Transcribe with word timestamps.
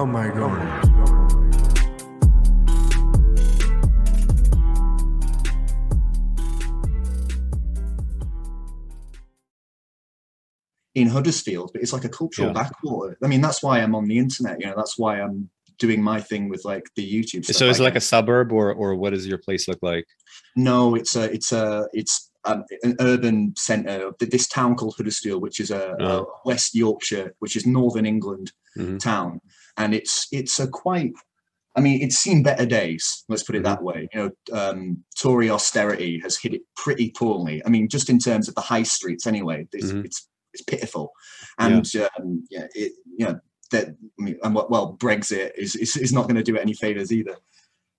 Oh 0.00 0.06
my 0.06 0.28
god. 0.28 1.90
in 10.94 11.06
Huddersfield, 11.08 11.70
but 11.72 11.82
it's 11.82 11.92
like 11.92 12.04
a 12.04 12.08
cultural 12.08 12.48
Yeah. 12.48 12.54
backwater. 12.54 13.16
I 13.22 13.28
mean, 13.28 13.40
that's 13.40 13.62
why 13.62 13.78
I'm 13.80 13.94
on 13.94 14.06
the 14.06 14.18
internet. 14.18 14.60
You 14.60 14.66
know, 14.66 14.74
that's 14.76 14.98
why 14.98 15.20
I'm 15.20 15.48
doing 15.78 16.02
my 16.02 16.20
thing 16.20 16.48
with 16.48 16.64
like 16.64 16.84
the 16.96 17.06
YouTube. 17.08 17.44
Stuff. 17.44 17.56
So 17.56 17.68
is 17.68 17.80
it 17.80 17.84
like 17.84 17.96
a 17.96 18.00
suburb 18.00 18.52
or 18.52 18.72
or 18.72 18.94
what 18.96 19.10
does 19.10 19.26
your 19.26 19.38
place 19.38 19.68
look 19.68 19.78
like? 19.82 20.06
No, 20.56 20.94
it's 20.96 21.14
a 21.16 21.30
it's 21.32 21.52
a 21.52 21.88
it's 21.92 22.30
um, 22.44 22.64
an 22.82 22.96
urban 23.00 23.54
centre 23.56 24.08
of 24.08 24.14
this 24.18 24.48
town 24.48 24.74
called 24.74 24.94
Huddersfield, 24.96 25.42
which 25.42 25.60
is 25.60 25.70
a, 25.70 25.94
a 26.00 26.04
Oh. 26.04 26.32
West 26.44 26.74
Yorkshire, 26.74 27.34
which 27.38 27.54
is 27.54 27.66
northern 27.66 28.06
England 28.06 28.52
Mhm. 28.78 28.98
town, 28.98 29.40
and 29.76 29.94
it's 29.94 30.26
it's 30.32 30.58
a 30.60 30.68
quite. 30.68 31.12
I 31.76 31.80
mean, 31.80 32.02
it's 32.02 32.16
seen 32.16 32.42
better 32.42 32.66
days. 32.66 33.24
Let's 33.28 33.44
put 33.44 33.54
it 33.54 33.62
that 33.62 33.82
way. 33.82 34.08
You 34.12 34.20
know, 34.20 34.58
um, 34.58 35.04
Tory 35.16 35.48
austerity 35.50 36.18
has 36.20 36.36
hit 36.36 36.52
it 36.52 36.62
pretty 36.76 37.10
poorly. 37.12 37.62
I 37.64 37.68
mean, 37.68 37.88
just 37.88 38.10
in 38.10 38.18
terms 38.18 38.48
of 38.48 38.56
the 38.56 38.60
high 38.60 38.82
streets, 38.82 39.24
anyway, 39.26 39.68
it's 39.72 39.92
Mhm. 39.92 40.04
it's, 40.04 40.28
it's 40.52 40.62
pitiful, 40.64 41.12
and 41.58 41.88
um, 42.18 42.44
yeah, 42.50 42.66
it 42.74 42.92
you 43.16 43.26
know 43.26 43.38
that 43.70 43.88
I 43.88 44.22
mean, 44.22 44.36
and 44.42 44.54
well, 44.54 44.96
Brexit 44.98 45.52
is 45.56 45.76
is, 45.76 45.96
is 45.96 46.12
not 46.12 46.24
going 46.24 46.34
to 46.36 46.42
do 46.42 46.56
it 46.56 46.60
any 46.60 46.74
favors 46.74 47.12
either 47.12 47.36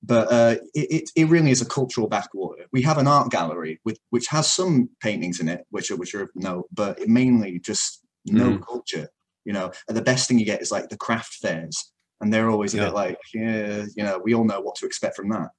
but 0.03 0.31
uh, 0.31 0.55
it, 0.73 0.91
it, 0.91 1.09
it 1.15 1.29
really 1.29 1.51
is 1.51 1.61
a 1.61 1.65
cultural 1.65 2.07
backwater. 2.07 2.65
We 2.71 2.81
have 2.81 2.97
an 2.97 3.07
art 3.07 3.29
gallery 3.31 3.79
with 3.85 3.99
which 4.09 4.27
has 4.27 4.51
some 4.51 4.89
paintings 4.99 5.39
in 5.39 5.47
it, 5.47 5.65
which 5.69 5.91
are 5.91 5.95
which 5.95 6.15
are 6.15 6.23
of 6.23 6.29
note, 6.35 6.67
but 6.71 7.07
mainly 7.07 7.59
just 7.59 8.03
no 8.25 8.57
culture. 8.57 9.09
You 9.45 9.53
know, 9.53 9.71
and 9.87 9.97
the 9.97 10.01
best 10.01 10.27
thing 10.27 10.39
you 10.39 10.45
get 10.45 10.61
is 10.61 10.71
like 10.71 10.89
the 10.89 10.97
craft 10.97 11.35
fairs, 11.35 11.91
and 12.19 12.31
they're 12.31 12.49
always 12.49 12.73
a 12.73 12.77
Yeah. 12.77 12.85
bit 12.85 12.93
like, 12.93 13.17
yeah, 13.33 13.85
you 13.95 14.03
know, 14.03 14.19
we 14.23 14.33
all 14.33 14.45
know 14.45 14.61
what 14.61 14.75
to 14.75 14.85
expect 14.85 15.15
from 15.15 15.29
that. 15.29 15.49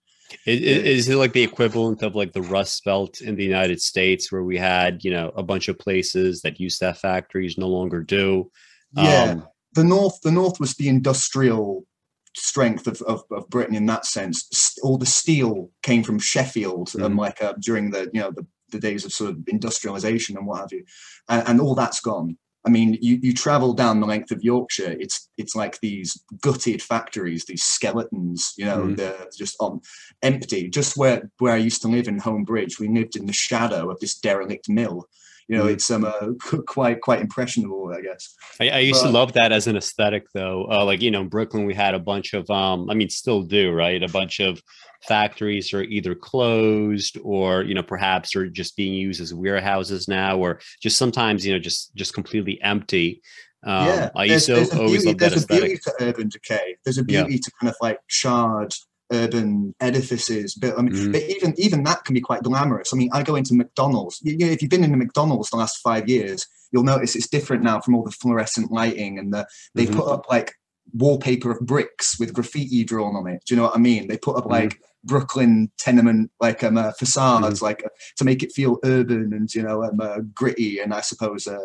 Is 0.47 1.09
it 1.09 1.17
like 1.17 1.33
the 1.35 1.43
equivalent 1.43 2.03
of 2.03 2.15
like 2.15 2.33
the 2.33 2.41
Rust 2.43 2.85
Belt 2.85 3.21
in 3.21 3.37
the 3.37 3.45
United 3.45 3.83
States, 3.83 4.33
where 4.33 4.45
we 4.45 4.57
had 4.57 5.05
you 5.05 5.11
know 5.11 5.31
a 5.37 5.43
bunch 5.43 5.69
of 5.69 5.79
places 5.79 6.41
that 6.43 6.61
used 6.61 6.79
to 6.79 6.87
have 6.87 6.99
factories 6.99 7.59
no 7.59 7.69
longer 7.69 8.03
do? 8.03 8.51
Yeah, 8.95 9.33
Um, 9.33 9.49
the 9.75 9.85
north, 9.85 10.21
the 10.23 10.31
north 10.33 10.61
was 10.61 10.75
the 10.75 10.89
industrial 10.89 11.87
strength 12.35 12.87
of, 12.87 13.03
of, 13.03 13.25
of 13.31 13.49
Britain 13.51 13.75
in 13.75 13.87
that 13.87 14.07
sense. 14.07 14.49
All 14.83 14.97
the 14.97 15.05
steel 15.07 15.71
came 15.83 16.03
from 16.03 16.19
Sheffield, 16.19 16.95
um, 16.97 17.15
Mhm. 17.15 17.19
like 17.19 17.43
uh, 17.43 17.55
during 17.61 17.91
the 17.91 18.11
you 18.15 18.21
know 18.21 18.31
the, 18.31 18.47
the 18.71 18.79
days 18.81 19.05
of 19.05 19.13
sort 19.13 19.31
of 19.33 19.39
industrialization 19.49 20.39
and 20.39 20.47
what 20.47 20.61
have 20.61 20.73
you, 20.73 20.85
and, 21.29 21.47
and 21.49 21.61
all 21.61 21.75
that's 21.75 22.01
gone. 22.01 22.39
I 22.65 22.71
mean, 22.71 22.97
you, 23.01 23.19
you 23.21 23.35
travel 23.35 23.73
down 23.73 23.99
the 24.01 24.07
length 24.07 24.31
of 24.31 24.45
Yorkshire, 24.45 24.97
it's 25.01 25.29
it's 25.37 25.57
like 25.57 25.81
these 25.81 26.23
gutted 26.41 26.81
factories, 26.81 27.45
these 27.45 27.65
skeletons, 27.65 28.55
you 28.57 28.65
know, 28.65 28.83
Mhm. 28.85 28.97
they're 28.97 29.27
just 29.37 29.57
on 29.59 29.81
empty. 30.23 30.69
Just 30.69 30.97
where 30.97 31.31
where 31.39 31.53
I 31.53 31.57
used 31.57 31.83
to 31.83 31.89
live 31.89 32.07
in 32.07 32.21
Holmbridge, 32.21 32.79
we 32.79 32.89
lived 32.89 33.17
in 33.17 33.27
the 33.27 33.33
shadow 33.33 33.91
of 33.91 33.99
this 33.99 34.19
derelict 34.19 34.69
mill. 34.69 35.09
You 35.53 35.59
know, 35.59 35.65
Mhm. 35.67 35.73
it's 35.75 35.91
um 35.91 36.05
uh, 36.07 36.61
quite 36.67 37.03
quite 37.03 37.21
impressionable, 37.21 37.93
I 37.95 38.01
guess. 38.01 38.35
I, 38.59 38.71
I 38.71 38.79
used 38.79 39.03
to 39.03 39.11
love 39.11 39.35
that 39.35 39.53
as 39.53 39.67
an 39.67 39.77
aesthetic, 39.77 40.25
though. 40.33 40.67
Uh, 40.71 40.83
like 40.87 41.03
you 41.03 41.11
know, 41.11 41.21
in 41.21 41.29
Brooklyn, 41.29 41.67
we 41.67 41.75
had 41.75 41.95
a 41.95 41.99
bunch 41.99 42.33
of, 42.33 42.49
um, 42.51 42.89
I 42.89 42.95
mean, 42.95 43.11
still 43.11 43.43
do, 43.43 43.71
right? 43.71 44.03
A 44.03 44.09
bunch 44.09 44.41
of 44.41 44.63
factories 45.07 45.75
are 45.75 45.83
either 45.83 46.15
closed 46.15 47.19
or 47.23 47.65
you 47.65 47.75
know, 47.75 47.83
perhaps 47.83 48.35
are 48.35 48.49
just 48.49 48.77
being 48.79 48.95
used 48.95 49.21
as 49.21 49.35
warehouses 49.35 50.09
now, 50.09 50.39
or 50.39 50.61
just 50.81 50.97
sometimes 50.97 51.45
you 51.45 51.53
know, 51.53 51.59
just 51.59 51.95
just 51.95 52.15
completely 52.15 52.59
empty. 52.63 53.21
Um, 53.65 53.87
yeah, 53.87 54.11
I 54.17 54.27
there's, 54.29 54.31
used 54.31 54.47
to 54.47 54.55
there's 54.55 54.73
a 54.73 54.81
always 54.81 55.03
beauty, 55.03 55.07
love 55.09 55.19
that 55.19 55.31
there's 55.31 55.45
a 55.45 55.47
beauty 55.47 55.79
to 55.85 55.93
urban 56.01 56.29
decay. 56.31 56.77
There's 56.85 56.99
a 56.99 57.05
Yeah. 57.07 57.25
beauty 57.25 57.39
to 57.41 57.51
kind 57.61 57.69
of 57.69 57.77
like 57.83 57.99
charred 58.09 58.73
urban 59.13 59.75
edifices. 59.81 60.55
But 60.55 60.79
I 60.79 60.83
mean, 60.83 60.95
Mhm. 60.95 61.13
but 61.13 61.23
even 61.23 61.55
even 61.59 61.83
that 61.85 62.05
can 62.05 62.15
be 62.15 62.21
quite 62.21 62.43
glamorous. 62.43 62.93
I 62.93 62.97
mean, 62.97 63.11
I 63.13 63.23
go 63.23 63.37
into 63.37 63.55
McDonald's. 63.55 64.19
You, 64.23 64.37
know, 64.39 64.47
if 64.47 64.63
you've 64.63 64.71
been 64.71 64.85
in 64.85 64.95
a 64.95 64.97
McDonald's 64.97 65.51
the 65.51 65.57
last 65.57 65.79
five 65.79 66.09
years, 66.09 66.47
you'll 66.73 66.85
notice 66.85 67.15
it's 67.15 67.29
different 67.29 67.63
now 67.63 67.81
from 67.81 67.95
all 67.95 68.03
the 68.05 68.11
fluorescent 68.11 68.73
lighting 68.73 69.19
and 69.19 69.33
the 69.33 69.47
they 69.75 69.87
Mhm. 69.87 69.95
put 69.97 70.09
up 70.09 70.27
like 70.31 70.55
wallpaper 70.93 71.51
of 71.53 71.61
bricks 71.61 72.19
with 72.19 72.33
graffiti 72.33 72.85
drawn 72.85 73.15
on 73.15 73.27
it. 73.29 73.43
Do 73.47 73.55
you 73.55 73.57
know 73.57 73.65
what 73.69 73.77
I 73.77 73.79
mean? 73.81 74.09
They 74.09 74.19
put 74.19 74.37
up 74.37 74.45
Mhm. 74.45 74.51
like 74.51 74.81
Brooklyn 75.05 75.71
tenement 75.79 76.31
like 76.41 76.63
um 76.63 76.77
uh, 76.79 76.93
facades 76.93 77.57
Mm-hmm. 77.57 77.65
like 77.65 77.85
uh, 77.85 77.89
to 78.19 78.25
make 78.25 78.43
it 78.43 78.53
feel 78.53 78.79
urban 78.85 79.33
and 79.33 79.53
you 79.55 79.63
know 79.63 79.83
um, 79.85 80.01
uh, 80.01 80.19
gritty 80.35 80.79
and 80.81 80.95
I 80.95 81.01
suppose 81.01 81.47
uh, 81.47 81.59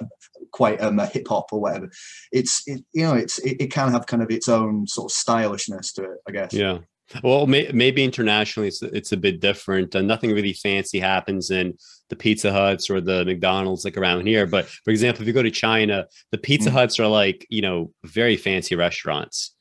uh, 0.00 0.04
quite 0.52 0.80
um 0.80 0.98
uh, 0.98 1.06
hip 1.06 1.26
hop 1.28 1.52
or 1.52 1.60
whatever. 1.60 1.88
It's 2.32 2.62
it, 2.66 2.84
you 2.92 3.04
know 3.04 3.14
it's 3.14 3.38
it, 3.38 3.56
it 3.60 3.72
can 3.72 3.92
have 3.92 4.06
kind 4.06 4.22
of 4.22 4.30
its 4.30 4.48
own 4.48 4.86
sort 4.86 5.10
of 5.10 5.16
stylishness 5.16 5.92
to 5.94 6.04
it, 6.04 6.18
I 6.28 6.32
guess. 6.32 6.52
Yeah. 6.52 6.78
Well, 7.22 7.46
may, 7.46 7.70
maybe 7.72 8.02
internationally 8.02 8.66
it's 8.68 8.82
it's 8.82 9.12
a 9.12 9.16
bit 9.16 9.40
different. 9.40 9.94
Uh, 9.94 10.02
nothing 10.02 10.32
really 10.32 10.52
fancy 10.52 10.98
happens 10.98 11.50
in 11.50 11.74
the 12.10 12.16
Pizza 12.16 12.52
Huts 12.52 12.90
or 12.90 13.00
the 13.00 13.24
McDonald's 13.24 13.84
like 13.84 13.96
around 13.96 14.26
here. 14.26 14.44
But 14.46 14.66
for 14.66 14.90
example, 14.90 15.22
if 15.22 15.28
you 15.28 15.32
go 15.32 15.42
to 15.42 15.50
China, 15.50 16.06
the 16.32 16.38
Pizza 16.38 16.70
Mm. 16.70 16.72
Huts 16.72 16.98
are 16.98 17.06
like 17.06 17.46
you 17.48 17.62
know 17.62 17.92
very 18.04 18.36
fancy 18.36 18.74
restaurants 18.74 19.54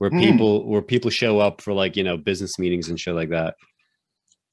where 0.00 0.10
Mm. 0.10 0.18
people 0.18 0.66
where 0.66 0.82
people 0.82 1.10
show 1.10 1.38
up 1.38 1.60
for 1.60 1.72
like 1.74 1.94
you 1.94 2.02
know 2.02 2.16
business 2.16 2.58
meetings 2.58 2.88
and 2.88 2.98
shit 2.98 3.14
like 3.14 3.28
that. 3.30 3.54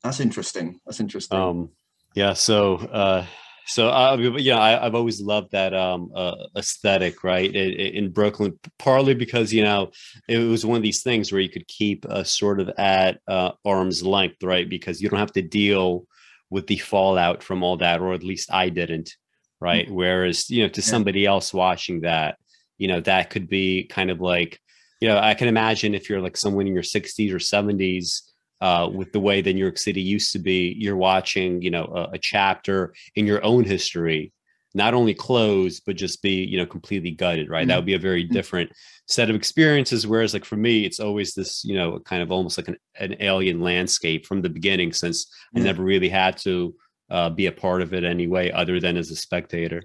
That's 0.04 0.20
interesting. 0.20 0.80
That's 0.86 1.00
interesting. 1.00 1.40
Um, 1.40 1.70
yeah. 2.16 2.34
So 2.34 2.76
uh, 2.76 3.26
so 3.66 3.88
uh, 3.88 4.18
yeah, 4.38 4.60
I, 4.60 4.86
I've 4.86 4.94
always 4.94 5.22
loved 5.22 5.52
that 5.52 5.74
um 5.74 6.12
uh, 6.14 6.36
aesthetic, 6.58 7.24
right? 7.24 7.50
In, 7.54 7.72
in 7.96 8.12
Brooklyn, 8.12 8.60
partly 8.78 9.14
because 9.14 9.54
you 9.54 9.64
know 9.64 9.92
it 10.28 10.40
was 10.40 10.66
one 10.66 10.78
of 10.78 10.84
these 10.84 11.02
things 11.02 11.32
where 11.32 11.42
you 11.42 11.50
could 11.50 11.68
keep 11.68 12.06
uh, 12.06 12.26
sort 12.26 12.60
of 12.60 12.70
at 12.78 13.20
uh, 13.28 13.52
arm's 13.64 14.04
length, 14.04 14.44
right? 14.44 14.68
Because 14.70 15.02
you 15.02 15.10
don't 15.10 15.20
have 15.20 15.34
to 15.34 15.42
deal 15.42 16.06
with 16.50 16.68
the 16.68 16.78
fallout 16.78 17.42
from 17.42 17.64
all 17.64 17.78
that, 17.78 18.02
or 18.02 18.14
at 18.14 18.24
least 18.24 18.52
I 18.52 18.68
didn't, 18.70 19.16
right? 19.62 19.90
Whereas 19.90 20.50
you 20.50 20.64
know, 20.64 20.70
to 20.70 20.82
Yeah. 20.82 20.88
somebody 20.94 21.26
else 21.26 21.54
watching 21.54 22.02
that, 22.02 22.38
you 22.78 22.90
know, 22.90 23.00
that 23.02 23.30
could 23.30 23.48
be 23.50 23.86
kind 23.86 24.12
of 24.12 24.20
like, 24.22 24.60
you 25.00 25.08
know, 25.08 25.20
I 25.20 25.34
can 25.34 25.48
imagine 25.48 25.94
if 25.94 26.10
you're 26.10 26.22
like 26.22 26.38
someone 26.38 26.68
in 26.68 26.74
your 26.74 26.84
60s 26.84 27.32
or 27.32 27.40
70s 27.40 28.34
uh, 28.62 28.90
with 28.92 29.12
the 29.12 29.20
way 29.20 29.42
that 29.42 29.54
New 29.54 29.60
York 29.60 29.78
City 29.78 30.02
used 30.02 30.32
to 30.34 30.40
be, 30.40 30.76
you're 30.80 30.96
watching, 30.98 31.62
you 31.62 31.70
know, 31.70 31.86
a, 31.86 32.16
a 32.16 32.18
chapter 32.18 32.94
in 33.16 33.28
your 33.28 33.44
own 33.44 33.64
history, 33.64 34.34
not 34.74 34.96
only 34.96 35.14
close 35.14 35.80
but 35.80 35.96
just 35.96 36.22
be, 36.24 36.44
you 36.44 36.58
know, 36.58 36.66
completely 36.66 37.12
gutted, 37.12 37.50
right? 37.50 37.68
That 37.68 37.76
would 37.76 37.86
be 37.86 37.94
a 37.94 38.00
very 38.00 38.26
Mhm. 38.26 38.32
different 38.34 38.72
set 39.08 39.30
of 39.30 39.36
experiences. 39.36 40.08
Whereas, 40.08 40.34
like 40.34 40.46
for 40.46 40.58
me, 40.58 40.86
it's 40.86 41.00
always 41.00 41.34
this, 41.36 41.64
you 41.64 41.76
know, 41.76 42.00
kind 42.00 42.24
of 42.24 42.32
almost 42.32 42.58
like 42.58 42.68
an, 42.68 42.78
an 43.00 43.16
alien 43.20 43.62
landscape 43.62 44.26
from 44.26 44.42
the 44.42 44.50
beginning, 44.50 44.92
since 44.94 45.28
I 45.56 45.60
never 45.60 45.84
really 45.84 46.10
had 46.10 46.38
to 46.40 46.76
uh, 47.12 47.30
be 47.30 47.46
a 47.46 47.52
part 47.52 47.82
of 47.84 47.94
it 47.94 48.04
anyway, 48.04 48.52
other 48.52 48.80
than 48.80 48.98
as 48.98 49.12
a 49.12 49.16
spectator. 49.16 49.84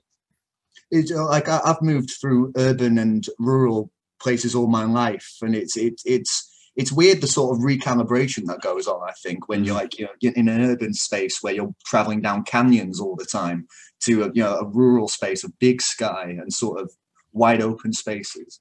it's 0.91 1.12
uh, 1.12 1.27
like 1.27 1.49
I've 1.49 1.81
moved 1.83 2.11
through 2.21 2.53
urban 2.56 2.99
and 2.99 3.25
rural 3.39 3.91
places 4.22 4.55
all 4.55 4.69
my 4.69 4.84
life, 4.84 5.28
and 5.43 5.55
it's 5.55 5.77
it's 5.77 6.03
it's 6.06 6.49
it's 6.75 6.93
weird 7.00 7.21
the 7.21 7.27
sort 7.27 7.50
of 7.55 7.62
recalibration 7.62 8.47
that 8.47 8.60
goes 8.62 8.87
on. 8.87 9.00
I 9.06 9.12
think 9.22 9.49
when 9.49 9.65
you're 9.65 9.75
Mhm. 9.77 9.83
like 9.83 9.99
you 9.99 10.05
know 10.06 10.15
in 10.41 10.49
an 10.49 10.60
urban 10.71 10.94
space 10.94 11.38
where 11.43 11.55
you're 11.55 11.75
traveling 11.84 12.21
down 12.22 12.44
canyons 12.44 12.99
all 13.00 13.16
the 13.16 13.27
time 13.27 13.66
to 14.05 14.12
a, 14.25 14.27
you 14.37 14.43
know 14.43 14.56
a 14.59 14.66
rural 14.66 15.09
space 15.09 15.44
of 15.44 15.59
big 15.59 15.82
sky 15.82 16.25
and 16.41 16.53
sort 16.53 16.81
of 16.81 16.91
wide 17.32 17.61
open 17.62 17.93
spaces. 17.93 18.61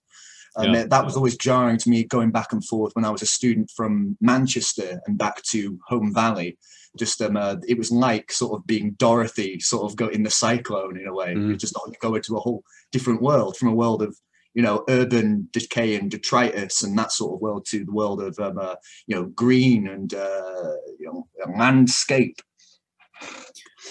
And 0.57 0.73
Yeah. 0.73 0.85
that- 0.91 1.05
was 1.05 1.15
always 1.15 1.37
jarring 1.37 1.77
to 1.79 1.89
me 1.89 2.03
going 2.03 2.31
back 2.31 2.51
and 2.51 2.63
forth 2.71 2.91
when 2.93 3.05
I 3.05 3.09
was 3.15 3.21
a 3.21 3.25
student 3.25 3.71
from 3.77 4.17
Manchester 4.19 4.99
and 5.05 5.17
back 5.17 5.41
to 5.51 5.79
Holme 5.87 6.13
Valley. 6.13 6.57
Just 6.97 7.21
um, 7.21 7.37
uh, 7.37 7.55
it 7.71 7.77
was 7.77 7.89
like 7.89 8.33
sort 8.33 8.53
of 8.57 8.67
being 8.67 8.87
Dorothy, 9.05 9.51
sort 9.61 9.83
of 9.89 9.95
go 9.95 10.07
in 10.09 10.23
the 10.23 10.29
cyclone 10.29 10.99
in 10.99 11.07
a 11.07 11.13
way. 11.13 11.31
You 11.31 11.53
Mhm. 11.55 11.57
just 11.57 11.73
go 12.01 12.15
into 12.15 12.35
a 12.35 12.41
whole 12.41 12.63
different 12.91 13.21
world 13.21 13.55
from 13.55 13.69
a 13.69 13.75
world 13.75 14.01
of 14.01 14.17
you 14.53 14.61
know 14.61 14.83
urban 14.89 15.47
decay 15.53 15.95
and 15.95 16.11
detritus 16.11 16.83
and 16.83 16.97
that 16.97 17.11
sort 17.11 17.33
of 17.33 17.41
world 17.41 17.65
to 17.65 17.85
the 17.85 17.91
world 17.91 18.21
of 18.21 18.37
um, 18.39 18.57
uh, 18.57 18.75
you 19.07 19.15
know 19.15 19.25
green 19.25 19.87
and 19.87 20.13
uh, 20.13 20.73
you 20.99 21.05
know 21.05 21.27
landscape. 21.57 22.41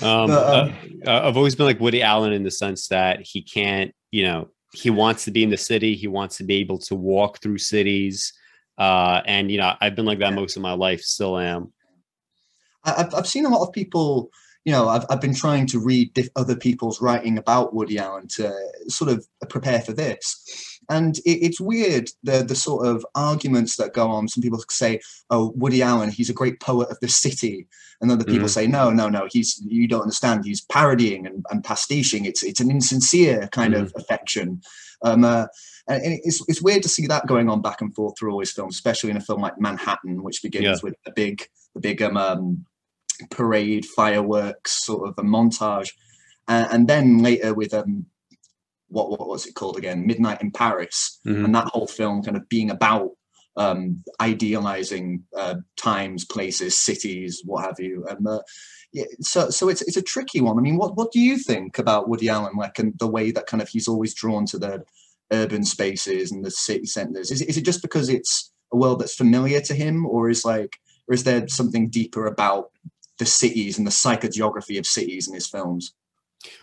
Um, 0.03 0.29
But, 0.29 0.55
um, 0.55 0.79
uh, 1.07 1.21
I've 1.27 1.37
always 1.37 1.55
been 1.55 1.67
like 1.67 1.81
Woody 1.81 2.03
Allen 2.03 2.33
in 2.33 2.43
the 2.43 2.51
sense 2.51 2.89
that 2.89 3.21
he 3.21 3.43
can't, 3.43 3.95
you 4.11 4.23
know, 4.23 4.49
he 4.73 4.89
wants 4.89 5.25
to 5.25 5.31
be 5.31 5.43
in 5.43 5.51
the 5.51 5.57
city. 5.57 5.95
He 5.95 6.07
wants 6.07 6.37
to 6.39 6.45
be 6.45 6.57
able 6.57 6.79
to 6.79 6.95
walk 6.95 7.43
through 7.43 7.59
cities. 7.59 8.33
Uh, 8.79 9.21
and, 9.27 9.51
you 9.51 9.59
know, 9.59 9.75
I've 9.81 9.95
been 9.95 10.07
like 10.07 10.21
that 10.21 10.31
Yeah. 10.31 10.37
most 10.37 10.57
of 10.57 10.63
my 10.63 10.73
life, 10.73 11.03
still 11.03 11.39
am. 11.39 11.73
I've, 12.85 13.15
I've 13.15 13.27
seen 13.27 13.45
a 13.45 13.51
lot 13.51 13.67
of 13.67 13.75
people, 13.75 14.31
you 14.65 14.73
know, 14.73 14.89
I've, 14.89 15.05
I've 15.09 15.21
been 15.21 15.35
trying 15.35 15.67
to 15.69 15.79
read 15.79 16.13
diff- 16.13 16.29
other 16.37 16.57
people's 16.57 17.01
writing 17.01 17.39
about 17.39 17.75
Woody 17.75 17.99
Allen 17.99 18.29
to 18.37 18.55
sort 18.89 19.11
of 19.11 19.27
prepare 19.49 19.81
for 19.81 19.93
this. 19.93 20.79
and 20.91 21.19
it, 21.19 21.39
it's 21.43 21.61
weird 21.61 22.11
the 22.23 22.43
the 22.43 22.55
sort 22.55 22.87
of 22.87 23.07
arguments 23.15 23.77
that 23.77 23.95
go 23.95 24.09
on. 24.09 24.29
Some 24.29 24.43
people 24.43 24.63
say, 24.69 25.01
"Oh, 25.31 25.53
Woody 25.57 25.83
Allen, 25.83 26.11
he's 26.11 26.31
a 26.31 26.35
great 26.35 26.61
poet 26.61 26.91
of 26.91 26.99
the 27.01 27.09
city," 27.09 27.67
and 28.01 28.11
other 28.11 28.25
people 28.25 28.41
mm-hmm. 28.41 28.47
say, 28.49 28.67
"No, 28.67 28.91
no, 28.91 29.09
no, 29.09 29.29
he's 29.31 29.63
you 29.67 29.89
don't 29.89 30.03
understand. 30.03 30.45
He's 30.45 30.61
parodying 30.61 31.27
and, 31.27 31.45
and 31.51 31.65
pastiching. 31.65 32.25
It's 32.27 32.43
it's 32.43 32.61
an 32.61 32.71
insincere 32.71 33.49
kind 33.53 33.75
mm-hmm. 33.75 33.85
of 33.85 33.93
affection." 33.97 34.61
Um, 35.03 35.25
uh, 35.25 35.47
and 35.89 36.21
it's 36.25 36.43
it's 36.49 36.63
weird 36.63 36.83
to 36.83 36.89
see 36.89 37.07
that 37.07 37.27
going 37.27 37.49
on 37.49 37.63
back 37.63 37.81
and 37.81 37.95
forth 37.95 38.19
through 38.19 38.33
all 38.33 38.41
his 38.41 38.53
films, 38.53 38.75
especially 38.75 39.11
in 39.11 39.17
a 39.17 39.21
film 39.21 39.41
like 39.41 39.59
Manhattan, 39.59 40.23
which 40.23 40.43
begins 40.43 40.65
yeah. 40.65 40.77
with 40.83 40.95
a 41.07 41.13
big 41.13 41.47
the 41.75 41.81
big 41.81 42.03
um, 42.03 42.17
um, 42.17 42.67
parade, 43.29 43.85
fireworks, 43.85 44.85
sort 44.85 45.09
of 45.09 45.15
a 45.19 45.23
montage, 45.23 45.91
uh, 46.49 46.69
and 46.71 46.89
then 46.89 47.19
later 47.19 47.55
with 47.55 47.75
um, 47.75 48.07
what 48.89 49.11
what 49.11 49.29
was 49.29 49.47
it 49.47 49.55
called 49.55 49.77
again? 49.77 50.07
Midnight 50.07 50.43
in 50.43 50.51
Paris, 50.51 51.21
mm-hmm. 51.27 51.45
and 51.45 51.55
that 51.55 51.69
whole 51.69 51.87
film 51.87 52.23
kind 52.23 52.37
of 52.37 52.49
being 52.49 52.71
about 52.71 53.11
um, 53.57 54.03
idealizing 54.21 55.25
uh, 55.37 55.57
times, 55.77 56.25
places, 56.25 56.79
cities, 56.79 57.43
what 57.45 57.65
have 57.65 57.79
you, 57.79 58.05
and 58.09 58.27
uh, 58.27 58.41
yeah, 58.93 59.05
so 59.21 59.51
so 59.51 59.69
it's 59.69 59.83
it's 59.83 59.97
a 59.97 60.03
tricky 60.03 60.41
one. 60.41 60.59
I 60.59 60.61
mean, 60.61 60.77
what 60.77 60.97
what 60.97 61.13
do 61.13 61.21
you 61.21 61.39
think 61.39 61.79
about 61.79 62.09
Woody 62.09 62.29
Allen, 62.29 62.57
like, 62.57 62.79
and 62.79 62.99
the 62.99 63.07
way 63.07 63.31
that 63.31 63.47
kind 63.47 63.63
of 63.63 63.69
he's 63.69 63.89
always 63.89 64.15
drawn 64.15 64.47
to 64.47 64.59
the 64.59 64.83
urban 65.33 65.65
spaces 65.65 66.33
and 66.33 66.45
the 66.45 66.51
city 66.51 66.87
centers? 66.87 67.31
Is 67.31 67.43
is 67.43 67.57
it 67.57 67.65
just 67.65 67.83
because 67.83 68.09
it's 68.09 68.53
a 68.73 68.77
world 68.77 69.01
that's 69.01 69.15
familiar 69.15 69.61
to 69.61 69.75
him, 69.75 70.07
or 70.07 70.29
is 70.29 70.45
like, 70.45 70.79
or 71.09 71.15
is 71.15 71.25
there 71.25 71.47
something 71.49 71.89
deeper 71.89 72.27
about 72.27 72.71
the 73.21 73.27
cities 73.27 73.79
and 73.79 73.87
the 73.87 73.93
psychogeography 73.93 74.79
of 74.79 74.87
cities 74.87 75.29
in 75.29 75.35
his 75.35 75.47
films? 75.47 75.95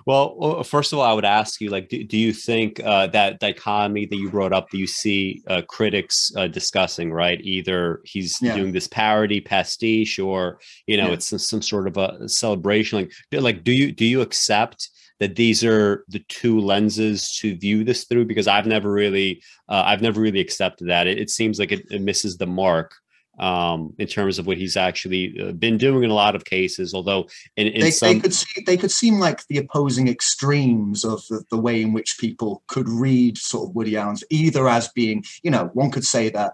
Well, 0.06 0.64
first 0.64 0.92
of 0.92 0.98
all, 0.98 1.06
I 1.06 1.14
would 1.14 1.26
ask 1.26 1.62
you, 1.62 1.70
like, 1.70 1.88
do, 1.90 2.04
do 2.04 2.18
you 2.18 2.34
think 2.34 2.80
uh, 2.84 3.08
that 3.08 3.40
dichotomy 3.40 4.08
that 4.08 4.16
you 4.16 4.30
brought 4.30 4.52
up, 4.52 4.70
that 4.72 4.78
you 4.78 4.88
see 4.88 5.44
uh, 5.48 5.62
critics 5.68 6.32
uh, 6.36 6.48
discussing, 6.48 7.12
right? 7.12 7.40
Either 7.42 8.02
he's 8.04 8.42
yeah. 8.42 8.56
doing 8.56 8.72
this 8.72 8.88
parody 8.88 9.40
pastiche, 9.40 10.18
or 10.18 10.60
you 10.88 10.98
know, 10.98 11.08
yeah. 11.08 11.14
it's 11.14 11.30
some, 11.30 11.40
some, 11.40 11.62
sort 11.62 11.88
of 11.88 11.98
a 11.98 12.28
celebration. 12.28 12.98
Like, 12.98 13.42
like, 13.42 13.64
do 13.64 13.72
you 13.72 13.92
do 13.92 14.06
you 14.06 14.22
accept 14.22 14.90
that 15.20 15.36
these 15.36 15.64
are 15.64 16.06
the 16.08 16.24
two 16.28 16.60
lenses 16.60 17.38
to 17.40 17.56
view 17.56 17.84
this 17.84 18.06
through? 18.06 18.26
Because 18.26 18.48
I've 18.48 18.66
never 18.66 18.92
really, 18.92 19.44
uh, 19.70 19.84
I've 19.86 20.02
never 20.02 20.22
really 20.22 20.40
accepted 20.40 20.90
that. 20.90 21.06
It, 21.06 21.20
it 21.20 21.30
seems 21.30 21.60
like 21.60 21.72
it, 21.72 21.86
it 21.92 22.02
misses 22.02 22.38
the 22.38 22.48
mark 22.48 22.94
um, 23.40 23.94
in 23.98 24.08
terms 24.08 24.40
of 24.40 24.48
what 24.48 24.58
he's 24.58 24.76
actually 24.76 25.40
uh, 25.40 25.52
been 25.52 25.78
doing 25.78 26.04
in 26.04 26.10
a 26.10 26.16
lot 26.16 26.36
of 26.36 26.46
cases. 26.46 26.94
Although 26.94 27.28
in, 27.56 27.68
in 27.68 27.82
they, 27.82 27.92
some... 27.92 28.10
they 28.10 28.20
could 28.20 28.34
see, 28.34 28.64
they 28.66 28.78
could 28.78 28.92
seem 28.92 29.20
like 29.20 29.46
the 29.48 29.58
opposing 29.58 30.08
extremes 30.08 31.06
of 31.06 31.24
the, 31.30 31.44
the, 31.52 31.58
way 31.58 31.82
in 31.82 31.94
which 31.94 32.18
people 32.20 32.64
could 32.68 32.88
read 32.90 33.38
sort 33.38 33.70
of 33.70 33.76
Woody 33.76 33.96
Allen's 33.98 34.24
either 34.30 34.68
as 34.68 34.88
being, 34.90 35.24
you 35.44 35.52
know, 35.52 35.70
one 35.74 35.92
could 35.92 36.06
say 36.06 36.30
that 36.30 36.54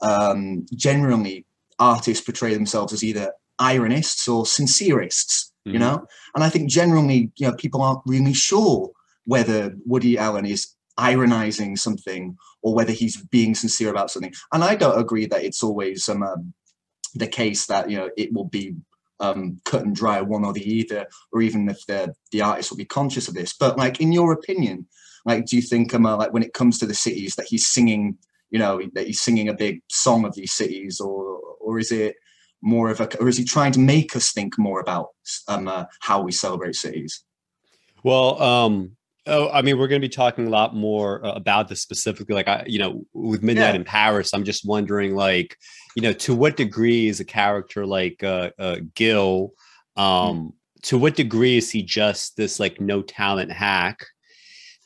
um, 0.00 0.66
generally 0.74 1.46
artists 1.78 2.24
portray 2.24 2.54
themselves 2.54 2.92
as 2.92 3.04
either 3.04 3.32
ironists 3.58 4.28
or 4.28 4.44
sincerists, 4.44 5.50
mm-hmm. 5.66 5.72
you 5.72 5.78
know, 5.78 6.06
and 6.34 6.44
I 6.44 6.48
think 6.48 6.70
generally, 6.70 7.30
you 7.36 7.46
know, 7.46 7.54
people 7.54 7.82
aren't 7.82 8.02
really 8.06 8.34
sure 8.34 8.90
whether 9.24 9.74
Woody 9.84 10.16
Allen 10.18 10.46
is 10.46 10.75
ironizing 10.98 11.76
something 11.76 12.36
or 12.62 12.74
whether 12.74 12.92
he's 12.92 13.22
being 13.26 13.54
sincere 13.54 13.90
about 13.90 14.10
something. 14.10 14.32
And 14.52 14.64
I 14.64 14.74
don't 14.74 14.98
agree 14.98 15.26
that 15.26 15.44
it's 15.44 15.62
always 15.62 16.08
um, 16.08 16.22
um, 16.22 16.54
the 17.14 17.26
case 17.26 17.66
that 17.66 17.90
you 17.90 17.96
know 17.96 18.10
it 18.16 18.32
will 18.32 18.48
be 18.48 18.74
um, 19.20 19.60
cut 19.64 19.82
and 19.82 19.94
dry 19.94 20.20
one 20.20 20.44
or 20.44 20.52
the 20.52 20.68
either, 20.68 21.06
or 21.32 21.42
even 21.42 21.68
if 21.68 21.84
the 21.86 22.14
the 22.32 22.42
artist 22.42 22.70
will 22.70 22.76
be 22.76 22.84
conscious 22.84 23.28
of 23.28 23.34
this. 23.34 23.52
But 23.52 23.78
like 23.78 24.00
in 24.00 24.12
your 24.12 24.32
opinion, 24.32 24.86
like 25.24 25.46
do 25.46 25.56
you 25.56 25.62
think 25.62 25.94
um, 25.94 26.06
uh, 26.06 26.16
like 26.16 26.32
when 26.32 26.42
it 26.42 26.54
comes 26.54 26.78
to 26.78 26.86
the 26.86 26.94
cities 26.94 27.36
that 27.36 27.46
he's 27.48 27.66
singing, 27.66 28.18
you 28.50 28.58
know, 28.58 28.80
that 28.94 29.06
he's 29.06 29.22
singing 29.22 29.48
a 29.48 29.54
big 29.54 29.82
song 29.90 30.24
of 30.24 30.34
these 30.34 30.52
cities, 30.52 31.00
or 31.00 31.40
or 31.60 31.78
is 31.78 31.92
it 31.92 32.16
more 32.62 32.90
of 32.90 33.00
a, 33.00 33.18
or 33.18 33.28
is 33.28 33.36
he 33.36 33.44
trying 33.44 33.72
to 33.72 33.80
make 33.80 34.16
us 34.16 34.32
think 34.32 34.58
more 34.58 34.80
about 34.80 35.08
um, 35.48 35.68
uh, 35.68 35.84
how 36.00 36.20
we 36.20 36.32
celebrate 36.32 36.74
cities? 36.74 37.22
Well, 38.02 38.40
um, 38.40 38.96
Oh, 39.28 39.48
I 39.50 39.60
mean, 39.62 39.76
we're 39.76 39.88
going 39.88 40.00
to 40.00 40.08
be 40.08 40.12
talking 40.12 40.46
a 40.46 40.50
lot 40.50 40.74
more 40.74 41.24
uh, 41.24 41.32
about 41.32 41.68
this 41.68 41.82
specifically. 41.82 42.34
Like, 42.34 42.46
I, 42.46 42.62
you 42.66 42.78
know, 42.78 43.04
with 43.12 43.42
Midnight 43.42 43.70
yeah. 43.70 43.74
in 43.74 43.84
Paris, 43.84 44.32
I'm 44.32 44.44
just 44.44 44.64
wondering, 44.64 45.16
like, 45.16 45.56
you 45.96 46.02
know, 46.02 46.12
to 46.12 46.34
what 46.34 46.56
degree 46.56 47.08
is 47.08 47.18
a 47.18 47.24
character 47.24 47.84
like 47.84 48.22
uh, 48.22 48.50
uh, 48.58 48.76
Gil, 48.94 49.52
um, 49.96 50.06
mm. 50.06 50.52
to 50.82 50.98
what 50.98 51.16
degree 51.16 51.56
is 51.56 51.70
he 51.70 51.82
just 51.82 52.36
this 52.36 52.60
like 52.60 52.80
no 52.80 53.02
talent 53.02 53.50
hack? 53.50 54.06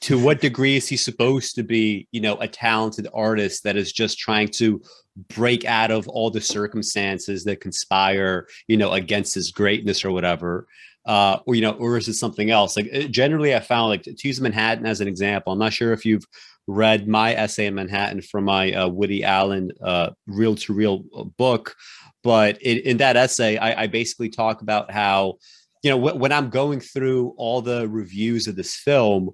To 0.03 0.19
what 0.19 0.41
degree 0.41 0.77
is 0.77 0.89
he 0.89 0.97
supposed 0.97 1.55
to 1.57 1.63
be, 1.63 2.09
you 2.11 2.23
know, 2.23 2.37
a 2.37 2.49
talented 2.49 3.07
artist 3.13 3.65
that 3.65 3.77
is 3.77 3.93
just 3.93 4.19
trying 4.19 4.49
to 4.53 4.81
break 5.29 5.67
out 5.67 5.91
of 5.91 6.09
all 6.09 6.31
the 6.31 6.41
circumstances 6.41 7.45
that 7.45 7.61
conspire, 7.61 8.47
you 8.67 8.79
know, 8.79 8.93
against 8.93 9.35
his 9.35 9.51
greatness 9.51 10.03
or 10.03 10.11
whatever? 10.11 10.67
Uh, 11.07 11.39
or 11.47 11.55
you 11.55 11.63
know, 11.63 11.73
or 11.73 11.97
is 11.97 12.09
it 12.09 12.15
something 12.15 12.51
else? 12.51 12.77
Like 12.77 12.89
uh, 12.93 13.03
generally, 13.05 13.55
I 13.55 13.61
found 13.61 13.89
like 13.89 14.03
to 14.03 14.29
use 14.29 14.41
Manhattan 14.41 14.87
as 14.87 15.01
an 15.01 15.09
example. 15.09 15.53
I'm 15.53 15.59
not 15.59 15.73
sure 15.73 15.93
if 15.93 16.05
you've 16.05 16.25
read 16.67 17.09
my 17.09 17.35
essay 17.35 17.67
in 17.67 17.75
Manhattan 17.75 18.23
from 18.23 18.45
my 18.45 18.73
uh, 18.73 18.89
Woody 18.89 19.25
Allen 19.25 19.71
uh, 19.83 20.11
real 20.27 20.55
to 20.57 20.73
real 20.73 21.05
uh, 21.17 21.25
book, 21.25 21.75
but 22.23 22.59
it, 22.61 22.85
in 22.85 22.99
that 22.99 23.17
essay, 23.17 23.57
I, 23.57 23.83
I, 23.83 23.87
basically 23.87 24.29
talk 24.29 24.63
about 24.63 24.91
how 24.91 25.39
you 25.83 25.91
know 25.91 25.97
when 25.97 26.33
I'm 26.33 26.51
going 26.51 26.81
through 26.81 27.35
all 27.37 27.63
the 27.63 27.89
reviews 27.89 28.47
of 28.47 28.57
this 28.57 28.77
film 28.77 29.31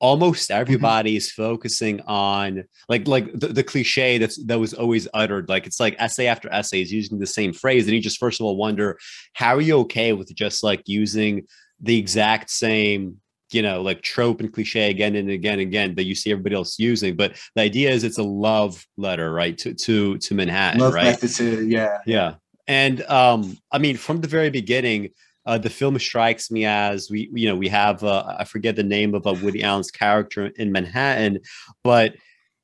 almost 0.00 0.50
mm-hmm. 0.50 0.60
everybody 0.60 1.10
mm-hmm. 1.12 1.16
is 1.18 1.30
focusing 1.30 2.00
on 2.02 2.64
like 2.88 3.06
like 3.08 3.32
the, 3.32 3.48
the, 3.48 3.62
cliche 3.62 4.18
that's 4.18 4.42
that 4.46 4.58
was 4.58 4.74
always 4.74 5.08
uttered 5.14 5.48
like 5.48 5.66
it's 5.66 5.80
like 5.80 5.96
essay 5.98 6.26
after 6.26 6.52
essay 6.52 6.80
is 6.80 6.92
using 6.92 7.18
the 7.18 7.26
same 7.26 7.52
phrase 7.52 7.86
and 7.86 7.94
you 7.94 8.00
just 8.00 8.18
first 8.18 8.40
of 8.40 8.46
all 8.46 8.56
wonder 8.56 8.98
how 9.34 9.56
are 9.56 9.60
you 9.60 9.78
okay 9.78 10.12
with 10.12 10.32
just 10.34 10.62
like 10.62 10.82
using 10.86 11.46
the 11.80 11.96
exact 11.96 12.50
same 12.50 13.16
you 13.52 13.62
know 13.62 13.82
like 13.82 14.02
trope 14.02 14.40
and 14.40 14.52
cliche 14.52 14.90
again 14.90 15.16
and 15.16 15.30
again 15.30 15.54
and 15.54 15.62
again 15.62 15.94
that 15.94 16.04
you 16.04 16.14
see 16.14 16.30
everybody 16.30 16.54
else 16.54 16.78
using 16.78 17.16
but 17.16 17.36
the 17.54 17.62
idea 17.62 17.90
is 17.90 18.04
it's 18.04 18.18
a 18.18 18.22
love 18.22 18.86
letter 18.96 19.32
right 19.32 19.58
to 19.58 19.74
to 19.74 20.18
to 20.18 20.34
manhattan 20.34 20.80
love 20.80 20.94
right 20.94 21.18
to, 21.18 21.66
yeah 21.66 21.98
yeah 22.06 22.34
and 22.66 23.02
um 23.02 23.56
i 23.72 23.78
mean 23.78 23.96
from 23.96 24.20
the 24.20 24.28
very 24.28 24.50
beginning 24.50 25.08
uh, 25.48 25.56
the 25.56 25.70
film 25.70 25.98
strikes 25.98 26.50
me 26.50 26.66
as 26.66 27.10
we, 27.10 27.30
you 27.32 27.48
know, 27.48 27.56
we 27.56 27.68
have 27.68 28.04
uh, 28.04 28.36
I 28.38 28.44
forget 28.44 28.76
the 28.76 28.82
name 28.82 29.14
of 29.14 29.24
a 29.24 29.32
Woody 29.32 29.62
Allen's 29.62 29.90
character 29.90 30.48
in 30.56 30.70
Manhattan, 30.72 31.40
but 31.82 32.14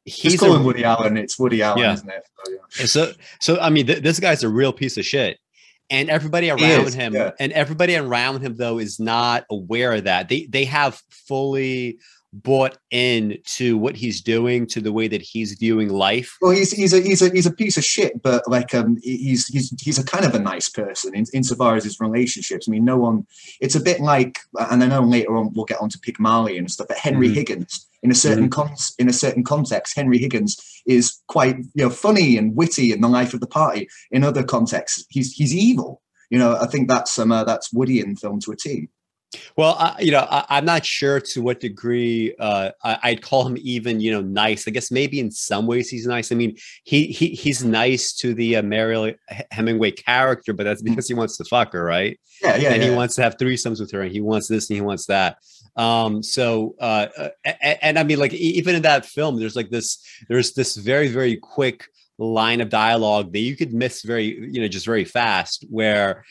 he's 0.04 0.32
Just 0.32 0.40
call 0.40 0.54
a, 0.54 0.62
Woody 0.62 0.84
Allen. 0.84 1.16
It's 1.16 1.38
Woody 1.38 1.62
Allen, 1.62 1.78
yeah. 1.78 1.94
isn't 1.94 2.10
it? 2.10 2.22
Oh, 2.46 2.52
yeah. 2.52 2.84
So, 2.84 3.12
so 3.40 3.58
I 3.58 3.70
mean, 3.70 3.86
th- 3.86 4.02
this 4.02 4.20
guy's 4.20 4.42
a 4.42 4.50
real 4.50 4.70
piece 4.70 4.98
of 4.98 5.06
shit, 5.06 5.38
and 5.88 6.10
everybody 6.10 6.50
around 6.50 6.86
is, 6.86 6.92
him, 6.92 7.14
yeah. 7.14 7.30
and 7.40 7.52
everybody 7.52 7.96
around 7.96 8.42
him 8.42 8.54
though 8.56 8.78
is 8.78 9.00
not 9.00 9.46
aware 9.50 9.92
of 9.92 10.04
that. 10.04 10.28
They 10.28 10.44
they 10.44 10.66
have 10.66 11.00
fully 11.08 12.00
bought 12.34 12.76
in 12.90 13.38
to 13.44 13.78
what 13.78 13.96
he's 13.96 14.20
doing, 14.20 14.66
to 14.66 14.80
the 14.80 14.92
way 14.92 15.08
that 15.08 15.22
he's 15.22 15.52
viewing 15.54 15.88
life. 15.88 16.36
Well, 16.40 16.50
he's 16.50 16.72
he's 16.72 16.92
a 16.92 17.00
he's 17.00 17.22
a 17.22 17.30
he's 17.30 17.46
a 17.46 17.52
piece 17.52 17.76
of 17.76 17.84
shit, 17.84 18.22
but 18.22 18.46
like 18.48 18.74
um 18.74 18.98
he's 19.02 19.46
he's 19.46 19.72
he's 19.80 19.98
a 19.98 20.04
kind 20.04 20.24
of 20.24 20.34
a 20.34 20.38
nice 20.38 20.68
person 20.68 21.14
in, 21.14 21.26
insofar 21.32 21.76
as 21.76 21.84
his 21.84 22.00
relationships. 22.00 22.68
I 22.68 22.72
mean, 22.72 22.84
no 22.84 22.96
one. 22.96 23.26
It's 23.60 23.76
a 23.76 23.80
bit 23.80 24.00
like, 24.00 24.40
and 24.58 24.82
I 24.82 24.86
know 24.86 25.02
later 25.02 25.36
on 25.36 25.52
we'll 25.54 25.64
get 25.64 25.80
on 25.80 25.88
to 25.90 25.98
Pygmalion 25.98 26.64
and 26.64 26.70
stuff, 26.70 26.88
but 26.88 26.98
Henry 26.98 27.28
mm-hmm. 27.28 27.36
Higgins 27.36 27.86
in 28.02 28.10
a 28.10 28.14
certain 28.14 28.50
mm-hmm. 28.50 28.62
con- 28.62 28.76
in 28.98 29.08
a 29.08 29.12
certain 29.12 29.44
context, 29.44 29.96
Henry 29.96 30.18
Higgins 30.18 30.82
is 30.86 31.22
quite 31.28 31.56
you 31.74 31.84
know 31.84 31.90
funny 31.90 32.36
and 32.36 32.54
witty 32.54 32.92
in 32.92 33.00
the 33.00 33.08
life 33.08 33.32
of 33.32 33.40
the 33.40 33.46
party. 33.46 33.88
In 34.10 34.24
other 34.24 34.42
contexts, 34.42 35.06
he's 35.08 35.32
he's 35.32 35.54
evil. 35.54 36.02
You 36.30 36.38
know, 36.38 36.56
I 36.60 36.66
think 36.66 36.88
that's 36.88 37.18
um 37.18 37.32
uh, 37.32 37.44
that's 37.44 37.72
Woody 37.72 38.00
in 38.00 38.16
film 38.16 38.40
to 38.40 38.52
a 38.52 38.56
T. 38.56 38.88
Well, 39.56 39.76
I, 39.78 40.00
you 40.00 40.12
know, 40.12 40.26
I, 40.30 40.58
am 40.58 40.64
not 40.64 40.84
sure 40.84 41.20
to 41.20 41.42
what 41.42 41.60
degree 41.60 42.34
uh, 42.38 42.70
I, 42.82 43.10
would 43.10 43.22
call 43.22 43.46
him 43.46 43.56
even, 43.60 44.00
you 44.00 44.10
know, 44.10 44.20
nice. 44.20 44.66
I 44.66 44.70
guess 44.70 44.90
maybe 44.90 45.20
in 45.20 45.30
some 45.30 45.66
ways 45.66 45.88
he's 45.88 46.06
nice. 46.06 46.32
I 46.32 46.34
mean, 46.34 46.56
he, 46.84 47.06
he 47.06 47.28
he's 47.28 47.64
nice 47.64 48.12
to 48.14 48.34
the 48.34 48.56
uh, 48.56 48.62
Mariel 48.62 49.12
Hemingway 49.50 49.92
character, 49.92 50.52
but 50.52 50.64
that's 50.64 50.82
mm. 50.82 50.86
because 50.86 51.08
he 51.08 51.14
wants 51.14 51.36
to 51.38 51.44
fuck 51.44 51.72
her, 51.72 51.84
right? 51.84 52.18
Yeah, 52.42 52.56
yeah. 52.56 52.72
And 52.72 52.82
yeah. 52.82 52.90
he 52.90 52.94
wants 52.94 53.14
to 53.16 53.22
have 53.22 53.36
threesomes 53.36 53.80
with 53.80 53.90
her, 53.92 54.02
and 54.02 54.12
he 54.12 54.20
wants 54.20 54.48
this 54.48 54.70
and 54.70 54.76
he 54.76 54.82
wants 54.82 55.06
that. 55.06 55.38
Um, 55.76 56.22
so, 56.22 56.76
uh, 56.80 57.06
and, 57.44 57.78
and 57.82 57.98
I 57.98 58.04
mean, 58.04 58.18
like 58.18 58.32
even 58.34 58.74
in 58.74 58.82
that 58.82 59.06
film, 59.06 59.38
there's 59.38 59.56
like 59.56 59.70
this, 59.70 60.04
there's 60.28 60.52
this 60.54 60.76
very 60.76 61.08
very 61.08 61.36
quick 61.36 61.86
line 62.18 62.60
of 62.60 62.68
dialogue 62.68 63.32
that 63.32 63.40
you 63.40 63.56
could 63.56 63.72
miss 63.72 64.02
very, 64.02 64.24
you 64.52 64.60
know, 64.60 64.68
just 64.68 64.86
very 64.86 65.04
fast 65.04 65.64
where 65.68 66.24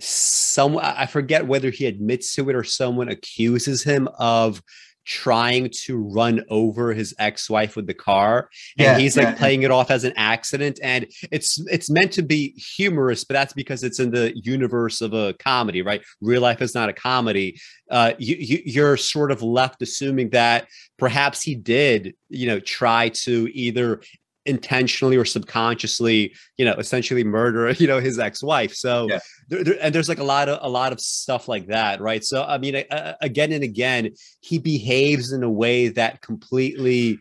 some 0.00 0.78
I 0.78 1.06
forget 1.06 1.46
whether 1.46 1.70
he 1.70 1.86
admits 1.86 2.34
to 2.34 2.48
it 2.50 2.56
or 2.56 2.64
someone 2.64 3.08
accuses 3.08 3.82
him 3.82 4.08
of 4.18 4.62
trying 5.06 5.68
to 5.70 5.96
run 5.96 6.44
over 6.50 6.92
his 6.92 7.14
ex-wife 7.18 7.74
with 7.74 7.86
the 7.86 7.94
car. 7.94 8.48
And 8.78 8.84
Yeah, 8.86 8.98
he's 8.98 9.16
like 9.16 9.28
yeah, 9.28 9.34
playing 9.34 9.62
it 9.62 9.70
off 9.70 9.90
as 9.90 10.04
an 10.04 10.12
accident. 10.16 10.78
And 10.82 11.06
it's 11.32 11.58
it's 11.66 11.90
meant 11.90 12.12
to 12.12 12.22
be 12.22 12.52
humorous 12.52 13.24
but 13.24 13.34
that's 13.34 13.52
because 13.52 13.82
it's 13.82 13.98
in 13.98 14.10
the 14.10 14.32
universe 14.36 15.00
of 15.00 15.12
a 15.12 15.34
comedy 15.34 15.82
right? 15.82 16.02
Real 16.20 16.42
life 16.42 16.62
is 16.62 16.74
not 16.74 16.88
a 16.88 16.92
comedy. 16.92 17.58
Uh 17.90 18.12
you, 18.18 18.36
you 18.36 18.62
you're 18.64 18.96
sort 18.96 19.32
of 19.32 19.42
left 19.42 19.82
assuming 19.82 20.30
that 20.30 20.68
perhaps 20.98 21.42
he 21.42 21.54
did 21.54 22.14
you 22.28 22.46
know 22.46 22.60
try 22.60 23.08
to 23.08 23.48
either 23.52 24.02
intentionally 24.50 25.16
or 25.16 25.24
subconsciously 25.24 26.18
you 26.58 26.64
know 26.66 26.74
essentially 26.84 27.24
murder 27.24 27.70
you 27.82 27.86
know 27.86 28.00
his 28.00 28.18
ex-wife. 28.18 28.74
So 28.74 28.92
Yeah. 29.08 29.20
there, 29.48 29.64
there- 29.64 29.78
and 29.80 29.94
there's 29.94 30.08
like 30.08 30.18
a 30.18 30.24
lot 30.34 30.48
of 30.48 30.58
a 30.60 30.68
lot 30.68 30.92
of 30.92 31.00
stuff 31.00 31.48
like 31.48 31.66
that 31.68 32.00
right? 32.00 32.22
So 32.30 32.36
i 32.54 32.58
mean 32.58 32.74
uh, 32.76 33.14
again 33.22 33.52
and 33.52 33.64
again 33.64 34.02
he 34.48 34.58
behaves 34.58 35.32
in 35.32 35.42
a 35.42 35.50
way 35.64 35.88
that 35.88 36.20
completely 36.20 37.18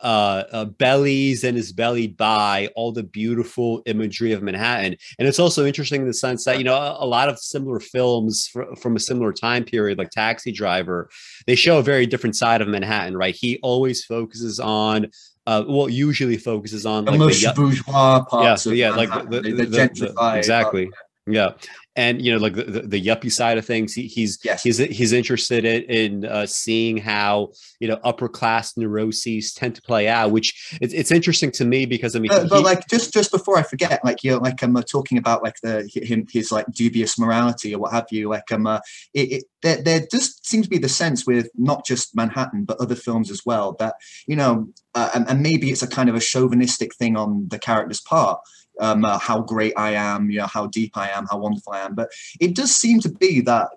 uh, 0.00 0.42
uh 0.52 0.64
bellies 0.66 1.42
and 1.42 1.56
is 1.56 1.72
bellied 1.72 2.14
by 2.18 2.68
all 2.76 2.92
the 2.92 3.02
beautiful 3.02 3.80
imagery 3.86 4.32
of 4.32 4.42
manhattan. 4.42 4.94
And 5.18 5.26
it's 5.26 5.38
also 5.44 5.64
interesting 5.64 6.02
in 6.02 6.06
the 6.06 6.12
sense 6.26 6.44
that 6.44 6.58
you 6.58 6.64
know 6.68 6.74
a, 6.76 6.90
a 7.04 7.08
lot 7.16 7.30
of 7.30 7.38
similar 7.38 7.80
films 7.80 8.46
fr- 8.52 8.74
from 8.82 8.94
a 8.96 9.00
similar 9.00 9.32
time 9.32 9.64
period 9.64 9.96
like 9.96 10.10
taxi 10.10 10.52
driver 10.52 11.08
they 11.46 11.54
show 11.54 11.78
a 11.78 11.82
very 11.92 12.06
different 12.12 12.36
side 12.36 12.60
of 12.60 12.68
manhattan 12.68 13.16
right? 13.16 13.34
He 13.34 13.58
always 13.62 14.04
focuses 14.04 14.60
on 14.60 15.06
uh, 15.46 15.64
well, 15.66 15.88
usually 15.88 16.36
focuses 16.36 16.86
on 16.86 17.04
The 17.04 17.12
like 17.12 17.20
most 17.20 17.42
the, 17.42 17.52
bourgeois 17.54 18.24
parts 18.24 18.66
yeah, 18.66 18.72
yeah, 18.72 18.90
like 18.90 19.30
the, 19.30 19.40
the, 19.40 19.40
the, 19.40 19.52
the 19.52 19.66
the- 19.66 19.78
gentrified 19.78 20.38
exactly, 20.38 20.90
yeah, 21.26 21.52
and 21.96 22.20
you 22.24 22.32
know, 22.32 22.38
like 22.38 22.54
the, 22.54 22.64
the, 22.64 22.80
the 22.82 23.02
yuppie 23.04 23.32
side 23.32 23.58
of 23.58 23.64
things, 23.64 23.94
he, 23.94 24.06
he's 24.06 24.38
Yes. 24.44 24.62
he's 24.62 24.78
he's 24.78 25.12
interested 25.12 25.64
in, 25.64 25.82
in 25.84 26.24
uh, 26.26 26.46
seeing 26.46 26.98
how 26.98 27.52
you 27.80 27.88
know 27.88 27.98
upper 28.04 28.28
class 28.28 28.76
neuroses 28.76 29.54
tend 29.54 29.74
to 29.76 29.82
play 29.82 30.06
out, 30.06 30.30
which 30.30 30.76
it's, 30.80 30.92
it's 30.92 31.10
interesting 31.10 31.50
to 31.52 31.64
me 31.64 31.86
because 31.86 32.14
I 32.14 32.18
mean, 32.18 32.28
but, 32.28 32.48
but 32.48 32.58
he- 32.58 32.64
like 32.64 32.86
just 32.88 33.12
just 33.12 33.30
before 33.32 33.58
I 33.58 33.62
forget, 33.62 34.04
like 34.04 34.22
you're 34.22 34.38
like 34.38 34.62
I'm 34.62 34.76
uh, 34.76 34.82
talking 34.82 35.18
about 35.18 35.42
like 35.42 35.56
the 35.62 35.88
him 35.92 36.26
his 36.30 36.52
like 36.52 36.66
dubious 36.70 37.18
morality 37.18 37.74
or 37.74 37.78
what 37.78 37.92
have 37.92 38.06
you. 38.10 38.28
Like 38.28 38.52
um, 38.52 38.66
uh, 38.66 38.80
it, 39.14 39.32
it 39.32 39.44
there 39.62 39.82
there 39.82 40.06
just 40.10 40.46
seems 40.46 40.66
to 40.66 40.70
be 40.70 40.78
the 40.78 40.88
sense 40.88 41.26
with 41.26 41.48
not 41.56 41.86
just 41.86 42.14
Manhattan 42.14 42.64
but 42.64 42.80
other 42.80 42.94
films 42.94 43.30
as 43.30 43.42
well 43.46 43.72
that 43.78 43.94
you 44.26 44.36
know, 44.36 44.68
uh, 44.94 45.10
and, 45.14 45.28
and 45.28 45.42
maybe 45.42 45.70
it's 45.70 45.82
a 45.82 45.88
kind 45.88 46.08
of 46.08 46.14
a 46.14 46.20
chauvinistic 46.20 46.94
thing 46.94 47.16
on 47.16 47.48
the 47.48 47.58
character's 47.58 48.00
part. 48.02 48.40
Um, 48.78 49.06
uh, 49.06 49.18
how 49.18 49.40
great 49.40 49.72
I 49.76 49.92
am, 49.92 50.30
you 50.30 50.38
know, 50.38 50.46
how 50.46 50.66
deep 50.66 50.98
I 50.98 51.08
am, 51.08 51.26
how 51.30 51.38
wonderful 51.38 51.72
I 51.72 51.80
am. 51.80 51.94
But 51.94 52.10
it 52.40 52.54
does 52.54 52.76
seem 52.76 53.00
to 53.00 53.08
be 53.08 53.40
that 53.40 53.68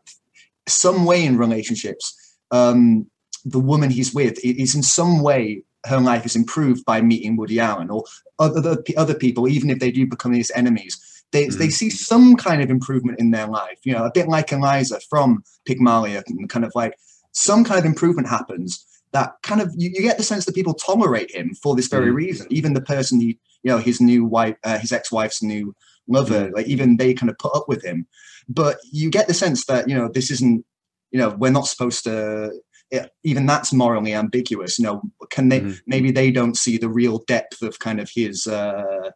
some 0.67 1.05
way 1.05 1.25
in 1.25 1.37
relationships, 1.37 2.35
um, 2.51 3.07
the 3.45 3.59
woman 3.59 3.89
he's 3.89 4.13
with 4.13 4.37
is 4.43 4.75
in 4.75 4.83
some 4.83 5.21
way 5.21 5.63
her 5.85 5.99
life 5.99 6.25
is 6.25 6.35
improved 6.35 6.83
by 6.85 7.01
meeting 7.01 7.37
Woody 7.37 7.59
Allen 7.59 7.89
or 7.89 8.03
other 8.37 8.83
other 8.97 9.13
people, 9.13 9.47
even 9.47 9.69
if 9.69 9.79
they 9.79 9.91
do 9.91 10.05
become 10.05 10.33
his 10.33 10.51
enemies. 10.55 10.99
They, 11.31 11.47
they 11.47 11.69
see 11.69 11.91
some 11.91 12.35
kind 12.35 12.61
of 12.61 12.71
improvement 12.71 13.19
in 13.19 13.29
their 13.29 13.45
life, 13.45 13.77
you 13.83 13.93
know, 13.93 14.03
a 14.03 14.11
bit 14.11 14.27
like 14.27 14.51
Eliza 14.51 14.99
from 15.11 15.43
Pygmalion, 15.65 16.23
kind 16.47 16.65
of 16.65 16.71
like 16.73 16.97
some 17.33 17.63
kind 17.63 17.79
of 17.79 17.85
improvement 17.85 18.27
happens 18.27 18.83
that 19.11 19.33
kind 19.43 19.61
of 19.61 19.73
you, 19.77 19.89
you 19.93 20.01
get 20.01 20.17
the 20.17 20.23
sense 20.23 20.45
that 20.45 20.55
people 20.55 20.73
tolerate 20.73 21.33
him 21.33 21.53
for 21.61 21.75
this 21.75 21.87
very 21.87 22.11
Mhm. 22.11 22.15
reason. 22.15 22.47
Even 22.49 22.73
the 22.73 22.81
person 22.81 23.19
he, 23.19 23.39
you 23.63 23.71
know, 23.71 23.77
his 23.79 23.99
new 23.99 24.23
wife, 24.25 24.55
uh, 24.63 24.77
his 24.79 24.91
ex-wife's 24.91 25.41
new 25.41 25.73
lover, 26.07 26.49
like 26.55 26.67
even 26.67 26.97
they 26.97 27.13
kind 27.13 27.29
of 27.29 27.37
put 27.37 27.55
up 27.55 27.65
with 27.67 27.83
him. 27.83 28.07
But 28.47 28.77
you 28.91 29.09
get 29.09 29.27
the 29.27 29.33
sense 29.33 29.65
that 29.65 29.87
you 29.89 29.95
know 29.95 30.09
this 30.13 30.29
isn't, 30.31 30.65
you 31.11 31.19
know, 31.19 31.29
we're 31.39 31.51
not 31.51 31.67
supposed 31.67 32.03
to. 32.05 32.51
yeah, 32.91 33.05
even 33.23 33.45
that's 33.45 33.71
morally 33.71 34.13
ambiguous. 34.15 34.79
You 34.79 34.85
know, 34.85 35.01
can 35.29 35.49
they? 35.49 35.61
Mhm. 35.61 35.79
Maybe 35.85 36.09
they 36.11 36.31
don't 36.31 36.57
see 36.57 36.77
the 36.79 36.89
real 36.89 37.19
depth 37.27 37.61
of 37.61 37.77
kind 37.77 37.99
of 37.99 38.09
his 38.15 38.47
uh, 38.47 39.11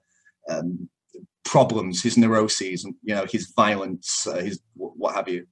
um, 0.48 0.90
problems, 1.44 2.04
his 2.04 2.16
neuroses, 2.18 2.84
and 2.84 2.94
you 3.04 3.16
know, 3.16 3.26
his 3.26 3.52
violence, 3.56 4.28
uh, 4.28 4.38
his 4.44 4.60
wh- 4.76 4.96
what 4.98 5.16
have 5.16 5.28
you. 5.28 5.46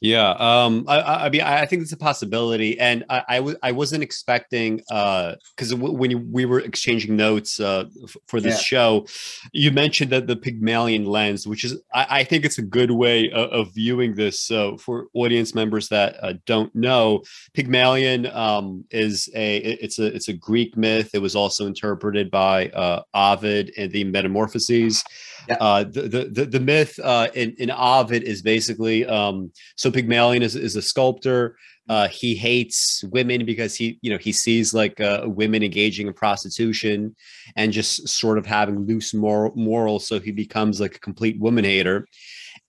Yeah, 0.00 0.30
um, 0.32 0.84
I, 0.86 1.26
I 1.26 1.30
mean, 1.30 1.40
I 1.40 1.64
think 1.64 1.80
it's 1.82 1.92
a 1.92 1.96
possibility, 1.96 2.78
and 2.78 3.04
I, 3.08 3.22
I, 3.28 3.36
w- 3.36 3.56
I 3.62 3.72
wasn't 3.72 4.02
expecting 4.02 4.76
because 4.76 5.70
w- 5.70 5.94
when 5.94 6.10
you, 6.10 6.18
we 6.18 6.44
were 6.44 6.60
exchanging 6.60 7.16
notes 7.16 7.58
uh, 7.58 7.84
f- 8.02 8.16
for 8.26 8.40
this 8.40 8.56
Yeah. 8.56 8.60
show, 8.60 9.06
you 9.52 9.70
mentioned 9.70 10.12
that 10.12 10.26
the 10.26 10.36
Pygmalion 10.36 11.06
lens, 11.06 11.46
which 11.46 11.64
is 11.64 11.80
I, 11.94 12.06
I 12.10 12.24
think 12.24 12.44
it's 12.44 12.58
a 12.58 12.62
good 12.62 12.90
way 12.90 13.30
of, 13.30 13.48
of 13.50 13.74
viewing 13.74 14.14
this. 14.14 14.40
So 14.40 14.76
for 14.76 15.06
audience 15.14 15.54
members 15.54 15.88
that 15.88 16.16
uh, 16.22 16.34
don't 16.44 16.74
know, 16.74 17.22
Pygmalion 17.54 18.26
um, 18.26 18.84
is 18.90 19.30
a 19.34 19.56
it's 19.56 19.98
a 19.98 20.06
it's 20.14 20.28
a 20.28 20.34
Greek 20.34 20.76
myth. 20.76 21.10
It 21.14 21.22
was 21.22 21.34
also 21.34 21.66
interpreted 21.66 22.30
by 22.30 22.68
uh, 22.70 23.02
Ovid 23.14 23.70
in 23.70 23.90
the 23.90 24.04
Metamorphoses. 24.04 25.02
Yeah. 25.48 25.56
Uh, 25.60 25.84
the, 25.84 26.30
the 26.32 26.46
the 26.46 26.60
myth 26.60 26.98
uh, 27.02 27.28
in 27.34 27.54
in 27.58 27.70
Ovid 27.70 28.22
is 28.22 28.42
basically 28.42 29.04
um, 29.06 29.52
so 29.76 29.90
Pygmalion 29.90 30.42
is, 30.42 30.56
is 30.56 30.76
a 30.76 30.82
sculptor. 30.82 31.56
Uh, 31.86 32.08
he 32.08 32.34
hates 32.34 33.04
women 33.04 33.44
because 33.44 33.74
he, 33.76 33.98
you 34.00 34.10
know, 34.10 34.16
he 34.16 34.32
sees 34.32 34.72
like 34.72 34.98
uh, 35.00 35.24
women 35.26 35.62
engaging 35.62 36.06
in 36.06 36.14
prostitution 36.14 37.14
and 37.56 37.72
just 37.72 38.08
sort 38.08 38.38
of 38.38 38.46
having 38.46 38.86
loose 38.86 39.12
moral 39.12 39.52
morals. 39.54 40.06
So 40.08 40.18
he 40.18 40.32
becomes 40.32 40.80
like 40.80 40.96
a 40.96 41.00
complete 41.00 41.38
woman 41.38 41.64
hater. 41.64 42.06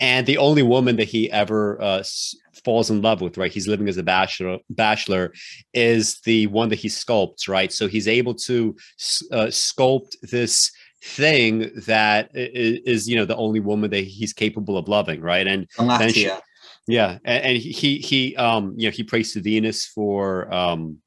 And 0.02 0.28
the 0.28 0.38
only 0.38 0.64
woman 0.64 0.98
that 0.98 1.08
he 1.08 1.32
ever 1.32 1.82
uh, 1.82 2.00
s- 2.00 2.36
falls 2.66 2.90
in 2.90 3.02
love 3.02 3.22
with, 3.22 3.38
right? 3.38 3.54
He's 3.54 3.70
living 3.70 3.88
as 3.88 3.96
a 3.96 4.04
bachelor, 4.04 4.58
bachelor, 4.70 5.32
is 5.74 6.20
the 6.26 6.48
one 6.48 6.68
that 6.68 6.80
he 6.80 6.90
sculpts, 6.90 7.48
right? 7.48 7.72
So 7.72 7.88
he's 7.88 8.10
able 8.10 8.34
to 8.34 8.76
uh, 9.32 9.46
sculpt 9.46 10.18
this 10.24 10.70
thing 11.06 11.72
that 11.86 12.32
i- 12.36 12.40
i- 12.40 12.82
is, 12.86 13.08
you 13.08 13.16
know, 13.16 13.26
the 13.26 13.36
only 13.36 13.60
woman 13.60 13.90
that 13.92 14.04
he's 14.04 14.34
capable 14.34 14.78
of 14.78 14.88
loving, 14.88 15.22
right? 15.22 15.48
And 15.48 15.68
Then 15.78 16.12
she- 16.14 16.30
yeah, 16.88 17.20
and, 17.24 17.44
and 17.46 17.58
he 17.58 17.98
he 18.00 18.36
um 18.36 18.74
you 18.78 18.88
know 18.88 18.92
he 18.92 19.04
prays 19.04 19.34
to 19.34 19.42
Venus 19.42 19.86
for 19.86 20.52
um 20.54 20.98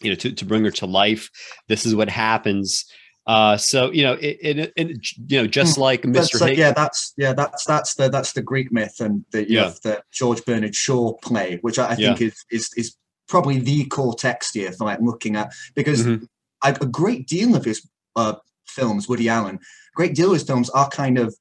you 0.00 0.10
know 0.10 0.14
to, 0.16 0.32
to 0.32 0.44
bring 0.44 0.64
her 0.64 0.70
to 0.72 0.86
life. 0.86 1.30
This 1.68 1.84
is 1.86 1.94
what 1.94 2.08
happens. 2.08 2.84
Uh, 3.26 3.56
so 3.56 3.90
you 3.92 4.02
know 4.02 4.14
it, 4.14 4.38
it, 4.40 4.72
it 4.76 4.88
you 5.28 5.40
know 5.42 5.46
just 5.46 5.76
like 5.78 6.02
That's 6.02 6.30
Mr. 6.34 6.40
like, 6.40 6.50
Hig- 6.50 6.58
yeah, 6.58 6.72
that's 6.72 7.12
yeah, 7.16 7.32
that's 7.34 7.64
that's 7.64 7.94
the 7.94 8.08
that's 8.08 8.32
the 8.32 8.42
Greek 8.42 8.72
myth 8.72 8.96
and 9.00 9.24
the 9.30 9.48
you 9.48 9.56
Yeah. 9.58 9.64
have 9.64 9.80
the 9.82 10.02
George 10.10 10.42
Bernard 10.44 10.74
Shaw 10.74 11.12
play, 11.18 11.58
which 11.60 11.78
I, 11.78 11.90
I 11.90 11.94
think 11.96 12.20
is 12.22 12.36
is 12.50 12.70
is 12.76 12.96
probably 13.28 13.58
the 13.58 13.84
core 13.86 14.14
text 14.14 14.54
here 14.54 14.72
for 14.72 14.84
like 14.84 15.00
looking 15.00 15.36
at 15.36 15.52
because 15.74 16.06
Mhm. 16.06 16.26
a, 16.64 16.68
a 16.80 16.86
great 16.86 17.26
deal 17.28 17.54
of 17.54 17.64
his 17.64 17.86
uh, 18.16 18.34
films, 18.80 19.08
Woody 19.08 19.28
Allen, 19.28 19.56
a 19.56 19.96
great 19.96 20.14
deal 20.14 20.28
of 20.28 20.34
his 20.34 20.42
films 20.50 20.70
are 20.70 20.88
kind 20.88 21.18
of 21.18 21.34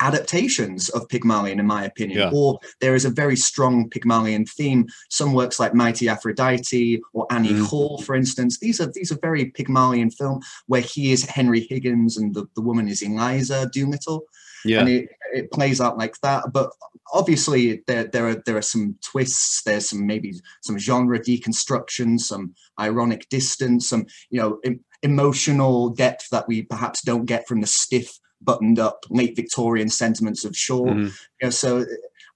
adaptations 0.00 0.88
of 0.90 1.08
Pygmalion, 1.08 1.60
in 1.60 1.66
my 1.66 1.84
opinion, 1.84 2.18
Yeah. 2.18 2.30
or 2.32 2.58
there 2.80 2.94
is 2.94 3.04
a 3.04 3.10
very 3.10 3.36
strong 3.36 3.88
Pygmalion 3.90 4.46
theme. 4.46 4.86
Some 5.10 5.34
works 5.34 5.60
like 5.60 5.74
Mighty 5.74 6.08
Aphrodite 6.08 7.00
or 7.12 7.26
Annie 7.30 7.50
Mhm. 7.52 7.66
Hall, 7.66 7.98
for 8.02 8.14
instance, 8.14 8.58
these 8.58 8.80
are 8.80 8.90
these 8.94 9.12
are 9.12 9.18
very 9.20 9.46
Pygmalion 9.46 10.10
film 10.10 10.40
where 10.66 10.80
he 10.80 11.12
is 11.12 11.24
Henry 11.24 11.66
Higgins 11.70 12.16
and 12.16 12.34
the, 12.34 12.46
the 12.54 12.62
woman 12.62 12.88
is 12.88 13.02
Eliza 13.02 13.68
Doolittle 13.72 14.24
yeah 14.64 14.80
and 14.80 14.88
it, 14.88 15.08
it 15.34 15.52
plays 15.52 15.80
out 15.80 15.98
like 15.98 16.16
that. 16.22 16.44
But 16.52 16.70
obviously, 17.12 17.82
there 17.86 18.04
there 18.04 18.26
are 18.28 18.42
there 18.46 18.56
are 18.56 18.62
some 18.62 18.96
twists. 19.02 19.62
There's 19.62 19.90
some 19.90 20.06
maybe 20.06 20.32
some 20.62 20.78
genre 20.78 21.18
deconstruction, 21.18 22.18
some 22.18 22.54
ironic 22.80 23.28
distance, 23.28 23.88
some 23.90 24.06
you 24.30 24.40
know 24.40 24.58
emotional 25.04 25.90
depth 25.90 26.28
that 26.30 26.48
we 26.48 26.62
perhaps 26.62 27.02
don't 27.02 27.26
get 27.26 27.46
from 27.46 27.60
the 27.60 27.66
stiff, 27.66 28.18
buttoned 28.40 28.78
up 28.78 29.04
late 29.10 29.36
Victorian 29.36 29.88
sentiments 29.88 30.44
of 30.44 30.56
Shaw. 30.56 30.86
Mhm. 30.86 31.04
You 31.40 31.46
know, 31.46 31.50
so. 31.50 31.84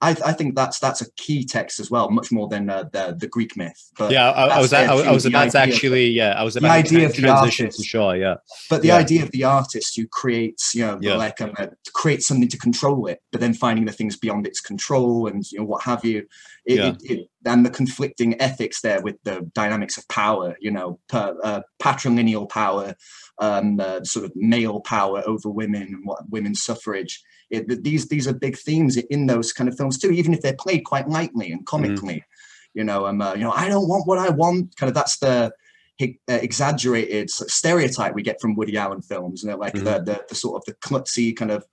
I, 0.00 0.10
I 0.25 0.32
think 0.32 0.54
that's 0.54 0.78
that's 0.78 1.00
a 1.00 1.10
key 1.16 1.42
text 1.44 1.80
as 1.80 1.90
well, 1.90 2.08
much 2.08 2.30
more 2.30 2.46
than 2.46 2.70
uh, 2.70 2.84
the 2.92 3.16
the 3.18 3.26
Greek 3.26 3.56
myth. 3.56 3.90
But 3.98 4.12
yeah 4.12 4.30
I, 4.30 4.46
I 4.46 4.60
was 4.60 4.72
I, 4.72 4.94
was- 4.94 5.06
I 5.08 5.10
was 5.10 5.26
about 5.26 5.50
to 5.50 5.58
actually 5.58 6.06
yeah 6.10 6.34
I 6.40 6.44
was 6.44 6.54
the 6.54 6.60
about 6.60 6.75
to 6.75 6.78
idea 6.94 7.06
of 7.06 7.16
the 7.16 7.22
transition 7.22 7.64
to 7.66 7.70
artist. 7.72 7.84
Shaw 7.84 8.12
yeah 8.12 8.34
But 8.70 8.82
the 8.82 8.88
Yeah. 8.88 8.96
idea 9.04 9.25
of 9.25 9.32
the 9.32 9.42
artist 9.42 9.96
who 9.96 10.06
creates, 10.06 10.72
you 10.72 10.87
know, 10.87 11.00
Yeah. 11.02 11.16
like 11.16 11.40
um, 11.40 11.50
uh, 11.58 11.66
to 11.87 11.90
create 11.94 12.22
something 12.22 12.46
to 12.48 12.56
control 12.58 13.08
it, 13.08 13.18
but 13.32 13.40
then 13.40 13.54
finding 13.54 13.87
the 13.87 13.92
things 13.98 14.16
beyond 14.16 14.46
its 14.46 14.60
control 14.60 15.26
and 15.26 15.44
you 15.50 15.58
know 15.58 15.64
what 15.64 15.82
have 15.82 16.04
you, 16.04 16.26
it, 16.68 16.76
Yeah. 16.76 16.88
it, 16.88 16.96
it, 17.10 17.28
and 17.46 17.64
the 17.64 17.70
conflicting 17.70 18.40
ethics 18.40 18.82
there 18.82 19.00
with 19.00 19.16
the 19.25 19.50
dynamics 19.54 19.96
of 19.96 20.06
power, 20.08 20.54
you 20.60 20.70
know, 20.70 21.00
per, 21.08 21.34
uh, 21.42 21.62
patrilineal 21.82 22.48
power, 22.48 22.94
um, 23.40 23.80
uh, 23.80 24.04
sort 24.04 24.26
of 24.26 24.32
male 24.37 24.80
power 24.80 25.22
over 25.26 25.48
women 25.48 25.82
and 25.82 26.04
what 26.04 26.28
women's 26.28 26.62
suffrage. 26.62 27.22
It, 27.50 27.82
these 27.82 28.08
these 28.08 28.28
are 28.28 28.34
big 28.34 28.58
themes 28.58 28.98
in 28.98 29.26
those 29.26 29.52
kind 29.52 29.68
of 29.68 29.76
films 29.78 29.98
too, 29.98 30.10
even 30.10 30.34
if 30.34 30.42
they're 30.42 30.56
played 30.58 30.84
quite 30.84 31.08
lightly 31.08 31.50
and 31.50 31.66
comically. 31.66 32.22
You 32.75 32.84
know, 32.84 33.06
um, 33.06 33.22
uh, 33.22 33.32
you 33.32 33.40
know, 33.40 33.52
I 33.52 33.66
don't 33.68 33.88
want 33.88 34.06
what 34.06 34.18
I 34.18 34.28
want. 34.28 34.76
Kind 34.76 34.88
of 34.88 34.94
that's 34.94 35.18
the 35.18 35.50
uh, 36.00 36.04
exaggerated 36.28 37.30
sort 37.30 37.48
of 37.48 37.52
stereotype 37.54 38.14
we 38.14 38.22
get 38.22 38.40
from 38.42 38.54
Woody 38.54 38.76
Allen 38.76 39.00
films, 39.00 39.42
you 39.42 39.48
know, 39.48 39.56
like 39.56 39.72
the, 39.72 40.02
the 40.04 40.22
the 40.28 40.34
sort 40.34 40.56
of 40.56 40.64
the 40.66 40.75
klutzy 40.87 41.34
kind 41.34 41.50
of 41.50 41.64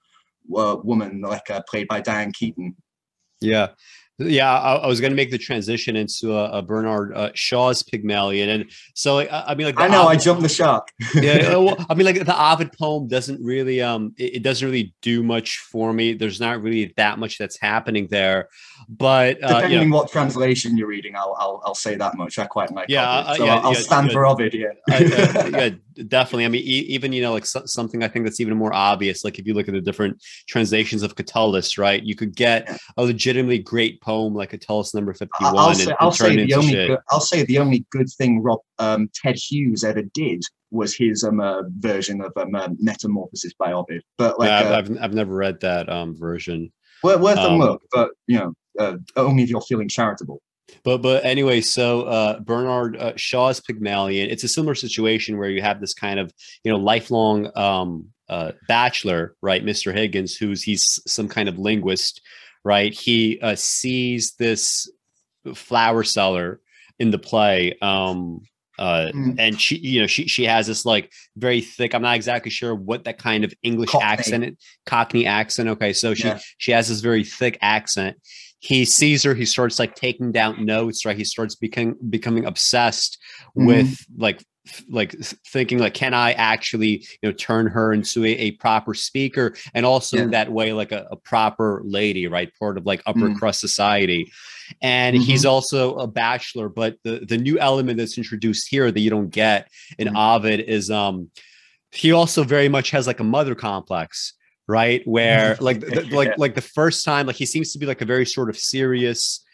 uh, 0.55 0.77
woman, 0.81 1.21
like 1.21 1.49
uh, 1.49 1.61
played 1.69 1.89
by 1.89 1.99
Diane 1.99 2.31
Keaton. 2.31 2.77
Yeah. 3.41 3.69
Yeah, 4.17 4.51
I, 4.51 4.75
I 4.75 4.87
was 4.87 5.01
going 5.01 5.11
to 5.11 5.15
make 5.15 5.29
the 5.29 5.37
transition 5.37 5.97
into 5.97 6.33
a, 6.33 6.59
a 6.59 6.61
Bernard 6.61 7.13
uh, 7.13 7.31
Shaw's 7.33 7.83
Pygmalion, 7.83 8.49
and 8.49 8.71
so 8.93 9.15
like, 9.15 9.29
I 9.31 9.55
mean, 9.55 9.67
like 9.67 9.79
I 9.79 9.89
know 9.89 10.05
Ovid, 10.05 10.17
I 10.17 10.19
jumped 10.21 10.41
the 10.41 10.49
shark. 10.49 10.87
yeah, 11.15 11.57
well, 11.57 11.75
I 11.89 11.95
mean, 11.95 12.05
like 12.05 12.25
the 12.25 12.51
Ovid 12.51 12.71
poem 12.71 13.07
doesn't 13.09 13.43
really, 13.43 13.81
um, 13.81 14.13
it, 14.17 14.35
it, 14.35 14.43
doesn't 14.43 14.65
really 14.65 14.93
do 15.01 15.21
much 15.21 15.57
for 15.57 15.91
me. 15.91 16.13
There's 16.13 16.39
not 16.39 16.61
really 16.61 16.93
that 16.95 17.19
much 17.19 17.37
that's 17.37 17.59
happening 17.59 18.07
there, 18.09 18.47
but 18.87 19.43
uh, 19.43 19.55
depending 19.55 19.79
you 19.79 19.85
know, 19.89 19.97
what 19.97 20.11
translation 20.11 20.77
you're 20.77 20.87
reading, 20.87 21.15
I'll, 21.17 21.35
I'll 21.37 21.61
I'll 21.65 21.75
say 21.75 21.95
that 21.95 22.15
much. 22.15 22.39
I 22.39 22.45
quite 22.45 22.71
like. 22.71 22.87
Yeah, 22.87 23.19
Ovid, 23.19 23.41
uh, 23.41 23.45
yeah, 23.45 23.55
I'll, 23.55 23.65
I'll 23.65 23.73
yeah, 23.73 23.79
stand 23.79 24.11
for 24.13 24.25
Ovid. 24.25 24.53
Yeah, 24.53 24.67
uh, 24.91 25.49
yeah, 25.51 25.69
definitely. 26.07 26.45
I 26.45 26.47
mean, 26.47 26.61
e- 26.61 26.87
even 26.87 27.11
you 27.11 27.21
know, 27.21 27.33
like 27.33 27.45
so, 27.45 27.63
something 27.65 28.03
I 28.03 28.07
think 28.07 28.25
that's 28.25 28.39
even 28.39 28.55
more 28.55 28.73
obvious. 28.73 29.23
Like 29.25 29.39
if 29.39 29.45
you 29.45 29.53
look 29.53 29.67
at 29.67 29.73
the 29.73 29.81
different 29.81 30.23
translations 30.47 31.03
of 31.03 31.15
Catullus, 31.15 31.77
right? 31.77 32.01
You 32.01 32.15
could 32.15 32.35
get 32.35 32.79
a 32.97 33.03
legitimately 33.03 33.59
great 33.59 34.01
poem 34.05 34.33
like 34.33 34.51
Catullus 34.51 34.93
number 34.93 35.13
51 35.13 35.57
I'll 35.57 35.73
say, 35.73 35.83
and, 35.83 35.93
I'll 35.99 36.07
and 36.07 36.15
say 36.15 36.35
the 36.35 36.53
only 36.53 36.73
good, 36.73 36.99
I'll 37.09 37.19
say 37.19 37.43
the 37.43 37.57
only 37.57 37.85
good 37.89 38.07
thing 38.09 38.41
Rob 38.43 38.59
um, 38.79 39.09
Ted 39.13 39.35
Hughes 39.35 39.83
ever 39.83 40.03
did 40.13 40.43
was 40.71 40.95
his 40.95 41.23
um, 41.23 41.39
uh, 41.39 41.63
version 41.79 42.21
of 42.21 42.31
um, 42.37 42.53
uh, 42.53 42.69
Metamorphosis 42.79 43.53
by 43.57 43.71
Ovid. 43.71 44.03
But 44.17 44.39
like, 44.39 44.49
yeah, 44.49 44.59
I've, 44.59 44.65
uh, 44.65 44.75
I've, 44.75 45.03
I've 45.03 45.13
never 45.13 45.33
read 45.33 45.59
that 45.61 45.89
um, 45.89 46.15
version. 46.15 46.71
worth, 47.03 47.19
worth 47.19 47.37
a 47.37 47.49
um, 47.49 47.59
look. 47.59 47.81
But 47.91 48.11
you 48.27 48.39
know, 48.39 48.53
uh, 48.79 48.97
only 49.15 49.43
if 49.43 49.49
you're 49.49 49.61
feeling 49.61 49.89
charitable. 49.89 50.41
But 50.83 51.01
but 51.01 51.25
anyway, 51.25 51.61
so 51.61 52.03
uh, 52.03 52.39
Bernard 52.39 52.97
uh, 52.97 53.13
Shaw's 53.15 53.59
Pygmalion. 53.59 54.29
It's 54.29 54.43
a 54.43 54.47
similar 54.47 54.75
situation 54.75 55.37
where 55.37 55.49
you 55.49 55.61
have 55.61 55.79
this 55.79 55.93
kind 55.93 56.19
of 56.19 56.31
you 56.63 56.71
know 56.71 56.77
lifelong 56.77 57.51
um, 57.55 58.09
uh, 58.29 58.51
bachelor, 58.67 59.35
right, 59.41 59.63
Mister 59.63 59.93
Higgins, 59.93 60.35
who's 60.35 60.63
he's 60.63 60.99
some 61.07 61.27
kind 61.27 61.47
of 61.47 61.59
linguist, 61.59 62.21
right? 62.65 62.93
He 62.93 63.39
uh, 63.41 63.55
sees 63.55 64.33
this 64.37 64.91
flower 65.53 66.03
seller 66.03 66.59
in 66.99 67.11
the 67.11 67.19
play. 67.19 67.77
Um, 67.81 68.41
uh, 68.77 69.09
Mm. 69.13 69.35
and 69.39 69.61
she, 69.61 69.77
you 69.77 70.01
know, 70.01 70.07
she 70.07 70.27
she 70.27 70.43
has 70.43 70.67
this 70.67 70.85
like 70.85 71.09
very 71.37 71.61
thick. 71.61 71.95
I'm 71.95 72.01
not 72.01 72.17
exactly 72.17 72.51
sure 72.51 72.75
what 72.75 73.05
that 73.05 73.17
kind 73.17 73.45
of 73.45 73.53
English 73.63 73.89
Cockney. 73.91 74.05
accent, 74.05 74.57
Cockney 74.85 75.25
accent. 75.25 75.69
Okay, 75.69 75.93
so 75.93 76.13
she 76.13 76.27
Yeah. 76.27 76.39
she 76.57 76.71
has 76.73 76.89
this 76.89 76.99
very 76.99 77.23
thick 77.23 77.57
accent. 77.61 78.17
He 78.59 78.83
sees 78.83 79.23
her. 79.23 79.33
He 79.33 79.45
starts 79.45 79.79
like 79.79 79.95
taking 79.95 80.33
down 80.33 80.65
notes. 80.65 81.05
Right, 81.05 81.15
he 81.15 81.23
starts 81.23 81.55
becoming 81.55 81.95
becoming 82.09 82.43
obsessed 82.45 83.17
Mhm. 83.57 83.65
with 83.67 84.05
like 84.17 84.43
like 84.89 85.11
thinking 85.47 85.77
like 85.77 85.93
can 85.93 86.13
i 86.13 86.31
actually 86.33 87.05
you 87.21 87.29
know 87.29 87.31
turn 87.31 87.67
her 87.67 87.93
into 87.93 88.25
a, 88.25 88.29
a 88.29 88.51
proper 88.51 88.93
speaker 88.93 89.53
and 89.75 89.85
also 89.85 90.17
in 90.17 90.31
that 90.31 90.51
way 90.51 90.73
like 90.73 90.91
a, 90.91 91.07
a 91.11 91.15
proper 91.15 91.81
lady 91.85 92.25
right 92.27 92.51
part 92.59 92.77
of 92.77 92.85
like 92.85 93.01
upper 93.05 93.29
Mm. 93.29 93.35
crust 93.37 93.59
society 93.59 94.31
and 94.81 95.15
he's 95.15 95.45
also 95.45 95.95
a 95.97 96.07
bachelor 96.07 96.67
but 96.67 96.97
the 97.03 97.19
the 97.27 97.37
new 97.37 97.59
element 97.59 97.97
that's 97.97 98.17
introduced 98.17 98.67
here 98.67 98.91
that 98.91 98.99
you 98.99 99.09
don't 99.11 99.29
get 99.29 99.69
in 99.99 100.07
Mm. 100.07 100.17
ovid 100.35 100.59
is 100.61 100.89
um 100.89 101.29
he 101.91 102.11
also 102.11 102.43
very 102.43 102.67
much 102.67 102.89
has 102.91 103.05
like 103.07 103.19
a 103.19 103.23
mother 103.23 103.53
complex 103.55 104.33
right 104.67 105.01
where 105.07 105.55
like 105.59 105.79
the, 105.79 106.01
like 106.11 106.29
Yeah. 106.29 106.33
like 106.39 106.55
the 106.55 106.61
first 106.61 107.05
time 107.05 107.27
like 107.27 107.35
he 107.35 107.45
seems 107.45 107.71
to 107.73 107.77
be 107.79 107.85
like 107.85 108.01
a 108.01 108.05
very 108.05 108.25
sort 108.25 108.49
of 108.49 108.57
serious 108.57 109.44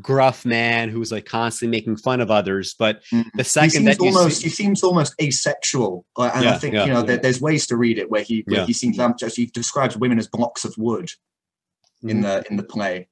gruff 0.00 0.44
man 0.44 0.88
who's 0.88 1.10
like 1.10 1.24
constantly 1.26 1.76
making 1.76 1.96
fun 1.96 2.20
of 2.20 2.30
others 2.30 2.74
but 2.78 3.02
Mm. 3.12 3.24
the 3.34 3.42
second 3.44 3.84
that 3.86 3.98
almost 3.98 4.38
see, 4.38 4.44
he 4.44 4.48
seems 4.50 4.82
almost 4.84 5.14
asexual, 5.20 6.04
uh, 6.16 6.30
and 6.34 6.48
I 6.48 6.58
think 6.58 6.74
yeah. 6.74 6.84
you 6.84 6.92
know 6.92 7.02
there, 7.02 7.16
there's 7.16 7.40
ways 7.40 7.66
to 7.68 7.76
read 7.76 7.98
it 7.98 8.08
where 8.10 8.22
he 8.22 8.44
where 8.46 8.60
Yeah. 8.60 8.66
he 8.66 8.72
seems 8.72 8.98
um, 9.00 9.14
just 9.18 9.36
he 9.36 9.46
describes 9.46 9.96
women 9.96 10.18
as 10.18 10.28
blocks 10.28 10.64
of 10.64 10.74
wood 10.78 11.08
in 12.04 12.18
Mhm. 12.18 12.22
the 12.22 12.44
in 12.50 12.56
the 12.56 12.62
play. 12.62 13.08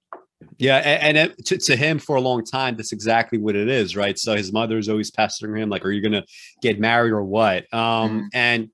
Yeah, 0.56 0.76
and, 0.76 1.16
and 1.18 1.30
it, 1.32 1.46
to, 1.46 1.58
to 1.58 1.74
him 1.76 1.98
for 1.98 2.14
a 2.14 2.20
long 2.20 2.44
time, 2.44 2.76
that's 2.76 2.92
exactly 2.92 3.38
what 3.38 3.56
it 3.56 3.68
is, 3.68 3.96
right? 3.96 4.16
So 4.16 4.36
his 4.36 4.52
mother 4.52 4.78
is 4.78 4.88
always 4.88 5.10
pestering 5.10 5.60
him, 5.60 5.68
like, 5.68 5.84
"Are 5.84 5.90
you 5.90 6.00
gonna 6.00 6.24
get 6.62 6.78
married 6.78 7.10
or 7.10 7.24
what?" 7.24 7.64
Um, 7.74 8.20
Mhm. 8.20 8.28
And 8.34 8.68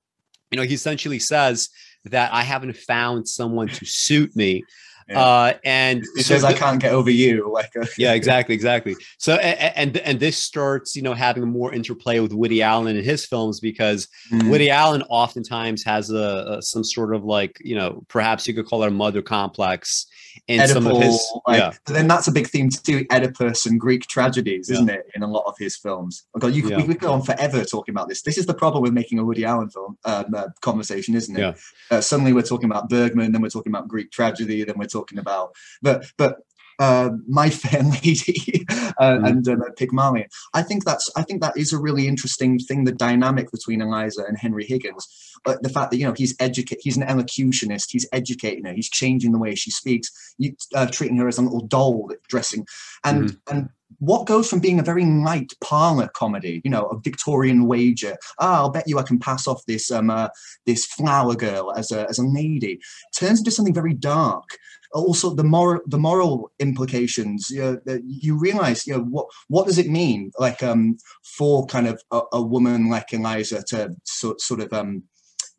you 0.51 0.57
know, 0.57 0.63
he 0.63 0.75
essentially 0.75 1.17
says 1.17 1.69
that 2.05 2.31
I 2.31 2.43
haven't 2.43 2.77
found 2.77 3.27
someone 3.27 3.67
to 3.67 3.85
suit 3.85 4.35
me, 4.35 4.63
Yeah. 5.07 5.21
uh, 5.23 5.53
and 5.63 6.03
so 6.15 6.21
says, 6.21 6.43
"I 6.43 6.53
can't 6.53 6.81
get 6.81 6.91
over 6.91 7.11
you." 7.11 7.51
Like, 7.51 7.71
yeah, 7.97 8.13
exactly, 8.13 8.55
exactly. 8.55 8.95
So 9.17 9.35
a- 9.35 9.37
a- 9.37 9.77
and 9.77 9.97
and 9.97 10.19
this 10.19 10.37
starts, 10.37 10.95
you 10.95 11.01
know, 11.03 11.13
having 11.13 11.47
more 11.47 11.71
interplay 11.73 12.19
with 12.19 12.33
Woody 12.33 12.61
Allen 12.61 12.95
and 12.95 13.05
his 13.05 13.25
films 13.25 13.59
because 13.59 14.07
mm, 14.31 14.49
Woody 14.49 14.69
Allen 14.69 15.03
oftentimes 15.03 15.83
has 15.83 16.09
a, 16.09 16.57
a 16.57 16.61
some 16.61 16.83
sort 16.83 17.13
of 17.13 17.23
like, 17.23 17.57
you 17.63 17.75
know, 17.75 18.03
perhaps 18.07 18.47
you 18.47 18.53
could 18.53 18.65
call 18.65 18.83
it 18.83 18.87
a 18.87 18.91
mother 18.91 19.21
complex 19.21 20.07
in 20.47 20.67
some 20.67 20.87
of 20.87 21.01
his, 21.01 21.21
like, 21.47 21.59
yeah. 21.59 21.71
but 21.85 21.93
then 21.93 22.07
that's 22.07 22.27
a 22.27 22.31
big 22.31 22.47
theme 22.47 22.69
too. 22.69 23.05
Oedipus 23.11 23.65
and 23.65 23.79
Greek 23.79 24.07
tragedies, 24.07 24.69
isn't 24.69 24.89
it? 24.89 25.09
In 25.15 25.23
a 25.23 25.27
lot 25.27 25.43
of 25.45 25.55
his 25.57 25.75
films. 25.75 26.23
Oh 26.35 26.39
God, 26.39 26.53
you 26.53 26.61
could, 26.61 26.71
Yeah. 26.71 26.77
we 26.77 26.83
could 26.83 26.99
go 26.99 27.13
on 27.13 27.21
forever 27.21 27.63
talking 27.63 27.93
about 27.93 28.09
this. 28.09 28.21
This 28.21 28.37
is 28.37 28.45
the 28.45 28.53
problem 28.53 28.83
with 28.83 28.93
making 28.93 29.19
a 29.19 29.23
Woody 29.23 29.45
Allen 29.45 29.69
film 29.69 29.97
um, 30.05 30.33
uh, 30.35 30.47
conversation, 30.61 31.15
isn't 31.15 31.35
it? 31.35 31.39
Yeah. 31.39 31.53
Uh, 31.89 32.01
suddenly 32.01 32.33
we're 32.33 32.41
talking 32.41 32.69
about 32.69 32.89
Bergman, 32.89 33.31
then 33.31 33.41
we're 33.41 33.49
talking 33.49 33.71
about 33.71 33.87
Greek 33.87 34.11
tragedy, 34.11 34.63
then 34.63 34.77
we're 34.77 34.85
talking 34.85 35.19
about 35.19 35.55
but 35.81 36.11
but. 36.17 36.37
Uh, 36.79 37.11
my 37.27 37.49
fair 37.61 37.83
lady 37.83 38.65
uh, 38.99 39.17
Mhm. 39.17 39.27
and 39.29 39.47
um, 39.47 39.61
Pygmalion. 39.77 40.27
I 40.53 40.61
think 40.61 40.83
that's. 40.83 41.09
I 41.15 41.21
think 41.23 41.41
that 41.41 41.57
is 41.57 41.73
a 41.73 41.79
really 41.79 42.07
interesting 42.07 42.59
thing. 42.59 42.83
The 42.83 42.91
dynamic 42.91 43.51
between 43.51 43.81
Eliza 43.81 44.23
and 44.27 44.37
Henry 44.37 44.65
Higgins. 44.65 45.07
But 45.43 45.63
the 45.63 45.69
fact 45.69 45.91
that 45.91 45.97
you 45.97 46.05
know 46.05 46.13
he's 46.13 46.35
educate, 46.39 46.79
he's 46.81 46.97
an 46.97 47.03
elocutionist. 47.03 47.91
He's 47.91 48.07
educating 48.11 48.65
her. 48.65 48.73
He's 48.73 48.89
changing 48.89 49.31
the 49.31 49.39
way 49.39 49.55
she 49.55 49.71
speaks. 49.71 50.11
You 50.37 50.55
uh, 50.73 50.87
treating 50.87 51.17
her 51.17 51.27
as 51.27 51.37
a 51.37 51.41
little 51.41 51.65
doll, 51.65 52.11
dressing, 52.27 52.65
and 53.03 53.37
and 53.49 53.69
what 53.99 54.25
goes 54.27 54.49
from 54.49 54.59
being 54.59 54.79
a 54.79 54.83
very 54.83 55.05
light 55.05 55.53
parlor 55.63 56.09
comedy, 56.09 56.61
you 56.65 56.71
know, 56.71 56.85
a 56.87 56.99
Victorian 56.99 57.65
wager. 57.65 58.17
Ah, 58.39 58.57
I'll 58.57 58.69
bet 58.69 58.87
you 58.87 58.99
I 58.99 59.03
can 59.03 59.19
pass 59.19 59.47
off 59.47 59.65
this 59.67 59.91
um 59.91 60.09
uh, 60.09 60.29
this 60.65 60.85
flower 60.85 61.35
girl 61.35 61.71
as 61.75 61.91
a 61.91 62.07
as 62.09 62.19
a 62.19 62.25
lady, 62.25 62.79
turns 63.15 63.39
into 63.39 63.51
something 63.51 63.73
very 63.73 63.93
dark. 63.93 64.57
Also, 64.95 65.35
the 65.35 65.43
moral 65.43 65.81
the 65.87 65.97
moral 65.97 66.51
implications. 66.59 67.49
You 67.49 67.61
know, 67.61 67.79
that 67.85 68.01
you 68.05 68.39
realize, 68.39 68.87
you 68.87 68.93
know, 68.93 69.03
what 69.03 69.27
what 69.49 69.67
does 69.67 69.77
it 69.77 69.87
mean, 69.89 70.31
like 70.39 70.63
um 70.63 70.97
for 71.37 71.65
kind 71.67 71.87
of 71.87 72.01
a, 72.11 72.21
a 72.33 72.41
woman 72.41 72.89
like 72.89 73.11
Eliza 73.13 73.61
to 73.69 73.93
sort 74.05 74.39
sort 74.41 74.61
of 74.61 74.71
um 74.73 75.03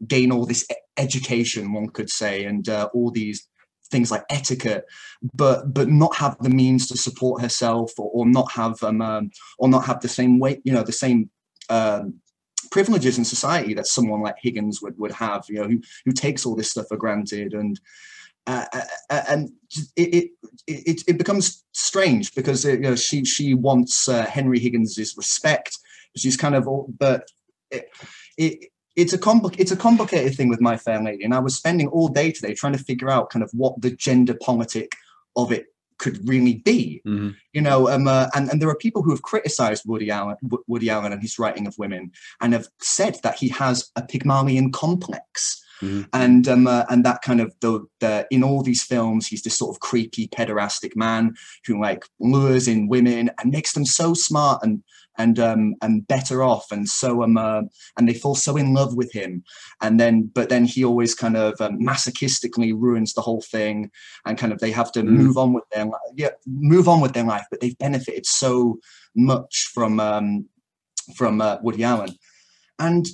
gain 0.07 0.33
all 0.33 0.47
this 0.47 0.67
education, 0.97 1.73
one 1.73 1.89
could 1.89 2.11
say, 2.11 2.45
and 2.45 2.69
uh, 2.69 2.89
all 2.95 3.11
these 3.11 3.49
things 3.91 4.11
like 4.11 4.25
etiquette, 4.31 4.85
but 5.35 5.73
but 5.73 5.89
not 5.89 6.17
have 6.17 6.37
the 6.41 6.51
means 6.51 6.89
to 6.89 6.97
support 6.97 7.43
herself, 7.43 7.93
or, 7.99 8.11
or 8.13 8.27
not 8.27 8.51
have 8.53 8.83
um, 8.83 9.01
um 9.03 9.31
or 9.59 9.69
not 9.69 9.85
have 9.85 10.01
the 10.01 10.09
same 10.09 10.39
weight, 10.39 10.61
you 10.65 10.73
know, 10.73 10.83
the 10.83 10.93
same 10.93 11.31
um, 11.71 12.15
privileges 12.71 13.19
in 13.19 13.25
society 13.25 13.75
that 13.75 13.87
someone 13.87 14.23
like 14.23 14.37
Higgins 14.41 14.81
would 14.83 14.99
would 14.99 15.13
have, 15.13 15.45
you 15.49 15.61
know, 15.61 15.69
who 15.69 15.81
who 16.05 16.13
takes 16.13 16.45
all 16.47 16.57
this 16.57 16.71
stuff 16.71 16.87
for 16.89 16.97
granted 16.97 17.53
and. 17.55 17.79
Uh, 18.47 18.65
uh, 19.11 19.23
and 19.29 19.51
it, 19.97 20.15
it 20.15 20.31
it 20.67 21.03
it 21.09 21.19
becomes 21.19 21.65
strange 21.73 22.35
because 22.35 22.65
uh, 22.65 22.71
you 22.71 22.79
know 22.79 22.95
she 22.97 23.25
she 23.25 23.55
wants 23.55 24.09
uh, 24.09 24.25
Henry 24.27 24.61
Higgins's 24.61 25.15
respect. 25.17 25.79
She's 26.17 26.37
kind 26.37 26.55
of 26.55 26.69
all, 26.69 26.89
but 26.99 27.29
it, 27.71 27.91
it 28.39 28.71
it's 28.95 29.13
a 29.13 29.19
compli- 29.19 29.59
it's 29.59 29.73
a 29.73 29.77
complicated 29.77 30.35
thing 30.37 30.49
with 30.49 30.61
my 30.61 30.77
fair 30.77 31.03
lady, 31.03 31.25
and 31.25 31.35
I 31.35 31.41
was 31.41 31.57
spending 31.57 31.89
all 31.89 32.09
day 32.09 32.31
today 32.33 32.55
trying 32.55 32.73
to 32.75 32.79
figure 32.85 33.11
out 33.11 33.31
kind 33.31 33.43
of 33.43 33.51
what 33.53 33.81
the 33.81 33.91
gender 33.91 34.35
politic 34.41 34.93
of 35.35 35.53
it 35.53 35.67
could 35.99 36.27
really 36.29 36.57
be. 36.57 37.03
Mhm. 37.07 37.35
You 37.53 37.63
know, 37.63 37.89
um, 37.89 38.07
uh, 38.07 38.29
and 38.35 38.49
and 38.51 38.63
there 38.63 38.69
are 38.69 38.77
people 38.77 39.03
who 39.03 39.11
have 39.11 39.23
criticized 39.23 39.85
Woody 39.87 40.11
Allen, 40.11 40.37
Woody 40.67 40.89
Allen 40.89 41.13
and 41.13 41.23
his 41.23 41.39
writing 41.39 41.67
of 41.67 41.77
women, 41.79 42.13
and 42.41 42.53
have 42.53 42.69
said 42.81 43.19
that 43.23 43.37
he 43.37 43.49
has 43.49 43.91
a 43.97 44.03
Pygmalion 44.03 44.73
complex. 44.73 45.63
Mhm. 45.83 46.09
And 46.13 46.49
um, 46.49 46.67
uh, 46.67 46.85
and 46.89 47.05
that 47.05 47.23
kind 47.23 47.41
of 47.41 47.55
the, 47.61 47.85
the 48.01 48.27
in 48.31 48.43
all 48.43 48.63
these 48.63 48.83
films, 48.83 49.27
he's 49.27 49.43
this 49.43 49.59
sort 49.59 49.75
of 49.75 49.81
creepy 49.81 50.29
pederastic 50.29 50.97
man 50.97 51.35
who 51.67 51.81
like 51.81 52.05
lures 52.21 52.67
in 52.69 52.89
women 52.89 53.31
and 53.39 53.51
makes 53.53 53.73
them 53.73 53.85
so 53.85 54.15
smart 54.15 54.63
and 54.63 54.83
and 55.19 55.39
um 55.39 55.75
and 55.81 56.07
better 56.07 56.43
off 56.43 56.71
and 56.71 56.89
so 56.89 57.23
um 57.23 57.39
uh, 57.39 57.63
and 57.97 58.07
they 58.07 58.13
fall 58.13 58.35
so 58.35 58.57
in 58.57 58.75
love 58.75 58.95
with 58.97 59.11
him 59.13 59.43
and 59.81 59.99
then 59.99 60.31
but 60.35 60.51
then 60.51 60.67
he 60.67 60.85
always 60.85 61.15
kind 61.15 61.37
of 61.39 61.59
um, 61.61 61.79
masochistically 61.81 62.75
ruins 62.77 63.15
the 63.15 63.23
whole 63.23 63.41
thing 63.41 63.91
and 64.27 64.37
kind 64.37 64.53
of 64.53 64.59
they 64.59 64.71
have 64.71 64.93
to 64.93 65.01
Mm. 65.03 65.09
move 65.09 65.37
on 65.39 65.53
with 65.55 65.65
their 65.73 65.87
yeah 66.17 66.31
move 66.47 66.87
on 66.89 67.01
with 67.01 67.15
their 67.15 67.25
life 67.25 67.47
but 67.51 67.61
they've 67.61 67.79
benefited 67.79 68.27
so 68.27 68.79
much 69.15 69.71
from 69.73 70.01
um 70.01 70.47
from 71.15 71.41
uh, 71.41 71.57
Woody 71.63 71.83
Allen 71.85 72.11
and 72.79 73.07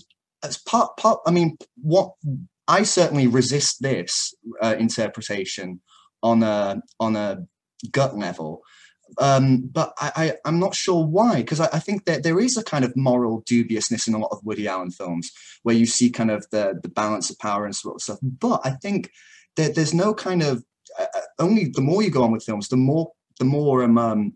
as 0.42 0.58
part 0.58 0.96
part 0.96 1.20
I 1.24 1.30
mean 1.30 1.56
what 1.82 2.14
I 2.72 2.82
certainly 2.82 3.26
resist 3.26 3.82
this 3.82 4.34
uh, 4.62 4.76
interpretation 4.78 5.80
on 6.22 6.42
a 6.42 6.82
on 6.98 7.16
a 7.16 7.46
gut 7.90 8.16
level 8.16 8.62
um, 9.18 9.68
but 9.72 9.92
I, 9.98 10.12
I, 10.16 10.32
I'm 10.44 10.58
not 10.58 10.74
sure 10.74 11.04
why, 11.04 11.36
because 11.36 11.60
I, 11.60 11.68
I 11.72 11.78
think 11.78 12.04
that 12.06 12.22
there 12.22 12.40
is 12.40 12.56
a 12.56 12.64
kind 12.64 12.84
of 12.84 12.96
moral 12.96 13.42
dubiousness 13.46 14.08
in 14.08 14.14
a 14.14 14.18
lot 14.18 14.32
of 14.32 14.40
Woody 14.44 14.66
Allen 14.66 14.90
films 14.90 15.30
where 15.62 15.74
you 15.74 15.86
see 15.86 16.10
kind 16.10 16.30
of 16.30 16.46
the 16.50 16.78
the 16.82 16.88
balance 16.88 17.30
of 17.30 17.38
power 17.38 17.64
and 17.64 17.74
sort 17.74 17.96
of 17.96 18.02
stuff. 18.02 18.18
But 18.22 18.60
I 18.64 18.70
think 18.70 19.10
that 19.56 19.74
there's 19.74 19.94
no 19.94 20.14
kind 20.14 20.42
of 20.42 20.64
uh, 20.98 21.06
uh, 21.14 21.20
only 21.38 21.70
the 21.72 21.82
more 21.82 22.02
you 22.02 22.10
go 22.10 22.22
on 22.22 22.32
with 22.32 22.44
films, 22.44 22.68
the 22.68 22.76
more 22.76 23.12
the 23.38 23.44
more 23.44 23.82
um, 23.82 23.98
um 23.98 24.32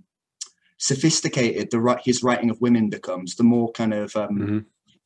sophisticated 0.78 1.70
the 1.70 2.00
his 2.04 2.22
writing 2.22 2.50
of 2.50 2.60
women 2.60 2.90
becomes, 2.90 3.36
the 3.36 3.44
more 3.44 3.72
kind 3.72 3.94
of 3.94 4.14
um, 4.14 4.28
mm-hmm. 4.28 4.58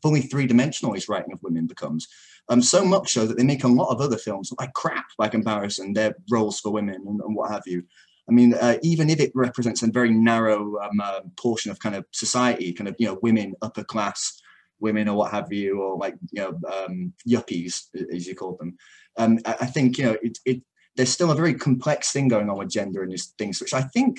Fully 0.02 0.22
three 0.22 0.46
dimensional 0.46 0.94
his 0.94 1.08
writing 1.08 1.32
of 1.32 1.42
women 1.42 1.66
becomes. 1.66 2.08
Um, 2.48 2.62
so 2.62 2.84
much 2.84 3.12
so 3.12 3.26
that 3.26 3.36
they 3.36 3.44
make 3.44 3.64
a 3.64 3.68
lot 3.68 3.92
of 3.92 4.00
other 4.00 4.16
films 4.16 4.52
like 4.58 4.72
crap 4.72 5.06
by 5.16 5.28
comparison, 5.28 5.92
their 5.92 6.14
roles 6.30 6.58
for 6.58 6.72
women 6.72 6.96
and, 7.06 7.20
and 7.20 7.36
what 7.36 7.50
have 7.50 7.62
you. 7.66 7.84
I 8.28 8.32
mean, 8.32 8.54
uh, 8.54 8.76
even 8.82 9.10
if 9.10 9.20
it 9.20 9.32
represents 9.34 9.82
a 9.82 9.88
very 9.88 10.10
narrow 10.10 10.78
um, 10.80 11.00
uh, 11.02 11.20
portion 11.36 11.70
of 11.70 11.80
kind 11.80 11.96
of 11.96 12.04
society, 12.12 12.72
kind 12.72 12.88
of 12.88 12.94
you 12.98 13.06
know 13.06 13.18
women, 13.22 13.54
upper 13.60 13.82
class 13.82 14.40
women, 14.78 15.08
or 15.08 15.16
what 15.16 15.32
have 15.32 15.52
you, 15.52 15.80
or 15.82 15.96
like 15.96 16.14
you 16.30 16.42
know 16.42 16.58
um, 16.72 17.12
yuppies 17.28 17.86
as 18.12 18.26
you 18.26 18.34
call 18.34 18.56
them. 18.56 18.76
Um, 19.16 19.40
I, 19.44 19.56
I, 19.62 19.66
think 19.66 19.98
you 19.98 20.04
know 20.04 20.16
it, 20.22 20.38
it. 20.44 20.62
There's 20.96 21.08
still 21.10 21.32
a 21.32 21.36
very 21.36 21.54
complex 21.54 22.12
thing 22.12 22.28
going 22.28 22.48
on 22.48 22.58
with 22.58 22.70
gender 22.70 23.02
and 23.02 23.10
these 23.10 23.32
things, 23.38 23.60
which 23.60 23.74
I 23.74 23.82
think 23.82 24.18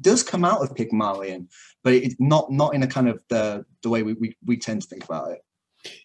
does 0.00 0.22
come 0.22 0.44
out 0.44 0.62
of 0.62 0.74
Pygmalion, 0.74 1.48
but 1.84 1.94
it's 1.94 2.16
not 2.18 2.50
not 2.50 2.74
in 2.74 2.82
a 2.82 2.86
kind 2.86 3.08
of 3.08 3.22
the 3.28 3.64
the 3.82 3.88
way 3.88 4.02
we, 4.02 4.14
we, 4.14 4.36
we 4.44 4.56
tend 4.56 4.82
to 4.82 4.88
think 4.88 5.04
about 5.04 5.30
it. 5.32 5.40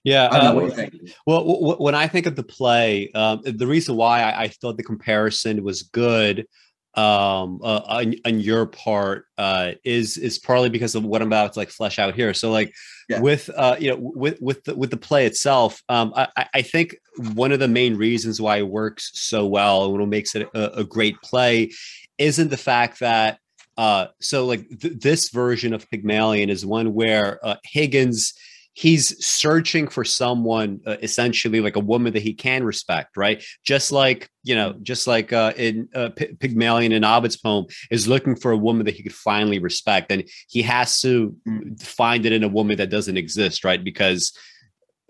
Yeah. 0.03 0.27
I 0.31 0.47
Uh, 0.47 0.89
well, 1.25 1.45
w- 1.45 1.75
when 1.77 1.95
I 1.95 2.07
think 2.07 2.25
of 2.25 2.35
the 2.35 2.43
play, 2.43 3.11
um, 3.13 3.41
the 3.43 3.67
reason 3.67 3.95
why 3.95 4.21
I, 4.21 4.43
I, 4.43 4.47
thought 4.47 4.77
the 4.77 4.83
comparison 4.83 5.63
was 5.63 5.83
good 5.83 6.47
um, 6.95 7.59
uh, 7.63 7.81
on, 7.85 8.15
on, 8.25 8.39
your 8.39 8.65
part 8.65 9.25
uh, 9.37 9.73
is 9.85 10.17
is 10.17 10.39
partly 10.39 10.69
because 10.69 10.95
of 10.95 11.05
what 11.05 11.21
I'm 11.21 11.27
about 11.27 11.53
to 11.53 11.59
like 11.59 11.69
flesh 11.69 11.99
out 11.99 12.15
here. 12.15 12.33
So, 12.33 12.49
like 12.49 12.73
yeah. 13.07 13.19
with 13.19 13.51
uh, 13.55 13.75
you 13.79 13.91
know 13.91 13.97
with 13.99 14.41
with 14.41 14.63
the, 14.63 14.75
with 14.75 14.89
the 14.89 14.97
play 14.97 15.27
itself, 15.27 15.83
um, 15.89 16.11
I, 16.15 16.47
I 16.55 16.61
think 16.63 16.95
one 17.35 17.51
of 17.51 17.59
the 17.59 17.67
main 17.67 17.97
reasons 17.97 18.41
why 18.41 18.57
it 18.57 18.67
works 18.67 19.11
so 19.13 19.45
well 19.45 19.83
and 19.83 19.93
what 19.93 20.07
makes 20.07 20.33
it 20.33 20.49
a, 20.55 20.79
a 20.79 20.83
great 20.83 21.21
play 21.21 21.71
isn't 22.17 22.49
the 22.49 22.57
fact 22.57 22.99
that 23.01 23.37
uh, 23.77 24.07
so 24.19 24.45
like 24.45 24.67
th- 24.79 24.99
this 24.99 25.29
version 25.29 25.73
of 25.73 25.89
Pygmalion 25.89 26.49
is 26.49 26.65
one 26.65 26.93
where 26.93 27.39
uh, 27.45 27.55
Higgins 27.63 28.33
he's 28.77 29.25
searching 29.25 29.87
for 29.87 30.03
someone 30.03 30.79
uh, 30.85 30.97
essentially 31.01 31.61
like 31.61 31.75
a 31.75 31.79
woman 31.79 32.13
that 32.13 32.21
he 32.21 32.31
can 32.31 32.63
respect 32.63 33.17
right 33.17 33.43
just 33.63 33.91
like 33.91 34.29
you 34.43 34.53
know 34.53 34.75
just 34.83 35.07
like 35.07 35.33
uh, 35.33 35.51
in 35.57 35.89
uh, 35.95 36.09
P- 36.09 36.33
pygmalion 36.39 36.91
in 36.91 37.03
ovid's 37.03 37.37
poem 37.37 37.65
is 37.89 38.07
looking 38.07 38.35
for 38.35 38.51
a 38.51 38.57
woman 38.57 38.85
that 38.85 38.93
he 38.93 39.01
could 39.01 39.15
finally 39.15 39.57
respect 39.57 40.11
and 40.11 40.29
he 40.47 40.61
has 40.61 41.01
to 41.01 41.35
mm. 41.47 41.81
find 41.81 42.27
it 42.27 42.31
in 42.31 42.43
a 42.43 42.47
woman 42.47 42.77
that 42.77 42.91
doesn't 42.91 43.17
exist 43.17 43.63
right 43.63 43.83
because 43.83 44.37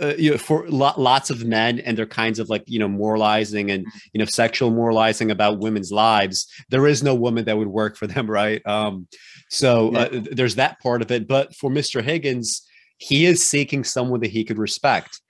uh, 0.01 0.13
you 0.17 0.31
know, 0.31 0.37
for 0.37 0.67
lo- 0.69 0.93
lots 0.97 1.29
of 1.29 1.43
men 1.45 1.79
and 1.79 1.97
their 1.97 2.05
kinds 2.05 2.39
of 2.39 2.49
like 2.49 2.63
you 2.67 2.79
know 2.79 2.87
moralizing 2.87 3.71
and 3.71 3.85
mm-hmm. 3.85 3.97
you 4.13 4.19
know 4.19 4.25
sexual 4.25 4.69
moralizing 4.69 5.31
about 5.31 5.59
women's 5.59 5.91
lives, 5.91 6.47
there 6.69 6.87
is 6.87 7.03
no 7.03 7.15
woman 7.15 7.45
that 7.45 7.57
would 7.57 7.67
work 7.67 7.97
for 7.97 8.07
them, 8.07 8.29
right? 8.31 8.65
Um, 8.65 9.07
so 9.49 9.95
uh, 9.95 10.09
yeah. 10.11 10.19
there's 10.31 10.55
that 10.55 10.79
part 10.79 11.01
of 11.01 11.11
it. 11.11 11.27
But 11.27 11.55
for 11.55 11.69
Mr. 11.69 12.01
Higgins, 12.01 12.61
he 12.97 13.25
is 13.25 13.45
seeking 13.45 13.83
someone 13.83 14.19
that 14.21 14.31
he 14.31 14.43
could 14.43 14.57
respect. 14.57 15.21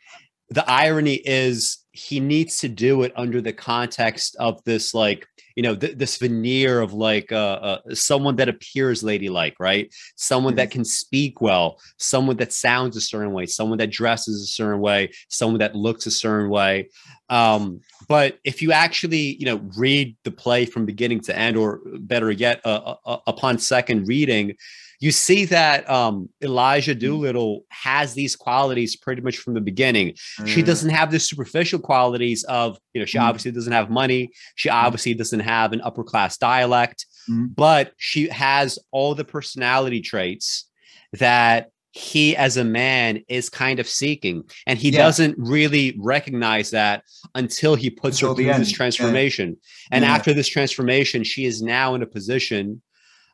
The 0.49 0.69
irony 0.69 1.21
is 1.25 1.83
he 1.91 2.19
needs 2.19 2.59
to 2.59 2.69
do 2.69 3.03
it 3.03 3.11
under 3.15 3.41
the 3.41 3.53
context 3.53 4.35
of 4.39 4.63
this 4.63 4.93
like 4.93 5.27
you 5.57 5.63
know 5.63 5.75
th- 5.75 5.97
this 5.97 6.17
veneer 6.17 6.79
of 6.79 6.93
like 6.93 7.31
uh, 7.31 7.59
uh, 7.69 7.79
someone 7.95 8.35
that 8.35 8.47
appears 8.47 9.03
ladylike 9.03 9.55
right? 9.59 9.91
Someone 10.15 10.53
that 10.55 10.69
can 10.69 10.85
speak 10.85 11.41
well. 11.41 11.79
Someone 11.97 12.37
that 12.37 12.53
sounds 12.53 12.95
a 12.95 13.01
certain 13.01 13.33
way. 13.33 13.47
Someone 13.47 13.79
that 13.79 13.89
dresses 13.89 14.43
a 14.43 14.45
certain 14.45 14.79
way. 14.79 15.09
Someone 15.29 15.57
that 15.59 15.75
looks 15.75 16.05
a 16.05 16.11
certain 16.11 16.51
way. 16.51 16.89
Um, 17.29 17.81
but 18.07 18.37
if 18.43 18.61
you 18.61 18.71
actually 18.71 19.35
you 19.39 19.47
know 19.47 19.59
read 19.75 20.15
the 20.23 20.31
play 20.31 20.65
from 20.65 20.85
beginning 20.85 21.21
to 21.21 21.35
end 21.35 21.57
or 21.57 21.81
better 22.01 22.29
yet 22.29 22.61
uh, 22.63 22.69
uh, 22.85 22.95
uh 23.05 23.17
upon 23.25 23.57
second 23.57 24.07
reading 24.07 24.55
you 24.99 25.11
see 25.11 25.45
that 25.45 25.87
um, 25.89 26.29
Eliza 26.41 26.95
mm. 26.95 26.99
Doolittle 26.99 27.65
has 27.69 28.13
these 28.13 28.35
qualities 28.35 28.95
pretty 28.95 29.21
much 29.21 29.37
from 29.37 29.53
the 29.53 29.61
beginning. 29.61 30.15
Mm. 30.39 30.47
She 30.47 30.63
doesn't 30.63 30.89
have 30.89 31.11
the 31.11 31.19
superficial 31.19 31.79
qualities 31.79 32.43
of, 32.45 32.79
you 32.93 33.01
know, 33.01 33.05
she 33.05 33.17
mm. 33.17 33.21
obviously 33.21 33.51
doesn't 33.51 33.73
have 33.73 33.89
money. 33.89 34.31
She 34.55 34.69
mm. 34.69 34.73
obviously 34.73 35.13
doesn't 35.13 35.41
have 35.41 35.73
an 35.73 35.81
upper 35.81 36.03
class 36.03 36.37
dialect, 36.37 37.05
mm. 37.29 37.53
but 37.55 37.93
she 37.97 38.27
has 38.29 38.79
all 38.91 39.13
the 39.13 39.25
personality 39.25 40.01
traits 40.01 40.69
that 41.13 41.69
he 41.91 42.35
as 42.35 42.57
a 42.57 42.63
man 42.63 43.23
is 43.27 43.49
kind 43.49 43.79
of 43.79 43.87
seeking 43.87 44.43
and 44.67 44.77
he 44.77 44.89
yeah. 44.89 44.99
doesn't 44.99 45.35
really 45.37 45.97
recognize 45.99 46.69
that 46.69 47.03
until 47.33 47.75
he 47.75 47.89
puts 47.89 48.17
until 48.17 48.29
her 48.29 48.35
through 48.35 48.53
this 48.59 48.71
transformation 48.71 49.49
yeah. 49.49 49.97
and 49.97 50.03
yeah. 50.03 50.13
after 50.13 50.31
this 50.33 50.47
transformation 50.47 51.23
she 51.23 51.45
is 51.45 51.61
now 51.61 51.95
in 51.95 52.03
a 52.03 52.05
position 52.05 52.81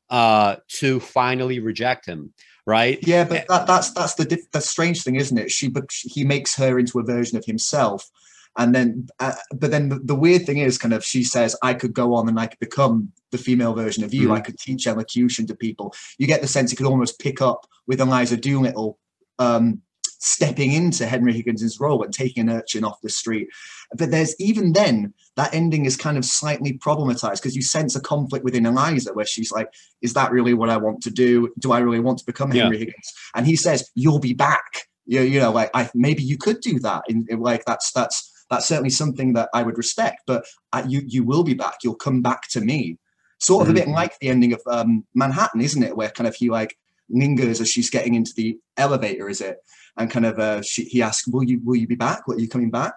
uh, 0.10 0.58
to 0.68 1.00
finally 1.00 1.60
reject 1.60 2.06
him 2.06 2.34
right? 2.66 3.00
Yeah 3.02 3.26
but 3.26 3.46
that, 3.50 3.68
that's 3.68 3.92
that's 3.92 4.16
the 4.16 4.42
the 4.52 4.62
strange 4.62 5.04
thing 5.04 5.16
isn't 5.16 5.38
it? 5.38 5.52
She 5.52 5.68
but 5.68 5.86
he 5.92 6.24
makes 6.24 6.56
her 6.56 6.80
into 6.80 7.00
a 7.00 7.04
version 7.04 7.38
of 7.38 7.46
himself 7.46 8.10
and 8.58 8.74
then 8.76 9.08
uh, 9.20 9.34
but 9.54 9.72
then 9.72 9.90
the, 9.90 10.00
the, 10.00 10.16
weird 10.16 10.46
thing 10.46 10.58
is 10.58 10.78
kind 10.78 10.94
of 10.94 11.04
she 11.04 11.24
says 11.24 11.56
i 11.64 11.74
could 11.74 11.94
go 11.94 12.14
on 12.14 12.28
and 12.30 12.40
i 12.40 12.46
could 12.48 12.60
become 12.60 13.12
the 13.32 13.38
female 13.38 13.74
version 13.74 14.04
of 14.04 14.14
you. 14.14 14.24
Mm-hmm. 14.24 14.34
i 14.34 14.42
could 14.42 14.60
teach 14.60 14.86
elocution 14.88 15.48
to 15.48 15.56
people. 15.56 15.94
You 16.18 16.28
get 16.28 16.42
the 16.42 16.48
sense 16.48 16.72
you 16.72 16.78
could 16.78 16.86
almost 16.86 17.20
pick 17.20 17.42
up 17.42 17.66
with 17.88 18.00
eliza 18.00 18.38
doolittle 18.38 19.00
um, 19.40 19.82
stepping 20.24 20.72
into 20.72 21.06
Henry 21.06 21.34
Higgins's 21.34 21.82
role 21.82 22.02
and 22.02 22.14
taking 22.14 22.48
an 22.48 22.56
urchin 22.56 22.86
off 22.86 23.02
the 23.02 23.10
street. 23.10 23.50
But 23.98 24.10
there's 24.10 24.40
even 24.40 24.72
then 24.72 25.14
that 25.36 25.54
ending 25.54 25.86
is 25.86 25.98
kind 25.98 26.18
of 26.18 26.24
slightly 26.24 26.78
problematized 26.78 27.42
because 27.42 27.58
you 27.58 27.62
sense 27.62 27.96
a 27.96 28.02
conflict 28.02 28.46
within 28.46 28.66
Eliza 28.66 29.14
where 29.14 29.26
she's 29.26 29.52
like, 29.52 29.68
"Is 30.02 30.14
that 30.14 30.32
really 30.32 30.54
what 30.54 30.70
I 30.70 30.78
want 30.78 31.02
to 31.04 31.12
do? 31.12 31.54
Do 31.60 31.74
I 31.74 31.80
really 31.80 32.00
want 32.00 32.20
to 32.20 32.26
become 32.26 32.52
Henry 32.52 32.78
yeah. 32.78 32.86
Higgins?" 32.86 33.14
And 33.36 33.46
he 33.46 33.58
says, 33.58 33.90
"You'll 33.96 34.20
be 34.20 34.34
back." 34.34 34.88
You, 35.06 35.22
you 35.22 35.40
know, 35.42 35.52
like 35.52 35.70
I 35.74 35.90
maybe 35.94 36.24
you 36.24 36.38
could 36.38 36.62
do 36.62 36.80
that. 36.80 37.04
In, 37.10 37.26
in 37.30 37.40
like 37.40 37.66
that's 37.66 37.92
that's 37.92 38.46
that's 38.50 38.66
certainly 38.66 38.92
something 38.92 39.34
that 39.34 39.50
I 39.54 39.64
would 39.64 39.78
respect. 39.78 40.22
But 40.26 40.46
uh, 40.72 40.84
you 40.88 41.02
you 41.06 41.26
will 41.26 41.44
be 41.44 41.54
back. 41.54 41.76
You'll 41.84 41.96
come 41.96 42.22
back 42.22 42.48
to 42.50 42.62
me. 42.62 42.98
Sort 43.40 43.64
of 43.64 43.68
mm-hmm. 43.68 43.78
a 43.78 43.86
bit 43.86 43.90
like 43.90 44.18
the 44.20 44.30
ending 44.30 44.54
of 44.54 44.62
um, 44.68 45.06
Manhattan, 45.14 45.60
isn't 45.60 45.84
it? 45.84 45.98
Where 45.98 46.10
kind 46.10 46.28
of 46.28 46.36
he 46.36 46.50
like 46.50 46.78
lingers 47.10 47.62
as 47.62 47.70
she's 47.70 47.90
getting 47.90 48.16
into 48.16 48.34
the 48.36 48.58
elevator. 48.78 49.30
Is 49.30 49.42
it? 49.42 49.58
and 49.98 50.10
kind 50.10 50.26
of 50.26 50.40
uh, 50.40 50.62
she, 50.62 50.84
he 50.86 51.02
asked, 51.02 51.32
"Will 51.32 51.44
you 51.44 51.60
will 51.64 51.76
you 51.76 51.88
be 51.88 51.96
back? 51.96 52.22
Are 52.28 52.40
you 52.40 52.48
coming 52.48 52.72
back?" 52.72 52.94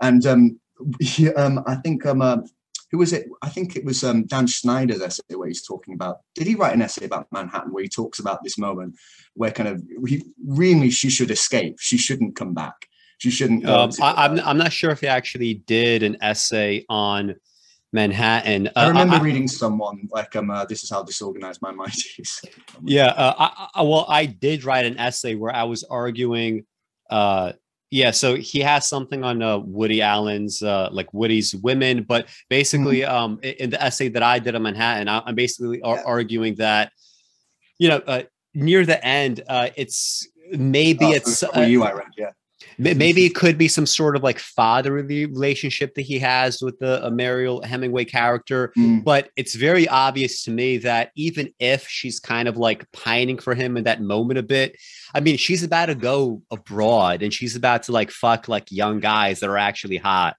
And 0.00 0.24
um, 0.26 0.60
he, 1.00 1.32
um, 1.34 1.62
I 1.66 1.76
think 1.76 2.06
um, 2.06 2.22
uh, 2.22 2.38
who 2.90 2.98
was 2.98 3.12
it? 3.12 3.26
I 3.42 3.48
think 3.48 3.76
it 3.76 3.84
was 3.84 4.04
um, 4.04 4.24
Dan 4.24 4.46
Schneider's 4.46 5.00
essay 5.00 5.34
where 5.34 5.48
he's 5.48 5.66
talking 5.66 5.94
about. 5.94 6.18
Did 6.34 6.46
he 6.46 6.54
write 6.54 6.74
an 6.74 6.82
essay 6.82 7.04
about 7.04 7.26
Manhattan 7.32 7.72
where 7.72 7.82
he 7.82 7.88
talks 7.88 8.18
about 8.18 8.42
this 8.42 8.58
moment 8.58 8.96
where 9.34 9.50
kind 9.50 9.68
of 9.68 9.82
he, 10.06 10.24
really 10.46 10.90
she 10.90 11.10
should 11.10 11.30
escape, 11.30 11.76
she 11.80 11.96
shouldn't 11.96 12.36
come 12.36 12.54
back, 12.54 12.88
she 13.18 13.30
shouldn't. 13.30 13.66
Um, 13.66 13.90
I, 14.00 14.26
I'm 14.26 14.40
I'm 14.40 14.58
not 14.58 14.72
sure 14.72 14.90
if 14.90 15.00
he 15.00 15.08
actually 15.08 15.54
did 15.54 16.02
an 16.02 16.18
essay 16.22 16.84
on 16.88 17.34
Manhattan. 17.92 18.70
I 18.74 18.88
remember 18.88 19.16
uh, 19.16 19.18
I, 19.18 19.22
reading 19.22 19.46
someone 19.46 20.08
like, 20.10 20.34
um, 20.34 20.50
uh, 20.50 20.64
"This 20.64 20.82
is 20.82 20.90
how 20.90 21.02
disorganized 21.02 21.60
my 21.60 21.70
mind 21.82 21.94
is." 22.18 22.40
yeah, 22.82 23.08
uh, 23.08 23.34
I, 23.38 23.68
I, 23.74 23.82
well, 23.82 24.06
I 24.08 24.26
did 24.26 24.64
write 24.64 24.86
an 24.86 24.98
essay 24.98 25.34
where 25.34 25.54
I 25.54 25.64
was 25.64 25.84
arguing. 25.84 26.64
Uh, 27.10 27.52
yeah, 27.90 28.10
so 28.10 28.36
he 28.36 28.60
has 28.60 28.88
something 28.88 29.22
on 29.22 29.42
uh, 29.42 29.58
Woody 29.58 30.00
Allen's, 30.00 30.62
uh, 30.62 30.88
like 30.90 31.12
Woody's 31.12 31.54
women, 31.54 32.04
but 32.04 32.26
basically, 32.48 33.00
mm-hmm. 33.00 33.14
um, 33.14 33.40
in 33.42 33.68
the 33.68 33.82
essay 33.82 34.08
that 34.08 34.22
I 34.22 34.38
did 34.38 34.54
on 34.54 34.62
Manhattan, 34.62 35.08
I, 35.08 35.28
am 35.28 35.34
basically 35.34 35.80
yeah. 35.84 36.02
arguing 36.06 36.54
that, 36.54 36.90
you 37.78 37.90
know, 37.90 37.98
uh, 38.06 38.22
near 38.54 38.86
the 38.86 39.04
end, 39.04 39.42
uh, 39.46 39.68
it's 39.76 40.26
maybe 40.52 41.04
oh, 41.04 41.12
it's 41.12 41.44
you, 41.54 41.84
I 41.84 41.92
read, 41.92 42.08
yeah 42.16 42.30
Maybe 42.82 43.24
it 43.24 43.34
could 43.34 43.56
be 43.56 43.68
some 43.68 43.86
sort 43.86 44.16
of 44.16 44.22
like 44.22 44.38
fatherly 44.38 45.26
relationship 45.26 45.94
that 45.94 46.02
he 46.02 46.18
has 46.18 46.60
with 46.60 46.78
the 46.80 47.08
Mariel 47.10 47.62
Hemingway 47.62 48.04
character. 48.04 48.72
Mm. 48.76 49.04
But 49.04 49.30
it's 49.36 49.54
very 49.54 49.86
obvious 49.88 50.42
to 50.44 50.50
me 50.50 50.78
that 50.78 51.12
even 51.14 51.52
if 51.58 51.86
she's 51.86 52.18
kind 52.18 52.48
of 52.48 52.56
like 52.56 52.90
pining 52.92 53.38
for 53.38 53.54
him 53.54 53.76
in 53.76 53.84
that 53.84 54.00
moment 54.00 54.38
a 54.38 54.42
bit, 54.42 54.76
I 55.14 55.20
mean, 55.20 55.36
she's 55.36 55.62
about 55.62 55.86
to 55.86 55.94
go 55.94 56.42
abroad 56.50 57.22
and 57.22 57.32
she's 57.32 57.54
about 57.54 57.84
to 57.84 57.92
like 57.92 58.10
fuck 58.10 58.48
like 58.48 58.72
young 58.72 59.00
guys 59.00 59.40
that 59.40 59.50
are 59.50 59.58
actually 59.58 59.98
hot 59.98 60.36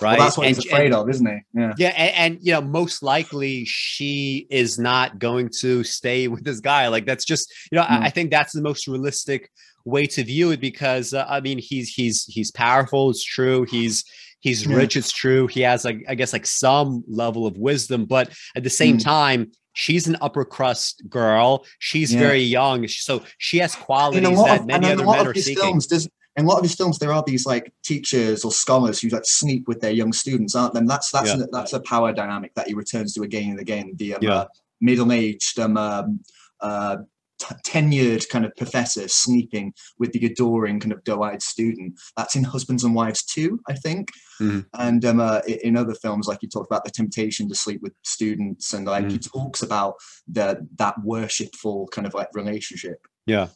right? 0.00 0.18
Well, 0.18 0.26
that's 0.26 0.36
what 0.36 0.46
and, 0.46 0.56
he's 0.56 0.64
afraid 0.66 0.86
and, 0.86 0.94
of, 0.94 1.08
isn't 1.08 1.26
he? 1.26 1.38
Yeah. 1.54 1.72
Yeah, 1.78 1.88
and, 1.88 2.34
and, 2.34 2.38
you 2.42 2.52
know, 2.52 2.60
most 2.60 3.02
likely 3.02 3.64
she 3.64 4.46
is 4.50 4.78
not 4.78 5.18
going 5.18 5.50
to 5.60 5.84
stay 5.84 6.28
with 6.34 6.44
this 6.44 6.60
guy. 6.60 6.88
Like 6.88 7.06
that's 7.06 7.24
just, 7.24 7.52
you 7.70 7.76
know, 7.76 7.84
mm. 7.84 8.02
I, 8.02 8.06
I, 8.06 8.10
think 8.10 8.30
that's 8.30 8.52
the 8.52 8.62
most 8.62 8.86
realistic 8.86 9.50
way 9.84 10.06
to 10.06 10.24
view 10.24 10.50
it 10.50 10.60
because 10.60 11.14
uh, 11.14 11.26
I 11.28 11.40
mean, 11.40 11.58
he's 11.58 11.90
he's 11.90 12.24
he's 12.24 12.50
powerful. 12.50 13.10
It's 13.10 13.24
true. 13.24 13.66
He's 13.68 14.04
he's 14.40 14.66
yeah. 14.66 14.76
rich. 14.76 14.96
It's 14.96 15.12
true. 15.12 15.46
He 15.46 15.60
has 15.62 15.84
like 15.84 16.04
I 16.08 16.14
guess 16.14 16.32
like 16.32 16.46
some 16.46 17.04
level 17.08 17.46
of 17.46 17.56
wisdom, 17.56 18.06
but 18.06 18.32
at 18.56 18.64
the 18.64 18.70
same 18.70 18.98
mm. 18.98 19.04
time. 19.04 19.52
She's 19.76 20.06
an 20.06 20.16
upper 20.20 20.44
crust 20.44 21.02
girl. 21.08 21.66
She's 21.80 22.14
yeah. 22.14 22.20
very 22.20 22.42
young, 22.42 22.86
so 22.86 23.24
she 23.38 23.58
has 23.58 23.74
qualities 23.74 24.22
that 24.44 24.66
many 24.66 24.92
other 24.92 25.04
men 25.04 25.26
are 25.26 25.34
seeking. 25.34 25.64
Films, 25.64 25.88
in 26.36 26.44
a 26.44 26.48
lot 26.48 26.58
of 26.58 26.64
his 26.64 26.74
films 26.74 26.98
there 26.98 27.12
are 27.12 27.22
these 27.26 27.46
like 27.46 27.72
teachers 27.84 28.44
or 28.44 28.50
scholars 28.52 29.00
who 29.00 29.08
like 29.08 29.24
sleep 29.24 29.68
with 29.68 29.80
their 29.80 29.92
young 29.92 30.12
students, 30.12 30.54
aren't 30.54 30.74
them? 30.74 30.86
That's 30.86 31.10
that's 31.10 31.28
Yeah. 31.30 31.44
a, 31.44 31.46
that's 31.52 31.72
a 31.72 31.80
power 31.80 32.12
dynamic 32.12 32.54
that 32.54 32.66
he 32.68 32.74
returns 32.74 33.14
to 33.14 33.22
again 33.22 33.50
and 33.50 33.60
again. 33.60 33.92
The 33.96 34.14
um, 34.14 34.22
Yeah. 34.22 34.34
uh, 34.34 34.46
middle-aged 34.80 35.58
um, 35.60 35.76
um 35.76 36.20
uh 36.60 36.96
t- 37.38 37.54
tenured 37.66 38.28
kind 38.28 38.44
of 38.44 38.54
professor 38.56 39.06
sleeping 39.08 39.72
with 39.98 40.12
the 40.12 40.24
adoring 40.26 40.78
kind 40.80 40.92
of 40.92 41.02
doe-eyed 41.04 41.42
student. 41.42 41.98
That's 42.16 42.36
in 42.36 42.44
Husbands 42.44 42.84
and 42.84 42.94
Wives 42.94 43.24
too, 43.24 43.60
I 43.68 43.74
think. 43.74 44.10
Mhm. 44.40 44.66
And 44.74 45.04
um, 45.04 45.20
uh, 45.20 45.40
in 45.46 45.76
other 45.76 45.94
films, 45.94 46.26
like 46.28 46.38
he 46.40 46.48
talked 46.48 46.70
about 46.70 46.84
the 46.84 46.90
temptation 46.90 47.48
to 47.48 47.54
sleep 47.54 47.80
with 47.82 47.92
students, 48.02 48.72
and 48.72 48.86
like 48.86 49.08
he 49.10 49.18
Mm-hmm. 49.18 49.38
talks 49.38 49.62
about 49.62 49.94
the 50.28 50.66
that 50.78 50.94
worshipful 51.04 51.88
kind 51.88 52.06
of 52.06 52.14
like 52.14 52.28
relationship 52.34 52.98
Yeah. 53.26 53.48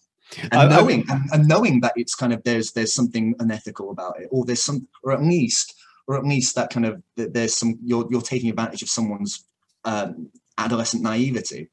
And 0.43 0.55
I- 0.55 0.65
I- 0.67 0.69
knowing 0.69 1.05
and, 1.09 1.23
and 1.33 1.49
knowing 1.49 1.81
that 1.81 1.93
it's 1.97 2.15
kind 2.15 2.33
of 2.33 2.43
there's 2.45 2.73
there's 2.73 2.93
something 2.95 3.35
unethical 3.39 3.91
about 3.91 4.21
it 4.21 4.29
or 4.31 4.45
there's 4.45 4.63
some 4.63 4.87
or 5.03 5.13
at 5.13 5.23
least 5.23 5.75
or 6.07 6.17
at 6.17 6.25
least 6.25 6.55
that 6.55 6.71
kind 6.71 6.87
of 6.87 7.03
that 7.17 7.35
there's 7.35 7.55
some 7.55 7.79
you're 7.83 8.07
you're 8.11 8.21
taking 8.23 8.51
advantage 8.51 8.83
of 8.83 8.89
someone's 8.91 9.45
um 9.85 10.29
adolescent 10.59 11.03
naivety 11.03 11.69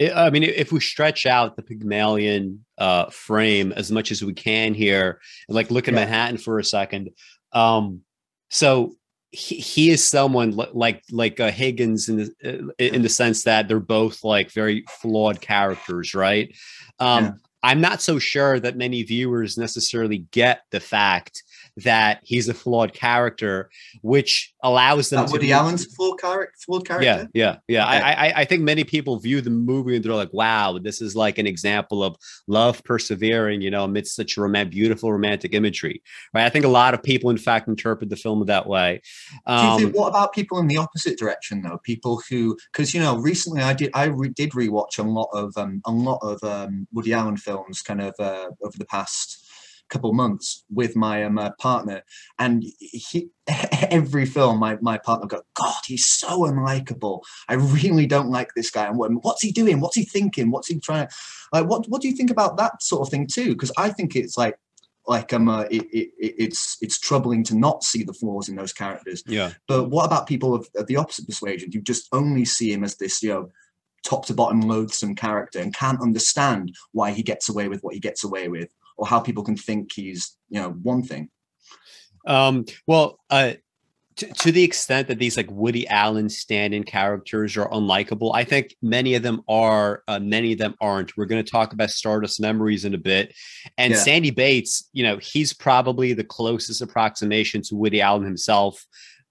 I- 0.00 0.26
I 0.26 0.30
mean, 0.30 0.42
if 0.42 0.72
we 0.72 0.80
stretch 0.80 1.24
out 1.24 1.56
the 1.56 1.62
Pygmalion 1.62 2.66
uh, 2.76 3.06
frame 3.06 3.72
as 3.72 3.90
much 3.90 4.10
as 4.12 4.22
we 4.22 4.34
can 4.34 4.74
here, 4.74 5.20
and 5.48 5.54
like 5.54 5.70
look 5.70 5.88
at 5.88 5.94
Yeah. 5.94 6.00
Manhattan 6.00 6.36
for 6.36 6.58
a 6.58 6.64
second, 6.64 7.10
um, 7.52 8.02
so 8.50 8.94
he, 9.30 9.54
he 9.56 9.90
is 9.90 10.04
someone 10.04 10.50
like 10.54 11.02
like 11.10 11.40
uh, 11.40 11.50
Higgins 11.50 12.10
in 12.10 12.16
the 12.18 12.28
uh, 12.44 12.72
in 12.78 13.00
the 13.00 13.08
sense 13.08 13.44
that 13.44 13.68
they're 13.68 13.80
both 13.80 14.22
like 14.22 14.50
very 14.52 14.84
flawed 15.00 15.40
characters, 15.40 16.14
right? 16.14 16.54
Um, 16.98 17.24
Yeah. 17.24 17.32
I'm 17.62 17.80
not 17.80 18.02
so 18.02 18.18
sure 18.18 18.60
that 18.60 18.76
many 18.76 19.02
viewers 19.02 19.58
necessarily 19.58 20.18
get 20.30 20.62
the 20.70 20.80
fact 20.80 21.42
that 21.78 22.20
he's 22.22 22.48
a 22.48 22.54
flawed 22.54 22.94
character, 22.94 23.68
which 24.02 24.54
allows 24.62 25.10
them 25.10 25.26
to 25.26 25.32
Woody 25.32 25.48
be- 25.48 25.52
Allen's 25.52 25.84
flawed 25.84 26.18
character 26.18 26.52
flawed 26.64 26.86
character 26.86 27.04
yeah, 27.04 27.26
yeah, 27.34 27.56
yeah. 27.68 27.96
Okay. 27.96 28.04
I, 28.04 28.28
I 28.28 28.32
I 28.40 28.44
think 28.44 28.62
many 28.62 28.84
people 28.84 29.18
view 29.18 29.40
the 29.40 29.50
movie 29.50 29.96
and 29.96 30.04
they're 30.04 30.14
like, 30.14 30.32
"Wow, 30.32 30.78
this 30.78 31.02
is 31.02 31.14
like 31.14 31.38
an 31.38 31.46
example 31.46 32.02
of 32.02 32.16
love 32.46 32.82
persevering," 32.84 33.60
you 33.60 33.70
know, 33.70 33.84
amidst 33.84 34.16
such 34.16 34.36
romantic, 34.36 34.72
beautiful 34.72 35.12
romantic 35.12 35.52
imagery, 35.54 36.02
right? 36.32 36.46
I 36.46 36.50
think 36.50 36.64
a 36.64 36.68
lot 36.68 36.94
of 36.94 37.02
people, 37.02 37.30
in 37.30 37.38
fact, 37.38 37.68
interpret 37.68 38.08
the 38.08 38.16
film 38.16 38.44
that 38.46 38.66
way. 38.66 39.02
Um, 39.46 39.80
think, 39.80 39.94
what 39.94 40.08
about 40.08 40.32
people 40.32 40.58
in 40.58 40.68
the 40.68 40.78
opposite 40.78 41.18
direction 41.18 41.62
though? 41.62 41.78
People 41.84 42.22
who, 42.28 42.56
because 42.72 42.94
you 42.94 43.00
know, 43.00 43.16
recently 43.18 43.62
I 43.62 43.74
did 43.74 43.90
I 43.94 44.04
re- 44.04 44.28
did 44.28 44.52
rewatch 44.52 44.98
a 44.98 45.02
lot 45.02 45.28
of 45.32 45.56
um, 45.56 45.82
a 45.84 45.90
lot 45.90 46.20
of 46.22 46.42
um, 46.42 46.86
Woody 46.92 47.12
Allen 47.12 47.36
films, 47.36 47.82
kind 47.82 48.00
of 48.00 48.14
uh, 48.18 48.48
over 48.62 48.78
the 48.78 48.86
past 48.86 49.45
couple 49.88 50.12
months 50.12 50.64
with 50.70 50.96
my 50.96 51.24
um, 51.24 51.38
uh, 51.38 51.50
partner, 51.58 52.02
and 52.38 52.64
he 52.78 53.28
every 53.90 54.26
film 54.26 54.58
my 54.58 54.76
my 54.80 54.98
partner 54.98 55.26
go, 55.26 55.42
God, 55.54 55.80
he's 55.86 56.06
so 56.06 56.40
unlikable. 56.42 57.20
I 57.48 57.54
really 57.54 58.06
don't 58.06 58.30
like 58.30 58.50
this 58.54 58.70
guy. 58.70 58.86
And 58.86 58.98
what's 59.22 59.42
he 59.42 59.52
doing? 59.52 59.80
What's 59.80 59.96
he 59.96 60.04
thinking? 60.04 60.50
What's 60.50 60.68
he 60.68 60.78
trying? 60.80 61.08
Like, 61.52 61.66
what 61.66 61.86
what 61.88 62.02
do 62.02 62.08
you 62.08 62.16
think 62.16 62.30
about 62.30 62.56
that 62.56 62.82
sort 62.82 63.02
of 63.06 63.10
thing 63.10 63.26
too? 63.26 63.50
Because 63.50 63.72
I 63.76 63.90
think 63.90 64.16
it's 64.16 64.36
like 64.36 64.58
like 65.08 65.32
um 65.32 65.48
uh, 65.48 65.62
it, 65.70 65.82
it, 65.92 66.10
it- 66.18 66.34
it's 66.38 66.76
it's 66.80 66.98
troubling 66.98 67.44
to 67.44 67.56
not 67.56 67.84
see 67.84 68.02
the 68.02 68.12
flaws 68.12 68.48
in 68.48 68.56
those 68.56 68.72
characters 68.72 69.22
yeah, 69.26 69.52
but 69.68 69.84
what 69.90 70.04
about 70.04 70.26
people 70.26 70.52
of, 70.54 70.68
of 70.74 70.86
the 70.88 70.96
opposite 70.96 71.26
persuasion 71.26 71.70
who 71.72 71.80
just 71.80 72.08
only 72.12 72.44
see 72.44 72.72
him 72.72 72.82
as 72.82 72.96
this, 72.96 73.22
you 73.22 73.28
know, 73.28 73.50
top 74.04 74.26
to 74.26 74.34
bottom 74.34 74.60
loathsome 74.62 75.14
character 75.14 75.60
and 75.60 75.74
can't 75.76 76.00
understand 76.00 76.74
why 76.92 77.12
he 77.12 77.22
gets 77.22 77.48
away 77.48 77.68
with 77.68 77.82
what 77.82 77.94
he 77.94 78.00
gets 78.00 78.24
away 78.24 78.48
with, 78.48 78.68
or 78.96 79.06
how 79.06 79.20
people 79.20 79.44
can 79.44 79.56
think 79.56 79.92
he's, 79.92 80.36
you 80.48 80.60
know, 80.60 80.70
one 80.70 81.02
thing. 81.02 81.28
Um, 82.26 82.64
well, 82.86 83.18
uh, 83.30 83.52
to, 84.16 84.26
to 84.26 84.52
the 84.52 84.64
extent 84.64 85.08
that 85.08 85.18
these 85.18 85.36
like 85.36 85.50
Woody 85.50 85.86
Allen 85.88 86.28
stand-in 86.28 86.84
characters 86.84 87.56
are 87.56 87.68
unlikable, 87.68 88.32
I 88.34 88.44
think 88.44 88.74
many 88.80 89.14
of 89.14 89.22
them 89.22 89.42
are. 89.48 90.02
Uh, 90.08 90.18
many 90.18 90.52
of 90.52 90.58
them 90.58 90.74
aren't. 90.80 91.16
We're 91.16 91.26
going 91.26 91.44
to 91.44 91.50
talk 91.50 91.72
about 91.72 91.90
Stardust 91.90 92.40
Memories 92.40 92.84
in 92.84 92.94
a 92.94 92.98
bit, 92.98 93.34
and 93.76 93.92
Yeah. 93.92 93.98
Sandy 93.98 94.30
Bates. 94.30 94.88
You 94.92 95.04
know, 95.04 95.18
he's 95.18 95.52
probably 95.52 96.14
the 96.14 96.24
closest 96.24 96.80
approximation 96.80 97.60
to 97.62 97.76
Woody 97.76 98.00
Allen 98.00 98.24
himself 98.24 98.86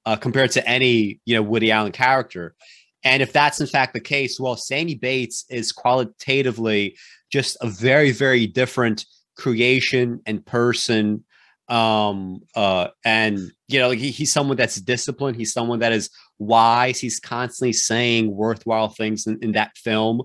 uh, 0.06 0.15
compared 0.15 0.51
to 0.51 0.67
any 0.67 1.19
you 1.25 1.36
know 1.36 1.41
Woody 1.41 1.71
Allen 1.71 1.91
character. 1.91 2.56
And 3.04 3.21
if 3.21 3.34
that's 3.34 3.62
in 3.62 3.67
fact 3.67 3.93
the 3.93 3.99
case, 3.99 4.39
well, 4.39 4.56
Sandy 4.56 4.95
Bates 4.95 5.45
is 5.49 5.71
qualitatively 5.71 6.95
just 7.32 7.58
a 7.62 7.67
very, 7.67 8.12
very 8.12 8.47
different 8.47 9.06
creation 9.36 10.21
and 10.26 10.45
person 10.45 11.24
um 11.67 12.41
uh 12.56 12.89
and 13.06 13.39
you 13.67 13.80
know 13.80 13.88
like 13.89 13.98
he, 13.98 14.12
he's 14.12 14.32
someone 14.32 14.56
that's 14.56 14.80
disciplined. 14.80 15.36
He's 15.36 15.52
someone 15.52 15.80
that 15.80 15.91
is 15.91 16.12
wise. 16.38 17.00
He's 17.00 17.19
constantly 17.19 17.74
saying 17.74 18.30
worthwhile 18.30 18.89
things 18.89 19.26
in, 19.26 19.39
in 19.41 19.54
that 19.54 19.76
film. 19.76 20.21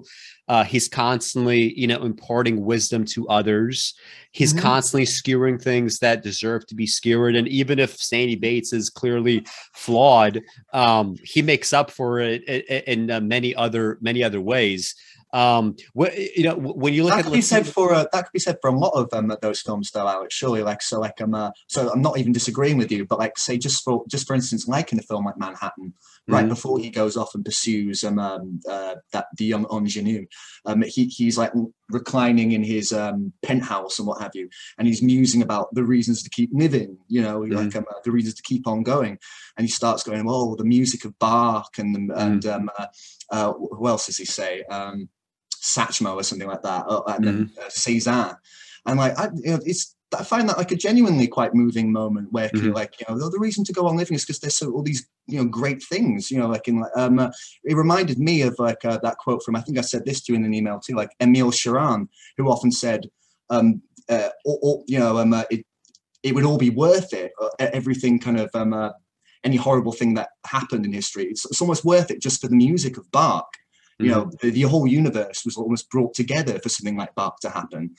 Uh 0.48 0.64
he's 0.64 0.86
constantly 0.86 1.72
you 1.80 1.86
know 1.86 2.02
imparting 2.02 2.62
wisdom 2.62 3.06
to 3.06 3.26
others. 3.28 3.94
He's 4.32 4.52
Mhm. 4.52 4.60
constantly 4.60 5.06
skewering 5.06 5.58
things 5.58 5.98
that 6.00 6.22
deserve 6.22 6.66
to 6.66 6.74
be 6.74 6.86
skewered. 6.86 7.34
And 7.34 7.48
even 7.48 7.78
if 7.78 7.96
sandy 7.96 8.36
bates 8.36 8.74
is 8.74 8.90
clearly 8.90 9.46
flawed 9.74 10.42
um 10.74 11.16
he 11.24 11.40
makes 11.40 11.72
up 11.72 11.90
for 11.90 12.20
it 12.20 12.42
i- 12.48 12.64
i- 12.70 12.82
in, 12.86 13.10
uh, 13.10 13.20
many 13.20 13.54
other 13.54 13.96
many 14.02 14.22
other 14.22 14.42
ways 14.42 14.94
um 15.32 15.76
wh- 15.98 16.14
you 16.36 16.42
know 16.44 16.54
when 16.56 16.92
you 16.92 17.04
look 17.04 17.12
That 17.12 17.20
at 17.20 17.24
could 17.26 17.34
be 17.34 17.40
said 17.40 17.66
for 17.66 17.94
uh, 17.94 18.06
that 18.12 18.24
could 18.24 18.32
be 18.32 18.38
said 18.40 18.58
for 18.60 18.68
a 18.70 18.76
lot 18.76 18.90
of 18.94 19.10
them 19.10 19.30
um, 19.30 19.36
those 19.42 19.60
films, 19.60 19.90
though, 19.92 20.08
Alex. 20.08 20.34
Surely, 20.34 20.62
like 20.62 20.82
so, 20.82 20.98
like 21.00 21.20
um, 21.20 21.34
uh, 21.34 21.50
so 21.68 21.90
I'm 21.92 22.02
not 22.02 22.18
even 22.18 22.32
disagreeing 22.32 22.78
with 22.78 22.90
you, 22.90 23.04
but 23.06 23.18
like 23.18 23.38
say 23.38 23.56
just 23.58 23.84
for 23.84 24.04
just 24.08 24.26
for 24.26 24.34
instance, 24.34 24.66
like 24.66 24.92
in 24.92 24.98
a 24.98 25.02
film 25.02 25.24
like 25.24 25.38
Manhattan, 25.38 25.94
right 26.26 26.44
Mhm. 26.46 26.48
before 26.48 26.78
he 26.78 26.90
goes 26.90 27.16
off 27.16 27.34
and 27.34 27.44
pursues 27.44 28.02
um, 28.04 28.18
um 28.18 28.60
uh, 28.68 28.94
that 29.12 29.26
the 29.36 29.44
young 29.44 29.66
ingenue, 29.72 30.26
um, 30.66 30.82
he 30.82 31.04
he's 31.06 31.38
like 31.38 31.52
reclining 31.90 32.52
in 32.52 32.62
his 32.62 32.92
um 32.92 33.32
penthouse 33.42 33.98
and 33.98 34.06
what 34.08 34.20
have 34.20 34.32
you, 34.34 34.48
and 34.78 34.88
he's 34.88 35.02
musing 35.02 35.42
about 35.42 35.72
the 35.74 35.84
reasons 35.84 36.22
to 36.22 36.30
keep 36.30 36.50
living, 36.52 36.98
you 37.08 37.22
know, 37.22 37.40
like 37.40 37.74
um, 37.76 37.84
uh, 37.90 37.94
the 38.04 38.10
reasons 38.10 38.34
to 38.34 38.42
keep 38.42 38.66
on 38.66 38.82
going, 38.82 39.18
and 39.56 39.66
he 39.66 39.70
starts 39.70 40.02
going, 40.02 40.24
oh, 40.28 40.56
the 40.56 40.64
music 40.64 41.04
of 41.04 41.16
Bach 41.18 41.78
and 41.78 41.94
the- 41.94 42.14
and 42.18 42.46
um, 42.46 42.70
uh, 42.78 42.86
uh, 43.30 43.52
who 43.52 43.86
else 43.86 44.06
does 44.06 44.16
he 44.16 44.24
say? 44.24 44.62
Um, 44.64 45.08
Satchmo 45.60 46.14
or 46.14 46.22
something 46.22 46.48
like 46.48 46.62
that, 46.62 46.86
uh, 46.88 47.02
and 47.08 47.26
then 47.26 47.50
uh, 47.60 47.68
Cezanne, 47.68 48.36
and 48.86 48.98
like 48.98 49.18
I, 49.18 49.28
you 49.34 49.52
know, 49.52 49.60
it's 49.64 49.94
I 50.18 50.24
find 50.24 50.48
that 50.48 50.58
like 50.58 50.72
a 50.72 50.76
genuinely 50.76 51.28
quite 51.28 51.54
moving 51.54 51.92
moment 51.92 52.32
where 52.32 52.48
Mhm. 52.50 52.74
like 52.74 52.94
you 52.98 53.06
know 53.08 53.30
the 53.30 53.38
reason 53.38 53.64
to 53.64 53.72
go 53.72 53.86
on 53.86 53.96
living 53.96 54.14
is 54.16 54.24
because 54.24 54.40
there's 54.40 54.56
so 54.56 54.72
all 54.72 54.82
these 54.82 55.06
you 55.26 55.38
know 55.38 55.44
great 55.44 55.82
things 55.82 56.30
you 56.30 56.38
know 56.38 56.48
like 56.48 56.66
in 56.66 56.80
like 56.80 56.90
um 56.96 57.18
uh, 57.18 57.30
it 57.64 57.76
reminded 57.76 58.18
me 58.18 58.42
of 58.42 58.56
like 58.58 58.84
uh, 58.84 58.98
that 59.02 59.18
quote 59.18 59.42
from 59.44 59.54
I 59.54 59.60
think 59.60 59.78
I 59.78 59.82
said 59.82 60.04
this 60.04 60.20
to 60.22 60.32
you 60.32 60.38
in 60.38 60.44
an 60.44 60.54
email 60.54 60.80
too 60.80 60.94
like 60.94 61.10
Emil 61.20 61.52
Cioran 61.52 62.08
who 62.36 62.48
often 62.50 62.72
said 62.72 63.08
um 63.50 63.82
uh, 64.08 64.30
or, 64.44 64.58
or, 64.62 64.84
you 64.88 64.98
know 64.98 65.18
um 65.18 65.32
uh, 65.32 65.44
it 65.50 65.64
it 66.22 66.34
would 66.34 66.44
all 66.44 66.58
be 66.58 66.70
worth 66.70 67.12
it 67.12 67.30
uh, 67.40 67.48
everything 67.58 68.18
kind 68.18 68.40
of 68.40 68.50
um 68.54 68.72
uh, 68.72 68.90
any 69.44 69.56
horrible 69.56 69.92
thing 69.92 70.14
that 70.14 70.30
happened 70.44 70.84
in 70.84 70.92
history. 70.92 71.24
It's, 71.24 71.46
it's 71.46 71.62
almost 71.62 71.84
worth 71.84 72.10
it 72.10 72.20
just 72.20 72.40
for 72.40 72.48
the 72.48 72.56
music 72.56 72.98
of 72.98 73.10
Bach 73.10 73.48
you 74.00 74.10
Mm-hmm. 74.10 74.20
know 74.20 74.30
the, 74.40 74.50
the 74.50 74.62
whole 74.62 74.86
universe 74.86 75.44
was 75.44 75.56
almost 75.56 75.90
brought 75.90 76.14
together 76.14 76.58
for 76.58 76.68
something 76.68 76.96
like 76.96 77.14
Bach 77.14 77.38
to 77.40 77.50
happen 77.50 77.94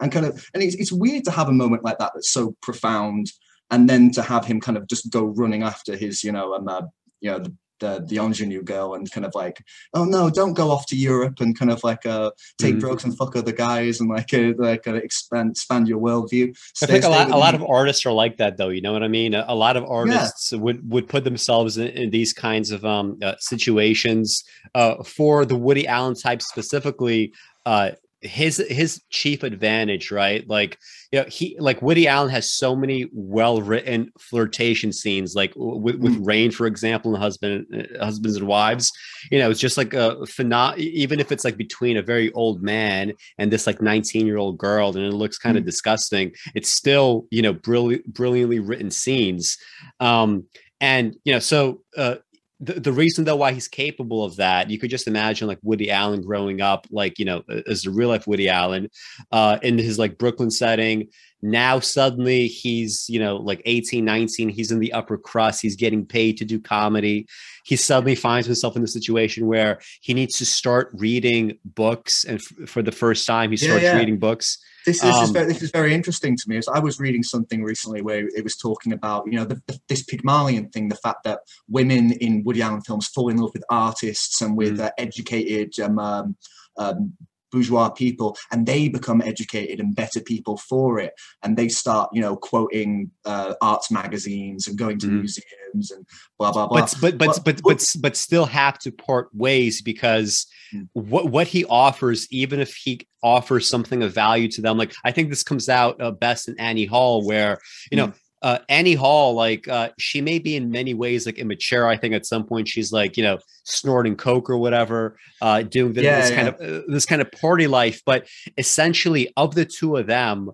and 0.00 0.12
kind 0.12 0.26
of 0.26 0.48
and 0.54 0.62
it's, 0.62 0.76
it's 0.76 0.92
weird 0.92 1.24
to 1.24 1.30
have 1.30 1.48
a 1.48 1.52
moment 1.52 1.84
like 1.84 1.98
that 1.98 2.12
that's 2.14 2.30
so 2.30 2.54
profound 2.62 3.32
and 3.70 3.88
then 3.88 4.10
to 4.12 4.22
have 4.22 4.44
him 4.44 4.60
kind 4.60 4.76
of 4.76 4.86
just 4.88 5.10
go 5.10 5.24
running 5.24 5.62
after 5.62 5.96
his 5.96 6.24
you 6.24 6.32
know 6.32 6.54
um 6.54 6.68
uh, 6.68 6.82
you 7.20 7.30
know 7.30 7.38
the 7.38 7.54
the, 7.80 8.04
the 8.06 8.16
ingenue 8.16 8.62
girl 8.62 8.94
and 8.94 9.10
kind 9.10 9.24
of 9.26 9.34
like 9.34 9.62
oh 9.94 10.04
no 10.04 10.30
don't 10.30 10.54
go 10.54 10.70
off 10.70 10.86
to 10.86 10.96
Europe 10.96 11.40
and 11.40 11.58
kind 11.58 11.70
of 11.70 11.82
like 11.82 12.06
uh 12.06 12.30
take 12.58 12.76
Mhm. 12.76 12.80
drugs 12.80 13.04
and 13.04 13.16
fuck 13.16 13.34
other 13.36 13.52
guys 13.52 14.00
and 14.00 14.08
like 14.08 14.32
uh, 14.32 14.52
like 14.58 14.86
uh, 14.86 14.94
expand 14.94 15.50
expand 15.50 15.88
your 15.88 15.98
worldview 16.00 16.54
I 16.82 16.86
think 16.86 17.04
a 17.04 17.08
lot, 17.08 17.30
a 17.30 17.36
lot 17.36 17.54
of 17.54 17.62
artists 17.62 18.06
are 18.06 18.12
like 18.12 18.36
that, 18.38 18.56
though. 18.56 18.68
You 18.68 18.80
know 18.80 18.92
what 18.92 19.02
I 19.02 19.08
mean? 19.08 19.34
A, 19.34 19.44
a 19.48 19.54
lot 19.54 19.76
of 19.76 19.84
artists 19.84 20.52
would 20.52 20.88
would 20.90 21.08
put 21.08 21.24
themselves 21.24 21.78
in, 21.78 21.88
in 21.88 22.10
these 22.10 22.32
kinds 22.32 22.70
of 22.70 22.84
um, 22.84 23.18
uh, 23.22 23.34
situations. 23.38 24.44
Uh, 24.74 25.02
for 25.02 25.44
the 25.44 25.56
Woody 25.56 25.86
Allen 25.86 26.14
type 26.14 26.40
specifically, 26.42 27.32
uh, 27.66 27.90
his 28.22 28.58
his 28.68 29.02
chief 29.10 29.42
advantage, 29.42 30.10
right? 30.10 30.46
Like, 30.48 30.78
you 31.10 31.20
know, 31.20 31.26
he 31.28 31.56
like 31.58 31.80
Woody 31.82 32.06
Allen 32.06 32.30
has 32.30 32.50
so 32.50 32.76
many 32.76 33.08
well 33.12 33.62
written 33.62 34.12
flirtation 34.18 34.92
scenes, 34.92 35.34
like 35.34 35.52
with, 35.56 35.96
with 35.96 36.16
Rain, 36.18 36.50
for 36.50 36.66
example, 36.66 37.14
and 37.14 37.22
husband 37.22 37.66
uh, 37.74 38.04
husbands 38.04 38.36
and 38.36 38.46
wives. 38.46 38.92
You 39.30 39.38
know, 39.38 39.50
it's 39.50 39.60
just 39.60 39.76
like 39.76 39.94
a 39.94 40.16
phenom- 40.26 40.78
Even 40.78 41.20
if 41.20 41.32
it's 41.32 41.44
like 41.44 41.56
between 41.56 41.96
a 41.96 42.02
very 42.02 42.30
old 42.32 42.62
man 42.62 43.12
and 43.38 43.50
this 43.50 43.66
like 43.66 43.80
19 43.80 44.26
year 44.26 44.36
old 44.36 44.58
girl 44.58 44.88
and 44.96 45.04
it 45.04 45.12
looks 45.12 45.38
kind 45.38 45.56
of 45.56 45.64
disgusting 45.64 46.32
it's 46.54 46.70
still 46.70 47.26
you 47.30 47.42
know 47.42 47.52
brilliant 47.52 48.04
brilliantly 48.12 48.58
written 48.58 48.90
scenes 48.90 49.56
um 50.00 50.44
and 50.80 51.16
you 51.24 51.32
know 51.32 51.38
so 51.38 51.82
uh 51.96 52.16
the, 52.60 52.74
the 52.74 52.92
reason 52.92 53.24
though 53.24 53.36
why 53.36 53.52
he's 53.52 53.68
capable 53.68 54.22
of 54.22 54.36
that 54.36 54.70
you 54.70 54.78
could 54.78 54.90
just 54.90 55.08
imagine 55.08 55.48
like 55.48 55.58
woody 55.62 55.90
allen 55.90 56.20
growing 56.20 56.60
up 56.60 56.86
like 56.90 57.18
you 57.18 57.24
know 57.24 57.42
as 57.66 57.86
a 57.86 57.90
real 57.90 58.08
life 58.08 58.26
woody 58.26 58.48
allen 58.48 58.88
uh 59.32 59.58
in 59.62 59.78
his 59.78 59.98
like 59.98 60.18
brooklyn 60.18 60.50
setting 60.50 61.08
now 61.42 61.80
suddenly 61.80 62.46
he's 62.46 63.06
you 63.08 63.18
know 63.18 63.36
like 63.36 63.62
18 63.64 64.04
19 64.04 64.48
he's 64.48 64.70
in 64.70 64.78
the 64.78 64.92
upper 64.92 65.16
crust 65.16 65.62
he's 65.62 65.76
getting 65.76 66.04
paid 66.04 66.36
to 66.36 66.44
do 66.44 66.60
comedy 66.60 67.26
he 67.64 67.76
suddenly 67.76 68.14
finds 68.14 68.46
himself 68.46 68.76
in 68.76 68.82
the 68.82 68.88
situation 68.88 69.46
where 69.46 69.80
he 70.00 70.14
needs 70.14 70.38
to 70.38 70.46
start 70.46 70.90
reading 70.94 71.58
books 71.64 72.24
and 72.24 72.40
f- 72.40 72.68
for 72.68 72.82
the 72.82 72.92
first 72.92 73.26
time 73.26 73.50
he 73.50 73.56
starts 73.56 73.82
yeah, 73.82 73.92
yeah. 73.92 73.98
reading 73.98 74.18
books 74.18 74.58
this, 74.86 75.00
this 75.00 75.14
um, 75.14 75.24
is 75.24 75.30
very, 75.30 75.46
this 75.46 75.62
is 75.62 75.70
very 75.70 75.94
interesting 75.94 76.36
to 76.36 76.42
me. 76.46 76.56
As 76.56 76.66
I 76.68 76.78
was 76.78 76.98
reading 76.98 77.22
something 77.22 77.62
recently 77.62 78.00
where 78.00 78.26
it 78.28 78.42
was 78.42 78.56
talking 78.56 78.92
about 78.92 79.26
you 79.26 79.32
know 79.32 79.44
the, 79.44 79.60
the, 79.66 79.78
this 79.88 80.02
Pygmalion 80.02 80.70
thing, 80.70 80.88
the 80.88 80.96
fact 80.96 81.24
that 81.24 81.40
women 81.68 82.12
in 82.12 82.42
Woody 82.44 82.62
Allen 82.62 82.80
films 82.80 83.08
fall 83.08 83.28
in 83.28 83.36
love 83.36 83.50
with 83.52 83.64
artists 83.68 84.40
and 84.40 84.56
with 84.56 84.78
mm. 84.78 84.86
uh, 84.86 84.90
educated 84.96 85.78
um, 85.80 85.98
um, 85.98 86.36
um, 86.78 87.12
bourgeois 87.50 87.88
people 87.88 88.36
and 88.50 88.66
they 88.66 88.88
become 88.88 89.20
educated 89.22 89.80
and 89.80 89.94
better 89.94 90.20
people 90.20 90.56
for 90.56 90.98
it 90.98 91.12
and 91.42 91.56
they 91.56 91.68
start 91.68 92.08
you 92.12 92.20
know 92.20 92.36
quoting 92.36 93.10
uh, 93.24 93.54
arts 93.60 93.90
magazines 93.90 94.66
and 94.66 94.78
going 94.78 94.98
to 94.98 95.06
mm. 95.06 95.18
museums 95.20 95.90
and 95.90 96.06
blah 96.38 96.52
blah 96.52 96.66
blah 96.66 96.80
but 96.80 96.94
but 97.00 97.18
but 97.18 97.28
but 97.28 97.44
but, 97.44 97.62
but, 97.62 97.86
but 98.00 98.16
still 98.16 98.46
have 98.46 98.78
to 98.78 98.90
part 98.90 99.28
ways 99.34 99.82
because 99.82 100.46
mm. 100.74 100.88
what 100.92 101.26
what 101.26 101.46
he 101.46 101.64
offers 101.66 102.26
even 102.30 102.60
if 102.60 102.74
he 102.74 103.00
offers 103.22 103.68
something 103.68 104.02
of 104.02 104.14
value 104.14 104.48
to 104.48 104.60
them 104.62 104.78
like 104.78 104.94
i 105.04 105.12
think 105.12 105.28
this 105.28 105.42
comes 105.42 105.68
out 105.68 106.00
uh, 106.00 106.10
best 106.10 106.48
in 106.48 106.58
annie 106.58 106.86
hall 106.86 107.26
where 107.26 107.58
you 107.90 107.96
know 107.96 108.08
mm 108.08 108.14
uh, 108.42 108.58
Annie 108.68 108.94
Hall, 108.94 109.34
like 109.34 109.68
uh, 109.68 109.90
she 109.98 110.20
may 110.20 110.38
be 110.38 110.56
in 110.56 110.70
many 110.70 110.94
ways 110.94 111.26
like 111.26 111.38
immature. 111.38 111.86
I 111.86 111.96
think 111.96 112.14
at 112.14 112.26
some 112.26 112.44
point 112.44 112.68
she's 112.68 112.92
like 112.92 113.16
you 113.16 113.22
know 113.22 113.38
snorting 113.64 114.16
coke 114.16 114.48
or 114.48 114.56
whatever, 114.56 115.16
uh, 115.42 115.62
doing 115.62 115.92
the, 115.92 116.02
yeah, 116.02 116.20
this 116.20 116.30
yeah. 116.30 116.36
kind 116.36 116.48
of 116.48 116.54
uh, 116.54 116.82
this 116.88 117.06
kind 117.06 117.20
of 117.20 117.30
party 117.32 117.66
life. 117.66 118.02
But 118.06 118.26
essentially, 118.56 119.32
of 119.36 119.54
the 119.54 119.66
two 119.66 119.96
of 119.96 120.06
them, 120.06 120.50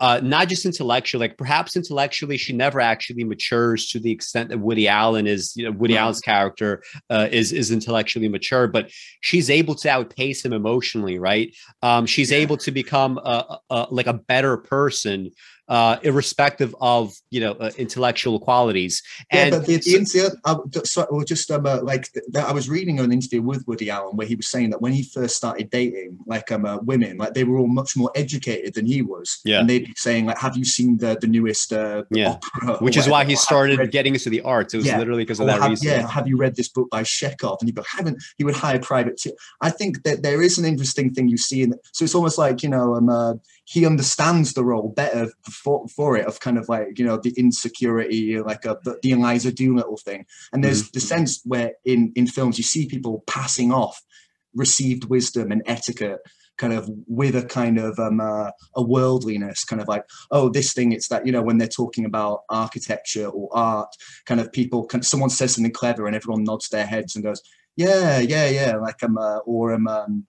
uh, 0.00 0.20
not 0.22 0.48
just 0.48 0.64
intellectually, 0.64 1.28
like 1.28 1.36
perhaps 1.36 1.76
intellectually, 1.76 2.38
she 2.38 2.54
never 2.54 2.80
actually 2.80 3.24
matures 3.24 3.88
to 3.90 4.00
the 4.00 4.10
extent 4.10 4.48
that 4.48 4.58
Woody 4.58 4.88
Allen 4.88 5.26
is. 5.26 5.54
You 5.54 5.66
know, 5.66 5.72
Woody 5.72 5.98
Allen's 5.98 6.20
character 6.20 6.82
uh, 7.10 7.28
is 7.30 7.52
is 7.52 7.70
intellectually 7.70 8.28
mature, 8.28 8.68
but 8.68 8.90
she's 9.20 9.50
able 9.50 9.74
to 9.76 9.90
outpace 9.90 10.44
him 10.44 10.54
emotionally, 10.54 11.18
right? 11.18 11.54
Um, 11.82 12.06
she's 12.06 12.30
yeah. 12.30 12.38
able 12.38 12.56
to 12.56 12.70
become 12.70 13.18
a, 13.18 13.58
a, 13.68 13.86
like 13.90 14.06
a 14.06 14.14
better 14.14 14.56
person 14.56 15.30
uh, 15.68 15.96
irrespective 16.02 16.74
of 16.80 17.14
you 17.30 17.40
know 17.40 17.52
uh, 17.52 17.70
intellectual 17.78 18.38
qualities. 18.40 19.02
And 19.30 19.52
yeah, 19.52 19.58
but 19.58 19.66
the 19.66 19.80
sincere, 19.80 20.30
I, 20.44 20.56
so, 20.84 21.04
or 21.04 21.24
just 21.24 21.50
um, 21.50 21.66
uh, 21.66 21.82
like 21.82 22.08
I 22.36 22.52
was 22.52 22.68
reading 22.68 23.00
an 23.00 23.12
interview 23.12 23.42
with 23.42 23.66
Woody 23.66 23.88
Allen 23.90 24.16
where 24.16 24.26
he 24.26 24.34
was 24.34 24.48
saying 24.48 24.70
that 24.70 24.80
when 24.82 24.92
he 24.92 25.02
first 25.02 25.36
started 25.36 25.70
dating 25.70 26.18
like 26.26 26.50
um 26.50 26.66
uh, 26.66 26.78
women, 26.78 27.16
like 27.16 27.34
they 27.34 27.44
were 27.44 27.58
all 27.58 27.68
much 27.68 27.96
more 27.96 28.10
educated 28.14 28.74
than 28.74 28.86
he 28.86 29.02
was. 29.02 29.40
Yeah, 29.44 29.60
and 29.60 29.70
they'd 29.70 29.86
be 29.86 29.94
saying 29.96 30.26
like, 30.26 30.38
"Have 30.38 30.56
you 30.56 30.64
seen 30.64 30.98
the 30.98 31.16
the 31.20 31.26
newest 31.26 31.72
uh, 31.72 32.04
yeah?" 32.10 32.38
Which 32.80 32.96
is 32.96 33.08
why 33.08 33.24
he 33.24 33.36
started 33.36 33.78
read, 33.78 33.92
getting 33.92 34.14
into 34.14 34.30
the 34.30 34.40
arts. 34.42 34.74
It 34.74 34.78
was 34.78 34.86
yeah, 34.86 34.98
literally 34.98 35.22
because 35.22 35.40
of 35.40 35.46
that 35.46 35.60
have, 35.60 35.70
reason. 35.70 35.88
Yeah, 35.88 36.08
have 36.08 36.26
you 36.26 36.36
read 36.36 36.56
this 36.56 36.68
book 36.68 36.90
by 36.90 37.04
Chekhov? 37.04 37.58
And 37.60 37.68
he 37.68 37.72
but 37.72 37.86
haven't. 37.86 38.22
He 38.36 38.44
would 38.44 38.56
hire 38.56 38.78
private. 38.78 39.16
T- 39.16 39.32
I 39.60 39.70
think 39.70 40.02
that 40.02 40.22
there 40.22 40.42
is 40.42 40.58
an 40.58 40.64
interesting 40.64 41.14
thing 41.14 41.28
you 41.28 41.36
see 41.36 41.62
in. 41.62 41.74
So 41.92 42.04
it's 42.04 42.14
almost 42.14 42.38
like 42.38 42.62
you 42.62 42.68
know 42.68 42.94
um 42.96 43.08
uh, 43.08 43.34
he 43.64 43.86
understands 43.86 44.54
the 44.54 44.64
role 44.64 44.88
better 44.88 45.28
for, 45.50 45.86
for 45.88 46.16
it 46.16 46.26
of 46.26 46.40
kind 46.40 46.58
of 46.58 46.68
like 46.68 46.98
you 46.98 47.04
know 47.04 47.16
the 47.16 47.32
insecurity 47.36 48.38
like 48.40 48.64
a, 48.64 48.78
the, 48.84 48.98
the 49.02 49.12
Eliza 49.12 49.52
Doolittle 49.52 49.98
thing 49.98 50.26
and 50.52 50.62
there's 50.64 50.82
mm-hmm. 50.82 50.94
the 50.94 51.00
sense 51.00 51.40
where 51.44 51.72
in 51.84 52.12
in 52.16 52.26
films 52.26 52.58
you 52.58 52.64
see 52.64 52.86
people 52.86 53.22
passing 53.26 53.72
off 53.72 54.02
received 54.54 55.04
wisdom 55.04 55.50
and 55.50 55.62
etiquette 55.66 56.20
kind 56.58 56.72
of 56.72 56.88
with 57.06 57.34
a 57.34 57.44
kind 57.44 57.78
of 57.78 57.98
um, 57.98 58.20
uh, 58.20 58.50
a 58.76 58.82
worldliness 58.82 59.64
kind 59.64 59.80
of 59.80 59.88
like 59.88 60.04
oh 60.30 60.48
this 60.48 60.72
thing 60.72 60.92
it's 60.92 61.08
that 61.08 61.24
you 61.26 61.32
know 61.32 61.42
when 61.42 61.58
they're 61.58 61.68
talking 61.68 62.04
about 62.04 62.40
architecture 62.50 63.26
or 63.26 63.48
art 63.52 63.88
kind 64.26 64.40
of 64.40 64.52
people 64.52 64.84
can, 64.84 65.02
someone 65.02 65.30
says 65.30 65.54
something 65.54 65.72
clever 65.72 66.06
and 66.06 66.14
everyone 66.14 66.44
nods 66.44 66.68
their 66.68 66.86
heads 66.86 67.14
and 67.14 67.24
goes 67.24 67.40
yeah 67.76 68.18
yeah 68.18 68.48
yeah 68.48 68.76
like 68.76 68.96
i'm 69.02 69.16
um, 69.16 69.24
uh, 69.24 69.38
or 69.38 69.72
um, 69.72 69.88
um 69.88 70.26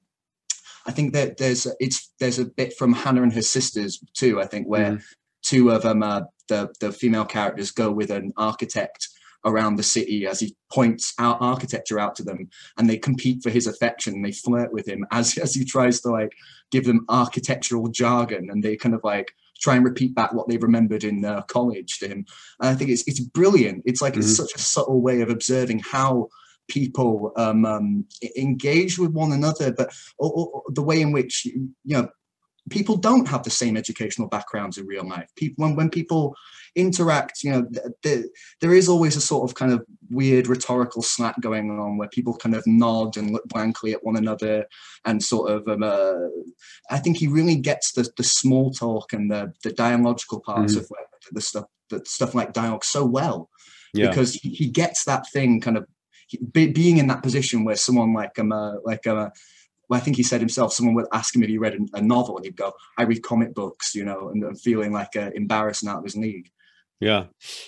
I 0.85 0.91
think 0.91 1.13
that 1.13 1.37
there's 1.37 1.67
it's 1.79 2.11
there's 2.19 2.39
a 2.39 2.45
bit 2.45 2.73
from 2.77 2.93
Hannah 2.93 3.23
and 3.23 3.33
her 3.33 3.41
sisters 3.41 3.99
too. 4.13 4.41
I 4.41 4.45
think 4.45 4.67
where 4.67 4.93
mm. 4.93 5.03
two 5.41 5.71
of 5.71 5.83
them, 5.83 6.03
uh, 6.03 6.21
the 6.47 6.73
the 6.79 6.91
female 6.91 7.25
characters, 7.25 7.71
go 7.71 7.91
with 7.91 8.09
an 8.09 8.33
architect 8.37 9.09
around 9.45 9.75
the 9.75 9.83
city 9.83 10.25
as 10.25 10.39
he 10.39 10.55
points 10.71 11.13
out 11.19 11.37
architecture 11.41 11.99
out 11.99 12.15
to 12.15 12.23
them, 12.23 12.49
and 12.77 12.89
they 12.89 12.97
compete 12.97 13.43
for 13.43 13.49
his 13.49 13.67
affection. 13.67 14.21
They 14.21 14.31
flirt 14.31 14.73
with 14.73 14.87
him 14.87 15.05
as 15.11 15.37
as 15.41 15.53
he 15.53 15.65
tries 15.65 16.01
to 16.01 16.09
like 16.09 16.33
give 16.71 16.85
them 16.85 17.05
architectural 17.09 17.87
jargon, 17.87 18.49
and 18.49 18.63
they 18.63 18.75
kind 18.75 18.95
of 18.95 19.01
like 19.03 19.33
try 19.59 19.75
and 19.75 19.85
repeat 19.85 20.13
back 20.13 20.33
what 20.33 20.49
they've 20.49 20.61
remembered 20.61 21.05
in 21.05 21.23
uh, 21.23 21.41
college 21.43 21.99
to 21.99 22.07
him. 22.07 22.25
And 22.59 22.69
I 22.69 22.75
think 22.75 22.89
it's 22.89 23.07
it's 23.07 23.21
brilliant. 23.21 23.83
It's 23.85 24.01
like 24.01 24.13
mm-hmm. 24.13 24.21
it's 24.21 24.35
such 24.35 24.53
a 24.55 24.59
subtle 24.59 25.01
way 25.01 25.21
of 25.21 25.29
observing 25.29 25.79
how 25.79 26.29
people 26.67 27.31
um, 27.35 27.65
um, 27.65 28.05
engage 28.37 28.97
with 28.97 29.11
one 29.11 29.31
another, 29.31 29.71
but 29.71 29.93
or, 30.17 30.31
or 30.31 30.63
the 30.69 30.81
way 30.81 31.01
in 31.01 31.11
which 31.11 31.45
you 31.45 31.69
know 31.85 32.09
people 32.69 32.95
don't 32.95 33.27
have 33.27 33.43
the 33.43 33.49
same 33.49 33.75
educational 33.75 34.27
backgrounds 34.27 34.77
in 34.77 34.85
real 34.85 35.07
life. 35.07 35.29
People 35.35 35.63
when 35.63 35.75
when 35.75 35.89
people 35.89 36.35
interact, 36.75 37.43
you 37.43 37.51
know, 37.51 37.67
th- 38.03 38.25
there 38.61 38.73
is 38.73 38.89
always 38.89 39.15
a 39.15 39.21
sort 39.21 39.49
of 39.49 39.55
kind 39.55 39.71
of 39.71 39.85
weird 40.09 40.47
rhetorical 40.47 41.01
slack 41.01 41.39
going 41.41 41.69
on 41.71 41.97
where 41.97 42.07
people 42.09 42.35
kind 42.37 42.55
of 42.55 42.65
nod 42.65 43.17
and 43.17 43.31
look 43.31 43.47
blankly 43.47 43.93
at 43.93 44.03
one 44.03 44.15
another 44.15 44.65
and 45.05 45.21
sort 45.21 45.51
of. 45.51 45.67
Um, 45.67 45.83
uh, 45.83 46.13
I 46.89 46.99
think 46.99 47.17
he 47.17 47.27
really 47.27 47.55
gets 47.55 47.93
the 47.93 48.09
the 48.17 48.23
small 48.23 48.71
talk 48.71 49.13
and 49.13 49.29
the 49.29 49.53
the 49.63 49.73
dialogical 49.73 50.39
parts 50.39 50.75
mm. 50.75 50.79
of 50.79 50.89
the 51.31 51.41
stuff 51.41 51.65
the 51.89 52.01
stuff 52.05 52.33
like 52.33 52.53
dialogue 52.53 52.85
so 52.85 53.05
well. 53.05 53.49
Yeah. 53.93 54.09
Because 54.09 54.33
he 54.33 54.67
gets 54.69 55.05
that 55.05 55.29
thing 55.31 55.61
kind 55.61 55.77
of 55.77 55.85
be, 56.51 56.67
being 56.67 56.97
in 56.97 57.07
that 57.07 57.23
position 57.23 57.63
where 57.63 57.75
someone 57.75 58.13
like 58.13 58.37
um 58.39 58.51
uh, 58.51 58.75
like 58.83 59.05
uh, 59.07 59.29
well, 59.89 59.99
I 59.99 59.99
think 59.99 60.17
he 60.17 60.23
said 60.23 60.39
himself, 60.39 60.73
someone 60.73 60.95
would 60.95 61.07
ask 61.11 61.35
him 61.35 61.43
if 61.43 61.49
he 61.49 61.57
read 61.57 61.75
a, 61.75 61.97
a 61.97 62.01
novel, 62.01 62.37
and 62.37 62.45
he'd 62.45 62.55
go, 62.55 62.73
"I 62.97 63.03
read 63.03 63.23
comic 63.23 63.53
books," 63.53 63.93
you 63.93 64.05
know, 64.05 64.29
and, 64.29 64.43
and 64.43 64.59
feeling 64.59 64.91
like 64.91 65.15
uh, 65.15 65.31
embarrassed 65.35 65.83
and 65.83 65.89
out 65.89 65.99
of 65.99 66.03
his 66.03 66.15
league. 66.15 66.49
Yeah, 66.99 67.25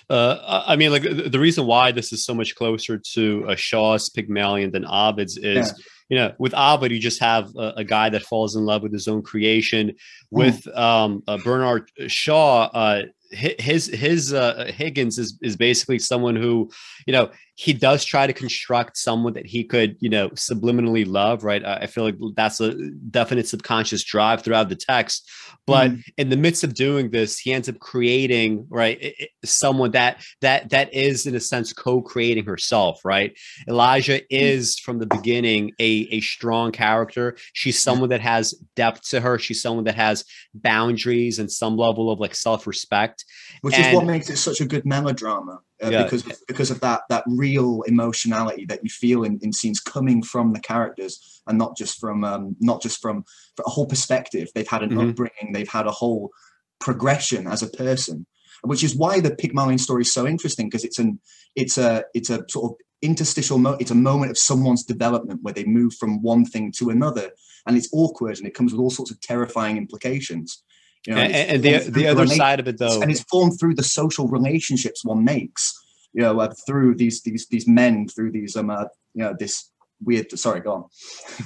uh, 0.09 0.63
I 0.65 0.75
mean, 0.75 0.91
like 0.91 1.03
the 1.03 1.39
reason 1.39 1.65
why 1.65 1.91
this 1.91 2.13
is 2.13 2.25
so 2.25 2.33
much 2.33 2.55
closer 2.55 2.97
to 3.13 3.45
uh, 3.49 3.55
Shaw's 3.55 4.09
Pygmalion 4.09 4.71
than 4.71 4.85
Ovid's 4.85 5.37
is. 5.37 5.67
Yeah 5.67 5.83
you 6.09 6.17
know, 6.17 6.33
with 6.37 6.53
Ovid, 6.53 6.91
you 6.91 6.99
just 6.99 7.19
have 7.19 7.49
a, 7.55 7.73
a, 7.77 7.83
guy 7.83 8.09
that 8.09 8.21
falls 8.21 8.55
in 8.55 8.65
love 8.65 8.83
with 8.83 8.93
his 8.93 9.07
own 9.07 9.21
creation. 9.21 9.95
Hmm. 10.31 10.37
With 10.37 10.63
mm. 10.63 10.77
um, 10.77 11.23
uh, 11.27 11.37
Bernard 11.43 11.91
Shaw, 12.07 12.69
uh, 12.73 13.03
his 13.31 13.87
his 13.87 14.33
uh, 14.33 14.71
Higgins 14.73 15.17
is 15.17 15.37
is 15.41 15.57
basically 15.57 15.99
someone 15.99 16.35
who, 16.35 16.69
you 17.07 17.13
know, 17.13 17.31
he 17.57 17.71
does 17.71 18.03
try 18.03 18.27
to 18.27 18.33
construct 18.33 18.97
someone 18.97 19.33
that 19.33 19.45
he 19.45 19.63
could, 19.63 19.95
you 20.01 20.09
know, 20.09 20.29
subliminally 20.31 21.07
love, 21.07 21.45
right? 21.45 21.63
I 21.63 21.87
feel 21.87 22.03
like 22.03 22.17
that's 22.35 22.59
a 22.59 22.75
definite 23.09 23.47
subconscious 23.47 24.03
drive 24.03 24.43
throughout 24.43 24.67
the 24.67 24.75
text. 24.75 25.29
But 25.65 25.91
mm. 25.91 26.03
in 26.17 26.29
the 26.29 26.37
midst 26.37 26.65
of 26.65 26.73
doing 26.73 27.11
this, 27.11 27.39
he 27.39 27.53
ends 27.53 27.69
up 27.69 27.79
creating, 27.79 28.67
right, 28.69 29.15
someone 29.45 29.91
that 29.91 30.21
that 30.41 30.69
that 30.71 30.93
is 30.93 31.25
in 31.25 31.33
a 31.33 31.39
sense 31.39 31.71
co-creating 31.71 32.45
herself, 32.45 32.99
right? 33.05 33.35
Eliza 33.67 34.19
mm. 34.19 34.25
is 34.29 34.77
from 34.77 34.99
the 34.99 35.07
beginning 35.07 35.71
a 35.79 36.07
a 36.11 36.19
strong 36.19 36.73
character. 36.73 37.37
She's 37.53 37.79
someone 37.79 38.09
that 38.09 38.21
has 38.21 38.53
depth 38.75 39.09
to 39.11 39.21
her. 39.21 39.39
She's 39.39 39.61
someone 39.61 39.85
that 39.85 39.95
has 39.95 40.25
boundaries 40.53 41.39
and 41.39 41.49
some 41.49 41.77
level 41.77 42.11
of 42.11 42.19
like 42.19 42.35
self-respect. 42.35 43.23
Which 43.61 43.75
and, 43.75 43.85
is 43.85 43.95
what 43.95 44.05
makes 44.05 44.29
it 44.29 44.37
such 44.37 44.59
a 44.59 44.65
good 44.65 44.85
melodrama 44.85 45.61
uh, 45.83 45.89
yeah. 45.89 46.03
because 46.03 46.23
because 46.47 46.71
of 46.71 46.79
that 46.81 47.01
that 47.09 47.23
real 47.27 47.81
emotionality 47.83 48.65
that 48.65 48.83
you 48.83 48.89
feel 48.89 49.23
in, 49.23 49.39
in 49.41 49.51
scenes 49.51 49.79
coming 49.79 50.23
from 50.23 50.53
the 50.53 50.59
characters 50.59 51.41
and 51.47 51.57
not 51.57 51.75
just 51.75 51.99
from 51.99 52.23
um, 52.23 52.55
not 52.59 52.81
just 52.81 53.01
from 53.01 53.25
a 53.65 53.69
whole 53.69 53.85
perspective. 53.85 54.49
They've 54.55 54.67
had 54.67 54.83
an 54.83 54.91
mm-hmm. 54.91 55.09
upbringing, 55.09 55.51
they've 55.53 55.67
had 55.67 55.87
a 55.87 55.91
whole 55.91 56.31
progression 56.79 57.47
as 57.47 57.61
a 57.61 57.67
person, 57.67 58.25
which 58.63 58.83
is 58.83 58.95
why 58.95 59.19
the 59.19 59.35
Pygmalion 59.35 59.77
story 59.77 60.03
is 60.03 60.13
so 60.13 60.25
interesting 60.25 60.67
because 60.67 60.85
it's 60.85 60.99
an 60.99 61.19
it's 61.55 61.77
a 61.77 62.05
it's 62.13 62.29
a 62.29 62.45
sort 62.49 62.71
of 62.71 62.77
interstitial 63.01 63.57
mo- 63.57 63.77
it's 63.79 63.91
a 63.91 63.95
moment 63.95 64.31
of 64.31 64.37
someone's 64.37 64.83
development 64.83 65.41
where 65.43 65.53
they 65.53 65.65
move 65.65 65.93
from 65.93 66.21
one 66.21 66.45
thing 66.45 66.71
to 66.71 66.89
another 66.89 67.31
and 67.67 67.77
it's 67.77 67.89
awkward 67.91 68.37
and 68.37 68.47
it 68.47 68.53
comes 68.53 68.71
with 68.71 68.81
all 68.81 68.89
sorts 68.89 69.11
of 69.11 69.19
terrifying 69.21 69.77
implications 69.77 70.63
you 71.07 71.13
know, 71.13 71.21
and, 71.21 71.33
and 71.33 71.63
the 71.63 71.91
the 71.91 72.07
other 72.07 72.25
side 72.27 72.59
of 72.59 72.67
it 72.67 72.77
though, 72.77 73.01
and 73.01 73.11
it's 73.11 73.23
formed 73.23 73.59
through 73.59 73.75
the 73.75 73.83
social 73.83 74.27
relationships 74.27 75.05
one 75.05 75.23
makes. 75.23 75.73
You 76.13 76.21
know, 76.21 76.39
uh, 76.39 76.53
through 76.65 76.95
these 76.95 77.21
these 77.21 77.47
these 77.47 77.67
men, 77.67 78.07
through 78.07 78.31
these 78.31 78.55
um, 78.55 78.69
uh, 78.69 78.85
you 79.13 79.23
know, 79.23 79.35
this 79.37 79.71
weird. 80.03 80.31
Sorry, 80.37 80.61
go 80.61 80.73
on. 80.73 80.83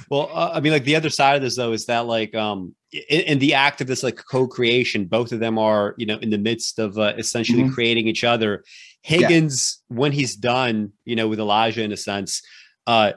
Well, 0.08 0.30
uh, 0.32 0.52
I 0.54 0.60
mean, 0.60 0.72
like 0.72 0.84
the 0.84 0.96
other 0.96 1.10
side 1.10 1.36
of 1.36 1.42
this 1.42 1.56
though 1.56 1.72
is 1.72 1.86
that 1.86 2.06
like 2.06 2.34
um 2.34 2.74
in, 2.92 3.20
in, 3.20 3.38
the 3.38 3.54
act 3.54 3.80
of 3.80 3.86
this 3.86 4.02
like 4.02 4.16
co-creation, 4.16 5.06
both 5.06 5.32
of 5.32 5.40
them 5.40 5.58
are 5.58 5.94
you 5.98 6.06
know 6.06 6.18
in 6.18 6.30
the 6.30 6.38
midst 6.38 6.78
of 6.78 6.98
uh, 6.98 7.14
essentially 7.18 7.62
mm-hmm. 7.62 7.74
creating 7.74 8.06
each 8.06 8.24
other. 8.24 8.64
Higgins, 9.02 9.80
yeah. 9.90 9.96
when 9.96 10.12
he's 10.12 10.36
done, 10.36 10.92
you 11.04 11.16
know, 11.16 11.28
with 11.28 11.40
Eliza 11.40 11.82
in 11.82 11.92
a 11.92 11.96
sense, 11.96 12.42
uh, 12.86 13.12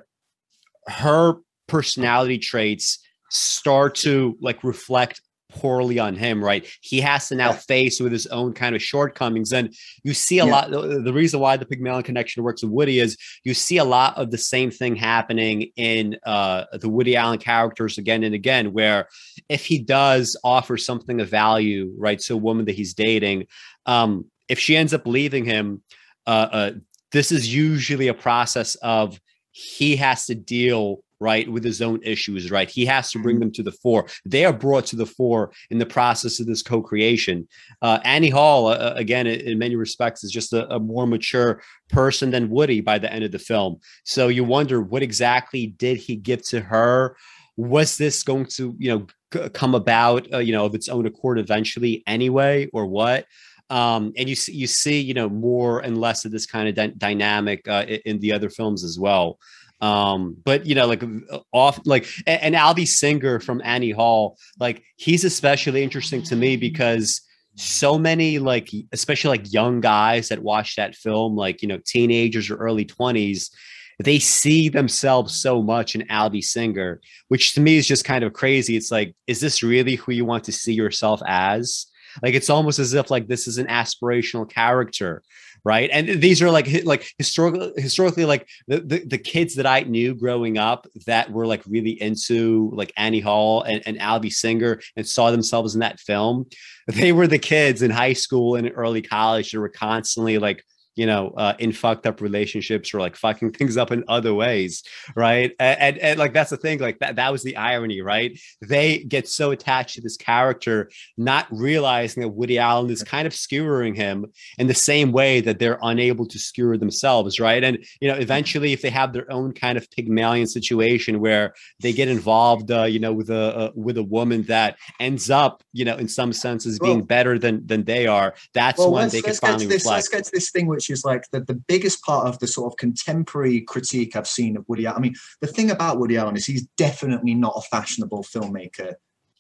her 0.88 1.36
personality 1.68 2.38
traits 2.38 3.00
start 3.30 3.96
to 3.96 4.38
like 4.40 4.64
reflect 4.64 5.22
poorly 5.56 6.00
on 6.00 6.16
him, 6.16 6.44
right? 6.44 6.68
He 6.82 7.02
has 7.02 7.28
to 7.30 7.36
now 7.36 7.52
Yeah. 7.52 7.58
face 7.58 8.00
with 8.00 8.12
his 8.12 8.28
own 8.28 8.54
kind 8.54 8.76
of 8.76 8.82
shortcomings. 8.82 9.54
And 9.54 9.74
you 10.04 10.14
see 10.14 10.40
a 10.40 10.46
Yeah. 10.46 10.52
lot, 10.52 10.72
the, 10.72 11.14
reason 11.14 11.40
why 11.40 11.58
the 11.58 11.66
Pygmalion 11.66 12.04
connection 12.04 12.44
works 12.44 12.64
with 12.64 12.72
Woody 12.72 13.00
is 13.00 13.18
you 13.44 13.54
see 13.54 13.78
a 13.78 13.84
lot 13.84 14.18
of 14.18 14.32
the 14.32 14.38
same 14.38 14.72
thing 14.72 14.96
happening 14.96 15.72
in 15.76 16.18
uh, 16.26 16.66
the 16.74 16.90
Woody 16.90 17.16
Allen 17.16 17.40
characters 17.40 17.98
again 17.98 18.24
and 18.24 18.34
again, 18.34 18.74
where 18.74 19.08
if 19.50 19.66
he 19.66 19.80
does 19.80 20.38
offer 20.44 20.78
something 20.78 21.22
of 21.22 21.30
value, 21.30 21.94
right, 21.98 22.20
to 22.20 22.34
a 22.34 22.38
woman 22.38 22.66
that 22.66 22.76
he's 22.76 22.94
dating, 22.94 23.48
um, 23.86 24.26
if 24.50 24.60
she 24.60 24.76
ends 24.76 24.94
up 24.94 25.06
leaving 25.06 25.46
him, 25.46 25.82
uh, 26.26 26.48
uh, 26.52 26.72
this 27.12 27.32
is 27.32 27.54
usually 27.54 28.08
a 28.08 28.14
process 28.14 28.76
of 28.76 29.20
he 29.52 29.96
has 29.98 30.26
to 30.26 30.36
deal 30.36 31.03
right 31.30 31.48
with 31.50 31.64
his 31.64 31.82
own 31.82 32.00
issues 32.04 32.52
right? 32.52 32.70
He 32.70 32.86
has 32.86 33.12
to 33.12 33.20
bring 33.20 33.40
them 33.40 33.52
to 33.54 33.64
the 33.64 33.72
fore. 33.72 34.06
They 34.26 34.44
are 34.46 34.54
brought 34.54 34.86
to 34.88 34.96
the 34.96 35.06
fore 35.06 35.52
in 35.70 35.78
the 35.78 35.86
process 35.86 36.40
of 36.40 36.46
this 36.48 36.62
co-creation. 36.62 37.48
Uh, 37.82 38.00
annie 38.04 38.30
hall 38.30 38.68
uh, 38.68 38.94
again 38.96 39.26
in, 39.28 39.58
many 39.58 39.76
respects 39.76 40.24
is 40.24 40.32
just 40.32 40.54
a, 40.54 40.72
a 40.74 40.80
more 40.80 41.08
mature 41.08 41.62
person 41.90 42.32
than 42.32 42.50
woody 42.50 42.82
by 42.82 42.98
the 43.00 43.12
end 43.12 43.24
of 43.24 43.32
the 43.32 43.40
film. 43.40 43.80
So 44.04 44.28
you 44.28 44.44
wonder 44.44 44.82
what 44.82 45.04
exactly 45.04 45.68
did 45.68 45.98
he 45.98 46.16
give 46.16 46.44
to 46.50 46.60
her? 46.60 47.16
Was 47.56 47.98
this 47.98 48.24
going 48.24 48.48
to 48.58 48.76
you 48.78 48.90
know 48.92 49.50
come 49.50 49.76
about 49.76 50.32
uh, 50.34 50.40
you 50.40 50.54
know 50.54 50.66
of 50.66 50.76
its 50.76 50.90
own 50.90 51.06
accord 51.06 51.40
eventually 51.40 52.04
anyway 52.06 52.68
or 52.74 52.86
what? 52.86 53.26
Um, 53.70 54.14
and 54.18 54.30
you 54.30 54.36
see, 54.36 54.54
you 54.54 54.68
see, 54.68 55.00
you 55.00 55.14
know, 55.14 55.30
more 55.30 55.80
and 55.80 55.98
less 56.00 56.26
of 56.26 56.32
this 56.32 56.46
kind 56.46 56.68
of 56.70 56.76
dy- 56.76 56.94
dynamic 56.98 57.68
uh, 57.68 57.86
in, 57.88 58.00
in 58.06 58.20
the 58.20 58.32
other 58.32 58.50
films 58.50 58.84
as 58.84 59.00
well. 59.00 59.40
Um, 59.84 60.38
but 60.46 60.66
you 60.66 60.76
know, 60.76 60.88
like 60.88 61.04
off, 61.52 61.78
like 61.84 62.08
and, 62.26 62.42
and 62.42 62.56
Alvy 62.56 62.88
Singer 62.88 63.42
from 63.42 63.62
Annie 63.66 63.92
Hall, 63.92 64.38
like 64.58 64.82
he's 64.96 65.26
especially 65.26 65.84
interesting 65.84 66.24
to 66.24 66.38
me 66.38 66.56
because 66.56 67.20
so 67.56 68.00
many 68.00 68.40
like 68.40 68.72
especially 68.94 69.38
like 69.38 69.54
young 69.54 69.82
guys 69.82 70.30
that 70.30 70.42
watch 70.42 70.78
that 70.78 70.96
film 70.96 71.36
like 71.36 71.62
you 71.62 71.68
know 71.68 71.80
teenagers 71.86 72.50
or 72.50 72.56
early 72.56 72.84
20s 72.84 73.52
they 74.00 74.18
see 74.18 74.70
themselves 74.70 75.40
so 75.40 75.62
much 75.62 75.94
in 75.94 76.02
Alvy 76.08 76.44
Singer 76.44 77.00
which 77.28 77.54
to 77.54 77.62
me 77.62 77.78
is 77.78 77.88
just 77.88 78.06
kind 78.06 78.24
of 78.24 78.34
crazy. 78.34 78.78
It's 78.78 78.90
like 78.90 79.14
is 79.28 79.42
this 79.42 79.62
really 79.62 79.96
who 79.96 80.14
you 80.14 80.24
want 80.24 80.46
to 80.46 80.52
see 80.52 80.74
yourself 80.74 81.22
as? 81.28 81.88
Like 82.22 82.36
it's 82.36 82.50
almost 82.50 82.80
as 82.80 82.94
if 82.94 83.12
like 83.12 83.28
this 83.28 83.48
is 83.48 83.58
an 83.58 83.68
aspirational 83.68 84.50
character 84.50 85.24
right? 85.66 85.90
And 85.94 86.22
these 86.22 86.42
are 86.42 86.52
like 86.52 86.68
like 86.84 87.12
historical 87.18 87.72
historically 87.78 88.26
like 88.26 88.48
the, 88.68 88.80
the 88.80 89.06
the 89.06 89.18
kids 89.18 89.56
that 89.56 89.66
i 89.66 89.82
knew 89.82 90.14
growing 90.14 90.58
up 90.58 90.88
that 91.06 91.32
were 91.32 91.46
like 91.46 91.62
really 91.68 92.02
into 92.02 92.72
like 92.74 92.92
annie 92.98 93.20
hall 93.20 93.64
and, 93.64 93.82
and 93.86 93.98
Alvy 94.00 94.32
Singer 94.32 94.82
and 94.96 95.08
saw 95.08 95.32
themselves 95.32 95.74
in 95.74 95.80
that 95.82 96.00
film 96.00 96.46
they 96.88 97.12
were 97.12 97.28
the 97.28 97.40
kids 97.40 97.82
in 97.82 97.92
high 97.92 98.14
school 98.14 98.56
and 98.56 98.72
early 98.76 99.02
college 99.02 99.52
that 99.52 99.60
were 99.60 99.70
constantly 99.70 100.38
like 100.38 100.64
you 100.96 101.06
know, 101.06 101.34
uh, 101.38 101.54
in 101.60 101.72
fucked 101.72 102.06
up 102.06 102.22
relationships 102.22 102.94
or 102.94 103.00
like 103.00 103.16
fucking 103.16 103.52
things 103.58 103.78
up 103.78 103.92
in 103.92 104.04
other 104.08 104.34
ways, 104.34 104.84
right? 105.16 105.52
And, 105.60 105.80
and, 105.80 105.98
and 105.98 106.20
like 106.20 106.34
that's 106.34 106.50
the 106.50 106.58
thing, 106.58 106.80
like 106.80 107.00
that 107.00 107.16
that 107.16 107.32
was 107.32 107.44
the 107.44 107.58
irony, 107.58 108.02
right? 108.02 108.40
They 108.62 109.00
get 109.00 109.28
so 109.28 109.52
attached 109.52 109.96
to 109.96 110.02
this 110.02 110.18
character, 110.18 110.90
not 111.18 111.48
realizing 111.52 112.22
that 112.22 112.30
Woody 112.30 112.60
Allen 112.60 112.90
is 112.90 113.04
kind 113.04 113.26
of 113.26 113.34
skewering 113.34 113.96
him 113.96 114.26
in 114.58 114.68
the 114.68 114.74
same 114.74 115.12
way 115.12 115.42
that 115.42 115.60
they're 115.60 115.80
unable 115.82 116.28
to 116.28 116.40
skewer 116.40 116.78
themselves, 116.78 117.40
right? 117.40 117.64
And 117.64 117.84
you 118.00 118.08
know, 118.08 118.16
eventually, 118.16 118.74
if 118.74 118.82
they 118.82 118.90
have 118.90 119.14
their 119.14 119.32
own 119.32 119.54
kind 119.54 119.78
of 119.78 119.90
Pygmalion 119.92 120.48
situation 120.48 121.20
where 121.20 121.54
they 121.82 121.94
get 121.94 122.08
involved, 122.08 122.72
uh, 122.72 122.84
you 122.84 123.00
know, 123.00 123.14
with 123.14 123.30
a 123.30 123.58
uh, 123.58 123.72
with 123.76 123.98
a 123.98 124.04
woman 124.04 124.44
that 124.44 124.78
ends 125.00 125.30
up, 125.30 125.64
you 125.74 125.86
know, 125.86 125.98
in 125.98 126.08
some 126.08 126.34
senses 126.34 126.80
being 126.80 126.98
Well- 126.98 127.06
better 127.06 127.40
than 127.40 127.66
than 127.66 127.84
they 127.84 128.08
are, 128.08 128.34
that's 128.54 128.80
well, 128.80 128.92
when 128.92 129.10
they 129.10 129.22
can 129.22 129.30
let's 129.30 129.40
get 129.40 129.48
to 129.48 129.52
finally 129.54 129.66
this. 129.68 129.86
Let's 129.86 130.08
get 130.08 130.30
this 130.32 130.52
thing, 130.52 130.68
which 130.68 130.83
is 130.90 131.04
like 131.06 131.30
the, 131.32 131.42
the 131.42 131.54
biggest 131.54 132.04
part 132.04 132.28
of 132.28 132.40
the 132.40 132.48
sort 132.48 132.72
of 132.72 132.78
contemporary 132.78 133.62
critique 133.62 134.16
I've 134.16 134.28
seen 134.28 134.58
of 134.58 134.66
Woody 134.68 134.86
Allen. 134.86 134.98
I 134.98 135.02
mean, 135.02 135.16
the 135.42 135.48
thing 135.48 135.72
about 135.72 136.00
Woody 136.00 136.18
Allen 136.18 136.36
is 136.36 136.46
he's 136.46 136.68
definitely 136.78 137.36
not 137.36 137.54
a 137.56 137.62
fashionable 137.62 138.24
filmmaker 138.24 138.94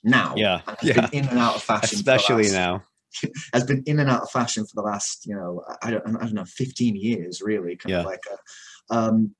now. 0.03 0.33
Yeah, 0.35 0.61
yeah. 0.81 0.93
been 1.07 1.23
in 1.23 1.29
and 1.29 1.39
out 1.39 1.55
of 1.55 1.63
fashion, 1.63 1.95
especially 1.95 2.49
now. 2.49 2.83
has 3.53 3.63
been 3.63 3.83
in 3.85 3.99
and 3.99 4.09
out 4.09 4.23
of 4.23 4.31
fashion 4.31 4.65
for 4.65 4.75
the 4.75 4.81
last, 4.81 5.25
you 5.25 5.35
know, 5.35 5.63
I 5.81 5.91
don't, 5.91 6.05
I 6.17 6.21
don't 6.21 6.33
know, 6.33 6.45
15 6.45 6.95
years, 6.95 7.41
really. 7.41 7.75
Kind 7.75 7.91
Yeah. 7.91 7.99
of 7.99 8.05
like 8.05 8.23
a, 8.31 8.95
um, 8.95 9.35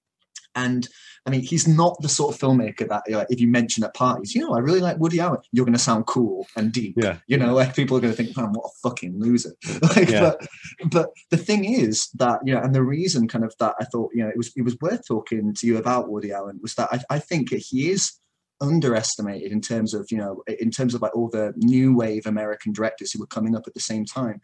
and 0.56 0.88
I 1.26 1.30
mean, 1.30 1.42
he's 1.42 1.68
not 1.68 1.96
the 2.02 2.10
sort 2.10 2.36
of 2.36 2.42
filmmaker 2.42 2.88
that, 2.90 3.04
you 3.08 3.14
know, 3.14 3.26
if 3.30 3.40
you 3.40 3.48
mention 3.48 3.84
at 3.86 3.94
parties, 3.94 4.36
you 4.36 4.42
know, 4.42 4.54
I 4.54 4.60
really 4.60 4.82
like 4.82 4.98
Woody 4.98 5.22
Allen, 5.22 5.40
you're 5.54 5.66
going 5.66 5.74
to 5.74 5.80
sound 5.80 6.06
cool 6.06 6.48
and 6.58 6.72
deep. 6.72 6.96
Yeah. 6.98 7.18
You 7.28 7.38
know, 7.38 7.54
like 7.54 7.76
people 7.76 7.96
are 7.96 8.02
going 8.02 8.14
to 8.14 8.18
think, 8.22 8.36
man, 8.36 8.52
what 8.52 8.66
a 8.66 8.90
fucking 8.90 9.18
loser. 9.18 9.56
like, 9.96 10.10
Yeah. 10.10 10.20
but, 10.20 10.48
but 10.92 11.10
the 11.30 11.38
thing 11.38 11.64
is 11.64 12.10
that, 12.16 12.42
you 12.44 12.54
know, 12.54 12.60
and 12.60 12.76
the 12.76 12.84
reason 12.84 13.30
kind 13.30 13.46
of 13.46 13.56
that 13.60 13.76
I 13.80 13.86
thought, 13.86 14.12
you 14.14 14.22
know, 14.22 14.30
it 14.30 14.36
was, 14.36 14.52
it 14.58 14.64
was 14.64 14.78
worth 14.82 15.08
talking 15.08 15.54
to 15.54 15.68
you 15.68 15.78
about 15.78 16.10
Woody 16.10 16.34
Allen 16.34 16.60
was 16.62 16.76
that 16.76 16.90
I, 16.92 17.00
I 17.10 17.20
think 17.20 17.54
he 17.54 17.90
is 17.90 18.20
underestimated 18.62 19.52
in 19.52 19.60
terms 19.60 19.94
of 19.94 20.08
you 20.10 20.18
know 20.18 20.42
in 20.60 20.72
terms 20.72 20.94
of 20.94 21.02
like 21.02 21.14
all 21.16 21.28
the 21.28 21.54
new 21.58 21.94
wave 21.94 22.26
american 22.26 22.72
directors 22.72 23.12
who 23.12 23.20
were 23.20 23.28
coming 23.28 23.56
up 23.56 23.64
at 23.68 23.74
the 23.74 23.80
same 23.80 24.06
time 24.06 24.40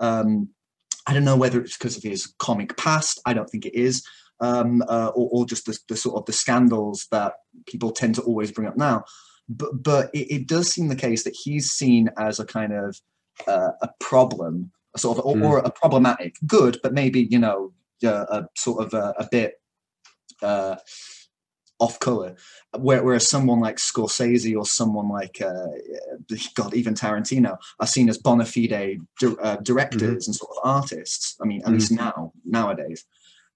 um 0.00 0.48
i 1.06 1.14
don't 1.14 1.24
know 1.24 1.36
whether 1.36 1.60
it's 1.60 1.78
because 1.78 1.96
of 1.96 2.02
his 2.02 2.34
comic 2.38 2.76
past 2.76 3.20
i 3.26 3.32
don't 3.32 3.48
think 3.48 3.64
it 3.64 3.74
is 3.74 4.04
um 4.40 4.82
uh, 4.88 5.10
or, 5.14 5.28
or 5.32 5.46
just 5.46 5.66
the, 5.66 5.78
the 5.88 5.96
sort 5.96 6.16
of 6.16 6.24
the 6.26 6.32
scandals 6.32 7.06
that 7.10 7.34
people 7.66 7.90
tend 7.90 8.14
to 8.14 8.22
always 8.22 8.50
bring 8.52 8.68
up 8.68 8.76
now 8.76 9.04
but 9.48 9.70
but 9.82 10.10
it, 10.14 10.30
it 10.30 10.46
does 10.46 10.68
seem 10.70 10.88
the 10.88 10.96
case 10.96 11.24
that 11.24 11.36
he's 11.44 11.70
seen 11.70 12.08
as 12.18 12.38
a 12.40 12.44
kind 12.46 12.72
of 12.72 12.96
uh, 13.46 13.70
a 13.82 13.88
problem 14.00 14.70
a 14.94 14.98
sort 14.98 15.18
of 15.18 15.24
or, 15.24 15.36
Mm. 15.36 15.44
or 15.48 15.58
a 15.58 15.70
problematic 15.70 16.36
good 16.46 16.78
but 16.82 16.92
maybe 16.92 17.22
you 17.30 17.38
know 17.38 17.72
uh, 18.04 18.26
a 18.30 18.46
sort 18.56 18.84
of 18.84 18.94
a, 18.94 19.14
a 19.18 19.28
bit 19.30 19.54
uh 20.42 20.76
off 21.80 21.98
color 21.98 22.36
where, 22.78 23.02
whereas 23.02 23.28
someone 23.28 23.58
like 23.58 23.76
Scorsese 23.76 24.54
or 24.56 24.66
someone 24.66 25.08
like 25.08 25.40
uh, 25.40 25.66
God, 26.54 26.74
even 26.74 26.94
Tarantino 26.94 27.56
are 27.80 27.86
seen 27.86 28.10
as 28.10 28.18
bona 28.18 28.44
fide 28.44 28.98
di- 29.18 29.36
uh, 29.42 29.56
directors 29.56 30.26
and 30.28 30.36
sort 30.36 30.50
of 30.52 30.68
artists. 30.68 31.36
I 31.42 31.46
mean, 31.46 31.62
at 31.64 31.72
least 31.72 31.90
now 31.90 32.32
nowadays, 32.44 33.06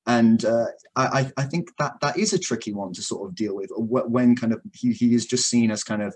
and 0.07 0.45
uh, 0.45 0.67
I, 0.97 1.31
I- 1.37 1.45
think 1.45 1.69
that 1.79 1.95
that 2.01 2.19
is 2.19 2.33
a 2.33 2.39
tricky 2.39 2.73
one 2.73 2.93
to 2.95 3.03
sort 3.03 3.29
of 3.29 3.35
deal 3.35 3.55
with 3.57 3.71
when 3.77 4.37
kind 4.37 4.53
of 4.53 4.61
he, 4.73 4.93
he 4.93 5.15
is 5.15 5.25
just 5.27 5.49
seen 5.49 5.71
as 5.71 5.83
kind 5.85 6.03
of 6.03 6.15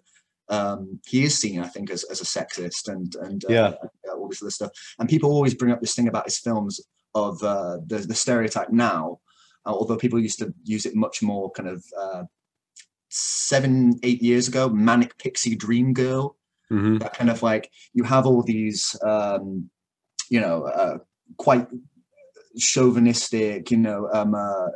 um, 0.50 0.98
he 1.06 1.24
is 1.24 1.36
seen, 1.38 1.60
I 1.60 1.68
think, 1.68 1.90
as, 1.90 2.04
as 2.04 2.20
a 2.20 2.24
sexist 2.24 2.88
and 2.88 3.14
and 3.26 3.44
uh, 3.44 3.52
Yeah. 3.52 3.72
all 4.14 4.28
this 4.28 4.42
other 4.42 4.50
stuff. 4.50 4.70
And 4.98 5.08
people 5.08 5.30
always 5.30 5.54
bring 5.54 5.72
up 5.72 5.80
this 5.80 5.94
thing 5.94 6.08
about 6.08 6.24
his 6.26 6.38
films 6.38 6.80
of 7.14 7.42
uh, 7.42 7.78
the 7.86 7.98
the 7.98 8.14
stereotype 8.14 8.70
now 8.70 9.18
uh, 9.66 9.72
although 9.72 9.96
people 9.96 10.20
used 10.20 10.38
to 10.38 10.54
use 10.64 10.86
it 10.86 10.94
much 10.94 11.20
more 11.22 11.50
kind 11.50 11.68
of 11.68 11.84
uh, 12.00 12.22
seven, 13.10 13.98
eight 14.02 14.22
years 14.22 14.48
ago, 14.48 14.68
manic 14.68 15.16
pixie 15.18 15.56
dream 15.56 15.92
girl. 15.92 16.36
Mhm. 16.70 17.00
That 17.00 17.14
kind 17.14 17.30
of 17.30 17.42
like 17.42 17.70
you 17.94 18.04
have 18.04 18.26
all 18.26 18.42
these, 18.42 18.94
um, 19.02 19.70
you 20.28 20.40
know, 20.40 20.64
uh, 20.64 20.98
quite 21.38 21.66
chauvinistic, 22.56 23.70
you 23.70 23.78
know, 23.78 24.08
um, 24.12 24.34
uh, 24.34 24.66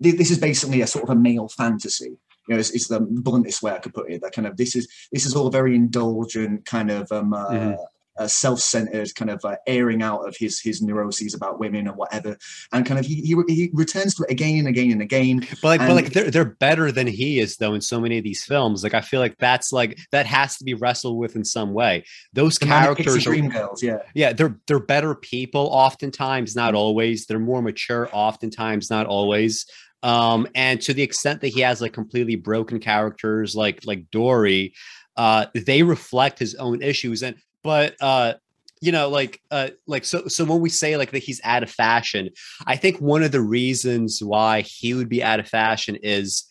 this 0.00 0.30
is 0.30 0.38
basically 0.38 0.80
a 0.80 0.86
sort 0.86 1.04
of 1.04 1.10
a 1.10 1.14
male 1.14 1.48
fantasy. 1.48 2.16
You 2.48 2.54
know, 2.54 2.58
it's, 2.58 2.70
it's 2.70 2.88
the 2.88 3.00
bluntest 3.00 3.62
way 3.62 3.72
I 3.72 3.78
could 3.78 3.94
put 3.94 4.10
it. 4.10 4.20
That 4.22 4.32
kind 4.32 4.48
of 4.48 4.56
this 4.56 4.74
is 4.74 4.88
this 5.12 5.26
is 5.26 5.36
all 5.36 5.50
very 5.50 5.76
indulgent, 5.76 6.64
kind 6.64 6.90
of 6.90 7.10
um, 7.12 7.32
uh, 7.32 7.50
Mhm. 7.50 7.76
Uh, 8.18 8.26
self-centered, 8.26 9.14
kind 9.14 9.30
of 9.30 9.42
uh, 9.44 9.56
airing 9.66 10.02
out 10.02 10.26
of 10.26 10.36
his 10.36 10.60
his 10.60 10.82
neuroses 10.82 11.34
about 11.34 11.58
women 11.58 11.86
and 11.86 11.96
whatever, 11.96 12.36
and 12.72 12.84
kind 12.84 13.00
of 13.00 13.06
he 13.06 13.16
he, 13.22 13.36
he 13.48 13.70
returns 13.72 14.14
to 14.14 14.22
it 14.24 14.30
again 14.30 14.58
and 14.58 14.68
again 14.68 14.90
and 14.90 15.02
again. 15.02 15.46
But 15.62 15.68
like, 15.68 15.80
but 15.80 15.94
like 15.94 16.12
they're 16.12 16.30
they're 16.30 16.44
better 16.44 16.92
than 16.92 17.06
he 17.06 17.40
is 17.40 17.56
though 17.56 17.74
in 17.74 17.80
so 17.80 18.00
many 18.00 18.18
of 18.18 18.24
these 18.24 18.44
films. 18.44 18.82
Like 18.82 18.94
I 18.94 19.00
feel 19.00 19.20
like 19.20 19.38
that's 19.38 19.72
like 19.72 19.98
that 20.10 20.26
has 20.26 20.56
to 20.58 20.64
be 20.64 20.74
wrestled 20.74 21.18
with 21.18 21.36
in 21.36 21.44
some 21.44 21.72
way. 21.72 22.04
Those 22.32 22.58
characters 22.58 23.26
are 23.26 23.32
Girls, 23.52 23.82
yeah. 23.82 23.98
yeah 24.14 24.32
they're 24.32 24.58
they're 24.66 24.78
better 24.78 25.14
people 25.14 25.68
oftentimes 25.72 26.54
not 26.54 26.74
always 26.74 27.26
they're 27.26 27.38
more 27.38 27.62
mature 27.62 28.08
oftentimes 28.12 28.90
not 28.90 29.06
always 29.06 29.66
um 30.02 30.46
and 30.54 30.80
to 30.80 30.94
the 30.94 31.02
extent 31.02 31.40
that 31.40 31.48
he 31.48 31.60
has 31.60 31.80
like 31.80 31.92
completely 31.92 32.36
broken 32.36 32.78
characters 32.78 33.54
like 33.54 33.84
like 33.84 34.10
Dorrie 34.10 34.74
uh 35.16 35.46
they 35.54 35.82
reflect 35.82 36.38
his 36.38 36.54
own 36.56 36.82
issues 36.82 37.22
and 37.22 37.36
but 37.62 37.94
uh 38.00 38.34
you 38.80 38.90
know 38.92 39.08
like 39.08 39.40
uh 39.50 39.68
like 39.86 40.04
so 40.04 40.26
so 40.28 40.44
when 40.44 40.60
we 40.60 40.68
say 40.68 40.96
like 40.96 41.10
that 41.12 41.22
he's 41.22 41.40
out 41.44 41.62
of 41.62 41.70
fashion 41.70 42.28
i 42.66 42.76
think 42.76 42.98
one 43.00 43.22
of 43.22 43.30
the 43.32 43.40
reasons 43.40 44.22
why 44.22 44.60
he 44.62 44.94
would 44.94 45.08
be 45.08 45.22
out 45.22 45.38
of 45.40 45.48
fashion 45.48 45.96
is 46.02 46.44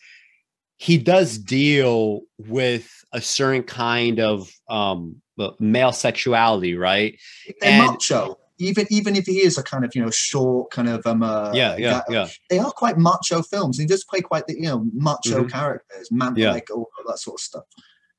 he 0.78 0.98
does 0.98 1.38
deal 1.38 2.22
with 2.38 2.90
a 3.12 3.20
certain 3.20 3.62
kind 3.62 4.18
of 4.20 4.50
um 4.68 5.16
male 5.60 5.92
sexuality 5.92 6.74
right 6.76 7.18
They're 7.60 7.70
And- 7.82 7.86
macho. 7.86 8.38
Even 8.58 8.86
even 8.90 9.16
if 9.16 9.26
he 9.26 9.42
is 9.42 9.58
a 9.58 9.62
kind 9.62 9.84
of 9.84 9.92
you 9.94 10.02
know 10.04 10.10
short 10.10 10.70
kind 10.70 10.88
of 10.88 11.04
um 11.04 11.22
uh, 11.24 11.50
yeah 11.52 11.74
yeah 11.76 11.90
guy- 12.06 12.14
yeah 12.14 12.28
they 12.48 12.58
are 12.60 12.70
quite 12.70 12.96
macho 12.96 13.42
films. 13.42 13.76
He 13.76 13.86
does 13.86 14.04
play 14.04 14.20
quite 14.20 14.46
the 14.46 14.54
you 14.54 14.68
know 14.68 14.84
macho 14.94 15.42
Mhm. 15.42 15.50
characters, 15.50 16.12
man 16.12 16.34
Yeah. 16.36 16.52
like 16.52 16.70
all, 16.70 16.86
all 16.96 17.04
that 17.08 17.18
sort 17.18 17.40
of 17.40 17.40
stuff. 17.40 17.64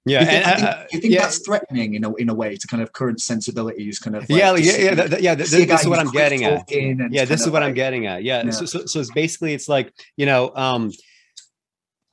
Yeah, 0.05 0.19
you 0.19 0.25
think, 0.25 0.45
and, 0.45 0.45
I 0.45 0.55
think, 0.55 0.67
uh, 0.67 0.85
think 0.99 1.13
yeah. 1.13 1.21
that's 1.21 1.39
threatening 1.39 1.93
in 1.93 2.03
a 2.03 2.13
in 2.15 2.29
a 2.29 2.33
way 2.33 2.57
to 2.57 2.67
kind 2.67 2.83
of 2.83 2.91
current 2.91 3.21
sensibilities, 3.21 3.99
kind 3.99 4.17
of. 4.17 4.29
yeah, 4.29 4.51
like, 4.51 4.63
yeah, 4.65 4.71
yeah, 4.71 4.77
see- 4.77 4.95
th- 4.95 5.09
th- 5.11 5.21
yeah. 5.21 5.35
to 5.35 5.37
This, 5.43 5.51
this 5.51 5.81
is 5.81 5.87
what 5.87 5.99
I'm 5.99 6.11
getting 6.11 6.43
at. 6.43 6.69
Yeah, 6.69 7.23
this 7.25 7.41
is 7.41 7.49
what 7.49 7.63
I'm 7.63 7.73
getting 7.73 8.05
at. 8.05 8.23
Yeah. 8.23 8.43
Yeah. 8.43 8.51
So, 8.51 8.65
so, 8.65 8.85
so 8.85 8.99
it's 8.99 9.11
basically 9.11 9.53
it's 9.53 9.69
like 9.69 9.93
you 10.17 10.25
know, 10.25 10.51
um, 10.55 10.91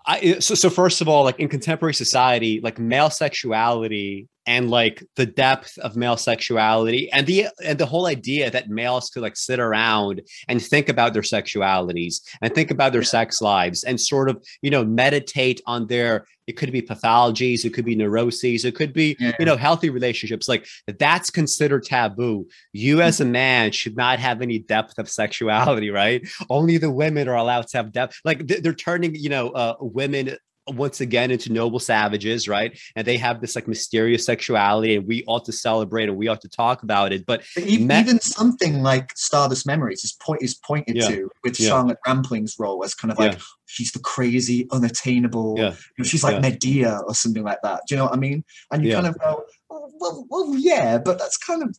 I 0.07 0.39
so 0.39 0.55
so 0.55 0.71
first 0.71 1.01
of 1.01 1.09
all, 1.09 1.25
like 1.25 1.41
in 1.41 1.49
contemporary 1.49 1.95
society, 1.95 2.61
like 2.63 2.79
male 2.79 3.11
sexuality 3.11 4.29
and 4.47 4.71
like 4.71 5.03
the 5.17 5.27
depth 5.27 5.77
of 5.79 5.97
male 5.97 6.17
sexuality 6.17 7.11
and 7.13 7.27
the 7.27 7.47
and 7.65 7.79
the 7.79 7.87
whole 7.87 8.07
idea 8.07 8.51
that 8.51 8.69
males 8.69 9.11
could 9.11 9.23
like 9.23 9.37
sit 9.37 9.61
around 9.61 10.23
and 10.49 10.63
think 10.63 10.89
about 10.89 11.13
their 11.13 11.23
sexualities 11.23 12.21
and 12.43 12.55
think 12.55 12.71
about 12.71 12.93
their 12.93 13.03
Yeah. 13.03 13.09
sex 13.09 13.41
lives 13.43 13.85
and 13.85 14.01
sort 14.01 14.29
of 14.31 14.43
you 14.63 14.71
know 14.71 14.85
meditate 14.85 15.61
on 15.67 15.87
their 15.87 16.27
it 16.47 16.57
could 16.57 16.73
be 16.73 16.83
pathologies 16.83 17.65
it 17.65 17.75
could 17.75 17.85
be 17.85 17.95
neuroses 17.95 18.65
it 18.65 18.75
could 18.75 18.93
be 18.93 19.17
Yeah. 19.21 19.33
you 19.39 19.45
know 19.45 19.57
healthy 19.57 19.91
relationships 19.91 20.49
like 20.49 20.67
that's 20.99 21.31
considered 21.31 21.85
taboo 21.85 22.47
you 22.73 23.03
as 23.03 23.21
a 23.21 23.25
man 23.41 23.73
should 23.73 23.97
not 23.97 24.19
have 24.19 24.41
any 24.43 24.59
depth 24.59 24.99
of 24.99 25.09
sexuality 25.09 25.91
right 25.91 26.27
only 26.49 26.79
the 26.79 26.91
women 26.91 27.29
are 27.29 27.37
allowed 27.37 27.67
to 27.69 27.77
have 27.77 27.93
depth 27.93 28.19
like 28.25 28.47
they're 28.47 28.75
turning 28.75 29.15
you 29.15 29.29
know 29.29 29.51
uh, 29.51 29.75
women 29.81 30.37
once 30.71 31.01
again 31.01 31.31
into 31.31 31.53
noble 31.53 31.79
savages 31.79 32.49
right 32.49 32.79
and 32.97 33.07
they 33.07 33.17
have 33.17 33.41
this 33.41 33.55
like 33.55 33.67
mysterious 33.69 34.25
sexuality 34.25 34.97
and 34.97 35.07
we 35.07 35.25
ought 35.27 35.45
to 35.45 35.53
celebrate 35.53 36.09
and 36.09 36.17
we 36.17 36.29
ought 36.29 36.41
to 36.41 36.49
talk 36.49 36.83
about 36.83 37.13
it 37.13 37.25
but 37.27 37.43
But 37.55 37.67
e- 37.67 37.85
Ma- 37.85 38.01
even 38.01 38.21
something 38.21 38.83
like 38.83 39.11
Stardust 39.17 39.67
Memories 39.67 40.05
is 40.05 40.13
point 40.13 40.43
is 40.43 40.55
pointed 40.55 40.97
Yeah. 40.97 41.09
to 41.09 41.31
with 41.45 41.59
Yeah. 41.61 41.69
Charlotte 41.69 41.99
Rampling's 42.07 42.57
role 42.59 42.85
as 42.85 42.95
kind 42.95 43.11
of 43.13 43.19
like 43.19 43.33
Yeah. 43.33 43.39
she's 43.67 43.93
the 43.93 43.99
crazy, 44.01 44.67
unattainable. 44.73 45.55
You 45.59 45.65
know, 45.99 46.05
she's 46.05 46.25
like. 46.25 46.41
Medea 46.41 47.01
or 47.07 47.15
something 47.15 47.45
like 47.45 47.59
that. 47.63 47.83
Do 47.87 47.95
you 47.95 47.99
know 47.99 48.05
what 48.05 48.15
I 48.15 48.17
mean? 48.17 48.45
And 48.73 48.85
you 48.85 48.93
kind 48.95 49.07
of 49.07 49.19
go, 49.19 49.45
oh, 49.71 49.91
well, 50.01 50.27
well, 50.29 50.55
yeah, 50.59 50.99
but 50.99 51.19
that's 51.19 51.37
kind 51.37 51.63
of 51.63 51.77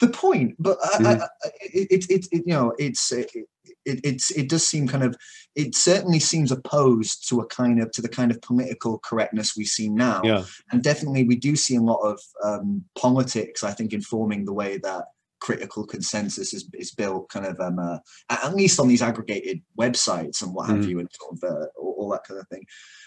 the 0.00 0.08
point. 0.08 0.56
But 0.58 0.78
I, 0.82 1.04
I. 1.04 1.12
I, 1.12 1.28
it, 1.60 2.06
it, 2.10 2.26
it, 2.30 2.42
you 2.46 2.52
know, 2.52 2.74
it's. 2.78 3.12
It, 3.12 3.30
it, 3.84 4.00
it's 4.04 4.30
it 4.32 4.48
does 4.48 4.66
seem 4.66 4.86
kind 4.86 5.04
of 5.04 5.16
it 5.54 5.74
certainly 5.74 6.18
seems 6.20 6.52
opposed 6.52 7.28
to 7.28 7.40
a 7.40 7.46
kind 7.46 7.80
of 7.80 7.90
to 7.92 8.02
the 8.02 8.08
kind 8.08 8.30
of 8.30 8.40
political 8.42 8.98
correctness 8.98 9.56
we 9.56 9.64
see 9.64 9.88
now 9.88 10.20
yeah 10.24 10.44
and 10.72 10.82
definitely 10.82 11.24
we 11.24 11.36
do 11.36 11.56
see 11.56 11.76
a 11.76 11.80
lot 11.80 12.00
of 12.00 12.20
um, 12.44 12.84
politics 12.98 13.64
i 13.64 13.70
think 13.72 13.92
informing 13.92 14.44
the 14.44 14.52
way 14.52 14.78
that 14.78 15.04
critical 15.40 15.86
consensus 15.86 16.52
is, 16.52 16.68
is 16.74 16.90
built 16.90 17.28
kind 17.28 17.46
of 17.46 17.58
um, 17.60 17.78
uh, 17.78 17.98
at 18.28 18.54
least 18.54 18.80
on 18.80 18.88
these 18.88 19.02
aggregated 19.02 19.62
websites 19.78 20.42
and 20.42 20.52
what 20.52 20.68
have 20.68 20.78
Mhm. 20.78 20.88
you 20.88 20.98
and 20.98 21.08
sort 21.12 21.34
of 21.34 21.44
uh, 21.50 21.66
all, 21.78 21.94
all 21.98 22.10
that 22.10 22.24
kind 22.26 22.40
of 22.40 22.48
thing 22.48 22.64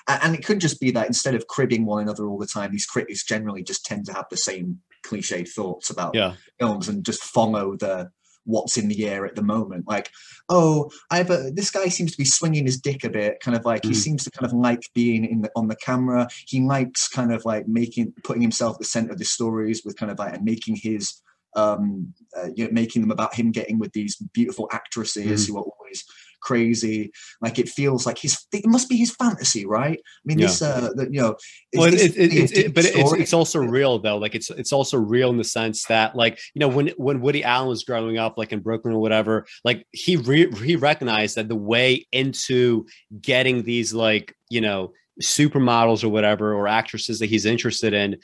and 0.07 0.35
it 0.35 0.45
could 0.45 0.59
just 0.59 0.79
be 0.79 0.91
that 0.91 1.07
instead 1.07 1.35
of 1.35 1.47
cribbing 1.47 1.85
one 1.85 2.01
another 2.01 2.27
all 2.27 2.37
the 2.39 2.47
time 2.47 2.71
these 2.71 2.85
critics 2.85 3.25
generally 3.25 3.63
just 3.63 3.85
tend 3.85 4.05
to 4.05 4.13
have 4.13 4.25
the 4.31 4.37
same 4.37 4.79
cliched 5.05 5.49
thoughts 5.49 5.89
about 5.89 6.13
yeah 6.15 6.33
films 6.59 6.87
and 6.87 7.05
just 7.05 7.23
follow 7.23 7.75
the 7.77 8.09
what's 8.45 8.75
in 8.75 8.87
the 8.87 9.07
air 9.07 9.23
at 9.25 9.35
the 9.35 9.43
moment 9.43 9.85
like 9.87 10.09
oh 10.49 10.89
i've 11.11 11.29
a, 11.29 11.51
this 11.53 11.69
guy 11.69 11.87
seems 11.87 12.11
to 12.11 12.17
be 12.17 12.25
swinging 12.25 12.65
his 12.65 12.79
dick 12.79 13.03
a 13.03 13.09
bit 13.09 13.39
kind 13.39 13.55
of 13.55 13.63
like 13.65 13.85
he 13.85 13.91
Mm. 13.91 13.95
seems 13.95 14.23
to 14.23 14.31
kind 14.31 14.51
of 14.51 14.53
like 14.57 14.81
being 14.95 15.23
in 15.25 15.41
the 15.41 15.51
on 15.55 15.67
the 15.67 15.75
camera 15.75 16.27
he 16.47 16.59
likes 16.61 17.07
kind 17.07 17.31
of 17.31 17.45
like 17.45 17.67
making 17.67 18.13
putting 18.23 18.41
himself 18.41 18.75
at 18.75 18.79
the 18.79 18.85
center 18.85 19.11
of 19.11 19.19
the 19.19 19.25
stories 19.25 19.83
with 19.85 19.95
kind 19.95 20.11
of 20.11 20.17
like 20.17 20.33
and 20.33 20.43
making 20.43 20.75
his 20.75 21.21
um 21.55 22.13
uh, 22.37 22.47
you 22.55 22.63
know, 22.65 22.71
making 22.71 23.01
them 23.01 23.11
about 23.11 23.35
him 23.35 23.51
getting 23.51 23.77
with 23.77 23.91
these 23.93 24.15
beautiful 24.33 24.67
actresses 24.71 25.45
Mm. 25.45 25.47
who 25.49 25.57
are 25.57 25.63
always 25.63 26.03
crazy 26.41 27.11
like 27.41 27.59
it 27.59 27.69
feels 27.69 28.05
like 28.05 28.17
his 28.17 28.45
it 28.51 28.65
must 28.65 28.89
be 28.89 28.97
his 28.97 29.15
fantasy 29.15 29.65
right 29.65 29.99
i 29.99 30.21
mean 30.25 30.39
Yeah. 30.39 30.47
this 30.47 30.61
uh 30.61 30.89
the, 30.95 31.05
you 31.05 31.21
know 31.21 31.35
well, 31.73 31.93
it, 31.93 32.17
it, 32.17 32.57
it, 32.57 32.73
but 32.73 32.85
it's 32.85 33.13
it's 33.13 33.33
also 33.33 33.59
real 33.59 33.99
though. 33.99 34.17
Like 34.17 34.35
it's 34.35 34.49
it's 34.49 34.73
also 34.73 34.97
real 34.97 35.29
in 35.29 35.37
the 35.37 35.43
sense 35.43 35.85
that 35.85 36.15
like 36.15 36.39
you 36.53 36.59
know 36.59 36.67
when 36.67 36.89
when 36.97 37.21
Woody 37.21 37.43
Allen 37.43 37.69
was 37.69 37.83
growing 37.83 38.17
up, 38.17 38.37
like 38.37 38.51
in 38.51 38.59
Brooklyn 38.59 38.93
or 38.93 38.99
whatever, 38.99 39.45
like 39.63 39.87
he 39.91 40.17
re- 40.17 40.51
he 40.51 40.75
recognized 40.75 41.35
that 41.37 41.47
the 41.47 41.55
way 41.55 42.05
into 42.11 42.85
getting 43.21 43.63
these 43.63 43.93
like 43.93 44.35
you 44.49 44.59
know 44.59 44.91
supermodels 45.21 46.03
or 46.03 46.09
whatever 46.09 46.53
or 46.53 46.67
actresses 46.67 47.19
that 47.19 47.27
he's 47.27 47.45
interested 47.45 47.93
in. 47.93 48.17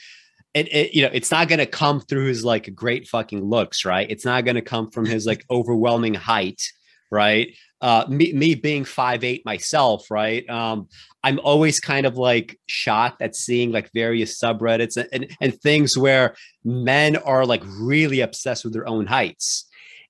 It, 0.54 0.68
it 0.74 0.94
you 0.94 1.04
know 1.04 1.10
it's 1.14 1.32
not 1.32 1.48
going 1.48 1.60
to 1.60 1.66
come 1.66 2.02
through 2.02 2.28
his 2.28 2.44
like 2.44 2.74
great 2.74 3.08
fucking 3.08 3.44
looks 3.44 3.86
right 3.86 4.10
it's 4.10 4.26
not 4.26 4.44
going 4.44 4.56
to 4.56 4.62
come 4.62 4.90
from 4.90 5.06
his 5.06 5.26
like 5.28 5.46
overwhelming 5.52 6.16
height 6.16 6.62
right? 7.12 7.56
Uh 7.82 8.06
me, 8.10 8.34
me 8.34 8.56
being 8.56 8.86
five 8.86 9.24
eight 9.24 9.46
myself 9.46 10.10
right? 10.10 10.48
Um 10.50 10.88
i'm 11.24 11.40
always 11.44 11.80
kind 11.80 12.06
of 12.06 12.18
like 12.18 12.58
shocked 12.68 13.22
at 13.22 13.36
seeing 13.36 13.72
like 13.72 13.90
various 13.94 14.40
subreddits 14.40 14.98
and, 14.98 15.10
and, 15.12 15.38
and 15.42 15.62
things 15.62 15.98
where 15.98 16.36
men 16.64 17.16
are 17.18 17.46
like 17.46 17.64
really 17.80 18.22
obsessed 18.22 18.64
with 18.64 18.74
their 18.74 18.88
own 18.88 19.06
heights. 19.08 19.66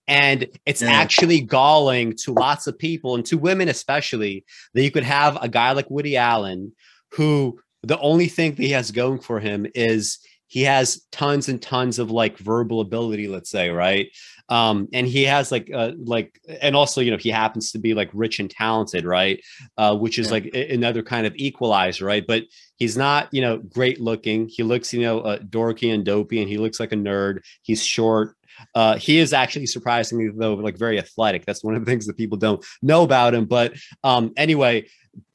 And 0.07 0.47
it's 0.65 0.81
Yeah. 0.81 0.91
actually 0.91 1.41
galling 1.41 2.13
to 2.23 2.33
lots 2.33 2.67
of 2.67 2.77
people 2.77 3.15
and 3.15 3.25
to 3.25 3.37
women 3.37 3.67
especially 3.69 4.45
that 4.73 4.83
you 4.83 4.91
could 4.91 5.03
have 5.03 5.37
a 5.41 5.49
guy 5.49 5.71
like 5.73 5.89
woody 5.89 6.15
allen 6.17 6.73
who 7.11 7.59
the 7.83 7.99
only 7.99 8.27
thing 8.27 8.51
that 8.55 8.63
he 8.63 8.71
has 8.71 8.91
going 8.91 9.19
for 9.19 9.39
him 9.39 9.65
is 9.75 10.19
he 10.47 10.63
has 10.63 11.01
tons 11.11 11.49
and 11.49 11.61
tons 11.61 11.99
of 11.99 12.09
like 12.09 12.37
verbal 12.37 12.79
ability 12.79 13.27
let's 13.27 13.49
say 13.49 13.69
right 13.69 14.07
um 14.49 14.87
and 14.93 15.07
he 15.07 15.23
has 15.23 15.51
like 15.51 15.69
uh 15.73 15.91
like 16.05 16.39
and 16.61 16.75
also 16.75 17.01
you 17.01 17.11
know 17.11 17.17
he 17.17 17.29
happens 17.29 17.71
to 17.71 17.79
be 17.79 17.93
like 17.93 18.09
rich 18.13 18.39
and 18.39 18.49
talented 18.49 19.05
right 19.05 19.41
uh 19.77 19.95
which 19.95 20.17
is 20.17 20.27
Yeah. 20.27 20.31
like 20.33 20.55
another 20.55 21.03
kind 21.03 21.27
of 21.27 21.35
equalizer 21.35 22.05
right 22.05 22.25
but 22.25 22.43
he's 22.77 22.95
not 22.95 23.27
you 23.33 23.41
know 23.41 23.57
great 23.57 23.99
looking 23.99 24.47
he 24.47 24.63
looks 24.63 24.93
you 24.93 25.01
know 25.01 25.19
uh, 25.19 25.39
dorky 25.39 25.93
and 25.93 26.05
dopey 26.05 26.39
and 26.41 26.49
he 26.49 26.57
looks 26.57 26.79
like 26.79 26.91
a 26.91 26.95
nerd 26.95 27.39
he's 27.61 27.83
short 27.83 28.35
uh, 28.73 28.97
he 28.97 29.19
is 29.19 29.33
actually 29.33 29.67
surprisingly 29.67 30.29
though 30.35 30.55
like 30.55 30.79
very 30.79 30.97
athletic. 30.97 31.45
That's 31.45 31.63
one 31.63 31.75
of 31.75 31.85
the 31.85 31.91
things 31.91 32.07
that 32.07 32.17
people 32.17 32.39
don't 32.39 32.65
know 32.81 33.03
about 33.03 33.35
him. 33.35 33.45
But 33.45 33.73
um, 34.03 34.33
anyway, 34.35 34.87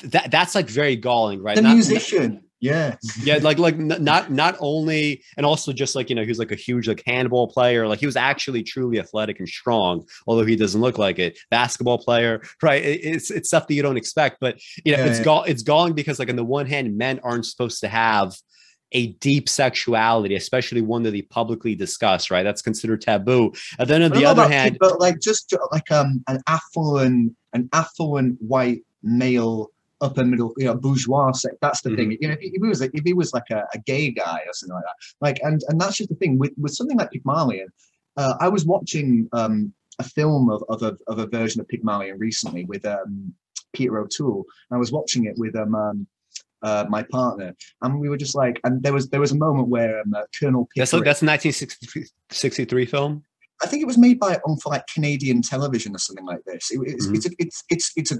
that 0.02 0.32
that's 0.32 0.56
like 0.56 0.68
very 0.68 0.96
galling, 0.96 1.40
right? 1.40 1.54
the 1.54 1.62
Not- 1.62 1.74
musician 1.74 2.42
yeah. 2.62 2.94
Yeah 3.24 3.38
like 3.42 3.58
like 3.58 3.76
not 4.10 4.30
not 4.30 4.56
only 4.60 5.22
and 5.36 5.44
also 5.44 5.72
just 5.72 5.94
like 5.96 6.08
you 6.08 6.14
know 6.16 6.22
he 6.22 6.28
was 6.28 6.38
like 6.38 6.52
a 6.52 6.56
huge 6.56 6.86
like 6.88 7.02
handball 7.04 7.48
player 7.48 7.86
like 7.88 7.98
he 7.98 8.06
was 8.06 8.16
actually 8.16 8.62
truly 8.62 8.98
athletic 9.00 9.40
and 9.40 9.48
strong 9.48 10.06
although 10.26 10.46
he 10.46 10.56
doesn't 10.56 10.80
look 10.80 10.96
like 10.96 11.18
it. 11.18 11.38
Basketball 11.50 11.98
player 11.98 12.40
right? 12.62 12.82
It- 12.82 13.00
it's 13.04 13.30
it's 13.30 13.48
stuff 13.48 13.66
that 13.66 13.74
you 13.74 13.82
don't 13.82 13.96
expect 13.96 14.38
but 14.40 14.58
you 14.84 14.96
know 14.96 15.02
Yeah, 15.02 15.10
it's 15.10 15.18
yeah. 15.18 15.24
gall 15.24 15.42
it's 15.44 15.62
galling 15.62 15.92
because 15.94 16.18
like 16.20 16.30
on 16.30 16.36
the 16.36 16.44
one 16.44 16.66
hand 16.66 16.96
men 16.96 17.20
aren't 17.24 17.46
supposed 17.46 17.80
to 17.80 17.88
have 17.88 18.34
a 18.92 19.08
deep 19.14 19.48
sexuality 19.48 20.34
especially 20.36 20.82
one 20.82 21.02
that 21.02 21.10
they 21.10 21.22
publicly 21.22 21.74
discuss 21.74 22.30
right? 22.30 22.44
That's 22.44 22.62
considered 22.62 23.00
taboo. 23.02 23.52
And 23.78 23.88
then 23.88 24.02
on 24.04 24.12
the 24.12 24.24
other 24.24 24.46
hand 24.48 24.74
kid, 24.74 24.78
but 24.80 25.00
like 25.00 25.18
just 25.20 25.52
like 25.72 25.90
um 25.90 26.22
an 26.28 26.38
affluent 26.46 27.34
an 27.54 27.68
affluent 27.72 28.40
white 28.40 28.82
male 29.02 29.70
upper 30.02 30.24
middle 30.24 30.52
you 30.58 30.66
know 30.66 30.74
bourgeois 30.74 31.32
sect, 31.32 31.56
that's 31.62 31.80
the 31.82 31.94
thing 31.96 32.10
Mm-hmm. 32.10 32.22
you 32.22 32.28
know 32.28 32.36
if 32.40 32.52
he, 32.52 32.68
was 32.68 32.80
like 32.80 32.90
if 32.94 33.04
he 33.04 33.14
was 33.14 33.32
like 33.32 33.48
a, 33.50 33.62
a 33.74 33.78
gay 33.78 34.10
guy 34.10 34.40
or 34.46 34.52
something 34.52 34.74
like 34.74 34.84
that 34.84 34.96
like 35.20 35.38
and 35.42 35.62
and 35.68 35.80
that's 35.80 35.96
just 35.96 36.10
the 36.10 36.16
thing 36.16 36.38
with 36.38 36.52
with 36.58 36.74
something 36.74 36.98
like 36.98 37.10
Pygmalion 37.10 37.68
uh, 38.16 38.34
I 38.40 38.48
was 38.48 38.66
watching 38.66 39.28
um 39.32 39.72
a 39.98 40.04
film 40.04 40.50
of 40.50 40.62
of 40.68 40.82
a, 40.82 40.96
of 41.06 41.18
a 41.18 41.26
version 41.26 41.60
of 41.60 41.68
Pygmalion 41.68 42.18
recently 42.18 42.64
with 42.64 42.84
um 42.84 43.34
Peter 43.72 43.98
O'Toole 43.98 44.44
and 44.70 44.76
I 44.76 44.78
was 44.78 44.92
watching 44.92 45.24
it 45.26 45.34
with 45.38 45.54
um, 45.56 45.74
um 45.74 46.06
uh, 46.64 46.86
my 46.88 47.02
partner, 47.02 47.56
and 47.82 47.98
we 47.98 48.08
were 48.08 48.16
just 48.16 48.36
like, 48.36 48.60
and 48.62 48.84
there 48.84 48.92
was 48.92 49.08
there 49.08 49.18
was 49.18 49.32
a 49.32 49.36
moment 49.36 49.66
where 49.66 50.00
um, 50.00 50.14
uh, 50.14 50.22
Colonel 50.38 50.68
that's 50.76 50.92
Pickering, 50.92 51.04
that's 51.04 51.22
a 51.22 51.26
1963 51.26 52.86
film 52.86 53.24
I 53.62 53.66
think 53.66 53.82
it 53.82 53.86
was 53.86 53.98
made 53.98 54.18
by 54.18 54.36
on 54.46 54.56
for 54.58 54.70
like 54.70 54.86
Canadian 54.86 55.42
television 55.42 55.94
or 55.94 55.98
something 55.98 56.24
like 56.24 56.42
this. 56.46 56.70
It, 56.70 56.80
it's, 56.84 57.06
Mhm. 57.06 57.14
it's 57.16 57.26
a 57.26 57.30
it's 57.38 57.64
it's 57.68 57.92
it's 57.96 58.12
a 58.12 58.18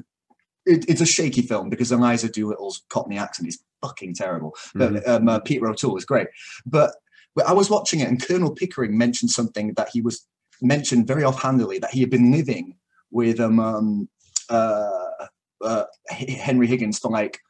it, 0.67 0.89
it's 0.89 1.01
a 1.01 1.07
shaky 1.07 1.43
film 1.43 1.69
because 1.69 1.93
Eliza 1.93 2.29
Doolittle's 2.29 2.83
Cockney 2.89 3.19
accent 3.19 3.49
is 3.49 3.63
fucking 3.81 4.15
terrible. 4.15 4.55
But 4.75 5.07
um, 5.09 5.29
uh, 5.29 5.41
Peter 5.41 5.69
O'Toole 5.69 5.97
is 5.97 6.05
great. 6.05 6.29
But 6.65 6.95
but 7.35 7.47
I 7.47 7.53
was 7.53 7.71
watching 7.71 8.01
it, 8.01 8.09
and 8.09 8.23
Colonel 8.23 8.55
Pickering 8.55 8.97
mentioned 8.97 9.31
something 9.31 9.73
that 9.75 9.89
he 9.93 10.01
was 10.01 10.27
mentioned 10.61 11.07
very 11.07 11.25
offhandedly 11.25 11.79
that 11.81 11.91
he 11.91 12.01
had 12.01 12.11
been 12.11 12.31
living 12.31 12.77
with 13.11 13.41
um, 13.41 13.59
um 13.59 14.09
uh, 14.49 15.27
uh 15.63 15.85
Henry 16.09 16.67
Higgins 16.67 16.99
for 16.99 17.11
like 17.11 17.41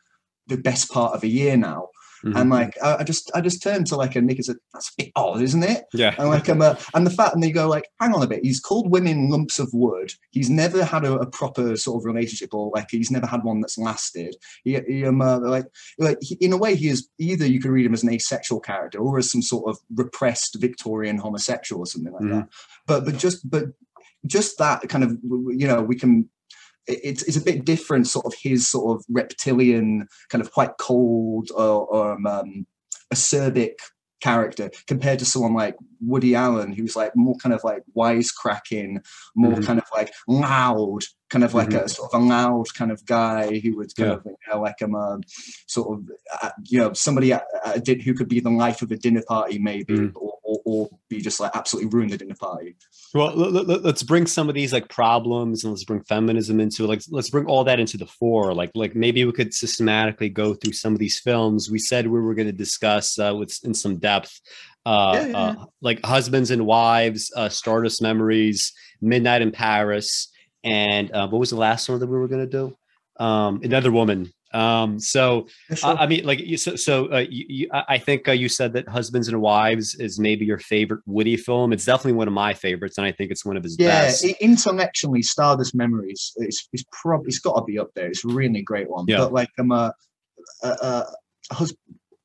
the 0.47 0.57
best 0.57 0.91
part 0.91 1.15
of 1.15 1.23
a 1.23 1.29
year 1.29 1.57
now. 1.57 1.89
Mhm. 2.25 2.41
And 2.41 2.51
like 2.51 2.77
I, 2.83 2.99
I 2.99 3.05
just 3.05 3.31
I 3.35 3.41
just 3.41 3.62
turned 3.62 3.87
to 3.89 3.97
like 3.97 4.14
a 4.14 4.20
Nick 4.20 4.37
and 4.37 4.45
said, 4.45 4.57
that's 4.73 4.91
a 4.91 4.93
bit 4.97 5.12
odd, 5.16 5.43
isn't 5.43 5.62
it? 5.62 5.85
yeah 5.93 6.14
And 6.18 6.29
like 6.29 6.49
I'm 6.49 6.62
a, 6.62 6.79
and 6.95 7.07
the 7.07 7.11
fact, 7.11 7.35
and 7.35 7.43
they 7.43 7.51
go 7.51 7.68
like, 7.68 7.89
hang 8.01 8.14
on 8.14 8.23
a 8.23 8.27
bit. 8.27 8.45
He's 8.45 8.61
called 8.61 8.91
women 8.91 9.31
lumps 9.31 9.59
of 9.59 9.68
wood. 9.73 10.12
He's 10.31 10.49
never 10.49 10.85
had 10.85 11.05
a, 11.05 11.14
a 11.14 11.27
proper 11.27 11.77
sort 11.77 12.01
of 12.01 12.07
relationship, 12.07 12.55
or 12.55 12.70
like 12.75 12.89
he's 12.91 13.11
never 13.11 13.27
had 13.27 13.43
one 13.43 13.61
that's 13.61 13.79
lasted. 13.79 14.37
He, 14.64 14.79
he 14.87 15.05
um, 15.05 15.20
uh, 15.20 15.41
like, 15.41 15.66
like 15.99 16.18
he, 16.20 16.37
in 16.41 16.53
a 16.53 16.57
way, 16.57 16.75
he 16.77 16.89
is 16.89 17.09
either 17.18 17.47
you 17.47 17.61
could 17.61 17.70
read 17.70 17.87
him 17.87 17.95
as 17.95 18.03
an 18.03 18.12
asexual 18.12 18.61
character 18.61 18.99
or 18.99 19.18
as 19.18 19.31
some 19.31 19.43
sort 19.43 19.68
of 19.68 19.79
repressed 19.95 20.57
Victorian 20.61 21.18
homosexual 21.18 21.83
or 21.83 21.87
something 21.87 22.12
like 22.12 22.23
that. 22.31 22.49
But 22.87 23.05
but 23.05 23.18
just 23.18 23.49
but 23.51 23.64
just 24.27 24.59
that 24.59 24.89
kind 24.89 25.05
of 25.05 25.18
you 25.23 25.66
know 25.66 25.83
we 25.83 25.97
can. 25.97 26.29
It- 26.87 27.01
It's, 27.03 27.22
it's 27.24 27.37
a 27.37 27.45
bit 27.45 27.64
different, 27.64 28.07
sort 28.07 28.26
of 28.26 28.35
his 28.41 28.68
sort 28.68 28.97
of 28.97 29.05
reptilian, 29.09 30.09
kind 30.30 30.43
of 30.43 30.53
quite 30.53 30.72
cold, 30.78 31.51
or, 31.55 31.87
or 31.87 32.12
um, 32.12 32.26
um, 32.26 32.66
acerbic 33.12 33.74
character 34.22 34.70
compared 34.87 35.18
to 35.18 35.24
someone 35.24 35.53
like 35.53 35.74
Woody 36.01 36.37
Allen, 36.37 36.72
who's 36.72 36.95
like 36.95 37.11
more 37.16 37.35
kind 37.43 37.53
of 37.53 37.64
like 37.64 37.83
wisecracking, 37.97 39.05
more 39.35 39.53
mm-hmm. 39.53 39.64
kind 39.64 39.78
of 39.80 39.85
like 39.93 40.12
loud, 40.28 41.01
kind 41.28 41.45
of 41.45 41.55
like 41.55 41.70
mm-hmm. 41.70 41.87
a 41.87 41.89
sort 41.89 42.14
of 42.14 42.22
a 42.22 42.24
loud 42.24 42.66
kind 42.74 42.93
of 42.93 43.05
guy 43.05 43.59
who 43.59 43.76
would 43.76 43.95
kind 43.97 44.11
yeah. 44.11 44.14
of 44.14 44.22
you 44.24 44.37
know, 44.49 44.61
like 44.61 44.76
I'm 44.80 44.95
a 44.95 45.18
sort 45.66 45.99
of 45.99 46.09
uh, 46.41 46.51
you 46.68 46.78
know 46.78 46.93
somebody 46.93 47.33
at, 47.33 47.45
at 47.64 47.89
a, 47.89 47.95
who 48.01 48.14
could 48.14 48.28
be 48.28 48.39
the 48.41 48.51
life 48.51 48.80
of 48.80 48.93
a 48.93 48.97
dinner 48.97 49.22
party 49.26 49.59
maybe, 49.59 49.95
mm-hmm. 49.95 50.16
or, 50.16 50.39
or, 50.65 50.89
or, 50.91 50.99
be 51.09 51.21
just 51.21 51.41
like 51.41 51.51
absolutely 51.55 51.91
ruin 51.91 52.09
the 52.09 52.17
dinner 52.17 52.35
party. 52.35 52.77
Well, 53.15 53.35
let, 53.37 53.85
us 53.85 54.03
bring 54.03 54.27
some 54.27 54.49
of 54.49 54.55
these 54.55 54.73
like 54.73 54.89
problems 54.89 55.65
and 55.65 55.73
let's 55.73 55.85
bring 55.85 56.03
feminism 56.05 56.61
into 56.61 56.87
like 56.87 57.03
let's 57.11 57.31
bring 57.31 57.47
all 57.47 57.65
that 57.65 57.81
into 57.81 57.97
the 57.97 58.07
fore. 58.07 58.55
Like 58.55 58.71
like 58.75 58.95
maybe 58.95 59.25
we 59.25 59.33
could 59.33 59.53
systematically 59.55 60.29
go 60.29 60.55
through 60.55 60.73
some 60.73 60.93
of 60.93 60.99
these 60.99 61.19
films. 61.19 61.71
We 61.71 61.79
said 61.79 62.07
we 62.07 62.21
were 62.21 62.35
going 62.35 62.49
to 62.49 62.53
discuss 62.53 63.19
uh, 63.19 63.35
with 63.35 63.59
in 63.65 63.75
some 63.75 63.99
depth 63.99 64.41
uh, 64.85 65.13
yeah, 65.15 65.27
yeah. 65.27 65.37
uh, 65.37 65.65
like 65.81 66.05
husbands 66.05 66.51
and 66.51 66.67
wives, 66.67 67.33
uh, 67.37 67.49
Stardust 67.49 68.03
Memories, 68.03 68.73
Midnight 69.01 69.43
in 69.43 69.53
Paris, 69.53 70.29
and 70.65 71.11
uh, 71.13 71.29
what 71.29 71.39
was 71.39 71.51
the 71.51 71.57
last 71.57 71.89
one 71.89 71.99
that 72.01 72.07
we 72.07 72.19
were 72.19 72.29
going 72.29 72.49
to 72.49 72.51
do? 72.51 72.77
Um, 73.23 73.61
Another 73.63 73.93
Woman. 73.93 74.33
Um, 74.53 74.99
so 74.99 75.47
sure. 75.75 75.97
I 75.97 76.07
mean, 76.07 76.25
like, 76.25 76.41
you 76.41 76.57
so, 76.57 76.77
so 76.77 77.13
uh, 77.13 77.25
you, 77.29 77.45
you, 77.49 77.69
I 77.73 77.99
think 77.99 78.29
uh, 78.29 78.33
you 78.33 78.49
said 78.49 78.73
that 78.75 78.89
Husbands 78.89 79.29
and 79.29 79.41
Wives 79.41 79.95
is 79.95 80.19
maybe 80.19 80.45
your 80.45 80.59
favorite 80.59 81.01
Woody 81.07 81.37
film. 81.37 81.73
It's 81.73 81.85
definitely 81.85 82.13
one 82.13 82.29
of 82.29 82.35
my 82.35 82.55
favorites, 82.55 82.99
and 82.99 83.07
I 83.07 83.13
think 83.13 83.31
it's 83.31 83.45
one 83.45 83.57
of 83.57 83.63
his 83.63 83.77
yeah, 83.79 84.03
best. 84.03 84.25
Yeah, 84.25 84.35
intellectually, 84.41 85.23
Stardust 85.23 85.75
Memories 85.75 86.33
is 86.37 86.69
is 86.73 86.85
probably 86.93 87.29
it's 87.29 87.39
got 87.39 87.59
to 87.59 87.65
be 87.65 87.79
up 87.79 87.91
there. 87.95 88.09
It's 88.09 88.25
a 88.25 88.29
really 88.29 88.63
great 88.63 88.91
one. 88.91 89.07
Yeah. 89.09 89.19
But 89.19 89.33
like, 89.33 89.49
I'm 89.59 89.73
a, 89.73 89.95
a, 90.63 90.69
a, 90.69 91.07
a 91.51 91.55
husband 91.55 91.79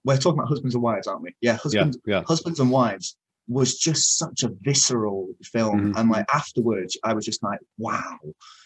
we're 0.07 0.15
talking 0.15 0.39
about 0.39 0.47
husbands 0.47 0.73
and 0.73 0.81
wives, 0.81 1.05
aren't 1.05 1.21
we? 1.21 1.35
Yeah, 1.41 1.57
husbands, 1.57 1.97
yeah, 2.05 2.17
yeah. 2.19 2.23
husbands 2.25 2.61
and 2.61 2.71
wives 2.71 3.17
was 3.47 3.77
just 3.77 4.17
such 4.17 4.43
a 4.43 4.51
visceral 4.61 5.29
film, 5.43 5.79
mm-hmm. 5.79 5.99
and 5.99 6.09
like 6.09 6.25
afterwards, 6.33 6.97
I 7.03 7.13
was 7.13 7.25
just 7.25 7.43
like, 7.43 7.59
wow, 7.77 8.17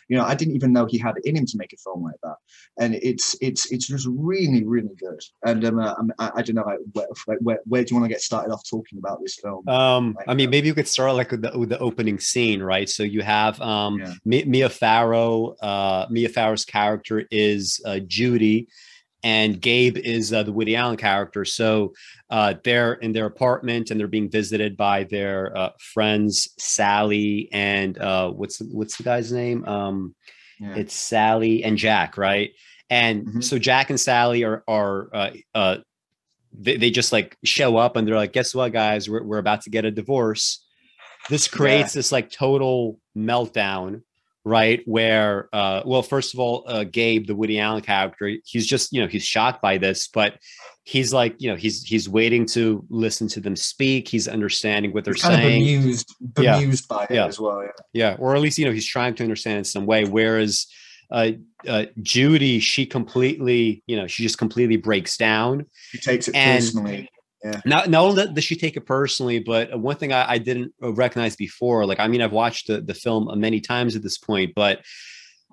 you 0.08 0.18
know, 0.18 0.24
I 0.24 0.36
didn't 0.36 0.56
even 0.56 0.74
know 0.74 0.86
he 0.86 0.98
had 0.98 1.16
it 1.18 1.26
in 1.26 1.38
him 1.38 1.46
to 1.46 1.58
make 1.58 1.74
a 1.74 1.78
film 1.78 2.04
like 2.04 2.16
that, 2.24 2.36
and 2.80 2.96
it's 2.96 3.36
it's 3.42 3.72
it's 3.72 3.88
just 3.88 4.08
really 4.10 4.64
really 4.64 4.96
good. 5.00 5.20
And 5.46 5.64
um, 5.66 5.80
uh, 5.80 5.94
I, 6.20 6.32
I, 6.36 6.42
don't 6.42 6.56
know, 6.56 6.64
like, 6.64 6.80
where, 6.94 7.38
where, 7.40 7.60
where, 7.66 7.84
do 7.84 7.94
you 7.94 8.00
want 8.00 8.10
to 8.10 8.14
get 8.14 8.22
started 8.22 8.52
off 8.52 8.62
talking 8.70 8.98
about 8.98 9.20
this 9.22 9.36
film? 9.36 9.68
Um, 9.68 10.16
like, 10.18 10.26
I 10.28 10.34
mean, 10.34 10.48
uh, 10.48 10.52
maybe 10.52 10.68
you 10.68 10.74
could 10.74 10.88
start 10.88 11.16
like 11.16 11.32
with 11.32 11.44
the, 11.44 11.58
with 11.58 11.70
the 11.70 11.80
opening 11.80 12.20
scene, 12.20 12.62
right? 12.62 12.90
So 12.90 13.04
you 13.04 13.22
have 13.22 13.62
um, 13.62 14.00
yeah. 14.00 14.44
Mia 14.46 14.70
Farrow. 14.70 15.56
Uh, 15.62 16.08
Mia 16.10 16.30
Farrow's 16.30 16.66
character 16.66 17.26
is 17.32 17.82
uh, 17.86 18.00
Judy 18.00 18.68
and 19.24 19.62
Gabe 19.62 19.98
is 19.98 20.34
uh, 20.34 20.44
the 20.44 20.52
Woody 20.52 20.76
Allen 20.76 20.98
character. 20.98 21.46
So 21.46 21.94
uh, 22.30 22.56
they're 22.64 22.94
in 22.94 23.12
their 23.12 23.26
apartment 23.26 23.92
and 23.92 24.00
they're 24.00 24.08
being 24.08 24.30
visited 24.30 24.76
by 24.76 25.04
their 25.04 25.56
uh, 25.56 25.70
friends 25.80 26.50
Sally 26.58 27.50
and 27.52 27.98
uh, 27.98 28.32
what's 28.32 28.60
what's 28.60 28.98
the 28.98 29.04
guy's 29.04 29.32
name? 29.32 29.66
Um, 29.66 30.16
yeah. 30.60 30.76
It's 30.76 30.96
Sally 30.96 31.64
and 31.64 31.78
Jack, 31.78 32.18
right? 32.18 32.52
And 32.90 33.26
mm-hmm. 33.26 33.42
so 33.42 33.58
Jack 33.58 33.90
and 33.90 34.00
Sally 34.00 34.44
are 34.44 34.64
are 34.68 35.10
uh, 35.14 35.32
uh, 35.54 35.78
they, 36.54 36.78
they 36.78 36.92
just 36.92 37.12
like 37.12 37.38
show 37.44 37.78
up 37.78 37.96
and 37.96 38.08
they're 38.08 38.16
like, 38.16 38.34
guess 38.34 38.54
what, 38.54 38.72
guys, 38.72 39.10
we're 39.10 39.24
we're 39.24 39.38
about 39.38 39.62
to 39.62 39.70
get 39.70 39.86
a 39.86 39.92
divorce. 39.92 40.66
This 41.30 41.48
creates 41.48 41.96
yeah. 41.96 42.00
this 42.00 42.12
like 42.12 42.32
total 42.32 43.00
meltdown 43.16 44.02
right? 44.44 44.82
Where, 44.86 45.50
uh, 45.54 45.82
well, 45.86 46.02
first 46.02 46.34
of 46.34 46.40
all, 46.40 46.64
uh, 46.68 46.84
Gabe, 46.84 47.28
the 47.28 47.36
Woody 47.36 47.60
Allen 47.60 47.82
character, 47.82 48.32
he's 48.46 48.66
just, 48.66 48.92
you 48.92 49.02
know, 49.02 49.08
he's 49.08 49.24
shocked 49.24 49.62
by 49.62 49.78
this, 49.78 50.08
but 50.08 50.40
he's 50.84 51.14
like, 51.14 51.36
you 51.40 51.50
know, 51.50 51.56
he's 51.56 51.84
he's 51.84 52.10
waiting 52.10 52.46
to 52.48 52.84
listen 52.90 53.28
to 53.30 53.40
them 53.40 53.56
speak. 53.56 54.08
He's 54.08 54.28
understanding 54.28 54.94
what 54.94 55.06
they're 55.06 55.14
he's 55.14 55.24
saying. 55.24 55.64
bemused, 55.64 56.16
bemused 56.34 56.86
yeah. 56.90 56.98
by 56.98 57.04
it 57.06 57.16
yeah. 57.16 57.26
as 57.28 57.40
well. 57.40 57.64
Yeah. 57.64 57.70
yeah, 57.94 58.16
or 58.20 58.36
at 58.36 58.42
least 58.42 58.58
you 58.58 58.66
know 58.66 58.72
he's 58.72 58.88
trying 58.88 59.16
to 59.16 59.24
understand 59.24 59.60
in 59.60 59.64
some 59.64 59.86
way. 59.86 60.06
Whereas 60.06 60.68
uh, 61.12 61.32
uh, 61.68 61.86
Judy, 62.02 62.60
she 62.60 62.86
completely, 62.86 63.84
you 63.86 63.98
know, 63.98 64.08
she 64.08 64.24
just 64.24 64.38
completely 64.38 64.78
breaks 64.78 65.18
down. 65.18 65.66
She 65.90 66.00
takes 66.00 66.28
it 66.28 66.36
and, 66.36 66.60
personally. 66.60 67.10
Yeah. 67.44 67.62
Not, 67.66 67.90
not 67.90 68.04
only 68.04 68.34
does 68.34 68.44
she 68.44 68.56
take 68.56 68.78
it 68.78 68.86
personally, 68.86 69.40
but 69.40 69.80
one 69.80 69.96
thing 69.96 70.14
I, 70.14 70.34
I, 70.34 70.38
didn't 70.38 70.74
recognize 70.80 71.36
before, 71.36 71.88
like, 71.88 72.00
I 72.00 72.08
mean, 72.08 72.22
I've 72.22 72.32
watched 72.32 72.68
the, 72.68 72.82
the 72.82 72.94
film 72.94 73.32
many 73.40 73.60
times 73.60 73.96
at 73.96 74.04
this 74.04 74.20
point, 74.20 74.54
but 74.56 74.82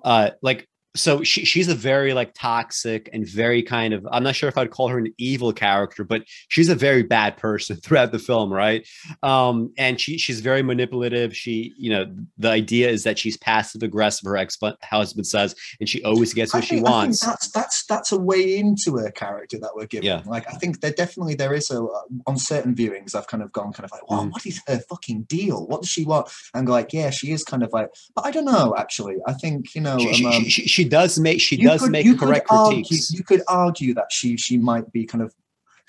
uh, 0.03 0.31
like 0.43 0.68
so 0.95 1.23
she, 1.23 1.45
she's 1.45 1.67
a 1.67 1.75
very 1.75 2.13
like 2.13 2.33
toxic 2.33 3.09
and 3.13 3.27
very 3.27 3.61
kind 3.61 3.93
of 3.93 4.07
i'm 4.11 4.23
not 4.23 4.35
sure 4.35 4.49
if 4.49 4.57
i'd 4.57 4.71
call 4.71 4.87
her 4.87 4.97
an 4.97 5.13
evil 5.17 5.53
character 5.53 6.03
but 6.03 6.23
she's 6.47 6.69
a 6.69 6.75
very 6.75 7.03
bad 7.03 7.37
person 7.37 7.75
throughout 7.83 8.11
the 8.11 8.19
film 8.19 8.51
right? 8.51 8.87
Um 9.23 9.73
and 9.77 9.99
she 9.99 10.17
she's 10.17 10.39
very 10.41 10.61
manipulative. 10.61 11.35
She 11.35 11.73
you 11.77 11.89
know 11.89 12.05
the 12.37 12.49
idea 12.49 12.89
is 12.89 13.03
that 13.03 13.17
she's 13.17 13.37
passive 13.37 13.83
aggressive 13.83 14.25
her 14.25 14.37
ex-husband 14.37 15.27
says 15.27 15.55
and 15.79 15.87
she 15.87 16.03
always 16.03 16.33
gets 16.33 16.53
what 16.53 16.63
think, 16.65 16.79
she 16.79 16.81
wants. 16.81 17.19
that's 17.19 17.51
that's 17.51 17.85
that's 17.85 18.11
a 18.11 18.19
way 18.19 18.57
into 18.57 18.97
her 18.97 19.11
character 19.11 19.57
that 19.59 19.71
we're 19.75 19.85
given. 19.85 20.05
Yeah. 20.05 20.21
like 20.25 20.47
i 20.47 20.57
think 20.57 20.81
there 20.81 20.91
definitely 20.91 21.35
there 21.35 21.53
is 21.53 21.71
a 21.71 21.79
on 22.27 22.37
certain 22.37 22.75
viewings 22.75 23.15
i've 23.15 23.27
kind 23.27 23.43
of 23.43 23.51
gone 23.51 23.71
kind 23.73 23.85
of 23.85 23.91
like 23.91 24.09
well 24.09 24.25
mm. 24.25 24.31
what 24.31 24.45
is 24.45 24.61
her 24.67 24.79
fucking 24.89 25.23
deal? 25.23 25.67
What 25.67 25.81
does 25.81 25.89
she 25.89 26.05
want? 26.05 26.29
And 26.53 26.67
like 26.67 26.93
yeah 26.93 27.09
she 27.09 27.31
is 27.31 27.43
kind 27.43 27.63
of 27.63 27.71
like 27.73 27.89
but 28.15 28.25
i 28.25 28.31
don't 28.31 28.45
know 28.45 28.75
actually. 28.77 29.17
I 29.27 29.33
think 29.33 29.75
you 29.75 29.81
know 29.81 29.97
she, 29.99 30.25
um, 30.25 30.43
she, 30.45 30.67
she, 30.67 30.78
she 30.83 30.89
does 30.89 31.19
make 31.19 31.41
she 31.41 31.57
does 31.57 31.81
could, 31.81 31.91
make 31.91 32.17
correct 32.17 32.47
argue, 32.49 32.83
critiques. 32.83 33.11
You 33.11 33.23
could 33.23 33.41
argue 33.47 33.93
that 33.95 34.11
she 34.11 34.37
she 34.37 34.57
might 34.57 34.91
be 34.91 35.05
kind 35.05 35.23
of 35.23 35.33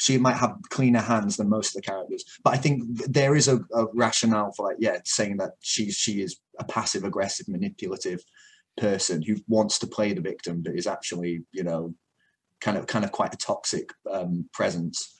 she 0.00 0.16
might 0.16 0.36
have 0.36 0.56
cleaner 0.70 1.00
hands 1.00 1.36
than 1.36 1.50
most 1.50 1.76
of 1.76 1.82
the 1.82 1.86
characters. 1.86 2.24
But 2.42 2.54
I 2.54 2.56
think 2.56 2.84
there 3.06 3.36
is 3.36 3.48
a, 3.48 3.56
a 3.74 3.86
rationale 3.94 4.52
for 4.52 4.66
like 4.66 4.76
yeah, 4.78 4.98
saying 5.04 5.36
that 5.36 5.52
she's 5.60 5.94
she 5.94 6.22
is 6.22 6.38
a 6.58 6.64
passive 6.64 7.04
aggressive, 7.04 7.48
manipulative 7.48 8.24
person 8.78 9.20
who 9.22 9.36
wants 9.46 9.78
to 9.80 9.86
play 9.86 10.12
the 10.12 10.22
victim, 10.22 10.62
but 10.62 10.74
is 10.74 10.86
actually 10.86 11.44
you 11.52 11.62
know 11.62 11.94
kind 12.60 12.78
of 12.78 12.86
kind 12.86 13.04
of 13.04 13.12
quite 13.12 13.34
a 13.34 13.38
toxic 13.38 13.90
um, 14.10 14.48
presence. 14.52 15.14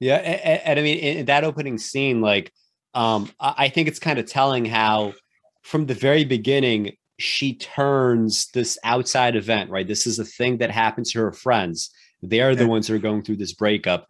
Yeah, 0.00 0.16
and, 0.16 0.60
and 0.64 0.78
I 0.78 0.82
mean 0.82 0.98
in 0.98 1.26
that 1.26 1.44
opening 1.44 1.78
scene, 1.78 2.20
like 2.20 2.52
um, 2.94 3.30
I 3.40 3.68
think 3.68 3.88
it's 3.88 3.98
kind 3.98 4.18
of 4.18 4.26
telling 4.26 4.64
how 4.64 5.14
from 5.62 5.86
the 5.86 5.94
very 5.94 6.24
beginning 6.24 6.96
she 7.18 7.54
turns 7.54 8.50
this 8.52 8.78
outside 8.84 9.36
event, 9.36 9.70
right? 9.70 9.86
This 9.86 10.06
is 10.06 10.18
a 10.18 10.24
thing 10.24 10.58
that 10.58 10.70
happens 10.70 11.12
to 11.12 11.20
her 11.20 11.32
friends. 11.32 11.90
They're 12.22 12.56
the 12.56 12.66
ones 12.66 12.88
who 12.88 12.94
are 12.94 12.98
going 12.98 13.22
through 13.22 13.36
this 13.36 13.52
breakup. 13.52 14.08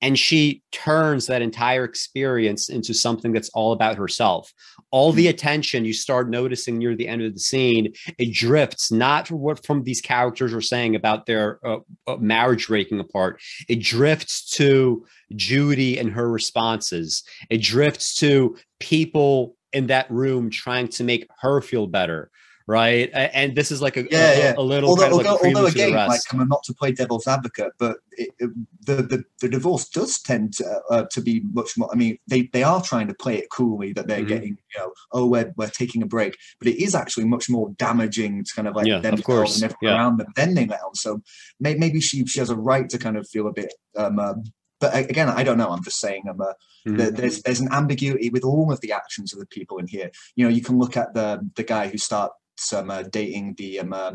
And 0.00 0.18
she 0.18 0.62
turns 0.70 1.26
that 1.26 1.42
entire 1.42 1.84
experience 1.84 2.68
into 2.68 2.94
something 2.94 3.32
that's 3.32 3.50
all 3.50 3.72
about 3.72 3.96
herself. 3.96 4.52
All 4.90 5.12
the 5.12 5.24
hmm. 5.24 5.30
attention 5.30 5.84
you 5.84 5.92
start 5.92 6.30
noticing 6.30 6.78
near 6.78 6.94
the 6.94 7.08
end 7.08 7.22
of 7.22 7.34
the 7.34 7.40
scene, 7.40 7.92
it 8.18 8.32
drifts 8.32 8.92
not 8.92 9.28
from 9.28 9.40
what 9.40 9.64
from 9.64 9.82
these 9.82 10.00
characters 10.00 10.54
are 10.54 10.60
saying 10.60 10.94
about 10.94 11.26
their 11.26 11.58
uh, 11.66 11.78
uh, 12.06 12.16
marriage 12.16 12.68
breaking 12.68 13.00
apart. 13.00 13.40
It 13.68 13.80
drifts 13.80 14.50
to 14.52 15.04
Judy 15.34 15.98
and 15.98 16.10
her 16.12 16.30
responses. 16.30 17.22
It 17.50 17.60
drifts 17.60 18.14
to 18.16 18.56
people 18.78 19.56
in 19.72 19.88
that 19.88 20.10
room 20.10 20.48
trying 20.48 20.88
to 20.88 21.04
make 21.04 21.28
her 21.40 21.60
feel 21.60 21.86
better 21.86 22.30
right? 22.68 23.10
And 23.14 23.56
this 23.56 23.72
is 23.72 23.80
like 23.80 23.96
a, 23.96 24.02
yeah, 24.10 24.30
a, 24.30 24.38
yeah. 24.38 24.54
a 24.58 24.62
little 24.62 24.90
although, 24.90 25.06
of 25.06 25.12
like 25.12 25.26
although, 25.26 25.66
again, 25.66 25.92
like 25.94 26.20
I'm 26.30 26.46
not 26.46 26.62
to 26.64 26.74
play 26.74 26.92
devil's 26.92 27.26
advocate, 27.26 27.72
but 27.78 27.96
it, 28.12 28.28
it, 28.38 28.50
the, 28.84 28.96
the 28.96 29.24
the 29.40 29.48
divorce 29.48 29.88
does 29.88 30.20
tend 30.20 30.52
to, 30.54 30.80
uh, 30.90 31.04
to 31.10 31.20
be 31.22 31.40
much 31.52 31.78
more. 31.78 31.88
I 31.90 31.96
mean, 31.96 32.18
they 32.28 32.42
they 32.52 32.62
are 32.62 32.82
trying 32.82 33.08
to 33.08 33.14
play 33.14 33.38
it 33.38 33.50
coolly 33.50 33.94
that 33.94 34.06
they're 34.06 34.18
mm-hmm. 34.18 34.28
getting, 34.28 34.50
you 34.50 34.80
know, 34.80 34.92
oh, 35.12 35.26
we're 35.26 35.52
we're 35.56 35.70
taking 35.70 36.02
a 36.02 36.06
break, 36.06 36.36
but 36.58 36.68
it 36.68 36.80
is 36.80 36.94
actually 36.94 37.24
much 37.24 37.48
more 37.48 37.70
damaging 37.78 38.44
to 38.44 38.54
kind 38.54 38.68
of 38.68 38.76
like 38.76 38.86
yeah, 38.86 39.00
them 39.00 39.14
of 39.14 39.24
course. 39.24 39.56
and 39.56 39.64
everyone 39.64 39.94
yeah. 39.94 39.98
around 39.98 40.18
them. 40.18 40.28
Then 40.36 40.54
they 40.54 40.66
let 40.66 40.82
on. 40.82 40.94
So 40.94 41.22
maybe 41.58 42.00
she 42.00 42.26
she 42.26 42.38
has 42.38 42.50
a 42.50 42.56
right 42.56 42.88
to 42.90 42.98
kind 42.98 43.16
of 43.16 43.26
feel 43.26 43.48
a 43.48 43.52
bit. 43.52 43.72
Um, 43.96 44.18
uh, 44.18 44.34
but 44.80 44.94
again, 44.94 45.28
I 45.28 45.42
don't 45.42 45.58
know. 45.58 45.70
I'm 45.70 45.82
just 45.82 45.98
saying, 45.98 46.24
um, 46.28 46.40
uh, 46.40 46.52
mm-hmm. 46.86 47.14
there's 47.16 47.42
there's 47.42 47.60
an 47.60 47.72
ambiguity 47.72 48.28
with 48.28 48.44
all 48.44 48.70
of 48.70 48.80
the 48.82 48.92
actions 48.92 49.32
of 49.32 49.40
the 49.40 49.46
people 49.46 49.78
in 49.78 49.86
here. 49.88 50.10
You 50.36 50.44
know, 50.44 50.50
you 50.50 50.60
can 50.60 50.78
look 50.78 50.96
at 50.98 51.14
the 51.14 51.40
the 51.56 51.64
guy 51.64 51.88
who 51.88 51.98
start 51.98 52.32
um, 52.72 52.90
uh, 52.90 53.02
dating 53.02 53.54
the 53.58 53.80
um, 53.80 53.92
uh, 53.92 54.12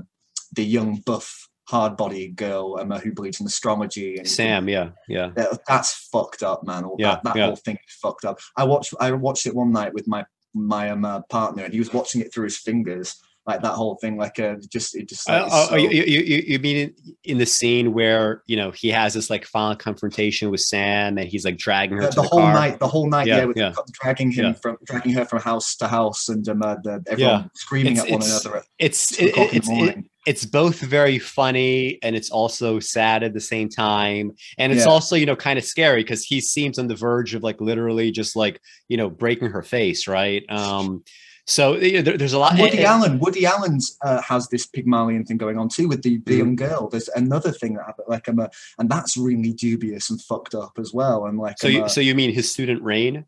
the 0.54 0.64
young 0.64 0.98
buff 1.06 1.48
hard 1.70 1.96
body 1.96 2.28
girl 2.28 2.78
um, 2.80 2.91
uh, 2.91 3.00
who 3.00 3.14
believes 3.14 3.39
in 3.39 3.48
astrology. 3.48 4.18
And, 4.18 4.28
Sam, 4.28 4.68
yeah, 4.68 4.89
yeah, 5.08 5.32
that's 5.68 6.10
fucked 6.12 6.44
up, 6.44 6.66
man. 6.66 6.84
All 6.84 6.96
yeah, 7.00 7.16
that, 7.16 7.24
that 7.24 7.36
yeah. 7.36 7.46
whole 7.48 7.56
thing 7.56 7.76
is 7.76 7.96
fucked 8.02 8.26
up. 8.26 8.39
I 8.58 8.64
watched 8.66 8.94
I 9.00 9.12
watched 9.12 9.46
it 9.46 9.56
one 9.56 9.72
night 9.72 9.94
with 9.94 10.08
my 10.08 10.26
my 10.54 10.89
um, 10.89 11.06
uh, 11.06 11.22
partner, 11.30 11.64
and 11.64 11.74
he 11.74 11.80
was 11.80 11.94
watching 11.94 12.22
it 12.22 12.34
through 12.34 12.46
his 12.46 12.58
fingers 12.58 13.20
like 13.46 13.62
that 13.62 13.74
whole 13.74 13.96
thing 13.96 14.18
like 14.18 14.39
uh 14.39 14.56
just 14.70 14.96
it 14.96 15.10
just 15.10 15.28
like, 15.28 15.44
uh, 15.52 15.68
so... 15.68 15.76
you, 15.76 16.04
you, 16.04 16.44
you 16.48 16.60
mean 16.60 16.94
in, 17.24 17.38
the 17.38 17.46
scene 17.46 17.94
where 17.94 18.41
you 18.46 18.56
know 18.56 18.72
he 18.72 18.89
has 18.89 19.14
this 19.14 19.30
like 19.30 19.46
final 19.46 19.76
confrontation 19.76 20.50
with 20.50 20.62
sam 20.62 21.18
and 21.18 21.28
he's 21.28 21.44
like 21.44 21.58
dragging 21.58 21.98
her 21.98 22.04
the, 22.04 22.10
the, 22.10 22.22
the 22.22 22.28
whole 22.28 22.39
car. 22.39 22.54
night 22.54 22.80
the 22.80 22.88
whole 22.88 23.10
night 23.10 23.28
yeah, 23.28 23.39
yeah, 23.39 23.46
with 23.46 23.58
yeah. 23.58 23.74
dragging 23.91 24.32
him 24.32 24.46
yeah. 24.46 24.54
from 24.54 24.78
dragging 24.86 25.14
her 25.14 25.26
from 25.26 25.39
house 25.39 25.76
to 25.76 25.88
house 25.88 26.30
and 26.30 26.48
um, 26.48 26.62
uh, 26.62 26.76
the, 26.84 27.04
everyone 27.08 27.50
screaming 27.56 27.94
it's, 27.94 28.04
at 28.04 28.12
one 28.12 28.24
another 28.24 28.64
it's 28.80 29.12
it, 29.20 29.34
it's 29.36 29.70
it, 29.70 30.06
it's 30.26 30.46
both 30.46 30.80
very 30.80 31.20
funny 31.20 32.00
and 32.02 32.16
it's 32.16 32.30
also 32.30 32.80
sad 32.80 33.24
at 33.24 33.34
the 33.34 33.41
same 33.41 33.68
time 33.68 34.32
and 34.58 34.72
it's 34.72 34.86
Yeah. 34.86 34.91
also 34.91 35.16
you 35.16 35.26
know 35.26 35.36
kind 35.36 35.60
of 35.60 35.66
scary 35.66 36.02
because 36.02 36.24
he 36.24 36.39
seems 36.39 36.80
on 36.80 36.88
the 36.88 36.96
verge 36.96 37.36
of 37.36 37.44
like 37.44 37.60
literally 37.60 38.12
just 38.12 38.36
like 38.36 38.62
you 38.88 38.96
know 38.96 39.10
breaking 39.10 39.50
her 39.50 39.64
face 39.64 40.08
right 40.08 40.44
um 40.50 41.04
so 41.46 41.76
you 41.76 41.94
know, 41.94 42.02
there, 42.02 42.18
there's 42.18 42.34
a 42.34 42.39
lot 42.39 42.54
And 42.54 42.62
Woody 42.62 42.78
and- 42.78 42.86
Allen, 42.88 43.20
Woody 43.20 43.46
Allen's 43.46 43.98
uh, 44.02 44.22
has 44.22 44.48
this 44.50 44.66
Pygmalion 44.66 45.26
thing 45.26 45.38
going 45.38 45.58
on 45.58 45.68
too 45.70 45.88
with 45.88 46.02
the, 46.04 46.18
the 46.26 46.34
Mhm. 46.36 46.38
young 46.38 46.56
girl. 46.56 46.88
There's 46.89 47.10
another 47.10 47.52
thing 47.52 47.74
that 47.76 47.86
happened, 47.86 48.08
like 48.08 48.30
um, 48.30 48.39
uh, 48.39 48.48
and 48.80 48.89
that's 48.89 49.18
really 49.18 49.52
dubious 49.54 50.10
and 50.10 50.22
fucked 50.22 50.56
up 50.56 50.74
as 50.80 50.94
well. 50.94 51.26
And 51.26 51.38
like 51.38 51.60
so 51.60 51.68
um, 51.68 51.74
you 51.74 51.84
uh, 51.84 51.88
so 51.89 52.00
you 52.02 52.16
mean 52.16 52.34
his 52.34 52.50
student 52.52 52.82
rain 52.82 53.26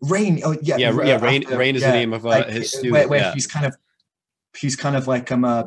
Rain, 0.00 0.40
oh 0.44 0.56
yeah, 0.60 0.76
yeah 0.76 0.92
yeah 1.04 1.18
rain 1.20 1.44
after- 1.44 1.56
rain 1.58 1.76
is 1.76 1.82
yeah, 1.82 1.90
the 1.92 1.96
name 1.96 2.12
of 2.12 2.26
uh, 2.26 2.30
like, 2.30 2.48
his 2.48 2.70
student 2.72 2.92
where, 2.92 3.08
where 3.08 3.20
yeah. 3.20 3.32
he's 3.34 3.46
kind 3.46 3.64
of 3.64 3.74
he's 4.58 4.76
kind 4.76 4.96
of 4.96 5.06
like 5.06 5.32
um 5.32 5.44
uh, 5.44 5.64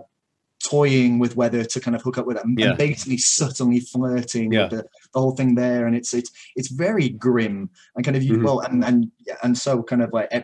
toying 0.64 1.18
with 1.18 1.36
whether 1.36 1.64
to 1.64 1.80
kind 1.80 1.96
of 1.96 2.02
hook 2.04 2.18
up 2.18 2.26
with 2.26 2.38
it 2.38 2.44
and, 2.44 2.60
Yeah. 2.60 2.70
and 2.70 2.78
basically 2.78 3.18
subtly 3.18 3.80
flirting 3.80 4.52
Yeah. 4.52 4.64
with 4.64 4.72
the, 4.72 4.78
the 5.14 5.20
whole 5.20 5.32
thing 5.36 5.56
there 5.56 5.88
and 5.88 5.96
it's 5.96 6.14
it's 6.14 6.30
it's 6.56 6.68
very 6.70 7.10
grim 7.10 7.70
and 7.96 8.04
kind 8.06 8.18
of 8.18 8.24
you 8.24 8.34
Mhm. 8.38 8.44
well 8.44 8.60
and 8.60 8.84
and 8.84 9.12
yeah, 9.26 9.38
and 9.44 9.58
so 9.58 9.82
kind 9.82 10.04
of 10.04 10.12
like 10.14 10.28
ev- 10.32 10.44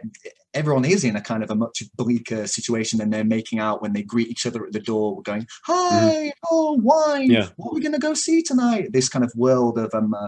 everyone 0.54 0.86
is 0.86 1.04
in 1.04 1.16
a 1.16 1.22
kind 1.22 1.44
of 1.44 1.50
a 1.52 1.56
much 1.56 1.84
bleaker 1.96 2.48
situation 2.48 3.00
than 3.00 3.10
they're 3.10 3.24
making 3.24 3.60
out 3.60 3.82
when 3.82 3.94
they 3.94 4.04
greet 4.04 4.28
each 4.30 4.46
other 4.46 4.66
at 4.66 4.74
the 4.74 4.80
door 4.80 5.22
going 5.24 5.46
hi 5.66 6.32
oh 6.52 6.74
wine 6.82 7.04
Mm-hmm. 7.24 7.32
Yeah. 7.32 7.48
what 7.58 7.72
are 7.72 7.76
we 7.76 7.82
going 7.82 7.94
to 7.94 8.00
go 8.00 8.14
see 8.14 8.42
tonight 8.42 8.92
this 8.92 9.10
kind 9.10 9.24
of 9.24 9.32
world 9.36 9.78
of 9.78 9.94
um 9.94 10.14
uh, 10.14 10.28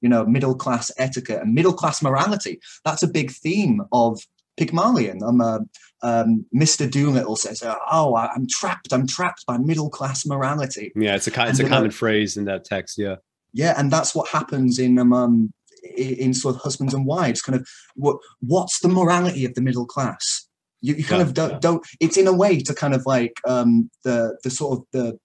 you 0.00 0.08
know 0.08 0.24
middle 0.26 0.54
class 0.54 0.90
etiquette 0.98 1.40
and 1.42 1.54
middle 1.54 1.72
class 1.72 2.02
morality 2.02 2.60
that's 2.84 3.02
a 3.02 3.08
big 3.08 3.30
theme 3.30 3.82
of 3.92 4.20
Pygmalion. 4.56 5.20
Um, 5.22 5.40
uh, 5.40 5.58
um, 6.02 6.46
Mr. 6.54 6.88
Doolittle 6.88 7.34
says, 7.36 7.62
"Oh, 7.90 8.14
I'm 8.16 8.46
trapped. 8.48 8.92
I'm 8.92 9.06
trapped 9.06 9.44
by 9.46 9.58
middle 9.58 9.90
class 9.90 10.24
morality." 10.24 10.92
yeah 10.94 11.16
it's 11.16 11.26
a 11.26 11.30
it's 11.30 11.58
a 11.58 11.64
and, 11.64 11.72
uh, 11.72 11.76
common 11.76 11.90
phrase 11.90 12.36
in 12.36 12.44
that 12.44 12.64
text 12.64 12.96
yeah 12.98 13.16
Yeah, 13.52 13.74
and 13.76 13.90
that's 13.90 14.14
what 14.14 14.28
happens 14.28 14.78
in 14.78 14.98
um, 14.98 15.12
um 15.12 15.52
in 15.96 16.34
sort 16.34 16.56
of 16.56 16.62
husbands 16.62 16.94
and 16.94 17.06
wives. 17.06 17.42
Kind 17.42 17.58
of 17.60 17.66
what 17.94 18.16
what's 18.40 18.80
the 18.80 18.88
morality 18.88 19.44
of 19.44 19.54
the 19.54 19.60
middle 19.62 19.86
class? 19.86 20.46
You, 20.80 20.94
you 20.94 21.04
kind 21.04 21.20
Yeah, 21.20 21.26
of 21.26 21.34
don't 21.34 21.50
yeah. 21.52 21.58
don't. 21.60 21.86
It's 22.00 22.16
in 22.16 22.26
a 22.26 22.32
way 22.32 22.58
to 22.60 22.74
kind 22.74 22.94
of 22.94 23.04
like 23.06 23.34
um 23.46 23.90
the 24.04 24.36
the 24.44 24.50
sort 24.50 24.78
of 24.78 24.84
the. 24.92 25.18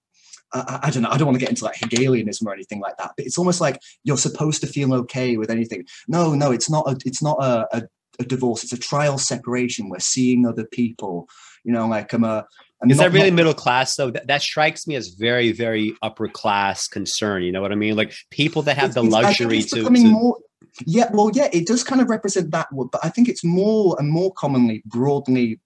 I, 0.51 0.80
I- 0.84 0.89
don't 0.89 1.03
know. 1.03 1.10
I 1.10 1.18
don't 1.18 1.28
want 1.28 1.36
to 1.36 1.39
get 1.39 1.49
into 1.49 1.64
like 1.66 1.76
Hegelianism 1.76 2.47
or 2.47 2.53
anything 2.53 2.80
like 2.80 2.97
that, 2.97 3.12
but 3.16 3.26
it's 3.26 3.38
almost 3.38 3.62
like 3.62 3.80
you're 4.03 4.18
supposed 4.18 4.62
to 4.62 4.68
feel 4.68 4.93
okay 4.95 5.38
with 5.38 5.51
anything. 5.51 5.86
No, 6.07 6.34
no, 6.34 6.51
it's 6.51 6.70
not. 6.72 6.88
A, 6.89 6.97
it's 7.05 7.22
not 7.22 7.38
a, 7.39 7.68
a, 7.78 7.84
a 8.20 8.24
divorce. 8.24 8.64
It's 8.64 8.74
a 8.74 8.78
trial 8.78 9.20
separation. 9.20 9.89
We're 9.89 9.99
seeing 9.99 10.47
other 10.47 10.66
people. 10.66 11.28
You 11.64 11.74
know, 11.74 11.88
like 11.88 12.14
I'm 12.14 12.24
a. 12.24 12.45
I'm 12.82 12.89
is 12.89 12.97
not- 12.97 13.03
that 13.03 13.12
really 13.14 13.30
not- 13.30 13.36
middle 13.36 13.53
class 13.53 13.95
though 13.97 14.10
that, 14.12 14.26
that 14.28 14.41
strikes 14.41 14.88
me 14.88 14.95
as 14.95 15.10
very 15.10 15.51
very 15.51 15.93
upper 16.01 16.30
class 16.30 16.88
concern 16.88 17.43
you 17.43 17.51
know 17.51 17.62
what 17.62 17.74
i 17.74 17.76
mean 17.76 17.97
like 17.97 18.14
people 18.32 18.62
that 18.62 18.78
have 18.78 18.93
the 18.93 19.01
it's- 19.03 19.12
luxury 19.12 19.57
it's 19.57 19.72
to, 19.72 19.80
becoming 19.80 20.03
to 20.05 20.10
more 20.12 20.38
yeah 20.86 21.10
well 21.14 21.32
yeah 21.34 21.49
it 21.51 21.66
does 21.68 21.84
kind 21.84 22.01
of 22.01 22.10
represent 22.10 22.51
that 22.51 22.68
but 22.91 22.99
i 23.03 23.10
think 23.10 23.28
it's 23.28 23.43
more 23.43 23.95
and 23.99 24.10
more 24.10 24.32
commonly 24.34 24.82
broadly 24.86 25.60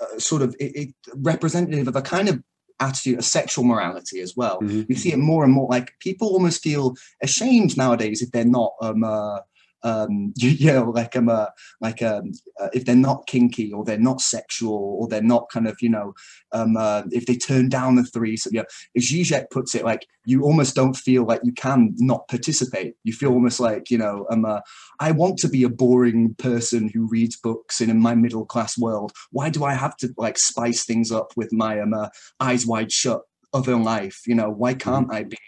uh, 0.00 0.18
sort 0.18 0.42
of 0.42 0.54
it, 0.60 0.74
it 0.76 0.94
representative 1.16 1.88
of 1.88 1.96
a 1.96 2.02
kind 2.02 2.28
of 2.28 2.42
attitude 2.80 3.18
of 3.18 3.24
sexual 3.24 3.64
morality 3.64 4.20
as 4.20 4.34
well 4.36 4.60
Mhm. 4.60 4.86
you 4.88 4.96
see 4.96 5.12
it 5.12 5.18
more 5.18 5.44
and 5.44 5.52
more 5.52 5.68
like 5.70 5.92
people 6.00 6.28
almost 6.28 6.62
feel 6.62 6.94
ashamed 7.22 7.76
nowadays 7.76 8.20
if 8.22 8.30
they're 8.32 8.44
not 8.44 8.72
um 8.80 9.04
uh, 9.04 9.38
um 9.84 10.32
you, 10.36 10.50
you 10.50 10.72
know 10.72 10.90
like 10.90 11.14
um 11.16 11.28
uh, 11.28 11.46
like 11.80 12.02
um 12.02 12.32
uh, 12.60 12.68
if 12.72 12.84
they're 12.84 12.96
not 12.96 13.26
kinky 13.26 13.72
or 13.72 13.84
they're 13.84 13.98
not 13.98 14.20
sexual 14.20 14.98
or 15.00 15.08
they're 15.08 15.22
not 15.22 15.48
kind 15.50 15.68
of 15.68 15.76
you 15.80 15.88
know 15.88 16.14
um 16.52 16.76
uh, 16.76 17.02
if 17.10 17.26
they 17.26 17.36
turn 17.36 17.68
down 17.68 17.94
the 17.94 18.04
three 18.04 18.36
so 18.36 18.50
yeah 18.52 18.62
as 18.96 19.04
Zizek 19.04 19.50
puts 19.50 19.74
it 19.74 19.84
like 19.84 20.06
you 20.24 20.42
almost 20.42 20.74
don't 20.74 20.94
feel 20.94 21.24
like 21.24 21.40
you 21.44 21.52
can 21.52 21.94
not 21.98 22.26
participate. 22.28 22.94
You 23.04 23.12
feel 23.12 23.32
almost 23.32 23.60
like 23.60 23.90
you 23.90 23.98
know 23.98 24.26
um 24.30 24.44
uh, 24.44 24.60
I 25.00 25.10
want 25.12 25.38
to 25.38 25.48
be 25.48 25.62
a 25.62 25.68
boring 25.68 26.34
person 26.34 26.88
who 26.88 27.06
reads 27.06 27.36
books 27.36 27.80
in, 27.80 27.94
my 28.00 28.14
middle 28.14 28.44
class 28.44 28.76
world. 28.76 29.12
Why 29.30 29.50
do 29.50 29.64
I 29.64 29.74
have 29.74 29.96
to 29.98 30.12
like 30.16 30.38
spice 30.38 30.84
things 30.84 31.12
up 31.12 31.32
with 31.36 31.52
my 31.52 31.80
um 31.80 31.94
uh, 31.94 32.08
eyes 32.40 32.66
wide 32.66 32.92
shut 32.92 33.22
other 33.52 33.76
life? 33.76 34.22
You 34.26 34.34
know 34.34 34.50
why 34.50 34.74
can't 34.74 35.12
I 35.12 35.24
be 35.24 35.38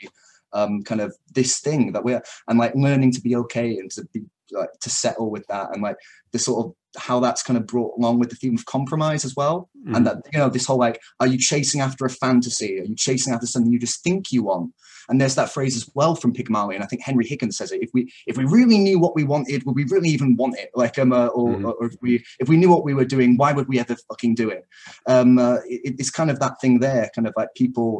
um 0.58 0.72
kind 0.90 1.00
of 1.04 1.10
this 1.38 1.52
thing 1.66 1.92
that 1.92 2.04
we're 2.06 2.22
and 2.48 2.58
like 2.62 2.74
learning 2.86 3.12
to 3.12 3.20
be 3.26 3.34
okay 3.42 3.68
and 3.78 3.90
to 3.90 4.00
be 4.14 4.20
like 4.60 4.72
to 4.84 4.90
settle 5.02 5.28
with 5.34 5.44
that 5.52 5.66
and 5.72 5.80
like 5.88 5.96
the 6.32 6.38
sort 6.38 6.58
of 6.64 6.66
how 7.06 7.16
that's 7.20 7.42
kind 7.46 7.58
of 7.58 7.66
brought 7.66 7.92
along 7.98 8.18
with 8.20 8.30
the 8.30 8.36
theme 8.40 8.54
of 8.58 8.64
compromise 8.76 9.24
as 9.28 9.34
well. 9.40 9.58
Mhm. 9.86 9.94
and 9.96 10.06
that 10.06 10.16
you 10.32 10.38
know 10.40 10.48
this 10.48 10.66
whole 10.66 10.78
like 10.86 10.98
are 11.20 11.26
you 11.32 11.38
chasing 11.52 11.80
after 11.86 12.04
a 12.06 12.10
fantasy? 12.24 12.70
Are 12.80 12.84
you 12.90 12.96
chasing 13.08 13.32
after 13.34 13.46
something 13.46 13.72
you 13.72 13.78
just 13.88 14.02
think 14.06 14.20
you 14.32 14.42
want? 14.50 14.68
And 15.08 15.20
there's 15.20 15.36
that 15.36 15.50
phrase 15.56 15.74
as 15.80 15.86
well 15.98 16.14
from 16.20 16.32
Pygmalion 16.38 16.76
and 16.76 16.84
I 16.84 16.88
think 16.88 17.02
Henry 17.08 17.26
Higgins 17.30 17.56
says 17.58 17.70
it 17.74 17.82
if 17.86 17.90
we 17.96 18.00
if 18.30 18.34
we 18.38 18.44
really 18.58 18.78
knew 18.86 18.98
what 19.04 19.14
we 19.18 19.24
wanted 19.34 19.58
would 19.64 19.76
we 19.80 19.84
really 19.94 20.08
even 20.16 20.30
want 20.40 20.54
it? 20.62 20.70
Like 20.82 20.96
um 21.02 21.12
uh, 21.12 21.28
or, 21.38 21.50
Mhm. 21.56 21.64
or 21.80 21.86
if 21.90 21.94
we 22.04 22.12
if 22.42 22.46
we 22.50 22.56
knew 22.60 22.70
what 22.74 22.84
we 22.88 22.94
were 22.98 23.10
doing 23.14 23.30
why 23.40 23.50
would 23.56 23.68
we 23.72 23.78
ever 23.84 23.96
fucking 24.08 24.34
do 24.42 24.46
it? 24.56 24.64
Um 25.14 25.30
uh, 25.46 25.58
it, 25.74 25.94
it's 26.00 26.10
kind 26.18 26.30
of 26.32 26.38
that 26.40 26.54
thing 26.62 26.74
there 26.86 27.06
kind 27.14 27.28
of 27.28 27.34
like 27.40 27.50
people 27.62 27.90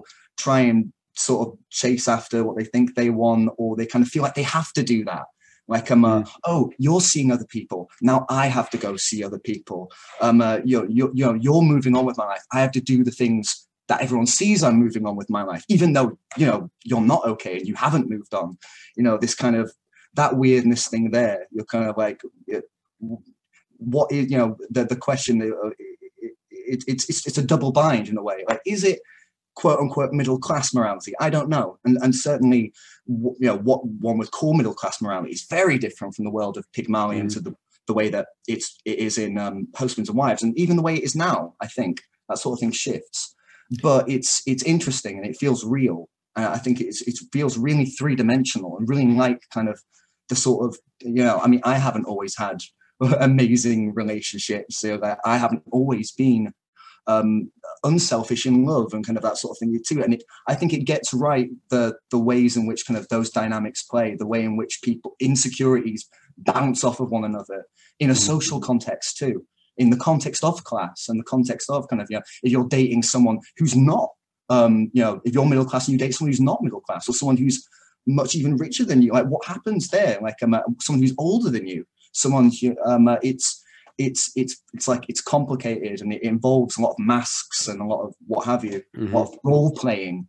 try 0.44 0.60
and 0.70 0.80
sort 1.16 1.48
of 1.48 1.58
chase 1.70 2.08
after 2.08 2.44
what 2.44 2.56
they 2.56 2.64
think 2.64 2.94
they 2.94 3.10
want 3.10 3.50
or 3.58 3.76
they 3.76 3.86
kind 3.86 4.04
of 4.04 4.10
feel 4.10 4.22
like 4.22 4.34
they 4.34 4.42
have 4.42 4.72
to 4.74 4.82
do 4.82 5.04
that. 5.04 5.24
Like 5.68 5.90
um 5.90 6.04
uh, 6.04 6.22
oh 6.44 6.70
you're 6.78 7.00
seeing 7.00 7.32
other 7.32 7.46
people. 7.46 7.90
Now 8.00 8.24
i 8.28 8.46
have 8.46 8.70
to 8.70 8.78
go 8.78 8.96
see 8.96 9.24
other 9.24 9.38
people. 9.38 9.90
Um 10.20 10.40
uh, 10.40 10.58
you're, 10.64 10.88
you're 10.88 11.10
you 11.14 11.26
know 11.26 11.34
you're 11.34 11.62
moving 11.62 11.96
on 11.96 12.04
with 12.04 12.18
my 12.18 12.26
life. 12.26 12.42
I 12.52 12.60
have 12.60 12.72
to 12.72 12.80
do 12.80 13.02
the 13.02 13.10
things 13.10 13.66
that 13.88 14.00
everyone 14.02 14.26
sees 14.26 14.64
i'm 14.64 14.74
moving 14.74 15.06
on 15.06 15.14
with 15.14 15.30
my 15.30 15.44
life 15.44 15.64
even 15.68 15.92
though 15.92 16.18
you 16.36 16.44
know 16.44 16.68
you're 16.82 17.00
not 17.00 17.24
okay 17.24 17.58
and 17.58 17.68
you 17.68 17.74
haven't 17.74 18.10
moved 18.10 18.34
on. 18.34 18.56
You 18.96 19.02
know 19.02 19.18
this 19.18 19.34
kind 19.34 19.56
of 19.56 19.72
that 20.14 20.36
weirdness 20.36 20.88
thing 20.88 21.10
there 21.10 21.46
you're 21.50 21.64
kind 21.64 21.88
of 21.88 21.96
like 21.96 22.20
what 23.78 24.10
is 24.12 24.30
you 24.30 24.38
know 24.38 24.56
the 24.70 24.84
the 24.84 24.96
question 24.96 25.42
uh, 25.42 25.68
it, 25.78 26.42
it, 26.66 26.84
it's 26.86 27.08
it's 27.08 27.26
it's 27.26 27.38
a 27.38 27.42
double 27.42 27.72
bind 27.72 28.08
in 28.08 28.16
a 28.16 28.22
way. 28.22 28.44
Like 28.48 28.60
is 28.66 28.84
it 28.84 29.00
quote 29.56 29.80
unquote 29.80 30.12
middle 30.12 30.38
class 30.38 30.72
morality. 30.74 31.12
I 31.20 31.28
don't 31.30 31.48
know. 31.48 31.78
And 31.84 31.98
and 32.02 32.14
certainly 32.14 32.72
you 33.06 33.36
know 33.40 33.58
what 33.58 33.80
one 33.86 34.18
would 34.18 34.30
call 34.30 34.54
middle 34.54 34.74
class 34.74 35.00
morality 35.02 35.32
is 35.32 35.46
very 35.48 35.78
different 35.78 36.14
from 36.14 36.24
the 36.24 36.30
world 36.38 36.56
of 36.56 36.70
pygmalion 36.72 37.26
Mhm. 37.26 37.32
to 37.34 37.40
the, 37.40 37.54
the 37.86 37.94
way 37.94 38.08
that 38.10 38.26
it's 38.46 38.78
it 38.84 38.98
is 38.98 39.16
in 39.18 39.38
um 39.38 39.68
husbands 39.76 40.08
and 40.10 40.18
wives 40.18 40.42
and 40.42 40.56
even 40.58 40.76
the 40.76 40.82
way 40.82 40.94
it 40.96 41.04
is 41.04 41.16
now 41.16 41.54
i 41.60 41.66
think. 41.66 42.02
That 42.28 42.38
sort 42.38 42.54
of 42.56 42.60
thing 42.60 42.72
shifts. 42.72 43.34
But 43.82 44.08
it's 44.08 44.42
it's 44.46 44.64
interesting 44.64 45.16
and 45.18 45.26
it 45.26 45.36
feels 45.36 45.64
real. 45.64 46.08
Uh, 46.38 46.50
i 46.56 46.58
think 46.58 46.80
it's 46.80 47.00
it 47.10 47.16
feels 47.32 47.56
really 47.56 47.86
three-dimensional 47.98 48.76
and 48.76 48.88
really 48.88 49.06
like 49.24 49.40
kind 49.54 49.68
of 49.68 49.80
the 50.28 50.36
sort 50.36 50.60
of 50.66 50.76
you 51.00 51.22
know 51.24 51.38
i 51.44 51.46
mean 51.46 51.62
i 51.64 51.76
haven't 51.78 52.04
always 52.04 52.34
had 52.36 52.58
amazing 53.30 53.94
relationships 53.94 54.72
so 54.82 54.90
that 54.98 55.18
i 55.24 55.36
haven't 55.38 55.62
always 55.72 56.12
been 56.12 56.52
um 57.06 57.50
unselfish 57.84 58.46
in 58.46 58.64
love 58.64 58.92
and 58.92 59.06
kind 59.06 59.16
of 59.16 59.22
that 59.22 59.36
sort 59.36 59.52
of 59.52 59.58
thing 59.58 59.78
too 59.86 60.02
and 60.02 60.14
it, 60.14 60.22
i 60.48 60.54
think 60.54 60.72
it 60.72 60.84
gets 60.84 61.12
right 61.12 61.48
the 61.70 61.94
the 62.10 62.18
ways 62.18 62.56
in 62.56 62.66
which 62.66 62.86
kind 62.86 62.98
of 62.98 63.06
those 63.08 63.30
dynamics 63.30 63.82
play 63.82 64.14
the 64.16 64.26
way 64.26 64.42
in 64.44 64.56
which 64.56 64.80
people 64.82 65.14
insecurities 65.20 66.08
bounce 66.38 66.84
off 66.84 67.00
of 67.00 67.10
one 67.10 67.24
another 67.24 67.64
in 67.98 68.10
a 68.10 68.12
Mhm. 68.14 68.18
social 68.18 68.60
context 68.60 69.16
too. 69.16 69.46
In 69.78 69.90
the 69.90 69.96
context 69.96 70.42
of 70.44 70.64
class 70.64 71.06
and 71.08 71.18
the 71.20 71.24
context 71.24 71.70
of 71.70 71.86
kind 71.88 72.00
of 72.02 72.08
you 72.10 72.16
know 72.16 72.22
if 72.42 72.52
you're 72.52 72.68
dating 72.68 73.02
someone 73.02 73.38
who's 73.58 73.76
not 73.76 74.10
um 74.48 74.90
you 74.92 75.02
know 75.02 75.20
if 75.24 75.34
you're 75.34 75.46
middle 75.46 75.64
class 75.64 75.86
and 75.86 75.92
you 75.92 75.98
date 75.98 76.14
someone 76.14 76.30
who's 76.32 76.40
not 76.40 76.62
middle 76.62 76.80
class 76.80 77.08
or 77.08 77.12
someone 77.12 77.36
who's 77.36 77.66
much 78.06 78.34
even 78.34 78.56
richer 78.56 78.84
than 78.84 79.02
you 79.02 79.12
like 79.12 79.26
what 79.26 79.44
happens 79.46 79.88
there? 79.88 80.18
Like 80.22 80.42
um, 80.42 80.54
uh, 80.54 80.60
someone 80.80 81.02
who's 81.02 81.14
older 81.18 81.50
than 81.50 81.66
you 81.66 81.86
someone 82.12 82.50
who 82.60 82.76
um 82.84 83.08
uh, 83.08 83.16
it's 83.22 83.62
it's 83.98 84.30
it's 84.36 84.62
it's 84.74 84.86
like 84.86 85.04
it's 85.08 85.20
complicated 85.20 86.00
and 86.00 86.12
it 86.12 86.22
involves 86.22 86.76
a 86.76 86.82
lot 86.82 86.90
of 86.90 86.98
masks 86.98 87.68
and 87.68 87.80
a 87.80 87.84
lot 87.84 88.02
of 88.02 88.14
what 88.26 88.44
have 88.44 88.64
you 88.64 88.82
Mhm. 88.94 89.12
a 89.12 89.16
lot 89.16 89.28
of 89.28 89.38
role 89.44 89.70
playing 89.72 90.28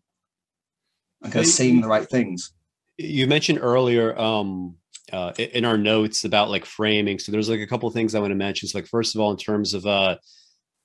and 1.23 1.33
kind 1.33 1.45
of 1.45 1.51
saying 1.51 1.81
the 1.81 1.87
right 1.87 2.09
things. 2.09 2.53
You 2.97 3.27
mentioned 3.27 3.59
earlier 3.61 4.17
um 4.19 4.75
uh 5.11 5.31
in 5.37 5.65
our 5.65 5.77
notes 5.77 6.23
about 6.25 6.49
like 6.49 6.65
framing. 6.65 7.19
So 7.19 7.31
there's 7.31 7.49
like 7.49 7.59
a 7.59 7.67
couple 7.67 7.87
of 7.87 7.93
things 7.93 8.15
i 8.15 8.19
want 8.19 8.31
to 8.31 8.35
mention. 8.35 8.67
So 8.69 8.77
like 8.77 8.87
first 8.87 9.15
of 9.15 9.21
all 9.21 9.31
in 9.31 9.37
terms 9.37 9.73
of 9.73 9.85
uh 9.85 10.17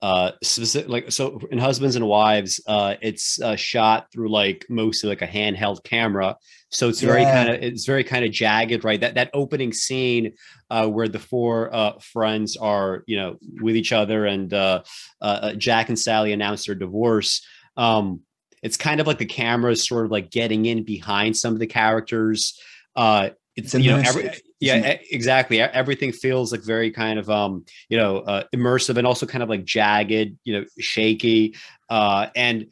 uh 0.03 0.33
specific 0.43 0.89
like 0.91 1.13
so 1.13 1.41
in 1.53 1.59
husbands 1.59 1.95
and 1.95 2.07
wives 2.07 2.61
uh 2.67 2.97
it's 3.01 3.41
uh 3.41 3.55
shot 3.55 4.11
through 4.13 4.29
like 4.29 4.67
mostly 4.69 5.09
like 5.09 5.23
a 5.23 5.27
handheld 5.29 5.83
camera 5.85 6.37
so 6.71 6.89
it's 6.89 7.01
very 7.01 7.23
Yeah. 7.23 7.33
kind 7.33 7.49
of 7.51 7.63
it's 7.63 7.87
very 7.87 8.03
kind 8.03 8.25
of 8.25 8.33
jagged 8.33 8.85
right 8.85 9.01
that 9.01 9.15
that 9.15 9.31
opening 9.33 9.73
scene 9.73 10.33
uh 10.71 10.89
where 10.89 11.07
the 11.07 11.21
four 11.21 11.73
uh 11.73 11.93
friends 12.01 12.57
are 12.57 13.05
you 13.07 13.17
know 13.17 13.37
with 13.61 13.77
each 13.77 13.93
other 13.93 14.27
and 14.27 14.53
uh, 14.53 14.83
uh 15.21 15.25
uh, 15.25 15.53
jack 15.55 15.89
and 15.89 15.99
sally 15.99 16.33
announce 16.33 16.67
their 16.67 16.75
divorce 16.75 17.47
um 17.77 18.21
it's 18.63 18.77
kind 18.77 19.01
of 19.01 19.07
like 19.07 19.19
the 19.19 19.25
camera 19.27 19.71
is 19.73 19.87
sort 19.87 20.05
of 20.05 20.11
like 20.11 20.31
getting 20.31 20.67
in 20.67 20.83
behind 20.85 21.37
some 21.37 21.53
of 21.55 21.61
the 21.61 21.67
characters 21.69 22.61
uh 22.97 23.31
it's, 23.55 23.75
It's 23.75 23.85
you 23.85 23.91
know 23.93 24.03
every. 24.05 24.31
Yeah 24.63 24.97
exactly 25.11 25.61
everything 25.61 26.13
feels 26.13 26.53
like 26.53 26.63
very 26.63 26.91
kind 26.91 27.19
of 27.19 27.29
um 27.29 27.65
you 27.89 27.97
know 27.97 28.19
uh, 28.19 28.45
immersive 28.55 28.97
and 28.97 29.07
also 29.07 29.27
kind 29.27 29.43
of 29.43 29.49
like 29.49 29.65
jagged 29.65 30.37
you 30.45 30.53
know 30.53 30.65
shaky 30.79 31.55
uh 31.91 32.29
and 32.37 32.67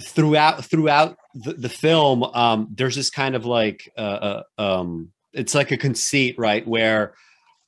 throughout 0.00 0.64
throughout 0.64 1.16
the, 1.34 1.52
the 1.54 1.68
film 1.68 2.22
um 2.22 2.68
there's 2.72 2.96
this 2.96 3.10
kind 3.10 3.34
of 3.34 3.44
like 3.44 3.92
uh, 3.98 4.42
uh 4.58 4.62
um 4.62 5.10
it's 5.32 5.54
like 5.54 5.70
a 5.70 5.76
conceit 5.76 6.36
right 6.38 6.66
where 6.66 7.14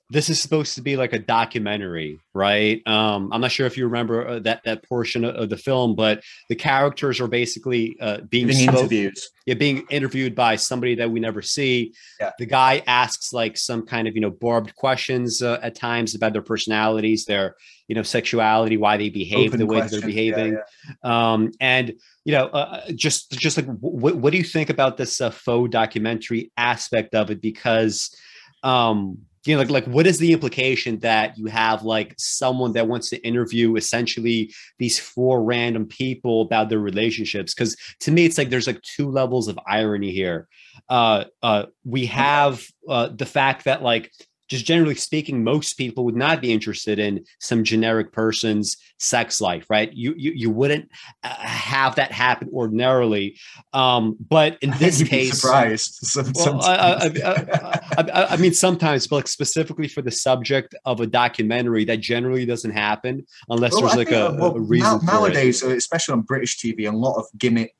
this 0.09 0.29
is 0.29 0.41
supposed 0.41 0.77
to 0.77 0.83
be 0.83 0.97
like 0.97 1.13
a 1.13 1.19
documentary, 1.19 2.21
right? 2.33 2.81
Um, 2.87 3.29
I'm 3.33 3.41
not 3.41 3.51
sure 3.51 3.67
if 3.67 3.77
you 3.77 3.87
remember 3.87 4.27
uh, 4.27 4.39
that 4.41 4.61
that 4.65 4.89
portion 4.89 5.25
of 5.25 5.49
the 5.49 5.57
film, 5.57 5.97
but 5.97 6.23
the 6.49 6.55
characters 6.55 7.21
are 7.21 7.27
basically 7.27 7.97
uh, 8.01 8.19
being, 8.29 8.47
being 8.47 8.69
spoke, 8.69 8.79
interviewed. 8.79 9.15
Yeah, 9.47 9.55
being 9.55 9.85
interviewed 9.91 10.37
by 10.37 10.57
somebody 10.57 10.95
that 10.97 11.11
we 11.11 11.19
never 11.19 11.43
see. 11.43 11.93
Yeah. 12.21 12.31
The 12.39 12.47
guy 12.47 12.85
asks 12.87 13.33
like 13.33 13.57
some 13.57 13.85
kind 13.85 14.07
of 14.07 14.15
you 14.15 14.21
know 14.21 14.31
barbed 14.31 14.77
questions 14.77 15.43
uh, 15.43 15.59
at 15.61 15.75
times 15.75 16.15
about 16.15 16.33
their 16.33 16.43
personalities, 16.43 17.25
their 17.25 17.57
you 17.89 17.97
know 17.97 18.05
sexuality, 18.05 18.77
why 18.77 18.97
they 18.97 19.09
behave 19.09 19.49
Open 19.49 19.59
the 19.59 19.67
way 19.67 19.81
they're 19.89 20.01
behaving, 20.01 20.53
yeah, 20.53 20.61
yeah. 21.05 21.33
Um, 21.33 21.51
and 21.61 21.93
you 22.25 22.33
know 22.33 22.47
uh, 22.47 22.83
uh 22.87 22.93
just 22.95 23.33
just 23.33 23.57
like 23.57 23.67
what 23.81 24.15
what 24.15 24.31
do 24.31 24.39
you 24.39 24.45
think 24.45 24.71
about 24.71 24.99
this 24.99 25.21
uh, 25.21 25.31
faux 25.31 25.69
documentary 25.69 26.53
aspect 26.57 27.17
of 27.17 27.33
it? 27.33 27.41
Because 27.41 28.17
um 28.63 29.19
you 29.47 29.55
know, 29.55 29.63
like 29.63 29.71
like 29.71 29.87
what 29.87 30.07
is 30.07 30.19
the 30.19 30.33
implication 30.33 30.99
that 31.01 31.37
you 31.39 31.47
have 31.47 31.83
like 31.83 32.15
someone 32.19 32.73
that 32.73 32.89
wants 32.89 33.11
to 33.11 33.19
interview 33.19 33.77
essentially 33.77 34.53
these 34.79 34.99
four 34.99 35.43
random 35.43 35.87
people 35.87 36.43
about 36.43 36.69
their 36.69 36.79
relationships? 36.79 37.55
Because 37.55 37.77
to 38.01 38.11
me, 38.11 38.25
it's 38.25 38.39
like 38.39 38.51
there's 38.51 38.67
like 38.67 38.83
two 38.83 39.11
levels 39.11 39.49
of 39.49 39.59
irony 39.67 40.13
here. 40.13 40.49
Uh, 40.89 41.25
uh, 41.43 41.67
we 41.85 42.07
have 42.07 42.65
uh, 42.89 43.09
the 43.09 43.27
fact 43.27 43.65
that 43.65 43.83
like 43.83 44.13
just 44.49 44.65
generally 44.65 44.95
speaking, 44.95 45.43
most 45.43 45.75
people 45.75 46.05
would 46.05 46.17
not 46.17 46.41
be 46.41 46.53
interested 46.53 46.99
in 46.99 47.25
some 47.41 47.65
generic 47.65 48.13
person's 48.13 48.77
sex 48.99 49.41
life, 49.41 49.67
right? 49.69 49.93
You 49.93 50.15
you, 50.17 50.33
you 50.35 50.51
wouldn't 50.51 50.91
uh, 51.25 51.35
have 51.37 51.97
that 51.97 52.13
happen 52.13 52.49
ordinarily. 52.53 53.39
Um, 53.73 54.17
but 54.29 54.59
in 54.63 54.71
this 54.79 55.03
case, 55.03 55.41
surprised. 55.41 55.95
Some, 56.07 56.33
well, 56.35 56.61
I, 56.65 57.11
I, 57.25 57.75
I, 57.99 58.27
I, 58.31 58.37
mean, 58.37 58.53
sometimes, 58.53 59.07
but 59.07 59.17
like 59.17 59.29
specifically 59.29 59.89
for 59.89 60.03
the 60.03 60.11
subject 60.11 60.75
of 60.85 61.01
a 61.01 61.07
documentary, 61.07 61.85
that 61.85 62.01
generally 62.01 62.47
doesn't 62.47 62.71
happen 62.71 63.27
unless 63.49 63.73
well, 63.73 63.83
there's 63.83 63.97
like 63.97 64.13
a, 64.13 64.37
well, 64.39 64.57
a, 64.57 64.61
reason. 64.61 65.01
Now, 65.05 65.21
nowadays, 65.21 65.63
it. 65.63 65.77
especially 65.77 66.15
on 66.15 66.23
British 66.23 66.59
TV, 66.59 66.89
a 66.89 66.97
lot 66.97 67.17
of 67.19 67.27
gimmick 67.37 67.75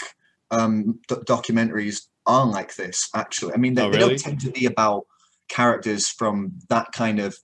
um, 0.51 0.99
d- 1.09 1.17
documentaries 1.27 2.03
are 2.27 2.47
like 2.47 2.75
this. 2.75 3.09
Actually, 3.15 3.55
I 3.55 3.57
mean, 3.57 3.75
they, 3.75 3.83
oh, 3.83 3.89
really? 3.89 3.99
they 3.99 4.09
don't 4.09 4.19
tend 4.19 4.41
to 4.41 4.51
be 4.51 4.67
about 4.67 5.07
characters 5.49 6.09
from 6.09 6.53
that 6.69 6.93
kind 6.93 7.19
of 7.21 7.37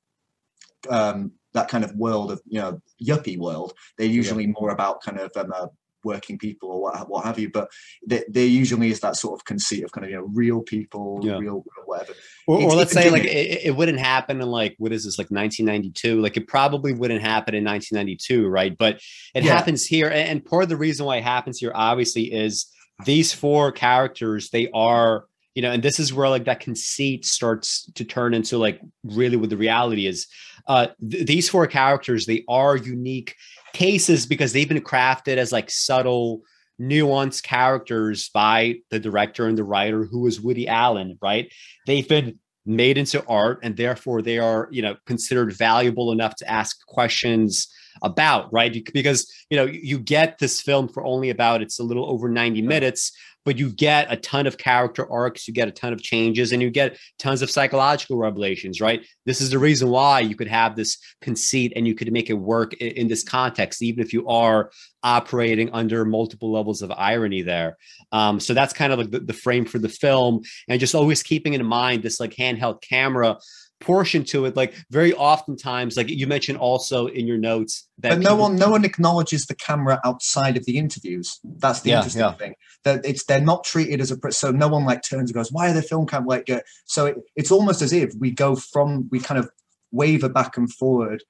um, 0.88 1.32
that 1.55 1.68
kind 1.68 1.84
of 1.84 1.94
world 1.94 2.32
of 2.32 2.40
you 2.46 2.61
know 2.61 2.80
yuppie 3.03 3.38
world. 3.38 3.74
They're 3.98 4.07
usually 4.07 4.44
yeah. 4.44 4.53
more 4.59 4.70
about 4.70 5.03
kind 5.03 5.18
of 5.18 5.30
um, 5.36 5.53
uh, 5.55 5.66
working 6.05 6.38
people 6.38 6.70
or 6.70 6.80
what, 6.80 7.09
what 7.09 7.24
have 7.24 7.38
you. 7.38 7.50
But 7.50 7.70
there, 8.03 8.24
there, 8.28 8.46
usually 8.46 8.90
is 8.90 9.00
that 9.00 9.16
sort 9.16 9.38
of 9.38 9.44
conceit 9.44 9.84
of 9.84 9.92
kind 9.92 10.05
of 10.05 10.11
you 10.11 10.16
know 10.16 10.28
real 10.32 10.61
people, 10.61 11.20
yeah. 11.22 11.38
real 11.38 11.64
whatever. 11.84 12.12
Or, 12.46 12.62
or 12.62 12.74
let's 12.74 12.92
say 12.92 13.11
like 13.11 13.24
it, 13.24 13.66
it, 13.66 13.76
wouldn't 13.76 13.98
happen 13.98 14.40
in 14.40 14.48
like 14.48 14.74
what 14.78 14.92
is 14.92 15.05
this 15.05 15.18
like 15.18 15.30
1992? 15.30 16.20
Like 16.20 16.36
it 16.36 16.48
probably 16.48 16.92
wouldn't 16.92 17.22
happen 17.22 17.55
in 17.55 17.64
1992, 17.64 18.48
right? 18.48 18.76
But 18.76 18.96
it 19.34 19.44
yeah. 19.44 19.57
happens 19.57 19.86
here, 19.86 20.09
and 20.09 20.44
part 20.44 20.64
of 20.64 20.68
the 20.68 20.76
reason 20.76 21.07
why 21.07 21.16
it 21.16 21.24
happens 21.24 21.59
here 21.59 21.72
obviously 21.74 22.32
is 22.32 22.66
these 23.05 23.32
four 23.32 23.72
characters 23.72 24.50
they 24.50 24.68
are 24.72 25.24
you 25.55 25.62
know 25.62 25.70
and 25.70 25.82
this 25.82 25.98
is 25.98 26.12
where 26.12 26.28
like 26.28 26.44
that 26.44 26.61
conceit 26.61 27.24
starts 27.24 27.90
to 27.94 28.05
turn 28.05 28.34
into 28.34 28.59
like 28.59 28.80
really 29.05 29.36
what 29.36 29.50
the 29.50 29.57
reality 29.57 30.07
is. 30.07 30.26
Uh 30.66 30.88
th- 31.11 31.26
these 31.26 31.48
four 31.48 31.66
characters 31.66 32.26
they 32.26 32.44
are 32.48 32.76
unique 32.76 33.36
cases 33.72 34.26
because 34.26 34.53
they've 34.53 34.68
been 34.68 34.80
crafted 34.80 35.36
as 35.36 35.53
like 35.53 35.70
subtle 35.70 36.42
nuanced 36.80 37.42
characters 37.42 38.30
by 38.30 38.76
the 38.90 38.98
director 38.98 39.46
and 39.46 39.57
the 39.57 39.64
writer 39.64 40.05
who 40.05 40.26
is 40.26 40.40
woody 40.40 40.66
allen 40.66 41.18
right? 41.22 41.53
They've 41.86 42.09
been 42.09 42.38
made 42.64 42.96
into 42.96 43.24
art 43.26 43.59
and 43.62 43.76
therefore 43.76 44.22
they 44.22 44.38
are 44.38 44.68
you 44.70 44.82
know 44.82 44.96
considered 45.07 45.53
valuable 45.53 46.12
enough 46.12 46.36
to 46.36 46.50
ask 46.50 46.84
questions 46.86 47.68
about 48.03 48.53
right? 48.53 48.84
Because 48.92 49.30
you 49.50 49.57
know 49.57 49.64
you 49.64 49.98
get 49.98 50.38
this 50.38 50.61
film 50.61 50.88
for 50.88 51.05
only 51.05 51.30
about 51.30 51.62
it's 51.62 51.78
a 51.78 51.84
little 51.84 52.09
over 52.11 52.28
90 52.28 52.62
minutes 52.62 53.12
but 53.45 53.59
you 53.59 53.70
get 53.70 54.12
a 54.12 54.16
ton 54.16 54.47
of 54.47 54.59
character 54.59 55.11
arcs, 55.11 55.49
you 55.49 55.55
get 55.55 55.68
a 55.68 55.72
ton 55.72 55.93
of 55.93 56.03
changes, 56.03 56.53
and 56.53 56.62
you 56.62 56.70
get 56.70 56.99
tons 57.18 57.43
of 57.43 57.51
psychological 57.51 58.16
revelations, 58.16 58.80
right? 58.80 59.05
This 59.26 59.40
is 59.40 59.51
the 59.51 59.59
reason 59.59 59.88
why 59.88 60.20
you 60.20 60.36
could 60.36 60.49
have 60.49 60.76
this 60.76 60.99
conceit 61.20 61.72
and 61.74 61.86
you 61.86 61.95
could 61.95 62.12
make 62.12 62.30
it 62.30 62.34
work 62.34 62.74
in, 62.74 62.93
in 62.93 63.09
this 63.09 63.24
context, 63.24 63.82
even 63.82 64.03
if 64.03 64.12
you 64.12 64.28
are 64.28 64.70
operating 65.03 65.70
under 65.72 66.05
multiple 66.05 66.53
levels 66.53 66.82
of 66.82 66.93
irony 66.93 67.43
there. 67.43 67.76
Um, 68.12 68.38
so 68.38 68.55
that's 68.55 68.72
kind 68.72 68.93
of 68.93 68.99
like 68.99 69.11
the, 69.11 69.20
the 69.20 69.32
frame 69.32 69.64
for 69.64 69.78
the 69.78 69.88
film, 69.88 70.43
and 70.68 70.80
just 70.80 70.95
always 70.95 71.22
keeping 71.22 71.55
in 71.55 71.64
mind 71.66 72.03
this 72.03 72.20
like 72.20 72.32
handheld 72.32 72.82
camera 72.82 73.38
portion 73.82 74.24
to 74.24 74.44
it 74.44 74.56
like 74.56 74.74
very 74.90 75.12
oftentimes 75.14 75.96
like 75.96 76.08
you 76.08 76.26
mentioned 76.26 76.58
also 76.58 77.06
in 77.06 77.26
your 77.26 77.36
notes 77.36 77.88
that 77.98 78.10
but 78.10 78.18
no 78.18 78.30
people- 78.30 78.38
one 78.38 78.56
no 78.56 78.70
one 78.70 78.84
acknowledges 78.84 79.46
the 79.46 79.54
camera 79.54 80.00
outside 80.04 80.56
of 80.56 80.64
the 80.66 80.78
interviews 80.78 81.40
that's 81.58 81.80
the 81.80 81.90
yeah, 81.90 81.96
interesting 81.96 82.20
yeah. 82.20 82.32
thing 82.32 82.54
that 82.84 83.04
it's 83.04 83.24
they're 83.24 83.40
not 83.40 83.64
treated 83.64 84.00
as 84.00 84.10
a 84.10 84.32
so 84.32 84.50
no 84.50 84.68
one 84.68 84.84
like 84.84 85.02
turns 85.02 85.30
and 85.30 85.34
goes 85.34 85.52
why 85.52 85.70
are 85.70 85.74
the 85.74 85.82
film 85.82 86.06
camera 86.06 86.28
like 86.28 86.48
uh, 86.50 86.60
so 86.84 87.06
it, 87.06 87.16
it's 87.36 87.50
almost 87.50 87.82
as 87.82 87.92
if 87.92 88.12
we 88.18 88.30
go 88.30 88.54
from 88.54 89.08
we 89.10 89.18
kind 89.18 89.38
of 89.38 89.50
waver 89.90 90.28
back 90.28 90.56
and 90.56 90.72
forward 90.72 91.22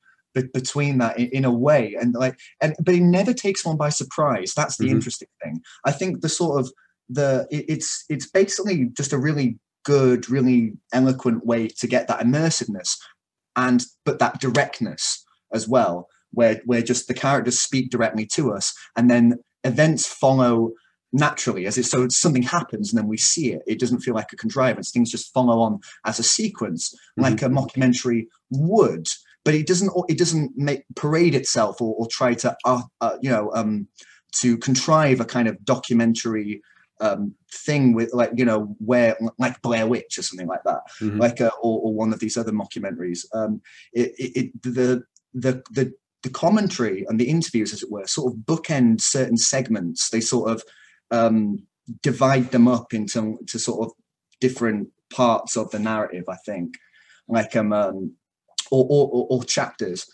between 0.54 0.98
that 0.98 1.18
in, 1.18 1.28
in, 1.28 1.44
a 1.44 1.52
way 1.52 1.94
and 2.00 2.14
like 2.14 2.38
and 2.60 2.74
but 2.82 2.94
it 2.94 3.02
never 3.02 3.34
takes 3.34 3.66
one 3.66 3.76
by 3.76 3.90
surprise 3.90 4.54
that's 4.56 4.76
the 4.76 4.86
mm-hmm. 4.86 4.94
interesting 4.94 5.28
thing 5.42 5.60
i 5.84 5.92
think 5.92 6.22
the 6.22 6.28
sort 6.28 6.58
of 6.58 6.72
the 7.10 7.46
it, 7.50 7.66
it's 7.68 8.04
it's 8.08 8.30
basically 8.30 8.86
just 8.96 9.12
a 9.12 9.18
really 9.18 9.58
good, 9.84 10.30
really 10.30 10.72
eloquent 10.92 11.46
way 11.46 11.68
to 11.68 11.86
get 11.86 12.08
that 12.08 12.20
immersiveness 12.20 12.96
and 13.56 13.84
but 14.04 14.18
that 14.18 14.40
directness 14.40 15.24
as 15.52 15.68
well, 15.68 16.08
where 16.32 16.60
where 16.64 16.82
just 16.82 17.08
the 17.08 17.14
characters 17.14 17.60
speak 17.60 17.90
directly 17.90 18.26
to 18.26 18.52
us, 18.52 18.74
and 18.96 19.10
then 19.10 19.38
events 19.64 20.06
follow 20.06 20.72
naturally 21.12 21.66
as 21.66 21.76
it 21.76 21.84
so 21.84 22.08
something 22.08 22.42
happens 22.42 22.90
and 22.90 22.98
then 22.98 23.06
we 23.06 23.18
see 23.18 23.52
it 23.52 23.60
it 23.66 23.78
doesn't 23.78 24.00
feel 24.00 24.14
like 24.14 24.32
a 24.32 24.36
contrivance 24.36 24.90
things 24.90 25.10
just 25.10 25.32
follow 25.34 25.60
on 25.60 25.78
as 26.06 26.18
a 26.18 26.22
sequence 26.22 26.88
mm-hmm. 26.88 27.24
like 27.24 27.42
a 27.42 27.50
mockumentary 27.50 28.24
would 28.50 29.06
but 29.44 29.54
it 29.54 29.66
doesn't 29.66 29.92
it 30.08 30.16
doesn't 30.16 30.52
make 30.56 30.84
parade 30.96 31.34
itself 31.34 31.82
or, 31.82 31.94
or 31.98 32.06
try 32.10 32.32
to 32.32 32.56
uh, 32.64 32.80
uh, 33.02 33.16
you 33.20 33.30
know 33.30 33.50
um 33.54 33.86
to 34.32 34.56
contrive 34.56 35.20
a 35.20 35.24
kind 35.26 35.48
of 35.48 35.62
documentary 35.64 36.62
um, 37.02 37.34
thing 37.52 37.92
with 37.92 38.14
like 38.14 38.30
you 38.34 38.44
know 38.44 38.74
where 38.78 39.18
like 39.38 39.60
Blair 39.60 39.86
Witch 39.86 40.16
or 40.16 40.22
something 40.22 40.46
like 40.46 40.62
that, 40.64 40.80
mm-hmm. 41.00 41.18
like 41.18 41.40
uh, 41.40 41.50
or, 41.60 41.80
or, 41.80 41.92
one 41.92 42.12
of 42.12 42.20
these 42.20 42.36
other 42.36 42.52
mockumentaries. 42.52 43.26
Um, 43.34 43.60
it, 43.92 44.12
it, 44.18 44.36
it, 44.36 44.62
the 44.62 45.02
the 45.34 45.62
the 45.72 45.92
the 46.22 46.30
commentary 46.30 47.04
and 47.08 47.18
the 47.18 47.28
interviews, 47.28 47.72
as 47.72 47.82
it 47.82 47.90
were, 47.90 48.06
sort 48.06 48.32
of 48.32 48.38
bookend 48.40 49.00
certain 49.00 49.36
segments. 49.36 50.10
They 50.10 50.20
sort 50.20 50.50
of 50.50 50.62
um, 51.10 51.66
divide 52.02 52.52
them 52.52 52.68
up 52.68 52.94
into 52.94 53.38
to 53.48 53.58
sort 53.58 53.84
of 53.84 53.92
different 54.40 54.88
parts 55.12 55.56
of 55.56 55.70
the 55.72 55.80
narrative. 55.80 56.24
I 56.28 56.36
think, 56.46 56.74
like 57.26 57.56
um, 57.56 57.72
um 57.72 58.12
or, 58.70 58.86
or, 58.88 59.26
or 59.28 59.44
chapters. 59.44 60.06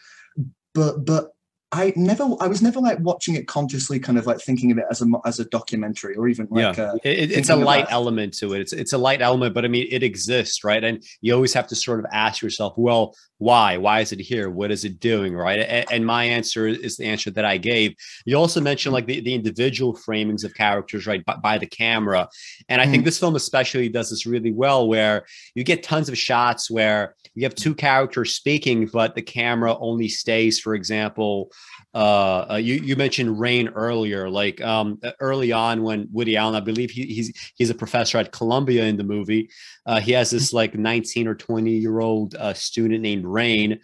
But 0.75 1.05
but 1.05 1.33
I 1.71 1.93
never, 1.97 2.25
I 2.41 2.47
was 2.47 2.63
never 2.63 2.81
like 2.81 2.99
watching 3.01 3.35
it 3.35 3.47
consciously, 3.47 4.01
kind 4.01 4.17
of 4.17 4.27
like 4.27 4.41
thinking 4.41 4.73
of 4.73 4.79
it 4.79 4.87
as 4.91 5.03
a 5.03 5.07
as 5.27 5.39
a 5.39 5.45
documentary 5.45 6.17
or 6.17 6.27
even 6.27 6.49
like 6.51 6.79
yeah. 6.79 6.93
A, 6.93 6.97
it, 7.05 7.31
it's 7.31 7.51
a 7.51 7.57
light 7.57 7.85
about... 7.85 7.93
element 7.93 8.35
to 8.39 8.55
it. 8.55 8.63
It's 8.63 8.73
it's 8.73 8.95
a 8.95 8.99
light 8.99 9.21
element, 9.21 9.55
but 9.55 9.67
I 9.67 9.69
mean, 9.69 9.87
it 9.91 10.03
exists, 10.03 10.65
right? 10.65 10.83
And 10.83 11.05
you 11.21 11.35
always 11.35 11.53
have 11.53 11.67
to 11.69 11.77
sort 11.77 11.99
of 11.99 12.07
ask 12.11 12.41
yourself, 12.41 12.73
well, 12.79 13.15
why? 13.37 13.77
Why 13.77 14.01
is 14.01 14.13
it 14.13 14.21
here? 14.21 14.49
What 14.49 14.71
is 14.71 14.87
it 14.87 14.99
doing, 14.99 15.35
right? 15.37 15.61
And, 15.61 15.93
and 15.93 16.07
my 16.07 16.25
answer 16.25 16.67
is 16.67 16.97
the 16.97 17.05
answer 17.05 17.31
that 17.33 17.45
I 17.45 17.59
gave. 17.59 17.95
You 18.25 18.37
also 18.37 18.63
mentioned 18.63 18.95
like 18.95 19.07
the, 19.07 19.21
the 19.21 19.35
individual 19.35 19.95
framings 19.95 20.45
of 20.45 20.55
characters, 20.55 21.07
right, 21.07 21.23
by, 21.27 21.37
by 21.37 21.59
the 21.59 21.67
camera, 21.67 22.31
and 22.71 22.81
I 22.81 22.87
mm. 22.87 22.93
think 22.93 23.05
this 23.05 23.19
film 23.19 23.37
especially 23.37 23.91
does 23.91 24.09
this 24.09 24.25
really 24.25 24.53
well, 24.53 24.89
where 24.89 25.27
you 25.55 25.65
get 25.65 25.83
tons 25.83 26.09
of 26.09 26.17
shots 26.17 26.71
where 26.71 27.15
you 27.35 27.45
have 27.45 27.55
two 27.55 27.75
characters 27.75 28.33
speaking, 28.33 28.87
but 28.91 29.15
the 29.15 29.23
camera 29.23 29.77
only 29.79 30.09
stays, 30.09 30.59
for 30.59 30.75
example 30.75 31.51
uh, 31.95 32.47
uh, 32.51 32.57
you 32.57 32.75
you 32.75 32.97
mentioned 32.97 33.41
rain 33.41 33.69
earlier, 33.69 34.29
like 34.29 34.61
um, 34.61 35.01
early 35.21 35.53
on 35.53 35.83
when 35.83 36.09
Woody 36.13 36.37
Allen, 36.37 36.55
I 36.55 36.61
believe 36.61 36.91
he, 36.91 37.07
he's 37.07 37.53
he's 37.57 37.71
a 37.71 37.75
professor 37.75 38.19
at 38.19 38.33
Columbia 38.33 38.85
in 38.85 38.97
the 38.97 39.05
movie. 39.05 39.51
Uh, 39.87 40.01
he 40.01 40.13
has 40.13 40.31
this 40.31 40.53
like 40.53 40.75
19 40.75 41.27
or 41.27 41.35
20 41.35 41.71
year 41.71 42.01
old 42.01 42.35
uh, 42.35 42.55
student 42.55 43.01
named 43.01 43.25
Rain, 43.25 43.81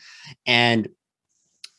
and 0.47 0.89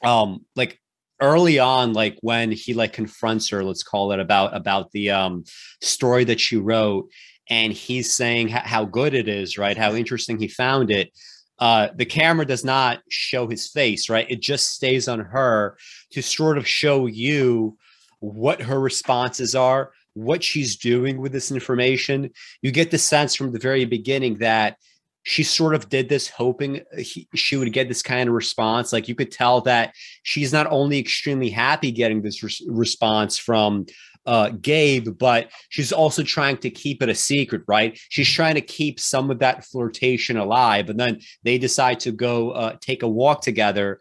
um, 0.04 0.46
like 0.56 0.80
early 1.22 1.60
on 1.60 1.94
like 1.94 2.18
when 2.22 2.52
he 2.52 2.74
like 2.74 2.92
confronts 2.92 3.48
her 3.48 3.64
let's 3.64 3.84
call 3.84 4.12
it 4.12 4.20
about 4.20 4.54
about 4.54 4.92
the 4.92 5.10
um 5.10 5.46
story 5.80 6.26
that 6.26 6.42
she 6.42 6.58
wrote 6.58 7.10
and 7.50 7.72
he's 7.72 8.12
saying 8.12 8.48
how 8.48 8.86
good 8.86 9.14
it 9.14 9.28
is, 9.28 9.58
right? 9.58 9.78
How 9.78 9.94
interesting 9.94 10.40
he 10.40 10.48
found 10.48 10.90
it. 10.90 11.12
Uh, 11.60 11.88
the 11.96 12.06
camera 12.06 12.46
does 12.46 12.66
not 12.66 13.02
show 13.10 13.48
his 13.48 13.68
face, 13.68 14.10
right? 14.10 14.30
It 14.30 14.42
just 14.42 14.74
stays 14.74 15.08
on 15.08 15.20
her 15.20 15.78
to 16.12 16.22
sort 16.22 16.58
of 16.58 16.68
show 16.68 17.06
you 17.06 17.78
what 18.20 18.62
her 18.62 18.80
responses 18.80 19.56
are, 19.56 19.92
what 20.14 20.44
she's 20.44 20.76
doing 20.76 21.22
with 21.22 21.32
this 21.32 21.52
information. 21.52 22.32
You 22.62 22.72
get 22.72 22.92
the 22.92 22.98
sense 22.98 23.36
from 23.36 23.52
the 23.52 23.60
very 23.60 23.86
beginning 23.86 24.40
that 24.40 24.78
she 25.24 25.42
sort 25.44 25.74
of 25.74 25.90
did 25.90 26.08
this 26.08 26.30
hoping 26.30 26.82
he, 26.98 27.28
she 27.34 27.56
would 27.56 27.74
get 27.74 27.88
this 27.88 28.04
kind 28.04 28.30
of 28.30 28.36
response. 28.36 28.94
Like 28.94 29.08
you 29.08 29.16
could 29.16 29.32
tell 29.32 29.62
that 29.62 29.94
she's 30.24 30.54
not 30.54 30.68
only 30.70 31.00
extremely 31.00 31.50
happy 31.50 31.92
getting 31.92 32.22
this 32.22 32.44
response 32.68 33.38
from 33.38 33.88
uh, 34.26 34.50
Gabe, 34.50 35.18
but 35.18 35.52
she's 35.70 35.92
also 35.92 36.24
trying 36.24 36.58
to 36.58 36.70
keep 36.70 37.02
it 37.02 37.10
a 37.10 37.16
secret, 37.16 37.64
right? 37.68 38.00
She's 38.10 38.30
trying 38.30 38.56
to 38.56 38.62
keep 38.62 39.00
some 39.00 39.30
of 39.30 39.40
that 39.40 39.66
flirtation 39.66 40.38
alive. 40.38 40.90
And 40.90 41.00
then 41.00 41.20
they 41.44 41.58
decide 41.58 42.00
to 42.02 42.12
go 42.12 42.52
uh, 42.52 42.78
take 42.82 43.04
a 43.04 43.08
walk 43.08 43.42
together. 43.42 44.00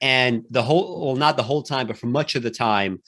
And 0.00 0.44
the 0.50 0.62
whole, 0.62 1.06
well, 1.06 1.16
not 1.16 1.36
the 1.36 1.42
whole 1.42 1.62
time, 1.62 1.86
but 1.86 1.98
for 1.98 2.06
much 2.06 2.34
of 2.34 2.42
the 2.42 2.50
time, 2.50 3.02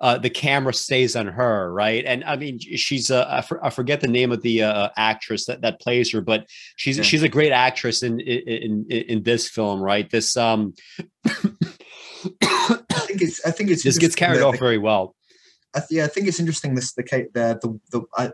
uh, 0.00 0.18
the 0.18 0.30
camera 0.30 0.74
stays 0.74 1.16
on 1.16 1.26
her, 1.26 1.72
right? 1.72 2.04
And 2.04 2.24
I 2.24 2.36
mean, 2.36 2.58
she's 2.58 3.10
uh, 3.10 3.26
I, 3.28 3.40
for, 3.40 3.64
I 3.64 3.70
forget 3.70 4.00
the 4.00 4.08
name 4.08 4.32
of 4.32 4.42
the 4.42 4.62
uh, 4.62 4.88
actress 4.96 5.46
that, 5.46 5.62
that 5.62 5.80
plays 5.80 6.12
her, 6.12 6.20
but 6.20 6.46
she's 6.76 6.98
yeah. 6.98 7.04
she's 7.04 7.22
a 7.22 7.28
great 7.28 7.52
actress 7.52 8.02
in, 8.02 8.20
in 8.20 8.84
in 8.90 9.02
in 9.08 9.22
this 9.22 9.48
film, 9.48 9.80
right? 9.80 10.10
This 10.10 10.36
um, 10.36 10.74
I 11.24 12.82
think 12.90 13.22
it's 13.22 13.44
I 13.46 13.50
think 13.50 13.70
it's 13.70 13.84
this 13.84 13.96
gets 13.96 14.14
carried 14.14 14.42
off 14.42 14.58
very 14.58 14.78
well. 14.78 15.14
I 15.74 15.80
th- 15.80 15.90
yeah, 15.90 16.04
I 16.04 16.08
think 16.08 16.28
it's 16.28 16.40
interesting. 16.40 16.74
This 16.74 16.92
the 16.92 17.02
the 17.02 17.58
the, 17.62 17.80
the 17.90 18.04
I, 18.16 18.30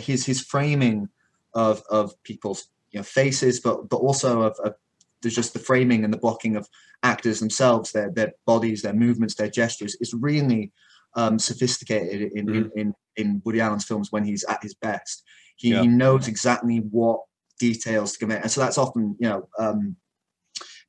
his 0.00 0.24
his 0.24 0.40
framing 0.40 1.08
of 1.54 1.82
of 1.90 2.20
people's 2.22 2.68
you 2.90 3.00
know 3.00 3.04
faces, 3.04 3.60
but 3.60 3.88
but 3.88 3.98
also 3.98 4.42
of, 4.42 4.56
of 4.64 4.74
there's 5.22 5.34
just 5.34 5.52
the 5.52 5.58
framing 5.58 6.04
and 6.04 6.12
the 6.12 6.18
blocking 6.18 6.56
of 6.56 6.68
actors 7.02 7.40
themselves, 7.40 7.92
their 7.92 8.10
their 8.10 8.32
bodies, 8.46 8.82
their 8.82 8.94
movements, 8.94 9.34
their 9.34 9.50
gestures 9.50 9.96
is 10.00 10.14
really 10.14 10.72
um, 11.14 11.38
sophisticated 11.38 12.32
in, 12.34 12.46
mm. 12.46 12.54
in, 12.54 12.70
in 12.76 12.94
in 13.16 13.42
Woody 13.44 13.60
Allen's 13.60 13.84
films 13.84 14.10
when 14.10 14.24
he's 14.24 14.44
at 14.44 14.62
his 14.62 14.74
best. 14.74 15.24
He, 15.56 15.70
yeah. 15.70 15.82
he 15.82 15.88
knows 15.88 16.28
exactly 16.28 16.78
what 16.78 17.20
details 17.58 18.12
to 18.12 18.18
commit, 18.18 18.42
and 18.42 18.50
so 18.50 18.60
that's 18.60 18.78
often 18.78 19.16
you 19.18 19.28
know 19.28 19.48
um, 19.58 19.96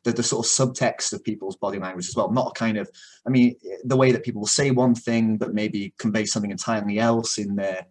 the, 0.04 0.12
the 0.12 0.24
sort 0.24 0.45
of 0.45 0.51
subtext 0.51 1.14
of 1.14 1.24
people's 1.24 1.56
body 1.56 1.80
language 1.80 2.08
as 2.08 2.16
well. 2.16 2.32
Not 2.32 2.51
a 2.56 2.60
kind 2.60 2.78
of, 2.78 2.89
I 3.26 3.30
mean, 3.30 3.56
the 3.84 3.97
way 3.97 4.12
that 4.12 4.24
people 4.24 4.41
will 4.41 4.47
say 4.47 4.72
one 4.72 4.95
thing 4.95 5.38
but 5.38 5.54
maybe 5.54 5.93
convey 5.97 6.26
something 6.26 6.51
entirely 6.51 6.99
else 6.99 7.38
in 7.38 7.56
their 7.56 7.86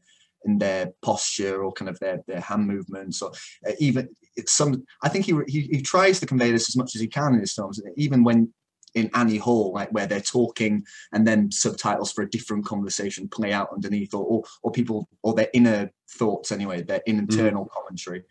in 0.45 0.59
their 0.59 0.93
posture 1.03 1.63
or 1.63 1.73
kind 1.73 1.89
of 1.89 1.99
their 2.01 2.23
their 2.27 2.41
hand 2.41 2.67
movements 2.67 3.23
or 3.23 3.31
uh, 3.67 3.73
even 3.79 4.09
it's 4.37 4.53
some. 4.53 4.85
I 5.03 5.09
think 5.09 5.27
he, 5.27 5.35
he 5.47 5.63
he 5.71 5.83
tries 5.83 6.21
to 6.21 6.27
convey 6.27 6.51
this 6.53 6.69
as 6.69 6.77
much 6.77 6.95
as 6.95 7.01
he 7.01 7.07
can 7.07 7.35
in 7.35 7.41
his 7.41 7.53
films, 7.53 7.81
even 7.97 8.25
when 8.25 8.53
in 8.95 9.11
Annie 9.15 9.39
Hall, 9.39 9.73
like 9.73 9.91
where 9.91 10.07
they're 10.07 10.21
talking 10.21 10.85
and 11.13 11.27
then 11.27 11.51
subtitles 11.51 12.13
for 12.13 12.23
a 12.23 12.31
different 12.31 12.67
conversation 12.67 13.29
play 13.29 13.53
out 13.53 13.73
underneath, 13.73 14.15
or 14.15 14.25
or, 14.25 14.43
or 14.63 14.71
people 14.71 15.09
or 15.23 15.35
their 15.35 15.49
inner 15.53 15.91
thoughts 16.11 16.53
anyway, 16.53 16.83
their 16.83 17.01
mm. 17.01 17.19
internal 17.19 17.67
mm. 17.67 17.71
commentary, 17.71 18.23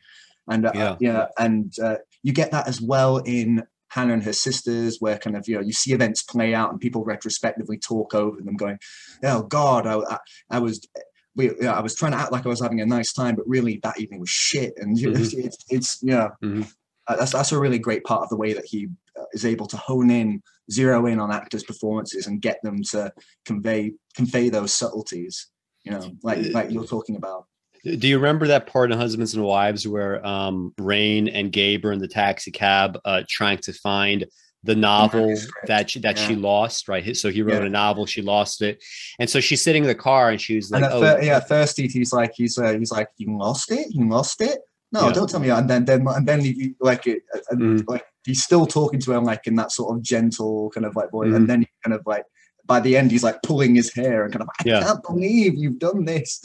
and 0.47 0.65
uh, 0.65 0.71
yeah, 0.73 0.95
yeah, 0.99 1.27
and 1.37 1.73
uh, 1.79 1.97
you 2.23 2.33
get 2.33 2.51
that 2.51 2.67
as 2.67 2.81
well 2.81 3.17
in 3.17 3.63
Hannah 3.91 4.13
and 4.13 4.23
her 4.23 4.33
sisters, 4.33 4.97
where 4.99 5.17
kind 5.17 5.35
of 5.35 5.47
you 5.47 5.55
know 5.55 5.61
you 5.61 5.73
see 5.73 5.91
events 5.91 6.23
play 6.23 6.53
out 6.53 6.71
and 6.71 6.79
people 6.79 7.03
retrospectively 7.03 7.77
talk 7.77 8.15
over 8.15 8.41
them, 8.41 8.55
going, 8.55 8.79
"Oh 9.23 9.43
God, 9.43 9.85
I, 9.85 9.99
I, 9.99 10.17
I 10.49 10.59
was." 10.59 10.87
We, 11.33 11.45
you 11.45 11.61
know, 11.61 11.71
I 11.71 11.79
was 11.79 11.95
trying 11.95 12.11
to 12.11 12.17
act 12.17 12.33
like 12.33 12.45
I 12.45 12.49
was 12.49 12.59
having 12.59 12.81
a 12.81 12.85
nice 12.85 13.13
time, 13.13 13.37
but 13.37 13.47
really 13.47 13.79
that 13.83 13.97
evening 14.01 14.19
was 14.19 14.29
shit. 14.29 14.73
And 14.75 14.97
mm-hmm. 14.97 15.15
it's, 15.15 15.33
it's, 15.33 15.57
it's, 15.69 15.99
yeah, 16.01 16.27
mm-hmm. 16.43 16.63
uh, 17.07 17.15
that's 17.15 17.31
that's 17.31 17.53
a 17.53 17.59
really 17.59 17.79
great 17.79 18.03
part 18.03 18.23
of 18.23 18.27
the 18.27 18.35
way 18.35 18.51
that 18.51 18.65
he 18.65 18.89
uh, 19.17 19.23
is 19.31 19.45
able 19.45 19.65
to 19.67 19.77
hone 19.77 20.11
in, 20.11 20.41
zero 20.69 21.05
in 21.05 21.21
on 21.21 21.31
actors' 21.31 21.63
performances, 21.63 22.27
and 22.27 22.41
get 22.41 22.57
them 22.63 22.83
to 22.91 23.13
convey 23.45 23.93
convey 24.13 24.49
those 24.49 24.73
subtleties. 24.73 25.47
You 25.85 25.93
know, 25.93 26.11
like 26.21 26.47
like 26.51 26.69
you're 26.69 26.85
talking 26.85 27.15
about. 27.15 27.45
Do 27.83 28.07
you 28.07 28.17
remember 28.17 28.47
that 28.47 28.67
part 28.67 28.91
in 28.91 28.97
Husbands 28.97 29.33
and 29.33 29.43
Wives 29.43 29.87
where 29.87 30.25
um, 30.25 30.73
Rain 30.77 31.27
and 31.27 31.51
Gabe 31.51 31.85
are 31.85 31.91
in 31.91 31.99
the 31.99 32.07
taxi 32.07 32.51
cab 32.51 32.99
uh, 33.05 33.23
trying 33.27 33.57
to 33.59 33.73
find 33.73 34.25
the 34.63 34.75
novel 34.75 35.35
that 35.65 35.89
she, 35.89 35.99
that 35.99 36.17
yeah. 36.17 36.27
she 36.27 36.35
lost, 36.35 36.87
right? 36.87 37.15
So 37.17 37.31
he 37.31 37.41
wrote 37.41 37.61
yeah. 37.61 37.67
a 37.67 37.69
novel, 37.69 38.05
she 38.05 38.21
lost 38.21 38.61
it, 38.61 38.83
and 39.19 39.29
so 39.29 39.39
she's 39.39 39.61
sitting 39.63 39.83
in 39.83 39.87
the 39.87 39.95
car 39.95 40.29
and 40.29 40.39
she's 40.39 40.69
like, 40.69 40.83
and 40.83 40.93
"Oh, 40.93 41.19
yeah." 41.19 41.39
First, 41.39 41.77
he's 41.77 42.13
like, 42.13 42.33
he's 42.35 42.57
uh, 42.57 42.77
he's 42.77 42.91
like, 42.91 43.07
"You 43.17 43.35
lost 43.37 43.71
it, 43.71 43.87
you 43.89 44.07
lost 44.07 44.41
it." 44.41 44.59
No, 44.91 45.07
yeah. 45.07 45.13
don't 45.13 45.29
tell 45.29 45.39
me. 45.39 45.49
And 45.49 45.69
then 45.69 45.85
then 45.85 46.05
and 46.07 46.27
then 46.27 46.41
he, 46.41 46.75
like 46.79 47.07
it, 47.07 47.23
mm. 47.51 47.83
like 47.87 48.05
he's 48.23 48.43
still 48.43 48.67
talking 48.67 48.99
to 48.99 49.11
her 49.11 49.19
like 49.19 49.47
in 49.47 49.55
that 49.55 49.71
sort 49.71 49.95
of 49.95 50.03
gentle 50.03 50.69
kind 50.71 50.85
of 50.85 50.95
like 50.95 51.09
voice, 51.09 51.29
mm. 51.29 51.37
and 51.37 51.49
then 51.49 51.61
he 51.61 51.67
kind 51.83 51.95
of 51.95 52.01
like 52.05 52.25
by 52.65 52.79
the 52.79 52.95
end 52.95 53.11
he's 53.11 53.23
like 53.23 53.41
pulling 53.43 53.75
his 53.75 53.93
hair 53.93 54.23
and 54.23 54.33
kind 54.33 54.41
of 54.41 54.49
I 54.59 54.63
yeah. 54.65 54.83
can't 54.83 55.03
believe 55.03 55.55
you've 55.55 55.79
done 55.79 56.05
this. 56.05 56.41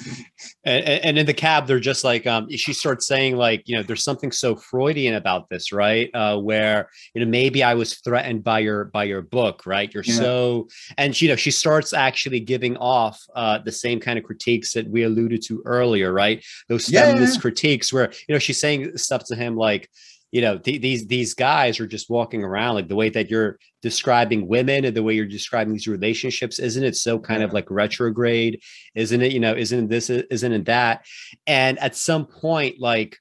And, 0.64 0.84
and, 0.84 1.18
in 1.18 1.26
the 1.26 1.34
cab, 1.34 1.66
they're 1.66 1.80
just 1.80 2.04
like 2.04 2.26
um, 2.26 2.50
she 2.50 2.72
starts 2.72 3.06
saying 3.06 3.36
like 3.36 3.62
you 3.66 3.76
know 3.76 3.82
there's 3.82 4.02
something 4.02 4.32
so 4.32 4.56
Freudian 4.56 5.14
about 5.14 5.48
this, 5.48 5.72
right? 5.72 6.10
Uh, 6.14 6.38
where 6.38 6.90
you 7.14 7.24
know 7.24 7.30
maybe 7.30 7.62
I 7.62 7.74
was 7.74 7.98
threatened 8.00 8.42
by 8.44 8.60
your 8.60 8.86
by 8.86 9.04
your 9.04 9.22
book, 9.22 9.64
right? 9.66 9.92
You're 9.92 10.04
yeah. 10.04 10.14
so 10.14 10.68
and 10.98 11.18
you 11.20 11.28
know 11.28 11.36
she 11.36 11.50
starts 11.50 11.92
actually 11.92 12.40
giving 12.40 12.76
off 12.78 13.20
uh, 13.34 13.58
the 13.58 13.72
same 13.72 14.00
kind 14.00 14.18
of 14.18 14.24
critiques 14.24 14.72
that 14.72 14.88
we 14.88 15.04
alluded 15.04 15.42
to 15.46 15.62
earlier, 15.64 16.12
right? 16.12 16.44
Those 16.68 16.88
feminist 16.88 17.36
yeah. 17.36 17.40
critiques 17.40 17.92
where 17.92 18.12
you 18.28 18.34
know 18.34 18.38
she's 18.38 18.60
saying 18.60 18.96
stuff 18.96 19.24
to 19.26 19.36
him 19.36 19.56
like 19.56 19.88
you 20.32 20.40
know 20.40 20.58
th- 20.58 20.82
these 20.82 21.06
these 21.06 21.34
guys 21.34 21.80
are 21.80 21.86
just 21.86 22.10
walking 22.10 22.42
around 22.42 22.74
like 22.74 22.88
the 22.88 22.96
way 22.96 23.08
that 23.08 23.30
you're 23.30 23.58
describing 23.82 24.48
women 24.48 24.84
and 24.84 24.96
the 24.96 25.02
way 25.02 25.14
you're 25.14 25.26
describing 25.26 25.72
these 25.72 25.88
relationships 25.88 26.58
isn't 26.58 26.84
it 26.84 26.96
so 26.96 27.18
kind 27.18 27.40
yeah. 27.40 27.46
of 27.46 27.52
like 27.52 27.70
retrograde? 27.70 28.62
Isn't 28.94 29.22
it 29.22 29.32
you 29.32 29.40
know 29.40 29.54
isn't 29.54 29.88
this 29.88 30.10
isn't 30.10 30.52
it 30.52 30.64
that? 30.66 31.06
And 31.46 31.78
at 31.78 31.96
some 31.96 32.26
point 32.26 32.80
like 32.80 33.18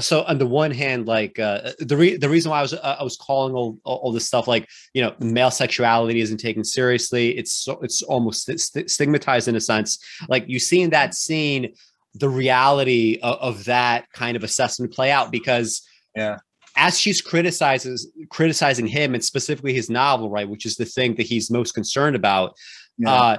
so 0.00 0.22
on 0.22 0.38
the 0.38 0.46
one 0.46 0.70
hand 0.70 1.06
like 1.06 1.38
uh, 1.38 1.72
the 1.80 1.96
re- 1.96 2.16
the 2.16 2.28
reason 2.28 2.50
why 2.50 2.60
I 2.60 2.62
was 2.62 2.72
uh, 2.72 2.96
I 2.98 3.02
was 3.02 3.16
calling 3.16 3.54
all, 3.54 3.78
all 3.84 4.10
this 4.10 4.26
stuff 4.26 4.48
like 4.48 4.68
you 4.94 5.02
know 5.02 5.14
male 5.20 5.50
sexuality 5.50 6.20
isn't 6.20 6.38
taken 6.38 6.64
seriously. 6.64 7.36
It's 7.36 7.52
so, 7.52 7.78
it's 7.82 8.02
almost 8.02 8.46
st- 8.46 8.90
stigmatized 8.90 9.48
in 9.48 9.56
a 9.56 9.60
sense. 9.60 9.98
Like 10.28 10.48
you 10.48 10.58
see 10.58 10.80
in 10.80 10.90
that 10.90 11.14
scene 11.14 11.74
the 12.14 12.28
reality 12.28 13.18
of, 13.22 13.36
of 13.38 13.64
that 13.66 14.10
kind 14.12 14.36
of 14.36 14.44
assessment 14.44 14.94
play 14.94 15.10
out 15.10 15.30
because 15.30 15.86
yeah. 16.16 16.38
As 16.78 16.98
she's 16.98 17.22
criticizes 17.22 18.10
criticizing 18.28 18.86
him 18.86 19.14
and 19.14 19.24
specifically 19.24 19.72
his 19.72 19.88
novel 19.88 20.30
right 20.30 20.48
which 20.48 20.66
is 20.66 20.76
the 20.76 20.84
thing 20.84 21.14
that 21.14 21.26
he's 21.26 21.50
most 21.50 21.72
concerned 21.72 22.16
about 22.16 22.54
yeah. 22.98 23.12
uh 23.12 23.38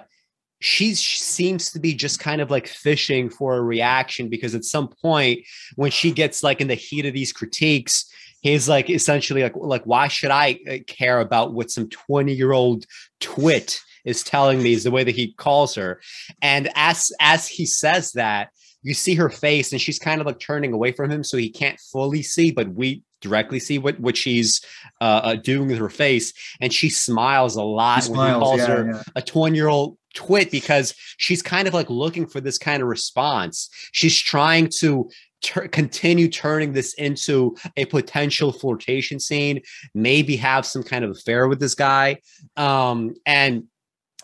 she 0.59 0.95
seems 0.95 1.71
to 1.71 1.79
be 1.79 1.93
just 1.93 2.19
kind 2.19 2.41
of 2.41 2.49
like 2.49 2.67
fishing 2.67 3.29
for 3.29 3.57
a 3.57 3.61
reaction 3.61 4.27
because 4.27 4.55
at 4.55 4.65
some 4.65 4.87
point 4.87 5.39
when 5.75 5.91
she 5.91 6.11
gets 6.11 6.41
like 6.41 6.61
in 6.61 6.67
the 6.67 6.73
heat 6.73 7.05
of 7.05 7.13
these 7.13 7.31
critiques 7.31 8.11
he's 8.41 8.67
like 8.67 8.89
essentially 8.89 9.43
like 9.43 9.55
like 9.55 9.83
why 9.83 10.07
should 10.07 10.31
i 10.31 10.57
uh, 10.67 10.77
care 10.87 11.19
about 11.19 11.53
what 11.53 11.69
some 11.69 11.87
20 11.89 12.33
year 12.33 12.53
old 12.53 12.85
twit 13.19 13.79
is 14.07 14.23
telling 14.23 14.63
me? 14.63 14.71
is 14.71 14.85
the 14.85 14.91
way 14.91 15.03
that 15.03 15.15
he 15.15 15.33
calls 15.33 15.75
her. 15.75 16.01
And 16.41 16.69
as 16.75 17.11
as 17.19 17.47
he 17.47 17.65
says 17.65 18.13
that 18.13 18.49
you 18.87 18.93
see 18.93 19.15
her 19.15 19.29
face 19.29 19.73
and 19.73 19.81
she's 19.81 19.99
kind 19.99 20.21
of 20.21 20.27
like 20.27 20.39
turning 20.39 20.71
away 20.71 20.93
from 20.93 21.11
him 21.11 21.21
so 21.21 21.35
he 21.35 21.49
can't 21.49 21.77
fully 21.77 22.23
see 22.23 22.51
but 22.51 22.69
we 22.69 23.03
directly 23.19 23.59
see 23.59 23.77
what 23.77 23.99
what 23.99 24.15
she's 24.15 24.63
uh, 25.01 25.21
uh 25.23 25.35
doing 25.35 25.67
with 25.67 25.77
her 25.77 25.89
face 25.89 26.31
and 26.61 26.71
she 26.71 26.89
smiles 26.89 27.57
a 27.57 27.61
lot 27.61 28.05
when 28.05 28.33
he 28.33 28.39
calls 28.39 28.61
yeah, 28.61 28.67
her 28.67 28.91
yeah. 28.91 29.03
a 29.17 29.21
20 29.21 29.57
year 29.57 29.67
old 29.67 29.97
twit 30.13 30.49
because 30.49 30.95
she's 31.17 31.41
kind 31.41 31.67
of 31.67 31.73
like 31.73 31.89
looking 31.89 32.25
for 32.25 32.39
this 32.39 32.57
kind 32.57 32.81
of 32.81 32.87
response 32.87 33.69
she's 33.91 34.17
trying 34.17 34.69
to 34.69 35.09
ter- 35.41 35.67
continue 35.67 36.29
turning 36.29 36.71
this 36.71 36.93
into 36.93 37.57
a 37.75 37.83
potential 37.85 38.53
flirtation 38.53 39.19
scene 39.19 39.61
maybe 39.93 40.37
have 40.37 40.65
some 40.65 40.81
kind 40.81 41.03
of 41.03 41.11
affair 41.11 41.49
with 41.49 41.59
this 41.59 41.75
guy 41.75 42.17
um 42.55 43.13
and 43.25 43.63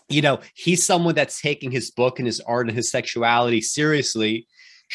you 0.08 0.22
know, 0.22 0.40
he's 0.54 0.84
someone 0.84 1.14
that's 1.14 1.40
taking 1.40 1.70
his 1.70 1.90
book 1.90 2.18
and 2.18 2.26
his 2.26 2.40
art 2.40 2.68
and 2.68 2.76
his 2.76 2.90
sexuality 2.90 3.60
seriously. 3.60 4.46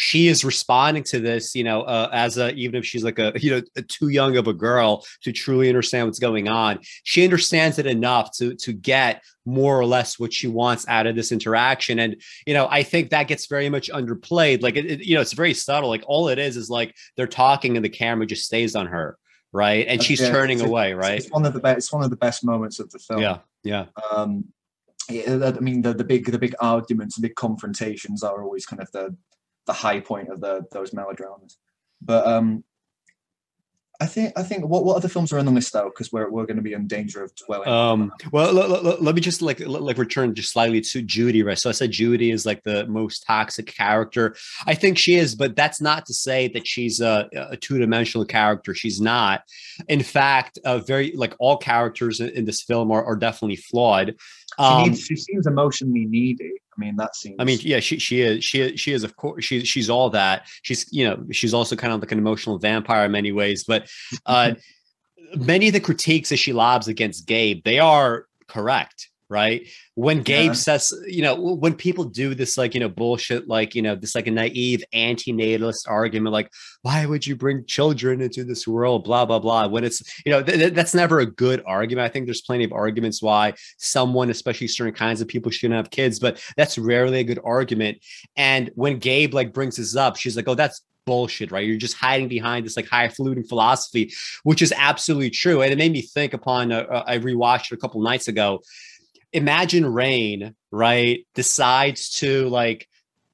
She 0.01 0.29
is 0.29 0.45
responding 0.45 1.03
to 1.03 1.19
this, 1.19 1.53
you 1.55 1.65
know, 1.65 1.81
uh, 1.81 2.09
as 2.13 2.37
a 2.37 2.53
even 2.53 2.75
if 2.75 2.85
she's 2.85 3.03
like 3.03 3.19
a 3.19 3.33
you 3.35 3.51
know 3.51 3.61
a 3.75 3.81
too 3.81 4.07
young 4.07 4.37
of 4.37 4.47
a 4.47 4.53
girl 4.53 5.03
to 5.23 5.33
truly 5.33 5.67
understand 5.67 6.07
what's 6.07 6.19
going 6.19 6.47
on. 6.47 6.79
She 7.03 7.25
understands 7.25 7.79
it 7.79 7.85
enough 7.85 8.31
to 8.37 8.55
to 8.55 8.71
get 8.71 9.21
more 9.45 9.77
or 9.77 9.85
less 9.85 10.17
what 10.17 10.31
she 10.31 10.47
wants 10.47 10.87
out 10.87 11.05
of 11.05 11.17
this 11.17 11.33
interaction, 11.33 11.99
and 11.99 12.15
you 12.47 12.53
know, 12.53 12.65
I 12.71 12.83
think 12.83 13.09
that 13.09 13.27
gets 13.27 13.47
very 13.47 13.67
much 13.67 13.89
underplayed. 13.91 14.61
Like 14.61 14.77
it, 14.77 14.85
it 14.85 15.05
you 15.05 15.15
know, 15.15 15.21
it's 15.21 15.33
very 15.33 15.53
subtle. 15.53 15.89
Like 15.89 16.03
all 16.07 16.29
it 16.29 16.39
is 16.39 16.55
is 16.55 16.69
like 16.69 16.95
they're 17.17 17.27
talking 17.27 17.75
and 17.75 17.83
the 17.83 17.89
camera 17.89 18.25
just 18.25 18.45
stays 18.45 18.77
on 18.77 18.87
her 18.87 19.17
right 19.51 19.87
and 19.87 20.03
she's 20.03 20.21
yeah, 20.21 20.29
turning 20.29 20.61
away 20.61 20.93
right 20.93 21.21
it's 21.21 21.31
one 21.31 21.43
of 21.43 21.53
the 21.55 21.59
best 21.59 21.77
it's 21.79 21.91
one 21.91 22.03
of 22.03 22.11
the 22.11 22.15
best 22.15 22.45
moments 22.45 22.79
of 22.79 22.87
the 22.91 22.99
film 22.99 23.19
yeah 23.19 23.39
yeah 23.63 23.85
um 24.11 24.45
I 25.09 25.59
mean, 25.59 25.81
the, 25.81 25.93
the 25.93 26.03
big 26.03 26.31
the 26.31 26.37
big 26.37 26.55
arguments, 26.59 27.15
the 27.15 27.23
big 27.23 27.35
confrontations 27.35 28.23
are 28.23 28.43
always 28.43 28.65
kind 28.65 28.81
of 28.81 28.91
the 28.91 29.15
the 29.69 29.73
high 29.73 29.99
point 29.99 30.29
of 30.29 30.41
the 30.41 30.65
those 30.71 30.93
melodramas. 30.93 31.57
But 32.01 32.25
um, 32.25 32.63
I 34.01 34.05
think 34.05 34.33
I 34.35 34.43
think 34.43 34.65
what, 34.65 34.85
what 34.85 34.95
other 34.95 35.09
films 35.09 35.31
are 35.31 35.39
on 35.39 35.45
the 35.45 35.51
list 35.51 35.73
though? 35.73 35.89
Because 35.89 36.09
we're, 36.11 36.29
we're 36.29 36.45
going 36.45 36.55
to 36.55 36.63
be 36.63 36.73
in 36.73 36.87
danger 36.87 37.21
of 37.21 37.31
dwelling. 37.35 37.67
Um, 37.67 38.11
well, 38.31 38.57
l- 38.57 38.87
l- 38.87 38.97
let 38.99 39.13
me 39.13 39.21
just 39.21 39.41
like 39.41 39.59
like 39.59 39.97
return 39.97 40.33
just 40.33 40.53
slightly 40.53 40.81
to 40.81 41.01
Judy, 41.01 41.43
right? 41.43 41.59
So 41.59 41.69
I 41.69 41.73
said 41.73 41.91
Judy 41.91 42.31
is 42.31 42.45
like 42.45 42.63
the 42.63 42.87
most 42.87 43.25
toxic 43.27 43.67
character. 43.67 44.35
I 44.65 44.73
think 44.73 44.97
she 44.97 45.15
is, 45.15 45.35
but 45.35 45.55
that's 45.55 45.81
not 45.81 46.05
to 46.07 46.13
say 46.13 46.47
that 46.49 46.65
she's 46.65 47.01
a, 47.01 47.29
a 47.51 47.57
two 47.57 47.77
dimensional 47.77 48.25
character. 48.25 48.73
She's 48.73 48.99
not. 48.99 49.43
In 49.87 50.01
fact, 50.01 50.57
uh, 50.65 50.79
very 50.79 51.11
like 51.15 51.35
all 51.37 51.57
characters 51.57 52.21
in, 52.21 52.29
in 52.29 52.45
this 52.45 52.63
film 52.63 52.91
are, 52.91 53.03
are 53.03 53.17
definitely 53.17 53.57
flawed. 53.57 54.15
She, 54.59 54.63
Um, 54.65 54.83
needs, 54.83 54.99
she 55.01 55.15
seems 55.15 55.47
emotionally 55.47 56.05
needy. 56.05 56.51
I 56.77 56.79
mean, 56.79 56.95
that 56.97 57.15
seems. 57.15 57.35
I 57.39 57.45
mean, 57.45 57.59
yeah, 57.61 57.79
she 57.79 57.97
she 57.97 58.21
is 58.21 58.43
she 58.43 58.59
is- 58.61 58.79
she 58.79 58.91
is 58.91 59.03
of 59.05 59.15
course 59.15 59.45
she's 59.45 59.67
she's 59.67 59.89
all 59.89 60.09
that. 60.11 60.47
She's 60.63 60.85
you 60.91 61.05
know 61.05 61.25
she's 61.31 61.53
also 61.53 61.75
kind 61.75 61.93
of 61.93 61.99
like 62.01 62.11
an 62.11 62.17
emotional 62.17 62.57
vampire 62.59 63.05
in 63.05 63.11
many 63.11 63.31
ways. 63.31 63.63
But 63.63 63.89
uh, 64.25 64.55
many 65.35 65.67
of 65.67 65.73
the 65.73 65.79
critiques 65.79 66.29
that 66.29 66.37
she 66.37 66.51
lobs 66.53 66.87
against 66.87 67.25
Gabe, 67.25 67.63
they 67.63 67.79
are 67.79 68.25
correct, 68.47 69.08
right? 69.29 69.67
When 69.95 70.21
Gabe 70.21 70.47
Yeah. 70.47 70.53
says, 70.53 70.91
you 71.07 71.21
know, 71.21 71.35
when 71.35 71.75
people 71.75 72.03
do 72.05 72.33
this 72.33 72.57
like 72.57 72.73
you 72.73 72.79
know 72.79 72.89
bullshit, 72.89 73.47
like 73.47 73.75
you 73.75 73.81
know 73.81 73.95
this 73.95 74.15
like 74.15 74.27
a 74.27 74.31
naive 74.31 74.83
anti-natalist 74.91 75.87
argument, 75.87 76.33
like 76.33 76.49
why 76.81 77.05
would 77.05 77.27
you 77.27 77.35
bring 77.35 77.65
children 77.65 78.21
into 78.21 78.43
this 78.43 78.67
world, 78.67 79.03
blah 79.03 79.25
blah 79.25 79.39
blah. 79.39 79.67
When 79.67 79.83
it's 79.83 80.01
you 80.25 80.31
know 80.31 80.41
th- 80.41 80.57
th- 80.57 80.73
that's 80.73 80.95
never 80.95 81.19
a 81.19 81.25
good 81.25 81.61
argument. 81.65 82.05
I 82.05 82.09
think 82.09 82.25
there's 82.25 82.41
plenty 82.41 82.63
of 82.63 82.71
arguments 82.73 83.21
why 83.21 83.53
someone, 83.77 84.29
especially 84.29 84.67
certain 84.67 84.93
kinds 84.93 85.21
of 85.21 85.27
people, 85.27 85.51
shouldn't 85.51 85.77
have 85.77 85.91
kids, 85.91 86.19
but 86.19 86.43
that's 86.57 86.77
rarely 86.77 87.19
a 87.19 87.23
good 87.23 87.39
argument. 87.43 87.99
And 88.35 88.71
when 88.75 88.99
Gabe 88.99 89.33
like 89.33 89.53
brings 89.53 89.75
this 89.77 89.95
up, 89.95 90.15
she's 90.17 90.35
like, 90.35 90.47
"Oh, 90.47 90.55
that's 90.55 90.81
bullshit, 91.05 91.51
right? 91.51 91.65
You're 91.65 91.77
just 91.77 91.95
hiding 91.97 92.27
behind 92.27 92.65
this 92.65 92.77
like 92.77 92.87
highfalutin 92.87 93.43
philosophy," 93.43 94.13
which 94.43 94.61
is 94.61 94.73
absolutely 94.77 95.29
true. 95.31 95.61
And 95.61 95.71
it 95.71 95.77
made 95.77 95.91
me 95.91 96.01
think 96.01 96.33
upon. 96.33 96.71
I 96.71 97.17
rewatched 97.19 97.71
it 97.71 97.75
a 97.75 97.77
couple 97.77 98.01
nights 98.01 98.27
ago. 98.27 98.61
Imagine 99.33 99.85
Rain, 99.85 100.55
right, 100.71 101.25
decides 101.35 102.09
to 102.15 102.49
like 102.49 102.87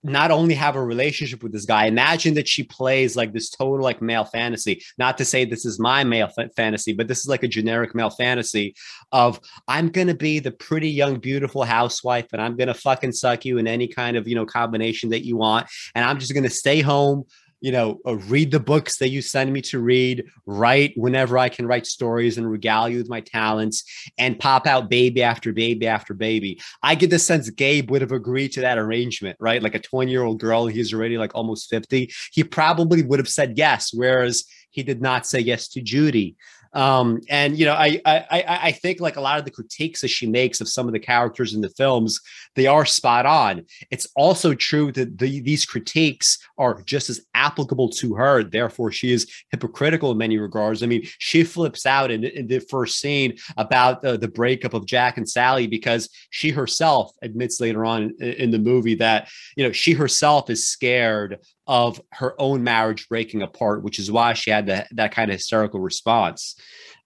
not 0.06 0.30
only 0.30 0.54
have 0.54 0.76
a 0.76 0.84
relationship 0.84 1.42
with 1.42 1.52
this 1.52 1.66
guy 1.66 1.86
imagine 1.86 2.36
that 2.36 2.48
she 2.48 2.64
plays 2.64 3.16
like 3.16 3.34
this 3.34 3.50
total 3.50 3.84
like 3.84 4.04
male 4.04 4.24
fantasy. 4.24 4.82
Not 5.00 5.18
to 5.18 5.26
say 5.26 5.46
this 5.46 5.66
is 5.66 5.80
my 5.80 6.04
male 6.04 6.28
fa- 6.28 6.52
fantasy 6.56 6.94
but 6.94 7.08
this 7.08 7.20
is 7.20 7.28
like 7.28 7.42
a 7.42 7.48
generic 7.48 7.96
male 7.96 8.12
fantasy 8.12 8.76
of 9.12 9.40
i'm 9.68 9.90
gonna 9.90 10.14
be 10.14 10.40
the 10.40 10.52
pretty 10.52 10.90
young 10.90 11.20
beautiful 11.20 11.64
housewife 11.64 12.28
and 12.34 12.42
i'm 12.42 12.56
gonna 12.56 12.74
fucking 12.74 13.12
suck 13.12 13.46
you 13.46 13.58
in 13.58 13.68
any 13.68 13.88
kind 13.88 14.16
of 14.16 14.28
you 14.28 14.36
know 14.36 14.46
combination 14.46 15.10
that 15.10 15.26
you 15.26 15.38
want 15.38 15.68
and 15.96 16.06
i'm 16.06 16.20
just 16.20 16.36
gonna 16.36 16.50
stay 16.50 16.82
home 16.82 17.24
you 17.66 17.72
know, 17.72 18.00
uh, 18.06 18.16
read 18.16 18.52
the 18.52 18.60
books 18.60 19.00
that 19.00 19.10
you 19.10 19.24
send 19.24 19.52
me 19.52 19.60
to 19.60 19.80
read, 19.80 20.24
write 20.46 20.94
whenever 20.98 21.36
I 21.36 21.50
can 21.50 21.66
write 21.66 21.88
stories 21.88 22.38
and 22.38 22.48
regale 22.48 22.88
you 22.88 23.00
with 23.00 23.10
my 23.10 23.22
talents, 23.22 23.84
and 24.20 24.38
pop 24.38 24.68
out 24.68 24.88
baby 24.88 25.24
after 25.24 25.52
baby 25.52 25.88
after 25.88 26.14
baby. 26.14 26.62
I 26.84 26.94
get 26.94 27.10
the 27.10 27.18
sense 27.18 27.50
Gabe 27.50 27.90
would 27.90 28.04
have 28.04 28.12
agreed 28.12 28.50
to 28.50 28.62
that 28.62 28.78
arrangement, 28.78 29.36
right? 29.40 29.64
Like 29.64 29.74
a 29.74 29.80
20 29.80 30.12
year 30.12 30.22
old 30.22 30.40
girl, 30.40 30.68
he's 30.68 30.94
already 30.94 31.18
like 31.18 31.34
almost 31.34 31.68
50. 31.72 32.12
He 32.32 32.44
probably 32.44 33.02
would 33.02 33.18
have 33.18 33.28
said 33.28 33.58
yes, 33.58 33.92
whereas 33.92 34.44
he 34.70 34.84
did 34.84 35.02
not 35.02 35.26
say 35.26 35.40
yes 35.40 35.68
to 35.70 35.82
Judy. 35.82 36.36
Um, 36.76 37.22
and 37.30 37.58
you 37.58 37.66
know, 37.66 37.74
I, 37.74 38.02
I 38.06 38.26
I 38.30 38.72
think 38.74 39.00
like 39.00 39.16
a 39.16 39.22
lot 39.22 39.40
of 39.40 39.46
the 39.46 39.52
critiques 39.52 40.02
that 40.02 40.10
she 40.10 40.28
makes 40.28 40.60
of 40.60 40.68
some 40.68 40.88
of 40.88 40.94
the 40.94 41.00
characters 41.00 41.54
in 41.54 41.62
the 41.62 41.70
films, 41.70 42.20
they 42.56 42.68
are 42.68 42.86
spot 42.86 43.26
on. 43.26 43.66
It's 43.92 44.08
also 44.16 44.54
true 44.54 44.92
that 44.92 45.18
the, 45.18 45.40
these 45.40 45.66
critiques 45.66 46.38
are 46.58 46.82
just 46.82 47.10
as 47.10 47.22
applicable 47.34 47.90
to 47.90 48.16
her. 48.16 48.44
Therefore, 48.44 48.92
she 48.92 49.14
is 49.14 49.32
hypocritical 49.52 50.12
in 50.12 50.18
many 50.18 50.38
regards. 50.38 50.84
I 50.84 50.88
mean, 50.88 51.08
she 51.18 51.46
flips 51.46 51.86
out 51.86 52.12
in, 52.12 52.26
in 52.26 52.48
the 52.48 52.60
first 52.60 53.00
scene 53.00 53.38
about 53.56 54.02
the, 54.02 54.18
the 54.18 54.28
breakup 54.28 54.74
of 54.74 54.86
Jack 54.86 55.18
and 55.18 55.30
Sally 55.30 55.68
because 55.68 56.10
she 56.30 56.50
herself 56.50 57.12
admits 57.22 57.62
later 57.62 57.86
on 57.86 58.14
in, 58.20 58.34
in 58.34 58.52
the 58.52 58.60
movie 58.60 58.96
that 58.96 59.30
you 59.56 59.64
know 59.64 59.72
she 59.72 59.94
herself 59.94 60.50
is 60.50 60.68
scared 60.68 61.40
of 61.68 62.02
her 62.12 62.40
own 62.40 62.64
marriage 62.64 63.08
breaking 63.10 63.42
apart, 63.42 63.84
which 63.84 64.00
is 64.00 64.12
why 64.12 64.34
she 64.34 64.52
had 64.52 64.68
that 64.68 64.88
that 64.92 65.12
kind 65.12 65.32
of 65.32 65.38
hysterical 65.38 65.80
response. 65.80 66.56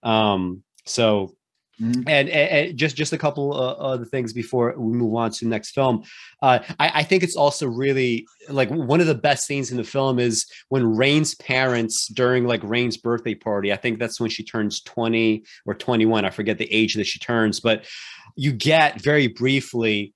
Um, 0.02 0.62
so 0.84 1.34
Mhm. 1.80 2.04
and, 2.06 2.28
and, 2.28 2.76
just 2.76 2.94
just 2.94 3.14
a 3.14 3.18
couple 3.18 3.54
uh, 3.54 3.72
other 3.72 4.04
things 4.04 4.34
before 4.34 4.74
we 4.76 4.92
move 4.92 5.14
on 5.14 5.30
to 5.30 5.44
the 5.46 5.50
next 5.50 5.70
film. 5.70 6.02
Uh, 6.42 6.58
I, 6.78 6.90
I 6.96 7.02
think 7.04 7.22
it's 7.22 7.36
also 7.36 7.66
really 7.66 8.26
like 8.50 8.68
one 8.68 9.00
of 9.00 9.06
the 9.06 9.14
best 9.14 9.46
scenes 9.46 9.70
in 9.70 9.78
the 9.78 9.84
film 9.84 10.18
is 10.18 10.44
when 10.68 10.94
Rain's 10.94 11.34
parents 11.36 12.06
during 12.08 12.44
like 12.44 12.60
Rain's 12.62 12.98
birthday 12.98 13.34
party. 13.34 13.72
I 13.72 13.76
think 13.76 13.98
that's 13.98 14.20
when 14.20 14.28
she 14.28 14.44
turns 14.44 14.82
twenty 14.82 15.44
or 15.64 15.74
twenty 15.74 16.04
one. 16.04 16.26
I 16.26 16.30
forget 16.30 16.58
the 16.58 16.70
age 16.70 16.96
that 16.96 17.06
she 17.06 17.18
turns, 17.18 17.60
but 17.60 17.86
you 18.36 18.52
get 18.52 19.00
very 19.00 19.28
briefly 19.28 20.12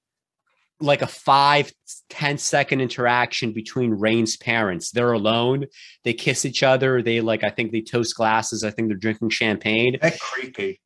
like 0.84 1.02
a 1.02 1.06
five 1.06 1.72
10 2.10 2.38
second 2.38 2.80
interaction 2.80 3.52
between 3.52 3.90
Rain's 3.92 4.36
parents. 4.36 4.90
They're 4.90 5.12
alone. 5.12 5.66
They 6.04 6.12
kiss 6.12 6.44
each 6.44 6.62
other. 6.62 7.02
They 7.02 7.20
like, 7.20 7.42
I 7.42 7.50
think 7.50 7.72
they 7.72 7.80
toast 7.80 8.14
glasses. 8.14 8.62
I 8.62 8.70
think 8.70 8.88
they're 8.88 8.96
drinking 8.96 9.30
champagne. 9.30 9.96
They're 10.00 10.12
creepy. 10.20 10.80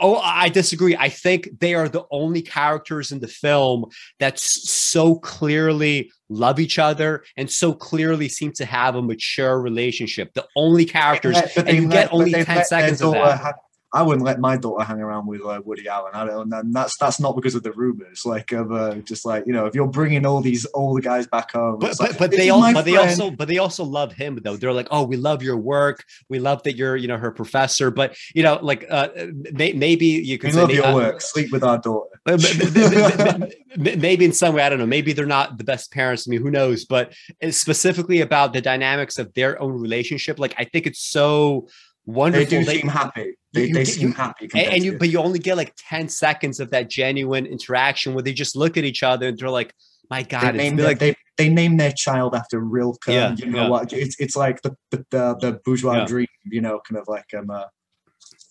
Oh, 0.00 0.16
I 0.16 0.48
disagree. 0.48 0.96
I 0.96 1.08
think 1.08 1.48
they 1.60 1.74
are 1.74 1.88
the 1.88 2.04
only 2.10 2.42
characters 2.42 3.12
in 3.12 3.20
the 3.20 3.28
film 3.28 3.86
that 4.18 4.38
so 4.40 5.14
clearly 5.16 6.10
love 6.28 6.58
each 6.58 6.80
other 6.80 7.22
and 7.36 7.48
so 7.48 7.72
clearly 7.72 8.28
seem 8.28 8.50
to 8.54 8.64
have 8.64 8.96
a 8.96 9.02
mature 9.02 9.60
relationship. 9.60 10.34
The 10.34 10.46
only 10.56 10.84
characters, 10.84 11.36
and 11.56 11.68
you 11.68 11.82
let- 11.88 11.90
get 11.92 12.12
only 12.12 12.32
10 12.32 12.40
let 12.40 12.46
their 12.56 12.64
seconds 12.64 13.02
of 13.02 13.12
that. 13.12 13.38
ha- 13.38 13.52
I 13.94 14.02
wouldn't 14.02 14.24
let 14.24 14.40
my 14.40 14.56
daughter 14.56 14.82
hang 14.84 15.00
around 15.00 15.26
with 15.28 15.40
uh, 15.44 15.62
Woody 15.64 15.86
Allen. 15.86 16.10
I 16.14 16.24
don't, 16.24 16.52
and 16.52 16.74
that's 16.74 16.98
that's 16.98 17.20
not 17.20 17.36
because 17.36 17.54
of 17.54 17.62
the 17.62 17.70
rumors. 17.72 18.26
Like 18.26 18.50
of 18.50 18.72
uh, 18.72 18.96
just 18.96 19.24
like 19.24 19.46
you 19.46 19.52
know, 19.52 19.66
if 19.66 19.74
you're 19.76 19.86
bringing 19.86 20.26
all 20.26 20.40
these 20.40 20.66
older 20.74 21.00
guys 21.00 21.28
back 21.28 21.52
home, 21.52 21.78
But 21.78 21.96
but, 21.96 22.10
like, 22.10 22.18
but 22.18 22.30
they 22.32 22.50
all 22.50 22.72
but 22.72 22.84
they 22.84 22.96
also 22.96 23.30
but 23.30 23.46
they 23.46 23.58
also 23.58 23.84
love 23.84 24.12
him 24.12 24.40
though. 24.42 24.56
They're 24.56 24.72
like, 24.72 24.88
oh, 24.90 25.04
we 25.04 25.16
love 25.16 25.44
your 25.44 25.56
work. 25.56 26.04
We 26.28 26.40
love 26.40 26.64
that 26.64 26.74
you're 26.76 26.96
you 26.96 27.06
know 27.06 27.18
her 27.18 27.30
professor. 27.30 27.92
But 27.92 28.16
you 28.34 28.42
know, 28.42 28.58
like 28.60 28.84
uh, 28.90 29.10
may, 29.52 29.72
maybe 29.72 30.06
you 30.06 30.40
say 30.40 30.50
love 30.50 30.68
they- 30.68 30.74
your 30.74 30.86
uh, 30.86 30.94
work. 30.94 31.20
Sleep 31.20 31.52
with 31.52 31.62
our 31.62 31.78
daughter. 31.78 32.10
Maybe 33.76 34.24
in 34.24 34.32
some 34.32 34.54
way 34.54 34.62
i 34.62 34.68
don't 34.70 34.78
know 34.78 34.86
maybe 34.86 35.12
they're 35.12 35.26
not 35.26 35.58
the 35.58 35.64
best 35.64 35.92
parents 35.92 36.26
i 36.26 36.30
mean 36.30 36.40
who 36.40 36.50
knows 36.50 36.84
but 36.86 37.12
it's 37.40 37.58
specifically 37.58 38.20
about 38.22 38.52
the 38.54 38.60
dynamics 38.62 39.18
of 39.18 39.34
their 39.34 39.60
own 39.60 39.72
relationship 39.72 40.38
like 40.38 40.54
i 40.56 40.64
think 40.64 40.86
it's 40.86 41.00
so 41.00 41.68
wonderful. 42.06 42.44
They 42.44 42.58
do 42.60 42.64
that- 42.64 42.76
seem 42.76 42.88
happy. 42.88 43.34
They, 43.54 43.66
you- 43.66 43.74
they 43.74 43.84
seem 43.84 44.08
you- 44.08 44.14
happy. 44.14 44.50
and, 44.54 44.84
you 44.84 44.98
but 44.98 45.08
you 45.08 45.18
only 45.20 45.38
get 45.38 45.56
like 45.56 45.74
10 45.88 46.08
seconds 46.08 46.60
of 46.60 46.70
that 46.70 46.90
genuine 46.90 47.46
interaction 47.46 48.12
where 48.12 48.22
they 48.22 48.32
just 48.32 48.56
look 48.56 48.76
at 48.76 48.84
each 48.84 49.02
other 49.02 49.28
and 49.28 49.38
they're 49.38 49.48
like 49.48 49.72
my 50.10 50.22
god 50.22 50.54
it's 50.54 50.56
name 50.58 50.76
their, 50.76 50.86
like 50.86 50.98
they 50.98 51.14
they 51.38 51.48
name 51.48 51.76
their 51.76 51.92
child 51.92 52.34
after 52.34 52.60
Rilke. 52.60 53.06
Yeah, 53.08 53.34
you 53.36 53.46
know 53.46 53.62
yeah. 53.62 53.68
what? 53.68 53.92
It's 53.92 54.16
it's 54.20 54.36
like 54.36 54.60
the 54.62 54.76
the 54.90 54.98
the, 55.10 55.36
the 55.40 55.60
bourgeois 55.64 55.98
Yeah. 55.98 56.06
dream. 56.06 56.26
You 56.44 56.60
know, 56.60 56.80
kind 56.88 57.00
of 57.00 57.08
like 57.08 57.24
um. 57.36 57.50
Uh, 57.50 57.64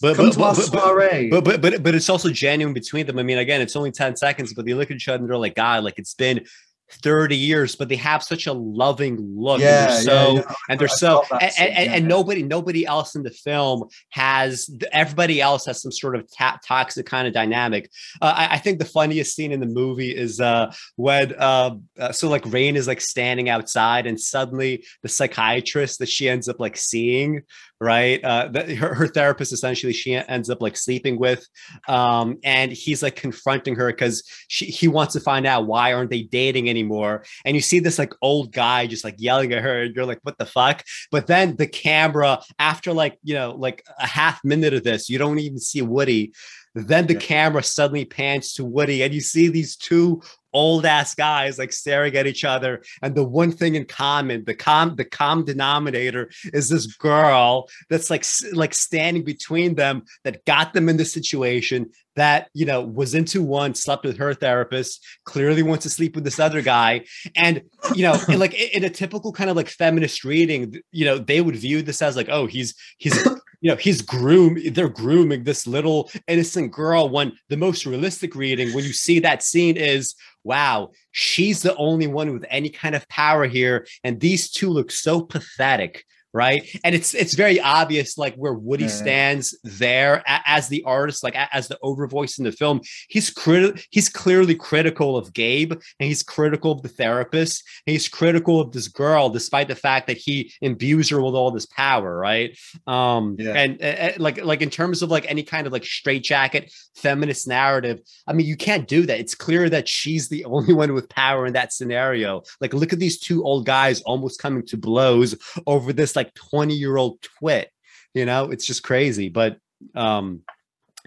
but, 0.02 0.18
but, 0.18 0.36
but, 0.36 0.56
but, 0.56 0.56
soiree. 0.56 1.30
but 1.30 1.46
but 1.46 1.62
but 1.62 1.82
but 1.84 1.96
it's 1.96 2.10
also 2.10 2.30
genuine 2.30 2.74
between 2.74 3.06
them. 3.06 3.20
I 3.20 3.24
mean, 3.24 3.38
again, 3.38 3.62
it's 3.62 3.76
only 3.78 3.92
10 3.92 4.18
seconds, 4.18 4.54
but 4.54 4.66
they 4.66 4.74
look 4.74 4.92
at 4.92 4.96
each 4.98 5.08
other 5.08 5.22
and 5.22 5.30
they're 5.30 5.38
like, 5.38 5.56
God, 5.56 5.86
like 5.86 5.94
it's 5.98 6.14
been 6.14 6.46
30 6.92 7.36
years, 7.36 7.76
but 7.76 7.90
they 7.90 7.96
have 7.96 8.24
such 8.24 8.48
a 8.48 8.54
loving 8.54 9.18
look. 9.36 9.60
and 9.60 9.62
yeah, 9.62 9.88
they're 9.88 10.02
so 10.02 10.34
yeah, 10.34 10.42
yeah. 10.42 10.56
and 10.70 10.80
they're 10.80 10.88
so 10.88 11.24
and, 11.32 11.52
scene, 11.52 11.68
and, 11.68 11.78
and, 11.78 11.94
and 11.96 12.08
nobody 12.08 12.44
nobody 12.44 12.86
else 12.86 13.16
in 13.16 13.24
the 13.24 13.32
film 13.32 13.86
has 14.10 14.70
everybody 14.92 15.42
else 15.42 15.66
has 15.66 15.82
some 15.82 15.92
sort 15.92 16.16
of 16.16 16.28
ta- 16.38 16.60
toxic 16.66 17.06
kind 17.06 17.28
of 17.28 17.34
dynamic 17.34 17.90
uh, 18.22 18.34
I, 18.36 18.56
I 18.56 18.58
think 18.58 18.80
the 18.80 18.86
funniest 18.86 19.36
scene 19.36 19.52
in 19.52 19.60
the 19.60 19.66
movie 19.66 20.16
is 20.16 20.40
uh 20.40 20.74
when 20.96 21.34
uh, 21.36 21.76
uh 22.00 22.12
so 22.12 22.30
like 22.30 22.46
rain 22.46 22.76
is 22.76 22.88
like 22.88 23.02
standing 23.02 23.50
outside 23.50 24.06
and 24.06 24.20
suddenly 24.20 24.84
the 25.02 25.10
psychiatrist 25.10 26.00
that 26.00 26.10
she 26.10 26.30
ends 26.30 26.48
up 26.48 26.60
like 26.60 26.78
seeing 26.78 27.42
right? 27.84 28.24
Uh 28.24 28.50
her, 28.78 28.94
her 28.96 29.08
therapist 29.08 29.54
essentially 29.54 29.94
she 29.94 30.16
ends 30.16 30.50
up 30.50 30.62
like 30.62 30.78
sleeping 30.78 31.20
with 31.20 31.46
um 31.88 32.38
and 32.44 32.72
he's 32.72 33.04
like 33.04 33.16
confronting 33.16 33.76
her 33.76 33.88
because 33.88 34.24
she 34.48 34.66
he 34.66 34.88
wants 34.88 35.14
to 35.14 35.20
find 35.20 35.46
out 35.46 35.68
why 35.68 35.94
aren't 35.94 36.10
they 36.10 36.24
dating 36.24 36.70
anymore? 36.70 37.24
And 37.46 37.56
you 37.56 37.62
see 37.62 37.80
this 37.80 38.00
like 38.00 38.14
old 38.22 38.52
guy 38.52 38.88
just 38.88 39.04
like 39.04 39.16
yelling 39.18 39.52
at 39.54 39.62
her 39.64 39.84
and 39.84 39.96
you're 39.96 40.06
like 40.06 40.20
what 40.24 40.38
the 40.38 40.46
fuck? 40.46 40.84
But 41.12 41.28
then 41.28 41.56
the 41.58 41.68
camera 41.68 42.42
after 42.60 42.94
like 42.94 43.18
you 43.24 43.36
know 43.36 43.52
like 43.52 43.84
a 44.00 44.08
half 44.08 44.44
minute 44.44 44.74
of 44.74 44.84
this 44.84 45.10
you 45.10 45.18
don't 45.18 45.40
even 45.40 45.60
see 45.60 45.82
woody 45.82 46.32
then 46.76 47.06
the 47.06 47.14
Yeah. 47.14 47.20
camera 47.20 47.62
suddenly 47.62 48.06
pans 48.06 48.54
to 48.54 48.66
woody 48.66 49.04
and 49.04 49.14
you 49.14 49.22
see 49.22 49.48
these 49.48 49.76
two 49.76 50.22
old 50.54 50.86
ass 50.86 51.16
guys 51.16 51.58
like 51.58 51.74
staring 51.74 52.16
at 52.16 52.28
each 52.28 52.44
other, 52.44 52.84
and 53.02 53.16
the 53.16 53.24
one 53.24 53.52
thing 53.52 53.76
in 53.76 53.86
common, 53.86 54.46
the 54.46 54.56
com 54.56 54.96
the 54.96 55.06
com 55.06 55.46
denominator 55.46 56.30
is 56.54 56.70
this 56.70 56.88
girl 56.88 57.70
that's 57.90 58.10
like 58.10 58.26
like 58.54 58.74
standing 58.74 59.24
between 59.24 59.76
them 59.76 60.04
that 60.24 60.46
got 60.46 60.74
them 60.74 60.90
in 60.90 60.98
this 60.98 61.14
situation 61.14 61.90
that 62.16 62.50
you 62.54 62.66
know 62.66 62.82
was 62.82 63.16
into 63.16 63.42
one 63.42 63.74
slept 63.74 64.06
with 64.06 64.18
her 64.18 64.34
therapist 64.34 65.06
clearly 65.24 65.64
wants 65.64 65.84
to 65.84 65.90
sleep 65.90 66.16
with 66.16 66.24
this 66.24 66.40
other 66.40 66.62
guy. 66.62 67.04
And 67.36 67.62
you 67.96 68.04
know 68.04 68.20
in 68.30 68.40
like 68.40 68.54
in 68.54 68.84
a 68.84 68.90
typical 68.90 69.32
kind 69.32 69.50
of 69.50 69.56
like 69.56 69.70
feminist 69.70 70.24
reading 70.24 70.76
you 70.92 71.06
know 71.06 71.18
they 71.18 71.42
would 71.42 71.56
view 71.56 71.82
this 71.82 72.02
as 72.02 72.16
like 72.16 72.30
oh 72.30 72.46
he's 72.46 72.76
he's 72.98 73.28
you 73.64 73.72
know 73.72 73.78
he's 73.78 74.02
groom 74.02 74.60
they're 74.74 74.90
grooming 74.90 75.44
this 75.44 75.66
little 75.66 76.12
innocent 76.28 76.72
girl 76.72 77.10
when 77.10 77.32
the 77.50 77.58
most 77.58 77.86
realistic 77.86 78.36
reading 78.36 78.72
when 78.74 78.84
you 78.84 78.94
see 78.94 79.20
that 79.20 79.42
scene 79.42 79.78
is 79.78 80.16
wow 80.44 80.92
she's 81.12 81.62
the 81.62 81.76
only 81.78 82.06
one 82.06 82.32
with 82.32 82.46
any 82.50 82.70
kind 82.70 82.94
of 82.94 83.08
power 83.08 83.48
here 83.48 83.88
and 84.04 84.20
these 84.20 84.52
two 84.52 84.70
look 84.70 84.92
so 84.92 85.22
pathetic 85.22 86.06
right? 86.34 86.68
And 86.84 86.96
it's 86.96 87.14
it's 87.14 87.34
very 87.34 87.60
obvious 87.60 88.18
like 88.18 88.36
where 88.36 88.54
woody 88.54 88.88
stands 88.88 89.58
there 89.64 90.24
as 90.26 90.68
the 90.68 90.84
artist 90.84 91.24
like 91.24 91.36
as 91.36 91.68
the 91.68 91.78
over 91.82 92.08
voice 92.08 92.38
in 92.38 92.44
the 92.44 92.52
film. 92.52 92.82
He's 93.10 93.30
critical 93.30 93.82
he's 93.92 94.10
clearly 94.10 94.56
critical 94.56 95.16
of 95.18 95.34
gabe 95.34 95.72
and 95.72 96.08
he's 96.08 96.24
critical 96.24 96.72
of 96.72 96.82
the 96.82 96.90
therapist 96.90 97.64
and 97.86 97.92
he's 97.92 98.10
critical 98.10 98.60
of 98.60 98.72
this 98.72 98.88
girl 98.88 99.30
despite 99.30 99.68
the 99.68 99.76
fact 99.76 100.08
that 100.08 100.18
he 100.18 100.52
imbues 100.62 101.10
her 101.10 101.22
with 101.22 101.36
all 101.36 101.52
this 101.52 101.68
power 101.68 102.18
right? 102.18 102.58
Um 102.88 103.36
yeah. 103.40 103.54
and 103.54 103.82
uh, 103.82 104.12
like 104.18 104.44
like 104.44 104.62
in 104.62 104.70
terms 104.70 105.02
of 105.02 105.10
like 105.10 105.30
any 105.30 105.44
kind 105.44 105.68
of 105.68 105.74
like 105.74 105.86
straitjacket 105.86 106.74
feminist 106.96 107.48
narrative 107.48 108.00
i 108.28 108.34
mean 108.34 108.46
you 108.46 108.58
can't 108.64 108.88
do 108.88 109.06
that. 109.06 109.20
It's 109.20 109.36
clear 109.36 109.70
that 109.70 109.88
she's 109.88 110.30
the 110.30 110.46
only 110.56 110.74
one 110.74 110.94
with 110.94 111.10
power 111.10 111.46
in 111.46 111.54
that 111.54 111.74
scenario. 111.74 112.44
Like 112.62 112.74
look 112.74 112.94
at 112.94 113.00
these 113.00 113.20
two 113.20 113.44
old 113.44 113.66
guys 113.66 114.02
almost 114.02 114.40
coming 114.40 114.66
to 114.68 114.78
blows 114.78 115.36
over 115.68 115.92
this 115.94 116.16
like 116.16 116.23
like 116.24 116.34
20 116.34 116.74
year 116.74 116.98
old 116.98 117.22
twit 117.22 117.70
you 118.14 118.26
know 118.26 118.52
it's 118.52 118.66
just 118.66 118.84
crazy 118.84 119.30
but 119.30 119.58
um 119.96 120.42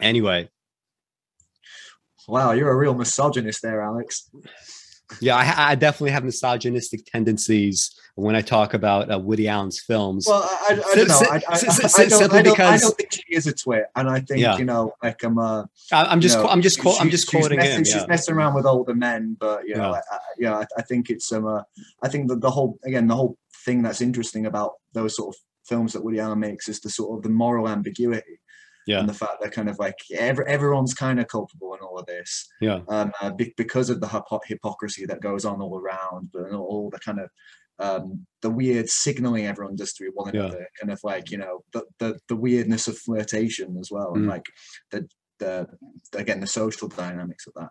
anyway 0.00 0.48
wow 2.28 2.52
you're 2.52 2.70
a 2.70 2.76
real 2.76 2.94
misogynist 2.94 3.62
there 3.62 3.82
alex 3.82 4.30
yeah 5.20 5.36
I, 5.36 5.72
I 5.72 5.74
definitely 5.74 6.10
have 6.10 6.24
misogynistic 6.24 7.06
tendencies 7.06 7.96
when 8.16 8.34
I 8.34 8.40
talk 8.40 8.72
about 8.72 9.12
uh, 9.12 9.18
Woody 9.18 9.46
Allen's 9.46 9.78
films. 9.78 10.26
Well, 10.26 10.42
I, 10.42 10.72
I, 10.72 10.92
I 10.92 10.94
don't 10.94 11.08
know. 11.08 11.20
I, 11.20 11.34
I, 11.36 11.38
don't, 11.38 12.32
I, 12.32 12.42
don't, 12.42 12.60
I 12.60 12.78
don't 12.78 12.96
think 12.96 13.12
she 13.12 13.22
is 13.28 13.46
a 13.46 13.52
twit, 13.52 13.84
and 13.94 14.08
I 14.08 14.20
think 14.20 14.40
yeah. 14.40 14.56
you 14.56 14.64
know, 14.64 14.94
like 15.02 15.22
I'm. 15.22 15.38
Uh, 15.38 15.64
I'm 15.92 16.20
just, 16.22 16.38
you 16.38 16.42
know, 16.42 16.48
I'm 16.48 16.62
just, 16.62 16.80
quote, 16.80 16.98
I'm 16.98 17.10
just 17.10 17.28
quoting 17.28 17.58
messing, 17.58 17.78
him. 17.78 17.84
She's 17.84 18.08
messing 18.08 18.34
around 18.34 18.54
with 18.54 18.64
older 18.64 18.94
men, 18.94 19.36
but 19.38 19.68
you 19.68 19.74
know, 19.74 19.92
yeah, 19.92 20.00
I, 20.10 20.18
yeah, 20.38 20.64
I, 20.78 20.82
think 20.82 21.10
it's 21.10 21.30
um, 21.30 21.46
uh, 21.46 21.62
I 22.02 22.08
think 22.08 22.28
that 22.28 22.40
the 22.40 22.50
whole 22.50 22.78
again, 22.84 23.06
the 23.06 23.14
whole 23.14 23.36
thing 23.66 23.82
that's 23.82 24.00
interesting 24.00 24.46
about 24.46 24.72
those 24.94 25.16
sort 25.16 25.34
of 25.34 25.40
films 25.68 25.92
that 25.92 26.04
Woody 26.04 26.20
Allen 26.20 26.38
makes 26.38 26.68
is 26.68 26.80
the 26.80 26.88
sort 26.88 27.18
of 27.18 27.22
the 27.22 27.28
moral 27.28 27.68
ambiguity. 27.68 28.40
Yeah. 28.86 29.00
And 29.00 29.08
the 29.08 29.14
fact 29.14 29.42
that 29.42 29.50
kind 29.50 29.68
of 29.68 29.80
like 29.80 29.96
every, 30.14 30.46
everyone's 30.46 30.94
kind 30.94 31.18
of 31.18 31.26
culpable 31.26 31.74
in 31.74 31.80
all 31.80 31.98
of 31.98 32.06
this. 32.06 32.46
Yeah. 32.60 32.82
Um, 32.88 33.10
uh, 33.20 33.30
be, 33.30 33.52
because 33.56 33.90
of 33.90 34.00
the 34.00 34.24
hypocrisy 34.46 35.06
that 35.06 35.20
goes 35.20 35.44
on 35.44 35.60
all 35.60 35.76
around, 35.76 36.30
but 36.32 36.52
all 36.52 36.88
the 36.90 37.00
kind 37.00 37.18
of 37.18 37.28
um, 37.78 38.26
the 38.42 38.50
weird 38.50 38.88
signaling 38.88 39.46
everyone 39.46 39.74
does 39.74 39.92
to 39.94 40.10
one 40.14 40.34
another, 40.34 40.60
yeah. 40.60 40.80
kind 40.80 40.92
of 40.92 41.00
like 41.02 41.30
you 41.30 41.38
know 41.38 41.62
the, 41.72 41.82
the 41.98 42.18
the 42.28 42.36
weirdness 42.36 42.88
of 42.88 42.96
flirtation 42.96 43.76
as 43.78 43.88
well, 43.90 44.12
mm. 44.12 44.16
and 44.16 44.26
like 44.28 44.46
the 44.92 45.06
the 45.40 45.66
again 46.14 46.40
the 46.40 46.46
social 46.46 46.88
dynamics 46.88 47.46
of 47.46 47.54
that. 47.54 47.70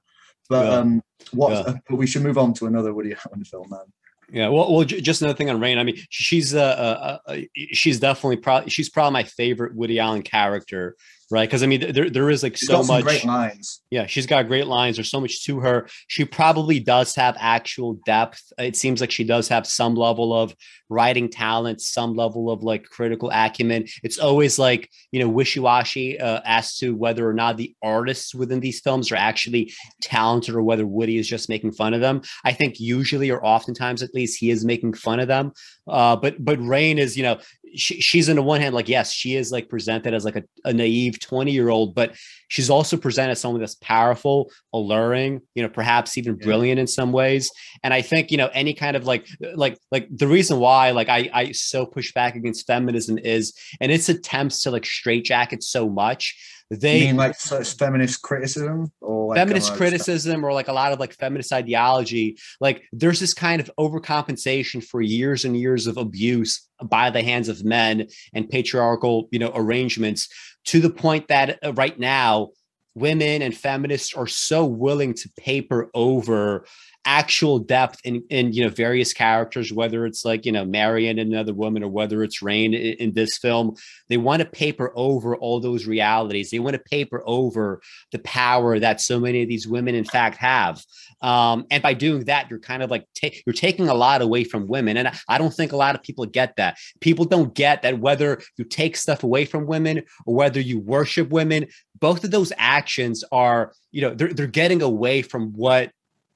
But 0.49 0.65
yeah. 0.65 0.77
um, 0.77 1.01
what? 1.31 1.51
Yeah. 1.51 1.59
Uh, 1.59 1.75
but 1.89 1.95
we 1.95 2.07
should 2.07 2.23
move 2.23 2.37
on 2.37 2.53
to 2.55 2.67
another 2.67 2.93
Woody 2.93 3.15
Allen 3.25 3.45
film, 3.45 3.67
man. 3.69 3.85
Yeah, 4.31 4.49
well, 4.49 4.73
well, 4.73 4.83
just 4.83 5.21
another 5.21 5.37
thing 5.37 5.49
on 5.49 5.59
Rain. 5.59 5.77
I 5.77 5.83
mean, 5.83 5.97
she's 6.09 6.55
uh, 6.55 7.19
uh, 7.27 7.31
uh 7.31 7.37
she's 7.73 7.99
definitely 7.99 8.37
probably 8.37 8.69
she's 8.69 8.89
probably 8.89 9.13
my 9.13 9.23
favorite 9.23 9.75
Woody 9.75 9.99
Allen 9.99 10.23
character 10.23 10.95
right? 11.31 11.47
Because 11.47 11.63
I 11.63 11.67
mean, 11.67 11.93
there 11.93 12.09
there 12.09 12.29
is 12.29 12.43
like 12.43 12.57
she's 12.57 12.69
so 12.69 12.83
much 12.83 13.03
great 13.03 13.25
lines. 13.25 13.81
Yeah, 13.89 14.05
she's 14.05 14.25
got 14.25 14.47
great 14.47 14.67
lines. 14.67 14.97
There's 14.97 15.09
so 15.09 15.19
much 15.19 15.43
to 15.45 15.59
her. 15.61 15.87
She 16.07 16.25
probably 16.25 16.79
does 16.79 17.15
have 17.15 17.35
actual 17.39 17.99
depth. 18.05 18.41
It 18.57 18.75
seems 18.75 19.01
like 19.01 19.11
she 19.11 19.23
does 19.23 19.47
have 19.47 19.65
some 19.65 19.95
level 19.95 20.33
of 20.33 20.55
writing 20.89 21.29
talent, 21.29 21.81
some 21.81 22.15
level 22.15 22.51
of 22.51 22.63
like 22.63 22.85
critical 22.85 23.31
acumen. 23.33 23.85
It's 24.03 24.19
always 24.19 24.59
like 24.59 24.89
you 25.11 25.19
know 25.19 25.29
wishy 25.29 25.59
washy 25.59 26.19
uh, 26.19 26.41
as 26.45 26.77
to 26.77 26.95
whether 26.95 27.27
or 27.27 27.33
not 27.33 27.57
the 27.57 27.75
artists 27.81 28.35
within 28.35 28.59
these 28.59 28.79
films 28.79 29.11
are 29.11 29.15
actually 29.17 29.73
talented 30.01 30.55
or 30.55 30.61
whether 30.61 30.85
Woody 30.85 31.17
is 31.17 31.27
just 31.27 31.49
making 31.49 31.71
fun 31.71 31.93
of 31.93 32.01
them. 32.01 32.21
I 32.43 32.53
think 32.53 32.79
usually 32.79 33.31
or 33.31 33.43
oftentimes 33.43 34.03
at 34.03 34.13
least 34.13 34.39
he 34.39 34.51
is 34.51 34.63
making 34.65 34.93
fun 34.93 35.19
of 35.19 35.27
them. 35.27 35.53
Uh, 35.87 36.15
but 36.15 36.43
but 36.43 36.59
Rain 36.59 36.99
is 36.99 37.17
you 37.17 37.23
know 37.23 37.39
she, 37.75 37.99
she's 38.01 38.29
in 38.29 38.35
the 38.35 38.41
one 38.41 38.61
hand 38.61 38.73
like 38.73 38.89
yes 38.89 39.11
she 39.11 39.35
is 39.35 39.51
like 39.51 39.69
presented 39.69 40.13
as 40.13 40.25
like 40.25 40.35
a, 40.35 40.43
a 40.63 40.73
naive 40.73 41.19
20 41.19 41.51
year 41.51 41.69
old 41.69 41.95
but 41.95 42.15
she's 42.47 42.69
also 42.69 42.97
presented 42.97 43.31
as 43.31 43.41
someone 43.41 43.59
that's 43.59 43.75
powerful 43.75 44.51
alluring 44.73 45.41
you 45.53 45.63
know 45.63 45.69
perhaps 45.69 46.17
even 46.17 46.37
yeah. 46.39 46.45
brilliant 46.45 46.79
in 46.79 46.87
some 46.87 47.11
ways 47.11 47.51
and 47.83 47.93
i 47.93 48.01
think 48.01 48.31
you 48.31 48.37
know 48.37 48.49
any 48.53 48.73
kind 48.73 48.95
of 48.95 49.05
like 49.05 49.27
like 49.55 49.77
like 49.91 50.07
the 50.09 50.27
reason 50.27 50.59
why 50.59 50.91
like 50.91 51.09
i 51.09 51.29
i 51.33 51.51
so 51.51 51.85
push 51.85 52.13
back 52.13 52.35
against 52.35 52.67
feminism 52.67 53.17
is 53.17 53.53
and 53.79 53.91
its 53.91 54.09
attempts 54.09 54.61
to 54.61 54.71
like 54.71 54.85
straitjacket 54.85 55.63
so 55.63 55.89
much 55.89 56.35
they 56.71 56.99
you 56.99 57.05
mean 57.07 57.17
like 57.17 57.35
such 57.35 57.75
feminist 57.75 58.21
criticism 58.21 58.91
or 59.01 59.27
like 59.27 59.37
feminist 59.37 59.73
criticism 59.73 60.43
or 60.43 60.51
like 60.51 60.67
a 60.67 60.73
lot 60.73 60.91
of 60.91 60.99
like 60.99 61.13
feminist 61.13 61.53
ideology. 61.53 62.37
Like 62.59 62.83
there's 62.91 63.19
this 63.19 63.33
kind 63.33 63.61
of 63.61 63.69
overcompensation 63.79 64.83
for 64.83 65.01
years 65.01 65.45
and 65.45 65.55
years 65.55 65.85
of 65.85 65.97
abuse 65.97 66.67
by 66.83 67.11
the 67.11 67.21
hands 67.21 67.49
of 67.49 67.63
men 67.63 68.07
and 68.33 68.49
patriarchal 68.49 69.27
you 69.31 69.39
know 69.39 69.51
arrangements 69.53 70.27
to 70.65 70.79
the 70.79 70.89
point 70.89 71.27
that 71.27 71.59
uh, 71.63 71.73
right 71.73 71.99
now 71.99 72.49
women 72.95 73.41
and 73.41 73.55
feminists 73.55 74.13
are 74.13 74.27
so 74.27 74.65
willing 74.65 75.13
to 75.13 75.29
paper 75.37 75.89
over 75.93 76.65
actual 77.07 77.59
depth 77.59 77.99
in, 78.03 78.23
in 78.31 78.51
you 78.51 78.63
know 78.63 78.69
various 78.69 79.13
characters 79.13 79.71
whether 79.71 80.07
it's 80.07 80.25
like 80.25 80.43
you 80.43 80.51
know 80.51 80.65
marion 80.65 81.19
and 81.19 81.31
another 81.31 81.53
woman 81.53 81.83
or 81.83 81.87
whether 81.87 82.23
it's 82.23 82.41
rain 82.41 82.73
in, 82.73 82.95
in, 82.95 83.13
this 83.13 83.37
film 83.37 83.75
they 84.09 84.17
want 84.17 84.41
to 84.41 84.47
paper 84.47 84.91
over 84.95 85.35
all 85.35 85.59
those 85.59 85.85
realities. 85.85 86.49
They 86.49 86.59
want 86.59 86.75
to 86.75 86.79
paper 86.79 87.23
over 87.25 87.81
the 88.11 88.19
power 88.19 88.79
that 88.79 89.01
so 89.01 89.19
many 89.19 89.41
of 89.41 89.49
these 89.49 89.67
women 89.67 89.95
in 89.95 90.05
fact 90.05 90.37
have 90.37 90.83
um, 91.21 91.65
and 91.71 91.81
by 91.81 91.93
doing 91.93 92.25
that 92.25 92.49
you're 92.49 92.59
kind 92.59 92.83
of 92.83 92.91
like 92.91 93.05
ta- 93.19 93.29
you're 93.45 93.53
taking 93.53 93.87
a 93.89 93.93
lot 93.93 94.21
away 94.21 94.43
from 94.43 94.67
women 94.67 94.97
and 94.97 95.11
I, 95.27 95.37
don't 95.37 95.53
think 95.53 95.71
a 95.71 95.77
lot 95.77 95.95
of 95.95 96.03
people 96.03 96.25
get 96.25 96.55
that. 96.57 96.77
People 96.99 97.25
don't 97.25 97.53
get 97.53 97.81
that 97.81 97.99
whether 97.99 98.41
you 98.57 98.65
take 98.65 98.95
stuff 98.95 99.23
away 99.23 99.45
from 99.45 99.65
women 99.65 100.03
or 100.25 100.35
whether 100.35 100.59
you 100.59 100.79
worship 100.79 101.29
women 101.29 101.67
both 101.99 102.23
of 102.23 102.31
those 102.31 102.51
actions 102.57 103.23
are 103.31 103.73
you 103.91 104.01
know 104.01 104.13
they're, 104.13 104.33
they're 104.33 104.47
getting 104.47 104.81
away 104.81 105.21
from 105.21 105.51
what 105.53 105.91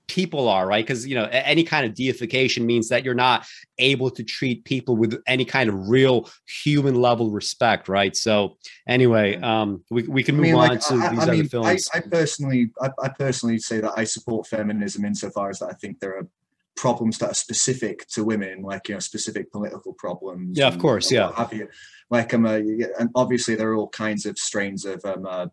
people 0.09 0.49
are, 0.49 0.67
right? 0.67 0.85
Because 0.85 1.07
you 1.07 1.15
know, 1.15 1.29
any 1.31 1.63
kind 1.63 1.85
of 1.85 1.93
deification 1.93 2.65
means 2.65 2.89
that 2.89 3.05
you're 3.05 3.13
not 3.13 3.47
able 3.77 4.09
to 4.09 4.23
treat 4.23 4.65
people 4.65 4.97
with 4.97 5.21
any 5.27 5.45
kind 5.45 5.69
of 5.69 5.87
real 5.87 6.29
human 6.63 6.95
level 6.95 7.31
respect, 7.31 7.87
right? 7.87 8.15
So 8.15 8.57
anyway, 8.87 9.37
um, 9.37 9.83
we, 9.89 10.03
we 10.03 10.23
can 10.23 10.35
move 10.35 10.45
I 10.45 10.47
mean, 10.47 10.55
on 10.55 10.67
like, 10.69 10.79
to 10.81 10.95
I, 10.95 11.09
these 11.09 11.19
I 11.19 11.23
other 11.23 11.33
mean, 11.33 11.47
films. 11.47 11.89
I, 11.93 11.97
I 11.99 12.01
personally, 12.01 12.71
I, 12.81 12.89
I 13.01 13.09
personally 13.09 13.59
say 13.59 13.79
that 13.79 13.93
I 13.95 14.03
support 14.03 14.47
feminism 14.47 15.05
insofar 15.05 15.51
as 15.51 15.59
that 15.59 15.69
I 15.69 15.73
think 15.73 15.99
there 15.99 16.17
are 16.17 16.27
problems 16.75 17.17
that 17.19 17.31
are 17.31 17.35
specific 17.35 18.07
to 18.07 18.23
women, 18.23 18.63
like 18.63 18.89
you 18.89 18.95
know, 18.95 18.99
specific 18.99 19.51
political 19.51 19.93
problems. 19.93 20.57
Yeah, 20.57 20.67
of 20.67 20.79
course, 20.79 21.11
yeah. 21.11 21.31
Have 21.35 21.53
you? 21.53 21.69
Like 22.09 22.33
um, 22.33 22.45
uh, 22.45 22.59
and 22.99 23.09
obviously 23.15 23.55
there 23.55 23.71
are 23.71 23.75
all 23.75 23.89
kinds 23.89 24.25
of 24.25 24.37
strains 24.37 24.85
of 24.85 25.03
um, 25.05 25.25
uh, 25.25 25.47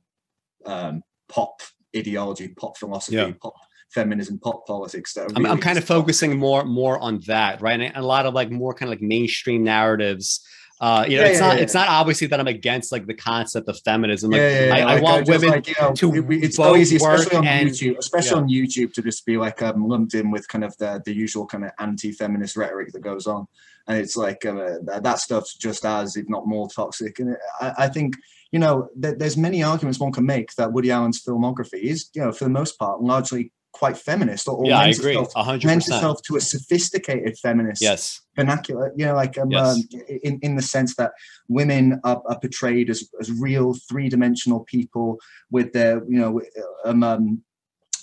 um 0.64 1.02
pop 1.28 1.60
ideology, 1.94 2.48
pop 2.48 2.78
philosophy, 2.78 3.16
yeah. 3.16 3.32
pop 3.40 3.54
feminism 3.90 4.38
pop 4.38 4.66
politics 4.66 5.14
that 5.14 5.22
really 5.22 5.36
I'm, 5.36 5.46
I'm, 5.46 5.58
kind 5.58 5.78
of 5.78 5.84
focusing 5.84 6.38
more 6.38 6.64
more 6.64 6.98
on 6.98 7.20
that 7.26 7.62
right 7.62 7.80
and 7.80 7.96
a 7.96 8.02
lot 8.02 8.26
of 8.26 8.34
like 8.34 8.50
more 8.50 8.74
kind 8.74 8.88
of 8.88 8.98
like 8.98 9.02
mainstream 9.02 9.64
narratives 9.64 10.44
uh, 10.78 11.06
you 11.08 11.16
know, 11.16 11.22
yeah, 11.22 11.28
it's 11.30 11.40
yeah, 11.40 11.46
not 11.46 11.56
yeah. 11.56 11.62
it's 11.62 11.74
not 11.74 11.88
obviously 11.88 12.26
that 12.26 12.38
I'm 12.38 12.48
against 12.48 12.92
like 12.92 13.06
the 13.06 13.14
concept 13.14 13.66
of 13.68 13.80
feminism. 13.82 14.30
Like, 14.30 14.42
I, 14.42 14.80
I 14.80 14.84
like, 14.84 15.02
want 15.02 15.28
women 15.28 15.48
like, 15.48 15.68
you 15.68 15.74
know, 15.80 15.94
to 15.94 16.08
we, 16.10 16.42
it's 16.42 16.56
so 16.56 16.76
easy, 16.76 16.96
especially 16.96 17.36
on 17.36 17.46
and, 17.46 17.70
YouTube, 17.70 17.96
especially 17.96 18.36
on 18.36 18.48
YouTube, 18.48 18.92
to 18.92 19.02
just 19.02 19.24
be 19.24 19.38
like 19.38 19.62
um, 19.62 19.88
lumped 19.88 20.12
in 20.12 20.30
with 20.30 20.46
kind 20.48 20.64
of 20.64 20.76
the 20.76 21.00
the 21.06 21.14
usual 21.14 21.46
kind 21.46 21.64
of 21.64 21.70
anti-feminist 21.78 22.58
rhetoric 22.58 22.92
that 22.92 23.00
goes 23.00 23.26
on, 23.26 23.46
and 23.88 23.96
it's 23.96 24.18
like 24.18 24.44
uh, 24.44 24.74
that 24.84 25.18
stuff's 25.18 25.54
just 25.54 25.86
as, 25.86 26.14
if 26.16 26.28
not 26.28 26.46
more, 26.46 26.68
toxic. 26.68 27.20
And 27.20 27.38
I, 27.58 27.72
I 27.78 27.88
think 27.88 28.16
you 28.52 28.58
know, 28.58 28.88
there's 28.94 29.36
many 29.36 29.62
arguments 29.62 29.98
one 29.98 30.12
can 30.12 30.24
make 30.24 30.54
that 30.54 30.72
Woody 30.72 30.90
Allen's 30.90 31.22
filmography 31.22 31.82
is, 31.82 32.10
you 32.14 32.22
know, 32.22 32.32
for 32.32 32.44
the 32.44 32.50
most 32.50 32.78
part, 32.78 33.02
largely 33.02 33.50
quite 33.76 33.96
feminist 33.96 34.48
or, 34.48 34.56
or 34.56 34.66
yeah, 34.66 34.78
lends. 34.78 34.98
Itself, 34.98 35.34
100%. 35.34 35.64
lends 35.64 35.88
itself 35.88 36.22
to 36.22 36.36
a 36.36 36.40
sophisticated 36.40 37.38
feminist 37.38 37.82
yes. 37.82 38.22
vernacular, 38.34 38.92
you 38.96 39.06
know, 39.06 39.14
like 39.14 39.36
um, 39.38 39.50
yes. 39.50 39.76
um, 39.76 39.82
in, 40.24 40.38
in 40.42 40.56
the 40.56 40.62
sense 40.62 40.96
that 40.96 41.12
women 41.48 42.00
are, 42.04 42.22
are 42.26 42.38
portrayed 42.38 42.88
as, 42.90 43.08
as 43.20 43.30
real 43.30 43.74
three 43.88 44.08
dimensional 44.08 44.60
people 44.60 45.18
with 45.50 45.72
their, 45.72 46.02
you 46.08 46.18
know, 46.18 46.40
um 46.84 47.42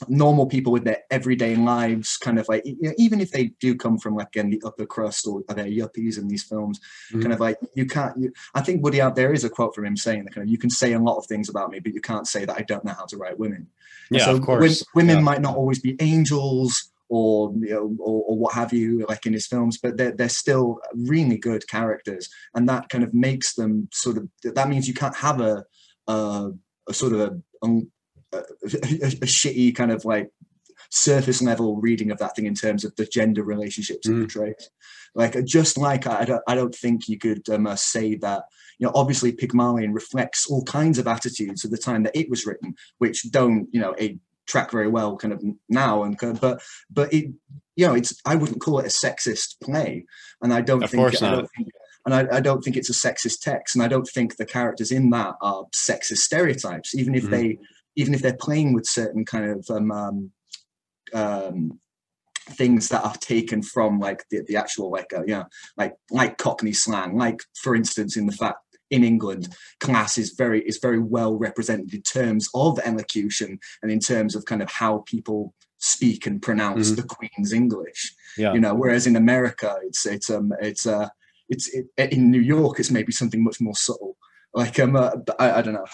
normal 0.10 0.46
people 0.46 0.72
with 0.72 0.84
their 0.84 1.00
everyday 1.12 1.56
lives, 1.56 2.18
kind 2.18 2.40
of 2.40 2.48
like 2.50 2.66
you 2.66 2.78
know, 2.82 2.94
even 2.98 3.22
if 3.22 3.32
they 3.32 3.48
do 3.60 3.76
come 3.76 3.98
from 3.98 4.16
like 4.16 4.28
again 4.28 4.50
the 4.50 4.62
upper 4.66 4.86
crust 4.86 5.28
or 5.28 5.42
are 5.50 5.56
they're 5.56 5.66
yuppies 5.66 6.18
in 6.18 6.28
these 6.28 6.44
films, 6.44 6.80
mm-hmm. 7.10 7.22
kind 7.22 7.34
of 7.34 7.40
like 7.40 7.58
you 7.76 7.86
can't. 7.86 8.18
You, 8.18 8.32
I 8.54 8.62
think 8.62 8.84
Woody 8.84 9.02
out 9.02 9.16
there 9.16 9.34
is 9.34 9.44
a 9.44 9.50
quote 9.50 9.76
from 9.76 9.86
him 9.86 9.98
saying 9.98 10.24
that 10.24 10.34
kind 10.34 10.48
of 10.48 10.52
you 10.52 10.58
can 10.58 10.70
say 10.70 10.94
a 10.94 11.00
lot 11.00 11.18
of 11.18 11.26
things 11.26 11.50
about 11.50 11.72
me, 11.72 11.80
but 11.80 11.94
you 11.94 12.02
can't 12.02 12.28
say 12.28 12.46
that 12.46 12.58
I 12.58 12.62
don't 12.62 12.86
know 12.86 12.94
how 12.94 13.06
to 13.06 13.18
write 13.18 13.40
women. 13.40 13.68
Yeah, 14.10 14.26
so 14.26 14.36
of 14.36 14.42
course. 14.42 14.84
women 14.94 15.18
yeah. 15.18 15.24
might 15.24 15.42
not 15.42 15.56
always 15.56 15.80
be 15.80 15.96
angels 16.00 16.92
or 17.10 17.54
you 17.60 17.70
know 17.70 17.96
or, 18.00 18.24
or, 18.24 18.38
what 18.38 18.54
have 18.54 18.74
you 18.74 19.06
like 19.08 19.26
in 19.26 19.34
his 19.34 19.46
films 19.46 19.78
but 19.78 19.98
they're, 19.98 20.14
they're 20.14 20.30
still 20.30 20.80
really 20.96 21.38
good 21.38 21.68
characters 21.68 22.30
and 22.56 22.68
that 22.68 22.88
kind 22.90 23.04
of 23.04 23.14
makes 23.14 23.56
them 23.56 23.90
sort 23.92 24.18
of 24.18 24.28
that 24.44 24.70
means 24.70 24.88
you 24.88 24.94
can't 24.94 25.16
have 25.16 25.42
a 25.42 25.66
a, 26.08 26.52
a 26.88 26.94
sort 26.94 27.14
of 27.14 27.20
a, 27.20 27.42
um, 27.62 27.92
a, 28.34 28.40
a, 28.64 29.08
a, 29.08 29.28
shitty 29.28 29.76
kind 29.76 29.92
of 29.92 30.06
like 30.06 30.30
surface 30.90 31.42
level 31.42 31.78
reading 31.78 32.12
of 32.12 32.18
that 32.20 32.36
thing 32.36 32.46
in 32.46 32.56
terms 32.56 32.84
of 32.84 32.96
the 32.96 33.06
gender 33.06 33.44
relationships 33.44 34.08
mm. 34.08 34.16
it 34.16 34.20
portrays 34.22 34.70
like 35.16 35.44
just 35.46 35.78
like 35.78 36.08
I 36.08 36.26
don't, 36.26 36.42
I 36.48 36.56
don't 36.56 36.74
think 36.74 37.08
you 37.08 37.18
could 37.18 37.48
um, 37.50 37.68
uh, 37.68 37.76
say 37.76 38.16
that 38.16 38.44
you 38.80 38.88
know 38.88 38.94
obviously 38.96 39.32
pygmalion 39.32 39.94
reflects 39.94 40.50
all 40.50 40.64
kinds 40.64 40.98
of 40.98 41.08
attitudes 41.08 41.64
at 41.64 41.72
the 41.72 41.78
time 41.78 42.04
that 42.04 42.16
it 42.18 42.30
was 42.30 42.46
written 42.46 42.76
which 42.98 43.24
don't 43.32 43.68
you 43.72 43.80
know 43.80 43.96
a 44.00 44.18
track 44.46 44.72
very 44.72 44.88
well 44.88 45.16
kind 45.16 45.34
of 45.34 45.44
now 45.70 46.04
and 46.04 46.18
kind 46.18 46.34
of, 46.34 46.42
but 46.42 46.62
but 46.90 47.14
it 47.14 47.32
you 47.76 47.88
know 47.88 47.94
it's 47.94 48.20
I 48.26 48.36
wouldn't 48.36 48.62
call 48.62 48.80
it 48.80 48.86
a 48.86 48.90
sexist 48.90 49.56
play 49.62 50.06
and 50.42 50.54
I 50.54 50.62
don't 50.62 50.84
of 50.84 50.92
think, 50.92 51.22
I 51.22 51.32
don't 51.32 51.50
think 51.56 51.70
and 52.06 52.14
I, 52.14 52.38
I, 52.38 52.40
don't 52.42 52.62
think 52.62 52.76
it's 52.76 52.90
a 52.90 52.94
sexist 52.94 53.40
text 53.42 53.76
and 53.76 53.84
I 53.84 53.88
don't 53.88 54.08
think 54.08 54.36
the 54.36 54.46
characters 54.46 54.92
in 54.92 55.10
that 55.12 55.36
are 55.42 55.66
sexist 55.74 56.18
stereotypes 56.18 56.94
even 56.96 57.16
if 57.16 57.24
mm-hmm. 57.24 57.32
they 57.32 57.58
even 57.96 58.14
if 58.14 58.22
they're 58.22 58.38
playing 58.38 58.74
with 58.74 58.86
certain 58.86 59.26
kind 59.26 59.50
of 59.50 59.66
um, 59.70 59.92
um, 59.92 60.32
um, 61.14 61.80
things 62.52 62.90
that 62.90 63.04
are 63.06 63.16
taken 63.16 63.62
from 63.62 64.00
like 64.00 64.24
the, 64.30 64.42
the 64.48 64.56
actual 64.56 64.92
like 64.92 65.14
uh, 65.14 65.22
you 65.26 65.34
know 65.34 65.46
like 65.78 65.94
like 66.12 66.38
cockney 66.38 66.74
slang 66.74 67.18
like 67.18 67.40
for 67.62 67.76
instance 67.76 68.18
in 68.18 68.26
the 68.26 68.34
fact 68.34 68.58
in 68.94 69.04
England, 69.04 69.56
class 69.80 70.18
is 70.20 70.36
very 70.38 70.62
is 70.62 70.78
very 70.78 71.00
well 71.00 71.36
represented 71.36 71.94
in 71.94 72.04
terms 72.04 72.48
of 72.54 72.80
elocution 72.84 73.60
and 73.82 73.92
in 73.92 74.00
terms 74.00 74.36
of 74.36 74.46
kind 74.46 74.62
of 74.62 74.70
how 74.70 75.04
people 75.08 75.54
speak 75.80 76.28
and 76.28 76.42
pronounce 76.42 76.92
mm-hmm. 76.92 77.02
the 77.02 77.08
Queen's 77.08 77.52
English. 77.52 78.14
Yeah. 78.38 78.54
You 78.54 78.60
know, 78.60 78.76
whereas 78.76 79.08
in 79.08 79.16
America, 79.16 79.76
it's 79.84 80.06
it's 80.06 80.30
um 80.30 80.54
it's 80.62 80.86
uh 80.86 81.10
it's 81.50 81.74
it, 81.74 82.14
in 82.14 82.30
New 82.30 82.42
York, 82.42 82.80
it's 82.80 82.92
maybe 82.92 83.12
something 83.12 83.44
much 83.44 83.60
more 83.60 83.76
subtle. 83.76 84.16
Like 84.54 84.80
um, 84.80 84.96
uh, 84.96 85.12
I, 85.40 85.52
I 85.54 85.62
don't 85.64 85.74
know. 85.74 85.88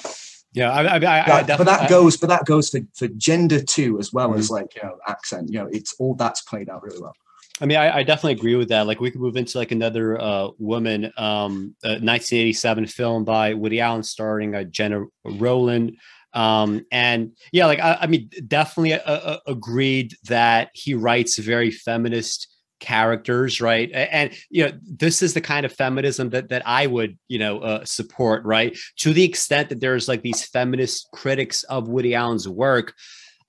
Yeah, 0.53 0.71
I, 0.71 0.81
I, 0.81 0.95
I, 0.95 1.43
that, 1.43 1.57
but 1.57 1.65
that 1.65 1.89
goes, 1.89 2.17
but 2.17 2.27
that 2.29 2.45
goes 2.45 2.69
for, 2.69 2.79
for 2.95 3.07
gender 3.09 3.61
too, 3.61 3.99
as 3.99 4.11
well 4.11 4.29
mm-hmm. 4.29 4.39
as 4.39 4.49
like 4.49 4.75
you 4.75 4.81
know 4.81 4.97
accent. 5.07 5.49
You 5.51 5.59
know, 5.59 5.69
it's 5.71 5.95
all 5.99 6.15
that's 6.15 6.41
played 6.41 6.69
out 6.69 6.81
really 6.83 6.99
well. 6.99 7.13
I 7.61 7.65
mean, 7.65 7.77
I, 7.77 7.97
I, 7.97 8.03
definitely 8.03 8.33
agree 8.33 8.55
with 8.55 8.69
that. 8.69 8.87
Like, 8.87 9.01
we 9.01 9.11
could 9.11 9.19
move 9.19 9.35
into 9.35 9.57
like 9.57 9.71
another 9.71 10.19
uh, 10.19 10.47
woman, 10.59 11.11
um, 11.17 11.75
1987 11.81 12.87
film 12.87 13.25
by 13.25 13.53
Woody 13.53 13.81
Allen, 13.81 14.01
starring 14.01 14.55
uh, 14.55 14.63
Gena 14.63 15.05
Rowland. 15.25 15.97
Um, 16.33 16.85
and 16.91 17.31
yeah, 17.51 17.65
like 17.65 17.79
I, 17.79 17.97
I 18.01 18.07
mean, 18.07 18.29
definitely 18.47 18.93
uh, 18.93 18.99
uh, 18.99 19.37
agreed 19.47 20.13
that 20.25 20.69
he 20.73 20.93
writes 20.93 21.37
very 21.37 21.71
feminist 21.71 22.48
characters, 22.79 23.61
right? 23.61 23.89
And 23.91 24.31
you 24.49 24.65
know, 24.65 24.71
this 24.83 25.21
is 25.21 25.33
the 25.33 25.41
kind 25.41 25.65
of 25.65 25.71
feminism 25.71 26.29
that 26.31 26.49
that 26.49 26.63
I 26.65 26.87
would, 26.87 27.17
you 27.27 27.39
know, 27.39 27.59
uh, 27.59 27.85
support, 27.85 28.43
right? 28.45 28.77
To 28.97 29.13
the 29.13 29.23
extent 29.23 29.69
that 29.69 29.81
there's 29.81 30.07
like 30.07 30.21
these 30.21 30.45
feminist 30.45 31.09
critics 31.13 31.63
of 31.63 31.87
Woody 31.87 32.15
Allen's 32.15 32.47
work 32.47 32.93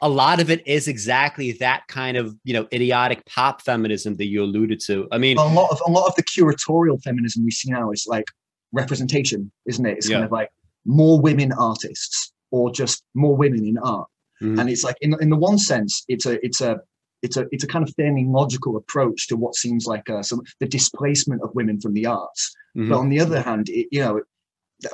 a 0.02 0.08
lot 0.08 0.40
of 0.40 0.50
it 0.50 0.66
is 0.66 0.88
exactly 0.88 1.52
that 1.52 1.82
kind 1.88 2.16
of 2.16 2.34
you 2.44 2.54
know 2.54 2.66
idiotic 2.72 3.24
pop 3.26 3.62
feminism 3.62 4.16
that 4.16 4.26
you 4.26 4.42
alluded 4.42 4.80
to. 4.86 5.06
I 5.12 5.18
mean, 5.18 5.36
a 5.36 5.46
lot 5.46 5.70
of 5.70 5.80
a 5.86 5.90
lot 5.90 6.06
of 6.06 6.14
the 6.16 6.22
curatorial 6.22 7.02
feminism 7.02 7.44
we 7.44 7.50
see 7.50 7.70
now 7.70 7.90
is 7.90 8.06
like 8.08 8.24
representation, 8.72 9.50
isn't 9.66 9.84
it? 9.84 9.98
It's 9.98 10.08
yeah. 10.08 10.16
kind 10.16 10.24
of 10.24 10.32
like 10.32 10.50
more 10.86 11.20
women 11.20 11.52
artists 11.52 12.32
or 12.50 12.70
just 12.70 13.04
more 13.14 13.36
women 13.36 13.66
in 13.66 13.78
art. 13.78 14.08
Mm-hmm. 14.42 14.58
And 14.58 14.70
it's 14.70 14.84
like 14.84 14.96
in 15.00 15.14
in 15.20 15.28
the 15.28 15.36
one 15.36 15.58
sense, 15.58 16.04
it's 16.08 16.26
a 16.26 16.44
it's 16.44 16.60
a 16.60 16.80
it's 17.22 17.36
a 17.36 17.46
it's 17.52 17.64
a 17.64 17.66
kind 17.66 17.86
of 17.86 17.94
fairly 17.94 18.24
logical 18.24 18.76
approach 18.76 19.28
to 19.28 19.36
what 19.36 19.54
seems 19.54 19.86
like 19.86 20.08
uh, 20.10 20.22
some 20.22 20.42
the 20.60 20.66
displacement 20.66 21.42
of 21.42 21.54
women 21.54 21.80
from 21.80 21.94
the 21.94 22.06
arts. 22.06 22.54
Mm-hmm. 22.76 22.90
But 22.90 22.98
on 22.98 23.08
the 23.08 23.20
other 23.20 23.40
hand, 23.40 23.68
it, 23.68 23.88
you 23.90 24.00
know, 24.00 24.20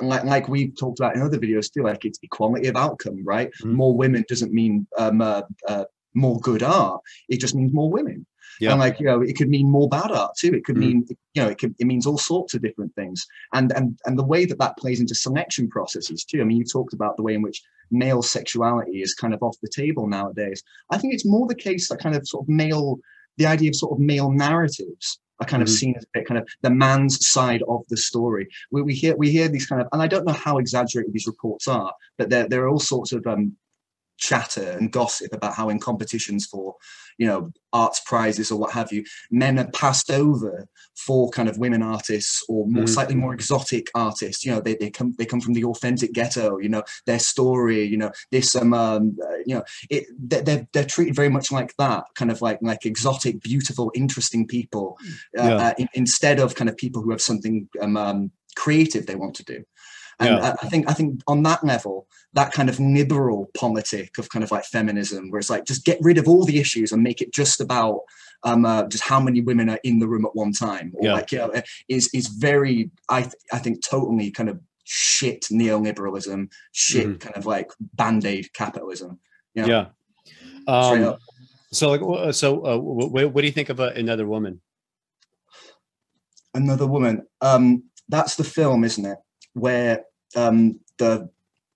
like, 0.01 0.23
like 0.23 0.47
we 0.47 0.71
talked 0.71 0.99
about 0.99 1.15
in 1.15 1.21
other 1.21 1.37
videos 1.37 1.71
too, 1.71 1.83
like 1.83 2.05
it's 2.05 2.19
equality 2.23 2.67
of 2.67 2.75
outcome, 2.75 3.23
right? 3.23 3.49
Mm-hmm. 3.61 3.73
More 3.73 3.95
women 3.95 4.25
doesn't 4.27 4.53
mean 4.53 4.87
um, 4.97 5.21
uh, 5.21 5.43
uh, 5.67 5.85
more 6.13 6.39
good 6.39 6.63
art. 6.63 7.01
It 7.29 7.39
just 7.39 7.55
means 7.55 7.73
more 7.73 7.89
women. 7.89 8.25
Yeah. 8.59 8.71
And 8.71 8.79
like, 8.79 8.99
you 8.99 9.05
know, 9.05 9.21
it 9.21 9.37
could 9.37 9.49
mean 9.49 9.69
more 9.69 9.87
bad 9.87 10.11
art 10.11 10.31
too. 10.37 10.53
It 10.53 10.65
could 10.65 10.75
mm-hmm. 10.75 10.99
mean, 10.99 11.05
you 11.35 11.43
know, 11.43 11.49
it 11.49 11.59
could, 11.59 11.75
it 11.79 11.85
means 11.85 12.07
all 12.07 12.17
sorts 12.17 12.55
of 12.55 12.61
different 12.61 12.93
things. 12.95 13.25
And, 13.53 13.71
and, 13.73 13.99
and 14.05 14.17
the 14.17 14.23
way 14.23 14.45
that 14.45 14.57
that 14.59 14.77
plays 14.77 14.99
into 14.99 15.13
selection 15.13 15.69
processes 15.69 16.25
too. 16.25 16.41
I 16.41 16.43
mean, 16.43 16.57
you 16.57 16.65
talked 16.65 16.93
about 16.93 17.17
the 17.17 17.23
way 17.23 17.35
in 17.35 17.43
which 17.43 17.61
male 17.91 18.21
sexuality 18.21 19.01
is 19.01 19.13
kind 19.13 19.33
of 19.33 19.41
off 19.43 19.55
the 19.61 19.69
table 19.69 20.07
nowadays. 20.07 20.63
I 20.91 20.97
think 20.97 21.13
it's 21.13 21.25
more 21.25 21.47
the 21.47 21.55
case 21.55 21.89
that 21.89 21.99
kind 21.99 22.15
of 22.15 22.27
sort 22.27 22.45
of 22.45 22.49
male, 22.49 22.99
the 23.37 23.45
idea 23.45 23.69
of 23.69 23.75
sort 23.75 23.93
of 23.93 23.99
male 23.99 24.31
narratives 24.31 25.19
are 25.39 25.45
kind 25.45 25.61
of 25.61 25.69
mm-hmm. 25.69 25.75
seen 25.75 25.95
as 25.95 26.03
a 26.03 26.07
bit 26.13 26.27
kind 26.27 26.39
of 26.39 26.47
the 26.61 26.69
man's 26.69 27.27
side 27.27 27.63
of 27.67 27.81
the 27.89 27.97
story. 27.97 28.47
We, 28.71 28.81
we 28.81 28.93
hear 28.93 29.15
we 29.15 29.29
hear 29.29 29.47
these 29.47 29.67
kind 29.67 29.81
of, 29.81 29.87
and 29.91 30.01
I 30.01 30.07
don't 30.07 30.25
know 30.25 30.33
how 30.33 30.57
exaggerated 30.57 31.13
these 31.13 31.27
reports 31.27 31.67
are, 31.67 31.93
but 32.17 32.29
there 32.29 32.47
there 32.47 32.63
are 32.63 32.69
all 32.69 32.79
sorts 32.79 33.11
of 33.11 33.25
um, 33.27 33.55
chatter 34.17 34.71
and 34.71 34.91
gossip 34.91 35.33
about 35.33 35.53
how 35.53 35.69
in 35.69 35.79
competitions 35.79 36.45
for 36.45 36.75
you 37.17 37.25
know 37.25 37.51
arts 37.73 37.99
prizes 38.05 38.51
or 38.51 38.59
what 38.59 38.71
have 38.71 38.91
you 38.91 39.03
men 39.31 39.59
are 39.59 39.69
passed 39.71 40.09
over 40.09 40.67
for 40.95 41.29
kind 41.29 41.49
of 41.49 41.57
women 41.57 41.81
artists 41.81 42.43
or 42.47 42.65
more 42.67 42.85
mm. 42.85 42.89
slightly 42.89 43.15
more 43.15 43.33
exotic 43.33 43.87
artists 43.93 44.45
you 44.45 44.51
know 44.51 44.59
they, 44.59 44.75
they 44.75 44.89
come 44.89 45.13
they 45.17 45.25
come 45.25 45.41
from 45.41 45.53
the 45.53 45.63
authentic 45.63 46.13
ghetto 46.13 46.57
you 46.57 46.69
know 46.69 46.83
their 47.05 47.19
story 47.19 47.83
you 47.83 47.97
know 47.97 48.11
this 48.31 48.55
um, 48.55 48.73
um 48.73 49.15
you 49.45 49.55
know 49.55 49.63
it 49.89 50.05
they're, 50.17 50.67
they're 50.73 50.85
treated 50.85 51.15
very 51.15 51.29
much 51.29 51.51
like 51.51 51.75
that 51.77 52.05
kind 52.15 52.31
of 52.31 52.41
like 52.41 52.59
like 52.61 52.85
exotic 52.85 53.41
beautiful 53.41 53.91
interesting 53.95 54.47
people 54.47 54.97
uh, 55.37 55.43
yeah. 55.43 55.55
uh, 55.55 55.73
in, 55.77 55.87
instead 55.93 56.39
of 56.39 56.55
kind 56.55 56.69
of 56.69 56.77
people 56.77 57.01
who 57.01 57.11
have 57.11 57.21
something 57.21 57.67
um, 57.81 57.97
um 57.97 58.31
creative 58.55 59.05
they 59.05 59.15
want 59.15 59.35
to 59.35 59.43
do 59.43 59.63
and 60.19 60.29
yeah. 60.29 60.55
I 60.61 60.67
think 60.67 60.89
I 60.89 60.93
think 60.93 61.21
on 61.27 61.43
that 61.43 61.63
level, 61.63 62.07
that 62.33 62.51
kind 62.51 62.69
of 62.69 62.79
liberal 62.79 63.51
politic 63.55 64.17
of 64.17 64.29
kind 64.29 64.43
of 64.43 64.51
like 64.51 64.65
feminism, 64.65 65.29
where 65.29 65.39
it's 65.39 65.49
like 65.49 65.65
just 65.65 65.85
get 65.85 65.99
rid 66.01 66.17
of 66.17 66.27
all 66.27 66.43
the 66.43 66.59
issues 66.59 66.91
and 66.91 67.03
make 67.03 67.21
it 67.21 67.31
just 67.31 67.61
about 67.61 68.01
um, 68.43 68.65
uh, 68.65 68.87
just 68.87 69.03
how 69.03 69.19
many 69.19 69.41
women 69.41 69.69
are 69.69 69.79
in 69.83 69.99
the 69.99 70.07
room 70.07 70.25
at 70.25 70.35
one 70.35 70.53
time, 70.53 70.91
or 70.95 71.05
yeah. 71.05 71.13
like 71.13 71.31
you 71.31 71.37
know, 71.37 71.53
is 71.87 72.09
is 72.13 72.27
very 72.27 72.89
I 73.09 73.21
th- 73.21 73.33
I 73.53 73.59
think 73.59 73.85
totally 73.85 74.31
kind 74.31 74.49
of 74.49 74.59
shit 74.85 75.45
neoliberalism, 75.51 76.51
shit 76.71 77.07
mm-hmm. 77.07 77.17
kind 77.17 77.37
of 77.37 77.45
like 77.45 77.71
band 77.93 78.25
aid 78.25 78.51
capitalism. 78.53 79.19
You 79.53 79.67
know? 79.67 79.67
Yeah. 79.67 79.85
Um, 80.67 81.17
so 81.71 81.91
like 81.91 82.33
so 82.33 82.65
uh, 82.65 82.77
what, 82.77 83.33
what 83.33 83.41
do 83.41 83.45
you 83.45 83.53
think 83.53 83.69
of 83.69 83.79
uh, 83.79 83.91
another 83.95 84.25
woman? 84.25 84.61
Another 86.53 86.87
woman. 86.87 87.27
Um, 87.41 87.83
that's 88.09 88.35
the 88.35 88.43
film, 88.43 88.83
isn't 88.83 89.05
it? 89.05 89.17
Where 89.57 90.05
um, 90.35 90.79
the 90.97 91.29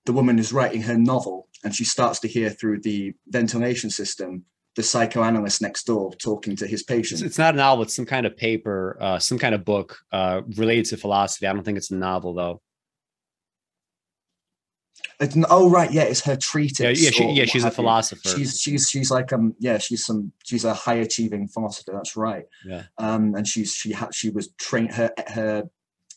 the 0.06 0.14
woman 0.14 0.40
is 0.40 0.52
writing 0.52 0.82
her 0.82 0.98
novel 0.98 1.48
and 1.64 1.76
she 1.76 1.84
starts 1.84 2.20
to 2.20 2.28
hear 2.28 2.50
through 2.50 2.82
the 2.82 3.14
ventilation 3.28 3.90
system 3.90 4.46
the 4.76 4.84
psychoanalyst 4.84 5.62
next 5.62 5.84
door 5.84 6.14
talking 6.16 6.56
to 6.56 6.66
his 6.66 6.82
patient. 6.82 7.22
It's 7.22 7.38
not 7.38 7.56
a 7.56 7.58
novel; 7.58 7.84
it's 7.84 7.96
some 7.96 8.06
kind 8.06 8.26
of 8.26 8.38
paper, 8.38 8.98
uh, 9.02 9.20
some 9.20 9.38
kind 9.38 9.54
of 9.54 9.66
book 9.66 10.00
uh, 10.12 10.42
related 10.56 10.86
to 10.86 10.98
philosophy. 10.98 11.46
I 11.46 11.54
don't 11.54 11.64
think 11.64 11.78
it's 11.78 11.92
a 11.92 11.96
novel 11.96 12.34
though. 12.34 12.62
It's, 15.20 15.36
oh 15.50 15.70
right, 15.70 15.92
yeah, 15.92 16.04
it's 16.04 16.22
her 16.22 16.36
treatise. 16.36 16.80
Yeah, 16.80 17.10
yeah, 17.10 17.12
she, 17.12 17.32
yeah 17.32 17.46
she's 17.46 17.64
a 17.64 17.72
philosopher. 17.72 18.30
She's 18.30 18.60
she's 18.60 18.90
she's 18.90 19.12
like 19.12 19.34
um 19.34 19.56
yeah 19.60 19.78
she's 19.78 20.06
some 20.06 20.32
she's 20.44 20.64
a 20.64 20.74
high 20.74 20.96
achieving 20.96 21.48
philosopher. 21.48 21.92
That's 21.94 22.16
right. 22.16 22.46
Yeah. 22.66 22.84
Um, 22.98 23.36
and 23.36 23.48
she's 23.48 23.74
she 23.74 23.92
had 23.92 24.16
she 24.16 24.30
was 24.30 24.52
trained 24.54 24.94
her 24.94 25.12
her 25.28 25.70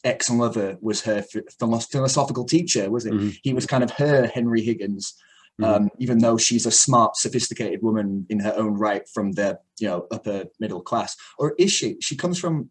ex-lover 0.05 0.77
was 0.81 1.03
her 1.03 1.25
philosophical 1.59 2.45
teacher, 2.45 2.91
was 2.91 3.07
it? 3.07 3.13
Mm-hmm. 3.13 3.31
He 3.43 3.55
was 3.55 3.67
kind 3.67 3.83
of 3.83 3.91
her 3.93 4.27
Henry 4.27 4.63
Higgins, 4.63 5.15
mm-hmm. 5.61 5.65
um, 5.85 5.91
even 5.99 6.19
though 6.19 6.37
she's 6.37 6.67
a 6.67 6.71
smart, 6.71 7.17
sophisticated 7.17 7.83
woman 7.83 8.27
in 8.29 8.41
her 8.41 8.55
own 8.57 8.75
right 8.75 9.09
from 9.09 9.33
the 9.33 9.59
you 9.81 9.89
know 9.89 10.07
upper 10.11 10.45
middle 10.61 10.83
class. 10.83 11.17
Or 11.39 11.55
is 11.59 11.73
she? 11.73 11.97
She 12.01 12.17
comes 12.17 12.39
from. 12.39 12.71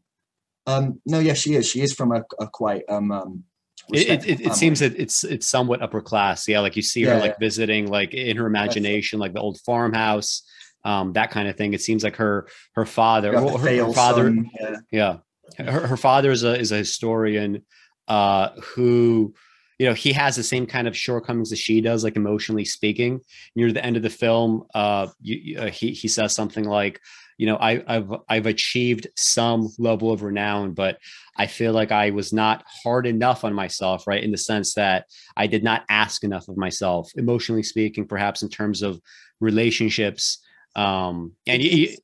Um, 0.65 1.01
no, 1.05 1.19
yes, 1.19 1.39
she 1.39 1.55
is. 1.55 1.67
She 1.67 1.81
is 1.81 1.93
from 1.93 2.13
a, 2.13 2.23
a 2.39 2.47
quite. 2.47 2.83
Um, 2.87 3.11
um, 3.11 3.43
it, 3.89 4.25
it, 4.25 4.39
it, 4.39 4.53
seems 4.53 4.79
that 4.79 4.97
it's 4.97 5.25
it's 5.25 5.45
somewhat 5.45 5.81
upper 5.81 6.01
class. 6.01 6.47
Yeah, 6.47 6.61
like 6.61 6.77
you 6.77 6.81
see 6.81 7.03
her 7.03 7.15
yeah, 7.15 7.19
like 7.19 7.39
visiting, 7.39 7.87
like 7.87 8.13
in 8.13 8.37
her 8.37 8.45
imagination, 8.45 9.19
like 9.19 9.33
the 9.33 9.41
old 9.41 9.59
farmhouse, 9.65 10.43
um, 10.85 11.11
that 11.13 11.31
kind 11.31 11.49
of 11.49 11.57
thing. 11.57 11.73
It 11.73 11.81
seems 11.81 12.01
like 12.01 12.15
her 12.15 12.47
her 12.75 12.85
father, 12.85 13.33
her, 13.33 13.57
her, 13.57 13.93
father, 13.93 14.27
son, 14.27 14.49
yeah. 14.57 14.75
yeah 14.91 15.17
her, 15.57 15.87
her 15.87 15.97
father 15.97 16.31
is 16.31 16.43
a 16.43 16.59
is 16.59 16.71
a 16.71 16.77
historian 16.77 17.63
uh, 18.07 18.49
who 18.61 19.33
you 19.79 19.87
know, 19.87 19.93
he 19.93 20.13
has 20.13 20.35
the 20.35 20.43
same 20.43 20.65
kind 20.65 20.87
of 20.87 20.95
shortcomings 20.95 21.51
as 21.51 21.59
she 21.59 21.81
does, 21.81 22.03
like 22.03 22.15
emotionally 22.15 22.65
speaking. 22.65 23.21
Near 23.55 23.71
the 23.71 23.83
end 23.83 23.97
of 23.97 24.03
the 24.03 24.09
film, 24.09 24.65
uh, 24.73 25.07
you, 25.21 25.59
uh, 25.59 25.69
he 25.69 25.91
he 25.91 26.07
says 26.07 26.33
something 26.33 26.63
like, 26.63 27.01
you 27.37 27.47
know, 27.47 27.57
I, 27.57 27.83
I've 27.87 28.09
I've 28.29 28.45
achieved 28.45 29.07
some 29.15 29.69
level 29.79 30.11
of 30.11 30.21
renown, 30.21 30.73
but 30.73 30.99
I 31.37 31.47
feel 31.47 31.73
like 31.73 31.91
I 31.91 32.11
was 32.11 32.31
not 32.31 32.63
hard 32.83 33.07
enough 33.07 33.43
on 33.43 33.53
myself, 33.53 34.05
right? 34.05 34.23
In 34.23 34.31
the 34.31 34.37
sense 34.37 34.75
that 34.75 35.05
I 35.35 35.47
did 35.47 35.63
not 35.63 35.83
ask 35.89 36.23
enough 36.23 36.47
of 36.47 36.55
myself, 36.55 37.11
emotionally 37.15 37.63
speaking, 37.63 38.07
perhaps 38.07 38.43
in 38.43 38.49
terms 38.49 38.83
of 38.83 39.01
relationships. 39.39 40.39
Um, 40.75 41.33
and. 41.47 41.61
You, 41.61 41.97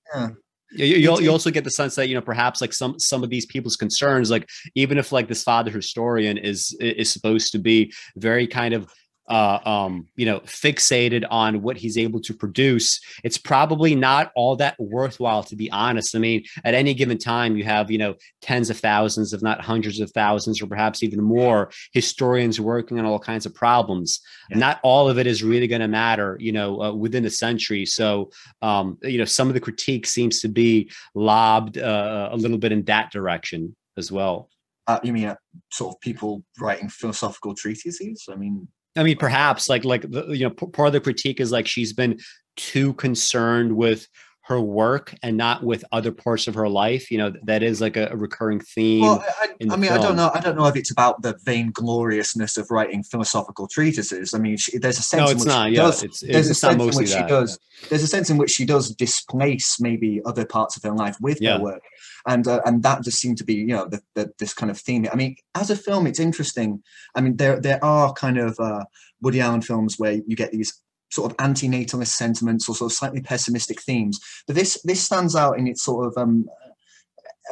you, 0.72 1.20
you 1.20 1.32
also 1.32 1.52
get 1.52 1.64
the 1.64 1.72
sense 1.72 1.96
that 1.96 2.08
you 2.08 2.16
know 2.16 2.22
perhaps 2.22 2.62
like 2.62 2.74
some 2.74 3.00
some 3.00 3.24
of 3.24 3.30
these 3.30 3.46
people's 3.46 3.76
concerns 3.76 4.30
like 4.30 4.48
even 4.76 4.98
if 4.98 5.12
like 5.12 5.28
this 5.28 5.44
father 5.44 5.72
historian 5.72 6.38
is 6.38 6.76
is 6.80 7.12
supposed 7.12 7.52
to 7.52 7.60
be 7.60 7.92
very 8.16 8.46
kind 8.48 8.74
of 8.74 8.92
uh, 9.30 9.60
um, 9.64 10.08
you 10.16 10.26
know, 10.26 10.40
fixated 10.42 11.24
on 11.30 11.62
what 11.62 11.78
he's 11.78 11.98
able 11.98 12.20
to 12.22 12.34
produce, 12.34 13.00
it's 13.24 13.38
probably 13.38 13.96
not 13.96 14.32
all 14.36 14.56
that 14.56 14.76
worthwhile, 14.80 15.44
to 15.44 15.56
be 15.56 15.72
honest. 15.72 16.16
I 16.16 16.20
mean, 16.20 16.44
at 16.64 16.74
any 16.74 16.94
given 16.94 17.18
time, 17.18 17.56
you 17.56 17.64
have, 17.64 17.92
you 17.92 17.98
know, 17.98 18.16
tens 18.42 18.70
of 18.70 18.78
thousands, 18.78 19.34
if 19.34 19.42
not 19.42 19.62
hundreds 19.62 20.00
of 20.00 20.12
thousands, 20.12 20.62
or 20.62 20.68
perhaps 20.68 21.04
even 21.04 21.22
more 21.24 21.72
historians 21.94 22.60
working 22.60 23.00
on 23.00 23.06
all 23.06 23.20
kinds 23.20 23.46
of 23.46 23.54
problems. 23.54 24.20
Yeah. 24.50 24.58
Not 24.58 24.80
all 24.84 25.10
of 25.10 25.20
it 25.20 25.28
is 25.28 25.44
really 25.44 25.68
going 25.68 25.82
to 25.82 25.88
matter, 25.88 26.36
you 26.40 26.52
know, 26.52 26.82
uh, 26.82 26.94
within 26.94 27.26
a 27.26 27.30
century. 27.30 27.86
So, 27.86 28.32
um, 28.62 28.98
you 29.04 29.18
know, 29.18 29.26
some 29.26 29.48
of 29.48 29.54
the 29.54 29.60
critique 29.60 30.06
seems 30.06 30.42
to 30.42 30.48
be 30.48 30.90
lobbed 31.14 31.78
uh, 31.78 32.30
a 32.32 32.38
little 32.38 32.58
bit 32.58 32.72
in 32.72 32.84
that 32.86 33.12
direction 33.12 33.76
as 33.98 34.12
well. 34.12 34.50
Uh, 34.88 35.00
you 35.04 35.14
mean 35.14 35.26
uh, 35.26 35.36
sort 35.72 35.94
of 35.94 36.02
people 36.02 36.44
writing 36.60 36.90
philosophical 36.90 37.54
treatises? 37.54 38.26
I 38.28 38.36
mean, 38.36 38.68
I 38.96 39.04
mean, 39.04 39.18
perhaps 39.18 39.70
like 39.70 39.86
like 39.86 40.10
the, 40.10 40.28
you 40.30 40.46
know 40.46 40.50
part 40.50 40.88
of 40.88 40.94
the 40.94 41.00
critique 41.00 41.40
is 41.40 41.52
like 41.52 41.68
she's 41.68 41.94
been 41.94 42.20
too 42.56 42.94
concerned 42.94 43.76
with 43.76 44.08
her 44.50 44.60
work 44.60 45.14
and 45.22 45.38
not 45.38 45.64
with 45.64 45.86
other 45.92 46.12
parts 46.12 46.48
of 46.48 46.56
her 46.56 46.68
life. 46.68 47.12
You 47.12 47.20
know, 47.20 47.34
that 47.44 47.62
is 47.62 47.80
like 47.80 47.96
a, 47.96 48.08
a 48.08 48.16
recurring 48.16 48.60
theme. 48.60 49.04
Well, 49.04 49.24
I, 49.40 49.50
I 49.70 49.76
mean, 49.78 49.92
film. 49.92 50.02
I 50.02 50.04
don't 50.04 50.16
know. 50.16 50.32
I 50.34 50.40
don't 50.40 50.58
know 50.58 50.66
if 50.66 50.76
it's 50.76 50.90
about 50.90 51.22
the 51.22 51.36
vaingloriousness 51.46 52.58
of 52.58 52.72
writing 52.72 53.04
philosophical 53.04 53.68
treatises. 53.68 54.34
I 54.34 54.40
mean, 54.40 54.58
she, 54.58 54.80
there's 54.80 54.98
a 54.98 55.04
sense. 55.04 55.22
No, 55.22 55.30
it's 55.30 55.46
not. 55.46 55.72
Yeah, 55.72 55.84
does, 55.84 56.02
it's, 56.02 56.22
there's 56.22 56.50
it's 56.50 56.58
a 56.58 56.62
sense 56.68 56.82
in 56.82 56.88
which 56.88 57.12
that. 57.12 57.22
she 57.22 57.28
does. 57.28 57.60
There's 57.90 58.02
a 58.02 58.08
sense 58.08 58.32
in 58.32 58.38
which 58.38 58.50
she 58.50 58.66
does 58.66 58.94
displace 58.96 59.80
maybe 59.80 60.20
other 60.26 60.46
parts 60.46 60.76
of 60.76 60.82
her 60.84 60.96
life 60.96 61.16
with 61.22 61.40
yeah. 61.40 61.58
her 61.58 61.64
work, 61.64 61.84
and 62.28 62.48
uh, 62.48 62.62
and 62.66 62.82
that 62.82 63.04
just 63.04 63.20
seemed 63.20 63.38
to 63.38 63.44
be 63.44 63.54
you 63.54 63.68
know 63.68 63.86
the, 63.86 64.02
the, 64.16 64.32
this 64.40 64.56
kind 64.56 64.72
of 64.72 64.80
theme. 64.80 65.08
I 65.14 65.16
mean, 65.16 65.36
as 65.54 65.70
a 65.70 65.76
film, 65.76 66.08
it's 66.08 66.20
interesting. 66.20 66.82
I 67.14 67.22
mean, 67.22 67.38
there 67.38 67.60
there 67.60 67.84
are 67.86 68.14
kind 68.14 68.40
of 68.40 68.60
uh, 68.60 68.86
Woody 69.22 69.42
Allen 69.42 69.62
films 69.62 70.00
where 70.00 70.14
you 70.14 70.36
get 70.36 70.52
these 70.52 70.82
sort 71.12 71.32
of 71.32 71.36
anti-natalist 71.40 72.16
sentiments 72.16 72.70
or 72.70 72.76
sort 72.76 72.92
of 72.92 72.98
slightly 72.98 73.22
pessimistic 73.22 73.82
themes. 73.82 74.20
But 74.48 74.56
this 74.56 74.82
this 74.84 75.02
stands 75.02 75.36
out 75.36 75.58
in 75.58 75.68
its 75.68 75.84
sort 75.84 76.08
of 76.08 76.18
um, 76.18 76.46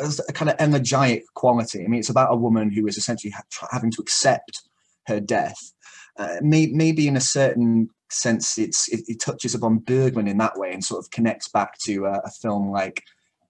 as 0.01 0.21
a 0.27 0.34
kind 0.34 0.49
of 0.49 0.57
elegiac 0.59 1.23
quality. 1.34 1.84
I 1.84 1.88
mean, 1.88 1.99
it's 1.99 2.09
about 2.09 2.34
a 2.34 2.38
woman 2.38 2.71
who 2.71 2.88
is 2.88 2.97
essentially 2.97 3.31
ha- 3.31 3.67
having 3.71 3.91
to 3.91 4.01
accept 4.01 4.61
her 5.07 5.19
death. 5.19 5.73
Uh, 6.17 6.38
may, 6.41 6.67
maybe 6.67 7.07
in 7.07 7.17
a 7.17 7.21
certain 7.21 7.89
sense, 8.09 8.57
it's 8.57 8.88
it, 8.89 9.01
it, 9.07 9.19
touches 9.19 9.53
upon 9.53 9.79
Bergman 9.79 10.27
in 10.27 10.38
that 10.38 10.57
way 10.57 10.73
and 10.73 10.84
sort 10.84 11.03
of 11.03 11.11
connects 11.11 11.47
back 11.47 11.77
to 11.79 12.07
uh, 12.07 12.21
a 12.25 12.31
film 12.31 12.71
like 12.71 13.03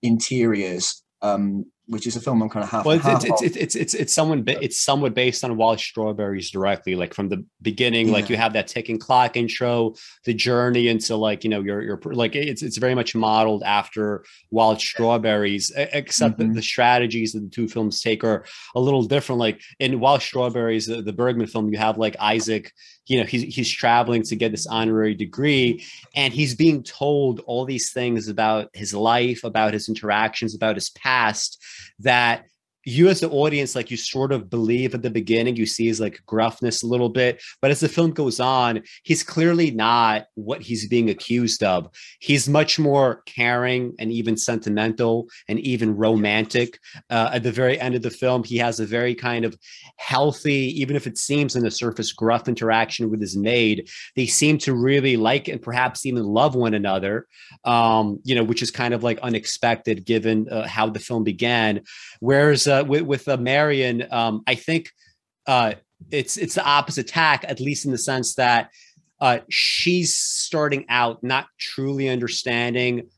Interiors, 0.04 1.02
um, 1.22 1.66
which 1.88 2.06
is 2.06 2.16
a 2.18 2.22
film 2.22 2.42
I'm 2.42 2.50
kind 2.50 2.64
of 2.64 2.70
half. 2.70 2.86
Well, 2.86 3.00
half 3.00 3.24
it's, 3.24 3.42
it's, 3.42 3.56
it's, 3.56 3.76
it's 3.76 3.94
it's 3.94 4.14
someone 4.14 4.44
it's 4.48 4.80
somewhat 4.80 5.14
based 5.14 5.44
on 5.44 5.56
Wild 5.56 5.80
Strawberries 5.80 6.52
directly, 6.52 6.96
like 6.96 7.14
from 7.14 7.30
the 7.30 7.46
beginning. 7.62 8.08
Yeah. 8.08 8.14
Like 8.14 8.30
you 8.30 8.36
have 8.36 8.54
that 8.54 8.68
ticking 8.68 9.00
clock 9.00 9.38
intro, 9.38 9.96
the 10.26 10.34
journey 10.34 10.90
into 10.90 11.16
like 11.16 11.44
you 11.44 11.50
know 11.50 11.62
your 11.62 11.82
your 11.82 12.00
like 12.04 12.36
it's 12.36 12.62
it's 12.62 12.78
very 12.78 12.94
much 12.94 13.16
modeled 13.16 13.64
after 13.64 14.26
Wild 14.52 14.82
Strawberries, 14.82 15.72
except 15.76 16.38
mm-hmm. 16.38 16.50
the, 16.50 16.56
the, 16.56 16.62
strategies 16.62 17.32
that 17.34 17.40
the 17.40 17.50
two 17.50 17.68
films 17.68 18.02
take 18.02 18.24
are 18.24 18.46
a 18.76 18.80
little 18.80 19.04
different. 19.04 19.40
Like 19.40 19.62
in 19.80 20.00
Wild 20.00 20.22
Strawberries, 20.22 20.88
the, 20.88 21.02
the 21.02 21.14
Bergman 21.14 21.48
film, 21.48 21.72
you 21.72 21.80
have 21.80 21.98
like 21.98 22.18
Isaac 22.20 22.74
you 23.08 23.18
know 23.18 23.26
he's 23.26 23.56
he's 23.56 23.72
traveling 23.72 24.22
to 24.24 24.36
get 24.36 24.52
this 24.52 24.68
honorary 24.68 25.16
degree 25.16 25.84
and 26.16 26.34
he's 26.34 26.56
being 26.56 26.84
told 26.84 27.40
all 27.42 27.66
these 27.66 27.92
things 27.92 28.28
about 28.28 28.70
his 28.74 28.94
life 28.94 29.44
about 29.44 29.74
his 29.74 29.88
interactions 29.90 30.54
about 30.54 30.76
his 30.76 30.90
past 30.90 31.64
that 32.00 32.46
you 32.88 33.10
as 33.10 33.20
the 33.20 33.30
audience 33.30 33.76
like 33.76 33.92
you 33.92 33.98
sort 33.98 34.32
of 34.32 34.50
believe 34.50 34.94
at 34.94 35.02
the 35.02 35.10
beginning 35.10 35.56
you 35.56 35.66
see 35.66 35.88
his 35.88 36.00
like 36.00 36.22
gruffness 36.26 36.84
a 36.84 36.88
little 36.88 37.10
bit 37.10 37.42
but 37.62 37.72
as 37.72 37.80
the 37.80 37.90
film 37.90 38.12
goes 38.12 38.40
on 38.40 38.82
he's 39.04 39.24
clearly 39.24 39.72
not 39.72 40.26
what 40.36 40.62
he's 40.62 40.88
being 40.88 41.10
accused 41.10 41.64
of. 41.64 41.90
He's 42.20 42.48
much 42.48 42.80
more 42.80 43.22
caring 43.26 43.94
and 44.00 44.12
even 44.12 44.38
sentimental 44.38 45.28
and 45.48 45.60
even 45.60 45.96
romantic. 45.96 46.80
Uh, 47.10 47.30
at 47.34 47.44
the 47.44 47.52
very 47.52 47.80
end 47.80 47.96
of 47.96 48.02
the 48.02 48.10
film 48.10 48.44
he 48.44 48.58
has 48.58 48.80
a 48.80 48.86
very 48.86 49.16
kind 49.16 49.46
of 49.46 49.58
healthy 49.98 50.80
even 50.82 50.96
if 50.96 51.08
it 51.08 51.18
seems 51.18 51.56
on 51.56 51.64
the 51.64 51.72
surface 51.72 52.12
gruff 52.14 52.48
interaction 52.48 53.10
with 53.10 53.22
his 53.22 53.36
maid. 53.38 53.90
They 54.16 54.26
seem 54.26 54.58
to 54.60 54.74
really 54.74 55.18
like 55.18 55.48
and 55.48 55.62
perhaps 55.62 56.06
even 56.06 56.24
love 56.24 56.56
one 56.56 56.74
another 56.74 57.28
um, 57.64 58.20
you 58.24 58.36
know 58.36 58.44
which 58.44 58.62
is 58.62 58.72
kind 58.72 58.94
of 58.94 59.04
like 59.04 59.20
unexpected 59.20 60.06
given 60.06 60.48
uh, 60.50 60.68
how 60.68 60.90
the 60.90 61.00
film 61.00 61.24
began. 61.24 61.82
Whereas 62.20 62.68
uh, 62.68 62.77
uh, 62.78 62.84
with 62.84 63.04
with 63.04 63.28
uh, 63.28 63.38
Marion, 63.38 64.08
um, 64.12 64.44
I 64.48 64.56
think 64.56 64.92
uh, 65.46 65.74
it's 66.12 66.38
it's 66.38 66.56
the 66.56 66.66
opposite 66.66 67.08
tack, 67.08 67.46
at 67.48 67.60
least 67.60 67.86
in 67.86 67.92
the 67.92 67.98
sense 67.98 68.36
that 68.36 68.72
uh, 69.20 69.40
she's 69.50 70.14
starting 70.14 70.86
out 70.90 71.24
not 71.24 71.48
truly 71.60 72.10
understanding 72.10 73.10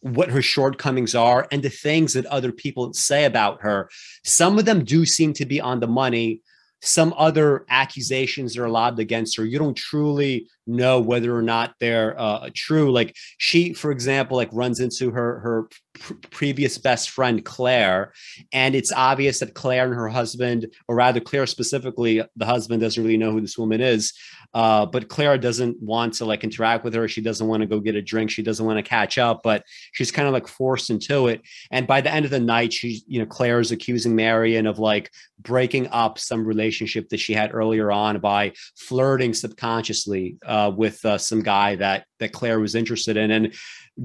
what 0.00 0.30
her 0.30 0.42
shortcomings 0.42 1.14
are 1.14 1.46
and 1.52 1.62
the 1.62 1.70
things 1.70 2.14
that 2.14 2.26
other 2.26 2.50
people 2.50 2.92
say 2.92 3.24
about 3.24 3.60
her. 3.62 3.88
Some 4.24 4.58
of 4.58 4.64
them 4.64 4.84
do 4.84 5.06
seem 5.06 5.32
to 5.34 5.46
be 5.46 5.60
on 5.60 5.80
the 5.80 5.86
money. 5.86 6.40
Some 6.82 7.14
other 7.16 7.64
accusations 7.68 8.58
are 8.58 8.68
lobbed 8.68 8.98
against 8.98 9.36
her. 9.36 9.44
You 9.44 9.58
don't 9.58 9.76
truly 9.76 10.48
know 10.66 11.00
whether 11.00 11.34
or 11.34 11.42
not 11.42 11.74
they're 11.78 12.18
uh, 12.20 12.50
true. 12.54 12.90
Like 12.92 13.14
she, 13.38 13.72
for 13.72 13.90
example, 13.90 14.36
like 14.36 14.48
runs 14.52 14.80
into 14.80 15.10
her 15.10 15.38
her 15.40 15.68
pr- 15.94 16.14
previous 16.30 16.78
best 16.78 17.10
friend 17.10 17.44
Claire, 17.44 18.12
and 18.52 18.74
it's 18.74 18.92
obvious 18.92 19.40
that 19.40 19.54
Claire 19.54 19.86
and 19.86 19.94
her 19.94 20.08
husband, 20.08 20.66
or 20.88 20.96
rather 20.96 21.20
Claire 21.20 21.46
specifically, 21.46 22.22
the 22.36 22.46
husband 22.46 22.80
doesn't 22.82 23.02
really 23.02 23.16
know 23.16 23.32
who 23.32 23.40
this 23.40 23.58
woman 23.58 23.80
is. 23.80 24.12
Uh, 24.54 24.86
but 24.86 25.08
Clara 25.08 25.38
doesn't 25.38 25.80
want 25.80 26.14
to 26.14 26.24
like 26.24 26.44
interact 26.44 26.84
with 26.84 26.94
her. 26.94 27.08
She 27.08 27.20
doesn't 27.20 27.46
want 27.46 27.62
to 27.62 27.66
go 27.66 27.80
get 27.80 27.94
a 27.94 28.02
drink. 28.02 28.30
She 28.30 28.42
doesn't 28.42 28.64
want 28.64 28.78
to 28.78 28.82
catch 28.82 29.18
up, 29.18 29.42
but 29.42 29.64
she's 29.92 30.10
kind 30.10 30.28
of 30.28 30.34
like 30.34 30.46
forced 30.46 30.90
into 30.90 31.28
it. 31.28 31.42
And 31.70 31.86
by 31.86 32.00
the 32.00 32.12
end 32.12 32.24
of 32.24 32.30
the 32.30 32.40
night, 32.40 32.72
she's, 32.72 33.04
you 33.06 33.18
know, 33.18 33.26
Claire 33.26 33.60
is 33.60 33.72
accusing 33.72 34.14
Marion 34.14 34.66
of 34.66 34.78
like 34.78 35.10
breaking 35.40 35.88
up 35.88 36.18
some 36.18 36.44
relationship 36.44 37.08
that 37.08 37.20
she 37.20 37.32
had 37.32 37.54
earlier 37.54 37.90
on 37.90 38.20
by 38.20 38.52
flirting 38.76 39.34
subconsciously 39.34 40.36
uh, 40.46 40.70
with 40.74 41.04
uh, 41.04 41.18
some 41.18 41.42
guy 41.42 41.76
that 41.76 42.04
that 42.18 42.32
Claire 42.32 42.60
was 42.60 42.74
interested 42.74 43.16
in. 43.16 43.30
And 43.30 43.54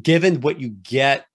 given 0.01 0.41
what 0.41 0.59
you 0.59 0.69
get 0.69 1.25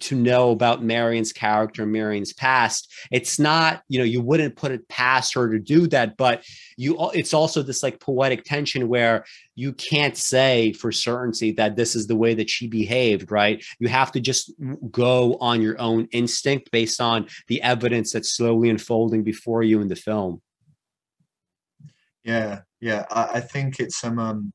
to 0.00 0.14
know 0.16 0.50
about 0.50 0.82
Marion's 0.82 1.32
character, 1.32 1.86
Marion's 1.86 2.32
past. 2.32 2.92
It's 3.10 3.38
not, 3.38 3.82
you 3.88 3.98
know, 3.98 4.04
you 4.04 4.20
wouldn't 4.20 4.56
put 4.56 4.72
it 4.72 4.88
past 4.88 5.34
her 5.34 5.50
to 5.50 5.58
do 5.58 5.86
that, 5.88 6.16
but 6.16 6.44
you 6.76 6.96
it's 7.14 7.34
also 7.34 7.62
this 7.62 7.82
like 7.82 8.00
poetic 8.00 8.44
tension 8.44 8.88
where 8.88 9.24
you 9.54 9.72
can't 9.72 10.16
say 10.16 10.72
for 10.72 10.92
certainty 10.92 11.52
that 11.52 11.76
this 11.76 11.94
is 11.94 12.06
the 12.06 12.16
way 12.16 12.34
that 12.34 12.48
she 12.48 12.66
behaved, 12.66 13.30
right? 13.30 13.64
You 13.78 13.88
have 13.88 14.12
to 14.12 14.20
just 14.20 14.52
go 14.90 15.36
on 15.36 15.60
your 15.60 15.80
own 15.80 16.08
instinct 16.12 16.70
based 16.70 17.00
on 17.00 17.26
the 17.48 17.60
evidence 17.62 18.12
that's 18.12 18.36
slowly 18.36 18.70
unfolding 18.70 19.22
before 19.22 19.62
you 19.62 19.80
in 19.80 19.88
the 19.88 19.96
film. 19.96 20.40
Yeah, 22.24 22.60
yeah. 22.80 23.04
I, 23.10 23.24
I 23.34 23.40
think 23.40 23.80
it's 23.80 24.02
um, 24.04 24.18
um 24.18 24.52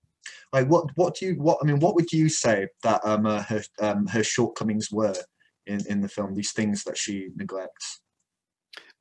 like 0.54 0.68
what 0.68 0.86
what 0.96 1.16
do 1.16 1.26
you 1.28 1.34
what 1.36 1.60
I 1.62 1.66
mean 1.66 1.80
what 1.80 1.96
would 1.96 2.12
you 2.12 2.30
say 2.30 2.68
that 2.84 3.02
um 3.04 3.26
uh, 3.26 3.44
her 3.44 3.64
um 3.80 4.08
her 4.08 4.24
shortcomings 4.24 4.92
were 4.92 5.16
in 5.66 5.86
in 5.88 6.02
the 6.02 6.08
film 6.08 6.34
these 6.34 6.52
things 6.52 6.84
that 6.84 6.98
she 6.98 7.30
neglects? 7.36 8.02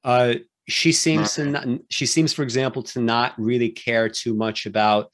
Uh 0.04 0.34
she 0.68 0.90
seems 0.90 1.34
to 1.34 1.44
not, 1.44 1.66
she 1.90 2.06
seems 2.06 2.32
for 2.32 2.42
example 2.42 2.82
to 2.82 3.00
not 3.00 3.34
really 3.38 3.68
care 3.68 4.08
too 4.08 4.34
much 4.34 4.66
about 4.66 5.12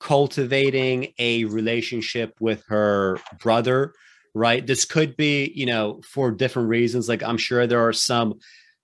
cultivating 0.00 1.12
a 1.18 1.44
relationship 1.44 2.34
with 2.40 2.64
her 2.68 3.18
brother 3.40 3.92
right? 4.34 4.66
This 4.66 4.84
could 4.84 5.16
be 5.16 5.50
you 5.54 5.66
know 5.66 6.02
for 6.02 6.30
different 6.30 6.68
reasons. 6.68 7.08
Like 7.08 7.22
i'm 7.22 7.38
sure 7.38 7.66
there 7.66 7.86
are 7.86 7.92
some 7.92 8.34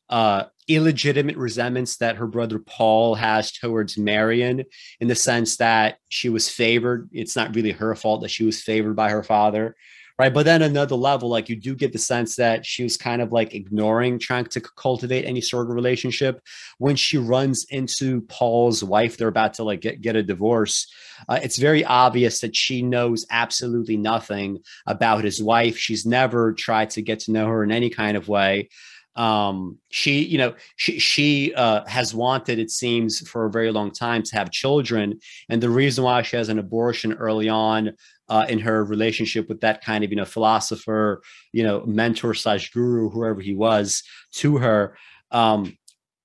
uh, 0.09 0.44
illegitimate 0.77 1.36
resentments 1.36 1.97
that 1.99 2.16
her 2.16 2.27
brother 2.27 2.59
Paul 2.59 3.15
has 3.15 3.53
towards 3.53 3.99
Marion 3.99 4.65
in 5.01 5.09
the 5.09 5.15
sense 5.15 5.57
that 5.57 5.99
she 6.09 6.28
was 6.28 6.49
favored. 6.49 7.09
It's 7.12 7.36
not 7.36 7.55
really 7.55 7.73
her 7.73 7.94
fault 7.94 8.23
that 8.23 8.31
she 8.31 8.44
was 8.44 8.62
favored 8.62 8.97
by 8.97 9.11
her 9.11 9.23
father. 9.23 9.77
right 10.19 10.35
but 10.35 10.44
then 10.44 10.62
another 10.62 10.94
level 10.94 11.28
like 11.28 11.49
you 11.49 11.57
do 11.57 11.74
get 11.74 11.93
the 11.93 11.99
sense 11.99 12.36
that 12.36 12.66
she 12.66 12.82
was 12.82 12.97
kind 12.97 13.23
of 13.23 13.32
like 13.32 13.55
ignoring 13.55 14.19
trying 14.19 14.44
to 14.44 14.61
cultivate 14.61 15.24
any 15.24 15.40
sort 15.40 15.69
of 15.69 15.74
relationship 15.74 16.40
when 16.78 16.97
she 16.97 17.16
runs 17.19 17.65
into 17.70 18.20
paul's 18.23 18.85
wife 18.85 19.16
they're 19.16 19.28
about 19.28 19.55
to 19.55 19.65
like 19.65 19.81
get, 19.81 20.01
get 20.01 20.16
a 20.16 20.23
divorce 20.23 20.86
uh, 21.28 21.40
it's 21.43 21.59
very 21.59 21.85
obvious 21.85 22.40
that 22.40 22.55
she 22.55 22.82
knows 22.82 23.24
absolutely 23.31 23.97
nothing 23.97 24.59
about 24.86 25.24
his 25.24 25.43
wife 25.43 25.77
she's 25.77 26.05
never 26.05 26.53
tried 26.53 26.90
to 26.90 27.03
get 27.03 27.20
to 27.20 27.32
know 27.32 27.47
her 27.47 27.65
in 27.65 27.73
any 27.73 27.90
kind 27.90 28.16
of 28.16 28.28
way 28.28 28.69
um 29.15 29.79
she 29.91 30.25
you 30.25 30.39
know 30.39 30.55
she 30.77 30.99
she 30.99 31.53
uh 31.55 31.85
has 31.87 32.15
wanted 32.15 32.59
it 32.59 32.71
seems 32.71 33.27
for 33.29 33.45
a 33.45 33.51
very 33.51 33.71
long 33.71 33.91
time 33.91 34.23
to 34.23 34.35
have 34.35 34.51
children 34.51 35.19
and 35.51 35.63
the 35.63 35.69
reason 35.69 36.03
why 36.03 36.23
she 36.23 36.37
has 36.37 36.49
an 36.49 36.59
abortion 36.59 37.13
early 37.15 37.49
on 37.49 37.93
uh, 38.29 38.47
in 38.49 38.59
her 38.59 38.83
relationship 38.83 39.47
with 39.51 39.61
that 39.61 39.85
kind 39.85 40.03
of 40.03 40.11
you 40.11 40.17
know 40.17 40.25
philosopher 40.25 41.21
you 41.53 41.63
know 41.63 41.85
mentor 41.85 42.33
slash 42.33 42.71
guru 42.71 43.11
whoever 43.11 43.43
he 43.43 43.55
was 43.55 44.03
to 44.33 44.57
her 44.57 44.97
um 45.31 45.77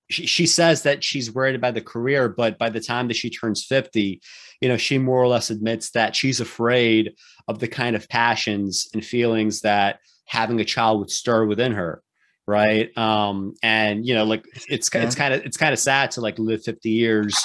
she, 0.10 0.26
she 0.26 0.46
says 0.46 0.84
that 0.84 1.04
she's 1.04 1.34
worried 1.34 1.56
about 1.56 1.74
the 1.74 1.82
career 1.82 2.30
but 2.30 2.58
by 2.58 2.70
the 2.70 2.80
time 2.80 3.10
that 3.10 3.18
she 3.18 3.30
turns 3.30 3.66
50 3.66 4.22
you 4.62 4.70
know 4.70 4.78
she 4.78 4.98
more 4.98 5.22
or 5.22 5.28
less 5.28 5.50
admits 5.50 5.92
that 5.92 6.16
she's 6.16 6.40
afraid 6.40 7.14
of 7.50 7.60
the 7.60 7.68
kind 7.68 7.98
of 7.98 8.08
passions 8.08 8.88
and 8.94 9.04
feelings 9.04 9.60
that 9.60 10.00
having 10.24 10.62
a 10.62 10.66
child 10.66 11.00
would 11.00 11.12
stir 11.12 11.46
within 11.46 11.74
her 11.74 12.02
right 12.48 12.98
um 12.98 13.54
and 13.62 14.06
you 14.06 14.16
know 14.16 14.24
like 14.24 14.46
it's 14.70 14.90
yeah. 14.94 15.04
it's 15.04 15.16
kind 15.16 15.34
of 15.34 15.42
it's 15.44 15.58
kind 15.58 15.74
of 15.74 15.80
sad 15.80 16.10
to 16.12 16.22
like 16.22 16.40
live 16.40 16.64
50 16.64 16.90
years 16.90 17.36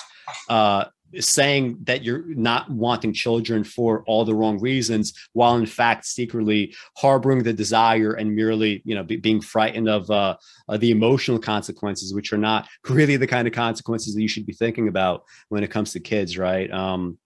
uh 0.48 0.84
saying 1.18 1.78
that 1.82 2.02
you're 2.02 2.24
not 2.34 2.70
wanting 2.70 3.12
children 3.12 3.64
for 3.64 4.02
all 4.06 4.24
the 4.24 4.34
wrong 4.34 4.58
reasons 4.60 5.12
while 5.32 5.56
in 5.56 5.66
fact 5.66 6.06
secretly 6.06 6.74
harboring 6.96 7.42
the 7.42 7.52
desire 7.52 8.14
and 8.14 8.34
merely 8.34 8.80
you 8.84 8.94
know 8.94 9.02
be, 9.02 9.16
being 9.16 9.40
frightened 9.40 9.88
of 9.88 10.10
uh, 10.10 10.36
uh, 10.68 10.76
the 10.78 10.90
emotional 10.90 11.38
consequences 11.38 12.14
which 12.14 12.32
are 12.32 12.38
not 12.38 12.66
really 12.88 13.16
the 13.16 13.26
kind 13.26 13.46
of 13.46 13.52
consequences 13.52 14.14
that 14.14 14.22
you 14.22 14.28
should 14.28 14.46
be 14.46 14.54
thinking 14.54 14.88
about 14.88 15.24
when 15.48 15.62
it 15.62 15.70
comes 15.70 15.92
to 15.92 16.00
kids 16.00 16.38
right 16.38 16.70
um 16.72 17.18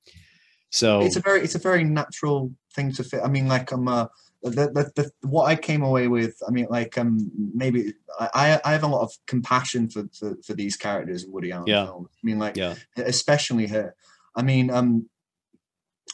so 0.70 1.00
it's 1.00 1.16
a 1.16 1.20
very 1.20 1.42
it's 1.42 1.54
a 1.54 1.60
very 1.60 1.84
natural 1.84 2.50
thing 2.74 2.92
to 2.92 3.04
fit 3.04 3.20
i 3.22 3.28
mean 3.28 3.46
like 3.46 3.70
i'm 3.70 3.86
uh 3.86 4.06
the, 4.50 4.66
the, 4.68 4.90
the, 4.94 5.28
what 5.28 5.44
I 5.44 5.56
came 5.56 5.82
away 5.82 6.08
with, 6.08 6.36
I 6.46 6.50
mean, 6.50 6.66
like 6.70 6.96
um, 6.98 7.30
maybe 7.54 7.94
I, 8.18 8.60
I 8.64 8.72
have 8.72 8.82
a 8.82 8.88
lot 8.88 9.02
of 9.02 9.12
compassion 9.26 9.88
for, 9.88 10.04
for, 10.18 10.36
for 10.44 10.54
these 10.54 10.76
characters 10.76 11.24
in 11.24 11.32
Woody 11.32 11.52
Allen 11.52 11.66
yeah. 11.66 11.86
films. 11.86 12.08
I 12.12 12.26
mean, 12.26 12.38
like, 12.38 12.56
yeah. 12.56 12.74
especially 12.96 13.66
her. 13.68 13.94
I 14.34 14.42
mean, 14.42 14.70
um, 14.70 15.08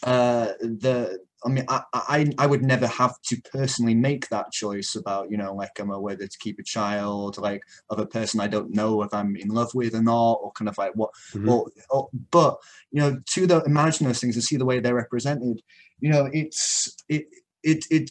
uh, 0.04 0.52
the 0.60 1.20
I 1.44 1.48
mean, 1.48 1.64
I, 1.68 1.82
I 1.92 2.32
I 2.38 2.46
would 2.46 2.62
never 2.62 2.86
have 2.86 3.20
to 3.22 3.40
personally 3.52 3.94
make 3.94 4.28
that 4.28 4.52
choice 4.52 4.94
about 4.94 5.30
you 5.30 5.36
know 5.36 5.54
like 5.54 5.78
um, 5.80 5.88
whether 5.88 6.26
to 6.26 6.38
keep 6.38 6.58
a 6.58 6.64
child 6.64 7.38
like 7.38 7.62
of 7.90 7.98
a 7.98 8.06
person 8.06 8.40
I 8.40 8.46
don't 8.46 8.74
know 8.74 9.02
if 9.02 9.12
I'm 9.12 9.36
in 9.36 9.48
love 9.48 9.74
with 9.74 9.94
or 9.94 10.02
not 10.02 10.34
or 10.34 10.52
kind 10.52 10.68
of 10.68 10.78
like 10.78 10.92
what 10.94 11.10
mm-hmm. 11.32 11.48
or, 11.48 11.70
or 11.90 12.08
but 12.30 12.58
you 12.90 13.00
know 13.00 13.20
to 13.30 13.46
the 13.46 13.62
imagine 13.62 14.06
those 14.06 14.20
things 14.20 14.36
and 14.36 14.44
see 14.44 14.56
the 14.56 14.64
way 14.64 14.78
they're 14.78 14.94
represented 14.94 15.62
you 16.00 16.10
know 16.10 16.28
it's 16.32 16.96
it 17.08 17.26
it 17.62 17.84
it 17.90 18.10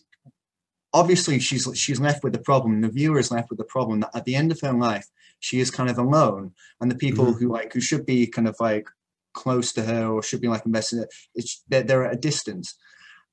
obviously 0.94 1.40
she's 1.40 1.68
she's 1.74 2.00
left 2.00 2.24
with 2.24 2.34
the 2.34 2.40
problem 2.40 2.82
the 2.82 2.90
viewer 2.90 3.20
is 3.20 3.32
left 3.32 3.50
with 3.50 3.58
the 3.58 3.66
problem 3.66 4.02
that 4.02 4.16
at 4.16 4.26
the 4.26 4.36
end 4.36 4.52
of 4.52 4.60
her 4.62 4.74
life 4.74 5.08
she 5.40 5.60
is 5.60 5.72
kind 5.72 5.90
of 5.90 5.98
alone 5.98 6.52
and 6.80 6.92
the 6.92 6.96
people 6.96 7.26
mm-hmm. 7.26 7.46
who 7.46 7.52
like 7.52 7.74
who 7.74 7.82
should 7.82 8.06
be 8.06 8.28
kind 8.28 8.48
of 8.48 8.56
like 8.60 8.88
close 9.34 9.72
to 9.72 9.82
her 9.82 10.08
or 10.08 10.22
should 10.22 10.42
be 10.42 10.48
like 10.48 10.66
invested 10.66 11.06
it's 11.36 11.64
they're, 11.70 11.84
they're 11.84 12.06
at 12.06 12.14
a 12.14 12.18
distance 12.18 12.76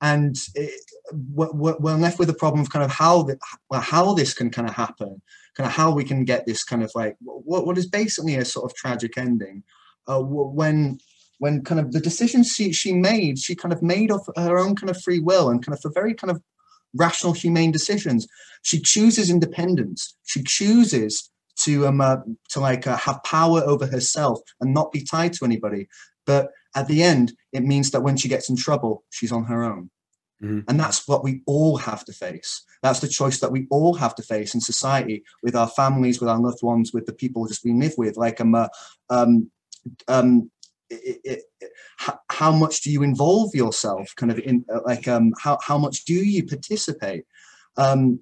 and 0.01 0.37
it, 0.55 0.71
we're, 1.33 1.77
we're 1.79 1.97
left 1.97 2.21
with 2.21 2.29
the 2.29 2.35
problem 2.35 2.61
of 2.61 2.71
kind 2.71 2.85
of 2.85 2.91
how 2.91 3.23
the, 3.25 3.37
how 3.73 4.15
this 4.15 4.33
can 4.33 4.49
kind 4.49 4.69
of 4.69 4.75
happen 4.75 5.21
kind 5.57 5.67
of 5.67 5.73
how 5.73 5.91
we 5.91 6.05
can 6.05 6.25
get 6.25 6.47
this 6.47 6.63
kind 6.63 6.85
of 6.85 6.93
like 6.95 7.17
what, 7.21 7.67
what 7.67 7.79
is 7.79 7.87
basically 7.87 8.37
a 8.37 8.45
sort 8.45 8.71
of 8.71 8.77
tragic 8.77 9.19
ending 9.19 9.65
uh, 10.07 10.21
when 10.21 10.99
when 11.39 11.63
kind 11.63 11.81
of 11.81 11.93
the 11.93 12.01
decisions 12.01 12.53
she, 12.55 12.73
she 12.73 12.93
made 12.93 13.39
she 13.39 13.55
kind 13.55 13.73
of 13.73 13.83
made 13.83 14.13
of 14.13 14.21
her 14.37 14.59
own 14.59 14.77
kind 14.77 14.91
of 14.91 15.01
free 15.03 15.19
will 15.19 15.51
and 15.51 15.65
kind 15.65 15.75
of 15.75 15.81
for 15.81 15.91
very 15.91 16.15
kind 16.15 16.31
of 16.31 16.41
rational, 16.99 17.33
humane 17.33 17.73
decisions. 17.73 18.27
She 18.63 18.81
chooses 18.81 19.31
independence. 19.31 20.17
She 20.25 20.43
chooses 20.43 21.31
to 21.65 21.87
um 21.87 22.01
uh, 22.01 22.19
to 22.51 22.61
like 22.61 22.87
uh, 22.87 22.97
have 22.97 23.23
power 23.25 23.61
over 23.65 23.87
herself 23.87 24.41
and 24.61 24.75
not 24.75 24.93
be 24.93 25.05
tied 25.05 25.33
to 25.35 25.45
anybody. 25.45 25.89
But 26.27 26.51
at 26.75 26.89
the 26.89 27.03
end, 27.03 27.33
it 27.53 27.63
means 27.63 27.91
that 27.91 28.03
when 28.03 28.17
she 28.17 28.29
gets 28.29 28.51
in 28.51 28.57
trouble, 28.57 29.05
she's 29.11 29.33
on 29.33 29.45
her 29.45 29.65
own. 29.65 29.91
Mm-hmm. 30.43 30.61
And 30.69 30.79
that's 30.79 31.09
what 31.09 31.25
we 31.25 31.43
all 31.47 31.79
have 31.79 32.05
to 32.05 32.13
face. 32.13 32.63
That's 32.83 33.01
the 33.01 33.09
choice 33.09 33.41
that 33.41 33.51
we 33.51 33.67
all 33.71 33.95
have 33.95 34.15
to 34.17 34.23
face 34.23 34.55
in 34.55 34.61
society 34.61 35.25
with 35.43 35.57
our 35.57 35.69
families, 35.69 36.21
with 36.21 36.31
our 36.31 36.39
loved 36.39 36.63
ones, 36.63 36.93
with 36.93 37.07
the 37.07 37.13
people 37.13 37.47
just 37.47 37.65
we 37.65 37.73
live 37.73 37.95
with. 37.99 38.17
Like 38.17 38.41
um, 38.41 38.55
uh, 38.55 38.69
um, 39.11 39.51
um, 40.07 40.51
it, 40.91 41.43
how 42.31 42.53
much 42.53 42.83
do 42.83 42.91
you 42.91 43.03
involve 43.03 43.55
yourself? 43.55 44.15
Kind 44.17 44.33
of 44.33 44.39
in 44.39 44.65
uh, 44.73 44.81
like 44.85 45.09
um 45.09 45.33
how, 45.41 45.59
how 45.63 45.79
much 45.79 46.05
do 46.05 46.15
you 46.15 46.47
participate? 46.47 47.25
Um 47.77 48.21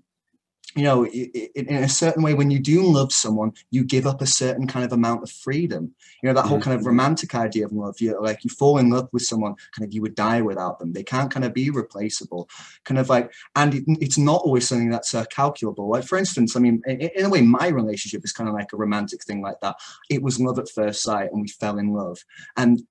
you 0.76 0.82
know 0.82 1.06
in 1.06 1.74
a 1.74 1.88
certain 1.88 2.22
way 2.22 2.34
when 2.34 2.50
you 2.50 2.58
do 2.58 2.82
love 2.82 3.12
someone 3.12 3.52
you 3.70 3.82
give 3.82 4.06
up 4.06 4.20
a 4.20 4.26
certain 4.26 4.66
kind 4.66 4.84
of 4.84 4.92
amount 4.92 5.22
of 5.22 5.30
freedom. 5.30 5.94
You 6.22 6.28
know 6.28 6.34
that 6.34 6.46
whole 6.46 6.60
kind 6.60 6.78
of 6.78 6.86
romantic 6.86 7.34
idea 7.34 7.64
of 7.64 7.72
love 7.72 7.96
you 8.00 8.20
like 8.22 8.44
you 8.44 8.50
fall 8.50 8.78
in 8.78 8.90
love 8.90 9.08
with 9.12 9.22
someone 9.22 9.54
kind 9.74 9.86
of 9.86 9.94
you 9.94 10.02
would 10.02 10.14
die 10.14 10.42
without 10.42 10.78
them. 10.78 10.92
They 10.92 11.02
can't 11.02 11.30
kind 11.30 11.44
of 11.44 11.54
be 11.54 11.70
replaceable. 11.70 12.48
Kind 12.84 12.98
of 12.98 13.08
like 13.08 13.32
and 13.56 13.74
it, 13.74 13.84
it's 14.00 14.18
not 14.18 14.42
always 14.42 14.68
something 14.68 14.90
that's 14.90 15.14
uh, 15.14 15.24
calculable. 15.24 15.88
Like 15.88 16.04
for 16.04 16.18
instance 16.18 16.54
i 16.56 16.60
mean 16.60 16.82
in, 16.86 17.00
in, 17.00 17.24
a 17.24 17.30
way 17.30 17.40
my 17.40 17.68
relationship 17.68 18.24
is 18.24 18.32
kind 18.32 18.48
of 18.48 18.54
like 18.54 18.72
a 18.72 18.76
romantic 18.76 19.24
thing 19.24 19.40
like 19.40 19.60
that. 19.62 19.76
It 20.10 20.22
was 20.22 20.38
love 20.38 20.58
at 20.58 20.68
first 20.68 21.02
sight 21.02 21.30
and 21.32 21.40
we 21.40 21.48
fell 21.48 21.78
in 21.78 21.94
love. 21.94 22.18
And 22.56 22.82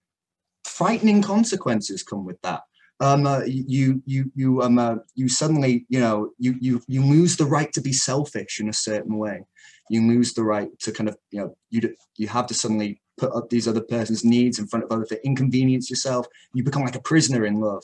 frightening 0.64 1.22
consequences 1.22 2.02
come 2.04 2.26
with 2.26 2.42
that 2.42 2.64
um, 3.00 3.28
uh, 3.28 3.42
you 3.46 4.02
you 4.06 4.32
you 4.36 4.62
um 4.62 4.80
uh, 4.80 4.96
you 5.16 5.28
suddenly 5.28 5.86
you 5.90 6.00
know 6.00 6.32
you 6.38 6.56
you 6.62 6.82
you 6.88 7.04
lose 7.04 7.36
the 7.36 7.46
right 7.46 7.72
to 7.74 7.82
be 7.82 7.92
selfish 7.92 8.60
in 8.60 8.70
a 8.70 8.74
certain 8.74 9.18
way. 9.18 9.46
You 9.90 10.02
lose 10.08 10.34
the 10.34 10.44
right 10.44 10.70
to 10.80 10.92
kind 10.92 11.10
of 11.10 11.18
you 11.32 11.42
know 11.42 11.58
you 11.70 11.94
you 12.16 12.28
have 12.30 12.48
to 12.48 12.54
suddenly 12.54 13.02
put 13.18 13.34
up 13.34 13.50
these 13.50 13.68
other 13.68 13.82
person's 13.82 14.24
needs 14.24 14.60
in 14.60 14.68
front 14.68 14.86
of 14.86 14.92
other 14.92 15.06
to 15.06 15.26
inconvenience 15.26 15.90
yourself. 15.90 16.26
You 16.54 16.64
become 16.64 16.84
like 16.84 16.96
a 16.96 17.02
prisoner 17.02 17.46
in 17.46 17.60
love, 17.60 17.84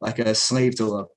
like 0.00 0.18
a 0.18 0.34
slave 0.34 0.76
to 0.76 0.86
love. 0.86 1.08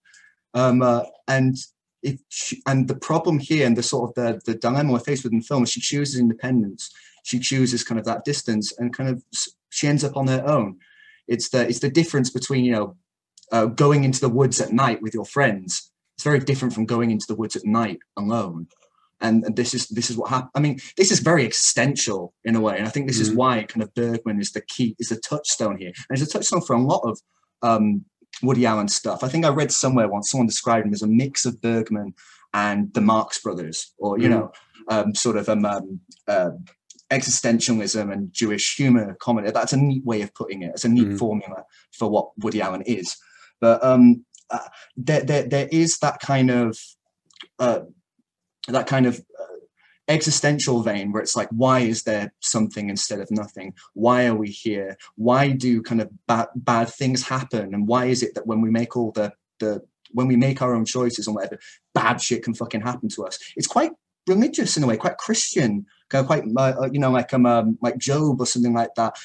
Um, 0.53 0.81
uh, 0.81 1.03
and 1.27 1.55
if 2.03 2.19
she, 2.29 2.61
and 2.67 2.87
the 2.87 2.95
problem 2.95 3.39
here 3.39 3.65
and 3.65 3.77
the 3.77 3.83
sort 3.83 4.09
of 4.09 4.15
the 4.15 4.41
the 4.51 4.57
dilemma 4.57 4.93
we're 4.93 4.99
faced 4.99 5.23
with 5.23 5.33
in 5.33 5.41
film 5.41 5.63
is 5.63 5.71
she 5.71 5.81
chooses 5.81 6.19
independence. 6.19 6.91
She 7.23 7.39
chooses 7.39 7.85
kind 7.85 7.99
of 7.99 8.05
that 8.05 8.25
distance 8.25 8.73
and 8.77 8.93
kind 8.93 9.09
of 9.09 9.23
she 9.69 9.87
ends 9.87 10.03
up 10.03 10.17
on 10.17 10.27
her 10.27 10.43
own. 10.45 10.79
It's 11.29 11.49
the 11.49 11.67
it's 11.67 11.79
the 11.79 11.89
difference 11.89 12.29
between 12.29 12.65
you 12.65 12.73
know 12.73 12.97
uh, 13.51 13.65
going 13.65 14.03
into 14.03 14.19
the 14.19 14.29
woods 14.29 14.59
at 14.61 14.71
night 14.71 15.01
with 15.01 15.13
your 15.13 15.25
friends. 15.25 15.91
It's 16.15 16.23
very 16.23 16.39
different 16.39 16.73
from 16.73 16.85
going 16.85 17.11
into 17.11 17.25
the 17.27 17.35
woods 17.35 17.55
at 17.55 17.65
night 17.65 17.99
alone. 18.17 18.67
And, 19.21 19.43
and 19.43 19.55
this 19.55 19.73
is 19.73 19.87
this 19.87 20.09
is 20.09 20.17
what 20.17 20.29
happened. 20.29 20.51
I 20.55 20.59
mean, 20.59 20.79
this 20.95 21.11
is 21.11 21.19
very 21.19 21.45
existential 21.45 22.33
in 22.45 22.55
a 22.55 22.61
way, 22.61 22.77
and 22.77 22.87
I 22.87 22.89
think 22.89 23.07
this 23.07 23.17
mm 23.17 23.23
is 23.23 23.31
why 23.31 23.63
kind 23.63 23.83
of 23.83 23.93
Bergman 23.93 24.39
is 24.39 24.53
the 24.53 24.61
key, 24.61 24.95
is 24.97 25.09
the 25.09 25.17
touchstone 25.17 25.77
here, 25.77 25.91
and 26.09 26.17
it's 26.17 26.29
a 26.29 26.31
touchstone 26.31 26.61
for 26.61 26.73
a 26.73 26.81
lot 26.81 27.01
of 27.03 27.19
um, 27.61 28.05
Woody 28.41 28.65
Allen 28.65 28.87
stuff. 28.87 29.21
I 29.21 29.27
think 29.27 29.43
I 29.43 29.49
read 29.49 29.73
somewhere 29.73 30.07
once 30.07 30.31
someone 30.31 30.47
described 30.47 30.87
him 30.87 30.93
as 30.93 31.01
a 31.01 31.07
mix 31.07 31.45
of 31.45 31.59
Bergman 31.59 32.13
and 32.53 32.93
the 32.93 33.01
Marx 33.01 33.41
Brothers, 33.41 33.93
or 33.97 34.17
you 34.17 34.29
mm 34.29 34.31
know, 34.31 34.51
um, 34.87 35.13
sort 35.13 35.35
of 35.35 35.49
um, 35.49 35.65
um 35.65 35.99
uh, 36.29 36.51
existentialism 37.11 38.11
and 38.11 38.31
Jewish 38.31 38.75
humor 38.75 39.15
comedy. 39.19 39.51
That's 39.51 39.73
a 39.73 39.77
neat 39.77 40.05
way 40.05 40.21
of 40.21 40.33
putting 40.33 40.63
it. 40.63 40.71
It's 40.73 40.85
a 40.85 40.89
neat 40.89 41.07
mm 41.07 41.19
formula 41.19 41.65
for 41.91 42.09
what 42.09 42.29
Woody 42.37 42.61
Allen 42.61 42.83
is. 42.83 43.17
But 43.61 43.83
um, 43.83 44.25
uh, 44.49 44.59
there, 44.97 45.21
there, 45.21 45.43
there 45.43 45.69
is 45.71 45.97
that 45.99 46.19
kind 46.19 46.49
of 46.49 46.77
uh, 47.59 47.81
that 48.67 48.87
kind 48.87 49.05
of 49.05 49.19
uh, 49.39 49.43
existential 50.07 50.81
vein 50.81 51.11
where 51.11 51.21
it's 51.21 51.35
like, 51.35 51.49
why 51.49 51.79
is 51.79 52.03
there 52.03 52.33
something 52.39 52.89
instead 52.89 53.19
of 53.19 53.29
nothing? 53.31 53.73
Why 53.93 54.25
are 54.25 54.35
we 54.35 54.49
here? 54.49 54.97
Why 55.15 55.51
do 55.51 55.81
kind 55.81 56.01
of 56.01 56.09
bad 56.27 56.47
bad 56.55 56.89
things 56.89 57.27
happen? 57.27 57.73
And 57.73 57.87
why 57.87 58.05
is 58.05 58.23
it 58.23 58.35
that 58.35 58.47
when 58.47 58.61
we 58.61 58.69
make 58.69 58.97
all 58.97 59.11
the 59.11 59.33
the 59.59 59.81
when 60.11 60.27
we 60.27 60.35
make 60.35 60.61
our 60.61 60.73
own 60.73 60.85
choices 60.85 61.27
and 61.27 61.35
whatever, 61.35 61.59
bad 61.93 62.21
shit 62.21 62.43
can 62.43 62.53
fucking 62.53 62.81
happen 62.81 63.09
to 63.09 63.25
us? 63.25 63.39
It's 63.55 63.67
quite 63.67 63.91
religious 64.27 64.77
in 64.77 64.83
a 64.83 64.87
way, 64.87 64.97
quite 64.97 65.17
Christian, 65.17 65.85
kind 66.09 66.21
of 66.21 66.27
quite 66.27 66.43
uh, 66.57 66.89
you 66.91 66.99
know 66.99 67.11
like 67.11 67.33
um, 67.33 67.45
um 67.45 67.77
like 67.81 67.97
Job 67.97 68.41
or 68.41 68.45
something 68.45 68.73
like 68.73 68.95
that. 68.95 69.15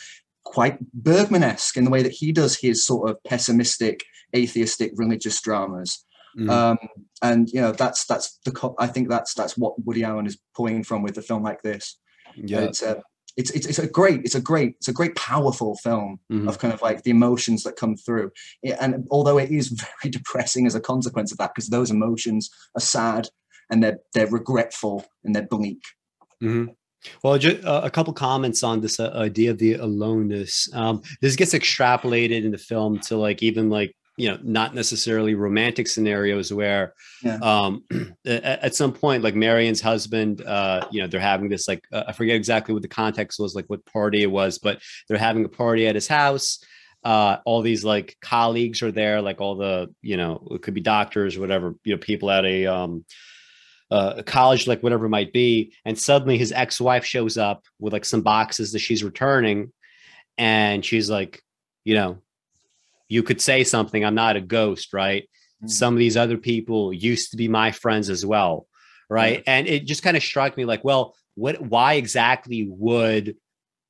Quite 0.45 0.79
Bergman-esque 0.93 1.79
in 1.79 1.85
the 1.85 1.91
way 1.91 2.03
that 2.03 2.13
he 2.13 2.31
does 2.31 2.59
his 2.59 2.85
sort 2.85 3.09
of 3.09 3.23
pessimistic 3.25 4.05
atheistic 4.35 4.93
religious 4.97 5.41
dramas. 5.41 6.05
Mm. 6.39 6.51
Um, 6.51 6.79
and 7.23 7.49
you 7.51 7.61
know 7.61 7.73
that's 7.73 8.05
that's 8.07 8.39
the 8.45 8.75
I 8.79 8.87
think 8.89 9.09
that's 9.09 9.35
that's 9.35 9.57
what 9.57 9.75
Woody 9.85 10.03
Allen 10.05 10.27
is 10.27 10.39
pulling 10.57 10.83
from 10.83 11.03
with 11.03 11.17
a 11.19 11.23
film 11.23 11.43
like 11.45 11.63
this. 11.63 11.97
Yeah, 12.37 12.61
it's, 12.63 12.83
uh, 12.83 13.01
it's, 13.37 13.51
it's 13.53 13.67
it's 13.67 13.79
a 13.79 13.87
great 13.87 14.23
it's 14.25 14.35
a 14.35 14.41
great 14.41 14.75
it's 14.79 14.89
a 14.89 14.93
great 14.93 15.15
powerful 15.15 15.77
film 15.77 16.19
Mhm. 16.33 16.49
of 16.49 16.59
kind 16.59 16.75
of 16.75 16.83
like 16.83 17.03
the 17.05 17.11
emotions 17.13 17.63
that 17.63 17.77
come 17.77 17.97
through 17.97 18.33
It- 18.65 18.77
and 18.81 19.07
although 19.13 19.39
it 19.39 19.51
is 19.51 19.69
very 20.03 20.11
depressing 20.11 20.67
as 20.67 20.75
a 20.75 20.81
consequence 20.81 21.31
of 21.31 21.39
that 21.39 21.53
because 21.55 21.69
those 21.69 21.91
emotions 21.93 22.51
are 22.77 22.81
sad 22.81 23.29
and 23.71 23.83
they're 23.83 23.99
they're 24.15 24.27
regretful 24.29 25.05
and 25.25 25.35
they're 25.35 25.47
bleak 25.47 25.81
Mhm. 26.43 26.75
Well, 27.23 27.39
ju- 27.39 27.61
uh, 27.65 27.83
a 27.85 27.91
couple 27.91 28.13
comments 28.15 28.63
on 28.63 28.81
this 28.81 28.99
uh, 28.99 29.11
idea 29.15 29.51
of 29.51 29.59
the 29.59 29.75
aloneness. 29.75 30.69
Um, 30.73 31.03
this 31.21 31.37
gets 31.37 31.53
extrapolated 31.55 32.45
in 32.45 32.51
the 32.51 32.59
film 32.59 32.99
to 33.01 33.17
like 33.17 33.43
even 33.43 33.69
like 33.69 33.95
you 34.17 34.31
know 34.31 34.39
not 34.43 34.75
necessarily 34.75 35.35
romantic 35.35 35.89
scenarios 35.89 36.53
where 36.53 36.95
Yeah. 37.23 37.39
um, 37.43 37.85
at, 38.27 38.75
some 38.75 38.93
point 38.93 39.25
like 39.25 39.35
Marion's 39.35 39.81
husband, 39.81 40.43
uh, 40.43 40.87
you 40.91 41.01
know, 41.01 41.09
they're 41.09 41.21
having 41.21 41.49
this 41.49 41.67
like 41.67 41.85
uh, 41.93 42.05
I 42.09 42.13
forget 42.13 42.37
exactly 42.37 42.73
what 42.73 42.83
the 42.83 42.89
context 42.89 43.39
was, 43.41 43.55
like 43.55 43.67
what 43.67 43.85
party 43.87 44.23
it 44.23 44.31
was, 44.31 44.59
but 44.59 44.81
they're 45.09 45.19
having 45.19 45.45
a 45.45 45.49
party 45.49 45.87
at 45.87 45.95
his 45.95 46.09
house. 46.09 46.61
Uh, 47.03 47.39
all 47.45 47.61
these 47.61 47.85
like 47.85 48.17
colleagues 48.23 48.83
are 48.83 48.93
there, 48.93 49.21
like 49.21 49.41
all 49.41 49.57
the 49.57 49.93
you 50.01 50.17
know 50.17 50.47
it 50.53 50.63
could 50.63 50.75
be 50.75 50.81
doctors, 50.81 51.39
whatever 51.39 51.75
you 51.85 51.95
know 51.95 51.99
people 51.99 52.31
at 52.31 52.45
a 52.45 52.67
um, 52.67 53.05
uh, 53.91 54.23
college, 54.23 54.67
like 54.67 54.83
whatever 54.83 55.07
it 55.07 55.11
might 55.11 55.33
be, 55.33 55.75
and 55.85 55.99
suddenly 55.99 56.39
his 56.39 56.53
ex-wife 56.53 57.05
shows 57.05 57.37
up 57.37 57.65
with 57.79 57.93
like 57.93 58.05
some 58.05 58.23
boxes 58.23 58.73
that 58.73 58.79
she's 58.79 59.05
returning, 59.05 59.71
and 60.39 60.85
she's 60.85 61.11
like, 61.11 61.43
you 61.85 61.95
know, 61.95 62.19
you 63.09 63.23
could 63.23 63.41
say 63.41 63.65
something. 63.65 64.05
I'm 64.05 64.15
not 64.15 64.37
a 64.37 64.41
ghost, 64.41 64.93
right? 64.93 65.29
Mm. 65.63 65.71
Some 65.71 65.95
of 65.95 65.99
these 65.99 66.17
other 66.17 66.39
people 66.39 66.93
used 66.93 67.31
to 67.31 67.37
be 67.37 67.49
my 67.49 67.71
friends 67.71 68.11
as 68.11 68.25
well, 68.25 68.67
right? 69.09 69.43
And 69.47 69.67
it 69.67 69.87
just 69.87 70.03
kind 70.03 70.17
of 70.17 70.23
struck 70.23 70.57
me 70.57 70.65
like, 70.65 70.85
well, 70.85 71.15
what? 71.35 71.61
Why 71.61 71.95
exactly 71.95 72.67
would 72.69 73.37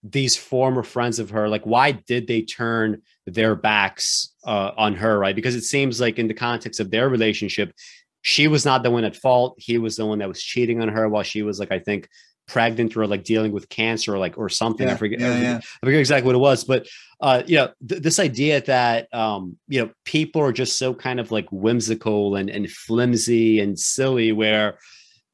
these 0.04 0.36
former 0.36 0.82
friends 0.82 1.18
of 1.18 1.30
her 1.30 1.48
like 1.48 1.64
why 1.64 1.92
did 1.92 2.26
they 2.26 2.42
turn 2.42 3.00
their 3.26 3.54
backs 3.54 4.34
uh, 4.46 4.70
on 4.76 4.94
her 4.94 5.18
right 5.18 5.34
because 5.34 5.54
it 5.54 5.64
seems 5.64 5.98
like 5.98 6.18
in 6.18 6.28
the 6.28 6.34
context 6.34 6.78
of 6.78 6.90
their 6.90 7.08
relationship 7.08 7.72
she 8.20 8.46
was 8.46 8.66
not 8.66 8.82
the 8.82 8.90
one 8.90 9.04
at 9.04 9.16
fault 9.16 9.54
he 9.56 9.78
was 9.78 9.96
the 9.96 10.04
one 10.04 10.18
that 10.18 10.28
was 10.28 10.42
cheating 10.42 10.82
on 10.82 10.88
her 10.88 11.08
while 11.08 11.22
she 11.22 11.42
was 11.42 11.58
like 11.58 11.72
i 11.72 11.78
think 11.78 12.06
pregnant 12.46 12.96
or 12.96 13.06
like 13.06 13.24
dealing 13.24 13.52
with 13.52 13.68
cancer 13.68 14.14
or 14.14 14.18
like 14.18 14.36
or 14.36 14.48
something 14.48 14.88
i 14.88 14.94
forget 14.94 15.20
yeah, 15.20 15.26
I 15.26 15.30
forget, 15.30 15.42
yeah. 15.44 15.56
I 15.56 15.86
forget 15.86 16.00
exactly 16.00 16.26
what 16.26 16.34
it 16.34 16.38
was 16.38 16.64
but 16.64 16.86
uh 17.20 17.42
you 17.46 17.56
know 17.56 17.70
th- 17.88 18.02
this 18.02 18.18
idea 18.18 18.60
that 18.62 19.12
um 19.14 19.56
you 19.68 19.82
know 19.82 19.90
people 20.04 20.42
are 20.42 20.52
just 20.52 20.78
so 20.78 20.92
kind 20.92 21.20
of 21.20 21.32
like 21.32 21.46
whimsical 21.50 22.36
and 22.36 22.50
and 22.50 22.70
flimsy 22.70 23.60
and 23.60 23.78
silly 23.78 24.32
where 24.32 24.78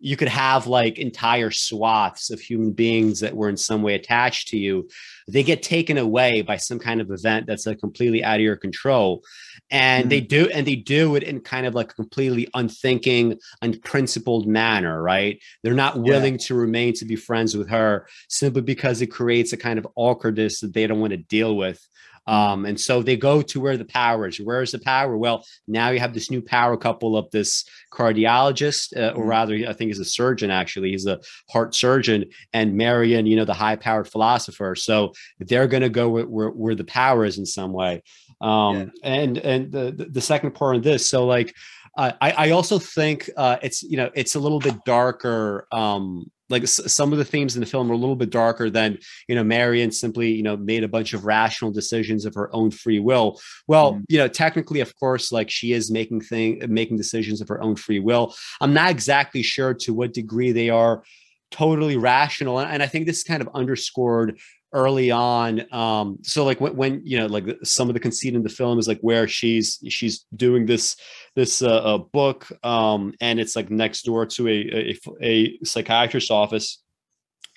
you 0.00 0.16
could 0.16 0.28
have 0.28 0.66
like 0.66 0.98
entire 0.98 1.50
swaths 1.50 2.30
of 2.30 2.40
human 2.40 2.72
beings 2.72 3.20
that 3.20 3.36
were 3.36 3.48
in 3.48 3.56
some 3.56 3.82
way 3.82 3.94
attached 3.94 4.48
to 4.48 4.58
you. 4.58 4.88
They 5.28 5.42
get 5.42 5.62
taken 5.62 5.98
away 5.98 6.40
by 6.42 6.56
some 6.56 6.78
kind 6.78 7.00
of 7.00 7.10
event 7.10 7.46
that's 7.46 7.66
like 7.66 7.78
completely 7.78 8.24
out 8.24 8.36
of 8.36 8.40
your 8.40 8.56
control. 8.56 9.22
And 9.70 10.10
they 10.10 10.20
hmm. 10.20 10.26
do 10.26 10.50
and 10.52 10.66
they 10.66 10.76
do 10.76 11.14
it 11.16 11.22
in 11.22 11.40
kind 11.40 11.66
of 11.66 11.74
like 11.74 11.92
a 11.92 11.94
completely 11.94 12.48
unthinking 12.54 13.38
unprincipled 13.62 14.46
manner 14.48 15.02
right? 15.02 15.38
They're 15.62 15.74
not 15.74 15.96
Yeah. 15.96 16.02
willing 16.02 16.38
to 16.38 16.54
remain 16.54 16.94
to 16.94 17.04
be 17.04 17.16
friends 17.16 17.56
with 17.56 17.68
her 17.68 18.08
simply 18.28 18.62
because 18.62 19.02
it 19.02 19.08
creates 19.08 19.52
a 19.52 19.56
kind 19.56 19.78
of 19.78 19.86
awkwardness 19.94 20.60
that 20.60 20.72
they 20.72 20.86
don't 20.86 21.00
want 21.00 21.12
to 21.12 21.18
deal 21.18 21.56
with 21.56 21.86
um, 22.26 22.66
and 22.66 22.78
so 22.80 23.02
they 23.02 23.16
go 23.16 23.42
to 23.42 23.60
where 23.60 23.76
the 23.76 23.84
power 23.84 24.26
is. 24.28 24.38
Where 24.38 24.62
is 24.62 24.72
the 24.72 24.78
power? 24.78 25.16
Well, 25.16 25.44
now 25.66 25.90
you 25.90 25.98
have 25.98 26.14
this 26.14 26.30
new 26.30 26.42
power 26.42 26.76
couple 26.76 27.16
of 27.16 27.30
this 27.30 27.64
cardiologist, 27.92 28.96
uh, 28.96 29.12
or 29.14 29.24
Mhm. 29.24 29.28
rather, 29.28 29.54
I 29.68 29.72
think 29.72 29.88
he's 29.88 29.98
a 29.98 30.04
surgeon. 30.04 30.50
Actually, 30.50 30.90
he's 30.90 31.06
a 31.06 31.20
heart 31.50 31.74
surgeon, 31.74 32.26
and 32.52 32.74
Marion, 32.76 33.26
you 33.26 33.36
know, 33.36 33.44
the 33.44 33.54
high-powered 33.54 34.08
philosopher. 34.08 34.74
So 34.74 35.12
they're 35.38 35.68
going 35.68 35.82
to 35.82 35.88
go 35.88 36.08
where, 36.08 36.26
where, 36.26 36.50
where 36.50 36.74
the 36.74 36.84
power 36.84 37.24
is 37.24 37.38
in 37.38 37.46
some 37.46 37.72
way. 37.72 38.02
Um, 38.40 38.92
And 39.02 39.38
and 39.38 39.70
the 39.72 39.92
the- 39.96 40.10
the 40.10 40.20
second 40.20 40.52
part 40.52 40.76
of 40.76 40.82
this, 40.82 41.08
so 41.08 41.26
like. 41.26 41.54
Uh, 41.98 42.12
I, 42.20 42.30
I 42.46 42.50
also 42.50 42.78
think 42.78 43.28
uh, 43.36 43.56
it's 43.62 43.82
you 43.82 43.96
know 43.96 44.10
it's 44.14 44.36
a 44.36 44.38
little 44.38 44.60
bit 44.60 44.76
darker. 44.86 45.66
Um, 45.72 46.30
like 46.50 46.64
s- 46.64 46.92
some 46.92 47.12
of 47.12 47.18
the 47.18 47.24
themes 47.24 47.54
in 47.56 47.60
the 47.60 47.66
film 47.66 47.90
are 47.90 47.94
a 47.94 47.96
little 47.96 48.16
bit 48.16 48.30
darker 48.30 48.68
than 48.68 48.98
you 49.28 49.34
know 49.34 49.44
Marion 49.44 49.90
simply 49.90 50.32
you 50.32 50.42
know 50.42 50.56
made 50.56 50.84
a 50.84 50.88
bunch 50.88 51.14
of 51.14 51.24
rational 51.24 51.70
decisions 51.70 52.24
of 52.26 52.34
her 52.34 52.54
own 52.54 52.70
free 52.70 52.98
will. 52.98 53.40
Well, 53.68 53.94
Mhm. 53.94 54.04
you 54.08 54.18
know 54.18 54.28
technically, 54.28 54.80
of 54.80 54.94
course, 54.98 55.32
like 55.32 55.48
she 55.50 55.72
is 55.72 55.90
making 55.90 56.20
thing 56.22 56.60
making 56.68 56.96
decisions 56.96 57.40
of 57.40 57.48
her 57.48 57.62
own 57.62 57.76
free 57.76 58.00
will. 58.00 58.34
I'm 58.60 58.74
not 58.74 58.90
exactly 58.90 59.42
sure 59.42 59.72
to 59.74 59.94
what 59.94 60.12
degree 60.12 60.52
they 60.52 60.68
are 60.70 61.02
totally 61.50 61.96
rational, 61.96 62.58
and, 62.58 62.70
and 62.70 62.82
I 62.82 62.86
think 62.86 63.06
this 63.06 63.18
is 63.18 63.24
kind 63.24 63.42
of 63.42 63.48
underscored 63.54 64.38
early 64.72 65.10
on 65.10 65.62
um 65.72 66.16
so 66.22 66.44
like 66.44 66.60
when, 66.60 66.76
when 66.76 67.00
you 67.04 67.18
know 67.18 67.26
like 67.26 67.44
some 67.64 67.88
of 67.88 67.94
the 67.94 68.00
conceit 68.00 68.34
in 68.34 68.42
the 68.42 68.48
film 68.48 68.78
is 68.78 68.86
like 68.86 69.00
where 69.00 69.26
she's 69.26 69.78
she's 69.88 70.26
doing 70.36 70.64
this 70.64 70.96
this 71.34 71.60
uh, 71.60 71.68
uh 71.68 71.98
book 71.98 72.46
um 72.62 73.12
and 73.20 73.40
it's 73.40 73.56
like 73.56 73.68
next 73.68 74.02
door 74.02 74.24
to 74.26 74.46
a 74.48 74.60
a, 74.80 74.98
a 75.22 75.58
psychiatrist's 75.64 76.30
office. 76.30 76.82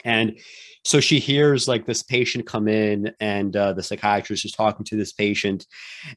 And 0.06 0.38
so 0.86 1.00
she 1.00 1.20
hears 1.20 1.68
like 1.68 1.86
this 1.86 2.04
patient 2.04 2.46
come 2.46 2.68
in 2.68 3.14
and 3.22 3.56
uh, 3.56 3.72
the 3.72 3.82
psychiatrist 3.82 4.44
is 4.44 4.52
talking 4.52 4.84
to 4.86 4.98
this 4.98 5.14
patient. 5.14 5.66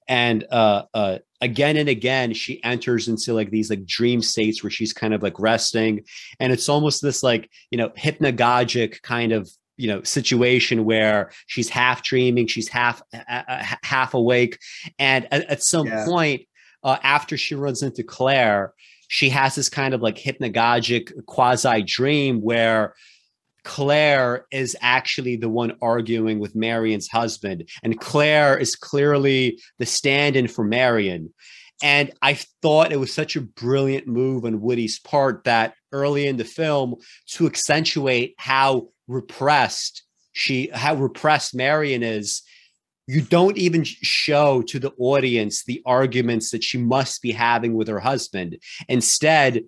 And 0.09 0.45
uh, 0.51 0.83
uh, 0.93 1.19
again 1.41 1.77
and 1.77 1.89
again 1.89 2.35
she 2.35 2.63
enters 2.65 3.07
into 3.07 3.33
like 3.33 3.51
these 3.51 3.71
like 3.71 3.87
dream 3.87 4.21
states 4.23 4.63
where 4.65 4.71
she's 4.71 4.93
kind 4.93 5.15
of 5.15 5.23
like 5.23 5.39
resting. 5.39 6.05
And 6.41 6.53
it's 6.53 6.69
almost 6.69 7.01
this 7.01 7.23
like 7.23 7.49
you 7.71 7.79
know 7.79 7.91
hypnagogic 7.91 9.03
kind 9.03 9.33
of 9.33 9.49
you 9.77 9.87
know 9.87 10.03
situation 10.03 10.85
where 10.85 11.31
she's 11.47 11.69
half 11.69 12.03
dreaming 12.03 12.47
she's 12.47 12.69
half 12.69 13.03
uh, 13.15 13.43
uh, 13.49 13.65
half 13.83 14.15
awake 14.15 14.59
and 14.99 15.27
at, 15.33 15.45
at 15.51 15.63
some 15.63 15.87
Yeah. 15.87 16.05
point 16.07 16.43
uh, 16.83 16.99
after 17.03 17.37
she 17.37 17.55
runs 17.55 17.83
into 17.83 18.03
claire 18.03 18.73
she 19.09 19.29
has 19.31 19.55
this 19.55 19.69
kind 19.69 19.95
of 19.95 20.01
like 20.03 20.17
hypnagogic 20.17 21.13
quasi 21.27 21.83
dream 21.83 22.41
where 22.41 22.95
Claire 23.65 24.47
is 24.53 24.77
actually 24.81 25.35
the 25.35 25.49
one 25.49 25.77
arguing 25.83 26.39
with 26.39 26.55
Marion's 26.55 27.09
husband, 27.09 27.69
and 27.83 27.99
Claire 27.99 28.57
is 28.57 28.77
clearly 28.77 29.61
the 29.81 29.87
stand 29.87 30.37
in 30.37 30.47
for 30.47 30.65
Marion. 30.65 31.35
And 31.83 32.13
I 32.23 32.39
thought 32.63 32.93
it 32.93 33.01
was 33.01 33.13
such 33.13 33.35
a 33.35 33.41
brilliant 33.41 34.07
move 34.07 34.45
on 34.45 34.61
Woody's 34.61 35.01
part 35.01 35.43
that 35.45 35.75
early 35.93 36.29
in 36.29 36.37
the 36.37 36.45
film 36.45 36.95
to 37.33 37.47
accentuate 37.47 38.35
how 38.39 38.89
repressed 39.09 40.03
she, 40.33 40.69
how 40.73 40.95
repressed 40.95 41.55
Marion 41.55 42.03
is, 42.03 42.43
you 43.07 43.23
don't 43.23 43.57
even 43.57 43.85
show 43.85 44.61
to 44.63 44.79
the 44.79 44.93
audience 44.99 45.65
the 45.65 45.83
arguments 45.87 46.51
that 46.51 46.63
she 46.63 46.77
must 46.77 47.23
be 47.23 47.33
having 47.33 47.75
with 47.75 47.89
her 47.89 48.01
husband. 48.01 48.59
Instead, 48.89 49.65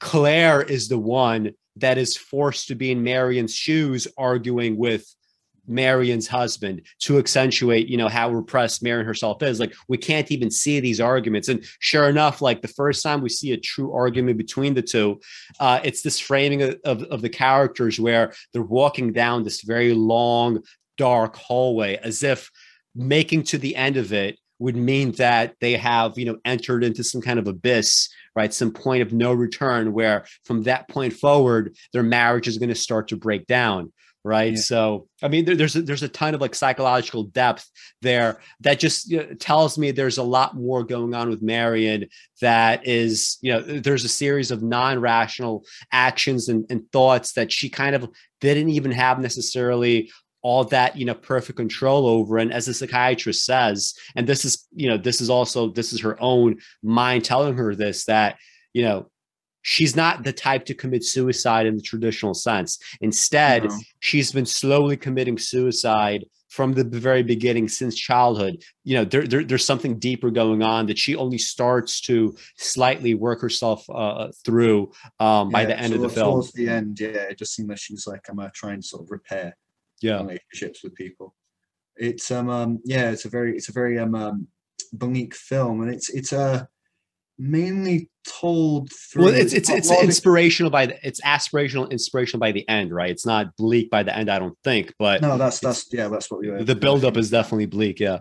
Claire 0.00 0.62
is 0.62 0.88
the 0.88 0.98
one 0.98 1.52
that 1.76 1.98
is 1.98 2.16
forced 2.16 2.68
to 2.68 2.74
be 2.74 2.90
in 2.90 3.04
Marion's 3.04 3.54
shoes 3.54 4.08
arguing 4.16 4.76
with 4.76 5.06
Marion's 5.68 6.26
husband 6.26 6.82
to 7.00 7.18
accentuate, 7.18 7.88
you 7.88 7.96
know, 7.96 8.08
how 8.08 8.30
repressed 8.30 8.82
Marion 8.82 9.06
herself 9.06 9.42
is. 9.42 9.60
Like 9.60 9.74
we 9.88 9.98
can't 9.98 10.30
even 10.30 10.50
see 10.50 10.80
these 10.80 11.00
arguments. 11.00 11.48
And 11.48 11.64
sure 11.80 12.08
enough, 12.08 12.40
like 12.40 12.62
the 12.62 12.68
first 12.68 13.02
time 13.02 13.20
we 13.20 13.28
see 13.28 13.52
a 13.52 13.56
true 13.56 13.92
argument 13.92 14.38
between 14.38 14.74
the 14.74 14.82
two, 14.82 15.20
uh, 15.60 15.80
it's 15.84 16.02
this 16.02 16.18
framing 16.18 16.62
of, 16.62 16.76
of, 16.84 17.02
of 17.04 17.22
the 17.22 17.28
characters 17.28 18.00
where 18.00 18.32
they're 18.52 18.62
walking 18.62 19.12
down 19.12 19.44
this 19.44 19.62
very 19.62 19.92
long, 19.92 20.62
dark 20.96 21.36
hallway 21.36 21.96
as 22.02 22.22
if 22.22 22.50
making 22.94 23.44
to 23.44 23.58
the 23.58 23.76
end 23.76 23.96
of 23.96 24.12
it 24.12 24.38
would 24.58 24.74
mean 24.74 25.12
that 25.12 25.54
they 25.60 25.74
have, 25.74 26.18
you 26.18 26.24
know, 26.24 26.36
entered 26.44 26.82
into 26.82 27.04
some 27.04 27.20
kind 27.20 27.38
of 27.38 27.46
abyss 27.46 28.08
right? 28.38 28.54
Some 28.54 28.70
point 28.70 29.02
of 29.02 29.12
no 29.12 29.32
return 29.32 29.92
where 29.92 30.24
from 30.44 30.62
that 30.62 30.88
point 30.88 31.12
forward, 31.12 31.76
their 31.92 32.04
marriage 32.04 32.46
is 32.46 32.56
going 32.56 32.68
to 32.68 32.74
start 32.76 33.08
to 33.08 33.16
break 33.16 33.48
down. 33.48 33.92
Right. 34.28 34.52
Yeah. 34.52 34.60
So, 34.60 35.08
I 35.22 35.28
mean, 35.28 35.46
there, 35.46 35.56
there's 35.56 35.74
a, 35.74 35.80
there's 35.80 36.02
a 36.02 36.08
ton 36.08 36.34
of 36.34 36.42
like 36.42 36.54
psychological 36.54 37.24
depth 37.24 37.66
there 38.02 38.42
that 38.60 38.78
just 38.78 39.10
you 39.10 39.16
know, 39.16 39.32
tells 39.40 39.78
me 39.78 39.90
there's 39.90 40.18
a 40.18 40.22
lot 40.22 40.54
more 40.54 40.84
going 40.84 41.14
on 41.14 41.30
with 41.30 41.40
Marion 41.40 42.10
that 42.42 42.86
is, 42.86 43.38
you 43.40 43.50
know, 43.50 43.62
there's 43.62 44.04
a 44.04 44.08
series 44.08 44.50
of 44.50 44.62
non 44.62 45.00
rational 45.00 45.64
actions 45.92 46.50
and, 46.50 46.66
and 46.68 46.82
thoughts 46.92 47.32
that 47.32 47.50
she 47.50 47.70
kind 47.70 47.94
of 47.94 48.06
didn't 48.42 48.68
even 48.68 48.90
have 48.90 49.18
necessarily 49.18 50.10
all 50.42 50.62
that 50.62 50.94
you 50.96 51.04
know 51.04 51.14
perfect 51.14 51.56
control 51.56 52.06
over 52.06 52.38
and 52.38 52.52
as 52.52 52.66
the 52.66 52.72
psychiatrist 52.72 53.44
says 53.44 53.94
and 54.14 54.24
this 54.24 54.44
is 54.44 54.68
you 54.72 54.88
know 54.88 54.96
this 54.96 55.20
is 55.20 55.28
also 55.28 55.68
this 55.72 55.92
is 55.92 56.00
her 56.00 56.16
own 56.22 56.56
mind 56.80 57.24
telling 57.24 57.56
her 57.56 57.74
this 57.74 58.04
that 58.04 58.36
you 58.72 58.82
know 58.84 59.10
she's 59.74 59.94
not 60.02 60.14
the 60.24 60.32
type 60.32 60.64
to 60.66 60.74
commit 60.82 61.02
suicide 61.04 61.64
in 61.66 61.74
the 61.76 61.82
traditional 61.92 62.34
sense 62.48 62.70
instead 63.08 63.60
No. 63.64 63.78
she's 64.08 64.30
been 64.32 64.46
slowly 64.60 64.96
committing 64.96 65.38
suicide 65.38 66.22
from 66.56 66.72
the 66.72 66.84
very 67.08 67.22
beginning 67.34 67.68
since 67.68 67.94
childhood 68.10 68.54
you 68.88 68.94
know 68.96 69.04
there, 69.12 69.26
there, 69.26 69.44
there's 69.48 69.64
something 69.72 69.98
deeper 69.98 70.30
going 70.42 70.62
on 70.62 70.86
that 70.86 70.98
she 71.04 71.12
only 71.24 71.40
starts 71.54 71.92
to 72.08 72.34
slightly 72.56 73.12
work 73.26 73.40
herself 73.46 73.80
uh, 74.02 74.28
through 74.44 74.80
um, 75.26 75.44
by 75.50 75.60
Yeah, 75.62 75.68
the 75.72 75.78
end 75.84 75.92
of 75.96 76.00
the 76.00 76.08
film 76.18 76.32
Towards 76.34 76.52
the 76.52 76.68
end, 76.78 76.98
yeah, 77.00 77.28
it 77.30 77.38
just 77.38 77.52
seemed 77.54 77.68
like 77.68 77.78
she's 77.86 78.06
like, 78.12 78.24
I'm 78.30 78.38
uh, 78.38 78.48
trying 78.60 78.80
to 78.80 78.86
sort 78.90 79.02
of 79.04 79.10
repair 79.18 79.48
yeah 80.00 80.20
relationships 80.22 80.78
with 80.84 80.94
people. 80.94 81.28
It's 82.08 82.30
um, 82.36 82.48
um 82.58 82.70
yeah, 82.92 83.06
it's 83.14 83.24
a 83.28 83.30
very 83.36 83.50
it's 83.58 83.68
a 83.68 83.76
very 83.80 83.98
um, 84.04 84.14
um 84.14 84.36
bleak 84.92 85.34
film, 85.50 85.76
and 85.82 85.90
it's 85.96 86.08
it's 86.18 86.32
a 86.32 86.40
uh, 86.40 86.64
mainly 87.38 88.08
told 88.28 88.90
through. 88.92 89.26
Well, 89.26 89.34
it's 89.34 89.52
it's 89.52 89.68
it's 89.68 89.90
inspirational 89.90 90.70
by 90.70 90.86
the 90.86 91.06
it's 91.06 91.20
aspirational, 91.22 91.90
inspirational 91.90 92.40
by 92.40 92.52
the 92.52 92.68
end, 92.68 92.92
right? 92.92 93.10
It's 93.10 93.26
not 93.26 93.56
bleak 93.56 93.90
by 93.90 94.02
the 94.02 94.16
end, 94.16 94.30
I 94.30 94.38
don't 94.38 94.58
think. 94.64 94.94
But 94.98 95.22
no, 95.22 95.38
that's 95.38 95.60
that's 95.60 95.92
yeah, 95.92 96.08
that's 96.08 96.30
what 96.30 96.40
we. 96.40 96.50
Were, 96.50 96.62
the 96.62 96.74
buildup 96.74 97.16
is 97.16 97.30
definitely 97.30 97.66
bleak. 97.66 98.00
Yeah. 98.00 98.20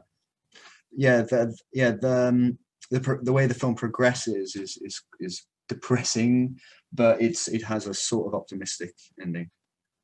Yeah, 0.95 1.21
the 1.21 1.55
yeah 1.73 1.91
the 1.91 2.27
um, 2.29 2.57
the 2.89 3.19
the 3.21 3.33
way 3.33 3.45
the 3.45 3.53
film 3.53 3.75
progresses 3.75 4.55
is 4.55 4.77
is 4.77 5.01
is 5.19 5.45
depressing, 5.69 6.59
but 6.93 7.21
it's 7.21 7.47
it 7.47 7.63
has 7.63 7.87
a 7.87 7.93
sort 7.93 8.27
of 8.27 8.33
optimistic 8.33 8.93
ending. 9.21 9.49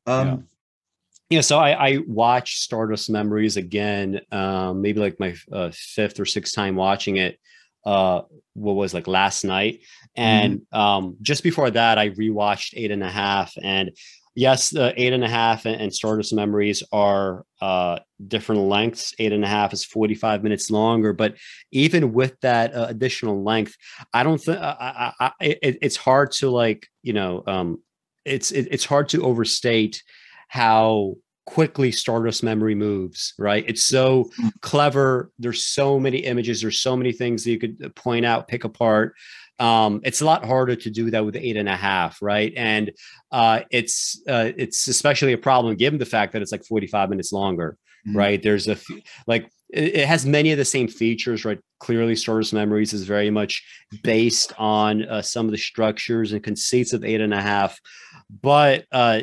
Um, 0.06 0.28
yeah 0.28 0.38
yeah, 1.34 1.42
so 1.42 1.58
I, 1.58 1.72
I 1.72 1.98
watched 2.06 2.62
Stardust 2.62 3.10
Memories 3.10 3.58
again, 3.58 4.22
um, 4.32 4.84
maybe 4.84 5.00
like 5.00 5.20
my 5.20 5.34
uh, 5.52 5.72
fifth 5.74 6.20
or 6.20 6.26
sixth 6.26 6.54
time 6.54 6.76
watching 6.76 7.18
it. 7.18 7.40
Uh, 7.86 8.22
what 8.54 8.74
was 8.74 8.94
like 8.94 9.08
last 9.08 9.44
night, 9.44 9.82
and 10.16 10.60
mm-hmm. 10.60 10.80
um, 10.80 11.18
just 11.22 11.44
before 11.44 11.72
that, 11.72 11.98
I 11.98 12.10
rewatched 12.12 12.74
Eight 12.76 12.92
and 12.92 13.04
a 13.04 13.10
Half, 13.10 13.54
and 13.62 13.92
yes, 14.36 14.76
uh, 14.76 14.94
Eight 14.96 15.14
and 15.14 15.24
a 15.24 15.30
Half 15.30 15.66
and, 15.66 15.82
and 15.82 15.94
Stardust 15.94 16.34
Memories 16.34 16.84
are 16.92 17.46
uh, 17.62 18.00
different 18.28 18.62
lengths. 18.62 19.14
Eight 19.20 19.34
and 19.34 19.44
a 19.44 19.48
half 19.48 19.74
is 19.74 19.84
forty 19.86 20.16
five 20.16 20.44
minutes 20.44 20.70
longer, 20.70 21.14
but 21.14 21.36
even 21.72 22.14
with 22.14 22.40
that 22.42 22.74
uh, 22.74 22.86
additional 22.90 23.44
length, 23.44 23.76
I 24.14 24.24
don't 24.24 24.40
think 24.40 24.60
I, 24.60 25.14
I, 25.20 25.26
I, 25.26 25.32
it, 25.40 25.78
it's 25.82 25.98
hard 25.98 26.32
to 26.34 26.50
like 26.50 26.88
you 27.02 27.14
know 27.14 27.44
um, 27.48 27.82
it's 28.26 28.52
it, 28.52 28.68
it's 28.72 28.86
hard 28.86 29.10
to 29.10 29.24
overstate 29.24 30.04
how 30.48 31.16
quickly 31.46 31.92
Stardust 31.92 32.44
memory 32.44 32.76
moves, 32.76 33.34
right? 33.38 33.64
It's 33.68 33.84
so 33.84 34.30
hmm. 34.36 34.50
clever. 34.62 35.32
There's 35.40 35.66
so 35.66 36.00
many 36.00 36.20
images, 36.20 36.62
there's 36.62 36.80
so 36.80 36.96
many 36.96 37.12
things 37.12 37.44
that 37.44 37.52
you 37.52 37.60
could 37.60 37.78
uh, 37.84 37.90
point 37.90 38.26
out, 38.26 38.48
pick 38.48 38.64
apart. 38.64 39.16
Um, 39.60 40.02
it's 40.04 40.22
a 40.22 40.26
lot 40.26 40.46
harder 40.46 40.76
to 40.76 40.90
do 40.90 41.12
that 41.12 41.26
with 41.26 41.36
eight 41.36 41.58
and 41.58 41.70
a 41.70 41.76
half, 41.76 42.22
right? 42.22 42.54
And 42.56 42.92
uh, 43.32 43.62
it's 43.72 44.22
uh, 44.28 44.52
it's 44.58 44.88
especially 44.88 45.34
a 45.34 45.38
problem 45.38 45.76
given 45.76 46.00
the 46.00 46.06
fact 46.06 46.34
that 46.34 46.42
it's 46.42 46.52
like 46.52 46.66
45 46.66 47.10
minutes 47.10 47.32
longer, 47.32 47.78
mm-hmm. 48.08 48.18
right? 48.18 48.42
There's 48.42 48.68
a 48.68 48.78
like 49.28 49.50
it 49.70 50.06
has 50.06 50.26
many 50.26 50.52
of 50.52 50.58
the 50.58 50.66
same 50.66 50.88
features, 50.88 51.46
right? 51.46 51.60
Clearly, 51.80 52.16
Stardust 52.16 52.54
Memories 52.54 52.94
is 52.94 53.06
very 53.06 53.32
much 53.32 53.64
based 54.04 54.54
on 54.58 55.04
uh, 55.06 55.22
some 55.22 55.46
of 55.48 55.52
the 55.52 55.58
structures 55.58 56.32
and 56.32 56.44
conceits 56.44 56.94
of 56.94 57.04
eight 57.04 57.22
and 57.22 57.34
a 57.34 57.42
half, 57.42 57.80
but 58.42 58.86
uh, 58.92 59.22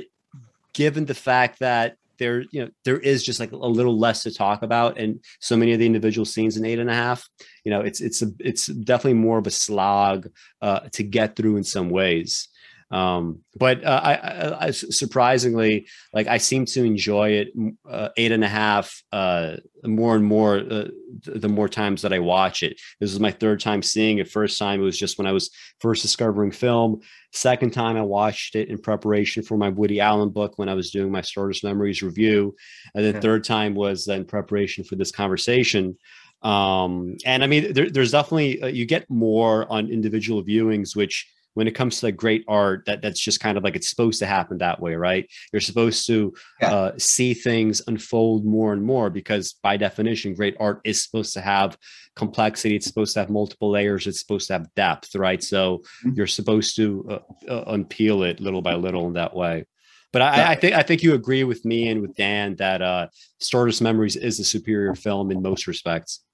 given 0.72 1.04
the 1.04 1.14
fact 1.14 1.60
that 1.60 1.96
there 2.20 2.44
you 2.52 2.64
know 2.64 2.70
there 2.84 2.98
is 2.98 3.24
just 3.24 3.40
like 3.40 3.50
a 3.50 3.56
little 3.56 3.98
less 3.98 4.22
to 4.22 4.32
talk 4.32 4.62
about 4.62 4.98
and 4.98 5.18
so 5.40 5.56
many 5.56 5.72
of 5.72 5.80
the 5.80 5.86
individual 5.86 6.24
scenes 6.24 6.56
in 6.56 6.64
eight 6.64 6.78
and 6.78 6.90
a 6.90 6.94
half. 6.94 7.28
You 7.64 7.72
know 7.72 7.80
it's 7.80 8.00
it's 8.00 8.22
a, 8.22 8.28
it's 8.38 8.66
definitely 8.66 9.14
more 9.14 9.38
of 9.38 9.48
a 9.48 9.50
slog 9.50 10.28
uh, 10.62 10.80
to 10.92 11.02
get 11.02 11.34
through 11.34 11.56
in 11.56 11.64
some 11.64 11.90
ways 11.90 12.49
um, 12.90 13.40
but 13.54 13.84
uh, 13.84 14.00
I, 14.02 14.14
I, 14.14 14.66
I, 14.66 14.70
surprisingly 14.72 15.86
like 16.12 16.26
I 16.26 16.38
seem 16.38 16.64
to 16.66 16.82
enjoy 16.82 17.30
it 17.30 17.48
uh, 17.88 18.08
eight 18.16 18.32
and 18.32 18.42
a 18.42 18.48
half 18.48 19.00
uh, 19.12 19.56
more 19.84 20.16
and 20.16 20.24
more 20.24 20.56
uh, 20.56 20.88
the 21.24 21.48
more 21.48 21.68
times 21.68 22.02
that 22.02 22.12
I 22.12 22.18
watch 22.18 22.64
it. 22.64 22.80
This 22.98 23.12
is 23.12 23.20
my 23.20 23.30
third 23.30 23.60
time 23.60 23.82
seeing 23.82 24.18
it. 24.18 24.28
First 24.28 24.58
time 24.58 24.80
it 24.80 24.84
was 24.84 24.98
just 24.98 25.18
when 25.18 25.28
I 25.28 25.32
was 25.32 25.50
first 25.78 26.02
discovering 26.02 26.50
film. 26.50 27.00
Second 27.32 27.72
time 27.72 27.96
I 27.96 28.02
watched 28.02 28.56
it 28.56 28.68
in 28.68 28.78
preparation 28.78 29.44
for 29.44 29.56
my 29.56 29.68
Woody 29.68 30.00
Allen 30.00 30.30
book 30.30 30.54
when 30.56 30.68
I 30.68 30.74
was 30.74 30.90
doing 30.90 31.12
my 31.12 31.20
Stardust 31.20 31.62
Memories 31.62 32.02
review, 32.02 32.56
and 32.96 33.04
the 33.04 33.12
yeah. 33.12 33.20
third 33.20 33.44
time 33.44 33.74
was 33.76 34.08
in 34.08 34.24
preparation 34.24 34.82
for 34.82 34.96
this 34.96 35.12
conversation 35.12 35.96
um 36.42 37.16
and 37.26 37.44
i 37.44 37.46
mean 37.46 37.70
there, 37.74 37.90
there's 37.90 38.12
definitely 38.12 38.62
uh, 38.62 38.66
you 38.66 38.86
get 38.86 39.04
more 39.10 39.70
on 39.70 39.90
individual 39.90 40.42
viewings 40.42 40.96
which 40.96 41.26
when 41.54 41.66
it 41.66 41.74
comes 41.74 42.00
to 42.00 42.06
like 42.06 42.16
great 42.16 42.44
art 42.48 42.84
that 42.86 43.02
that's 43.02 43.20
just 43.20 43.40
kind 43.40 43.58
of 43.58 43.64
like 43.64 43.76
it's 43.76 43.90
supposed 43.90 44.18
to 44.18 44.26
happen 44.26 44.58
that 44.58 44.80
way 44.80 44.94
right 44.94 45.28
you're 45.52 45.60
supposed 45.60 46.06
to 46.06 46.32
yeah. 46.60 46.74
uh, 46.74 46.92
see 46.98 47.34
things 47.34 47.82
unfold 47.86 48.44
more 48.44 48.72
and 48.72 48.82
more 48.82 49.10
because 49.10 49.54
by 49.62 49.76
definition 49.76 50.34
great 50.34 50.56
art 50.60 50.80
is 50.84 51.02
supposed 51.02 51.32
to 51.32 51.40
have 51.40 51.76
complexity 52.16 52.76
it's 52.76 52.86
supposed 52.86 53.14
to 53.14 53.20
have 53.20 53.30
multiple 53.30 53.70
layers 53.70 54.06
it's 54.06 54.20
supposed 54.20 54.46
to 54.46 54.52
have 54.52 54.72
depth 54.74 55.14
right 55.14 55.42
so 55.42 55.78
mm-hmm. 55.78 56.10
you're 56.14 56.26
supposed 56.26 56.76
to 56.76 57.06
uh, 57.10 57.50
uh, 57.50 57.72
unpeel 57.72 58.28
it 58.28 58.40
little 58.40 58.62
by 58.62 58.74
little 58.74 59.06
in 59.06 59.14
that 59.14 59.34
way 59.34 59.64
but 60.12 60.22
I, 60.22 60.36
yeah. 60.36 60.50
I, 60.50 60.54
think 60.56 60.74
I 60.74 60.82
think 60.82 61.02
you 61.02 61.14
agree 61.14 61.44
with 61.44 61.64
me 61.64 61.88
and 61.88 62.00
with 62.02 62.16
Dan 62.16 62.56
that 62.56 62.82
uh, 62.82 63.08
Stardust 63.38 63.80
Memories 63.80 64.16
is 64.16 64.40
a 64.40 64.44
superior 64.44 64.94
film 64.94 65.30
in 65.30 65.40
most 65.40 65.66
respects. 65.66 66.24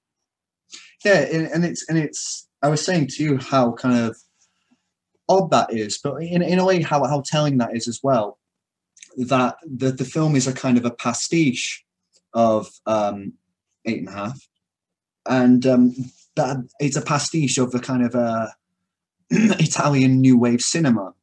Yeah, 1.05 1.19
and 1.19 1.63
it's 1.63 1.87
and 1.89 1.97
it's 1.97 2.47
I 2.63 2.69
was 2.69 2.83
saying 2.83 3.07
to 3.11 3.23
you 3.23 3.37
how 3.37 3.73
kind 3.73 3.97
of 3.97 4.17
odd 5.29 5.51
that 5.51 5.73
is, 5.73 5.97
but 5.97 6.21
in, 6.23 6.41
in 6.41 6.59
a 6.59 6.65
way, 6.65 6.81
how, 6.81 7.05
how 7.05 7.21
telling 7.21 7.57
that 7.57 7.75
is 7.75 7.87
as 7.87 7.99
well. 8.03 8.37
That 9.17 9.57
the, 9.65 9.91
the 9.91 10.05
film 10.05 10.35
is 10.35 10.47
a 10.47 10.53
kind 10.53 10.77
of 10.77 10.85
a 10.85 10.91
pastiche 10.91 11.83
of 12.33 12.69
um, 12.85 13.33
Eight 13.85 13.99
and 13.99 14.09
a 14.09 14.11
Half, 14.11 14.47
and 15.27 15.65
um, 15.65 15.95
that 16.35 16.57
it's 16.79 16.97
a 16.97 17.01
pastiche 17.01 17.57
of 17.57 17.71
the 17.71 17.79
kind 17.79 18.05
of 18.05 18.13
uh, 18.15 18.47
Italian 19.31 20.21
new 20.21 20.37
wave 20.37 20.61
cinema, 20.61 21.13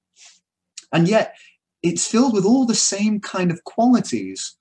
and 0.93 1.07
yet 1.07 1.37
it's 1.85 2.09
filled 2.09 2.35
with 2.35 2.45
all 2.45 2.67
the 2.67 2.75
same 2.75 3.21
kind 3.21 3.53
of 3.53 3.63
qualities 3.63 4.57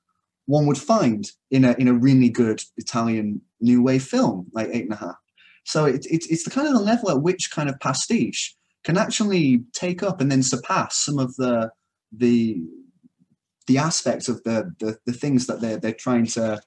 one 0.45 0.67
would 0.67 0.77
find 0.77 1.31
in 1.49 1.65
a 1.65 1.73
in 1.79 1.87
a 1.87 1.93
really 1.93 2.29
good 2.29 2.61
Italian 2.77 3.41
new 3.61 3.81
wave 3.81 4.03
film 4.03 4.47
like 4.53 4.69
Eight 4.71 4.83
and 4.83 4.93
a 4.93 4.97
Half. 4.97 5.15
So 5.63 5.85
it, 5.85 6.05
it, 6.05 6.25
it's 6.29 6.43
the 6.43 6.51
kind 6.51 6.67
of 6.67 6.73
the 6.73 6.79
level 6.81 7.09
at 7.09 7.21
which 7.21 7.51
kind 7.51 7.69
of 7.69 7.79
pastiche 7.79 8.55
can 8.83 8.97
actually 8.97 9.63
take 9.73 10.03
up 10.03 10.21
and 10.21 10.31
then 10.31 10.43
surpass 10.43 10.97
some 10.97 11.19
of 11.19 11.35
the 11.35 11.71
the 12.11 12.61
the 13.67 13.77
aspects 13.77 14.27
of 14.27 14.43
the 14.43 14.73
the, 14.79 14.97
the 15.05 15.13
things 15.13 15.47
that 15.47 15.61
they're 15.61 15.77
they're 15.77 15.93
trying 15.93 16.25
to 16.25 16.61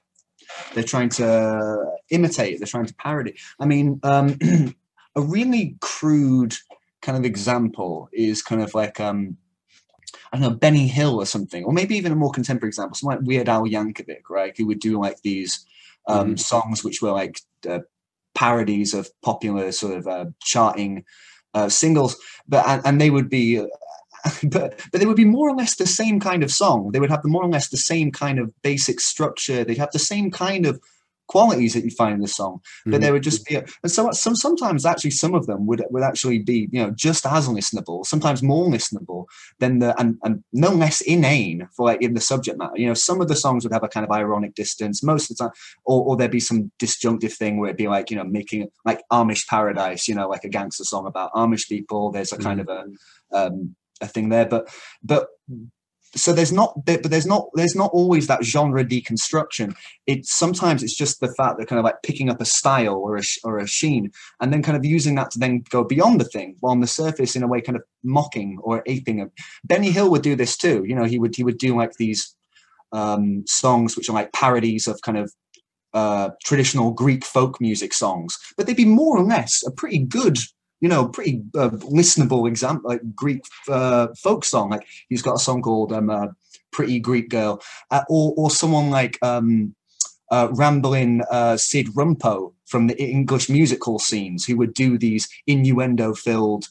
they're 0.73 0.83
trying 0.83 1.09
to 1.09 1.85
imitate 2.09 2.59
they're 2.59 2.67
trying 2.67 2.85
to 2.85 2.95
parody 2.95 3.35
i 3.59 3.65
mean 3.65 3.99
um, 4.03 4.37
a 5.15 5.21
really 5.21 5.75
crude 5.81 6.55
kind 7.01 7.17
of 7.17 7.25
example 7.25 8.09
is 8.11 8.41
kind 8.41 8.61
of 8.61 8.73
like 8.73 8.99
um 8.99 9.37
I 10.31 10.37
don't 10.37 10.41
know, 10.41 10.57
Benny 10.57 10.87
Hill 10.87 11.15
or 11.15 11.25
something, 11.25 11.63
or 11.63 11.71
maybe 11.71 11.95
even 11.95 12.11
a 12.11 12.15
more 12.15 12.31
contemporary 12.31 12.69
example, 12.69 12.95
something 12.95 13.17
like 13.17 13.27
Weird 13.27 13.47
Al 13.47 13.63
Yankovic, 13.63 14.23
right? 14.29 14.55
Who 14.57 14.67
would 14.67 14.79
do 14.79 14.99
like 14.99 15.21
these 15.21 15.65
um, 16.07 16.35
mm. 16.35 16.39
songs 16.39 16.83
which 16.83 17.01
were 17.01 17.11
like 17.11 17.39
uh, 17.67 17.79
parodies 18.35 18.93
of 18.93 19.09
popular 19.21 19.71
sort 19.71 19.97
of 19.97 20.07
uh, 20.07 20.25
charting 20.41 21.05
uh, 21.53 21.69
singles, 21.69 22.15
but 22.47 22.67
and, 22.67 22.81
and, 22.85 23.01
they 23.01 23.09
would 23.09 23.29
be, 23.29 23.57
but 24.43 24.79
but 24.91 24.99
they 24.99 25.05
would 25.05 25.17
be 25.17 25.25
more 25.25 25.49
or 25.49 25.55
less 25.55 25.75
the 25.75 25.87
same 25.87 26.19
kind 26.19 26.43
of 26.43 26.51
song. 26.51 26.91
They 26.91 26.99
would 26.99 27.09
have 27.09 27.23
the 27.23 27.29
more 27.29 27.43
or 27.43 27.49
less 27.49 27.69
the 27.69 27.77
same 27.77 28.11
kind 28.11 28.39
of 28.39 28.53
basic 28.61 28.99
structure. 28.99 29.63
They'd 29.63 29.77
have 29.77 29.91
the 29.91 29.99
same 29.99 30.31
kind 30.31 30.65
of 30.65 30.81
qualities 31.27 31.73
that 31.73 31.83
you 31.83 31.91
find 31.91 32.15
in 32.15 32.21
the 32.21 32.27
song, 32.27 32.59
but 32.85 32.91
mm-hmm. 32.91 33.01
there 33.01 33.13
would 33.13 33.23
just 33.23 33.45
be, 33.45 33.55
and 33.55 33.91
so 33.91 34.11
some 34.11 34.35
sometimes 34.35 34.85
actually 34.85 35.11
some 35.11 35.33
of 35.33 35.45
them 35.47 35.65
would 35.65 35.83
would 35.89 36.03
actually 36.03 36.39
be 36.39 36.69
you 36.71 36.81
know 36.81 36.91
just 36.91 37.25
as 37.25 37.47
listenable, 37.47 38.05
sometimes 38.05 38.43
more 38.43 38.67
listenable 38.67 39.25
than 39.59 39.79
the 39.79 39.99
and, 39.99 40.17
and 40.23 40.43
no 40.53 40.69
less 40.69 41.01
inane 41.01 41.67
for 41.75 41.85
like 41.85 42.01
in 42.01 42.13
the 42.13 42.21
subject 42.21 42.57
matter. 42.57 42.73
You 42.75 42.87
know, 42.87 42.93
some 42.93 43.21
of 43.21 43.27
the 43.27 43.35
songs 43.35 43.63
would 43.63 43.73
have 43.73 43.83
a 43.83 43.89
kind 43.89 44.05
of 44.05 44.11
ironic 44.11 44.55
distance 44.55 45.03
most 45.03 45.29
of 45.29 45.37
the 45.37 45.43
time, 45.45 45.53
or, 45.85 46.03
or 46.03 46.17
there'd 46.17 46.31
be 46.31 46.39
some 46.39 46.71
disjunctive 46.79 47.33
thing 47.33 47.57
where 47.57 47.69
it'd 47.69 47.77
be 47.77 47.87
like 47.87 48.09
you 48.09 48.17
know 48.17 48.23
making 48.23 48.67
like 48.85 49.01
Amish 49.11 49.47
Paradise, 49.47 50.07
you 50.07 50.15
know, 50.15 50.27
like 50.27 50.43
a 50.43 50.49
gangster 50.49 50.83
song 50.83 51.07
about 51.07 51.33
Amish 51.33 51.67
people. 51.67 52.11
There's 52.11 52.33
a 52.33 52.37
kind 52.37 52.59
mm-hmm. 52.59 52.69
of 52.69 52.93
a 53.33 53.47
um, 53.47 53.75
a 54.01 54.07
thing 54.07 54.29
there, 54.29 54.45
but 54.45 54.69
but 55.03 55.27
so 56.17 56.33
there's 56.33 56.51
not 56.51 56.85
but 56.85 57.03
there's 57.03 57.25
not 57.25 57.49
there's 57.53 57.75
not 57.75 57.91
always 57.93 58.27
that 58.27 58.43
genre 58.43 58.83
deconstruction. 58.83 59.75
It's 60.05 60.33
sometimes 60.33 60.83
it's 60.83 60.95
just 60.95 61.19
the 61.19 61.33
fact 61.33 61.57
that 61.59 61.67
kind 61.67 61.79
of 61.79 61.85
like 61.85 62.01
picking 62.03 62.29
up 62.29 62.41
a 62.41 62.45
style 62.45 62.95
or 62.95 63.17
a, 63.17 63.21
or 63.43 63.59
a 63.59 63.67
sheen 63.67 64.11
and 64.41 64.51
then 64.51 64.63
kind 64.63 64.77
of 64.77 64.85
using 64.85 65.15
that 65.15 65.31
to 65.31 65.39
then 65.39 65.63
go 65.69 65.83
beyond 65.83 66.19
the 66.19 66.25
thing 66.25 66.55
while 66.59 66.71
on 66.71 66.79
the 66.79 66.87
surface 66.87 67.35
in 67.35 67.43
a 67.43 67.47
way 67.47 67.61
kind 67.61 67.75
of 67.75 67.83
mocking 68.03 68.57
or 68.61 68.83
aping 68.85 69.19
it 69.19 69.31
benny 69.63 69.91
hill 69.91 70.09
would 70.09 70.21
do 70.21 70.35
this 70.35 70.57
too 70.57 70.83
you 70.85 70.95
know 70.95 71.03
he 71.03 71.19
would 71.19 71.35
he 71.35 71.43
would 71.43 71.57
do 71.57 71.75
like 71.75 71.93
these 71.93 72.35
um 72.91 73.43
songs 73.45 73.95
which 73.95 74.09
are 74.09 74.13
like 74.13 74.31
parodies 74.33 74.87
of 74.87 75.01
kind 75.01 75.17
of 75.17 75.33
uh 75.93 76.29
traditional 76.43 76.91
greek 76.91 77.25
folk 77.25 77.59
music 77.59 77.93
songs 77.93 78.37
but 78.55 78.65
they'd 78.65 78.77
be 78.77 78.85
more 78.85 79.17
or 79.17 79.23
less 79.23 79.63
a 79.65 79.71
pretty 79.71 79.99
good 79.99 80.37
you 80.79 80.89
know, 80.89 81.07
pretty 81.07 81.43
uh, 81.55 81.69
listenable 81.69 82.47
example, 82.47 82.89
like 82.89 83.01
Greek 83.15 83.43
uh, 83.69 84.07
folk 84.17 84.45
song. 84.45 84.69
Like 84.69 84.85
he's 85.09 85.21
got 85.21 85.35
a 85.35 85.39
song 85.39 85.61
called 85.61 85.91
um, 85.91 86.09
uh, 86.09 86.27
"Pretty 86.71 86.99
Greek 86.99 87.29
Girl," 87.29 87.61
uh, 87.91 88.03
or 88.09 88.33
or 88.37 88.51
someone 88.51 88.89
like 88.89 89.17
um, 89.23 89.75
uh, 90.31 90.49
rambling 90.51 91.21
uh, 91.31 91.57
Syd 91.57 91.87
Rumpo 91.87 92.53
from 92.65 92.87
the 92.87 93.01
English 93.01 93.49
musical 93.49 93.97
scenes, 93.97 94.45
who 94.45 94.57
would 94.57 94.73
do 94.73 94.97
these 94.97 95.29
innuendo-filled 95.47 96.65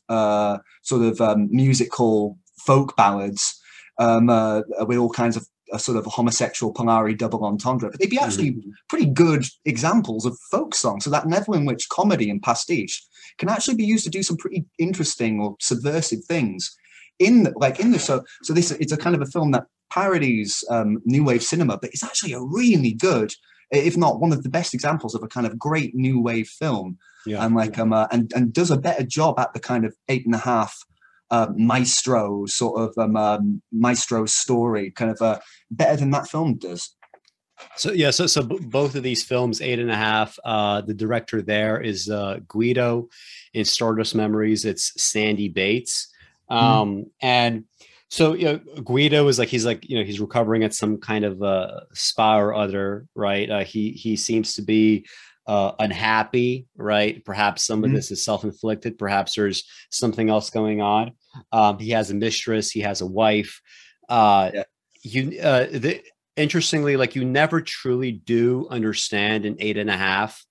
sort 0.82 1.02
of 1.02 1.20
um, 1.20 1.48
musical 1.50 2.38
folk 2.66 2.94
ballads 2.96 3.58
um, 3.98 4.26
with 4.86 4.98
all 4.98 5.10
kinds 5.10 5.36
of 5.36 5.46
a 5.72 5.78
sort 5.78 5.96
of 5.96 6.04
homosexual 6.06 6.72
Polari 6.72 7.16
double 7.16 7.44
entendre, 7.44 7.90
but 7.90 7.98
they'd 7.98 8.10
be 8.10 8.18
actually 8.18 8.52
mm-hmm. 8.52 8.70
pretty 8.88 9.06
good 9.06 9.44
examples 9.64 10.24
of 10.24 10.38
folk 10.50 10.74
songs. 10.74 11.04
So 11.04 11.10
that 11.10 11.28
level 11.28 11.54
in 11.54 11.64
which 11.64 11.88
comedy 11.88 12.30
and 12.30 12.40
pastiche 12.40 13.04
can 13.38 13.48
actually 13.48 13.76
be 13.76 13.84
used 13.84 14.04
to 14.04 14.10
do 14.10 14.22
some 14.22 14.36
pretty 14.36 14.64
interesting 14.78 15.40
or 15.40 15.56
subversive 15.60 16.24
things. 16.24 16.76
In 17.18 17.44
the, 17.44 17.52
like 17.56 17.80
in 17.80 17.92
the 17.92 17.98
so 17.98 18.24
so 18.42 18.52
this 18.52 18.70
it's 18.72 18.92
a 18.92 18.96
kind 18.96 19.16
of 19.16 19.22
a 19.22 19.26
film 19.26 19.50
that 19.52 19.64
parodies 19.90 20.62
um, 20.70 21.00
new 21.04 21.24
wave 21.24 21.42
cinema, 21.42 21.78
but 21.78 21.90
it's 21.90 22.04
actually 22.04 22.34
a 22.34 22.40
really 22.40 22.92
good, 22.92 23.32
if 23.70 23.96
not 23.96 24.20
one 24.20 24.32
of 24.32 24.42
the 24.42 24.50
best 24.50 24.74
examples 24.74 25.14
of 25.14 25.22
a 25.22 25.28
kind 25.28 25.46
of 25.46 25.58
great 25.58 25.94
new 25.94 26.20
wave 26.20 26.48
film. 26.48 26.98
Yeah. 27.24 27.44
And 27.44 27.56
like 27.56 27.78
um 27.78 27.92
uh, 27.92 28.06
and 28.12 28.30
and 28.34 28.52
does 28.52 28.70
a 28.70 28.78
better 28.78 29.02
job 29.02 29.38
at 29.38 29.52
the 29.52 29.60
kind 29.60 29.84
of 29.84 29.94
eight 30.08 30.26
and 30.26 30.34
a 30.34 30.38
half 30.38 30.78
uh, 31.30 31.48
maestro 31.56 32.46
sort 32.46 32.80
of 32.80 32.96
um, 32.98 33.16
um, 33.16 33.62
maestro 33.72 34.26
story, 34.26 34.90
kind 34.90 35.10
of 35.10 35.20
uh, 35.20 35.38
better 35.70 35.96
than 35.96 36.10
that 36.10 36.28
film 36.28 36.56
does. 36.56 36.94
So 37.76 37.92
yeah, 37.92 38.10
so 38.10 38.26
so 38.26 38.42
b- 38.42 38.58
both 38.60 38.94
of 38.94 39.02
these 39.02 39.24
films, 39.24 39.60
eight 39.60 39.78
and 39.78 39.90
a 39.90 39.96
half. 39.96 40.38
Uh, 40.44 40.80
the 40.80 40.94
director 40.94 41.42
there 41.42 41.80
is 41.80 42.08
uh, 42.10 42.40
Guido. 42.48 43.08
In 43.54 43.64
Stardust 43.64 44.14
Memories, 44.14 44.66
it's 44.66 44.92
Sandy 45.02 45.48
Bates, 45.48 46.12
mm-hmm. 46.50 46.64
um, 46.64 46.96
mm. 46.96 47.10
and 47.22 47.64
so 48.08 48.34
you 48.34 48.44
know, 48.44 48.58
Guido 48.82 49.26
is 49.28 49.38
like 49.38 49.48
he's 49.48 49.64
like 49.64 49.88
you 49.88 49.98
know 49.98 50.04
he's 50.04 50.20
recovering 50.20 50.62
at 50.62 50.74
some 50.74 50.98
kind 50.98 51.24
of 51.24 51.42
uh, 51.42 51.80
spa 51.94 52.38
or 52.38 52.54
other, 52.54 53.06
right? 53.14 53.50
Uh, 53.50 53.64
he 53.64 53.92
he 53.92 54.16
seems 54.16 54.54
to 54.54 54.62
be 54.62 55.06
uh, 55.46 55.72
unhappy, 55.78 56.66
right? 56.76 57.24
Perhaps 57.24 57.64
some 57.64 57.82
of 57.82 57.88
mm-hmm. 57.88 57.96
this 57.96 58.10
is 58.10 58.24
self-inflicted. 58.24 58.98
Perhaps 58.98 59.34
there's 59.34 59.64
something 59.90 60.28
else 60.28 60.50
going 60.50 60.80
on. 60.80 61.12
Um, 61.52 61.78
he 61.78 61.90
has 61.90 62.10
a 62.10 62.14
mistress. 62.14 62.70
He 62.70 62.80
has 62.80 63.00
a 63.00 63.06
wife. 63.06 63.60
Uh, 64.08 64.50
yeah. 64.54 64.62
You, 65.02 65.40
uh, 65.40 65.66
the, 65.70 66.02
interestingly, 66.36 66.96
like 66.96 67.16
you 67.16 67.24
never 67.24 67.60
truly 67.60 68.12
do 68.12 68.66
understand 68.70 69.44
an 69.44 69.56
eight 69.58 69.76
and 69.76 69.90
a 69.90 69.96
half, 69.96 70.44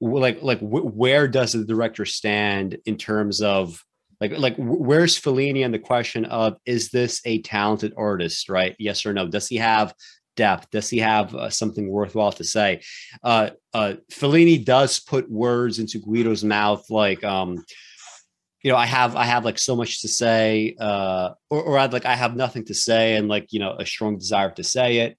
like 0.00 0.42
like 0.42 0.58
where 0.60 1.28
does 1.28 1.52
the 1.52 1.64
director 1.64 2.04
stand 2.04 2.78
in 2.86 2.96
terms 2.96 3.40
of 3.40 3.82
like 4.20 4.38
like 4.38 4.56
where's 4.56 5.20
Fellini 5.20 5.64
on 5.64 5.72
the 5.72 5.78
question 5.78 6.24
of 6.24 6.56
is 6.66 6.90
this 6.90 7.20
a 7.24 7.42
talented 7.42 7.92
artist, 7.96 8.48
right? 8.48 8.74
Yes 8.78 9.04
or 9.04 9.12
no? 9.12 9.28
Does 9.28 9.48
he 9.48 9.56
have 9.56 9.94
depth? 10.36 10.70
Does 10.70 10.88
he 10.88 10.98
have 10.98 11.34
uh, 11.34 11.50
something 11.50 11.88
worthwhile 11.88 12.32
to 12.32 12.44
say? 12.44 12.82
Uh, 13.22 13.50
uh, 13.74 13.94
Fellini 14.12 14.64
does 14.64 15.00
put 15.00 15.30
words 15.30 15.78
into 15.78 15.98
Guido's 15.98 16.44
mouth, 16.44 16.88
like, 16.90 17.22
um, 17.24 17.64
you 18.62 18.70
know, 18.70 18.76
I 18.76 18.86
have, 18.86 19.16
I 19.16 19.24
have 19.24 19.44
like 19.44 19.58
so 19.58 19.74
much 19.74 20.02
to 20.02 20.08
say, 20.08 20.76
uh, 20.78 21.30
or, 21.50 21.62
or 21.62 21.78
I'd 21.78 21.92
like, 21.92 22.06
I 22.06 22.14
have 22.14 22.36
nothing 22.36 22.64
to 22.66 22.74
say, 22.74 23.16
and 23.16 23.28
like, 23.28 23.52
you 23.52 23.58
know, 23.60 23.72
a 23.78 23.84
strong 23.84 24.18
desire 24.18 24.50
to 24.52 24.64
say 24.64 24.98
it. 24.98 25.18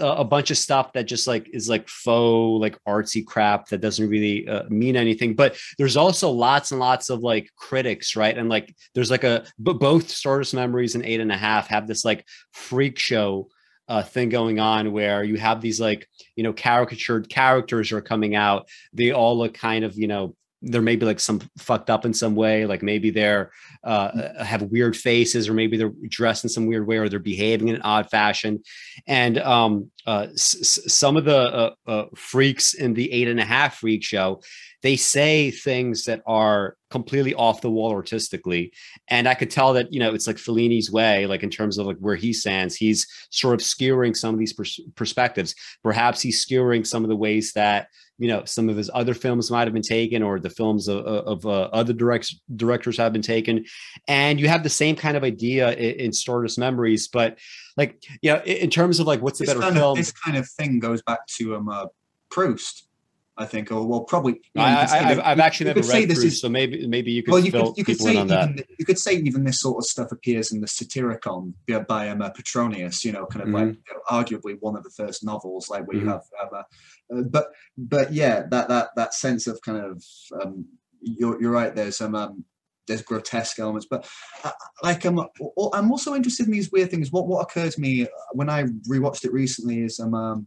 A 0.00 0.24
bunch 0.24 0.50
of 0.50 0.58
stuff 0.58 0.92
that 0.94 1.04
just 1.04 1.28
like 1.28 1.48
is 1.52 1.68
like 1.68 1.88
faux, 1.88 2.60
like 2.60 2.76
artsy 2.86 3.24
crap 3.24 3.68
that 3.68 3.80
doesn't 3.80 4.08
really 4.08 4.48
uh, 4.48 4.64
mean 4.68 4.96
anything. 4.96 5.34
But 5.34 5.56
there's 5.78 5.96
also 5.96 6.30
lots 6.30 6.72
and 6.72 6.80
lots 6.80 7.10
of 7.10 7.20
like 7.20 7.48
critics, 7.56 8.16
right? 8.16 8.36
And 8.36 8.48
like, 8.48 8.74
there's 8.94 9.10
like 9.10 9.22
a, 9.22 9.44
but 9.60 9.78
both 9.78 10.10
Stardust 10.10 10.52
Memories 10.52 10.96
and 10.96 11.04
Eight 11.04 11.20
and 11.20 11.30
a 11.30 11.36
Half 11.36 11.68
have 11.68 11.86
this 11.86 12.04
like 12.04 12.26
freak 12.52 12.98
show 12.98 13.48
uh, 13.88 14.02
thing 14.02 14.28
going 14.28 14.58
on 14.58 14.92
where 14.92 15.22
you 15.22 15.36
have 15.36 15.60
these 15.60 15.80
like 15.80 16.08
you 16.34 16.42
know 16.42 16.52
caricatured 16.52 17.28
characters 17.28 17.92
are 17.92 18.00
coming 18.00 18.34
out 18.34 18.68
they 18.92 19.10
all 19.10 19.36
look 19.36 19.54
kind 19.54 19.84
of 19.84 19.98
you 19.98 20.06
know 20.06 20.34
they're 20.62 20.80
maybe 20.80 21.04
like 21.04 21.20
some 21.20 21.40
fucked 21.58 21.90
up 21.90 22.04
in 22.04 22.14
some 22.14 22.34
way 22.34 22.66
like 22.66 22.82
maybe 22.82 23.10
they're 23.10 23.50
uh, 23.84 24.10
mm. 24.10 24.40
uh, 24.40 24.44
have 24.44 24.62
weird 24.62 24.96
faces 24.96 25.48
or 25.48 25.54
maybe 25.54 25.76
they're 25.76 25.92
dressed 26.08 26.44
in 26.44 26.50
some 26.50 26.66
weird 26.66 26.86
way 26.86 26.96
or 26.96 27.08
they're 27.08 27.18
behaving 27.18 27.68
in 27.68 27.74
an 27.74 27.82
odd 27.82 28.08
fashion 28.10 28.62
and 29.06 29.38
um, 29.38 29.90
uh, 30.06 30.28
s- 30.32 30.80
some 30.86 31.16
of 31.16 31.24
the 31.24 31.36
uh, 31.36 31.74
uh, 31.86 32.04
freaks 32.14 32.74
in 32.74 32.94
the 32.94 33.12
eight 33.12 33.28
and 33.28 33.40
a 33.40 33.44
half 33.44 33.78
freak 33.78 34.04
show 34.04 34.40
they 34.82 34.96
say 34.96 35.50
things 35.50 36.04
that 36.04 36.22
are 36.26 36.76
completely 36.90 37.34
off 37.34 37.60
the 37.60 37.70
wall 37.70 37.92
artistically. 37.92 38.72
And 39.08 39.28
I 39.28 39.34
could 39.34 39.50
tell 39.50 39.72
that, 39.74 39.92
you 39.92 40.00
know, 40.00 40.12
it's 40.12 40.26
like 40.26 40.36
Fellini's 40.36 40.90
way, 40.90 41.26
like 41.26 41.42
in 41.42 41.50
terms 41.50 41.78
of 41.78 41.86
like 41.86 41.98
where 41.98 42.16
he 42.16 42.32
stands, 42.32 42.74
he's 42.74 43.06
sort 43.30 43.54
of 43.54 43.60
skewering 43.60 44.14
some 44.14 44.34
of 44.34 44.38
these 44.40 44.52
pers- 44.52 44.80
perspectives. 44.94 45.54
Perhaps 45.82 46.20
he's 46.20 46.40
skewering 46.40 46.84
some 46.84 47.04
of 47.04 47.08
the 47.08 47.16
ways 47.16 47.52
that, 47.52 47.88
you 48.18 48.28
know, 48.28 48.44
some 48.44 48.68
of 48.68 48.76
his 48.76 48.90
other 48.92 49.14
films 49.14 49.50
might 49.50 49.66
have 49.66 49.72
been 49.72 49.82
taken 49.82 50.22
or 50.22 50.38
the 50.38 50.50
films 50.50 50.88
of, 50.88 50.98
of 51.06 51.46
uh, 51.46 51.68
other 51.72 51.92
direct- 51.92 52.34
directors 52.56 52.96
have 52.98 53.12
been 53.12 53.22
taken. 53.22 53.64
And 54.08 54.38
you 54.38 54.48
have 54.48 54.62
the 54.62 54.68
same 54.68 54.96
kind 54.96 55.16
of 55.16 55.24
idea 55.24 55.72
in, 55.72 56.06
in 56.06 56.12
Stardust 56.12 56.58
Memories, 56.58 57.08
but 57.08 57.38
like, 57.76 58.02
you 58.20 58.32
know, 58.32 58.42
in 58.42 58.68
terms 58.68 59.00
of 59.00 59.06
like, 59.06 59.22
what's 59.22 59.38
the 59.38 59.46
this 59.46 59.54
better 59.54 59.72
film? 59.72 59.92
Of, 59.92 59.96
this 59.96 60.12
kind 60.12 60.36
of 60.36 60.48
thing 60.48 60.80
goes 60.80 61.02
back 61.02 61.26
to 61.38 61.56
um, 61.56 61.68
uh, 61.68 61.86
Proust 62.30 62.88
I 63.36 63.46
think, 63.46 63.72
or 63.72 63.86
well, 63.86 64.02
probably. 64.02 64.32
You 64.32 64.60
know, 64.60 64.62
I, 64.62 64.84
have 64.84 65.20
I've 65.20 65.40
actually 65.40 65.72
never 65.72 65.80
read 65.88 66.08
this 66.08 66.22
is, 66.22 66.40
so 66.40 66.50
maybe 66.50 66.86
maybe 66.86 67.12
you 67.12 67.22
could. 67.22 67.32
Well, 67.32 67.42
you 67.42 67.50
could, 67.50 67.76
you 67.78 67.84
could 67.84 67.98
say 67.98 68.12
even 68.12 68.26
the, 68.28 68.64
you 68.78 68.84
could 68.84 68.98
say 68.98 69.14
even 69.14 69.44
this 69.44 69.60
sort 69.60 69.78
of 69.78 69.86
stuff 69.86 70.12
appears 70.12 70.52
in 70.52 70.60
the 70.60 70.66
Satyricon 70.66 71.54
by 71.88 72.10
um, 72.10 72.20
uh, 72.20 72.28
Petronius. 72.30 73.04
You 73.04 73.12
know, 73.12 73.24
kind 73.24 73.42
of 73.42 73.48
mm-hmm. 73.48 73.68
like 73.68 73.76
you 73.76 73.94
know, 73.94 74.00
arguably 74.10 74.58
one 74.60 74.76
of 74.76 74.82
the 74.82 74.90
first 74.90 75.24
novels, 75.24 75.70
like 75.70 75.86
where 75.86 75.96
mm-hmm. 75.96 76.06
you 76.06 76.12
have, 76.12 76.24
have 76.38 76.52
uh, 76.52 77.18
uh, 77.18 77.22
but 77.22 77.46
but 77.78 78.12
yeah, 78.12 78.42
that 78.50 78.68
that 78.68 78.90
that 78.96 79.14
sense 79.14 79.46
of 79.46 79.60
kind 79.62 79.78
of 79.78 80.04
um, 80.42 80.66
you're 81.00 81.40
you're 81.40 81.52
right. 81.52 81.74
There's 81.74 81.96
some 81.96 82.14
um, 82.14 82.44
there's 82.86 83.00
grotesque 83.00 83.58
elements, 83.58 83.86
but 83.88 84.06
uh, 84.44 84.50
like 84.82 85.06
um, 85.06 85.26
I'm 85.72 85.90
also 85.90 86.14
interested 86.14 86.46
in 86.46 86.52
these 86.52 86.70
weird 86.70 86.90
things. 86.90 87.10
What 87.10 87.28
what 87.28 87.40
occurred 87.40 87.72
to 87.72 87.80
me 87.80 88.06
when 88.32 88.50
I 88.50 88.64
rewatched 88.90 89.24
it 89.24 89.32
recently 89.32 89.84
is 89.84 89.98
um, 90.00 90.12
um 90.12 90.46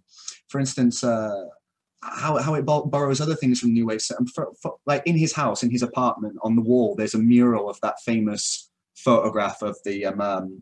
for 0.49 0.60
instance. 0.60 1.03
Uh, 1.03 1.45
how, 2.14 2.38
how 2.38 2.53
it 2.56 2.65
borrows 2.65 3.22
other 3.22 3.36
things 3.36 3.60
from 3.60 3.73
New 3.73 3.88
Wave. 3.88 4.02
For, 4.34 4.52
for, 4.61 4.76
like 4.86 5.03
in 5.06 5.18
his 5.18 5.34
house, 5.34 5.64
in 5.64 5.72
his 5.72 5.82
apartment, 5.82 6.38
on 6.41 6.56
the 6.56 6.61
wall, 6.61 6.95
there's 6.95 7.14
a 7.14 7.19
mural 7.19 7.69
of 7.69 7.80
that 7.82 7.99
famous 8.06 8.69
photograph 8.95 9.61
of 9.61 9.77
the 9.84 10.06
um, 10.06 10.22
um 10.22 10.61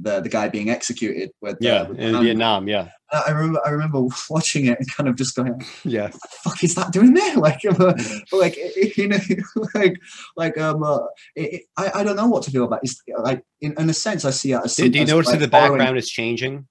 the 0.00 0.20
the 0.20 0.28
guy 0.28 0.48
being 0.48 0.70
executed. 0.70 1.30
With, 1.40 1.58
yeah, 1.60 1.82
uh, 1.82 1.88
with 1.88 1.98
in 1.98 2.20
Vietnam. 2.22 2.68
Yeah, 2.68 2.88
I 3.12 3.30
remember 3.30 3.60
I 3.64 3.70
remember 3.70 4.02
watching 4.30 4.66
it 4.66 4.78
and 4.78 4.94
kind 4.94 5.08
of 5.08 5.16
just 5.16 5.34
going, 5.34 5.60
yeah, 5.84 6.04
what 6.04 6.12
the 6.12 6.36
fuck 6.44 6.64
is 6.64 6.74
that 6.76 6.92
doing 6.92 7.14
there? 7.14 7.28
Like, 7.38 7.60
uh, 7.64 7.94
like 8.32 8.56
you 8.96 9.08
know, 9.08 9.18
like 9.74 9.96
like 10.36 10.58
um, 10.58 10.82
uh, 10.82 11.00
it, 11.36 11.64
I 11.76 11.90
I 11.96 12.04
don't 12.04 12.16
know 12.16 12.28
what 12.28 12.42
to 12.44 12.50
feel 12.50 12.64
about. 12.64 12.80
It. 12.82 12.90
It's 12.90 13.02
like 13.18 13.42
in, 13.60 13.74
in 13.78 13.90
a 13.90 13.94
sense, 13.94 14.24
I 14.24 14.30
see 14.30 14.52
it 14.52 14.60
as. 14.64 14.76
Do 14.76 14.86
you 14.86 15.04
notice 15.04 15.28
like, 15.28 15.40
that 15.40 15.46
the 15.46 15.50
background 15.50 15.98
is 15.98 16.08
changing? 16.08 16.66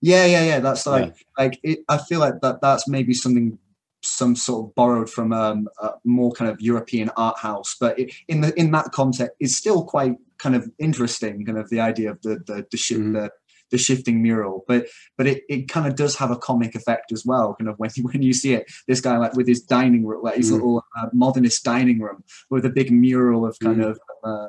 Yeah, 0.00 0.26
yeah, 0.26 0.44
yeah. 0.44 0.60
That's 0.60 0.86
like 0.86 1.06
yeah. 1.06 1.12
like 1.38 1.60
it, 1.62 1.80
I 1.88 1.98
feel 1.98 2.20
like 2.20 2.40
that 2.42 2.60
that's 2.60 2.88
maybe 2.88 3.14
something 3.14 3.58
some 4.02 4.34
sort 4.34 4.66
of 4.66 4.74
borrowed 4.74 5.08
from 5.08 5.32
um, 5.32 5.68
a 5.80 5.92
more 6.04 6.32
kind 6.32 6.50
of 6.50 6.60
European 6.60 7.10
art 7.16 7.38
house, 7.38 7.76
but 7.78 7.98
it, 7.98 8.12
in 8.28 8.40
the 8.40 8.58
in 8.58 8.70
that 8.72 8.90
context, 8.92 9.36
it's 9.40 9.56
still 9.56 9.84
quite 9.84 10.16
kind 10.38 10.56
of 10.56 10.68
interesting. 10.78 11.44
Kind 11.44 11.58
of 11.58 11.70
the 11.70 11.80
idea 11.80 12.10
of 12.10 12.20
the 12.22 12.42
the 12.46 12.66
the, 12.70 12.76
shi- 12.76 12.96
mm. 12.96 13.12
the, 13.14 13.30
the 13.70 13.78
shifting 13.78 14.22
mural, 14.22 14.64
but 14.66 14.86
but 15.16 15.26
it, 15.26 15.44
it 15.48 15.68
kind 15.68 15.86
of 15.86 15.94
does 15.94 16.16
have 16.16 16.30
a 16.30 16.36
comic 16.36 16.74
effect 16.74 17.12
as 17.12 17.24
well. 17.24 17.54
Kind 17.54 17.68
of 17.68 17.78
when 17.78 17.90
when 18.02 18.22
you 18.22 18.32
see 18.32 18.54
it, 18.54 18.70
this 18.88 19.00
guy 19.00 19.16
like 19.16 19.34
with 19.34 19.48
his 19.48 19.62
dining 19.62 20.04
room, 20.04 20.22
like 20.22 20.36
his 20.36 20.50
mm. 20.50 20.54
little 20.54 20.84
uh, 20.98 21.06
modernist 21.12 21.64
dining 21.64 22.00
room 22.00 22.24
with 22.50 22.64
a 22.64 22.70
big 22.70 22.90
mural 22.90 23.46
of 23.46 23.58
kind 23.60 23.78
mm. 23.78 23.90
of 23.90 24.00
uh, 24.24 24.48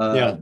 uh, 0.00 0.14
yeah. 0.14 0.36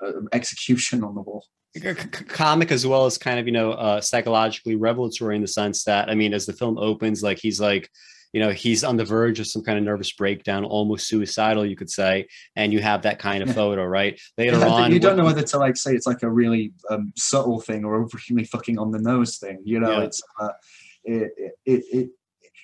Uh, 0.00 0.12
execution 0.32 1.02
on 1.02 1.14
the 1.16 1.20
wall 1.20 1.44
comic 1.80 2.70
as 2.70 2.86
well 2.86 3.06
as 3.06 3.18
kind 3.18 3.38
of 3.38 3.46
you 3.46 3.52
know 3.52 3.72
uh, 3.72 4.00
psychologically 4.00 4.76
revelatory 4.76 5.36
in 5.36 5.42
the 5.42 5.48
sense 5.48 5.84
that 5.84 6.08
I 6.08 6.14
mean, 6.14 6.34
as 6.34 6.46
the 6.46 6.52
film 6.52 6.78
opens, 6.78 7.22
like 7.22 7.38
he's 7.38 7.60
like 7.60 7.90
you 8.32 8.40
know 8.40 8.50
he's 8.50 8.84
on 8.84 8.96
the 8.96 9.04
verge 9.04 9.40
of 9.40 9.46
some 9.46 9.62
kind 9.62 9.78
of 9.78 9.84
nervous 9.84 10.12
breakdown 10.12 10.64
almost 10.64 11.08
suicidal 11.08 11.64
you 11.64 11.76
could 11.76 11.90
say 11.90 12.26
and 12.56 12.72
you 12.72 12.80
have 12.80 13.02
that 13.02 13.18
kind 13.18 13.42
of 13.42 13.48
yeah. 13.48 13.54
photo 13.54 13.84
right 13.84 14.20
later 14.36 14.56
on 14.66 14.92
you 14.92 15.00
don't 15.00 15.16
know 15.16 15.24
whether 15.24 15.42
to 15.42 15.58
like 15.58 15.76
say 15.76 15.92
it's 15.92 16.06
like 16.06 16.22
a 16.22 16.30
really 16.30 16.72
um, 16.90 17.12
subtle 17.16 17.60
thing 17.60 17.84
or 17.84 18.02
a 18.02 18.06
really 18.30 18.44
fucking 18.44 18.78
on 18.78 18.90
the 18.90 18.98
nose 18.98 19.38
thing 19.38 19.58
you 19.64 19.80
know 19.80 19.98
yeah. 19.98 20.04
it's 20.04 20.22
uh, 20.40 20.48
it, 21.04 21.32
it, 21.64 21.84
it 21.90 22.10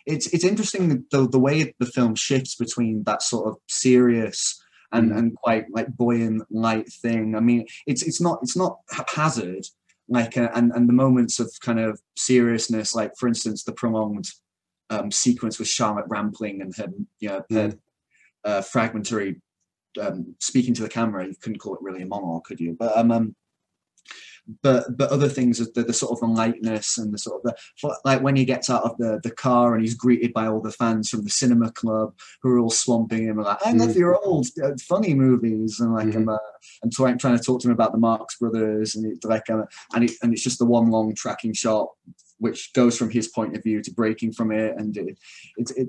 it's 0.06 0.26
it's 0.34 0.44
interesting 0.44 1.04
the, 1.10 1.26
the 1.26 1.38
way 1.38 1.74
the 1.78 1.86
film 1.86 2.14
shifts 2.14 2.54
between 2.54 3.02
that 3.04 3.22
sort 3.22 3.48
of 3.48 3.56
serious 3.68 4.62
and 4.92 5.10
mm. 5.10 5.18
and 5.18 5.36
quite 5.36 5.66
like 5.70 5.88
buoyant 5.96 6.42
light 6.50 6.90
thing. 6.92 7.34
I 7.34 7.40
mean, 7.40 7.66
it's 7.86 8.02
it's 8.02 8.20
not 8.20 8.38
it's 8.42 8.56
not 8.56 8.78
haphazard 8.90 9.64
like 10.08 10.36
uh, 10.36 10.50
and 10.54 10.72
and 10.72 10.88
the 10.88 10.92
moments 10.92 11.40
of 11.40 11.50
kind 11.60 11.80
of 11.80 12.00
seriousness, 12.16 12.94
like 12.94 13.12
for 13.18 13.26
instance, 13.28 13.64
the 13.64 13.72
prolonged 13.72 14.28
um, 14.90 15.10
sequence 15.10 15.58
with 15.58 15.68
Charlotte 15.68 16.06
Rampling 16.08 16.60
and 16.60 16.76
her 16.76 16.88
you 17.20 17.28
know 17.28 17.44
her 17.50 17.68
mm. 17.68 17.78
uh, 18.44 18.60
fragmentary 18.62 19.40
um, 20.00 20.34
speaking 20.40 20.74
to 20.74 20.82
the 20.82 20.88
camera. 20.88 21.26
You 21.26 21.34
couldn't 21.40 21.58
call 21.58 21.74
it 21.74 21.82
really 21.82 22.02
a 22.02 22.06
monologue, 22.06 22.44
could 22.44 22.60
you? 22.60 22.76
But 22.78 22.96
um, 22.96 23.10
um 23.10 23.36
but 24.62 24.96
but 24.96 25.10
other 25.10 25.28
things 25.28 25.58
the, 25.72 25.82
the 25.82 25.92
sort 25.92 26.12
of 26.12 26.20
the 26.20 26.26
lightness 26.26 26.98
and 26.98 27.14
the 27.14 27.18
sort 27.18 27.40
of 27.42 27.54
the 27.82 27.96
like 28.04 28.20
when 28.20 28.36
he 28.36 28.44
gets 28.44 28.68
out 28.68 28.82
of 28.82 28.96
the 28.98 29.18
the 29.22 29.30
car 29.30 29.74
and 29.74 29.82
he's 29.82 29.94
greeted 29.94 30.32
by 30.34 30.46
all 30.46 30.60
the 30.60 30.70
fans 30.70 31.08
from 31.08 31.24
the 31.24 31.30
cinema 31.30 31.70
club 31.72 32.14
who 32.42 32.50
are 32.50 32.58
all 32.58 32.70
swamping 32.70 33.24
him 33.24 33.38
and 33.38 33.46
like 33.46 33.66
I 33.66 33.72
love 33.72 33.90
mm. 33.90 33.96
your 33.96 34.22
old 34.22 34.46
uh, 34.62 34.72
funny 34.82 35.14
movies 35.14 35.80
and 35.80 35.94
like 35.94 36.08
mm-hmm. 36.08 36.18
I'm 36.18 36.28
uh, 36.28 36.38
and 36.82 36.92
trying 36.92 37.18
trying 37.18 37.38
to 37.38 37.42
talk 37.42 37.60
to 37.62 37.68
him 37.68 37.74
about 37.74 37.92
the 37.92 37.98
Marx 37.98 38.38
Brothers 38.38 38.94
and 38.94 39.06
it, 39.06 39.24
like 39.24 39.48
uh, 39.48 39.64
and 39.94 40.04
it, 40.04 40.12
and 40.22 40.32
it's 40.32 40.44
just 40.44 40.58
the 40.58 40.66
one 40.66 40.90
long 40.90 41.14
tracking 41.14 41.54
shot 41.54 41.88
which 42.38 42.72
goes 42.74 42.98
from 42.98 43.10
his 43.10 43.28
point 43.28 43.56
of 43.56 43.62
view 43.62 43.80
to 43.80 43.92
breaking 43.92 44.32
from 44.32 44.52
it 44.52 44.74
and 44.76 44.96
it, 44.96 45.18
it, 45.56 45.70
it 45.76 45.88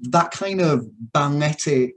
that 0.00 0.32
kind 0.32 0.60
of 0.60 0.86
balletic 1.12 1.94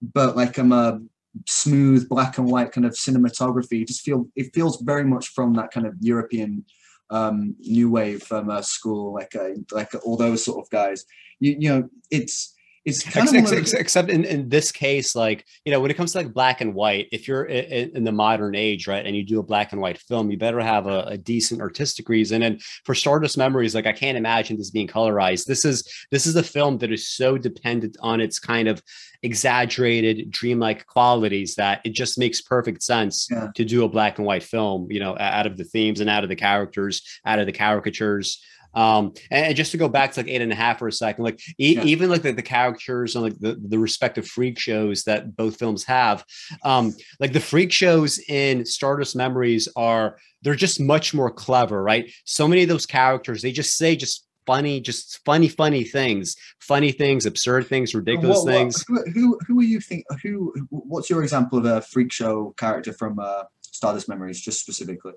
but 0.00 0.36
like 0.36 0.58
I'm 0.58 0.72
a 0.72 1.00
smooth 1.46 2.08
black 2.08 2.38
and 2.38 2.48
white 2.48 2.72
kind 2.72 2.86
of 2.86 2.92
cinematography. 2.92 3.86
Just 3.86 4.02
feel 4.02 4.26
it 4.36 4.54
feels 4.54 4.80
very 4.82 5.04
much 5.04 5.28
from 5.28 5.54
that 5.54 5.70
kind 5.70 5.86
of 5.86 5.94
European 6.00 6.64
um, 7.10 7.54
new 7.60 7.90
wave 7.90 8.30
um, 8.32 8.50
uh, 8.50 8.62
school, 8.62 9.14
like 9.14 9.34
uh, 9.36 9.50
like 9.72 9.92
all 10.04 10.16
those 10.16 10.44
sort 10.44 10.64
of 10.64 10.70
guys. 10.70 11.04
You 11.40 11.56
you 11.58 11.68
know, 11.68 11.88
it's 12.10 12.53
it's 12.84 13.02
kind 13.02 13.28
except, 13.28 13.52
of 13.52 13.58
except, 13.58 13.80
except 13.80 14.10
in, 14.10 14.24
in 14.24 14.48
this 14.48 14.70
case 14.70 15.14
like 15.14 15.46
you 15.64 15.72
know 15.72 15.80
when 15.80 15.90
it 15.90 15.94
comes 15.94 16.12
to 16.12 16.18
like 16.18 16.32
black 16.32 16.60
and 16.60 16.74
white 16.74 17.08
if 17.12 17.26
you're 17.26 17.44
in, 17.44 17.96
in 17.96 18.04
the 18.04 18.12
modern 18.12 18.54
age 18.54 18.86
right 18.86 19.06
and 19.06 19.16
you 19.16 19.24
do 19.24 19.40
a 19.40 19.42
black 19.42 19.72
and 19.72 19.80
white 19.80 19.98
film 19.98 20.30
you 20.30 20.36
better 20.36 20.60
have 20.60 20.86
a, 20.86 21.00
a, 21.02 21.18
decent 21.18 21.60
artistic 21.60 22.08
reason. 22.08 22.42
And 22.42 22.60
for 22.84 22.94
stardust 22.94 23.38
memories 23.38 23.74
like 23.74 23.86
i 23.86 23.92
can't 23.92 24.18
imagine 24.18 24.56
this 24.56 24.70
being 24.70 24.88
colorized. 24.88 25.46
This 25.46 25.64
is 25.64 25.88
this 26.10 26.26
is 26.26 26.36
a 26.36 26.42
film 26.42 26.78
that 26.78 26.92
is 26.92 27.08
so 27.08 27.38
dependent 27.38 27.96
on 28.00 28.20
its 28.20 28.38
kind 28.38 28.68
of 28.68 28.82
exaggerated 29.22 30.30
dreamlike 30.30 30.86
qualities 30.86 31.54
that 31.54 31.80
it 31.84 31.94
just 31.94 32.18
makes 32.18 32.42
perfect 32.42 32.82
sense 32.82 33.26
yeah. 33.30 33.48
to 33.54 33.64
do 33.64 33.84
a 33.84 33.88
black 33.88 34.18
and 34.18 34.26
white 34.26 34.42
film 34.42 34.86
you 34.90 35.00
know 35.00 35.16
out 35.18 35.46
of 35.46 35.56
the 35.56 35.64
themes 35.64 36.00
and 36.00 36.10
out 36.10 36.22
of 36.22 36.28
the 36.28 36.36
characters 36.36 37.02
out 37.24 37.38
of 37.38 37.46
the 37.46 37.52
caricatures 37.52 38.44
um, 38.74 39.12
and, 39.30 39.54
just 39.54 39.72
to 39.72 39.78
go 39.78 39.88
back 39.88 40.12
to 40.12 40.20
like 40.20 40.28
eight 40.28 40.42
and 40.42 40.52
a 40.52 40.54
half 40.54 40.78
for 40.78 40.88
a 40.88 40.92
second, 40.92 41.24
like 41.24 41.40
e- 41.58 41.76
yeah. 41.76 41.84
even 41.84 42.10
like 42.10 42.22
the, 42.22 42.32
the 42.32 42.42
characters 42.42 43.14
and 43.14 43.24
like 43.24 43.38
the, 43.38 43.60
the 43.68 43.78
respective 43.78 44.26
freak 44.26 44.58
shows 44.58 45.04
that 45.04 45.36
both 45.36 45.56
films 45.56 45.84
have, 45.84 46.24
um, 46.64 46.92
like 47.20 47.32
the 47.32 47.40
freak 47.40 47.72
shows 47.72 48.18
in 48.28 48.64
Stardust 48.64 49.16
Memories 49.16 49.68
are 49.76 50.18
they're 50.42 50.54
just 50.54 50.80
much 50.80 51.14
more 51.14 51.30
clever, 51.30 51.82
right? 51.82 52.10
So 52.24 52.46
many 52.46 52.62
of 52.62 52.68
those 52.68 52.86
characters, 52.86 53.42
they 53.42 53.52
just 53.52 53.76
say 53.76 53.96
just 53.96 54.26
funny, 54.46 54.80
just 54.80 55.24
funny, 55.24 55.48
funny 55.48 55.84
things, 55.84 56.36
funny 56.60 56.92
things, 56.92 57.26
absurd 57.26 57.66
things, 57.66 57.94
ridiculous 57.94 58.38
what, 58.38 58.44
what, 58.44 58.52
things. 58.52 58.84
Who, 58.86 59.02
who, 59.10 59.38
who 59.46 59.60
are 59.60 59.64
you 59.64 59.80
think? 59.80 60.04
Who? 60.22 60.54
What's 60.70 61.10
your 61.10 61.22
example 61.22 61.58
of 61.58 61.64
a 61.64 61.80
freak 61.80 62.12
show 62.12 62.54
character 62.58 62.92
from 62.92 63.18
uh, 63.18 63.44
Stardust 63.62 64.08
Memories, 64.08 64.40
just 64.40 64.60
specifically? 64.60 65.14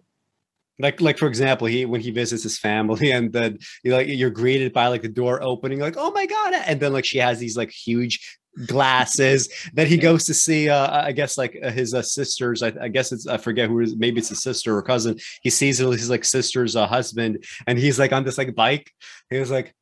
Like 0.79 1.01
like 1.01 1.17
for 1.17 1.27
example 1.27 1.67
he 1.67 1.85
when 1.85 2.01
he 2.01 2.11
visits 2.11 2.43
his 2.43 2.57
family 2.57 3.11
and 3.17 3.33
then 3.33 3.57
you 3.83 3.93
like 3.93 4.07
you're 4.07 4.29
greeted 4.29 4.73
by 4.73 4.87
like 4.87 5.01
the 5.01 5.07
door 5.07 5.41
opening 5.41 5.79
like 5.79 5.95
oh 5.97 6.11
my 6.11 6.25
god 6.25 6.53
and 6.53 6.79
then 6.79 6.93
like 6.93 7.05
she 7.05 7.17
has 7.17 7.39
these 7.39 7.57
like 7.57 7.71
huge 7.71 8.37
glasses. 8.65 9.49
Then 9.73 9.87
he 9.87 9.97
goes 9.97 10.25
to 10.25 10.33
see 10.33 10.69
uh 10.69 11.05
i 11.05 11.11
guess 11.11 11.37
like 11.37 11.57
uh, 11.63 11.69
his 11.69 11.93
uh, 11.93 12.01
sisters. 12.01 12.63
I, 12.63 12.73
I, 12.81 12.87
guess 12.87 13.11
it's 13.11 13.27
i 13.27 13.37
forget 13.37 13.69
who 13.69 13.79
is 13.81 13.95
maybe 13.95 14.19
it's 14.19 14.31
a 14.31 14.35
sister 14.35 14.75
or 14.75 14.81
cousin. 14.81 15.17
He 15.41 15.49
sees 15.49 15.77
his 15.77 16.09
like 16.09 16.25
sister's 16.25 16.75
uh, 16.75 16.87
husband 16.87 17.43
and 17.67 17.77
he's 17.77 17.99
like 17.99 18.13
on 18.13 18.23
this 18.23 18.37
like 18.37 18.55
bike. 18.55 18.91
He 19.29 19.37
was 19.37 19.51
like 19.51 19.75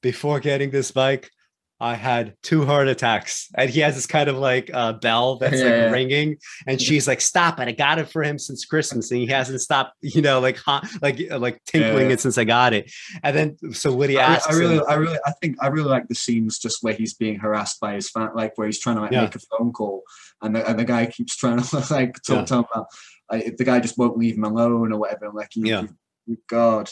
before 0.00 0.40
getting 0.40 0.70
this 0.70 0.90
bike 0.90 1.30
I 1.82 1.96
had 1.96 2.36
two 2.44 2.64
heart 2.64 2.86
attacks. 2.86 3.48
And 3.56 3.68
he 3.68 3.80
has 3.80 3.96
this 3.96 4.06
kind 4.06 4.28
of 4.28 4.36
like 4.38 4.70
uh, 4.72 4.92
bell 4.92 5.36
that's 5.40 5.58
yeah, 5.58 5.64
like 5.64 5.72
yeah. 5.72 5.90
ringing. 5.90 6.36
And 6.64 6.80
she's 6.80 7.08
like, 7.08 7.20
stop 7.20 7.58
it. 7.58 7.66
I 7.66 7.72
got 7.72 7.98
it 7.98 8.08
for 8.08 8.22
him 8.22 8.38
since 8.38 8.64
Christmas. 8.64 9.10
And 9.10 9.18
he 9.18 9.26
hasn't 9.26 9.60
stopped, 9.60 9.96
you 10.00 10.22
know, 10.22 10.38
like, 10.38 10.60
like, 11.02 11.20
uh, 11.28 11.40
like 11.40 11.60
tinkling 11.64 12.06
yeah. 12.06 12.12
it 12.12 12.20
since 12.20 12.38
I 12.38 12.44
got 12.44 12.72
it. 12.72 12.92
And 13.24 13.36
then, 13.36 13.72
so 13.72 13.92
Woody 13.92 14.16
asks, 14.16 14.46
I, 14.46 14.54
I 14.54 14.58
really, 14.58 14.76
him, 14.76 14.84
I 14.88 14.94
really, 14.94 15.18
I 15.26 15.32
think 15.42 15.56
I 15.60 15.66
really 15.66 15.90
like 15.90 16.06
the 16.06 16.14
scenes 16.14 16.60
just 16.60 16.84
where 16.84 16.94
he's 16.94 17.14
being 17.14 17.40
harassed 17.40 17.80
by 17.80 17.94
his 17.94 18.08
fan, 18.08 18.30
like 18.36 18.56
where 18.56 18.68
he's 18.68 18.78
trying 18.78 18.96
to 18.96 19.02
like 19.02 19.10
make 19.10 19.34
a 19.34 19.40
phone 19.40 19.72
call 19.72 20.04
and 20.40 20.54
the, 20.54 20.68
and 20.68 20.78
the 20.78 20.84
guy 20.84 21.06
keeps 21.06 21.36
trying 21.36 21.60
to 21.60 21.76
like 21.90 22.14
talk 22.22 22.46
to 22.46 22.54
him 22.54 22.64
about, 22.72 22.86
like, 23.28 23.56
the 23.56 23.64
guy 23.64 23.80
just 23.80 23.98
won't 23.98 24.16
leave 24.16 24.36
him 24.36 24.44
alone 24.44 24.92
or 24.92 25.00
whatever. 25.00 25.26
I'm 25.26 25.34
like, 25.34 25.50
yeah. 25.56 25.86
You, 26.26 26.38
God, 26.48 26.88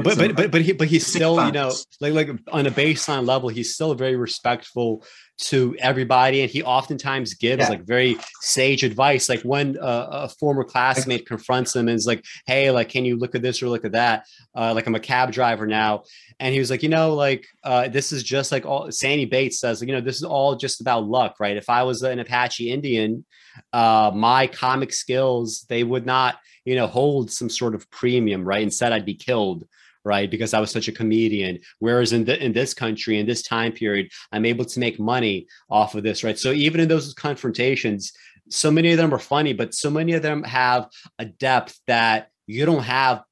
but 0.00 0.16
but 0.16 0.18
but 0.18 0.36
but 0.36 0.50
but 0.50 0.60
he 0.62 0.72
but 0.72 0.88
he's 0.88 1.06
still 1.06 1.44
you 1.46 1.52
know 1.52 1.72
like 2.00 2.12
like 2.12 2.30
on 2.52 2.66
a 2.66 2.70
baseline 2.70 3.26
level 3.26 3.48
he's 3.48 3.74
still 3.74 3.94
very 3.94 4.16
respectful 4.16 5.04
to 5.38 5.76
everybody 5.78 6.40
and 6.40 6.50
he 6.50 6.62
oftentimes 6.62 7.34
gives 7.34 7.62
yeah. 7.62 7.68
like 7.68 7.84
very 7.84 8.16
sage 8.40 8.82
advice. 8.82 9.28
Like 9.28 9.42
when 9.42 9.78
uh, 9.78 10.08
a 10.10 10.28
former 10.28 10.64
classmate 10.64 11.26
confronts 11.26 11.76
him 11.76 11.88
and 11.88 11.96
is 11.96 12.06
like 12.06 12.24
hey 12.46 12.70
like 12.70 12.88
can 12.88 13.04
you 13.04 13.16
look 13.16 13.34
at 13.34 13.42
this 13.42 13.62
or 13.62 13.68
look 13.68 13.84
at 13.84 13.92
that? 13.92 14.26
Uh, 14.54 14.72
like 14.74 14.86
I'm 14.86 14.94
a 14.94 15.00
cab 15.00 15.32
driver 15.32 15.66
now. 15.66 16.04
And 16.40 16.52
he 16.52 16.58
was 16.58 16.70
like 16.70 16.82
you 16.82 16.88
know 16.88 17.14
like 17.14 17.46
uh, 17.64 17.88
this 17.88 18.12
is 18.12 18.22
just 18.22 18.50
like 18.50 18.64
all 18.64 18.90
Sandy 18.90 19.26
Bates 19.26 19.60
says 19.60 19.80
like, 19.80 19.88
you 19.88 19.94
know 19.94 20.00
this 20.00 20.16
is 20.16 20.24
all 20.24 20.56
just 20.56 20.80
about 20.80 21.06
luck 21.06 21.36
right? 21.38 21.56
If 21.56 21.68
I 21.68 21.82
was 21.82 22.02
an 22.02 22.18
Apache 22.18 22.70
Indian 22.70 23.24
uh, 23.72 24.10
my 24.14 24.46
comic 24.46 24.92
skills 24.92 25.66
they 25.68 25.84
would 25.84 26.06
not 26.06 26.38
you 26.64 26.74
know 26.74 26.86
hold 26.86 27.30
some 27.30 27.50
sort 27.50 27.74
of 27.74 27.90
premium 27.90 28.44
right? 28.44 28.62
Instead 28.62 28.92
I'd 28.92 29.06
be 29.06 29.14
killed 29.14 29.66
right? 30.06 30.30
Because 30.30 30.54
I 30.54 30.60
was 30.60 30.70
such 30.70 30.86
a 30.86 30.92
comedian. 30.92 31.58
Whereas 31.80 32.12
in 32.12 32.24
the, 32.24 32.42
in 32.42 32.52
this 32.52 32.72
country, 32.72 33.18
in 33.18 33.26
this 33.26 33.42
time 33.42 33.72
period, 33.72 34.10
I'm 34.30 34.46
able 34.46 34.64
to 34.64 34.80
make 34.80 35.00
money 35.00 35.48
off 35.68 35.96
of 35.96 36.04
this, 36.04 36.22
right? 36.22 36.38
So 36.38 36.52
even 36.52 36.80
in 36.80 36.88
those 36.88 37.12
confrontations, 37.12 38.12
so 38.48 38.70
many 38.70 38.92
of 38.92 38.98
them 38.98 39.12
are 39.12 39.18
funny, 39.18 39.52
but 39.52 39.74
so 39.74 39.90
many 39.90 40.12
of 40.12 40.22
them 40.22 40.44
have 40.44 40.88
a 41.18 41.24
depth 41.24 41.80
that 41.88 42.30
you 42.46 42.64
don't 42.64 42.84
have 42.84 43.24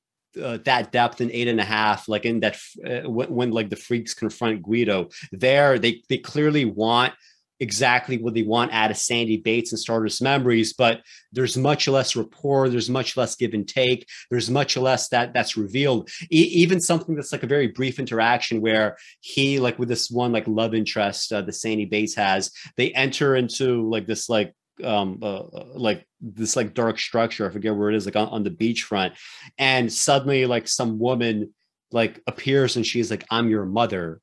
uh, 0.42 0.58
that 0.64 0.90
depth 0.90 1.20
in 1.20 1.30
eight 1.30 1.46
and 1.46 1.60
a 1.60 1.64
half, 1.64 2.08
like 2.08 2.24
in 2.24 2.40
that 2.40 2.56
uh, 2.84 3.08
when, 3.08 3.30
when, 3.30 3.50
like 3.52 3.70
the 3.70 3.76
freaks 3.76 4.14
confront 4.14 4.64
Guido, 4.64 5.10
there 5.30 5.78
they 5.78 6.02
they 6.08 6.18
clearly 6.18 6.64
want 6.64 7.12
exactly 7.60 8.18
what 8.18 8.34
they 8.34 8.42
want 8.42 8.72
out 8.72 8.90
of 8.90 8.96
Sandy 8.96 9.36
Bates 9.36 9.72
and 9.72 9.78
Stardust 9.78 10.22
Memories, 10.22 10.72
but 10.72 11.00
there's 11.32 11.56
much 11.56 11.88
less 11.88 12.16
rapport, 12.16 12.68
there's 12.68 12.90
much 12.90 13.16
less 13.16 13.36
give 13.36 13.54
and 13.54 13.66
take, 13.66 14.06
there's 14.30 14.50
much 14.50 14.76
less 14.76 15.08
that 15.08 15.32
that's 15.32 15.56
revealed. 15.56 16.10
E- 16.30 16.50
even 16.52 16.80
something 16.80 17.14
that's 17.14 17.32
like 17.32 17.42
a 17.42 17.48
very 17.48 17.68
brief 17.68 17.98
interaction 17.98 18.60
where 18.60 18.96
he, 19.20 19.60
like 19.60 19.78
with 19.78 19.88
this 19.88 20.10
one 20.10 20.32
like 20.32 20.46
love 20.46 20.74
interest 20.74 21.32
uh, 21.32 21.42
the 21.42 21.52
Sandy 21.52 21.84
Bates 21.84 22.14
has, 22.14 22.50
they 22.76 22.92
enter 22.92 23.36
into 23.36 23.88
like 23.88 24.06
this 24.06 24.28
like 24.28 24.54
um 24.82 25.20
uh, 25.22 25.38
uh, 25.38 25.66
like 25.74 26.04
this 26.20 26.56
like 26.56 26.74
dark 26.74 26.98
structure 26.98 27.48
i 27.48 27.52
forget 27.52 27.76
where 27.76 27.90
it 27.90 27.94
is 27.94 28.06
like 28.06 28.16
on, 28.16 28.26
on 28.30 28.42
the 28.42 28.50
beachfront 28.50 29.12
and 29.56 29.92
suddenly 29.92 30.46
like 30.46 30.66
some 30.66 30.98
woman 30.98 31.54
like 31.92 32.20
appears 32.26 32.74
and 32.74 32.84
she's 32.84 33.08
like 33.08 33.24
i'm 33.30 33.48
your 33.48 33.64
mother 33.64 34.20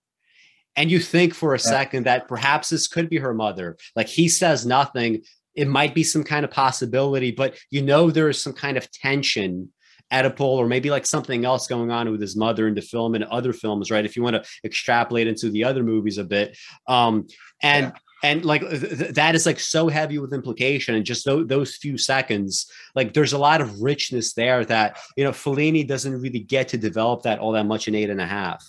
and 0.76 0.90
you 0.90 1.00
think 1.00 1.34
for 1.34 1.54
a 1.54 1.60
second 1.60 2.06
that 2.06 2.28
perhaps 2.28 2.70
this 2.70 2.88
could 2.88 3.10
be 3.10 3.18
her 3.18 3.34
mother. 3.34 3.78
Like 3.96 4.08
he 4.08 4.28
says 4.28 4.66
nothing. 4.66 5.24
It 5.56 5.68
might 5.68 5.94
be 5.94 6.04
some 6.04 6.24
kind 6.24 6.46
of 6.46 6.52
possibility 6.52 7.32
but 7.32 7.58
you 7.70 7.82
know 7.82 8.10
there 8.10 8.30
is 8.30 8.42
some 8.42 8.54
kind 8.54 8.78
of 8.78 8.90
tension 8.92 9.70
Oedipal 10.12 10.42
or 10.42 10.68
maybe 10.68 10.90
like 10.90 11.06
something 11.06 11.46
else 11.46 11.68
going 11.68 11.90
on 11.92 12.12
with 12.12 12.22
his 12.22 12.36
mother 12.36 12.68
in 12.68 12.76
the 12.76 12.82
film 12.82 13.16
and 13.16 13.24
other 13.26 13.54
films 13.54 13.92
right? 13.92 14.06
If 14.06 14.16
you 14.16 14.24
want 14.24 14.38
to 14.38 14.50
extrapolate 14.64 15.28
into 15.28 15.50
the 15.50 15.64
other 15.64 15.84
movies 15.84 16.18
a 16.18 16.24
bit. 16.24 16.58
Um 16.88 17.28
and 17.62 17.88
yeah. 17.88 18.30
and 18.30 18.46
like 18.46 18.62
th- 18.62 19.14
that 19.14 19.36
is 19.36 19.46
like 19.46 19.60
so 19.60 19.90
heavy 19.90 20.20
with 20.20 20.34
implication 20.34 20.96
and 20.96 21.06
just 21.06 21.26
th- 21.26 21.48
those 21.48 21.76
few 21.76 21.98
seconds. 21.98 22.72
Like 22.96 23.14
there's 23.14 23.34
a 23.34 23.38
lot 23.38 23.60
of 23.60 23.82
richness 23.82 24.34
there 24.34 24.64
that 24.66 24.98
you 25.18 25.26
know 25.26 25.32
Fellini 25.32 25.86
doesn't 25.86 26.22
really 26.22 26.40
get 26.40 26.70
to 26.70 26.78
develop 26.78 27.24
that 27.24 27.40
all 27.40 27.52
that 27.52 27.66
much 27.66 27.90
in 27.90 27.96
eight 27.96 28.10
and 28.10 28.22
a 28.22 28.28
half 28.28 28.66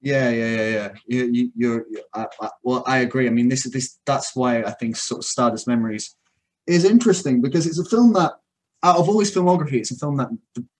yeah, 0.00 0.30
yeah, 0.30 0.56
yeah, 0.56 0.68
yeah. 0.68 0.92
You, 1.06 1.52
you're, 1.54 1.86
you're 1.90 2.02
I, 2.14 2.26
I, 2.40 2.48
well. 2.62 2.82
I 2.86 2.98
agree. 2.98 3.26
I 3.26 3.30
mean, 3.30 3.48
this 3.48 3.66
is 3.66 3.72
this. 3.72 3.98
That's 4.06 4.34
why 4.34 4.62
I 4.62 4.72
think 4.72 4.96
sort 4.96 5.20
of 5.20 5.24
Stardust 5.24 5.68
Memories 5.68 6.16
is 6.66 6.84
interesting 6.84 7.40
because 7.40 7.66
it's 7.66 7.78
a 7.78 7.84
film 7.84 8.12
that, 8.14 8.32
out 8.82 8.96
of 8.96 9.08
all 9.08 9.20
his 9.20 9.34
filmography, 9.34 9.74
it's 9.74 9.90
a 9.90 9.96
film 9.96 10.16
that 10.16 10.28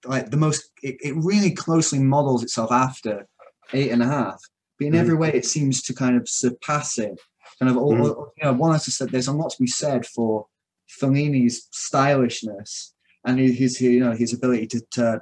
like 0.05 0.31
the 0.31 0.37
most. 0.37 0.71
It, 0.83 0.97
it 1.03 1.15
really 1.17 1.51
closely 1.51 1.99
models 1.99 2.43
itself 2.43 2.73
after 2.73 3.27
Eight 3.73 3.91
and 3.91 4.03
a 4.03 4.07
Half, 4.07 4.41
but 4.79 4.87
in 4.87 4.95
mm. 4.95 4.99
every 4.99 5.17
way, 5.17 5.33
it 5.33 5.45
seems 5.45 5.83
to 5.83 5.95
kind 5.95 6.17
of 6.17 6.29
surpass 6.29 6.99
it. 6.99 7.21
Kind 7.59 7.71
of, 7.71 7.77
all, 7.77 7.93
mm. 7.93 8.27
you 8.39 8.45
know, 8.45 8.55
one 8.55 8.73
has 8.73 8.85
to 8.85 8.91
say 8.91 9.05
there's 9.05 9.29
a 9.29 9.33
lot 9.33 9.51
to 9.51 9.61
be 9.61 9.67
said 9.67 10.07
for 10.07 10.47
Fellini's 10.89 11.69
stylishness 11.73 12.95
and 13.27 13.39
his, 13.39 13.59
his 13.59 13.81
you 13.81 14.01
know, 14.01 14.13
his 14.13 14.33
ability 14.33 14.67
to, 14.69 14.81
to 14.93 15.21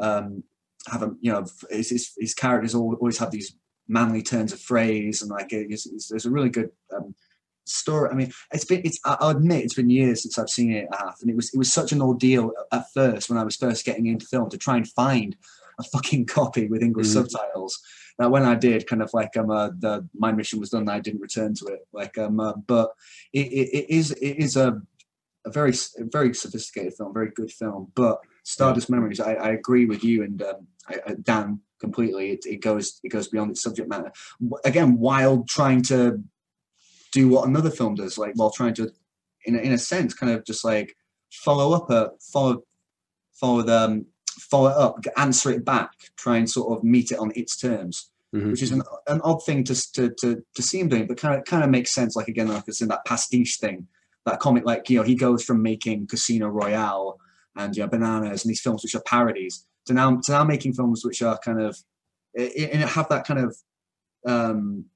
um, 0.00 0.42
have 0.86 1.02
a 1.02 1.12
you 1.20 1.32
know 1.32 1.44
his, 1.70 1.90
his, 1.90 2.12
his 2.18 2.34
characters 2.34 2.74
always 2.74 3.18
have 3.18 3.30
these 3.30 3.56
manly 3.88 4.22
turns 4.22 4.52
of 4.52 4.60
phrase 4.60 5.22
and 5.22 5.30
like 5.30 5.52
it's, 5.52 5.86
it's, 5.86 6.08
there's 6.08 6.26
a 6.26 6.30
really 6.30 6.50
good 6.50 6.70
um, 6.94 7.14
story. 7.68 8.10
I 8.10 8.14
mean, 8.14 8.32
it's 8.52 8.64
been 8.64 8.82
it's 8.84 8.98
I'll 9.04 9.28
admit 9.28 9.64
it's 9.64 9.74
been 9.74 9.90
years 9.90 10.22
since 10.22 10.38
I've 10.38 10.50
seen 10.50 10.72
it 10.72 10.88
half, 10.92 11.18
and 11.20 11.30
it 11.30 11.36
was 11.36 11.52
it 11.52 11.58
was 11.58 11.72
such 11.72 11.92
an 11.92 12.02
ordeal 12.02 12.52
at 12.72 12.86
first 12.92 13.28
when 13.28 13.38
I 13.38 13.44
was 13.44 13.56
first 13.56 13.84
getting 13.84 14.06
into 14.06 14.26
film 14.26 14.50
to 14.50 14.58
try 14.58 14.76
and 14.76 14.88
find 14.88 15.36
a 15.78 15.82
fucking 15.84 16.26
copy 16.26 16.66
with 16.66 16.82
English 16.82 17.08
mm. 17.08 17.12
subtitles. 17.14 17.78
That 18.18 18.30
when 18.30 18.44
I 18.44 18.56
did, 18.56 18.86
kind 18.88 19.02
of 19.02 19.10
like 19.14 19.36
um, 19.36 19.50
uh, 19.50 19.70
the 19.78 20.08
my 20.14 20.32
mission 20.32 20.58
was 20.58 20.70
done, 20.70 20.88
I 20.88 21.00
didn't 21.00 21.20
return 21.20 21.54
to 21.54 21.66
it. 21.66 21.86
Like 21.92 22.18
um, 22.18 22.40
uh, 22.40 22.54
but 22.54 22.90
it, 23.32 23.46
it, 23.46 23.68
it 23.72 23.90
is 23.90 24.10
it 24.12 24.38
is 24.38 24.56
a 24.56 24.80
a 25.46 25.50
very 25.50 25.72
a 25.98 26.04
very 26.04 26.34
sophisticated 26.34 26.94
film, 26.94 27.14
very 27.14 27.30
good 27.30 27.52
film. 27.52 27.92
But 27.94 28.18
Stardust 28.48 28.88
Memories, 28.88 29.20
I, 29.20 29.34
I 29.34 29.48
agree 29.50 29.84
with 29.84 30.02
you 30.02 30.22
and 30.22 30.40
um, 30.42 30.66
I, 30.88 30.94
I, 31.06 31.14
Dan 31.22 31.60
completely. 31.80 32.30
It, 32.30 32.46
it 32.46 32.62
goes 32.62 32.98
it 33.04 33.10
goes 33.10 33.28
beyond 33.28 33.50
its 33.50 33.62
subject 33.62 33.90
matter. 33.90 34.10
Again, 34.64 34.98
while 34.98 35.44
trying 35.46 35.82
to 35.82 36.22
do 37.12 37.28
what 37.28 37.46
another 37.46 37.70
film 37.70 37.94
does, 37.94 38.16
like 38.16 38.32
while 38.36 38.50
trying 38.50 38.72
to, 38.74 38.90
in 39.44 39.54
a, 39.54 39.58
in 39.58 39.72
a 39.72 39.78
sense, 39.78 40.14
kind 40.14 40.32
of 40.32 40.46
just 40.46 40.64
like 40.64 40.96
follow 41.30 41.76
up 41.76 41.90
a 41.90 42.12
follow 42.32 42.62
follow 43.34 43.60
the 43.60 43.78
um, 43.78 44.06
follow 44.50 44.70
up, 44.70 45.04
answer 45.18 45.50
it 45.50 45.66
back, 45.66 45.90
try 46.16 46.38
and 46.38 46.48
sort 46.48 46.74
of 46.74 46.82
meet 46.82 47.12
it 47.12 47.18
on 47.18 47.32
its 47.36 47.54
terms. 47.54 48.10
Mm-hmm. 48.34 48.50
Which 48.50 48.62
is 48.62 48.72
an, 48.72 48.82
an 49.06 49.20
odd 49.24 49.44
thing 49.44 49.62
to, 49.64 49.92
to 49.92 50.10
to 50.20 50.42
to 50.54 50.62
see 50.62 50.80
him 50.80 50.88
doing, 50.88 51.06
but 51.06 51.18
kind 51.18 51.38
of 51.38 51.44
kind 51.44 51.64
of 51.64 51.68
makes 51.68 51.94
sense. 51.94 52.16
Like 52.16 52.28
again, 52.28 52.48
like 52.48 52.64
it's 52.66 52.80
in 52.80 52.88
that 52.88 53.04
pastiche 53.04 53.58
thing, 53.58 53.88
that 54.24 54.40
comic. 54.40 54.64
Like 54.64 54.88
you 54.88 54.98
know, 54.98 55.04
he 55.04 55.14
goes 55.14 55.44
from 55.44 55.62
making 55.62 56.06
Casino 56.06 56.48
Royale 56.48 57.18
and 57.58 57.76
you 57.76 57.82
know, 57.82 57.88
Bananas 57.88 58.44
and 58.44 58.50
these 58.50 58.62
films 58.62 58.82
which 58.82 58.94
are 58.94 59.02
parodies 59.02 59.66
to 59.86 59.92
now 59.92 60.18
to 60.22 60.32
now 60.32 60.44
making 60.44 60.72
films 60.72 61.04
which 61.04 61.20
are 61.20 61.38
kind 61.38 61.60
of 61.60 61.76
and 62.36 62.82
have 62.82 63.08
that 63.08 63.26
kind 63.26 63.40
of 63.40 63.56
um, 64.26 64.86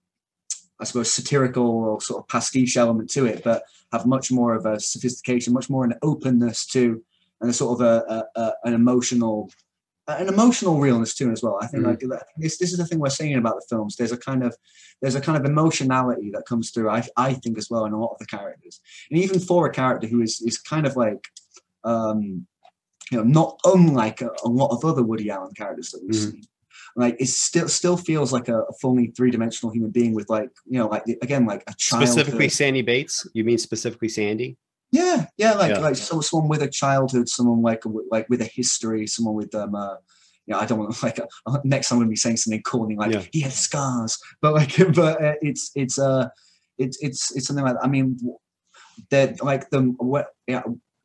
I 0.80 0.84
suppose 0.84 1.12
satirical 1.12 1.66
or 1.66 2.00
sort 2.00 2.22
of 2.22 2.28
pastiche 2.28 2.76
element 2.76 3.10
to 3.10 3.26
it, 3.26 3.44
but 3.44 3.64
have 3.92 4.06
much 4.06 4.30
more 4.30 4.54
of 4.54 4.66
a 4.66 4.80
sophistication, 4.80 5.52
much 5.52 5.68
more 5.68 5.84
an 5.84 5.94
openness 6.02 6.66
to 6.68 7.02
and 7.40 7.50
a 7.50 7.52
sort 7.52 7.80
of 7.80 7.86
a, 7.86 8.24
a, 8.36 8.40
a 8.40 8.52
an 8.64 8.74
emotional 8.74 9.50
an 10.08 10.28
emotional 10.28 10.80
realness 10.80 11.14
too 11.14 11.30
as 11.30 11.42
well. 11.42 11.58
I 11.62 11.66
think 11.66 11.84
mm-hmm. 11.84 12.10
like 12.10 12.22
this 12.36 12.58
this 12.58 12.72
is 12.72 12.78
the 12.78 12.86
thing 12.86 12.98
we're 12.98 13.10
saying 13.10 13.36
about 13.36 13.56
the 13.56 13.66
films. 13.68 13.96
There's 13.96 14.12
a 14.12 14.16
kind 14.16 14.42
of 14.44 14.56
there's 15.00 15.14
a 15.14 15.20
kind 15.20 15.38
of 15.38 15.44
emotionality 15.44 16.30
that 16.32 16.46
comes 16.46 16.70
through. 16.70 16.90
I 16.90 17.06
I 17.16 17.34
think 17.34 17.58
as 17.58 17.70
well 17.70 17.84
in 17.84 17.92
a 17.92 18.00
lot 18.00 18.12
of 18.12 18.18
the 18.18 18.26
characters, 18.26 18.80
and 19.10 19.20
even 19.20 19.40
for 19.40 19.66
a 19.66 19.72
character 19.72 20.06
who 20.06 20.20
is 20.20 20.40
is 20.40 20.58
kind 20.58 20.86
of 20.86 20.96
like 20.96 21.24
um 21.84 22.46
you 23.10 23.18
know 23.18 23.24
not 23.24 23.60
unlike 23.64 24.20
a, 24.20 24.30
a 24.44 24.48
lot 24.48 24.68
of 24.68 24.84
other 24.84 25.02
Woody 25.02 25.30
Allen 25.30 25.52
characters 25.54 25.90
that 25.90 26.02
we've 26.02 26.14
mm-hmm. 26.14 26.30
seen. 26.30 26.44
Like 26.94 27.16
it 27.18 27.28
still 27.28 27.68
still 27.68 27.96
feels 27.96 28.32
like 28.32 28.48
a, 28.48 28.60
a 28.60 28.72
fully 28.80 29.08
three 29.08 29.30
dimensional 29.30 29.72
human 29.72 29.90
being 29.90 30.14
with 30.14 30.28
like 30.28 30.50
you 30.66 30.78
know 30.78 30.88
like 30.88 31.04
again 31.22 31.46
like 31.46 31.64
a 31.66 31.74
child. 31.78 32.06
Specifically, 32.06 32.48
Sandy 32.48 32.82
Bates. 32.82 33.26
You 33.32 33.44
mean 33.44 33.58
specifically 33.58 34.08
Sandy? 34.08 34.58
Yeah, 34.90 35.26
yeah, 35.38 35.54
like 35.54 35.70
yeah. 35.70 35.78
like 35.78 35.96
so, 35.96 36.20
someone 36.20 36.50
with 36.50 36.62
a 36.62 36.68
childhood, 36.68 37.28
someone 37.28 37.62
like 37.62 37.82
like 38.10 38.28
with 38.28 38.42
a 38.42 38.50
history, 38.52 39.06
someone 39.06 39.34
with 39.34 39.54
um, 39.54 39.74
uh, 39.74 39.94
you 40.46 40.52
know, 40.52 40.60
I 40.60 40.66
don't 40.66 40.78
want 40.78 40.94
to 40.94 41.04
like 41.06 41.18
uh, 41.18 41.58
next 41.64 41.90
I'm 41.90 41.98
going 41.98 42.08
to 42.08 42.10
be 42.10 42.16
saying 42.16 42.36
something 42.36 42.62
corny 42.62 42.96
like 42.96 43.12
yeah. 43.12 43.22
he 43.32 43.40
had 43.40 43.52
scars, 43.52 44.18
but 44.42 44.52
like, 44.52 44.76
but 44.94 45.22
uh, 45.22 45.34
it's 45.40 45.70
it's 45.74 45.98
uh, 45.98 46.28
it's 46.76 46.98
it's 47.00 47.34
it's 47.34 47.46
something 47.46 47.64
like 47.64 47.74
that. 47.74 47.84
I 47.84 47.88
mean, 47.88 48.18
that 49.10 49.42
like 49.42 49.70
the 49.70 49.80
what 49.98 50.26
yeah, 50.46 50.62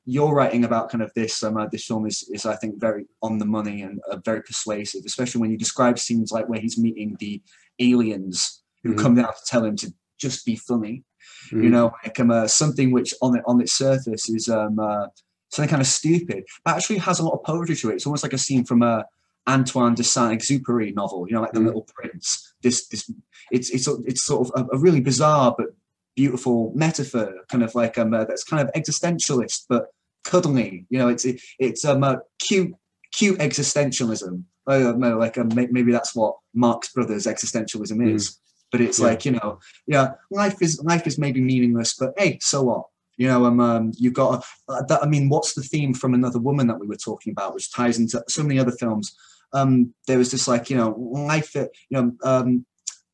you're 0.09 0.33
writing 0.33 0.63
about 0.63 0.89
kind 0.89 1.03
of 1.03 1.11
this 1.13 1.43
um, 1.43 1.57
uh, 1.57 1.67
this 1.67 1.85
film 1.85 2.07
is 2.07 2.27
is 2.31 2.45
I 2.45 2.55
think 2.55 2.79
very 2.79 3.05
on 3.21 3.37
the 3.37 3.45
money 3.45 3.81
and 3.81 3.99
uh, 4.09 4.17
very 4.23 4.41
persuasive, 4.41 5.03
especially 5.05 5.41
when 5.41 5.51
you 5.51 5.57
describe 5.57 5.99
scenes 5.99 6.31
like 6.31 6.47
where 6.47 6.59
he's 6.59 6.77
meeting 6.77 7.17
the 7.19 7.41
aliens 7.79 8.63
who 8.83 8.91
mm-hmm. 8.91 8.99
come 8.99 9.15
down 9.15 9.33
to 9.33 9.45
tell 9.45 9.63
him 9.63 9.75
to 9.77 9.93
just 10.17 10.45
be 10.45 10.55
funny 10.55 11.03
mm. 11.51 11.63
you 11.63 11.69
know, 11.69 11.91
like 12.03 12.19
um, 12.19 12.31
uh, 12.31 12.47
something 12.47 12.91
which 12.91 13.13
on 13.21 13.37
it 13.37 13.43
on 13.45 13.61
its 13.61 13.73
surface 13.73 14.29
is 14.29 14.49
um, 14.49 14.79
uh, 14.79 15.07
something 15.49 15.69
kind 15.69 15.81
of 15.81 15.87
stupid, 15.87 16.45
but 16.63 16.75
actually 16.75 16.97
has 16.97 17.19
a 17.19 17.23
lot 17.23 17.33
of 17.33 17.43
poetry 17.43 17.75
to 17.75 17.89
it. 17.89 17.95
It's 17.95 18.05
almost 18.05 18.23
like 18.23 18.33
a 18.33 18.37
scene 18.37 18.65
from 18.65 18.81
a 18.81 19.05
Antoine 19.47 19.95
de 19.95 20.03
Saint-Exupéry 20.03 20.93
novel, 20.93 21.25
you 21.27 21.33
know, 21.33 21.41
like 21.41 21.53
The 21.53 21.59
mm. 21.59 21.67
Little 21.67 21.87
Prince. 21.95 22.53
This, 22.61 22.87
this, 22.87 23.09
it's 23.51 23.69
it's 23.69 23.87
it's 24.05 24.23
sort 24.23 24.47
of 24.47 24.65
a, 24.65 24.75
a 24.75 24.79
really 24.79 24.99
bizarre 24.99 25.55
but 25.57 25.67
beautiful 26.15 26.71
metaphor, 26.75 27.33
kind 27.49 27.63
of 27.63 27.73
like 27.75 27.97
um, 27.97 28.13
uh, 28.13 28.25
that's 28.25 28.43
kind 28.43 28.61
of 28.61 28.73
existentialist 28.73 29.65
but 29.69 29.87
cuddly. 30.27 30.85
You 30.89 30.99
know, 30.99 31.07
it's 31.07 31.25
it, 31.25 31.41
it's 31.59 31.85
um, 31.85 32.03
a 32.03 32.19
cute 32.39 32.73
cute 33.13 33.39
existentialism. 33.39 34.43
I 34.67 34.79
don't 34.79 34.99
know, 34.99 35.17
like 35.17 35.37
um, 35.37 35.49
maybe 35.53 35.91
that's 35.91 36.13
what 36.13 36.35
Marx 36.53 36.91
Brothers 36.93 37.25
existentialism 37.25 38.13
is. 38.13 38.31
Mm 38.31 38.37
but 38.71 38.81
it's 38.81 38.99
yeah. 38.99 39.05
like 39.05 39.25
you 39.25 39.31
know 39.31 39.59
yeah 39.85 40.11
life 40.31 40.61
is 40.61 40.81
life 40.83 41.07
is 41.07 41.17
maybe 41.17 41.41
meaningless 41.41 41.95
but 41.95 42.13
hey 42.17 42.37
so 42.41 42.63
what 42.63 42.83
you 43.17 43.27
know 43.27 43.45
um, 43.45 43.59
um 43.59 43.91
you've 43.97 44.13
got 44.13 44.43
uh, 44.69 44.83
that, 44.83 45.01
i 45.03 45.05
mean 45.05 45.29
what's 45.29 45.53
the 45.53 45.61
theme 45.61 45.93
from 45.93 46.13
another 46.13 46.39
woman 46.39 46.67
that 46.67 46.79
we 46.79 46.87
were 46.87 46.95
talking 46.95 47.31
about 47.31 47.53
which 47.53 47.71
ties 47.73 47.99
into 47.99 48.23
so 48.27 48.43
many 48.43 48.59
other 48.59 48.71
films 48.71 49.15
um 49.53 49.93
there 50.07 50.17
was 50.17 50.31
this 50.31 50.47
like 50.47 50.69
you 50.69 50.77
know 50.77 50.89
life 51.11 51.53
that 51.53 51.69
you 51.89 52.01
know 52.01 52.11
um 52.23 52.65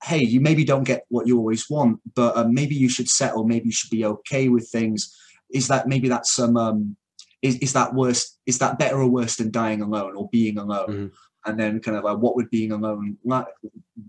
hey 0.03 0.19
you 0.19 0.41
maybe 0.41 0.65
don't 0.65 0.83
get 0.83 1.05
what 1.09 1.27
you 1.27 1.37
always 1.37 1.69
want 1.69 1.99
but 2.15 2.35
um, 2.35 2.53
maybe 2.53 2.75
you 2.75 2.89
should 2.89 3.09
settle 3.09 3.45
maybe 3.45 3.67
you 3.67 3.71
should 3.71 3.91
be 3.91 4.05
okay 4.05 4.49
with 4.49 4.67
things 4.69 5.15
is 5.53 5.67
that 5.67 5.87
maybe 5.87 6.09
that's 6.09 6.33
some 6.33 6.57
um 6.57 6.95
is, 7.43 7.57
is 7.57 7.73
that 7.73 7.93
worse 7.93 8.39
is 8.45 8.57
that 8.59 8.79
better 8.79 8.97
or 8.97 9.07
worse 9.07 9.35
than 9.35 9.51
dying 9.51 9.81
alone 9.81 10.15
or 10.15 10.29
being 10.29 10.57
alone? 10.57 10.87
Mm-hmm. 10.87 11.07
And 11.45 11.59
then 11.59 11.81
kind 11.81 11.97
of 11.97 12.05
like 12.05 12.17
what 12.17 12.37
would 12.37 12.49
being 12.49 12.71
alone 12.71 13.17
like 13.25 13.47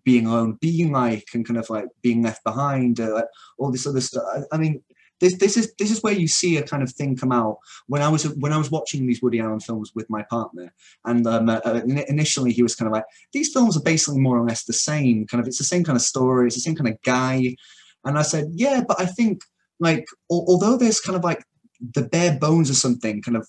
being 0.05 0.27
alone 0.27 0.57
being 0.61 0.93
like? 0.93 1.27
And 1.35 1.45
kind 1.45 1.59
of 1.59 1.69
like 1.69 1.87
being 2.01 2.23
left 2.23 2.45
behind 2.45 3.01
uh, 3.01 3.13
like 3.13 3.27
all 3.59 3.73
this 3.73 3.89
other 3.89 4.01
stuff. 4.01 4.23
I, 4.33 4.55
I, 4.55 4.59
mean 4.59 4.83
this 5.19 5.37
this 5.39 5.57
is 5.57 5.75
this 5.81 5.91
is 5.91 6.01
where 6.01 6.13
you 6.13 6.29
see 6.29 6.57
a 6.59 6.63
kind 6.63 6.85
of 6.85 6.93
thing 6.93 7.17
come 7.17 7.33
out. 7.33 7.59
When 7.89 8.03
I 8.03 8.09
was 8.09 8.29
when 8.37 8.53
I 8.53 8.57
was 8.57 8.71
watching 8.71 9.05
these 9.05 9.21
Woody 9.21 9.41
Allen 9.41 9.59
films 9.59 9.91
with 9.97 10.09
my 10.09 10.23
partner 10.31 10.73
and 11.05 11.27
um, 11.27 11.49
uh, 11.49 11.61
uh 11.65 11.81
initially 12.09 12.53
he 12.53 12.63
was 12.63 12.77
kind 12.77 12.87
of 12.87 12.93
like 12.93 13.05
these 13.33 13.53
films 13.53 13.77
are 13.77 13.83
basically 13.83 14.21
more 14.21 14.39
or 14.39 14.47
less 14.47 14.65
the 14.65 14.73
same 14.73 15.27
kind 15.27 15.41
of 15.41 15.49
it's 15.49 15.59
the 15.59 15.65
same 15.65 15.83
kind 15.83 15.97
of 15.97 16.03
story 16.03 16.47
it's 16.47 16.57
the 16.57 16.63
same 16.63 16.77
kind 16.77 16.89
of 16.89 17.03
guy. 17.03 17.57
And 18.05 18.17
I 18.17 18.23
said 18.23 18.47
yeah 18.53 18.85
but 18.87 19.01
I 19.01 19.07
think 19.07 19.43
like 19.81 20.07
although 20.31 20.77
there's 20.77 21.01
kind 21.01 21.17
of 21.17 21.25
like 21.25 21.45
the 21.93 22.03
bare 22.03 22.39
bones 22.39 22.71
of 22.71 22.77
something 22.77 23.23
kind 23.23 23.37
of 23.37 23.47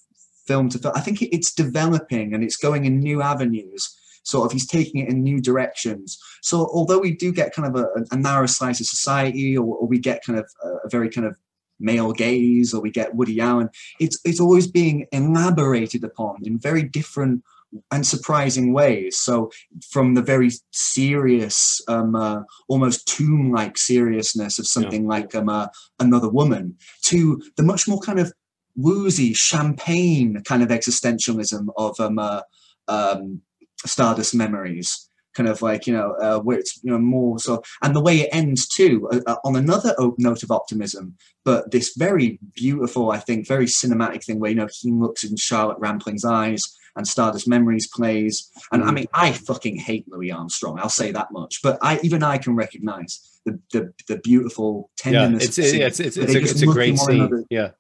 film 0.48 0.70
to 0.70 0.80
film. 0.80 0.94
I 0.96 1.02
think 1.02 1.22
it's 1.22 1.54
developing 1.54 2.34
and 2.34 2.44
it's 2.44 2.58
going 2.58 2.86
in 2.86 3.00
new 3.00 3.22
avenues. 3.22 3.96
Sort 4.24 4.48
of, 4.48 4.52
he's 4.52 4.68
taking 4.68 5.02
it 5.02 5.10
in 5.10 5.22
new 5.22 5.40
directions. 5.40 6.18
So, 6.42 6.68
although 6.74 6.98
we 6.98 7.16
do 7.16 7.32
get 7.32 7.54
kind 7.54 7.68
of 7.68 7.76
a, 7.76 7.88
a 8.12 8.18
narrow 8.18 8.48
slice 8.48 8.80
of 8.80 8.88
society, 8.88 9.56
or, 9.56 9.76
or 9.78 9.88
we 9.88 10.00
get 10.00 10.24
kind 10.24 10.40
of 10.40 10.50
a, 10.64 10.68
a 10.86 10.90
very 10.90 11.10
kind 11.10 11.28
of 11.28 11.38
male 11.80 12.12
gaze, 12.12 12.74
or 12.74 12.82
we 12.82 12.90
get 12.90 13.14
Woody 13.14 13.40
Allen, 13.40 13.70
it's 14.00 14.20
it's 14.26 14.40
always 14.40 14.66
being 14.66 15.06
elaborated 15.12 16.04
upon 16.04 16.38
in 16.44 16.58
very 16.58 16.82
different 16.82 17.44
and 17.92 18.06
surprising 18.06 18.74
ways. 18.74 19.18
So, 19.18 19.52
from 19.90 20.14
the 20.14 20.22
very 20.22 20.52
serious, 20.72 21.82
um, 21.88 22.16
uh, 22.16 22.42
almost 22.68 23.08
tomb-like 23.08 23.78
seriousness 23.78 24.60
of 24.60 24.68
something 24.68 25.04
yeah. 25.04 25.10
like 25.10 25.36
um, 25.36 25.50
uh, 25.50 25.68
Another 26.00 26.30
Woman, 26.30 26.76
to 27.06 27.42
the 27.58 27.64
much 27.64 27.88
more 27.88 28.00
kind 28.00 28.20
of 28.20 28.34
woozy 28.76 29.34
champagne 29.34 30.42
kind 30.44 30.62
of 30.62 30.70
existentialism 30.70 31.68
of 31.78 32.00
um, 32.00 32.20
uh, 32.20 32.42
um, 32.88 33.42
Stardust 33.86 34.36
Memories, 34.36 35.10
kind 35.34 35.50
of 35.50 35.62
like 35.62 35.88
you 35.88 35.94
know 35.94 36.16
uh, 36.22 36.40
where 36.40 36.60
it's 36.60 36.80
you 36.84 36.92
know 36.92 37.00
more 37.00 37.40
so, 37.40 37.64
and 37.82 37.96
the 37.96 38.02
way 38.02 38.22
it 38.22 38.30
ends 38.32 38.68
too 38.68 39.08
uh, 39.12 39.20
uh 39.28 39.36
on 39.44 39.56
another 39.56 39.96
note 40.18 40.44
of 40.44 40.52
optimism, 40.52 41.16
but 41.44 41.72
this 41.72 41.96
very 41.96 42.40
beautiful, 42.54 43.12
I 43.12 43.20
think, 43.20 43.48
very 43.48 43.66
cinematic 43.66 44.24
thing 44.24 44.40
where 44.40 44.52
you 44.52 44.58
know 44.58 44.68
he 44.72 44.92
looks 44.92 45.24
in 45.24 45.36
Charlotte 45.38 45.80
Rampling's 45.80 46.26
eyes 46.26 46.64
and 46.96 47.08
Stardust 47.08 47.48
Memories 47.48 47.88
plays, 47.88 48.50
and 48.72 48.84
I 48.84 48.92
mm. 48.92 48.94
mean 48.94 49.08
I 49.14 49.32
fucking 49.32 49.78
hate 49.78 50.06
Louis 50.08 50.32
Armstrong, 50.32 50.80
I'll 50.80 50.90
say 50.90 51.12
that 51.12 51.32
much, 51.32 51.62
but 51.62 51.78
I 51.82 52.00
even 52.04 52.24
I 52.24 52.38
can 52.38 52.56
recognize 52.56 53.35
the 53.46 53.60
the, 53.72 53.94
the 54.08 54.18
beautiful 54.18 54.90
tenderness. 54.98 55.58
Yeah, 55.58 55.86
it's 55.86 56.00
it's 56.00 56.00
it's, 56.00 56.18
it's, 56.18 56.34
a, 56.34 56.40
it's 56.40 56.62
a 56.62 56.66
great 56.66 56.98
scene. 56.98 57.22
Another. 57.22 57.44
Yeah, 57.50 57.72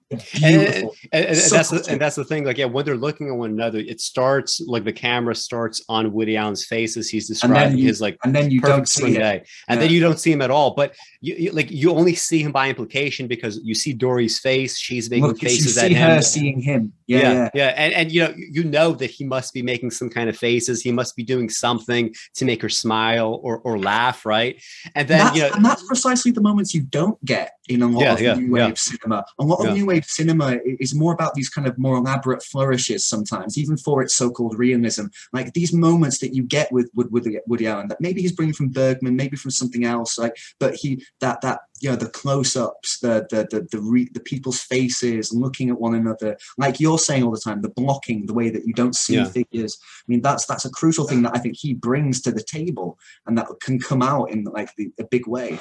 and, 0.43 0.61
and, 0.61 0.89
and 1.11 1.37
so 1.37 1.55
that's 1.55 1.69
the, 1.69 1.85
and 1.89 1.99
that's 1.99 2.15
the 2.15 2.23
thing. 2.23 2.45
Like, 2.45 2.57
yeah, 2.57 2.65
when 2.65 2.85
they're 2.85 2.95
looking 2.95 3.29
at 3.29 3.35
one 3.35 3.51
another, 3.51 3.79
it 3.79 3.99
starts 3.99 4.61
like 4.61 4.83
the 4.83 4.93
camera 4.93 5.35
starts 5.35 5.83
on 5.89 6.13
Woody 6.13 6.37
Allen's 6.37 6.65
face 6.65 6.95
as 6.97 7.09
he's 7.09 7.27
describing 7.27 7.77
you, 7.77 7.87
his 7.87 7.99
like, 7.99 8.17
and 8.23 8.35
then 8.35 8.51
you 8.51 8.61
don't 8.61 8.87
see 8.87 9.15
day, 9.15 9.43
and 9.67 9.77
yeah. 9.79 9.85
then 9.85 9.93
you 9.93 9.99
don't 9.99 10.19
see 10.19 10.31
him 10.31 10.41
at 10.41 10.51
all. 10.51 10.75
But 10.75 10.95
you, 11.21 11.35
you, 11.35 11.51
like 11.51 11.71
you 11.71 11.91
only 11.91 12.15
see 12.15 12.41
him 12.41 12.51
by 12.51 12.69
implication 12.69 13.27
because 13.27 13.59
you 13.63 13.73
see 13.73 13.93
Dorrie's 13.93 14.39
face. 14.39 14.77
She's 14.77 15.09
making 15.09 15.27
Look, 15.27 15.39
faces 15.39 15.77
at 15.77 15.91
him. 15.91 15.97
Her 15.97 16.21
seeing 16.21 16.61
him. 16.61 16.93
Yeah, 17.07 17.19
yeah, 17.19 17.33
yeah, 17.33 17.49
yeah, 17.53 17.73
And 17.75 17.93
and 17.93 18.11
you 18.11 18.21
know 18.23 18.33
you 18.37 18.63
know 18.63 18.91
that 18.93 19.09
he 19.09 19.25
must 19.25 19.53
be 19.53 19.63
making 19.63 19.91
some 19.91 20.09
kind 20.09 20.29
of 20.29 20.37
faces. 20.37 20.81
He 20.81 20.91
must 20.91 21.15
be 21.15 21.23
doing 21.23 21.49
something 21.49 22.13
to 22.35 22.45
make 22.45 22.61
her 22.61 22.69
smile 22.69 23.39
or 23.43 23.59
or 23.59 23.79
laugh, 23.79 24.25
right? 24.25 24.61
And 24.93 25.07
then 25.07 25.19
that's, 25.19 25.35
you 25.35 25.41
know, 25.43 25.54
and 25.55 25.65
that's 25.65 25.83
precisely 25.83 26.31
the 26.31 26.41
moments 26.41 26.73
you 26.73 26.81
don't 26.81 27.23
get 27.25 27.53
in 27.67 27.81
a 27.81 27.87
lot 27.87 28.01
yeah, 28.01 28.13
of 28.13 28.21
yeah, 28.21 28.33
new 28.35 28.51
wave 28.51 28.69
yeah. 28.69 28.73
cinema. 28.75 29.25
A 29.39 29.43
lot 29.43 29.65
of 29.65 29.73
new 29.73 29.85
wave 29.87 30.05
cinema 30.05 30.57
is 30.79 30.93
more 30.93 31.13
about 31.13 31.33
these 31.33 31.49
kind 31.49 31.67
of 31.67 31.77
more 31.77 31.97
elaborate 31.97 32.43
flourishes 32.43 33.07
sometimes, 33.07 33.57
even 33.57 33.77
for 33.77 34.01
its 34.01 34.15
so-called 34.15 34.57
realism. 34.57 35.05
Like 35.33 35.53
these 35.53 35.73
moments 35.73 36.19
that 36.19 36.33
you 36.33 36.43
get 36.43 36.71
with, 36.71 36.89
with, 36.93 37.09
with 37.11 37.27
Woody 37.47 37.67
Allen 37.67 37.87
that 37.87 38.01
maybe 38.01 38.21
he's 38.21 38.31
bringing 38.31 38.53
from 38.53 38.69
Bergman, 38.69 39.15
maybe 39.15 39.37
from 39.37 39.51
something 39.51 39.85
else. 39.85 40.17
Like, 40.17 40.35
but 40.59 40.75
he 40.75 41.03
that 41.21 41.41
that 41.41 41.61
you 41.81 41.89
know 41.89 41.95
the 41.95 42.09
close-ups, 42.09 42.99
the 42.99 43.27
the 43.29 43.47
the 43.51 43.67
the, 43.71 43.81
re, 43.81 44.07
the 44.13 44.19
people's 44.21 44.61
faces, 44.61 45.33
looking 45.33 45.69
at 45.69 45.79
one 45.79 45.95
another. 45.95 46.37
Like 46.57 46.79
you're 46.79 46.99
saying 46.99 47.23
all 47.23 47.31
the 47.31 47.39
time, 47.39 47.61
the 47.61 47.69
blocking, 47.69 48.25
the 48.25 48.33
way 48.33 48.49
that 48.49 48.65
you 48.65 48.73
don't 48.73 48.95
see 48.95 49.23
figures. 49.25 49.77
I 49.81 50.05
mean, 50.07 50.21
that's 50.21 50.45
that's 50.45 50.65
a 50.65 50.69
crucial 50.69 51.07
thing 51.07 51.21
that 51.23 51.35
I 51.35 51.39
think 51.39 51.55
he 51.57 51.73
brings 51.73 52.21
to 52.21 52.31
the 52.31 52.43
table, 52.43 52.97
and 53.25 53.37
that 53.37 53.47
can 53.61 53.79
come 53.79 54.01
out 54.01 54.31
in 54.31 54.45
like 54.45 54.69
the, 54.77 54.91
a 54.99 55.03
big 55.03 55.27
way. 55.27 55.59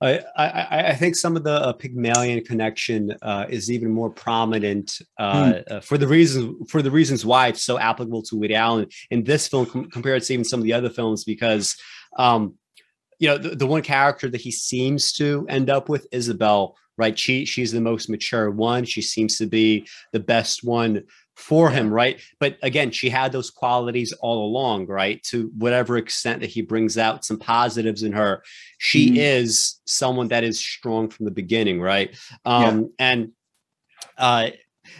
I, 0.00 0.22
I, 0.36 0.88
I 0.88 0.94
think 0.94 1.16
some 1.16 1.36
of 1.36 1.44
the 1.44 1.52
uh, 1.52 1.72
Pygmalion 1.72 2.44
connection 2.44 3.14
uh, 3.22 3.46
is 3.48 3.70
even 3.70 3.90
more 3.90 4.10
prominent 4.10 4.98
uh, 5.18 5.52
mm. 5.52 5.84
for 5.84 5.96
the 5.98 6.06
reasons 6.06 6.70
for 6.70 6.82
the 6.82 6.90
reasons 6.90 7.24
why 7.24 7.48
it's 7.48 7.62
so 7.62 7.78
applicable 7.78 8.22
to 8.24 8.36
Woody 8.36 8.54
Allen 8.54 8.88
in 9.10 9.24
this 9.24 9.48
film 9.48 9.66
com- 9.66 9.90
compared 9.90 10.22
to 10.22 10.32
even 10.32 10.44
some 10.44 10.60
of 10.60 10.64
the 10.64 10.72
other 10.72 10.90
films 10.90 11.24
because 11.24 11.76
um, 12.18 12.54
you 13.18 13.28
know 13.28 13.38
the, 13.38 13.50
the 13.56 13.66
one 13.66 13.82
character 13.82 14.28
that 14.28 14.40
he 14.40 14.50
seems 14.50 15.12
to 15.12 15.46
end 15.48 15.70
up 15.70 15.88
with 15.88 16.06
Isabel 16.12 16.76
right 16.96 17.18
she 17.18 17.44
she's 17.44 17.72
the 17.72 17.80
most 17.80 18.08
mature 18.08 18.50
one 18.50 18.84
she 18.84 19.02
seems 19.02 19.36
to 19.38 19.46
be 19.46 19.86
the 20.12 20.20
best 20.20 20.62
one 20.62 21.02
for 21.36 21.70
him, 21.70 21.92
right? 21.92 22.20
But 22.38 22.58
again, 22.62 22.90
she 22.90 23.10
had 23.10 23.32
those 23.32 23.50
qualities 23.50 24.12
all 24.12 24.46
along, 24.46 24.86
right? 24.86 25.22
To 25.24 25.50
whatever 25.58 25.96
extent 25.96 26.40
that 26.40 26.50
he 26.50 26.62
brings 26.62 26.96
out 26.96 27.24
some 27.24 27.38
positives 27.38 28.02
in 28.02 28.12
her, 28.12 28.42
she 28.78 29.08
mm-hmm. 29.08 29.16
is 29.16 29.80
someone 29.84 30.28
that 30.28 30.44
is 30.44 30.60
strong 30.60 31.10
from 31.10 31.24
the 31.24 31.32
beginning, 31.32 31.80
right? 31.80 32.16
Um, 32.44 32.82
yeah. 32.82 32.86
And 33.00 33.32
uh, 34.16 34.50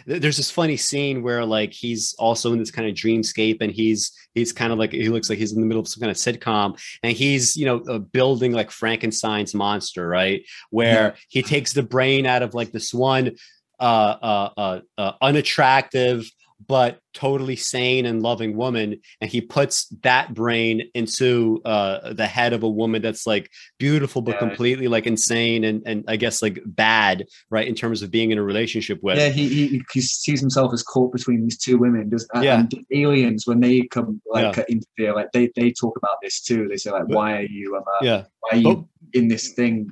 there's 0.05 0.37
this 0.37 0.51
funny 0.51 0.77
scene 0.77 1.21
where 1.23 1.45
like 1.45 1.73
he's 1.73 2.13
also 2.19 2.53
in 2.53 2.59
this 2.59 2.71
kind 2.71 2.87
of 2.87 2.95
dreamscape 2.95 3.57
and 3.61 3.71
he's 3.71 4.11
he's 4.33 4.51
kind 4.51 4.71
of 4.71 4.79
like 4.79 4.91
he 4.91 5.09
looks 5.09 5.29
like 5.29 5.39
he's 5.39 5.53
in 5.53 5.61
the 5.61 5.67
middle 5.67 5.81
of 5.81 5.87
some 5.87 6.01
kind 6.01 6.11
of 6.11 6.17
sitcom 6.17 6.79
and 7.03 7.13
he's 7.13 7.55
you 7.55 7.65
know 7.65 7.81
uh, 7.89 7.99
building 7.99 8.51
like 8.51 8.71
frankenstein's 8.71 9.53
monster 9.53 10.07
right 10.07 10.43
where 10.69 11.09
yeah. 11.09 11.15
he 11.29 11.41
takes 11.41 11.73
the 11.73 11.83
brain 11.83 12.25
out 12.25 12.41
of 12.41 12.53
like 12.53 12.71
this 12.71 12.93
one 12.93 13.35
uh, 13.79 13.83
uh, 14.21 14.49
uh, 14.57 14.79
uh, 14.97 15.11
unattractive 15.21 16.29
but 16.67 16.99
totally 17.13 17.55
sane 17.55 18.05
and 18.05 18.21
loving 18.21 18.55
woman 18.55 18.99
and 19.21 19.29
he 19.29 19.41
puts 19.41 19.87
that 20.03 20.33
brain 20.33 20.89
into 20.93 21.61
uh 21.65 22.13
the 22.13 22.25
head 22.25 22.53
of 22.53 22.63
a 22.63 22.69
woman 22.69 23.01
that's 23.01 23.25
like 23.25 23.49
beautiful 23.79 24.21
but 24.21 24.33
yeah. 24.33 24.39
completely 24.39 24.87
like 24.87 25.07
insane 25.07 25.63
and 25.63 25.81
and 25.85 26.03
i 26.07 26.15
guess 26.15 26.41
like 26.41 26.59
bad 26.65 27.25
right 27.49 27.67
in 27.67 27.75
terms 27.75 28.01
of 28.01 28.11
being 28.11 28.31
in 28.31 28.37
a 28.37 28.43
relationship 28.43 29.01
with 29.01 29.17
yeah 29.17 29.29
he 29.29 29.47
he, 29.47 29.81
he 29.93 30.01
sees 30.01 30.39
himself 30.39 30.73
as 30.73 30.83
caught 30.83 31.11
between 31.11 31.43
these 31.43 31.57
two 31.57 31.77
women 31.77 32.09
does 32.09 32.27
yeah. 32.41 32.59
and 32.59 32.73
aliens 32.91 33.47
when 33.47 33.59
they 33.59 33.81
come 33.83 34.21
like 34.29 34.55
yeah. 34.55 34.63
interfere 34.67 35.15
like 35.15 35.31
they 35.31 35.49
they 35.55 35.71
talk 35.71 35.95
about 35.97 36.17
this 36.21 36.41
too 36.41 36.67
they 36.67 36.77
say 36.77 36.91
like 36.91 37.07
why 37.07 37.37
are 37.37 37.43
you 37.43 37.75
um, 37.75 37.83
uh, 37.83 38.03
yeah 38.03 38.23
why 38.41 38.49
are 38.51 38.57
you 38.57 38.75
but, 38.75 38.85
in 39.13 39.27
this 39.27 39.53
thing 39.53 39.89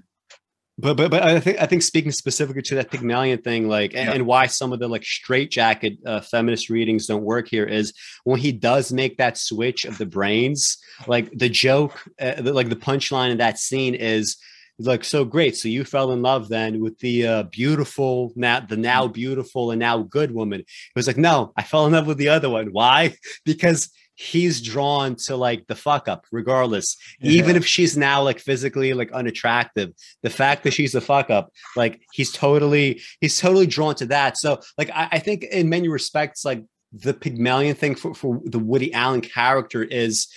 but 0.77 0.95
but 0.95 1.11
but 1.11 1.21
I 1.21 1.39
think 1.39 1.61
I 1.61 1.67
think 1.67 1.83
speaking 1.83 2.11
specifically 2.11 2.63
to 2.63 2.75
that 2.75 2.89
Pygmalion 2.89 3.41
thing, 3.41 3.67
like 3.67 3.93
and, 3.93 4.07
yeah. 4.07 4.13
and 4.13 4.25
why 4.25 4.47
some 4.47 4.73
of 4.73 4.79
the 4.79 4.87
like 4.87 5.03
straitjacket 5.03 5.97
uh, 6.05 6.21
feminist 6.21 6.69
readings 6.69 7.05
don't 7.05 7.23
work 7.23 7.47
here 7.47 7.65
is 7.65 7.93
when 8.23 8.39
he 8.39 8.51
does 8.51 8.91
make 8.91 9.17
that 9.17 9.37
switch 9.37 9.85
of 9.85 9.99
the 9.99 10.05
brains, 10.05 10.77
like 11.05 11.29
the 11.31 11.49
joke, 11.49 12.03
uh, 12.19 12.41
the, 12.41 12.53
like 12.53 12.69
the 12.69 12.75
punchline 12.75 13.29
in 13.29 13.37
that 13.37 13.59
scene 13.59 13.93
is 13.93 14.37
like 14.79 15.03
so 15.03 15.23
great. 15.23 15.55
So 15.55 15.67
you 15.67 15.83
fell 15.83 16.11
in 16.11 16.23
love 16.23 16.49
then 16.49 16.81
with 16.81 16.97
the 16.99 17.27
uh, 17.27 17.43
beautiful 17.43 18.33
now 18.35 18.59
the 18.61 18.77
now 18.77 19.07
beautiful 19.07 19.69
and 19.69 19.79
now 19.79 20.01
good 20.01 20.31
woman. 20.31 20.61
It 20.61 20.95
was 20.95 21.05
like 21.05 21.17
no, 21.17 21.53
I 21.55 21.61
fell 21.61 21.85
in 21.85 21.93
love 21.93 22.07
with 22.07 22.17
the 22.17 22.29
other 22.29 22.49
one. 22.49 22.67
Why? 22.67 23.15
Because 23.45 23.89
he's 24.15 24.61
drawn 24.61 25.15
to 25.15 25.35
like 25.35 25.65
the 25.67 25.75
fuck 25.75 26.07
up 26.07 26.25
regardless. 26.31 26.97
Yeah. 27.19 27.31
even 27.31 27.55
if 27.55 27.65
she's 27.65 27.97
now 27.97 28.21
like 28.21 28.39
physically 28.39 28.93
like 28.93 29.11
unattractive 29.11 29.91
the 30.21 30.29
fact 30.29 30.63
that 30.63 30.73
she's 30.73 30.95
a 30.95 31.01
fuck 31.01 31.29
up 31.29 31.51
like 31.75 32.01
he's 32.13 32.31
totally 32.31 33.01
he's 33.21 33.39
totally 33.39 33.67
drawn 33.67 33.95
to 33.95 34.05
that. 34.07 34.37
So 34.37 34.59
like 34.77 34.89
i, 34.91 35.09
I 35.13 35.19
think 35.19 35.43
in 35.43 35.69
many 35.69 35.87
respects 35.87 36.45
like 36.45 36.63
the 36.91 37.13
pygmalion 37.13 37.75
thing 37.75 37.95
for, 37.95 38.13
for 38.13 38.39
the 38.45 38.59
woody 38.59 38.93
allen 38.93 39.21
character 39.21 39.83
is 39.83 40.27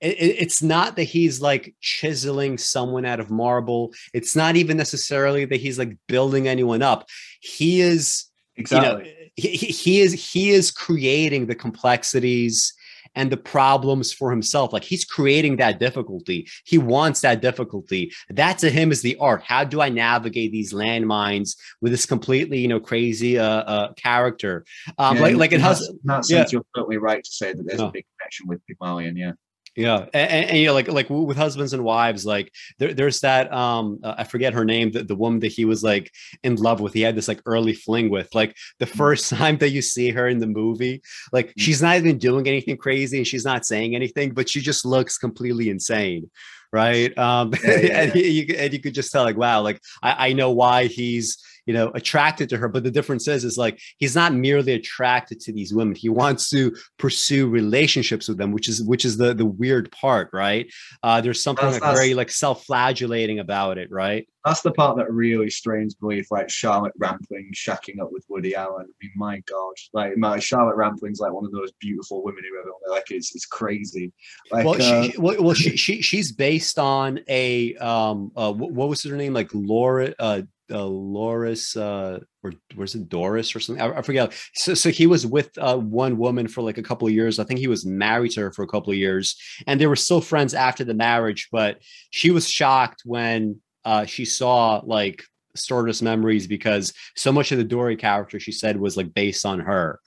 it, 0.00 0.16
it's 0.20 0.62
not 0.62 0.96
that 0.96 1.04
he's 1.04 1.40
like 1.40 1.74
chiseling 1.80 2.58
someone 2.58 3.04
out 3.04 3.20
of 3.20 3.30
marble. 3.30 3.92
It's 4.12 4.36
not 4.36 4.56
even 4.56 4.76
necessarily 4.76 5.44
that 5.46 5.56
he's 5.56 5.78
like 5.78 5.96
building 6.06 6.48
anyone 6.48 6.82
up. 6.82 7.08
He 7.40 7.80
is 7.80 8.26
exactly 8.56 9.04
you 9.04 9.10
know, 9.10 9.16
he, 9.36 9.48
he 9.48 10.00
is 10.00 10.12
he 10.32 10.50
is 10.50 10.70
creating 10.70 11.46
the 11.46 11.54
complexities 11.54 12.72
and 13.16 13.32
the 13.32 13.36
problems 13.36 14.12
for 14.12 14.30
himself. 14.30 14.72
Like 14.72 14.84
he's 14.84 15.04
creating 15.04 15.56
that 15.56 15.80
difficulty. 15.80 16.48
He 16.64 16.78
wants 16.78 17.22
that 17.22 17.40
difficulty. 17.40 18.12
That 18.28 18.58
to 18.58 18.70
him 18.70 18.92
is 18.92 19.02
the 19.02 19.16
art. 19.16 19.42
How 19.42 19.64
do 19.64 19.80
I 19.80 19.88
navigate 19.88 20.52
these 20.52 20.72
landmines 20.72 21.56
with 21.80 21.92
this 21.92 22.06
completely, 22.06 22.58
you 22.58 22.68
know, 22.68 22.78
crazy 22.78 23.38
uh, 23.38 23.46
uh 23.46 23.92
character? 23.94 24.64
Um, 24.98 25.16
yeah, 25.16 25.22
like 25.22 25.36
like 25.36 25.52
it 25.52 25.60
has. 25.60 25.88
In 25.88 25.98
that 26.04 26.24
sense, 26.24 26.52
yeah. 26.52 26.56
you're 26.56 26.66
totally 26.76 26.98
right 26.98 27.24
to 27.24 27.30
say 27.30 27.52
that 27.52 27.66
there's 27.66 27.80
a 27.80 27.90
big 27.90 28.04
connection 28.18 28.46
with 28.46 28.64
Pygmalion. 28.66 29.16
Yeah. 29.16 29.32
Yeah, 29.76 30.06
and, 30.14 30.30
and, 30.30 30.50
and, 30.50 30.58
you 30.58 30.66
know, 30.66 30.72
like 30.72 30.88
like 30.88 31.10
with 31.10 31.36
husbands 31.36 31.74
and 31.74 31.84
wives, 31.84 32.24
like 32.24 32.50
there, 32.78 32.94
there's 32.94 33.20
that 33.20 33.52
um 33.52 34.00
uh, 34.02 34.14
I 34.16 34.24
forget 34.24 34.54
her 34.54 34.64
name, 34.64 34.90
the, 34.90 35.04
the 35.04 35.14
woman 35.14 35.40
that 35.40 35.52
he 35.52 35.66
was 35.66 35.84
like 35.84 36.10
in 36.42 36.56
love 36.56 36.80
with. 36.80 36.94
He 36.94 37.02
had 37.02 37.14
this 37.14 37.28
like 37.28 37.42
early 37.44 37.74
fling 37.74 38.08
with. 38.08 38.34
Like 38.34 38.56
the 38.78 38.86
mm. 38.86 38.96
first 38.96 39.28
time 39.34 39.58
that 39.58 39.70
you 39.70 39.82
see 39.82 40.08
her 40.10 40.28
in 40.28 40.38
the 40.38 40.46
movie, 40.46 41.02
like 41.30 41.48
mm-hmm. 41.48 41.60
she's 41.60 41.82
not 41.82 41.96
even 41.96 42.16
doing 42.16 42.48
anything 42.48 42.78
crazy 42.78 43.18
and 43.18 43.26
she's 43.26 43.44
not 43.44 43.66
saying 43.66 43.94
anything, 43.94 44.32
but 44.32 44.48
she 44.48 44.62
just 44.62 44.86
looks 44.86 45.18
completely 45.18 45.68
insane, 45.68 46.30
right? 46.72 47.16
Um, 47.18 47.52
yeah, 47.64 47.76
yeah, 47.80 48.02
and, 48.02 48.14
you, 48.14 48.54
and 48.56 48.72
you 48.72 48.80
could 48.80 48.94
just 48.94 49.12
tell, 49.12 49.24
like, 49.24 49.36
wow, 49.36 49.60
like 49.62 49.80
I, 50.02 50.28
I 50.28 50.32
know 50.32 50.50
why 50.50 50.86
he's 50.86 51.38
you 51.66 51.74
know 51.74 51.90
attracted 51.94 52.48
to 52.48 52.56
her. 52.56 52.68
But 52.68 52.84
the 52.84 52.90
difference 52.90 53.28
is 53.28 53.44
is 53.44 53.58
like 53.58 53.78
he's 53.98 54.14
not 54.14 54.32
merely 54.32 54.72
attracted 54.72 55.40
to 55.40 55.52
these 55.52 55.74
women. 55.74 55.94
He 55.94 56.08
wants 56.08 56.48
to 56.50 56.74
pursue 56.98 57.48
relationships 57.48 58.28
with 58.28 58.38
them 58.38 58.52
which 58.52 58.68
is 58.68 58.82
which 58.82 59.04
is 59.04 59.16
the 59.16 59.34
the 59.34 59.44
weird 59.44 59.90
part 59.92 60.30
right? 60.32 60.72
Uh 61.02 61.20
there's 61.20 61.42
something 61.42 61.64
that's, 61.64 61.80
like 61.80 61.82
that's, 61.82 61.98
very 61.98 62.14
like 62.14 62.30
self-flagellating 62.30 63.40
about 63.40 63.78
it 63.78 63.90
right 63.90 64.26
that's 64.46 64.60
the 64.60 64.70
part 64.70 64.96
that 64.96 65.12
really 65.12 65.50
strains 65.50 65.96
me 66.00 66.22
like 66.30 66.48
charlotte 66.48 66.92
rampling 66.98 67.50
shacking 67.54 68.00
up 68.00 68.08
with 68.12 68.24
woody 68.28 68.54
allen 68.54 68.86
i 68.86 68.94
mean 69.02 69.12
my 69.16 69.38
god 69.40 69.74
like 69.92 70.16
my 70.16 70.38
charlotte 70.38 70.76
rampling's 70.76 71.20
like 71.20 71.32
one 71.32 71.44
of 71.44 71.52
those 71.52 71.72
beautiful 71.80 72.22
women 72.22 72.42
who 72.48 72.58
ever 72.58 72.70
like 72.88 73.10
it's, 73.10 73.34
it's 73.34 73.46
crazy 73.46 74.12
like, 74.52 74.64
well, 74.64 74.80
uh, 74.80 75.02
she, 75.02 75.18
well, 75.18 75.42
well 75.42 75.54
she, 75.54 75.76
she 75.76 76.00
she's 76.00 76.32
based 76.32 76.78
on 76.78 77.20
a 77.28 77.74
um 77.76 78.30
uh 78.36 78.52
what, 78.52 78.70
what 78.70 78.88
was 78.88 79.02
her 79.02 79.16
name 79.16 79.34
like 79.34 79.50
laura 79.52 80.14
uh 80.18 80.40
uh, 80.68 80.84
Loris 80.84 81.76
uh, 81.76 82.18
or 82.42 82.52
was 82.76 82.94
it 82.94 83.08
Doris 83.08 83.54
or 83.54 83.60
something? 83.60 83.80
I, 83.80 83.98
I 83.98 84.02
forget. 84.02 84.32
So, 84.54 84.74
so 84.74 84.90
he 84.90 85.06
was 85.06 85.26
with 85.26 85.56
uh, 85.58 85.76
one 85.76 86.16
woman 86.18 86.48
for 86.48 86.62
like 86.62 86.78
a 86.78 86.82
couple 86.82 87.06
of 87.06 87.14
years. 87.14 87.38
I 87.38 87.44
think 87.44 87.60
he 87.60 87.68
was 87.68 87.86
married 87.86 88.32
to 88.32 88.40
her 88.40 88.52
for 88.52 88.64
a 88.64 88.66
couple 88.66 88.92
of 88.92 88.98
years, 88.98 89.36
and 89.66 89.80
they 89.80 89.86
were 89.86 89.94
still 89.94 90.20
friends 90.20 90.54
after 90.54 90.82
the 90.82 90.94
marriage. 90.94 91.48
But 91.52 91.82
she 92.10 92.32
was 92.32 92.48
shocked 92.48 93.02
when 93.04 93.60
uh, 93.86 94.04
she 94.04 94.26
saw 94.26 94.82
like 94.84 95.24
Stardust 95.54 96.02
Memories 96.02 96.46
because 96.46 96.92
so 97.16 97.32
much 97.32 97.52
of 97.52 97.58
the 97.58 97.64
Dorrie 97.64 97.96
character 97.96 98.38
she 98.38 98.52
said 98.52 98.78
was 98.78 98.96
like 98.96 99.14
based 99.14 99.46
on 99.46 99.60
her 99.60 100.00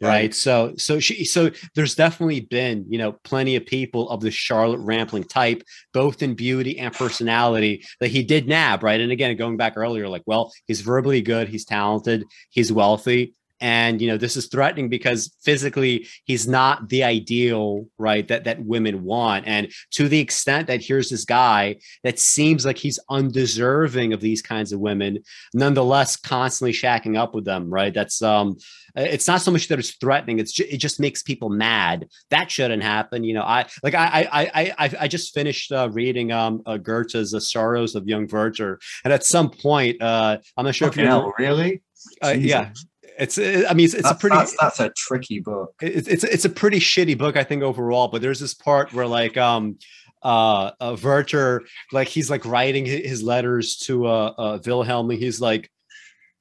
right? 0.00 0.34
So 0.34 0.74
so 0.76 1.00
she 1.00 1.24
so 1.24 1.50
there's 1.74 1.94
definitely 1.94 2.40
been 2.40 2.84
you 2.88 2.98
know 2.98 3.12
plenty 3.24 3.56
of 3.56 3.64
people 3.66 4.10
of 4.10 4.20
the 4.20 4.30
charlotte 4.30 4.80
rampling 4.80 5.24
type 5.24 5.62
both 5.92 6.22
in 6.22 6.34
beauty 6.34 6.78
and 6.78 6.92
personality 6.92 7.84
that 8.00 8.08
he 8.08 8.22
did 8.22 8.46
nab 8.46 8.82
right? 8.82 9.00
And 9.00 9.12
again 9.12 9.36
going 9.36 9.56
back 9.56 9.74
earlier 9.76 10.08
like 10.08 10.22
well 10.26 10.52
he's 10.66 10.80
verbally 10.80 11.22
good 11.22 11.48
he's 11.48 11.64
talented 11.64 12.24
he's 12.50 12.72
wealthy 12.72 13.34
and 13.60 14.00
you 14.00 14.08
know 14.08 14.16
this 14.16 14.36
is 14.36 14.46
threatening 14.46 14.88
because 14.88 15.34
physically 15.42 16.06
he's 16.24 16.48
not 16.48 16.88
the 16.88 17.04
ideal 17.04 17.86
right 17.98 18.26
that 18.28 18.44
that 18.44 18.64
women 18.64 19.04
want. 19.04 19.46
And 19.46 19.72
to 19.92 20.08
the 20.08 20.20
extent 20.20 20.66
that 20.68 20.82
here's 20.82 21.10
this 21.10 21.24
guy 21.24 21.76
that 22.02 22.18
seems 22.18 22.64
like 22.64 22.78
he's 22.78 22.98
undeserving 23.10 24.12
of 24.12 24.20
these 24.20 24.42
kinds 24.42 24.72
of 24.72 24.80
women 24.80 25.18
nonetheless 25.52 26.16
constantly 26.16 26.72
shacking 26.72 27.16
up 27.18 27.34
with 27.34 27.44
them 27.44 27.68
right? 27.68 27.92
That's 27.92 28.22
um 28.22 28.56
it's 28.94 29.28
not 29.28 29.42
so 29.42 29.50
much 29.50 29.68
that 29.68 29.78
it's 29.78 29.96
threatening 29.96 30.38
it's 30.38 30.52
just, 30.52 30.72
it 30.72 30.78
just 30.78 30.98
makes 30.98 31.22
people 31.22 31.50
mad. 31.50 32.08
That 32.30 32.50
shouldn't 32.50 32.82
happen 32.82 33.24
you 33.24 33.34
know 33.34 33.42
i 33.42 33.66
like 33.82 33.94
i 33.94 34.28
i 34.32 34.74
i 34.78 34.90
i 35.00 35.08
just 35.08 35.34
finished 35.34 35.72
uh, 35.72 35.88
reading 35.92 36.32
um 36.32 36.62
uh, 36.66 36.76
goethe's 36.76 37.32
the 37.32 37.40
sorrows 37.40 37.94
of 37.94 38.06
young 38.06 38.26
werther 38.26 38.78
and 39.04 39.12
at 39.12 39.24
some 39.24 39.50
point 39.50 40.00
uh 40.00 40.38
i'm 40.56 40.64
not 40.64 40.74
sure 40.74 40.88
if 40.88 40.96
you 40.96 41.04
know 41.04 41.32
really? 41.38 41.82
Uh, 42.22 42.34
yeah 42.38 42.70
it's 43.18 43.38
i 43.38 43.72
mean 43.74 43.84
it's, 43.84 43.94
it's 43.94 44.10
a 44.10 44.14
pretty 44.14 44.36
that's, 44.36 44.56
that's, 44.60 44.80
a 44.80 44.90
tricky 44.90 45.40
book 45.40 45.74
it's, 45.80 46.08
it's 46.08 46.24
it's 46.24 46.44
a 46.44 46.50
pretty 46.50 46.78
shitty 46.78 47.16
book 47.16 47.36
i 47.36 47.44
think 47.44 47.62
overall 47.62 48.08
but 48.08 48.20
there's 48.20 48.40
this 48.40 48.54
part 48.54 48.92
where 48.92 49.06
like 49.06 49.36
um 49.36 49.76
uh, 50.22 50.72
uh 50.80 50.96
Werther, 51.00 51.62
like 51.92 52.08
he's 52.08 52.30
like 52.30 52.44
writing 52.44 52.84
his 52.84 53.22
letters 53.22 53.76
to 53.76 54.06
uh, 54.06 54.34
uh 54.36 54.58
Wilhelm, 54.66 55.10
and 55.10 55.20
he's 55.20 55.40
like, 55.40 55.70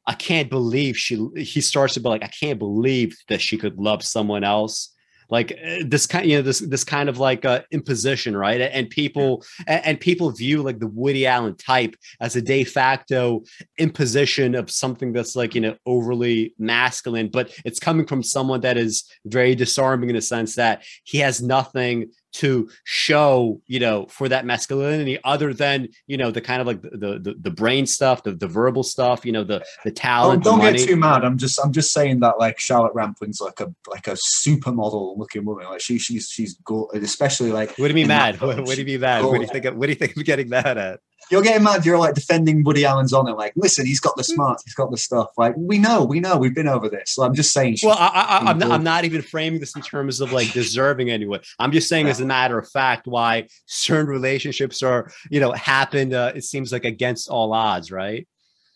I 0.08 0.14
can't 0.14 0.50
believe 0.50 0.98
she. 0.98 1.24
He 1.36 1.62
starts 1.62 1.94
to 1.94 2.00
be 2.00 2.10
like, 2.10 2.24
I 2.24 2.28
can't 2.28 2.58
believe 2.58 3.16
that 3.28 3.42
she 3.42 3.58
could 3.58 3.78
love 3.78 4.04
someone 4.04 4.44
else 4.44 4.95
like 5.30 5.52
uh, 5.52 5.84
this 5.86 6.06
kind 6.08 6.26
you 6.26 6.38
know 6.38 6.42
this 6.42 6.60
this 6.60 6.84
kind 6.84 7.10
of 7.10 7.18
like 7.18 7.46
uh, 7.46 7.62
imposition 7.72 8.36
right? 8.36 8.62
And 8.62 8.90
people 8.90 9.44
and 9.68 10.00
people 10.00 10.32
view 10.32 10.62
like 10.62 10.80
the 10.80 10.88
woody 10.88 11.26
allen 11.26 11.56
type 11.56 11.96
as 12.20 12.36
a 12.36 12.42
de 12.42 12.64
facto 12.64 13.44
imposition 13.78 14.56
of 14.56 14.70
something 14.70 15.14
that's 15.14 15.36
like 15.36 15.56
you 15.56 15.62
know 15.62 15.76
overly 15.86 16.54
masculine 16.58 17.30
but 17.30 17.52
it's 17.66 17.80
coming 17.80 18.06
from 18.06 18.24
someone 18.24 18.62
that 18.62 18.78
is 18.78 19.04
very 19.26 19.56
disarming 19.56 20.10
in 20.10 20.16
the 20.16 20.22
sense 20.22 20.56
that 20.56 20.84
he 21.04 21.18
has 21.20 21.42
nothing 21.42 22.10
to 22.36 22.70
show 22.84 23.62
you 23.66 23.80
know 23.80 24.06
for 24.08 24.28
that 24.28 24.46
masculinity 24.46 25.18
other 25.24 25.54
than 25.54 25.88
you 26.08 26.18
know 26.18 26.32
the 26.32 26.42
kind 26.42 26.60
of 26.60 26.68
like 26.68 26.82
the 26.82 27.20
the, 27.20 27.36
the 27.40 27.52
brain 27.52 27.86
stuff 27.86 28.24
the, 28.24 28.34
the 28.34 28.48
verbal 28.48 28.84
stuff 28.84 29.26
you 29.26 29.32
know 29.32 29.44
the 29.44 29.64
the 29.86 29.92
talent 29.92 30.46
oh, 30.46 30.52
don't 30.52 30.60
the 30.60 30.72
get 30.72 30.88
too 30.88 30.96
mad. 30.98 31.24
I'm 31.24 31.38
just 31.38 31.60
i'm 31.64 31.72
just 31.72 31.94
saying 31.94 32.20
that 32.20 32.38
like 32.38 32.60
charlotte 32.60 32.94
rampling's 32.94 33.40
like 33.40 33.62
a 33.62 33.74
like 33.90 34.08
a 34.08 34.12
supermodel 34.12 35.18
looking 35.18 35.46
woman. 35.46 35.66
Like 35.66 35.82
she 35.82 35.98
she's 35.98 36.30
she's 36.30 36.56
good 36.66 36.88
especially 36.94 37.52
like 37.52 37.70
what 37.78 37.88
do 37.88 37.90
you 37.90 37.96
mean 37.96 38.08
mad? 38.08 38.40
What, 38.46 38.58
what, 38.60 38.76
do 38.76 38.82
you 38.82 38.86
mean 38.86 39.00
mad? 39.00 39.24
What 39.24 39.36
do 39.36 39.42
you 39.42 39.48
think 39.48 39.66
of, 39.66 39.76
what 39.76 39.88
do 39.88 39.92
you 39.94 39.96
think 39.96 40.16
of 40.16 40.24
getting 40.24 40.50
mad 40.50 40.78
at 40.78 41.00
you're 41.32 41.42
getting 41.42 41.64
mad. 41.64 41.86
You're 41.86 41.98
like 41.98 42.14
defending 42.14 42.64
Woody 42.64 42.86
Allen's 42.86 43.14
on 43.14 43.28
it. 43.28 43.34
Like, 43.34 43.54
listen, 43.56 43.86
he's 43.86 44.00
got 44.00 44.16
the 44.16 44.24
hmm. 44.24 44.34
smarts. 44.34 44.64
He's 44.64 44.74
got 44.74 44.92
the 44.92 44.98
stuff. 44.98 45.30
Like, 45.38 45.56
we 45.58 45.78
know, 45.78 46.04
we 46.04 46.20
know. 46.20 46.38
We've 46.38 46.54
been 46.54 46.68
over 46.68 46.90
this. 46.90 47.12
So 47.12 47.24
I'm 47.24 47.34
just 47.34 47.52
saying. 47.52 47.78
Well, 47.84 47.98
I, 47.98 48.50
am 48.50 48.58
not, 48.58 48.72
I'm 48.72 48.84
not 48.84 49.06
even 49.06 49.22
framing 49.22 49.60
this 49.60 49.76
in 49.76 49.82
terms 49.82 50.22
of 50.22 50.32
like 50.32 50.52
deserving 50.54 51.10
anyway. 51.10 51.40
I'm 51.60 51.72
just 51.72 51.90
saying, 51.90 52.06
yeah. 52.06 52.12
as 52.12 52.20
a 52.20 52.26
matter 52.26 52.58
of 52.58 52.70
fact, 52.70 53.08
why 53.08 53.48
certain 53.66 54.08
relationships 54.08 54.84
are, 54.84 55.12
you 55.30 55.40
know, 55.40 55.52
happened. 55.54 56.14
Uh, 56.14 56.32
it 56.36 56.44
seems 56.44 56.72
like 56.72 56.86
against 56.86 57.30
all 57.30 57.54
odds, 57.54 57.92
right? 57.92 58.28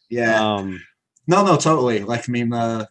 Yeah. 0.10 0.44
Um, 0.44 0.82
no, 1.28 1.46
no, 1.46 1.58
totally. 1.58 2.00
Like, 2.00 2.28
I 2.28 2.32
mean, 2.32 2.52
uh, 2.52 2.86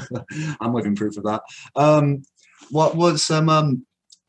I'm 0.60 0.74
living 0.74 0.94
proof 0.94 1.16
of 1.16 1.24
that. 1.24 1.42
Um, 1.74 2.22
what 2.70 2.96
was 2.96 3.30
um, 3.30 3.48
um, 3.48 3.86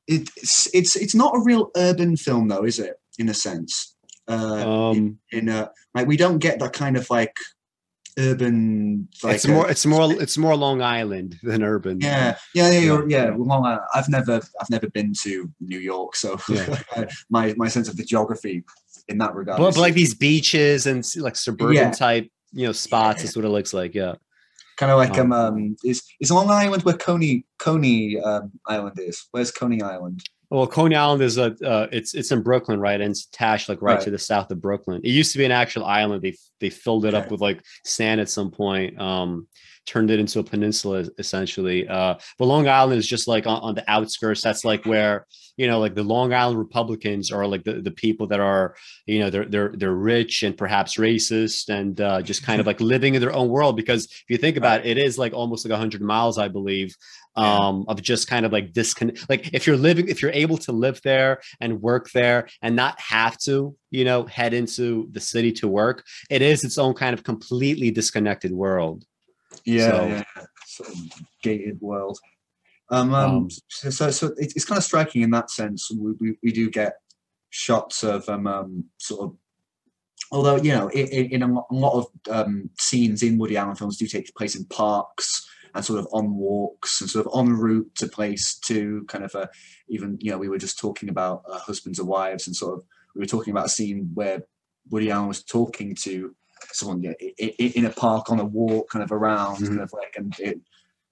it's 0.08 0.74
it's 0.74 0.96
it's 0.96 1.14
not 1.14 1.36
a 1.36 1.42
real 1.42 1.72
urban 1.76 2.16
film 2.16 2.48
though, 2.48 2.64
is 2.64 2.80
it? 2.80 2.96
In 3.18 3.28
a 3.28 3.34
sense 3.34 3.98
uh, 4.30 4.90
um, 4.90 5.20
in, 5.32 5.40
in 5.40 5.50
uh, 5.50 5.68
like 5.96 6.08
we 6.08 6.18
don't 6.18 6.38
get 6.38 6.60
that 6.60 6.74
kind 6.74 6.96
of 6.96 7.10
like 7.10 7.36
urban. 8.18 9.08
Like 9.24 9.36
it's 9.36 9.48
more, 9.48 9.70
it's 9.70 9.86
more, 9.86 10.22
it's 10.22 10.38
more 10.38 10.56
Long 10.56 10.82
Island 10.82 11.38
than 11.44 11.64
urban. 11.64 12.00
Yeah, 12.02 12.38
yeah, 12.54 12.72
yeah, 12.72 13.02
yeah. 13.08 13.34
Long 13.36 13.66
Island. 13.66 13.82
I've 13.94 14.10
never, 14.10 14.42
I've 14.62 14.70
never 14.70 14.90
been 14.90 15.14
to 15.22 15.50
New 15.60 15.80
York, 15.80 16.16
so 16.16 16.40
yeah. 16.50 16.80
my 17.30 17.54
my 17.58 17.68
sense 17.68 17.88
of 17.88 17.98
the 17.98 18.04
geography 18.04 18.64
in 19.08 19.18
that 19.18 19.34
regard. 19.34 19.60
But, 19.60 19.76
but 19.76 19.82
like 19.82 19.94
these 19.94 20.14
beaches 20.14 20.86
and 20.86 21.04
like 21.18 21.36
suburban 21.36 21.76
yeah. 21.76 21.92
type, 21.92 22.30
you 22.52 22.68
know, 22.68 22.72
spots 22.72 23.22
yeah. 23.22 23.30
is 23.30 23.36
what 23.36 23.46
it 23.46 23.50
looks 23.50 23.74
like. 23.74 23.96
Yeah. 23.96 24.16
Kind 24.78 24.92
of 24.92 24.98
like 24.98 25.18
um, 25.18 25.34
um, 25.34 25.56
um 25.56 25.76
is 25.84 26.04
is 26.22 26.32
Long 26.32 26.50
Island 26.50 26.84
where 26.84 26.96
Coney 26.96 27.46
Coney 27.58 28.20
um, 28.20 28.52
Island 28.68 28.98
is? 28.98 29.28
Where's 29.32 29.52
Coney 29.52 29.82
Island? 29.82 30.22
Well, 30.50 30.66
Coney 30.66 30.96
Island 30.96 31.22
is 31.22 31.38
a 31.38 31.56
uh, 31.64 31.88
it's 31.92 32.16
it's 32.16 32.32
in 32.32 32.42
Brooklyn, 32.42 32.80
right? 32.80 33.00
And 33.00 33.12
it's 33.12 33.28
attached 33.28 33.70
like 33.70 33.82
right, 33.82 33.96
right, 33.96 34.04
to 34.04 34.10
the 34.10 34.18
south 34.18 34.50
of 34.50 34.62
Brooklyn. 34.62 35.02
It 35.04 35.12
used 35.12 35.32
to 35.34 35.38
be 35.38 35.46
an 35.46 35.52
actual 35.52 35.86
island. 35.86 36.24
They 36.24 36.36
they 36.60 36.72
filled 36.72 37.06
it 37.06 37.14
up 37.14 37.30
with 37.30 37.40
like 37.40 37.62
sand 37.86 38.20
at 38.20 38.30
some 38.30 38.50
point. 38.50 39.00
Um, 39.00 39.48
turned 39.86 40.12
it 40.12 40.20
into 40.20 40.40
a 40.40 40.44
peninsula 40.44 41.06
essentially. 41.18 41.88
Uh, 41.88 42.16
but 42.38 42.46
Long 42.46 42.68
Island 42.68 42.98
is 43.00 43.08
just 43.08 43.28
like 43.28 43.48
on, 43.48 43.60
on, 43.62 43.76
the 43.76 43.90
outskirts. 43.90 44.42
That's 44.42 44.64
like 44.64 44.86
where 44.86 45.26
you 45.60 45.68
know, 45.68 45.82
like 45.82 45.94
the 45.94 46.04
Long 46.04 46.34
Island 46.34 46.58
Republicans 46.58 47.34
are 47.34 47.46
like 47.46 47.66
the, 47.66 47.82
the 47.82 47.92
people 47.92 48.28
that 48.28 48.40
are, 48.40 48.78
you 49.06 49.20
know, 49.20 49.30
they're 49.30 49.44
they're 49.44 49.74
they're 49.76 49.94
rich 49.94 50.42
and 50.42 50.58
perhaps 50.58 50.96
racist 50.96 51.68
and 51.68 52.00
uh, 52.00 52.22
just 52.22 52.44
kind 52.44 52.62
of 52.62 52.66
like 52.72 52.80
living 52.80 53.16
in 53.16 53.20
their 53.20 53.36
own 53.36 53.50
world. 53.50 53.76
Because 53.76 54.06
if 54.06 54.24
you 54.30 54.38
think 54.38 54.56
about 54.56 54.86
it, 54.86 54.98
it 54.98 54.98
is 54.98 55.18
like 55.18 55.34
almost 55.34 55.68
like 55.68 55.78
hundred 55.78 56.02
miles, 56.02 56.38
I 56.38 56.48
believe, 56.48 56.96
um, 57.36 57.86
yeah. 57.88 57.92
of 57.92 58.02
just 58.02 58.28
kind 58.28 58.46
of 58.46 58.52
like 58.52 58.74
disconnect. 58.74 59.30
Like 59.30 59.54
if 59.54 59.68
you're 59.68 59.78
living, 59.78 60.08
if 60.08 60.22
you're 60.22 60.32
able 60.32 60.58
to 60.60 60.72
live 60.72 61.02
there 61.04 61.42
and 61.60 61.82
work 61.82 62.12
there 62.12 62.48
and 62.62 62.76
not 62.76 63.00
have 63.00 63.38
to, 63.40 63.76
you 63.92 64.06
know, 64.06 64.26
head 64.26 64.54
into 64.54 65.08
the 65.12 65.20
city 65.20 65.52
to 65.54 65.68
work, 65.68 66.06
it 66.30 66.42
is 66.42 66.64
its 66.64 66.78
own 66.78 66.94
kind 66.94 67.14
of 67.14 67.24
completely 67.24 67.92
disconnected 67.92 68.52
world. 68.52 69.06
Yeah, 69.66 69.92
so, 69.92 70.08
yeah. 70.08 70.24
Sort 70.66 70.90
of 70.90 70.96
gated 71.44 71.80
world. 71.82 72.20
Um, 72.92 73.14
um, 73.14 73.36
um, 73.36 73.50
so, 73.68 74.10
so 74.10 74.34
it's 74.38 74.66
kind 74.66 74.78
of 74.78 74.84
striking 74.84 75.22
in 75.22 75.32
that 75.32 75.52
sense. 75.52 75.92
We, 75.92 76.14
we, 76.20 76.38
we 76.42 76.52
do 76.52 76.70
get 76.70 76.94
shots 77.52 78.04
of 78.04 78.28
um, 78.30 78.48
um 78.48 78.86
sort 78.98 79.22
of, 79.22 79.38
although 80.32 80.56
you 80.58 80.72
know, 80.72 80.88
in, 80.90 81.28
in 81.32 81.44
a 81.44 81.62
lot 81.72 81.94
of 82.00 82.08
um, 82.30 82.70
scenes 82.80 83.22
in 83.22 83.38
Woody 83.38 83.58
Allen 83.58 83.76
films 83.76 83.98
do 83.98 84.08
take 84.08 84.34
place 84.36 84.56
in 84.56 84.66
parks 84.66 85.49
and 85.76 85.86
sort 85.86 86.00
of 86.00 86.08
on 86.12 86.36
walks 86.36 87.02
and 87.02 87.10
sort 87.10 87.26
of 87.26 87.32
en 87.38 87.54
route 87.54 87.90
to 87.96 88.08
place 88.08 88.58
to 88.60 89.06
kind 89.08 89.24
of 89.24 89.34
a, 89.36 89.50
even 89.90 90.18
you 90.20 90.32
know 90.32 90.38
we 90.38 90.50
were 90.50 90.58
just 90.58 90.80
talking 90.80 91.10
about 91.10 91.44
uh, 91.50 91.60
husbands 91.60 92.00
and 92.00 92.08
wives 92.08 92.48
and 92.48 92.56
sort 92.56 92.74
of 92.74 92.84
we 93.16 93.20
were 93.20 93.26
talking 93.26 93.52
about 93.52 93.66
a 93.66 93.70
scene 93.70 94.12
where 94.14 94.44
Woody 94.90 95.12
Allen 95.12 95.28
was 95.28 95.44
talking 95.44 95.96
to 95.96 96.36
someone 96.72 97.02
yeah, 97.02 97.14
in 97.38 97.86
a 97.86 97.90
park 97.90 98.30
on 98.30 98.40
a 98.40 98.46
walk 98.46 98.90
kind 98.90 99.04
of 99.04 99.12
around 99.12 99.58
mm-hmm. 99.58 99.68
kind 99.68 99.82
of 99.82 99.94
like 99.94 100.14
and 100.18 100.36
it, 100.40 100.60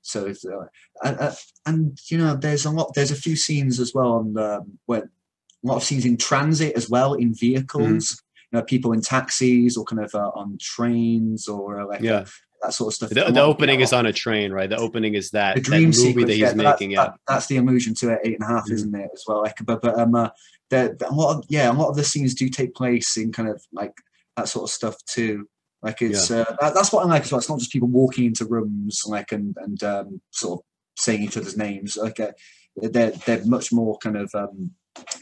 so 0.02 0.26
it's 0.26 0.46
uh, 0.46 0.66
and, 1.04 1.38
and, 1.66 2.00
you 2.10 2.18
know 2.18 2.36
there's 2.36 2.66
a 2.66 2.72
lot 2.72 2.94
there's 2.96 3.12
a 3.12 3.16
few 3.16 3.36
scenes 3.36 3.80
as 3.80 3.94
well 3.94 4.14
on 4.14 4.38
um, 4.38 4.80
where 4.86 5.04
a 5.04 5.68
lot 5.68 5.78
of 5.78 5.84
scenes 5.84 6.06
in 6.06 6.18
transit 6.18 6.76
as 6.76 6.90
well 6.90 7.14
in 7.14 7.34
vehicles 7.34 7.84
mm. 7.84 8.22
you 8.52 8.60
know 8.60 8.64
people 8.64 8.92
in 8.92 9.02
taxis 9.02 9.78
or 9.78 9.86
kind 9.86 10.04
of 10.04 10.14
uh, 10.16 10.32
on 10.36 10.58
trains 10.60 11.48
or 11.48 11.82
uh, 11.82 11.88
like 11.88 12.02
yeah 12.02 12.26
that 12.62 12.74
sort 12.74 12.90
of 12.90 12.94
stuff. 12.96 13.10
The, 13.10 13.32
the 13.32 13.42
opening 13.42 13.82
is 13.82 13.94
on 13.94 14.06
a 14.06 14.14
train, 14.14 14.52
right? 14.52 14.70
The 14.70 14.78
opening 14.78 15.14
is 15.14 15.32
that 15.32 15.56
the 15.56 15.62
dream 15.62 15.92
that 15.92 16.04
movie 16.04 16.24
that 16.24 16.32
he's 16.32 16.40
yeah, 16.40 16.54
making. 16.54 16.64
That's, 16.64 16.82
yeah, 16.92 17.04
that, 17.06 17.20
that's 17.28 17.48
the 17.48 17.58
illusion 17.58 17.94
to 17.96 18.14
it. 18.14 18.20
Eight 18.24 18.40
and 18.40 18.44
a 18.44 18.48
half, 18.48 18.68
mm. 18.68 18.74
isn't 18.74 18.96
it? 18.96 19.10
As 19.14 19.24
well, 19.28 19.42
like, 19.42 19.58
but 19.64 19.82
but 19.82 19.98
um, 20.00 20.16
uh, 20.16 20.30
the, 20.70 20.96
the, 20.98 21.10
a 21.10 21.14
lot 21.14 21.38
of 21.38 21.46
yeah, 21.50 21.72
a 21.72 21.74
lot 21.74 21.90
of 21.90 21.96
the 21.96 22.04
scenes 22.04 22.34
do 22.34 22.50
take 22.50 22.74
place 22.76 23.18
in 23.18 23.32
kind 23.32 23.50
of 23.50 23.64
like 23.72 23.94
that 24.36 24.50
sort 24.50 24.64
of 24.64 24.70
stuff 24.70 24.96
too. 25.06 25.48
Like 25.82 26.02
it's 26.02 26.30
yeah. 26.30 26.42
uh, 26.42 26.56
that, 26.62 26.74
that's 26.74 26.92
what 26.92 27.06
I 27.06 27.10
like 27.10 27.24
as 27.24 27.32
well. 27.32 27.40
It's 27.40 27.50
not 27.50 27.60
just 27.60 27.72
people 27.72 27.88
walking 27.90 28.26
into 28.26 28.46
rooms 28.46 29.04
like 29.06 29.32
and 29.32 29.56
and 29.60 29.84
um, 29.84 30.22
sort 30.32 30.60
of 30.60 30.66
saying 30.98 31.24
each 31.24 31.38
other's 31.38 31.58
names. 31.58 31.98
Like 31.98 32.20
uh, 32.20 32.32
they're 32.76 33.12
they're 33.12 33.46
much 33.46 33.72
more 33.72 33.98
kind 34.00 34.18
of 34.18 34.34
um, 34.34 34.72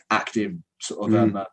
active 0.09 0.53
sort 0.81 1.09
of 1.09 1.15
mm. 1.15 1.21
um, 1.21 1.35
uh, 1.35 1.45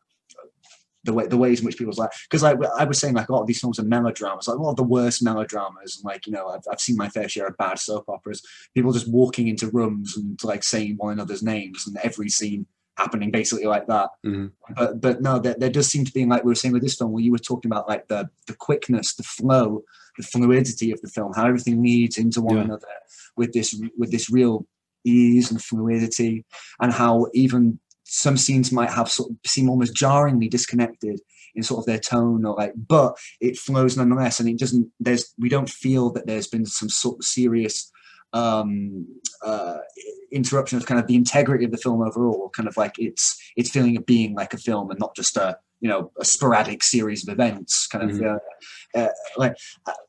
the 1.05 1.13
way 1.13 1.27
the 1.27 1.37
ways 1.37 1.61
in 1.61 1.67
which 1.67 1.77
people's 1.77 1.99
like 1.99 2.11
because 2.29 2.43
like 2.43 2.59
I 2.79 2.85
was 2.85 2.99
saying 2.99 3.15
like 3.15 3.29
a 3.29 3.33
lot 3.33 3.41
of 3.41 3.47
these 3.47 3.61
films 3.61 3.79
are 3.79 3.85
melodramas 3.85 4.47
like 4.47 4.59
a 4.59 4.63
lot 4.63 4.71
of 4.71 4.77
the 4.77 4.83
worst 4.83 5.23
melodramas 5.23 5.97
and 5.97 6.05
like 6.05 6.27
you 6.27 6.33
know 6.33 6.49
I've, 6.49 6.63
I've 6.71 6.81
seen 6.81 6.97
my 6.97 7.09
fair 7.09 7.29
share 7.29 7.49
of 7.49 7.57
bad 7.57 7.79
soap 7.79 8.05
operas 8.09 8.43
people 8.75 8.93
just 8.93 9.11
walking 9.11 9.49
into 9.49 9.71
rooms 9.71 10.17
and 10.17 10.43
like 10.45 10.63
saying 10.63 10.97
one 10.99 11.15
another's 11.15 11.43
names 11.43 11.87
and 11.87 11.97
every 11.99 12.29
scene 12.29 12.67
happening 12.97 13.31
basically 13.31 13.65
like 13.65 13.87
that. 13.87 14.11
Mm-hmm. 14.25 14.47
But 14.75 15.01
but 15.01 15.23
no, 15.23 15.39
there, 15.39 15.57
there 15.59 15.71
does 15.71 15.89
seem 15.89 16.05
to 16.05 16.13
be 16.13 16.25
like 16.25 16.45
we 16.45 16.51
were 16.51 16.55
saying 16.55 16.73
with 16.73 16.83
this 16.83 16.97
film, 16.97 17.13
where 17.13 17.23
you 17.23 17.33
were 17.33 17.39
talking 17.39 17.71
about 17.71 17.89
like 17.89 18.09
the 18.09 18.29
the 18.47 18.55
quickness, 18.55 19.15
the 19.15 19.23
flow, 19.23 19.83
the 20.17 20.25
fluidity 20.25 20.93
of 20.93 21.01
the 21.01 21.09
film, 21.09 21.33
how 21.35 21.47
everything 21.47 21.83
leads 21.83 22.19
into 22.19 22.41
one 22.41 22.57
yeah. 22.57 22.65
another 22.65 22.87
with 23.37 23.53
this 23.53 23.81
with 23.97 24.11
this 24.11 24.31
real 24.31 24.67
ease 25.05 25.51
and 25.51 25.63
fluidity, 25.63 26.45
and 26.81 26.93
how 26.93 27.27
even 27.35 27.79
some 28.13 28.37
scenes 28.37 28.71
might 28.71 28.91
have 28.91 29.09
sort 29.09 29.31
of 29.31 29.37
seem 29.47 29.71
almost 29.71 29.95
jarringly 29.95 30.49
disconnected 30.49 31.19
in 31.55 31.63
sort 31.63 31.79
of 31.79 31.87
their 31.87 31.99
tone 31.99 32.45
or 32.45 32.55
like 32.57 32.73
but 32.77 33.17
it 33.41 33.59
flows 33.59 33.97
nonetheless 33.97 34.39
and 34.39 34.49
it 34.49 34.59
doesn't 34.59 34.91
there's 35.01 35.35
we 35.39 35.49
don't 35.49 35.69
feel 35.69 36.11
that 36.11 36.27
there's 36.27 36.47
been 36.47 36.67
some 36.67 36.89
sort 36.89 37.19
of 37.19 37.25
serious 37.25 37.91
um, 38.35 39.07
uh, 39.45 39.79
interruption 40.31 40.79
of 40.79 40.87
kind 40.87 40.99
of 40.99 41.07
the 41.07 41.17
integrity 41.17 41.65
of 41.65 41.71
the 41.71 41.77
film 41.77 42.01
overall, 42.01 42.51
kind 42.57 42.69
of 42.69 42.77
like 42.77 42.99
its 42.99 43.39
its 43.57 43.71
feeling 43.71 43.97
of 43.97 44.07
being 44.07 44.35
like 44.35 44.55
a 44.55 44.59
film 44.59 44.91
and 44.91 44.99
not 44.99 45.15
just 45.15 45.37
a 45.37 45.59
you 45.81 45.89
know 45.89 46.11
a 46.19 46.25
sporadic 46.25 46.83
series 46.83 47.27
of 47.27 47.33
events, 47.33 47.87
kind 47.87 48.11
of 48.11 48.17
mm-hmm. 48.17 48.37
uh, 48.99 49.03
uh, 49.03 49.13
like 49.37 49.55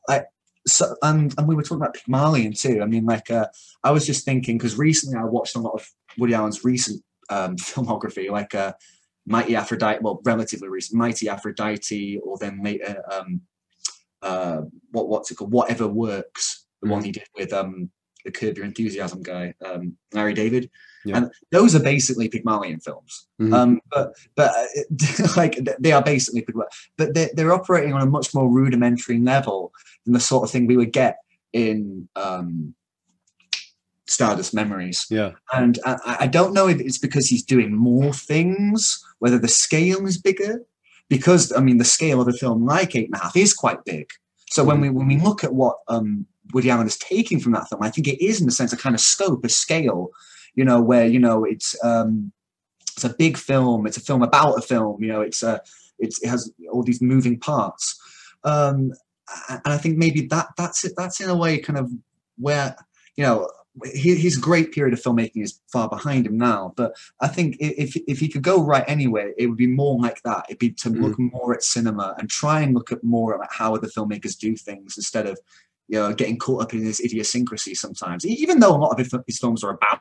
like 0.08 0.24
so 0.66 0.96
and 1.02 1.34
and 1.36 1.46
we 1.46 1.54
were 1.54 1.62
talking 1.62 1.82
about 1.82 1.94
Pygmalion 1.94 2.54
too. 2.54 2.80
I 2.82 2.86
mean, 2.86 3.04
like 3.04 3.30
uh, 3.30 3.48
I 3.82 3.90
was 3.90 4.06
just 4.06 4.24
thinking 4.24 4.56
because 4.56 4.78
recently 4.78 5.18
I 5.18 5.24
watched 5.24 5.56
a 5.56 5.60
lot 5.60 5.72
of 5.74 5.86
Woody 6.16 6.34
Allen's 6.34 6.64
recent 6.64 7.02
um, 7.30 7.56
filmography, 7.56 8.30
like 8.30 8.54
uh, 8.54 8.72
Mighty 9.26 9.56
Aphrodite, 9.56 10.00
well, 10.02 10.20
relatively 10.24 10.68
recent, 10.68 10.98
Mighty 10.98 11.28
Aphrodite, 11.28 12.18
or 12.22 12.36
then 12.38 12.62
later 12.62 13.02
um, 13.12 13.40
uh, 14.22 14.62
what 14.90 15.08
what's 15.08 15.30
it 15.30 15.36
called, 15.36 15.52
Whatever 15.52 15.86
Works, 15.86 16.66
the 16.80 16.86
mm-hmm. 16.86 16.92
one 16.92 17.04
he 17.04 17.12
did 17.12 17.26
with 17.36 17.52
um 17.52 17.90
the 18.24 18.32
Curb 18.32 18.56
Your 18.56 18.66
Enthusiasm 18.66 19.22
guy, 19.22 19.54
um, 19.64 19.96
Larry 20.12 20.32
David. 20.32 20.70
Yeah. 21.04 21.18
And 21.18 21.30
those 21.52 21.74
are 21.74 21.82
basically 21.82 22.28
Pygmalion 22.28 22.80
films, 22.80 23.26
mm-hmm. 23.40 23.52
um, 23.52 23.80
but 23.90 24.14
but 24.34 24.50
uh, 24.56 25.34
like 25.36 25.58
they 25.78 25.92
are 25.92 26.02
basically 26.02 26.40
Pygmalion, 26.40 26.70
but 26.96 27.14
they're, 27.14 27.28
they're 27.34 27.52
operating 27.52 27.92
on 27.92 28.00
a 28.00 28.06
much 28.06 28.34
more 28.34 28.50
rudimentary 28.50 29.18
level 29.18 29.72
than 30.04 30.14
the 30.14 30.20
sort 30.20 30.44
of 30.44 30.50
thing 30.50 30.66
we 30.66 30.78
would 30.78 30.92
get 30.92 31.18
in 31.52 32.08
um, 32.16 32.74
Stardust 34.06 34.54
Memories. 34.54 35.06
Yeah, 35.10 35.32
and 35.52 35.78
I, 35.84 36.16
I 36.20 36.26
don't 36.26 36.54
know 36.54 36.68
if 36.68 36.80
it's 36.80 36.98
because 36.98 37.28
he's 37.28 37.44
doing 37.44 37.74
more 37.74 38.12
things, 38.12 39.04
whether 39.18 39.38
the 39.38 39.48
scale 39.48 40.06
is 40.06 40.18
bigger, 40.18 40.64
because 41.08 41.52
I 41.52 41.60
mean 41.60 41.78
the 41.78 41.84
scale 41.84 42.20
of 42.20 42.28
a 42.28 42.32
film 42.32 42.64
like 42.64 42.94
Eight 42.94 43.06
and 43.06 43.14
a 43.14 43.18
Half 43.24 43.36
is 43.36 43.54
quite 43.54 43.84
big. 43.84 44.08
So 44.50 44.62
mm-hmm. 44.62 44.68
when 44.68 44.80
we 44.80 44.90
when 44.90 45.08
we 45.08 45.18
look 45.18 45.44
at 45.44 45.54
what 45.54 45.78
um, 45.88 46.26
Woody 46.52 46.70
Allen 46.70 46.86
is 46.86 46.98
taking 46.98 47.40
from 47.40 47.52
that 47.52 47.68
film. 47.68 47.82
I 47.82 47.90
think 47.90 48.08
it 48.08 48.24
is, 48.24 48.40
in 48.40 48.48
a 48.48 48.52
sense, 48.52 48.72
a 48.72 48.76
kind 48.76 48.94
of 48.94 49.00
scope, 49.00 49.44
a 49.44 49.48
scale, 49.48 50.10
you 50.54 50.64
know, 50.64 50.80
where 50.80 51.06
you 51.06 51.18
know 51.18 51.44
it's 51.44 51.76
um, 51.84 52.32
it's 52.94 53.04
a 53.04 53.14
big 53.14 53.36
film. 53.36 53.86
It's 53.86 53.96
a 53.96 54.00
film 54.00 54.22
about 54.22 54.58
a 54.58 54.62
film. 54.62 55.02
You 55.02 55.08
know, 55.08 55.20
it's 55.20 55.42
a 55.42 55.60
it's, 55.98 56.22
it 56.22 56.28
has 56.28 56.52
all 56.70 56.82
these 56.82 57.00
moving 57.00 57.38
parts, 57.38 57.98
um, 58.44 58.92
and 59.48 59.60
I 59.64 59.78
think 59.78 59.96
maybe 59.96 60.22
that 60.26 60.48
that's 60.56 60.84
it. 60.84 60.92
That's 60.96 61.20
in 61.20 61.30
a 61.30 61.36
way 61.36 61.58
kind 61.58 61.78
of 61.78 61.90
where 62.36 62.76
you 63.16 63.24
know 63.24 63.48
his 63.82 64.36
great 64.36 64.72
period 64.72 64.94
of 64.94 65.02
filmmaking 65.02 65.42
is 65.42 65.60
far 65.72 65.88
behind 65.88 66.26
him 66.26 66.38
now. 66.38 66.72
But 66.76 66.94
I 67.20 67.28
think 67.28 67.56
if 67.58 67.96
if 68.06 68.20
he 68.20 68.28
could 68.28 68.42
go 68.42 68.62
right 68.62 68.84
anywhere, 68.86 69.32
it 69.36 69.46
would 69.46 69.58
be 69.58 69.66
more 69.66 69.98
like 69.98 70.22
that. 70.22 70.46
It'd 70.48 70.60
be 70.60 70.70
to 70.70 70.90
mm. 70.90 71.02
look 71.02 71.18
more 71.18 71.54
at 71.54 71.62
cinema 71.62 72.14
and 72.18 72.30
try 72.30 72.60
and 72.60 72.74
look 72.74 72.92
at 72.92 73.02
more 73.02 73.42
at 73.42 73.50
how 73.52 73.74
other 73.74 73.88
filmmakers 73.88 74.38
do 74.38 74.56
things 74.56 74.96
instead 74.96 75.26
of 75.26 75.38
you 75.88 75.98
know 75.98 76.14
getting 76.14 76.38
caught 76.38 76.62
up 76.62 76.72
in 76.72 76.84
this 76.84 77.00
idiosyncrasy 77.00 77.74
sometimes. 77.74 78.24
Even 78.24 78.60
though 78.60 78.74
a 78.74 78.78
lot 78.78 78.98
of 78.98 79.24
his 79.26 79.38
films 79.38 79.64
are 79.64 79.70
about 79.70 80.00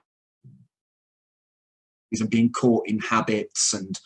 and 2.20 2.30
being 2.30 2.52
caught 2.52 2.88
in 2.88 3.00
habits 3.00 3.74
and 3.74 4.00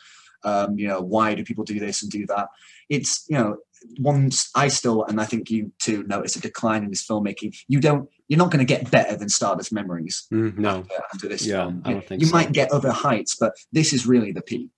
um, 0.44 0.78
you 0.78 0.88
know 0.88 1.02
why 1.02 1.34
do 1.34 1.44
people 1.44 1.64
do 1.64 1.80
this 1.80 2.02
and 2.02 2.12
do 2.12 2.26
that. 2.28 2.48
It's 2.90 3.26
you 3.28 3.38
know 3.38 3.58
once 4.00 4.50
I 4.56 4.68
still, 4.68 5.04
and 5.06 5.20
I 5.20 5.26
think 5.26 5.50
you 5.50 5.72
too, 5.80 6.04
notice 6.04 6.36
a 6.36 6.42
decline 6.42 6.84
in 6.84 6.90
his 6.90 7.06
filmmaking. 7.06 7.56
You 7.68 7.80
don't, 7.80 8.10
you're 8.28 8.38
not 8.38 8.52
going 8.52 8.66
to 8.66 8.74
get 8.74 8.90
better 8.92 9.16
than 9.16 9.30
Stardust 9.30 9.72
Memories. 9.72 10.28
Mm, 10.34 10.58
no, 10.58 10.80
after, 10.80 10.94
after, 11.14 11.28
this 11.30 11.46
yeah, 11.46 11.64
film. 11.64 11.82
I 11.86 11.92
don't 11.94 12.08
think 12.08 12.22
you 12.22 12.28
so. 12.28 12.36
might 12.36 12.52
get 12.52 12.72
other 12.72 12.92
heights, 12.92 13.36
but 13.40 13.54
this 13.72 13.94
is 13.94 14.06
really 14.08 14.32
the 14.32 14.42
peak, 14.42 14.72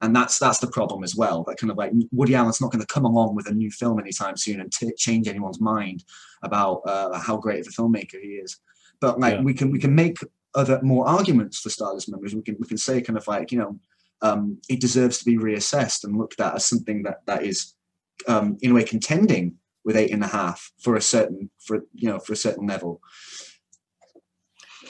and 0.00 0.14
that's 0.14 0.38
that's 0.38 0.58
the 0.58 0.66
problem 0.66 1.04
as 1.04 1.14
well. 1.16 1.44
That 1.44 1.56
kind 1.58 1.70
of 1.70 1.76
like 1.76 1.92
Woody 2.12 2.34
Allen's 2.34 2.60
not 2.60 2.70
going 2.72 2.80
to 2.80 2.86
come 2.94 3.04
along 3.04 3.34
with 3.34 3.48
a 3.48 3.54
new 3.54 3.70
film 3.70 3.98
anytime 3.98 4.36
soon 4.36 4.60
and 4.60 4.72
t- 4.72 4.92
change 4.96 5.28
anyone's 5.28 5.60
mind 5.60 6.04
about 6.42 6.82
uh, 6.86 7.18
how 7.18 7.36
great 7.36 7.60
of 7.60 7.66
a 7.66 7.70
filmmaker 7.70 8.20
he 8.20 8.40
is. 8.42 8.58
But 9.00 9.18
like 9.20 9.34
Yeah. 9.34 9.42
we 9.42 9.54
can 9.54 9.70
we 9.70 9.78
can 9.78 9.94
make 9.94 10.18
other 10.54 10.80
more 10.82 11.06
arguments 11.06 11.60
for 11.60 11.70
Stardust 11.70 12.10
Memories. 12.10 12.34
We 12.34 12.42
can 12.42 12.56
we 12.58 12.66
can 12.66 12.76
say 12.78 13.00
kind 13.00 13.16
of 13.16 13.26
like 13.26 13.52
you 13.52 13.58
know 13.58 13.78
um, 14.22 14.58
it 14.68 14.80
deserves 14.80 15.18
to 15.18 15.24
be 15.24 15.38
reassessed 15.38 16.04
and 16.04 16.18
looked 16.18 16.40
at 16.40 16.54
as 16.54 16.64
something 16.64 17.02
that 17.04 17.20
that 17.26 17.42
is 17.44 17.74
um, 18.28 18.56
in 18.60 18.72
a 18.72 18.74
way 18.74 18.84
contending 18.84 19.56
with 19.84 19.96
eight 19.96 20.10
and 20.10 20.22
a 20.22 20.28
half 20.28 20.70
for 20.82 20.96
a 20.96 21.00
certain 21.00 21.50
for 21.58 21.80
you 21.94 22.08
know 22.08 22.18
for 22.18 22.32
a 22.32 22.36
certain 22.36 22.66
level. 22.66 23.00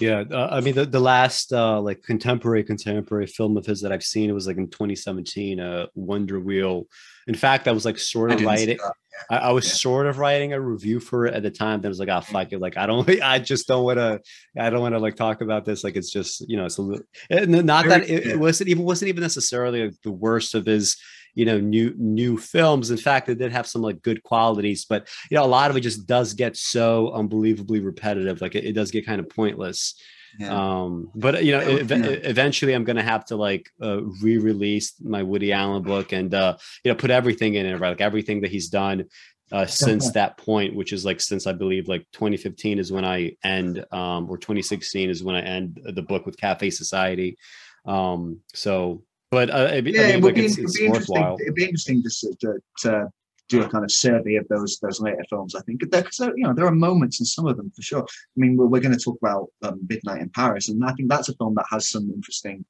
Yeah, 0.01 0.24
uh, 0.31 0.48
I 0.51 0.61
mean 0.61 0.74
the, 0.74 0.86
the 0.86 1.01
last 1.01 1.52
uh, 1.52 1.78
like 1.81 2.02
contemporary 2.02 2.65
contemporary 2.65 3.27
film 3.27 3.57
of 3.57 3.66
his 3.66 3.82
that 3.82 3.93
I've 3.93 4.02
seen 4.02 4.31
it 4.31 4.32
was 4.32 4.47
like 4.47 4.57
in 4.57 4.70
2017, 4.70 5.61
uh, 5.61 5.86
Wonder 5.94 6.40
Wheel. 6.40 6.86
In 7.27 7.35
fact, 7.35 7.69
I 7.69 7.73
was 7.73 7.85
like 7.85 7.98
sort 7.98 8.32
of 8.32 8.43
writing. 8.43 8.78
that. 8.78 8.94
I, 9.28 9.48
I 9.48 9.52
was 9.52 9.66
Yeah. 9.66 9.74
sort 9.74 10.07
of 10.07 10.16
writing 10.19 10.55
a 10.55 10.61
review 10.61 11.01
for 11.01 11.27
it 11.27 11.35
at 11.35 11.43
the 11.43 11.51
time. 11.51 11.82
Then 11.82 11.90
I 11.90 11.90
was 11.90 11.98
like, 11.98 12.09
oh 12.09 12.23
fuck 12.23 12.51
it, 12.52 12.61
like 12.61 12.78
I 12.78 12.86
don't, 12.86 13.09
I 13.23 13.39
just 13.39 13.69
don't 13.69 13.85
want 13.85 13.98
to, 13.98 14.20
I 14.59 14.70
don't 14.70 14.81
want 14.81 14.94
to 14.94 14.98
like 14.98 15.16
talk 15.16 15.43
about 15.43 15.66
this. 15.66 15.85
Like 15.85 15.97
it's 15.97 16.11
just 16.11 16.48
you 16.48 16.57
know, 16.57 16.65
it's 16.65 16.78
a 16.78 16.82
little, 16.82 17.05
not 17.31 17.86
that 17.86 18.09
it, 18.09 18.24
yeah. 18.24 18.32
it 18.32 18.39
wasn't 18.40 18.70
even 18.70 18.85
wasn't 18.85 19.11
even 19.11 19.20
necessarily 19.23 19.85
like, 19.85 20.01
the 20.02 20.12
worst 20.12 20.55
of 20.55 20.65
his 20.65 20.97
you 21.35 21.44
know 21.44 21.59
new 21.61 21.94
new 21.97 22.36
films. 22.36 22.90
In 22.90 22.97
fact 22.97 23.28
it 23.28 23.39
did 23.39 23.52
have 23.52 23.66
some 23.66 23.82
like 23.82 24.02
good 24.02 24.23
qualities 24.23 24.85
but 24.85 25.09
you 25.31 25.36
know 25.36 25.44
a 25.44 25.47
lot 25.47 25.70
of 25.70 25.77
it 25.77 25.81
just 25.81 26.07
does 26.07 26.35
get 26.35 26.57
so 26.57 27.12
unbelievably 27.12 27.81
repetitive 27.81 28.40
like 28.40 28.55
it, 28.55 28.65
it 28.65 28.73
does 28.73 28.90
get 28.90 29.07
kind 29.07 29.20
of 29.20 29.28
pointless. 29.28 29.94
Yeah. 30.39 30.82
um 30.85 31.11
but 31.16 31.44
you 31.44 31.51
know 31.51 31.59
ev- 31.59 31.90
yeah. 31.90 31.97
eventually 32.07 32.73
i'm 32.73 32.85
gonna 32.85 33.02
have 33.02 33.24
to 33.24 33.36
like 33.36 33.69
uh, 33.82 34.01
re-release 34.23 34.94
my 35.01 35.24
woody 35.24 35.52
allen 35.52 35.82
book 35.82 36.12
and 36.12 36.32
uh 36.32 36.57
you 36.85 36.93
know 36.93 36.94
put 36.94 37.11
everything 37.11 37.55
in 37.55 37.66
it 37.66 37.81
right? 37.81 37.89
Like 37.89 38.01
everything 38.01 38.43
that 38.43 38.51
he's 38.52 38.69
done 38.69 39.07
uh 39.51 39.66
since 39.66 40.12
that 40.12 40.36
point 40.36 40.77
which 40.77 40.93
is 40.93 41.05
like 41.05 41.20
since 41.20 41.48
i 41.48 41.52
believe 41.52 41.89
like 41.89 42.07
2015 42.12 42.78
is 42.78 42.93
when 42.93 43.05
i 43.05 43.32
end 43.43 43.85
um 43.90 44.31
or 44.31 44.39
2016 44.39 45.11
is 45.11 45.24
when 45.24 45.35
i 45.35 45.40
end 45.40 45.81
the 45.82 46.02
book 46.02 46.27
with 46.27 46.36
cafe 46.36 46.70
society. 46.70 47.36
Um 47.85 48.39
so 48.55 49.02
but 49.31 49.51
uh, 49.51 49.70
I 49.73 49.81
mean, 49.81 49.94
yeah, 49.94 50.02
I 50.02 50.07
mean, 50.07 50.15
it 50.16 50.23
would 50.23 50.24
like 50.24 50.35
be, 50.36 50.44
it's, 50.47 50.55
it'd 50.59 50.65
it's 50.65 50.78
be 50.78 50.86
interesting. 50.86 51.36
It'd 51.40 51.55
be 51.55 51.65
interesting 51.65 52.02
to, 52.02 52.36
to, 52.40 52.59
to 52.78 53.09
do 53.48 53.62
a 53.62 53.69
kind 53.69 53.85
of 53.85 53.90
survey 53.90 54.36
of 54.36 54.47
those 54.48 54.78
those 54.81 55.01
later 55.01 55.24
films. 55.28 55.55
I 55.55 55.61
think 55.62 55.81
because 55.81 56.19
you 56.19 56.44
know 56.44 56.55
there 56.55 56.66
are 56.66 56.73
moments 56.73 57.20
in 57.20 57.27
some 57.27 57.47
of 57.47 57.57
them 57.57 57.70
for 57.74 57.82
sure. 57.82 58.02
I 58.02 58.36
mean, 58.36 58.57
we're, 58.57 58.66
we're 58.66 58.81
going 58.81 58.97
to 58.97 59.05
talk 59.05 59.19
about 59.23 59.48
um, 59.62 59.81
Midnight 59.89 60.23
in 60.23 60.31
Paris, 60.31 60.69
and 60.69 60.85
I 60.85 60.93
think 60.93 61.09
that's 61.09 61.28
a 61.28 61.35
film 61.35 61.55
that 61.57 61.66
has 61.70 61.90
some 61.90 62.11
interesting 62.15 62.65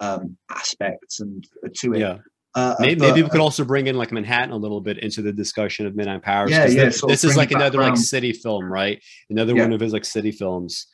um, 0.00 0.36
aspects 0.50 1.20
and 1.20 1.46
uh, 1.64 1.68
to 1.80 1.94
it. 1.94 2.00
yeah 2.00 2.18
Uh, 2.54 2.74
Maybe, 2.80 2.94
but, 2.96 3.08
maybe 3.08 3.22
we 3.22 3.28
uh, 3.28 3.30
could 3.30 3.40
also 3.40 3.64
bring 3.64 3.86
in 3.86 3.96
like 3.96 4.10
Manhattan 4.10 4.50
a 4.50 4.56
little 4.56 4.80
bit 4.80 4.98
into 4.98 5.22
the 5.22 5.32
discussion 5.32 5.86
of 5.86 5.94
Midnight 5.94 6.22
Paris. 6.22 6.50
Yeah, 6.50 6.66
yeah, 6.66 6.84
This, 6.86 7.00
this 7.02 7.22
is 7.22 7.36
like 7.36 7.52
it 7.52 7.56
another 7.56 7.78
like 7.78 7.96
city 7.96 8.32
film, 8.32 8.64
right? 8.64 9.00
Another 9.28 9.54
Yeah. 9.54 9.62
one 9.62 9.72
of 9.72 9.80
his 9.80 9.92
like 9.92 10.04
city 10.04 10.32
films. 10.32 10.86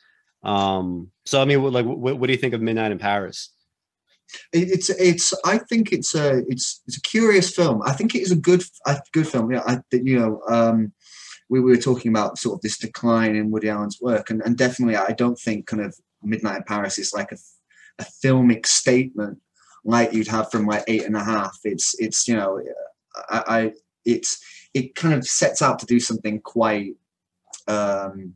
Um, 0.43 1.09
so 1.25 1.41
I 1.41 1.45
mean, 1.45 1.63
what, 1.63 1.73
like, 1.73 1.85
what, 1.85 2.19
what 2.19 2.27
do 2.27 2.33
you 2.33 2.37
think 2.37 2.53
of 2.53 2.61
Midnight 2.61 2.91
in 2.91 2.99
Paris? 2.99 3.51
It- 4.53 4.69
it's 4.71 4.89
it's 4.89 5.33
I 5.45 5.57
think 5.57 5.91
it's 5.91 6.15
a 6.15 6.43
it's 6.47 6.81
it's 6.87 6.97
a 6.97 7.01
curious 7.01 7.53
film. 7.55 7.81
I 7.85 7.93
think 7.93 8.15
it 8.15 8.21
is 8.21 8.31
a 8.31 8.35
good 8.35 8.63
a 8.85 8.99
good 9.13 9.27
film. 9.27 9.51
Yeah, 9.51 9.63
I 9.65 9.79
you 9.91 10.19
know 10.19 10.41
um, 10.49 10.93
we 11.49 11.59
were 11.59 11.77
talking 11.77 12.11
about 12.11 12.37
sort 12.37 12.55
of 12.55 12.61
this 12.61 12.77
decline 12.77 13.35
in 13.35 13.51
Woody 13.51 13.69
Allen's 13.69 13.99
work, 14.01 14.29
and, 14.29 14.41
and 14.43 14.57
definitely 14.57 14.95
I 14.95 15.11
don't 15.11 15.39
think 15.39 15.67
kind 15.67 15.83
of 15.83 15.95
Midnight 16.23 16.57
in 16.57 16.63
Paris 16.63 16.97
is 16.97 17.13
like 17.13 17.31
a 17.31 17.37
a 17.99 18.03
filmic 18.23 18.67
statement 18.67 19.39
like 19.83 20.13
you'd 20.13 20.27
have 20.27 20.51
from 20.51 20.67
like 20.67 20.83
Eight 20.87 21.03
and 21.05 21.15
a 21.15 21.23
Half. 21.23 21.57
It's 21.63 21.95
it's 21.99 22.27
you 22.27 22.35
know 22.35 22.61
I, 23.29 23.43
I 23.47 23.71
it's 24.05 24.39
it 24.73 24.95
kind 24.95 25.13
of 25.13 25.25
sets 25.25 25.61
out 25.61 25.79
to 25.79 25.85
do 25.85 25.99
something 25.99 26.41
quite. 26.41 26.95
Um, 27.67 28.35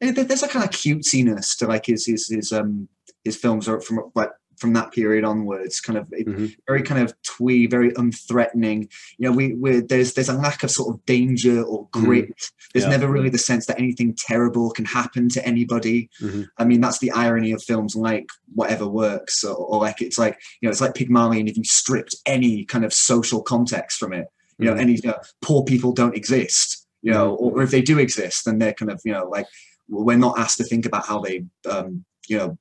there's 0.00 0.42
a 0.42 0.48
kind 0.48 0.64
of 0.64 0.70
cutesiness 0.70 1.56
to 1.58 1.66
like 1.66 1.86
his 1.86 2.06
his 2.06 2.28
his 2.28 2.52
um 2.52 2.88
his 3.24 3.36
films 3.36 3.68
are 3.68 3.80
from 3.80 4.10
like 4.14 4.30
from 4.58 4.72
that 4.74 4.92
period 4.92 5.24
onwards 5.24 5.80
kind 5.80 5.98
of 5.98 6.06
Mhm. 6.08 6.54
very 6.66 6.82
kind 6.82 7.00
of 7.02 7.14
twee 7.22 7.66
very 7.66 7.90
unthreatening 7.92 8.90
you 9.18 9.28
know 9.28 9.32
we 9.32 9.54
we 9.54 9.80
there's 9.80 10.14
there's 10.14 10.28
a 10.28 10.34
lack 10.34 10.62
of 10.62 10.70
sort 10.70 10.94
of 10.94 11.04
danger 11.06 11.62
or 11.62 11.88
grit 11.92 12.50
there's 12.72 12.84
Yeah. 12.84 12.90
never 12.90 13.08
really 13.10 13.28
the 13.30 13.38
sense 13.38 13.66
that 13.66 13.78
anything 13.78 14.14
terrible 14.16 14.70
can 14.70 14.84
happen 14.84 15.28
to 15.30 15.44
anybody 15.46 16.10
Mhm. 16.20 16.48
i 16.58 16.64
mean 16.64 16.80
that's 16.80 16.98
the 16.98 17.10
irony 17.12 17.52
of 17.52 17.62
films 17.62 17.94
like 17.96 18.26
whatever 18.54 18.86
works 18.86 19.44
or, 19.44 19.54
or 19.56 19.80
like 19.80 20.00
it's 20.02 20.18
like 20.18 20.38
you 20.60 20.66
know 20.66 20.70
it's 20.70 20.80
like 20.80 20.94
pygmalion 20.94 21.48
if 21.48 21.56
you 21.56 21.64
stripped 21.64 22.14
any 22.26 22.64
kind 22.64 22.84
of 22.84 22.92
social 22.92 23.42
context 23.42 23.98
from 23.98 24.12
it 24.12 24.26
you 24.58 24.66
know 24.66 24.74
Mhm. 24.74 24.80
any 24.80 24.92
you 24.94 25.00
know, 25.10 25.18
poor 25.42 25.62
people 25.64 25.92
don't 25.92 26.16
exist 26.16 26.86
you 27.02 27.12
know 27.12 27.34
or 27.34 27.62
if 27.62 27.70
they 27.70 27.80
do 27.82 27.98
exist 27.98 28.44
then 28.44 28.58
they're 28.58 28.72
kind 28.74 28.90
of 28.90 29.00
you 29.04 29.12
know 29.12 29.26
like 29.28 29.46
we're 29.88 30.18
not 30.18 30.38
asked 30.38 30.58
to 30.58 30.64
think 30.64 30.84
about 30.84 31.06
how 31.06 31.18
they 31.20 31.44
um 31.70 32.04
you 32.28 32.36
know 32.36 32.58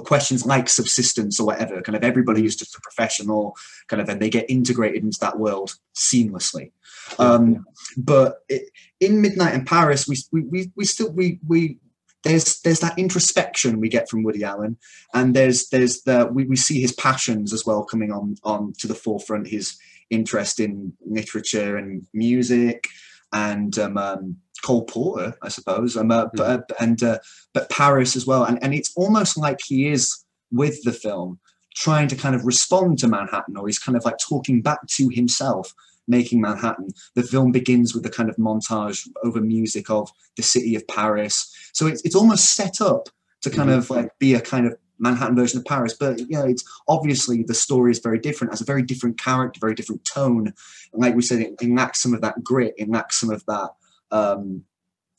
questions 0.00 0.44
like 0.46 0.68
subsistence 0.68 1.38
or 1.38 1.46
whatever 1.46 1.80
kind 1.82 1.96
of 1.96 2.04
everybody 2.04 2.44
is 2.44 2.56
just 2.56 2.76
a 2.76 2.80
professional 2.80 3.54
kind 3.88 4.02
of 4.02 4.08
and 4.08 4.20
they 4.20 4.30
get 4.30 4.48
integrated 4.50 5.02
into 5.02 5.18
that 5.20 5.38
world 5.38 5.74
seamlessly 5.94 6.72
um 7.18 7.64
but 7.96 8.38
it, 8.48 8.70
in 9.00 9.20
midnight 9.20 9.54
in 9.54 9.64
paris 9.64 10.08
we 10.08 10.16
we 10.32 10.40
we, 10.42 10.72
we 10.76 10.84
still 10.84 11.10
we 11.12 11.38
we 11.46 11.78
there's 12.24 12.60
there's 12.62 12.80
that 12.80 12.98
introspection 12.98 13.80
we 13.80 13.88
get 13.88 14.08
from 14.08 14.22
Woody 14.22 14.42
Allen, 14.42 14.78
and 15.12 15.36
there's 15.36 15.68
there's 15.68 16.02
the 16.02 16.26
we, 16.32 16.44
we 16.44 16.56
see 16.56 16.80
his 16.80 16.92
passions 16.92 17.52
as 17.52 17.64
well 17.64 17.84
coming 17.84 18.10
on 18.10 18.36
on 18.42 18.72
to 18.78 18.88
the 18.88 18.94
forefront. 18.94 19.46
His 19.46 19.76
interest 20.10 20.58
in 20.58 20.94
literature 21.06 21.76
and 21.76 22.06
music, 22.12 22.88
and 23.32 23.78
um, 23.78 23.96
um, 23.98 24.36
Cole 24.64 24.84
Porter, 24.84 25.36
I 25.42 25.48
suppose, 25.50 25.96
um, 25.96 26.10
uh, 26.10 26.26
but 26.34 26.70
and 26.80 27.02
uh, 27.02 27.18
but 27.52 27.68
Paris 27.70 28.16
as 28.16 28.26
well. 28.26 28.44
And 28.44 28.58
and 28.62 28.72
it's 28.74 28.92
almost 28.96 29.36
like 29.36 29.60
he 29.64 29.88
is 29.88 30.24
with 30.50 30.82
the 30.84 30.92
film 30.92 31.38
trying 31.74 32.08
to 32.08 32.16
kind 32.16 32.34
of 32.36 32.44
respond 32.44 32.98
to 33.00 33.08
Manhattan, 33.08 33.56
or 33.56 33.66
he's 33.66 33.78
kind 33.86 33.96
of 33.98 34.04
like 34.04 34.18
talking 34.18 34.62
back 34.62 34.80
to 34.96 35.08
himself, 35.08 35.74
making 36.06 36.40
Manhattan. 36.40 36.88
The 37.14 37.24
film 37.24 37.50
begins 37.52 37.92
with 37.94 38.04
the 38.04 38.10
kind 38.10 38.30
of 38.30 38.36
montage 38.36 39.08
over 39.24 39.40
music 39.40 39.90
of 39.90 40.08
the 40.36 40.42
city 40.42 40.74
of 40.76 40.86
Paris. 40.88 41.34
So 41.72 41.86
it's 41.86 42.02
it's 42.06 42.14
almost 42.14 42.54
set 42.54 42.80
up 42.80 43.08
to 43.42 43.50
kind 43.50 43.68
Mhm. 43.70 43.78
of 43.78 43.90
like 43.90 44.10
be 44.18 44.34
a 44.34 44.40
kind 44.40 44.66
of 44.66 44.72
Manhattan 44.98 45.36
version 45.36 45.58
of 45.58 45.64
Paris, 45.66 45.94
but 45.98 46.18
you 46.20 46.36
know, 46.38 46.46
it's 46.46 46.64
obviously 46.88 47.42
the 47.42 47.60
story 47.66 47.90
is 47.90 47.98
very 47.98 48.18
different, 48.26 48.52
has 48.52 48.62
a 48.62 48.72
very 48.72 48.82
different 48.90 49.18
character, 49.20 49.58
very 49.60 49.74
different 49.74 50.04
tone. 50.04 50.46
And 50.92 51.02
like 51.04 51.14
we 51.16 51.22
said, 51.22 51.40
it, 51.40 51.54
it 51.60 51.70
lacks 51.80 52.00
some 52.00 52.14
of 52.14 52.20
that 52.22 52.42
grit, 52.42 52.74
it 52.78 52.88
lacks 52.88 53.20
some 53.20 53.30
of 53.30 53.44
that 53.46 53.70
um, 54.10 54.64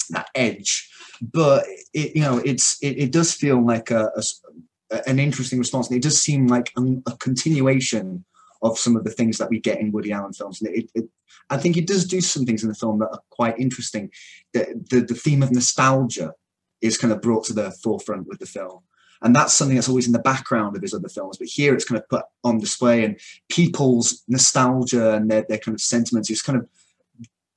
that 0.09 0.29
edge. 0.35 0.89
But 1.21 1.65
it, 1.93 2.15
you 2.15 2.21
know, 2.21 2.37
it's 2.37 2.77
it, 2.81 2.97
it 2.97 3.11
does 3.11 3.33
feel 3.33 3.65
like 3.65 3.91
a, 3.91 4.11
a 4.15 5.07
an 5.07 5.19
interesting 5.19 5.59
response, 5.59 5.89
and 5.89 5.97
it 5.97 6.03
does 6.03 6.21
seem 6.21 6.47
like 6.47 6.71
a, 6.77 6.81
a 7.07 7.17
continuation 7.17 8.25
of 8.61 8.77
some 8.77 8.95
of 8.95 9.03
the 9.03 9.11
things 9.11 9.37
that 9.37 9.49
we 9.49 9.59
get 9.59 9.79
in 9.79 9.91
Woody 9.91 10.11
Allen 10.11 10.33
films. 10.33 10.61
And 10.61 10.75
it, 10.75 10.89
it, 10.95 11.05
I 11.49 11.57
think 11.57 11.77
it 11.77 11.87
does 11.87 12.05
do 12.05 12.21
some 12.21 12.45
things 12.45 12.63
in 12.63 12.69
the 12.69 12.75
film 12.75 12.99
that 12.99 13.09
are 13.11 13.21
quite 13.29 13.59
interesting. 13.59 14.11
The, 14.53 14.81
the 14.89 15.01
the 15.01 15.15
theme 15.15 15.43
of 15.43 15.51
nostalgia 15.51 16.33
is 16.81 16.97
kind 16.97 17.13
of 17.13 17.21
brought 17.21 17.45
to 17.45 17.53
the 17.53 17.71
forefront 17.71 18.27
with 18.27 18.39
the 18.39 18.45
film. 18.45 18.79
And 19.21 19.35
that's 19.35 19.53
something 19.53 19.75
that's 19.75 19.89
always 19.89 20.07
in 20.07 20.13
the 20.13 20.19
background 20.19 20.75
of 20.75 20.81
his 20.81 20.93
other 20.93 21.09
films. 21.09 21.37
But 21.37 21.47
here 21.47 21.73
it's 21.73 21.85
kind 21.85 21.99
of 21.99 22.07
put 22.09 22.25
on 22.43 22.59
display 22.59 23.03
and 23.03 23.19
people's 23.49 24.23
nostalgia 24.27 25.13
and 25.13 25.31
their, 25.31 25.45
their 25.47 25.57
kind 25.57 25.73
of 25.73 25.81
sentiments 25.81 26.29
is 26.29 26.41
kind 26.41 26.59
of 26.59 26.67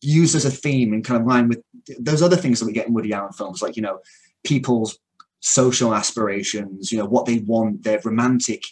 used 0.01 0.35
as 0.35 0.45
a 0.45 0.51
theme 0.51 0.93
and 0.93 1.05
kind 1.05 1.21
of 1.21 1.27
line 1.27 1.49
with 1.49 1.63
those 1.99 2.23
other 2.23 2.37
things 2.37 2.61
that 2.61 2.67
we 2.67 2.73
get 2.73 2.87
in 2.87 2.95
Woody 2.95 3.13
Allen 3.13 3.33
films, 3.33 3.63
like, 3.63 3.77
you 3.77 3.83
know, 3.83 4.01
people's 4.45 4.99
social 5.41 5.95
aspirations, 5.95 6.93
you 6.93 6.99
know, 6.99 7.07
what 7.07 7.27
they 7.27 7.39
want, 7.39 7.83
their 7.83 8.01
romantic 8.05 8.63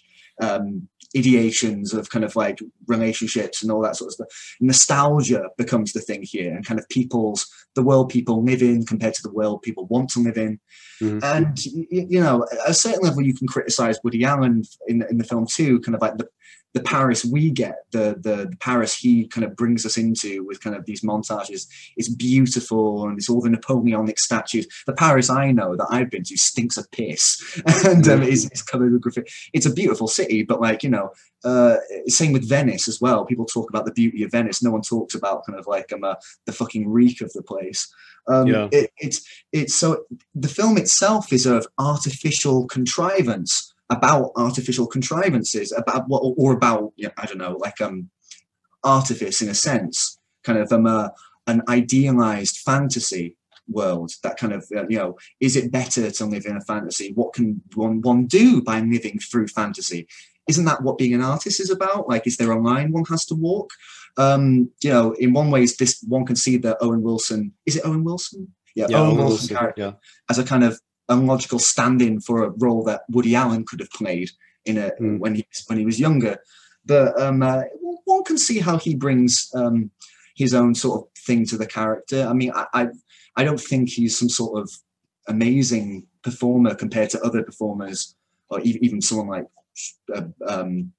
um, 0.43 0.89
ideations 1.17 1.95
of 1.95 2.11
kind 2.11 2.25
of 2.25 2.37
like 2.37 2.59
relationships 2.87 3.63
and 3.63 3.73
all 3.73 3.81
that 3.83 3.97
sort 3.97 4.09
of 4.09 4.15
stuff. 4.15 4.57
Nostalgia 4.61 5.45
becomes 5.57 5.93
the 5.93 6.01
thing 6.01 6.23
here, 6.23 6.55
and 6.55 6.67
kind 6.67 6.79
of 6.79 6.89
people's 6.89 7.47
the 7.75 7.83
world 7.83 8.09
people 8.09 8.43
live 8.43 8.63
in 8.63 8.85
compared 8.85 9.15
to 9.15 9.23
the 9.23 9.33
world 9.33 9.63
people 9.63 9.87
want 9.87 10.11
to 10.11 10.21
live 10.21 10.37
in. 10.37 10.59
Mm-hmm. 11.01 11.19
And 11.23 11.65
you 11.65 12.21
know, 12.21 12.47
at 12.53 12.71
a 12.71 12.75
certain 12.75 13.03
level, 13.03 13.23
you 13.23 13.35
can 13.35 13.49
criticize 13.49 13.99
Woody 14.03 14.25
Allen 14.25 14.63
in 14.87 15.03
in 15.09 15.19
the 15.19 15.25
film 15.25 15.47
too, 15.47 15.81
kind 15.81 15.95
of 15.95 16.03
like 16.03 16.19
the 16.19 16.29
the 16.77 16.83
Paris 16.83 17.25
we 17.25 17.51
get, 17.51 17.87
the, 17.93 18.19
the, 18.21 18.49
the 18.51 18.57
Paris 18.61 18.95
he 18.95 19.27
kind 19.29 19.47
of 19.47 19.57
brings 19.57 19.87
us 19.87 19.97
into 19.97 20.45
with 20.45 20.61
kind 20.61 20.77
of 20.77 20.85
these 20.85 21.01
montages 21.01 21.67
is 21.97 22.15
beautiful 22.15 23.09
and 23.09 23.17
it's 23.17 23.31
all 23.31 23.41
the 23.41 23.49
Napoleonic 23.49 24.19
statues. 24.19 24.67
The 24.87 24.93
Paris 24.93 25.31
I 25.31 25.53
know 25.53 25.75
that 25.75 25.87
I've 25.91 26.11
been 26.11 26.25
to 26.25 26.37
stinks 26.37 26.77
of 26.77 26.91
piss 26.91 27.41
and 27.87 28.07
um, 28.09 28.23
is, 28.23 28.51
is 28.51 28.61
covered 28.61 28.93
with 28.93 29.01
graffiti. 29.01 29.31
It's 29.55 29.65
a 29.65 29.73
beautiful 29.73 30.07
city, 30.07 30.43
but 30.43 30.61
like 30.61 30.83
you 30.83 30.91
know, 30.91 31.13
uh, 31.45 31.79
same 32.09 32.35
with 32.35 32.47
Venice 32.47 32.89
as 32.89 33.01
well. 33.01 33.25
People 33.25 33.47
talk 33.47 33.71
about 33.71 33.87
the 33.87 33.93
beauty 33.93 34.23
of 34.23 34.31
Venice. 34.31 34.63
No 34.63 34.73
one 34.73 34.83
talks 34.83 35.15
about 35.15 35.47
kind 35.47 35.59
of 35.59 35.67
like 35.67 35.91
um, 35.95 36.05
uh, 36.05 36.17
the 36.45 36.53
fucking 36.53 36.91
reek 36.91 37.23
of 37.23 37.33
the 37.33 37.43
place. 37.43 37.91
Um, 38.29 38.49
yeah. 38.49 38.69
It, 38.71 38.91
it's 38.99 39.27
it's 39.51 39.75
so 39.75 40.05
the 40.35 40.49
film 40.49 40.77
itself 40.77 41.33
is 41.33 41.47
of 41.47 41.67
artificial 41.79 42.67
contrivance 42.67 43.73
about 43.91 44.33
artificial 44.37 44.87
contrivances, 44.87 45.73
about 45.73 46.09
what, 46.09 46.21
or 46.21 46.53
about 46.53 46.93
you 46.97 47.07
know, 47.07 47.13
I 47.17 47.27
don't 47.27 47.39
know, 47.39 47.57
like 47.61 47.81
um, 47.81 48.11
artifice 48.83 49.43
in 49.43 49.49
a 49.49 49.55
sense, 49.55 50.19
kind 50.45 50.59
of 50.59 50.73
um, 50.73 50.87
uh, 50.87 51.09
an 51.47 51.63
idealized 51.69 52.59
fantasy 52.59 53.37
world 53.69 54.13
that 54.23 54.37
kind 54.37 54.53
of 54.53 54.65
uh, 54.77 54.87
you 54.89 54.97
know 54.97 55.17
is 55.41 55.57
it 55.57 55.73
better 55.73 56.11
to 56.11 56.27
live 56.27 56.47
in 56.47 56.57
a 56.57 56.61
fantasy? 56.61 57.13
What 57.15 57.33
can 57.33 57.63
one 57.75 58.01
one 58.01 58.27
do 58.27 58.63
by 58.63 58.81
living 58.81 59.19
through 59.19 59.49
fantasy? 59.49 60.07
Isn't 60.49 60.65
that 60.67 60.83
what 60.83 60.99
being 60.99 61.15
an 61.15 61.23
artist 61.23 61.61
is 61.61 61.71
about? 61.71 62.09
Like 62.09 62.27
is 62.27 62.37
there 62.37 62.53
a 62.53 62.63
line 62.63 62.93
one 62.93 63.05
has 63.11 63.25
to 63.27 63.35
walk? 63.35 63.71
Um 64.17 64.71
you 64.83 64.91
know 64.91 65.13
in 65.13 65.33
one 65.33 65.51
ways 65.51 65.77
this 65.77 66.03
one 66.07 66.25
can 66.25 66.37
see 66.37 66.57
that 66.59 66.79
owen 66.81 67.03
wilson 67.03 67.53
is 67.67 67.77
it 67.77 67.85
owen 67.85 68.05
wilson? 68.05 68.55
Yeah, 68.75 68.87
yeah 68.89 68.99
owen, 68.99 69.09
owen 69.09 69.17
wilson, 69.19 69.57
wilson 69.57 69.73
yeah. 69.77 69.93
as 70.31 70.39
a 70.39 70.45
kind 70.45 70.65
of 70.65 70.81
unlogical 71.09 71.59
stand-in 71.59 72.21
for 72.21 72.45
a 72.45 72.51
role 72.59 72.83
that 72.85 73.03
Woody 73.09 73.35
Allen 73.35 73.65
could 73.65 73.81
have 73.81 73.91
played 73.91 74.31
in 74.65 74.79
a 74.79 74.91
mm. 75.01 75.19
when 75.19 75.35
he 75.35 75.47
when 75.67 75.79
he 75.79 75.85
was 75.85 76.01
younger. 76.01 76.39
But 76.85 77.21
um, 77.21 77.43
uh, 77.43 77.63
one 78.05 78.25
can 78.25 78.39
see 78.39 78.61
how 78.61 78.79
he 78.79 78.95
brings 78.95 79.51
um, 79.55 79.91
his 80.37 80.55
own 80.55 80.75
sort 80.75 81.03
of 81.03 81.19
thing 81.19 81.45
to 81.47 81.57
the 81.57 81.67
character. 81.67 82.27
I 82.29 82.33
mean, 82.33 82.53
I, 82.55 82.67
I, 82.73 82.87
I 83.37 83.45
don't 83.45 83.61
think 83.61 83.89
he's 83.89 84.17
some 84.17 84.29
sort 84.29 84.61
of 84.61 84.71
amazing 85.29 86.07
performer 86.23 86.75
compared 86.75 87.11
to 87.11 87.23
other 87.23 87.43
performers, 87.43 88.15
or 88.51 88.61
even, 88.61 88.85
even 88.85 89.01
someone 89.01 89.29
like 89.29 89.47
uh, 90.15 90.23
um, 90.47 90.93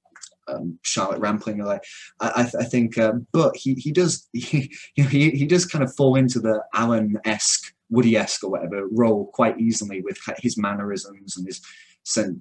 um, 0.47 0.79
Charlotte 0.81 1.21
Rampling. 1.21 1.63
Like 1.63 1.83
I, 2.19 2.49
I 2.59 2.63
think, 2.65 2.97
uh, 2.97 3.13
but 3.31 3.55
he 3.55 3.75
he 3.75 3.91
does 3.91 4.27
he, 4.33 4.73
he 4.95 5.31
he 5.31 5.45
does 5.45 5.65
kind 5.65 5.83
of 5.83 5.95
fall 5.95 6.15
into 6.15 6.39
the 6.39 6.63
Allen 6.73 7.17
esque 7.25 7.73
Woody-esque 7.89 8.43
or 8.43 8.51
whatever 8.51 8.87
role 8.91 9.29
quite 9.33 9.59
easily 9.59 10.01
with 10.01 10.17
his 10.39 10.57
mannerisms 10.57 11.37
and 11.37 11.45
his 11.45 11.61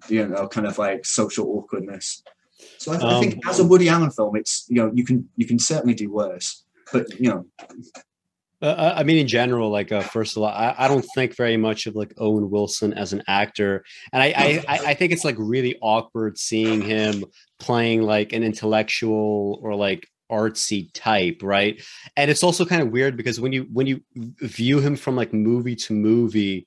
you 0.09 0.27
know 0.27 0.49
kind 0.49 0.67
of 0.67 0.79
like 0.79 1.05
social 1.05 1.47
awkwardness. 1.47 2.23
So 2.79 2.93
I, 2.93 2.97
um, 2.97 3.05
I, 3.05 3.21
think 3.21 3.35
um, 3.35 3.51
as 3.51 3.59
a 3.59 3.65
Woody 3.65 3.89
Allen 3.89 4.11
film, 4.11 4.37
it's 4.37 4.67
you 4.69 4.77
know 4.77 4.91
you 4.95 5.05
can 5.05 5.29
you 5.37 5.47
can 5.47 5.59
certainly 5.59 5.95
do 5.95 6.13
worse, 6.13 6.65
but 6.93 7.09
you 7.21 7.31
know. 7.31 7.47
Uh, 8.63 8.95
I 8.97 9.03
mean, 9.03 9.19
in 9.19 9.29
general, 9.29 9.69
like 9.69 9.93
uh, 9.93 10.01
first 10.01 10.35
of 10.35 10.43
all, 10.43 10.49
I, 10.49 10.75
I, 10.79 10.89
don't 10.89 11.05
think 11.15 11.37
very 11.37 11.59
much 11.59 11.87
of 11.87 11.95
like 11.95 12.15
Owen 12.17 12.49
Wilson 12.49 12.95
as 12.95 13.13
an 13.13 13.23
actor, 13.29 13.85
and 14.15 14.23
I, 14.23 14.63
I 14.67 14.79
I 14.87 14.95
think 14.95 15.13
it's 15.13 15.27
like 15.27 15.37
really 15.39 15.77
awkward 15.83 16.39
seeing 16.39 16.81
him 16.81 17.27
playing 17.59 18.01
like 18.01 18.33
an 18.33 18.43
intellectual 18.43 19.61
or 19.63 19.75
like 19.75 20.09
artsy 20.31 20.91
type 20.93 21.41
right? 21.43 21.83
And 22.17 22.31
it's 22.31 22.43
also 22.43 22.65
kind 22.65 22.83
of 22.83 22.91
weird 22.91 23.17
because 23.17 23.41
when 23.41 23.53
you 23.53 23.67
when 23.73 23.87
you 23.87 24.01
view 24.15 24.81
him 24.81 24.97
from 24.97 25.17
like 25.17 25.33
movie 25.33 25.77
to 25.77 25.93
movie 25.93 26.67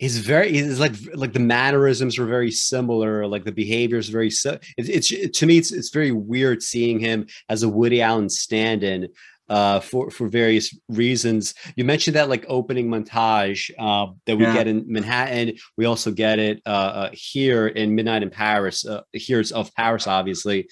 he's 0.00 0.18
very 0.18 0.50
he's 0.50 0.80
like 0.80 0.94
like 1.14 1.34
the 1.34 1.38
mannerisms 1.38 2.18
are 2.18 2.24
very 2.24 2.50
similar 2.50 3.26
like 3.26 3.44
the 3.44 3.52
behavior 3.52 3.98
is 3.98 4.08
very 4.08 4.30
so 4.30 4.58
it's, 4.78 5.12
it's 5.12 5.38
to 5.38 5.46
me 5.46 5.58
it's, 5.58 5.72
it's 5.72 5.90
very 5.90 6.10
weird 6.10 6.62
seeing 6.62 6.98
him 6.98 7.26
as 7.50 7.62
a 7.62 7.68
woody 7.68 8.00
allen 8.00 8.28
stand-in 8.28 9.06
uh, 9.50 9.80
for 9.80 10.10
for 10.10 10.28
various 10.28 10.74
reasons. 10.88 11.54
You 11.74 11.84
mentioned 11.84 12.14
that 12.16 12.28
like 12.28 12.44
opening 12.48 12.88
montage 12.88 13.70
uh, 13.78 14.12
that 14.26 14.36
we 14.36 14.44
yeah. 14.44 14.54
get 14.54 14.68
in 14.68 14.84
Manhattan. 14.86 15.56
We 15.76 15.84
also 15.84 16.12
get 16.12 16.38
it 16.38 16.62
uh, 16.64 16.68
uh 16.68 17.10
here 17.12 17.66
in 17.66 17.94
Midnight 17.94 18.22
in 18.22 18.30
Paris. 18.30 18.86
Uh, 18.86 19.02
here's 19.12 19.50
of 19.52 19.74
Paris, 19.74 20.06
obviously, 20.06 20.68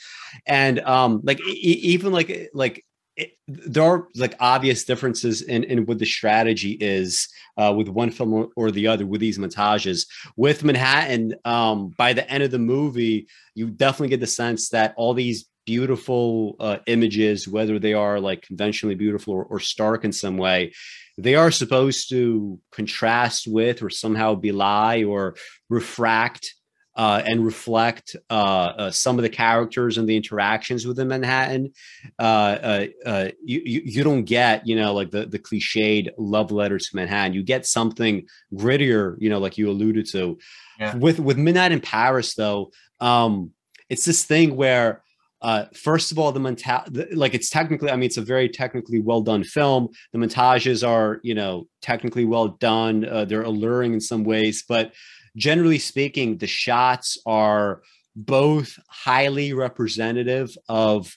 and 0.47 0.79
um, 0.81 1.21
like 1.25 1.41
e- 1.41 1.81
even 1.83 2.13
like 2.13 2.51
like 2.55 2.85
it, 3.17 3.33
there 3.49 3.83
are 3.83 4.07
like 4.15 4.37
obvious 4.39 4.85
differences 4.85 5.43
in, 5.43 5.65
in 5.65 5.85
what 5.87 5.99
the 5.99 6.07
strategy 6.07 6.79
is 6.81 7.29
uh, 7.57 7.75
with 7.77 7.89
one 7.89 8.13
film 8.13 8.33
or, 8.33 8.49
or, 8.55 8.71
the 8.71 8.87
other 8.87 9.05
with 9.05 9.21
these 9.21 9.39
montages. 9.39 10.07
With 10.37 10.63
Manhattan, 10.63 11.35
um, 11.45 11.89
by 11.99 12.13
the 12.13 12.31
end 12.31 12.45
of 12.45 12.53
the 12.53 12.61
movie, 12.61 13.27
you 13.57 13.71
definitely 13.71 14.11
get 14.11 14.21
the 14.21 14.29
sense 14.29 14.69
that 14.69 14.95
all 14.97 15.15
these 15.15 15.47
beautiful 15.69 16.57
uh, 16.61 16.79
images, 16.87 17.47
whether 17.47 17.79
they 17.79 17.93
are 17.93 18.19
like 18.19 18.41
conventionally 18.41 18.95
beautiful 18.95 19.35
or, 19.35 19.45
or, 19.45 19.61
stark 19.61 20.03
in 20.03 20.13
some 20.13 20.39
way, 20.39 20.73
they 21.19 21.35
are 21.35 21.51
supposed 21.51 22.09
to 22.09 22.59
contrast 22.73 23.47
with 23.47 23.83
or 23.83 23.91
somehow 23.91 24.35
belie 24.35 25.05
or 25.05 25.37
refract 25.69 26.55
uh, 26.97 27.23
and 27.27 27.45
reflect 27.45 28.17
uh, 28.31 28.73
uh 28.79 28.91
some 28.91 29.19
of 29.19 29.23
the 29.23 29.29
characters 29.29 29.99
and 29.99 30.09
the 30.09 30.17
interactions 30.17 30.87
within 30.87 31.09
Manhattan. 31.09 31.75
Uh, 32.19 32.87
uh, 33.05 33.29
you, 33.45 33.61
you, 33.63 33.83
you 33.85 34.03
don't 34.03 34.25
get 34.25 34.67
you 34.67 34.75
know 34.75 34.95
like 34.95 35.11
the 35.11 35.27
the 35.27 35.39
cliched 35.39 36.09
love 36.17 36.51
letter 36.51 36.79
to 36.79 36.91
Manhattan. 36.95 37.35
You 37.35 37.43
get 37.43 37.67
something 37.67 38.27
grittier, 38.55 39.17
you 39.19 39.29
know, 39.29 39.39
like 39.39 39.59
you 39.59 39.69
alluded 39.69 40.07
to. 40.13 40.39
Yeah. 40.81 40.97
With 40.97 41.21
with 41.21 41.37
Midnight 41.37 41.73
in 41.73 41.81
Paris, 41.81 42.35
though, 42.35 42.73
um, 43.01 43.51
it's 43.91 44.07
this 44.07 44.25
thing 44.25 44.57
where 44.57 45.03
uh, 45.41 45.67
first 45.75 46.11
of 46.11 46.19
all, 46.19 46.33
the 46.33 46.41
montage, 46.41 47.09
like 47.15 47.35
it's 47.35 47.51
technically, 47.51 47.91
I 47.91 47.97
mean, 47.97 48.07
it's 48.07 48.17
a 48.17 48.23
very 48.23 48.49
technically 48.49 49.01
well 49.01 49.21
done 49.21 49.45
film. 49.45 49.89
The 50.13 50.19
montages 50.19 50.87
are, 50.87 51.21
you 51.23 51.35
know, 51.35 51.69
technically 51.81 52.25
well 52.25 52.49
done. 52.49 53.05
Uh, 53.05 53.25
they're 53.25 53.43
alluring 53.43 53.95
in 53.95 54.01
some 54.01 54.25
ways, 54.25 54.65
but 54.69 54.93
generally 55.37 55.79
speaking, 55.79 56.39
the 56.39 56.47
shots 56.47 57.19
are 57.25 57.83
both 58.17 58.79
highly 58.89 59.53
representative 59.53 60.51
of 60.69 61.17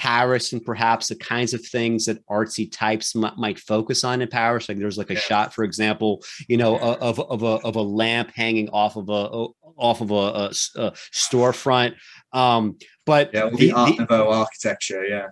Paris 0.00 0.54
and 0.54 0.64
perhaps 0.64 1.08
the 1.08 1.14
kinds 1.14 1.52
of 1.52 1.62
things 1.62 2.06
that 2.06 2.26
artsy 2.26 2.70
types 2.72 3.14
m- 3.14 3.30
might 3.36 3.58
focus 3.58 4.02
on 4.02 4.22
in 4.22 4.28
Paris. 4.28 4.66
Like 4.66 4.78
there's 4.78 4.96
like 4.96 5.10
a 5.10 5.14
yeah. 5.14 5.20
shot, 5.20 5.52
for 5.52 5.62
example, 5.62 6.22
you 6.48 6.56
know, 6.56 6.78
of, 6.78 7.20
of 7.20 7.42
a 7.42 7.66
of 7.66 7.76
a 7.76 7.82
lamp 7.82 8.30
hanging 8.34 8.70
off 8.70 8.96
of 8.96 9.10
a 9.10 9.48
off 9.76 10.00
of 10.00 10.10
a, 10.10 10.14
a, 10.14 10.44
a 10.76 10.92
storefront. 11.12 11.96
Um, 12.32 12.76
but 13.06 13.30
yeah, 13.32 13.50
the, 13.50 13.56
the 13.56 13.72
Art 13.72 13.98
Nouveau 13.98 14.30
architecture, 14.30 15.04
yeah. 15.04 15.28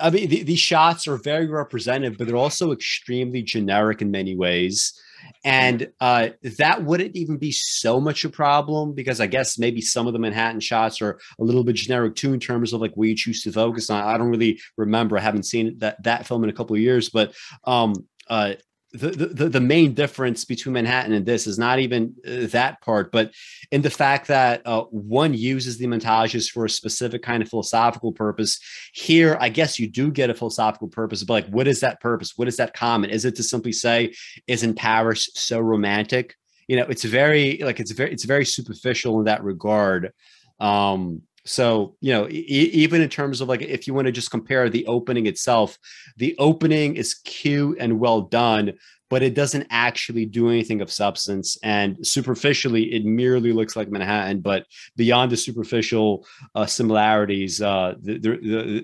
I 0.00 0.10
mean, 0.10 0.28
the, 0.28 0.42
these 0.42 0.58
shots 0.58 1.06
are 1.06 1.16
very 1.16 1.46
representative, 1.46 2.18
but 2.18 2.26
they're 2.26 2.36
also 2.36 2.72
extremely 2.72 3.42
generic 3.42 4.02
in 4.02 4.10
many 4.10 4.34
ways. 4.34 5.00
And 5.44 5.88
uh, 6.00 6.30
that 6.58 6.84
wouldn't 6.84 7.16
even 7.16 7.36
be 7.36 7.52
so 7.52 8.00
much 8.00 8.24
a 8.24 8.28
problem 8.28 8.94
because 8.94 9.20
I 9.20 9.26
guess 9.26 9.58
maybe 9.58 9.80
some 9.80 10.06
of 10.06 10.12
the 10.12 10.18
Manhattan 10.18 10.60
shots 10.60 11.00
are 11.02 11.18
a 11.38 11.44
little 11.44 11.64
bit 11.64 11.76
generic 11.76 12.14
too 12.14 12.32
in 12.32 12.40
terms 12.40 12.72
of 12.72 12.80
like 12.80 12.94
where 12.94 13.08
you 13.08 13.16
choose 13.16 13.42
to 13.42 13.52
focus 13.52 13.90
on. 13.90 14.02
I 14.02 14.16
don't 14.18 14.30
really 14.30 14.60
remember. 14.76 15.18
I 15.18 15.22
haven't 15.22 15.44
seen 15.44 15.78
that 15.78 16.02
that 16.04 16.26
film 16.26 16.44
in 16.44 16.50
a 16.50 16.52
couple 16.52 16.76
of 16.76 16.82
years, 16.82 17.10
but 17.10 17.34
um, 17.64 17.94
uh, 18.28 18.54
the, 18.96 19.26
the, 19.26 19.48
the 19.48 19.60
main 19.60 19.94
difference 19.94 20.44
between 20.44 20.72
Manhattan 20.74 21.12
and 21.12 21.26
this 21.26 21.46
is 21.46 21.58
not 21.58 21.78
even 21.78 22.14
uh, 22.26 22.46
that 22.48 22.80
part, 22.80 23.12
but 23.12 23.32
in 23.70 23.82
the 23.82 23.90
fact 23.90 24.28
that 24.28 24.62
uh, 24.66 24.82
one 24.84 25.34
uses 25.34 25.78
the 25.78 25.86
montages 25.86 26.50
for 26.50 26.64
a 26.64 26.70
specific 26.70 27.22
kind 27.22 27.42
of 27.42 27.48
philosophical 27.48 28.12
purpose. 28.12 28.58
Here, 28.92 29.36
I 29.40 29.48
guess 29.48 29.78
you 29.78 29.88
do 29.88 30.10
get 30.10 30.30
a 30.30 30.34
philosophical 30.34 30.88
purpose, 30.88 31.22
but 31.24 31.32
like, 31.32 31.46
what 31.48 31.68
is 31.68 31.80
that 31.80 32.00
purpose? 32.00 32.32
What 32.36 32.48
is 32.48 32.56
that 32.56 32.74
comment? 32.74 33.12
Is 33.12 33.24
it 33.24 33.36
to 33.36 33.42
simply 33.42 33.72
say, 33.72 34.14
"Isn't 34.46 34.74
Paris 34.74 35.30
so 35.34 35.60
romantic?" 35.60 36.34
You 36.68 36.76
know, 36.76 36.86
it's 36.88 37.04
very 37.04 37.58
like 37.58 37.80
it's 37.80 37.92
very 37.92 38.12
it's 38.12 38.24
very 38.24 38.44
superficial 38.44 39.18
in 39.18 39.26
that 39.26 39.44
regard. 39.44 40.12
Um, 40.58 41.22
so, 41.46 41.96
you 42.00 42.12
know, 42.12 42.28
e- 42.28 42.70
even 42.72 43.00
in 43.00 43.08
terms 43.08 43.40
of 43.40 43.48
like, 43.48 43.62
if 43.62 43.86
you 43.86 43.94
want 43.94 44.06
to 44.06 44.12
just 44.12 44.30
compare 44.30 44.68
the 44.68 44.86
opening 44.86 45.26
itself, 45.26 45.78
the 46.16 46.34
opening 46.38 46.96
is 46.96 47.14
cute 47.14 47.78
and 47.80 48.00
well 48.00 48.22
done, 48.22 48.74
but 49.08 49.22
it 49.22 49.34
doesn't 49.34 49.66
actually 49.70 50.26
do 50.26 50.48
anything 50.48 50.80
of 50.80 50.90
substance. 50.90 51.56
And 51.62 52.04
superficially, 52.04 52.92
it 52.92 53.04
merely 53.04 53.52
looks 53.52 53.76
like 53.76 53.88
Manhattan. 53.88 54.40
But 54.40 54.66
beyond 54.96 55.30
the 55.30 55.36
superficial 55.36 56.26
uh, 56.54 56.66
similarities, 56.66 57.62
uh, 57.62 57.94
the, 58.00 58.18
the, 58.18 58.30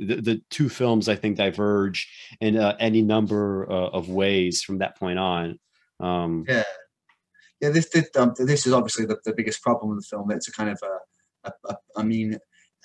the, 0.06 0.20
the, 0.22 0.42
two 0.50 0.68
films, 0.68 1.08
I 1.08 1.16
think, 1.16 1.36
diverge 1.36 2.08
in 2.40 2.56
uh, 2.56 2.76
any 2.78 3.02
number 3.02 3.70
uh, 3.70 3.88
of 3.88 4.08
ways 4.08 4.62
from 4.62 4.78
that 4.78 4.96
point 4.96 5.18
on. 5.18 5.58
Um, 5.98 6.44
yeah. 6.48 6.62
Yeah, 7.60 7.70
this 7.70 7.88
this, 7.90 8.08
um, 8.16 8.34
this 8.36 8.66
is 8.66 8.72
obviously 8.72 9.06
the, 9.06 9.18
the 9.24 9.32
biggest 9.32 9.62
problem 9.62 9.90
with 9.94 10.00
the 10.00 10.16
film. 10.16 10.32
It's 10.32 10.48
a 10.48 10.52
kind 10.52 10.70
of 10.70 10.82
a, 10.82 11.48
a, 11.48 11.72
a 11.72 11.76
I 11.96 12.02
mean, 12.02 12.36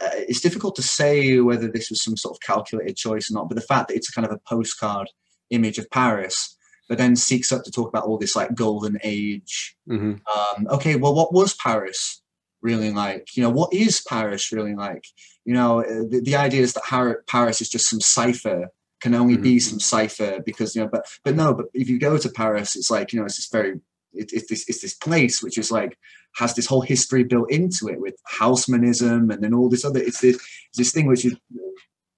uh, 0.02 0.10
it's 0.14 0.42
difficult 0.42 0.76
to 0.76 0.84
say 0.84 1.40
whether 1.40 1.68
this 1.68 1.90
was 1.90 2.04
some 2.04 2.18
sort 2.18 2.36
of 2.36 2.42
calculated 2.42 2.96
choice 2.96 3.32
or 3.32 3.34
not. 3.34 3.50
But 3.50 3.56
the 3.56 3.62
fact 3.62 3.88
that 3.88 3.96
it's 3.96 4.10
a 4.10 4.14
kind 4.14 4.26
of 4.26 4.32
a 4.32 4.40
postcard 4.48 5.10
image 5.50 5.78
of 5.78 5.90
Paris, 5.90 6.58
but 6.88 6.98
then 6.98 7.16
seeks 7.16 7.52
up 7.52 7.64
to 7.64 7.72
talk 7.72 7.90
about 7.90 8.06
all 8.06 8.18
this 8.18 8.36
like 8.36 8.54
golden 8.56 8.98
age. 9.04 9.76
hmm 9.88 10.14
Um, 10.36 10.68
okay, 10.70 10.96
well, 10.96 11.16
what 11.16 11.34
was 11.34 11.54
Paris 11.56 12.22
really 12.62 12.92
like? 12.92 13.36
You 13.36 13.44
know, 13.44 13.50
what 13.50 13.74
is 13.74 14.02
Paris 14.02 14.52
really 14.52 14.76
like? 14.76 15.06
You 15.46 15.54
know, 15.54 15.80
uh, 15.82 16.04
the, 16.10 16.22
the 16.24 16.36
idea 16.36 16.62
is 16.62 16.74
that 16.74 17.24
Paris 17.28 17.62
is 17.62 17.70
just 17.70 17.90
some 17.90 18.02
cipher, 18.02 18.70
can 19.00 19.14
only 19.14 19.38
be 19.38 19.60
some 19.60 19.80
cipher 19.80 20.40
because 20.46 20.76
you 20.76 20.82
know, 20.82 20.90
but 20.92 21.06
but 21.24 21.36
no, 21.36 21.54
but 21.54 21.68
if 21.74 21.90
you 21.90 22.00
go 22.00 22.18
to 22.18 22.30
Paris, 22.30 22.76
it's 22.76 22.90
like 22.90 23.14
you 23.14 23.20
know, 23.20 23.26
it's 23.26 23.38
this 23.38 23.50
very 23.50 23.80
it, 24.18 24.32
it's 24.34 24.50
this 24.50 24.68
it's 24.68 24.82
this 24.82 24.94
place 24.94 25.42
which 25.42 25.58
is 25.58 25.72
like 25.72 25.98
has 26.36 26.54
this 26.54 26.66
whole 26.66 26.82
history 26.82 27.24
built 27.24 27.52
into 27.52 27.88
it 27.88 28.00
with 28.00 28.16
Haussmannism 28.40 29.34
and 29.34 29.44
then 29.44 29.54
all 29.54 29.70
this 29.70 29.86
other 29.86 30.00
it's 30.00 30.22
this 30.22 30.38
this 30.76 30.92
thing 30.92 31.08
which 31.08 31.26
is 31.26 31.36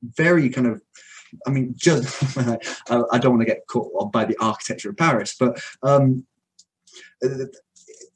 very 0.04 0.50
kind 0.50 0.68
of 0.68 0.82
I 1.46 1.52
mean, 1.52 1.76
just 1.78 2.38
I, 2.90 3.20
don't 3.20 3.38
want 3.38 3.42
to 3.42 3.54
get 3.54 3.68
caught 3.68 4.12
by 4.12 4.26
the 4.26 4.38
architecture 4.40 4.90
of 4.90 4.98
Paris, 4.98 5.36
but 5.40 5.62
um, 5.84 6.26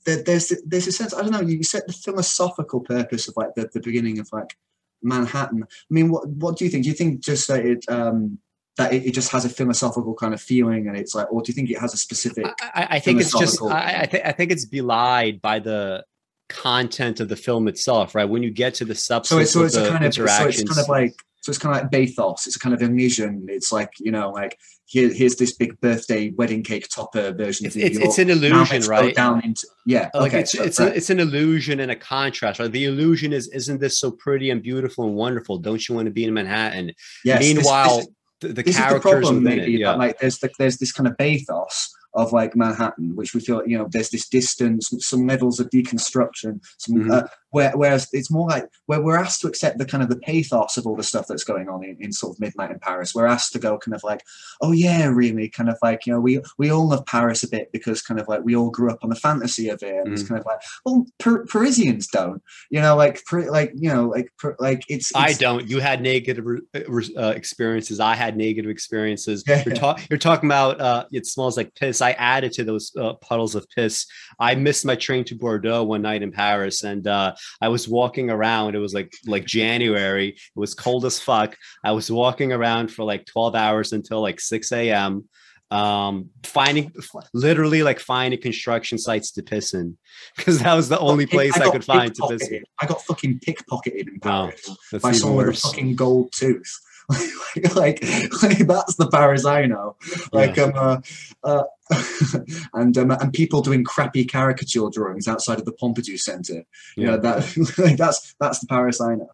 there's 0.05 0.53
there's 0.65 0.87
a 0.87 0.91
sense 0.91 1.13
I 1.13 1.21
don't 1.21 1.31
know. 1.31 1.41
You 1.41 1.63
said 1.63 1.83
the 1.87 1.93
philosophical 1.93 2.81
purpose 2.81 3.27
of 3.27 3.35
like 3.37 3.55
the, 3.55 3.69
the 3.73 3.81
beginning 3.81 4.19
of 4.19 4.29
like 4.31 4.57
Manhattan. 5.01 5.63
I 5.63 5.93
mean, 5.93 6.09
what 6.09 6.27
what 6.27 6.57
do 6.57 6.65
you 6.65 6.71
think? 6.71 6.83
Do 6.83 6.89
you 6.89 6.95
think 6.95 7.21
just 7.21 7.47
that 7.47 7.65
it 7.65 7.85
um, 7.87 8.39
that 8.77 8.93
it, 8.93 9.05
it 9.05 9.11
just 9.13 9.31
has 9.31 9.45
a 9.45 9.49
philosophical 9.49 10.13
kind 10.15 10.33
of 10.33 10.41
feeling, 10.41 10.87
and 10.87 10.97
it's 10.97 11.13
like, 11.13 11.31
or 11.31 11.41
do 11.41 11.49
you 11.49 11.53
think 11.53 11.69
it 11.69 11.79
has 11.79 11.93
a 11.93 11.97
specific? 11.97 12.45
I, 12.61 12.87
I 12.91 12.99
think 12.99 13.21
it's 13.21 13.37
just 13.37 13.61
I, 13.61 14.01
I, 14.01 14.05
th- 14.05 14.23
I 14.25 14.31
think 14.31 14.51
it's 14.51 14.65
belied 14.65 15.41
by 15.41 15.59
the 15.59 16.03
content 16.49 17.19
of 17.19 17.29
the 17.29 17.35
film 17.35 17.67
itself, 17.67 18.15
right? 18.15 18.25
When 18.25 18.43
you 18.43 18.51
get 18.51 18.73
to 18.75 18.85
the 18.85 18.95
So 18.95 19.15
substance 19.15 19.41
it's 19.41 19.51
so 19.51 19.59
of 19.61 19.65
it's 19.67 19.75
the 19.75 19.87
a 19.87 19.89
kind 19.89 20.05
of 20.05 20.13
so 20.13 20.23
it's 20.47 20.63
kind 20.63 20.79
of 20.79 20.89
like 20.89 21.13
so 21.41 21.49
it's 21.49 21.59
kind 21.59 21.75
of 21.75 21.81
like 21.83 21.91
bathos. 21.91 22.47
It's 22.47 22.55
a 22.55 22.59
kind 22.59 22.73
of 22.73 22.81
illusion. 22.81 23.45
It's 23.49 23.71
like 23.71 23.91
you 23.99 24.11
know, 24.11 24.31
like 24.31 24.57
here, 24.85 25.11
here's 25.13 25.35
this 25.35 25.53
big 25.55 25.79
birthday 25.81 26.31
wedding 26.31 26.63
cake 26.63 26.87
topper 26.93 27.33
version 27.33 27.65
it's, 27.65 27.75
it's, 27.75 27.97
it's 27.97 28.17
an 28.19 28.29
illusion, 28.29 28.81
right? 28.83 29.13
Down 29.15 29.43
into 29.43 29.67
yeah. 29.85 30.09
like 30.13 30.31
okay, 30.31 30.41
it's 30.41 30.51
so- 30.51 30.63
it's 30.63 30.79
right. 30.79 30.91
a, 30.91 30.95
it's 30.95 31.09
an 31.09 31.19
illusion 31.19 31.79
and 31.79 31.91
a 31.91 31.95
contrast 31.95 32.59
right 32.59 32.71
the 32.71 32.85
illusion 32.85 33.33
is 33.33 33.47
isn't 33.49 33.81
this 33.81 33.99
so 33.99 34.11
pretty 34.11 34.49
and 34.51 34.61
beautiful 34.61 35.05
and 35.05 35.15
wonderful 35.15 35.57
don't 35.57 35.87
you 35.89 35.95
want 35.95 36.05
to 36.05 36.11
be 36.11 36.23
in 36.25 36.33
manhattan 36.33 36.91
Yes, 37.25 37.39
this- 37.39 37.55
meanwhile 37.55 37.97
this, 37.97 38.07
the, 38.43 38.53
the 38.53 38.63
this 38.63 38.77
is 38.79 38.93
the 38.93 38.99
problem 38.99 39.43
maybe 39.43 39.75
it, 39.75 39.79
yeah 39.79 39.91
that 39.91 39.97
like 39.99 40.19
there's 40.19 40.37
the, 40.39 40.49
there's 40.59 40.77
this 40.77 40.91
kind 40.91 41.07
of 41.07 41.17
bathos 41.17 41.89
of 42.15 42.31
like 42.31 42.55
Manhattan, 42.55 43.15
which 43.15 43.33
we 43.33 43.39
feel 43.39 43.65
you 43.65 43.75
know 43.77 43.87
there's 43.91 44.11
this 44.11 44.27
distance, 44.29 44.93
some 44.99 45.25
levels 45.25 45.59
of 45.59 45.69
deconstruction, 45.71 46.59
some 46.77 46.95
Mhm. 46.95 47.11
uh, 47.11 47.27
where, 47.53 47.71
whereas 47.77 48.07
it's 48.11 48.29
more 48.29 48.47
like 48.49 48.67
where 48.87 49.01
we're 49.01 49.17
asked 49.17 49.41
to 49.41 49.47
accept 49.47 49.77
the 49.77 49.85
kind 49.85 50.03
of 50.03 50.09
the 50.09 50.17
pathos 50.19 50.75
of 50.77 50.85
all 50.85 50.95
the 50.95 51.03
stuff 51.03 51.25
that's 51.27 51.43
going 51.43 51.69
on 51.69 51.83
in, 51.83 51.95
in 51.99 52.11
sort 52.11 52.35
of 52.35 52.39
midnight 52.39 52.71
in 52.71 52.79
Paris. 52.79 53.15
We're 53.15 53.25
asked 53.27 53.53
to 53.53 53.59
go 53.59 53.77
kind 53.77 53.95
of 53.95 54.03
like, 54.03 54.21
oh 54.61 54.71
yeah, 54.73 55.07
really, 55.07 55.47
kind 55.49 55.69
of 55.69 55.77
like 55.81 56.05
you 56.05 56.13
know 56.13 56.19
we 56.19 56.41
we 56.57 56.69
all 56.71 56.89
love 56.89 57.05
Paris 57.05 57.43
a 57.43 57.47
bit 57.47 57.71
because 57.71 58.01
kind 58.01 58.19
of 58.19 58.27
like 58.27 58.43
we 58.43 58.55
all 58.55 58.69
grew 58.69 58.91
up 58.91 58.99
on 59.03 59.09
the 59.09 59.15
fantasy 59.15 59.69
of 59.69 59.81
it, 59.81 59.95
and 59.95 60.11
it's 60.13 60.23
Mhm. 60.23 60.27
kind 60.29 60.39
of 60.41 60.45
like 60.45 60.59
well 60.85 61.05
Par- 61.19 61.45
Parisians 61.45 62.07
don't, 62.07 62.41
you 62.69 62.81
know, 62.81 62.95
like 62.95 63.21
like 63.31 63.71
you 63.75 63.89
know 63.93 64.09
like 64.09 64.29
like 64.59 64.83
it's, 64.89 65.11
I 65.15 65.33
don't. 65.33 65.69
You 65.69 65.79
had 65.79 66.01
negative 66.01 66.45
re- 66.45 67.15
uh, 67.17 67.33
experiences. 67.35 67.99
I 67.99 68.15
had 68.15 68.35
negative 68.35 68.69
experiences. 68.71 69.43
Yeah. 69.47 69.63
You're, 69.65 69.75
talk- 69.75 70.01
you're 70.09 70.19
talking 70.19 70.49
about 70.49 70.81
uh, 70.81 71.05
it 71.11 71.25
smells 71.25 71.55
like 71.57 71.73
piss. 71.75 72.01
I 72.01 72.11
added 72.13 72.51
to 72.53 72.63
those 72.63 72.91
uh, 72.99 73.13
puddles 73.13 73.55
of 73.55 73.65
piss. 73.75 74.05
I 74.39 74.55
missed 74.55 74.85
my 74.85 74.95
train 74.95 75.23
to 75.25 75.35
Bordeaux 75.35 75.83
one 75.83 76.01
night 76.01 76.23
in 76.23 76.31
Paris, 76.31 76.83
and 76.83 77.05
uh, 77.07 77.35
I 77.61 77.69
was 77.69 77.87
walking 77.87 78.29
around. 78.29 78.75
It 78.75 78.79
was 78.79 78.93
like 78.93 79.13
like 79.25 79.45
January. 79.45 80.29
It 80.29 80.59
was 80.59 80.73
cold 80.73 81.05
as 81.05 81.19
fuck. 81.19 81.55
I 81.83 81.91
was 81.91 82.11
walking 82.11 82.51
around 82.51 82.91
for 82.91 83.03
like 83.03 83.25
12 83.25 83.55
hours 83.55 83.93
until 83.93 84.21
like 84.21 84.39
6 84.39 84.71
a.m. 84.71 85.27
Um, 85.71 86.29
finding 86.43 86.91
literally 87.33 87.81
like 87.81 87.99
finding 87.99 88.39
construction 88.39 88.99
sites 88.99 89.31
to 89.31 89.41
piss 89.41 89.73
in 89.73 89.97
because 90.37 90.59
that 90.59 90.75
was 90.75 90.87
the 90.87 90.99
only 90.99 91.25
place 91.25 91.55
I, 91.55 91.65
got 91.65 91.71
could 91.71 91.85
find 91.85 92.13
to 92.13 92.27
piss 92.29 92.47
in. 92.49 92.63
I 92.79 92.85
got 92.85 93.01
fucking 93.01 93.39
pickpocketed 93.39 94.07
in 94.07 94.19
Paris 94.19 94.69
That's 94.91 95.01
by 95.01 95.13
someone 95.13 95.47
with 95.47 95.57
a 95.57 95.59
fucking 95.59 95.95
gold 95.95 96.31
tooth. 96.31 96.79
like, 97.09 97.75
like, 97.75 98.43
like, 98.43 98.57
that's 98.67 98.95
the 98.95 99.09
Paris 99.11 99.45
I 99.45 99.65
know. 99.65 99.95
Like 100.31 100.57
um, 100.57 100.73
uh, 100.75 101.01
uh, 101.43 101.63
and 102.73 102.97
um, 102.97 103.11
and 103.11 103.33
people 103.33 103.61
doing 103.61 103.83
crappy 103.83 104.23
caricature 104.23 104.89
drawings 104.91 105.27
outside 105.27 105.59
of 105.59 105.65
the 105.65 105.73
Pompidou 105.73 106.17
Centre. 106.17 106.63
You 106.95 107.07
know 107.07 107.17
that 107.17 107.77
like, 107.77 107.97
that's 107.97 108.35
that's 108.39 108.59
the 108.59 108.67
Paris 108.67 109.01
I 109.01 109.15
know. 109.15 109.29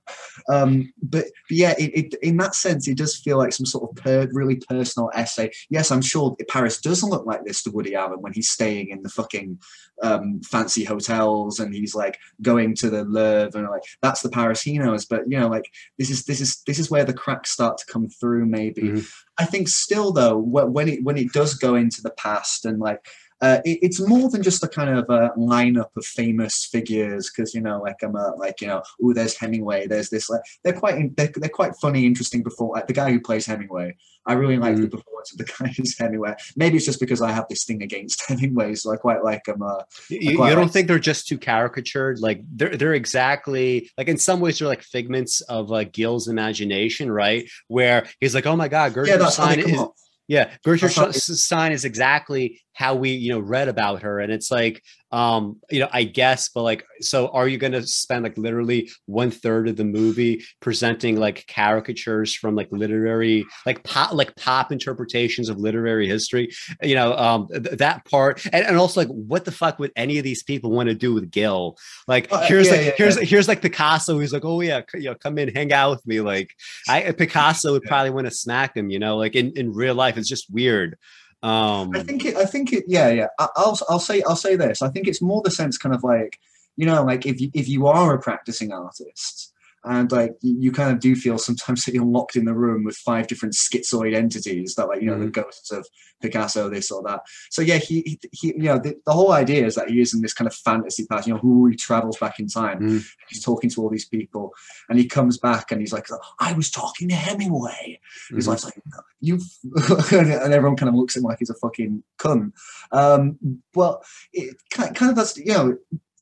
Um, 0.49 0.91
but, 1.01 1.25
but 1.47 1.57
yeah, 1.57 1.75
it, 1.77 1.91
it, 1.93 2.15
in 2.21 2.37
that 2.37 2.55
sense, 2.55 2.87
it 2.87 2.97
does 2.97 3.15
feel 3.15 3.37
like 3.37 3.53
some 3.53 3.65
sort 3.65 3.89
of 3.89 4.03
per, 4.03 4.27
really 4.31 4.55
personal 4.55 5.11
essay. 5.13 5.51
Yes, 5.69 5.91
I'm 5.91 6.01
sure 6.01 6.35
Paris 6.47 6.79
doesn't 6.81 7.09
look 7.09 7.25
like 7.25 7.45
this 7.45 7.61
to 7.63 7.71
Woody 7.71 7.95
Allen 7.95 8.21
when 8.21 8.33
he's 8.33 8.49
staying 8.49 8.89
in 8.89 9.03
the 9.03 9.09
fucking 9.09 9.59
um, 10.01 10.41
fancy 10.41 10.83
hotels 10.83 11.59
and 11.59 11.73
he's 11.73 11.93
like 11.93 12.17
going 12.41 12.73
to 12.75 12.89
the 12.89 13.03
Louvre 13.03 13.59
and 13.59 13.69
like 13.69 13.83
that's 14.01 14.21
the 14.21 14.29
Paris 14.29 14.61
he 14.61 14.77
knows. 14.77 15.05
But 15.05 15.29
you 15.29 15.39
know, 15.39 15.47
like 15.47 15.69
this 15.97 16.09
is 16.09 16.25
this 16.25 16.41
is 16.41 16.61
this 16.65 16.79
is 16.79 16.89
where 16.89 17.05
the 17.05 17.13
cracks 17.13 17.51
start 17.51 17.77
to 17.79 17.85
come 17.85 18.09
through. 18.09 18.45
Maybe 18.45 18.81
Mhm. 18.81 19.11
I 19.39 19.45
think 19.45 19.69
still 19.69 20.11
though 20.11 20.37
when 20.37 20.89
it 20.89 21.03
when 21.03 21.17
it 21.17 21.31
does 21.31 21.53
go 21.55 21.75
into 21.75 22.01
the 22.01 22.11
past 22.11 22.65
and 22.65 22.79
like. 22.79 23.07
Uh, 23.41 23.59
it, 23.65 23.79
it's 23.81 23.99
more 23.99 24.29
than 24.29 24.43
just 24.43 24.63
a 24.63 24.67
kind 24.67 24.89
of 24.89 25.05
a 25.09 25.31
lineup 25.37 25.89
of 25.95 26.05
famous 26.05 26.67
figures 26.71 27.29
because 27.29 27.53
you 27.53 27.61
know 27.61 27.79
like 27.81 27.95
I'm 28.03 28.15
a, 28.15 28.33
like 28.37 28.59
you 28.61 28.67
know 28.67 28.81
oh 29.03 29.13
there's 29.13 29.35
Hemingway 29.37 29.87
there's 29.87 30.09
this 30.09 30.29
like 30.29 30.41
they're 30.63 30.73
quite 30.73 31.15
they're, 31.15 31.31
they're 31.35 31.49
quite 31.49 31.75
funny 31.81 32.05
interesting 32.05 32.43
before 32.43 32.75
like 32.75 32.87
the 32.87 32.93
guy 32.93 33.11
who 33.11 33.19
plays 33.21 33.45
Hemingway 33.45 33.95
I 34.25 34.33
really 34.33 34.57
like 34.57 34.75
the 34.75 34.87
performance 34.87 35.31
of 35.31 35.37
the 35.37 35.45
guy 35.59 35.67
who's 35.75 35.97
Hemingway 35.97 36.35
maybe 36.55 36.77
it's 36.77 36.85
just 36.85 36.99
because 36.99 37.21
I 37.21 37.31
have 37.31 37.47
this 37.49 37.63
thing 37.65 37.81
against 37.81 38.23
Hemingway 38.27 38.75
so 38.75 38.91
I 38.91 38.97
quite 38.97 39.23
like 39.23 39.47
him 39.47 39.61
uh, 39.61 39.83
You, 40.09 40.31
you 40.31 40.37
don't 40.37 40.63
like- 40.63 40.71
think 40.71 40.87
they're 40.87 40.99
just 40.99 41.27
too 41.27 41.37
caricatured? 41.37 42.19
Like 42.19 42.41
they're 42.51 42.75
they're 42.75 42.93
exactly 42.93 43.89
like 43.97 44.07
in 44.07 44.17
some 44.17 44.39
ways 44.39 44.59
they're 44.59 44.67
like 44.67 44.83
figments 44.83 45.41
of 45.41 45.71
uh, 45.71 45.83
Gil's 45.85 46.27
imagination, 46.27 47.11
right? 47.11 47.49
Where 47.67 48.05
he's 48.19 48.35
like, 48.35 48.45
"Oh 48.45 48.55
my 48.55 48.67
God, 48.67 48.91
yeah 48.91 49.17
Gertrude 49.17 49.21
how 49.21 49.29
Stein 49.29 49.59
is 49.59 49.79
off. 49.79 49.91
Yeah, 50.29 50.53
Gertrude 50.63 51.15
Stein 51.15 51.71
is 51.71 51.85
exactly 51.85 52.61
how 52.73 52.93
we 52.93 53.09
you 53.09 53.33
know 53.33 53.39
read 53.39 53.67
about 53.67 54.03
her, 54.03 54.19
and 54.19 54.31
it's 54.31 54.51
like 54.51 54.83
um 55.11 55.59
you 55.69 55.79
know 55.79 55.89
I 55.91 56.03
guess, 56.03 56.49
but 56.49 56.63
like, 56.63 56.85
so 57.01 57.27
are 57.29 57.47
you 57.47 57.57
going 57.57 57.73
to 57.73 57.83
spend 57.85 58.23
like 58.23 58.37
literally 58.37 58.89
one 59.05 59.31
third 59.31 59.67
of 59.67 59.75
the 59.75 59.83
movie 59.83 60.43
presenting 60.59 61.17
like 61.17 61.45
caricatures 61.47 62.33
from 62.35 62.55
like 62.55 62.67
literary 62.71 63.45
like 63.65 63.83
pop 63.83 64.13
like 64.13 64.35
pop 64.35 64.71
interpretations 64.71 65.49
of 65.49 65.57
literary 65.57 66.07
history? 66.07 66.49
you 66.83 66.95
know 66.95 67.15
um 67.17 67.47
th- 67.49 67.77
that 67.77 68.05
part 68.05 68.45
and, 68.53 68.65
and 68.65 68.77
also 68.77 68.99
like 69.01 69.09
what 69.09 69.45
the 69.45 69.51
fuck 69.51 69.79
would 69.79 69.91
any 69.95 70.17
of 70.17 70.23
these 70.23 70.43
people 70.43 70.71
want 70.71 70.87
to 70.89 70.95
do 70.95 71.13
with 71.13 71.31
gil 71.31 71.77
like 72.07 72.27
Uh, 72.31 72.41
here's 72.47 72.67
yeah, 72.67 72.73
like 72.73 72.85
yeah, 72.85 72.91
here's 72.97 73.17
yeah. 73.17 73.23
here's 73.23 73.47
like 73.47 73.61
picasso 73.61 74.19
he's 74.19 74.33
like 74.33 74.45
oh 74.45 74.61
yeah 74.61 74.81
c- 74.91 74.99
you 74.99 75.05
know 75.05 75.15
come 75.15 75.37
in 75.37 75.49
hang 75.49 75.71
out 75.73 75.91
with 75.91 76.05
me 76.07 76.21
like 76.21 76.53
i 76.87 77.11
picasso 77.11 77.71
would 77.71 77.83
probably 77.83 78.09
want 78.11 78.25
to 78.27 78.31
smack 78.31 78.75
him 78.77 78.89
you 78.89 78.99
know 78.99 79.17
like 79.17 79.35
in 79.35 79.51
in 79.57 79.73
real 79.73 79.95
life 79.95 80.17
it's 80.17 80.29
just 80.29 80.49
weird 80.51 80.97
um 81.41 81.91
I 81.95 82.03
think 82.03 82.25
it. 82.25 82.35
I 82.35 82.45
think 82.45 82.73
it. 82.73 82.83
Yeah, 82.87 83.09
yeah. 83.09 83.27
I, 83.39 83.47
I'll 83.55 83.79
I'll 83.87 83.99
say 83.99 84.21
I'll 84.27 84.35
say 84.35 84.55
this. 84.55 84.81
I 84.81 84.89
think 84.89 85.07
it's 85.07 85.21
more 85.21 85.41
the 85.41 85.51
sense 85.51 85.77
kind 85.77 85.95
of 85.95 86.03
like 86.03 86.37
you 86.75 86.85
know 86.85 87.03
like 87.03 87.25
if 87.25 87.39
you 87.39 87.49
if 87.53 87.67
you 87.67 87.87
are 87.87 88.13
a 88.13 88.21
practicing 88.21 88.73
artist 88.73 89.53
and 89.85 90.11
like 90.11 90.33
you, 90.41 90.71
kind 90.71 90.91
of 90.91 90.99
do 90.99 91.15
feel 91.15 91.37
sometimes 91.37 91.85
that 91.85 91.93
you're 91.93 92.05
locked 92.05 92.35
in 92.35 92.45
the 92.45 92.53
room 92.53 92.83
with 92.83 92.97
five 92.97 93.27
different 93.27 93.53
schizoid 93.55 94.15
entities 94.15 94.75
that 94.75 94.87
like 94.87 95.01
you 95.01 95.07
know 95.07 95.19
the 95.19 95.29
ghosts 95.29 95.71
of 95.71 95.87
Picasso 96.21 96.69
this 96.69 96.91
or 96.91 97.01
that. 97.03 97.21
So 97.49 97.61
yeah, 97.61 97.77
he 97.77 98.01
he, 98.01 98.19
he 98.31 98.47
you 98.49 98.63
know 98.63 98.77
the, 98.79 98.95
the 99.05 99.13
whole 99.13 99.31
idea 99.31 99.65
is 99.65 99.75
that 99.75 99.89
he 99.89 100.01
is 100.01 100.13
in 100.13 100.21
this 100.21 100.33
kind 100.33 100.47
of 100.47 100.53
fantasy 100.55 101.05
past. 101.05 101.27
You 101.27 101.33
know, 101.33 101.39
who 101.39 101.67
he 101.67 101.75
travels 101.75 102.17
back 102.17 102.39
in 102.39 102.47
time. 102.47 102.79
Mm. 102.81 103.05
He's 103.29 103.43
talking 103.43 103.69
to 103.69 103.81
all 103.81 103.89
these 103.89 104.07
people, 104.07 104.53
and 104.89 104.99
he 104.99 105.05
comes 105.07 105.37
back 105.37 105.71
and 105.71 105.79
he's 105.79 105.93
like, 105.93 106.07
"I 106.39 106.53
was 106.53 106.69
talking 106.69 107.07
to 107.09 107.15
Hemingway." 107.15 107.99
His 108.29 108.45
Mhm. 108.45 108.49
wife's 108.49 108.65
like, 108.65 108.73
you, 109.21 109.39
and 110.11 110.53
everyone 110.53 110.75
kind 110.77 110.89
of 110.89 110.95
looks 110.95 111.15
at 111.15 111.21
him 111.21 111.25
like 111.25 111.39
he's 111.39 111.49
a 111.49 111.55
fucking 111.55 112.03
cunt. 112.19 112.51
Um, 112.91 113.37
well, 113.73 114.03
it 114.33 114.57
kind 114.71 114.95
kind 114.95 115.09
of 115.11 115.15
that's 115.15 115.37
you 115.37 115.45
know, 115.53 115.77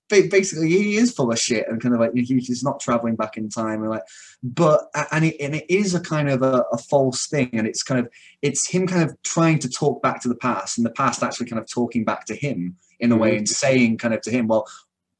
basically 0.09 0.69
he 0.69 0.95
is 0.95 1.11
full 1.11 1.31
of 1.31 1.39
shit 1.39 1.67
and 1.67 1.81
kind 1.81 1.93
of 1.93 1.99
like 1.99 2.11
he's 2.13 2.63
not 2.63 2.79
traveling 2.79 3.15
back 3.15 3.37
in 3.37 3.49
time 3.49 3.81
and 3.81 3.89
like, 3.89 4.03
but 4.41 4.85
and 5.11 5.25
it 5.25 5.35
and 5.39 5.55
it 5.55 5.65
is 5.69 5.93
a 5.93 5.99
kind 5.99 6.29
of 6.29 6.41
a, 6.41 6.63
a 6.71 6.77
false 6.77 7.27
thing 7.27 7.49
and 7.53 7.67
it's 7.67 7.83
kind 7.83 7.99
of 7.99 8.11
it's 8.41 8.69
him 8.69 8.87
kind 8.87 9.09
of 9.09 9.21
trying 9.23 9.59
to 9.59 9.69
talk 9.69 10.01
back 10.01 10.21
to 10.21 10.29
the 10.29 10.35
past 10.35 10.77
and 10.77 10.85
the 10.85 10.91
past 10.91 11.23
actually 11.23 11.47
kind 11.47 11.61
of 11.61 11.69
talking 11.69 12.05
back 12.05 12.25
to 12.25 12.35
him 12.35 12.75
in 12.99 13.11
a 13.11 13.17
way 13.17 13.31
mm-hmm. 13.31 13.39
and 13.39 13.49
saying 13.49 13.97
kind 13.97 14.13
of 14.13 14.21
to 14.21 14.31
him, 14.31 14.47
well, 14.47 14.65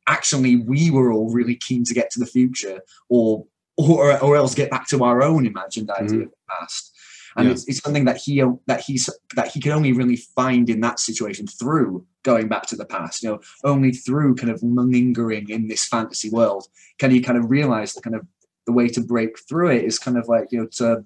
actually 0.08 0.56
we 0.56 0.90
were 0.90 1.12
all 1.12 1.30
really 1.30 1.56
keen 1.56 1.84
to 1.84 1.94
get 1.94 2.10
to 2.12 2.20
the 2.20 2.26
future 2.26 2.82
or 3.10 3.46
or, 3.78 4.20
or 4.24 4.36
else 4.36 4.56
get 4.56 4.72
back 4.72 4.88
to 4.88 5.04
our 5.04 5.22
own 5.22 5.46
imagined 5.46 5.92
idea 5.92 6.08
mm-hmm. 6.08 6.22
of 6.24 6.30
the 6.30 6.36
past. 6.60 6.94
And 7.36 7.46
Yeah. 7.46 7.52
it's, 7.52 7.68
it's 7.68 7.80
something 7.80 8.06
that 8.06 8.18
he 8.18 8.44
that 8.66 8.82
he's 8.82 9.10
that 9.36 9.50
he 9.50 9.60
can 9.60 9.72
only 9.72 9.92
really 9.92 10.16
find 10.16 10.70
in 10.70 10.82
that 10.82 11.00
situation 11.00 11.46
through 11.46 12.06
going 12.30 12.48
back 12.48 12.66
to 12.68 12.76
the 12.76 12.92
past 12.96 13.24
you 13.24 13.30
know 13.30 13.40
only 13.64 13.92
through 13.92 14.36
kind 14.36 14.52
of 14.52 14.60
lingering 14.62 15.50
in 15.50 15.68
this 15.68 15.86
fantasy 15.86 16.30
world 16.30 16.68
can 17.00 17.12
you 17.12 17.22
kind 17.22 17.38
of 17.38 17.50
realize 17.50 17.94
the 17.94 18.02
kind 18.02 18.16
of 18.16 18.24
the 18.66 18.74
way 18.74 18.88
to 18.88 19.02
break 19.02 19.32
through 19.48 19.72
it 19.72 19.84
is 19.84 19.98
kind 20.06 20.18
of 20.18 20.28
like 20.28 20.48
you 20.52 20.60
know 20.60 20.68
to 20.80 21.04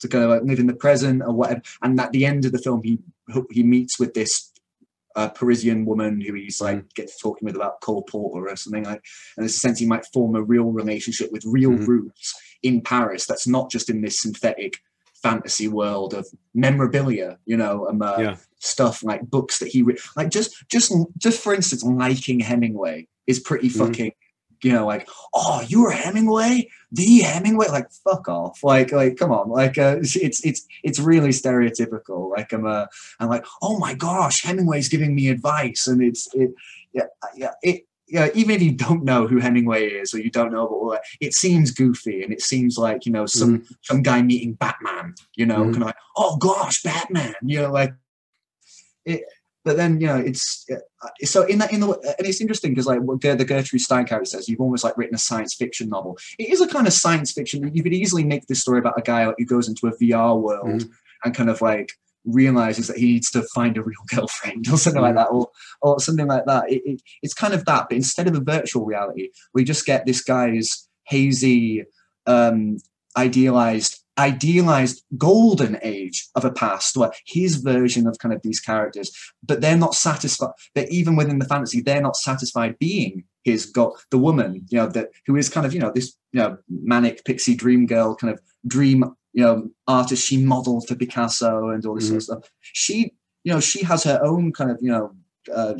to 0.00 0.08
kind 0.08 0.24
of 0.24 0.30
like 0.30 0.42
live 0.42 0.58
in 0.58 0.66
the 0.66 0.74
present 0.74 1.22
or 1.22 1.32
whatever. 1.32 1.62
And 1.82 1.98
at 1.98 2.12
the 2.12 2.26
end 2.26 2.44
of 2.44 2.52
the 2.52 2.58
film, 2.58 2.82
he 2.82 2.98
he 3.50 3.62
meets 3.62 3.98
with 3.98 4.14
this 4.14 4.52
uh, 5.16 5.28
Parisian 5.28 5.84
woman 5.86 6.20
who 6.20 6.34
he's 6.34 6.60
like 6.60 6.78
mm. 6.78 6.94
gets 6.94 7.20
talking 7.20 7.46
with 7.46 7.56
about 7.56 7.80
Cole 7.80 8.02
Porter 8.02 8.48
or 8.48 8.56
something 8.56 8.84
like, 8.84 9.02
and 9.36 9.44
there's 9.44 9.54
a 9.54 9.58
sense 9.58 9.78
he 9.78 9.86
might 9.86 10.06
form 10.12 10.34
a 10.34 10.42
real 10.42 10.64
relationship 10.64 11.30
with 11.32 11.44
real 11.46 11.70
mm. 11.70 11.86
roots 11.86 12.34
in 12.62 12.80
Paris. 12.80 13.26
That's 13.26 13.46
not 13.46 13.70
just 13.70 13.88
in 13.88 14.02
this 14.02 14.20
synthetic 14.20 14.80
fantasy 15.24 15.68
world 15.68 16.10
of 16.18 16.24
memorabilia, 16.52 17.30
you 17.50 17.56
know, 17.62 17.88
um, 17.88 18.00
uh, 18.02 18.18
yeah. 18.18 18.36
stuff 18.58 19.02
like 19.02 19.30
books 19.36 19.58
that 19.58 19.70
he 19.74 19.82
re- 19.82 20.04
like. 20.18 20.30
Just, 20.38 20.50
just, 20.74 20.92
just 21.24 21.38
for 21.42 21.52
instance, 21.54 21.82
liking 21.82 22.40
Hemingway 22.48 22.96
is 23.26 23.40
pretty 23.48 23.68
mm-hmm. 23.68 23.82
fucking. 23.82 24.12
Mm. 24.12 24.22
You 24.62 24.72
know, 24.72 24.86
like, 24.86 25.06
oh, 25.34 25.60
you 25.68 25.82
were 25.82 25.90
Hemingway, 25.90 26.70
the 26.90 27.18
Hemingway, 27.20 27.68
like, 27.68 27.88
fuck 28.04 28.28
off, 28.28 28.56
like, 28.62 28.92
like, 28.92 29.18
come 29.20 29.30
on, 29.30 29.50
like, 29.50 29.76
uh, 29.76 29.96
it's, 30.00 30.40
it's, 30.48 30.66
it's 30.82 30.98
really 30.98 31.32
stereotypical. 31.40 32.30
Like, 32.30 32.50
I'm, 32.54 32.64
uh, 32.64 32.86
I'm 33.20 33.28
like, 33.28 33.44
oh 33.60 33.78
my 33.78 33.92
gosh, 33.92 34.42
Hemingway's 34.42 34.88
giving 34.88 35.14
me 35.14 35.28
advice, 35.28 35.86
and 35.86 36.00
it's, 36.00 36.32
it, 36.32 36.54
yeah, 36.94 37.08
yeah, 37.36 37.54
it, 37.62 37.84
yeah, 38.14 38.28
even 38.32 38.54
if 38.54 38.62
you 38.62 38.70
don't 38.70 39.02
know 39.02 39.26
who 39.26 39.40
Hemingway 39.40 39.88
is 39.88 40.14
or 40.14 40.20
you 40.20 40.30
don't 40.30 40.52
know 40.52 40.64
about 40.64 40.76
all 40.76 40.90
that, 40.92 41.02
it 41.20 41.34
seems 41.34 41.72
goofy 41.72 42.22
and 42.22 42.32
it 42.32 42.40
seems 42.40 42.78
like 42.78 43.06
you 43.06 43.10
know 43.10 43.26
some 43.26 43.58
mm. 43.58 43.76
some 43.82 44.04
guy 44.04 44.22
meeting 44.22 44.52
Batman, 44.52 45.16
you 45.34 45.44
know, 45.44 45.64
mm. 45.64 45.72
kind 45.72 45.82
of 45.82 45.86
like 45.88 45.96
oh 46.16 46.36
gosh, 46.36 46.80
Batman, 46.84 47.34
you 47.42 47.60
know, 47.60 47.72
like 47.72 47.92
it. 49.04 49.24
But 49.64 49.76
then 49.76 50.00
you 50.00 50.06
know 50.06 50.16
it's 50.16 50.64
uh, 50.70 51.08
so 51.24 51.42
in 51.42 51.58
that 51.58 51.72
in 51.72 51.80
the 51.80 51.88
and 51.88 52.28
it's 52.28 52.40
interesting 52.40 52.70
because 52.70 52.86
like 52.86 53.00
what 53.00 53.20
the 53.20 53.44
Gertrude 53.44 53.82
Stein 53.82 54.06
character 54.06 54.30
says, 54.30 54.48
you've 54.48 54.60
almost 54.60 54.84
like 54.84 54.96
written 54.96 55.16
a 55.16 55.18
science 55.18 55.54
fiction 55.54 55.88
novel. 55.88 56.16
It 56.38 56.50
is 56.50 56.60
a 56.60 56.68
kind 56.68 56.86
of 56.86 56.92
science 56.92 57.32
fiction. 57.32 57.68
You 57.74 57.82
could 57.82 57.94
easily 57.94 58.22
make 58.22 58.46
this 58.46 58.60
story 58.60 58.78
about 58.78 58.96
a 58.96 59.02
guy 59.02 59.24
who 59.24 59.44
goes 59.44 59.68
into 59.68 59.88
a 59.88 59.96
VR 59.96 60.40
world 60.40 60.82
mm. 60.82 60.90
and 61.24 61.34
kind 61.34 61.50
of 61.50 61.60
like 61.60 61.90
realizes 62.24 62.88
that 62.88 62.98
he 62.98 63.06
needs 63.06 63.30
to 63.30 63.42
find 63.54 63.76
a 63.76 63.82
real 63.82 63.96
girlfriend 64.14 64.66
or 64.70 64.78
something 64.78 65.02
like 65.02 65.14
that 65.14 65.28
or 65.30 65.48
or 65.82 66.00
something 66.00 66.26
like 66.26 66.44
that. 66.46 66.70
It, 66.70 66.82
it, 66.84 67.02
it's 67.22 67.34
kind 67.34 67.54
of 67.54 67.64
that 67.66 67.86
but 67.88 67.96
instead 67.96 68.26
of 68.26 68.34
a 68.34 68.40
virtual 68.40 68.84
reality 68.84 69.30
we 69.52 69.64
just 69.64 69.86
get 69.86 70.06
this 70.06 70.22
guy's 70.22 70.88
hazy 71.06 71.84
um 72.26 72.78
idealized 73.16 74.04
idealized 74.16 75.02
golden 75.18 75.76
age 75.82 76.28
of 76.36 76.44
a 76.44 76.52
past 76.52 76.96
where 76.96 77.12
his 77.26 77.56
version 77.56 78.06
of 78.06 78.18
kind 78.18 78.32
of 78.32 78.40
these 78.42 78.60
characters 78.60 79.10
but 79.42 79.60
they're 79.60 79.76
not 79.76 79.94
satisfied 79.94 80.52
that 80.74 80.88
even 80.90 81.16
within 81.16 81.40
the 81.40 81.44
fantasy 81.44 81.80
they're 81.80 82.00
not 82.00 82.16
satisfied 82.16 82.78
being 82.78 83.24
his 83.42 83.66
god 83.66 83.90
the 84.10 84.18
woman 84.18 84.64
you 84.68 84.78
know 84.78 84.86
that 84.86 85.08
who 85.26 85.34
is 85.36 85.48
kind 85.48 85.66
of 85.66 85.74
you 85.74 85.80
know 85.80 85.90
this 85.92 86.16
you 86.32 86.40
know 86.40 86.56
manic 86.68 87.24
pixie 87.24 87.56
dream 87.56 87.86
girl 87.86 88.14
kind 88.14 88.32
of 88.32 88.40
dream 88.66 89.04
you 89.34 89.44
know 89.44 89.68
artist 89.86 90.26
she 90.26 90.42
modeled 90.42 90.88
for 90.88 90.94
Picasso 90.94 91.68
and 91.68 91.84
all 91.84 91.94
this 91.94 92.04
mm-hmm. 92.04 92.18
sort 92.20 92.38
of 92.38 92.44
stuff. 92.44 92.52
She 92.60 93.12
you 93.42 93.52
know 93.52 93.60
she 93.60 93.84
has 93.84 94.02
her 94.04 94.20
own 94.24 94.52
kind 94.52 94.70
of 94.70 94.78
you 94.80 94.90
know 94.90 95.14
uh, 95.54 95.74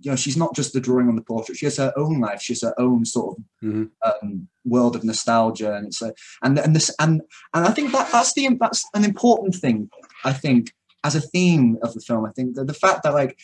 you 0.00 0.10
know 0.10 0.16
she's 0.16 0.36
not 0.36 0.54
just 0.54 0.72
the 0.72 0.80
drawing 0.80 1.08
on 1.08 1.16
the 1.16 1.22
portrait 1.22 1.56
she 1.56 1.66
has 1.66 1.76
her 1.76 1.92
own 1.96 2.20
life 2.20 2.40
she 2.40 2.52
has 2.52 2.62
her 2.62 2.78
own 2.78 3.04
sort 3.04 3.36
of 3.36 3.44
mm-hmm. 3.62 3.84
um, 4.04 4.48
world 4.64 4.96
of 4.96 5.04
nostalgia 5.04 5.74
and 5.74 5.86
it's 5.86 6.02
a, 6.02 6.12
and 6.42 6.58
and 6.58 6.74
this 6.74 6.94
and 6.98 7.22
and 7.54 7.66
i 7.66 7.70
think 7.70 7.92
that 7.92 8.10
that's 8.12 8.32
the 8.34 8.48
that's 8.60 8.84
an 8.94 9.04
important 9.04 9.54
thing 9.54 9.88
i 10.24 10.32
think 10.32 10.72
as 11.04 11.14
a 11.14 11.20
theme 11.20 11.78
of 11.82 11.94
the 11.94 12.00
film 12.00 12.24
i 12.24 12.30
think 12.32 12.54
that 12.54 12.66
the 12.66 12.74
fact 12.74 13.02
that 13.02 13.14
like 13.14 13.38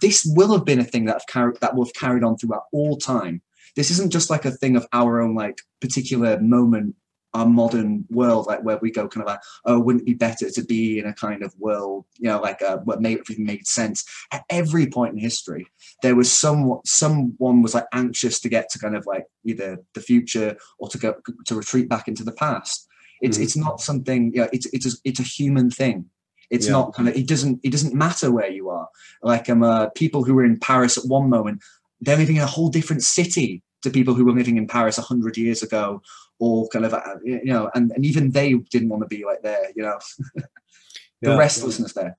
this 0.00 0.24
will 0.34 0.52
have 0.52 0.64
been 0.64 0.80
a 0.80 0.84
thing 0.84 1.04
that 1.04 1.14
have 1.14 1.26
carried 1.26 1.56
that 1.60 1.74
will 1.74 1.84
have 1.84 1.94
carried 1.94 2.24
on 2.24 2.36
throughout 2.36 2.64
all 2.72 2.96
time 2.96 3.42
this 3.76 3.90
isn't 3.90 4.12
just 4.12 4.30
like 4.30 4.44
a 4.44 4.50
thing 4.50 4.76
of 4.76 4.86
our 4.92 5.20
own 5.20 5.34
like 5.34 5.58
particular 5.80 6.40
moment 6.40 6.94
our 7.34 7.46
modern 7.46 8.04
world, 8.10 8.46
like 8.46 8.62
where 8.62 8.78
we 8.80 8.90
go 8.90 9.08
kind 9.08 9.22
of 9.22 9.28
like, 9.28 9.40
oh, 9.64 9.80
wouldn't 9.80 10.02
it 10.02 10.06
be 10.06 10.14
better 10.14 10.48
to 10.48 10.64
be 10.64 10.98
in 10.98 11.06
a 11.06 11.12
kind 11.12 11.42
of 11.42 11.52
world, 11.58 12.04
you 12.16 12.28
know, 12.28 12.40
like 12.40 12.62
uh, 12.62 12.78
what 12.78 13.02
made 13.02 13.18
everything 13.18 13.44
made 13.44 13.66
sense. 13.66 14.04
At 14.30 14.44
every 14.48 14.86
point 14.86 15.12
in 15.12 15.18
history, 15.18 15.66
there 16.02 16.14
was 16.14 16.32
someone, 16.32 16.80
someone 16.86 17.60
was 17.60 17.74
like 17.74 17.86
anxious 17.92 18.40
to 18.40 18.48
get 18.48 18.70
to 18.70 18.78
kind 18.78 18.96
of 18.96 19.04
like 19.06 19.26
either 19.44 19.78
the 19.94 20.00
future 20.00 20.56
or 20.78 20.88
to 20.88 20.98
go 20.98 21.16
to 21.46 21.54
retreat 21.54 21.88
back 21.88 22.08
into 22.08 22.24
the 22.24 22.32
past. 22.32 22.88
It's 23.20 23.36
mm-hmm. 23.36 23.44
it's 23.44 23.56
not 23.56 23.80
something, 23.80 24.32
you 24.34 24.42
know, 24.42 24.48
it's 24.52 24.66
it's 24.72 24.86
a, 24.86 24.96
it's 25.04 25.20
a 25.20 25.24
human 25.24 25.70
thing. 25.70 26.06
It's 26.50 26.66
yeah. 26.66 26.72
not 26.72 26.94
kind 26.94 27.08
of 27.08 27.16
it 27.16 27.26
doesn't 27.26 27.60
it 27.64 27.72
doesn't 27.72 27.94
matter 27.94 28.30
where 28.30 28.50
you 28.50 28.68
are. 28.68 28.88
Like 29.22 29.50
um, 29.50 29.62
uh, 29.62 29.88
people 29.90 30.24
who 30.24 30.34
were 30.34 30.44
in 30.44 30.58
Paris 30.58 30.96
at 30.96 31.04
one 31.06 31.28
moment, 31.28 31.62
they're 32.00 32.16
living 32.16 32.36
in 32.36 32.42
a 32.42 32.46
whole 32.46 32.68
different 32.68 33.02
city 33.02 33.62
to 33.82 33.90
people 33.90 34.14
who 34.14 34.24
were 34.24 34.32
living 34.32 34.56
in 34.56 34.66
Paris 34.66 34.98
a 34.98 35.02
hundred 35.02 35.36
years 35.36 35.62
ago 35.62 36.00
or 36.38 36.68
kind 36.68 36.84
of 36.84 36.94
uh, 36.94 37.16
you 37.24 37.44
know 37.44 37.70
and, 37.74 37.92
and 37.92 38.04
even 38.04 38.30
they 38.30 38.54
didn't 38.70 38.88
want 38.88 39.02
to 39.02 39.08
be 39.08 39.24
like 39.24 39.42
there 39.42 39.68
you 39.74 39.82
know 39.82 39.98
the 40.34 41.30
yeah, 41.30 41.36
restlessness 41.36 41.92
yeah. 41.96 42.02
there 42.02 42.18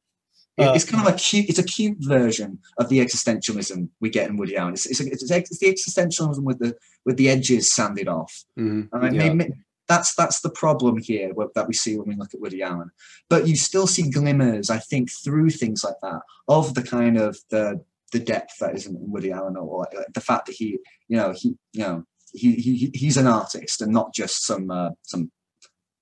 uh, 0.58 0.74
it's 0.74 0.90
kind 0.90 1.06
of 1.06 1.14
a 1.14 1.18
cute 1.18 1.50
it's 1.50 1.60
a 1.60 1.64
cute 1.64 1.98
version 2.00 2.60
of 2.77 2.90
the 2.90 3.00
existentialism 3.00 3.90
we 4.00 4.10
get 4.10 4.30
in 4.30 4.38
woody 4.38 4.56
allen 4.56 4.74
it's, 4.74 4.85
it's, 4.85 5.00
it's, 5.00 5.30
it's 5.30 5.60
the 5.60 5.74
existentialism 5.74 6.44
with 6.44 6.60
the 6.60 6.76
with 7.06 7.18
the 7.18 7.30
edges 7.30 7.72
sanded 7.72 8.08
off 8.08 8.45
mm-hmm. 8.58 8.95
and 8.95 9.16
yeah. 9.16 9.34
maybe, 9.34 9.53
that's 9.88 10.16
that's 10.16 10.42
the 10.42 10.50
problem 10.50 10.98
here 10.98 11.32
that 11.53 11.68
we 11.68 11.74
see 11.74 11.98
when 11.98 12.10
we 12.10 12.16
look 12.16 12.34
at 12.34 12.42
Woody 12.42 12.61
Allen. 12.61 12.92
But 13.30 13.48
you 13.48 13.56
still 13.56 13.88
see 13.88 14.10
glimmers, 14.10 14.69
I 14.69 14.80
think, 14.80 15.10
through 15.11 15.52
things 15.52 15.84
like 15.84 15.95
that 16.02 16.22
of 16.48 16.74
the 16.74 16.84
kind 16.84 17.18
of 17.18 17.38
the 17.50 17.84
the 18.11 18.19
depth 18.19 18.60
that 18.60 18.76
isn't 18.76 18.95
in 18.95 19.11
Woody 19.11 19.32
Allen, 19.32 19.58
or 19.58 19.80
like, 19.80 20.06
the 20.14 20.22
fact 20.22 20.45
that 20.48 20.56
he, 20.56 20.80
you 21.08 21.18
know, 21.18 21.34
he, 21.35 21.56
you 21.74 21.82
know, 21.82 22.03
he, 22.35 22.55
he 22.55 22.91
he's 22.93 23.17
an 23.17 23.27
artist 23.27 23.81
and 23.81 23.91
not 23.91 24.14
just 24.14 24.45
some 24.45 24.69
uh, 24.72 24.91
some 25.03 25.31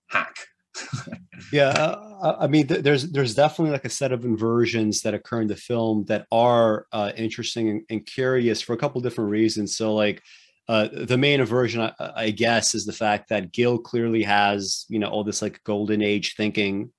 hack. 0.08 0.36
yeah, 1.52 1.70
uh, 1.70 2.38
I 2.40 2.48
mean, 2.48 2.68
there's 2.68 3.12
there's 3.12 3.36
definitely 3.36 3.72
like 3.72 3.86
a 3.86 3.90
set 3.90 4.12
of 4.12 4.26
inversions 4.26 5.02
that 5.02 5.14
occur 5.14 5.42
in 5.42 5.48
the 5.48 5.56
film 5.56 6.06
that 6.06 6.26
are 6.32 6.88
uh, 6.92 7.12
interesting 7.16 7.70
and, 7.70 7.82
and, 7.90 8.06
curious 8.06 8.62
for 8.62 8.74
a 8.74 8.78
couple 8.78 9.02
different 9.02 9.30
reasons. 9.30 9.78
So, 9.78 9.94
like, 9.94 10.22
uh, 10.68 10.88
the 10.92 11.18
main 11.18 11.42
aversion, 11.42 11.82
I, 11.82 11.94
I, 12.00 12.30
guess, 12.32 12.74
is 12.74 12.86
the 12.86 12.94
fact 12.94 13.30
that 13.30 13.52
Gil 13.52 13.78
clearly 13.78 14.24
has, 14.24 14.86
you 14.90 14.98
know, 14.98 15.10
all 15.10 15.24
this 15.24 15.42
like 15.42 15.64
golden 15.64 16.02
age 16.02 16.36
thinking, 16.36 16.92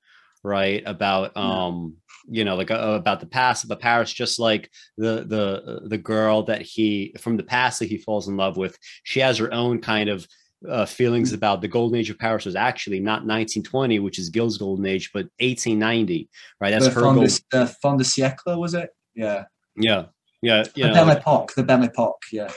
right, 0.42 0.82
about 0.86 1.36
um, 1.36 1.96
you 2.28 2.44
know 2.44 2.57
like 2.57 2.70
uh, 2.70 2.97
about 2.99 3.20
the 3.20 3.27
past 3.27 3.65
of 3.65 3.69
the 3.69 3.77
paris 3.77 4.12
just 4.12 4.39
like 4.39 4.70
the 4.97 5.25
the 5.27 5.83
the 5.89 5.99
girl 5.99 6.43
that 6.43 6.62
he 6.62 7.15
from 7.19 7.36
the 7.36 7.43
past 7.43 7.78
that 7.78 7.89
he 7.89 7.99
falls 7.99 8.28
in 8.28 8.36
love 8.36 8.57
with 8.57 8.78
she 9.03 9.20
has 9.20 9.39
her 9.39 9.53
own 9.53 9.81
kind 9.81 10.09
of 10.09 10.27
uh, 10.69 10.86
feelings 10.86 11.33
mm. 11.33 11.35
about 11.35 11.61
the 11.61 11.69
golden 11.69 11.99
age 11.99 12.11
of 12.11 12.19
Paris 12.19 12.44
was 12.44 12.57
actually 12.57 13.01
not 13.01 13.27
1920, 13.27 13.99
which 13.99 14.19
is 14.19 14.31
Gil's 14.31 14.59
golden 14.59 14.86
age, 14.86 15.11
but 15.12 15.27
1890. 15.41 16.28
Right, 16.61 16.70
that's 16.70 16.86
the 16.86 16.93
her. 16.93 17.15
De, 17.15 17.41
the 17.51 17.67
fin 17.83 17.97
de 17.97 18.05
siècle 18.05 18.59
was 18.59 18.75
it? 18.75 18.91
Yeah. 19.15 19.44
Yeah. 19.77 20.07
Yeah. 20.43 20.65
the 20.75 20.89
know, 20.89 20.93
Belle 20.94 21.20
Époque. 21.20 21.55
The 21.55 21.62
Belle 21.62 21.89
Époque. 21.89 22.12
Yeah. 22.33 22.51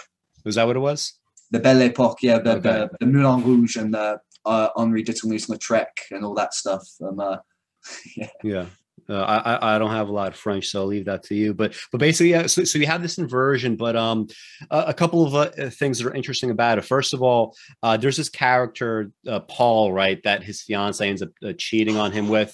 Was 0.46 0.56
that 0.56 0.68
what 0.68 0.76
it 0.76 0.80
was? 0.80 1.14
The 1.52 1.60
Belle 1.60 1.90
Époque. 1.90 2.18
Yeah. 2.22 2.40
The, 2.40 2.52
okay. 2.52 2.62
the, 2.62 2.90
the 3.00 3.06
Moulin 3.06 3.44
Rouge 3.44 3.76
and 3.76 3.94
the 3.94 4.20
uh, 4.46 4.70
Henri 4.76 5.04
de 5.04 5.14
Toulouse-Lautrec 5.14 5.88
and 6.12 6.24
all 6.24 6.34
that 6.36 6.54
stuff. 6.54 6.88
Um, 7.02 7.20
uh, 7.20 7.38
yeah. 8.16 8.30
Yeah. 8.44 8.66
Uh, 9.10 9.22
I 9.22 9.76
I 9.76 9.80
don't 9.80 9.92
have 9.92 10.10
a 10.10 10.12
lot 10.12 10.30
of 10.30 10.36
French, 10.36 10.68
so 10.68 10.82
I'll 10.82 10.88
leave 10.88 11.06
that 11.06 11.24
to 11.24 11.36
you. 11.36 11.54
But 11.54 11.76
but 11.92 12.00
basically, 12.00 12.32
yeah. 12.32 12.48
So, 12.48 12.64
so 12.64 12.78
you 12.78 12.88
have 12.88 13.02
this 13.02 13.18
inversion, 13.18 13.76
but 13.76 13.96
um, 13.96 14.28
a, 14.70 14.86
a 14.88 14.94
couple 14.94 15.26
of 15.26 15.36
uh, 15.36 15.70
things 15.70 16.00
that 16.00 16.08
are 16.08 16.14
interesting 16.14 16.52
about 16.52 16.78
it. 16.78 16.86
First 16.86 17.14
of 17.14 17.22
all, 17.22 17.56
uh, 17.84 17.98
there's 17.98 18.18
this 18.18 18.30
character 18.30 19.12
uh, 19.28 19.40
Paul, 19.42 19.94
right, 19.94 20.22
that 20.24 20.44
his 20.44 20.62
fiance 20.62 21.08
ends 21.08 21.22
up 21.22 21.30
uh, 21.44 21.54
cheating 21.58 21.98
on 21.98 22.12
him 22.12 22.28
with, 22.28 22.54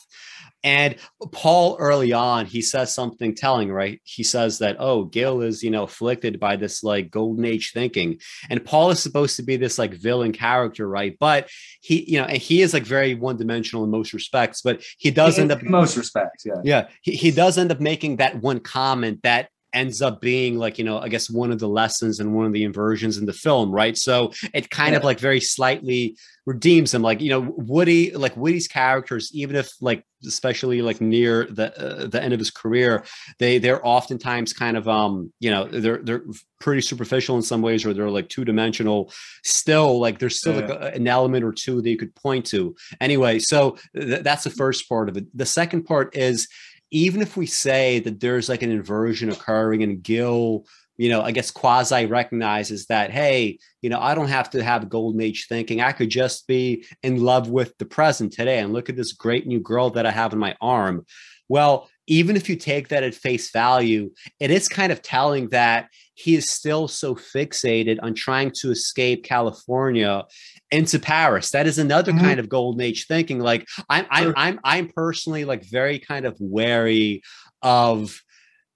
and 0.63 0.95
Paul, 1.31 1.75
early 1.79 2.13
on, 2.13 2.45
he 2.45 2.61
says 2.61 2.93
something 2.93 3.35
telling, 3.35 3.71
right? 3.71 4.01
He 4.03 4.23
says 4.23 4.59
that, 4.59 4.77
oh, 4.79 5.03
Gil 5.03 5.41
is, 5.41 5.61
you 5.61 5.71
know, 5.71 5.83
afflicted 5.83 6.39
by 6.39 6.55
this 6.55 6.83
like 6.83 7.11
golden 7.11 7.43
age 7.43 7.71
thinking. 7.73 8.19
And 8.49 8.63
Paul 8.63 8.91
is 8.91 9.01
supposed 9.01 9.35
to 9.37 9.43
be 9.43 9.57
this 9.57 9.77
like 9.77 9.93
villain 9.93 10.31
character, 10.31 10.87
right? 10.87 11.17
But 11.19 11.49
he, 11.81 12.09
you 12.09 12.19
know, 12.19 12.25
and 12.25 12.37
he 12.37 12.61
is 12.61 12.73
like 12.73 12.83
very 12.83 13.13
one 13.13 13.37
dimensional 13.37 13.83
in 13.83 13.91
most 13.91 14.13
respects, 14.13 14.61
but 14.61 14.83
he 14.97 15.11
does 15.11 15.37
in, 15.37 15.43
end 15.43 15.51
up 15.51 15.63
most 15.63 15.97
respects, 15.97 16.45
yeah. 16.45 16.61
Yeah. 16.63 16.87
He, 17.01 17.15
he 17.15 17.31
does 17.31 17.57
end 17.57 17.71
up 17.71 17.81
making 17.81 18.17
that 18.17 18.41
one 18.41 18.59
comment 18.59 19.21
that 19.23 19.49
ends 19.73 20.01
up 20.01 20.21
being 20.21 20.57
like 20.57 20.77
you 20.77 20.83
know 20.83 20.99
i 20.99 21.09
guess 21.09 21.29
one 21.29 21.51
of 21.51 21.59
the 21.59 21.67
lessons 21.67 22.19
and 22.19 22.33
one 22.33 22.45
of 22.45 22.53
the 22.53 22.63
inversions 22.63 23.17
in 23.17 23.25
the 23.25 23.33
film 23.33 23.73
right? 23.73 23.97
So 23.97 24.31
it 24.53 24.69
kind 24.69 24.91
yeah. 24.91 24.97
of 24.97 25.03
like 25.03 25.19
very 25.19 25.41
slightly 25.41 26.15
redeems 26.45 26.93
him. 26.93 27.01
Like 27.01 27.21
you 27.21 27.29
know 27.29 27.53
woody 27.57 28.11
like 28.11 28.37
woody's 28.37 28.67
characters 28.67 29.31
even 29.33 29.55
if 29.55 29.71
like 29.81 30.05
especially 30.25 30.81
like 30.81 31.01
near 31.01 31.45
the 31.45 31.77
uh, 31.77 32.07
the 32.07 32.21
end 32.21 32.33
of 32.33 32.39
his 32.39 32.49
career 32.49 33.03
they 33.39 33.57
they're 33.57 33.85
oftentimes 33.85 34.53
kind 34.53 34.77
of 34.77 34.87
um 34.87 35.33
you 35.41 35.51
know 35.51 35.65
they're 35.67 35.97
they're 35.97 36.23
pretty 36.61 36.81
superficial 36.81 37.35
in 37.35 37.41
some 37.41 37.61
ways 37.61 37.85
or 37.85 37.93
they're 37.93 38.09
like 38.09 38.29
two 38.29 38.45
dimensional 38.45 39.11
still 39.43 39.99
like 39.99 40.19
there's 40.19 40.39
still 40.39 40.53
yeah. 40.53 40.61
like 40.61 40.69
a, 40.69 40.95
an 40.95 41.07
element 41.07 41.43
or 41.43 41.51
two 41.51 41.81
that 41.81 41.89
you 41.89 41.97
could 41.97 42.15
point 42.15 42.45
to. 42.45 42.75
Anyway 43.01 43.39
so 43.39 43.77
th- 43.95 44.23
that's 44.23 44.45
the 44.45 44.49
first 44.49 44.87
part 44.87 45.09
of 45.09 45.17
it. 45.17 45.25
The 45.37 45.45
second 45.45 45.83
part 45.83 46.15
is 46.15 46.47
even 46.93 47.21
if 47.21 47.35
we 47.35 47.45
say 47.45 47.99
that 47.99 48.19
there's 48.19 48.47
like 48.47 48.61
an 48.61 48.71
inversion 48.71 49.29
occurring 49.29 49.83
and 49.83 50.01
Gil 50.01 50.65
you 50.97 51.09
know, 51.09 51.21
I 51.21 51.31
guess 51.31 51.49
quasi 51.49 52.05
recognizes 52.05 52.85
that, 52.85 53.09
hey, 53.11 53.57
you 53.81 53.89
know, 53.89 53.99
I 53.99 54.13
don't 54.13 54.27
have 54.27 54.51
to 54.51 54.63
have 54.63 54.89
golden 54.89 55.21
age 55.21 55.47
thinking. 55.49 55.81
I 55.81 55.91
could 55.91 56.09
just 56.09 56.45
be 56.45 56.85
in 57.01 57.23
love 57.23 57.49
with 57.49 57.75
the 57.79 57.85
present 57.85 58.31
today 58.31 58.59
and 58.59 58.73
look 58.73 58.89
at 58.89 58.95
this 58.95 59.11
great 59.11 59.47
new 59.47 59.59
girl 59.59 59.89
that 59.91 60.05
I 60.05 60.11
have 60.11 60.33
in 60.33 60.39
my 60.39 60.55
arm. 60.61 61.05
Well, 61.49 61.89
even 62.05 62.35
if 62.35 62.47
you 62.47 62.55
take 62.55 62.89
that 62.89 63.03
at 63.03 63.15
face 63.15 63.51
value, 63.51 64.11
it 64.39 64.51
is 64.51 64.67
kind 64.67 64.91
of 64.91 65.01
telling 65.01 65.49
that 65.49 65.87
he 66.15 66.35
is 66.35 66.49
still 66.49 66.87
so 66.87 67.15
fixated 67.15 67.97
on 68.03 68.13
trying 68.13 68.51
to 68.59 68.71
escape 68.71 69.23
California 69.23 70.23
into 70.73 70.97
Paris. 70.97 71.51
That 71.51 71.67
is 71.67 71.77
another 71.77 72.11
mm-hmm. 72.11 72.25
kind 72.25 72.39
of 72.39 72.49
golden 72.49 72.81
age 72.81 73.05
thinking. 73.05 73.39
Like 73.39 73.67
I'm, 73.89 74.07
I'm, 74.09 74.33
I'm, 74.35 74.59
I'm 74.63 74.87
personally 74.89 75.45
like 75.45 75.63
very 75.63 75.99
kind 75.99 76.25
of 76.25 76.35
wary 76.39 77.21
of 77.61 78.19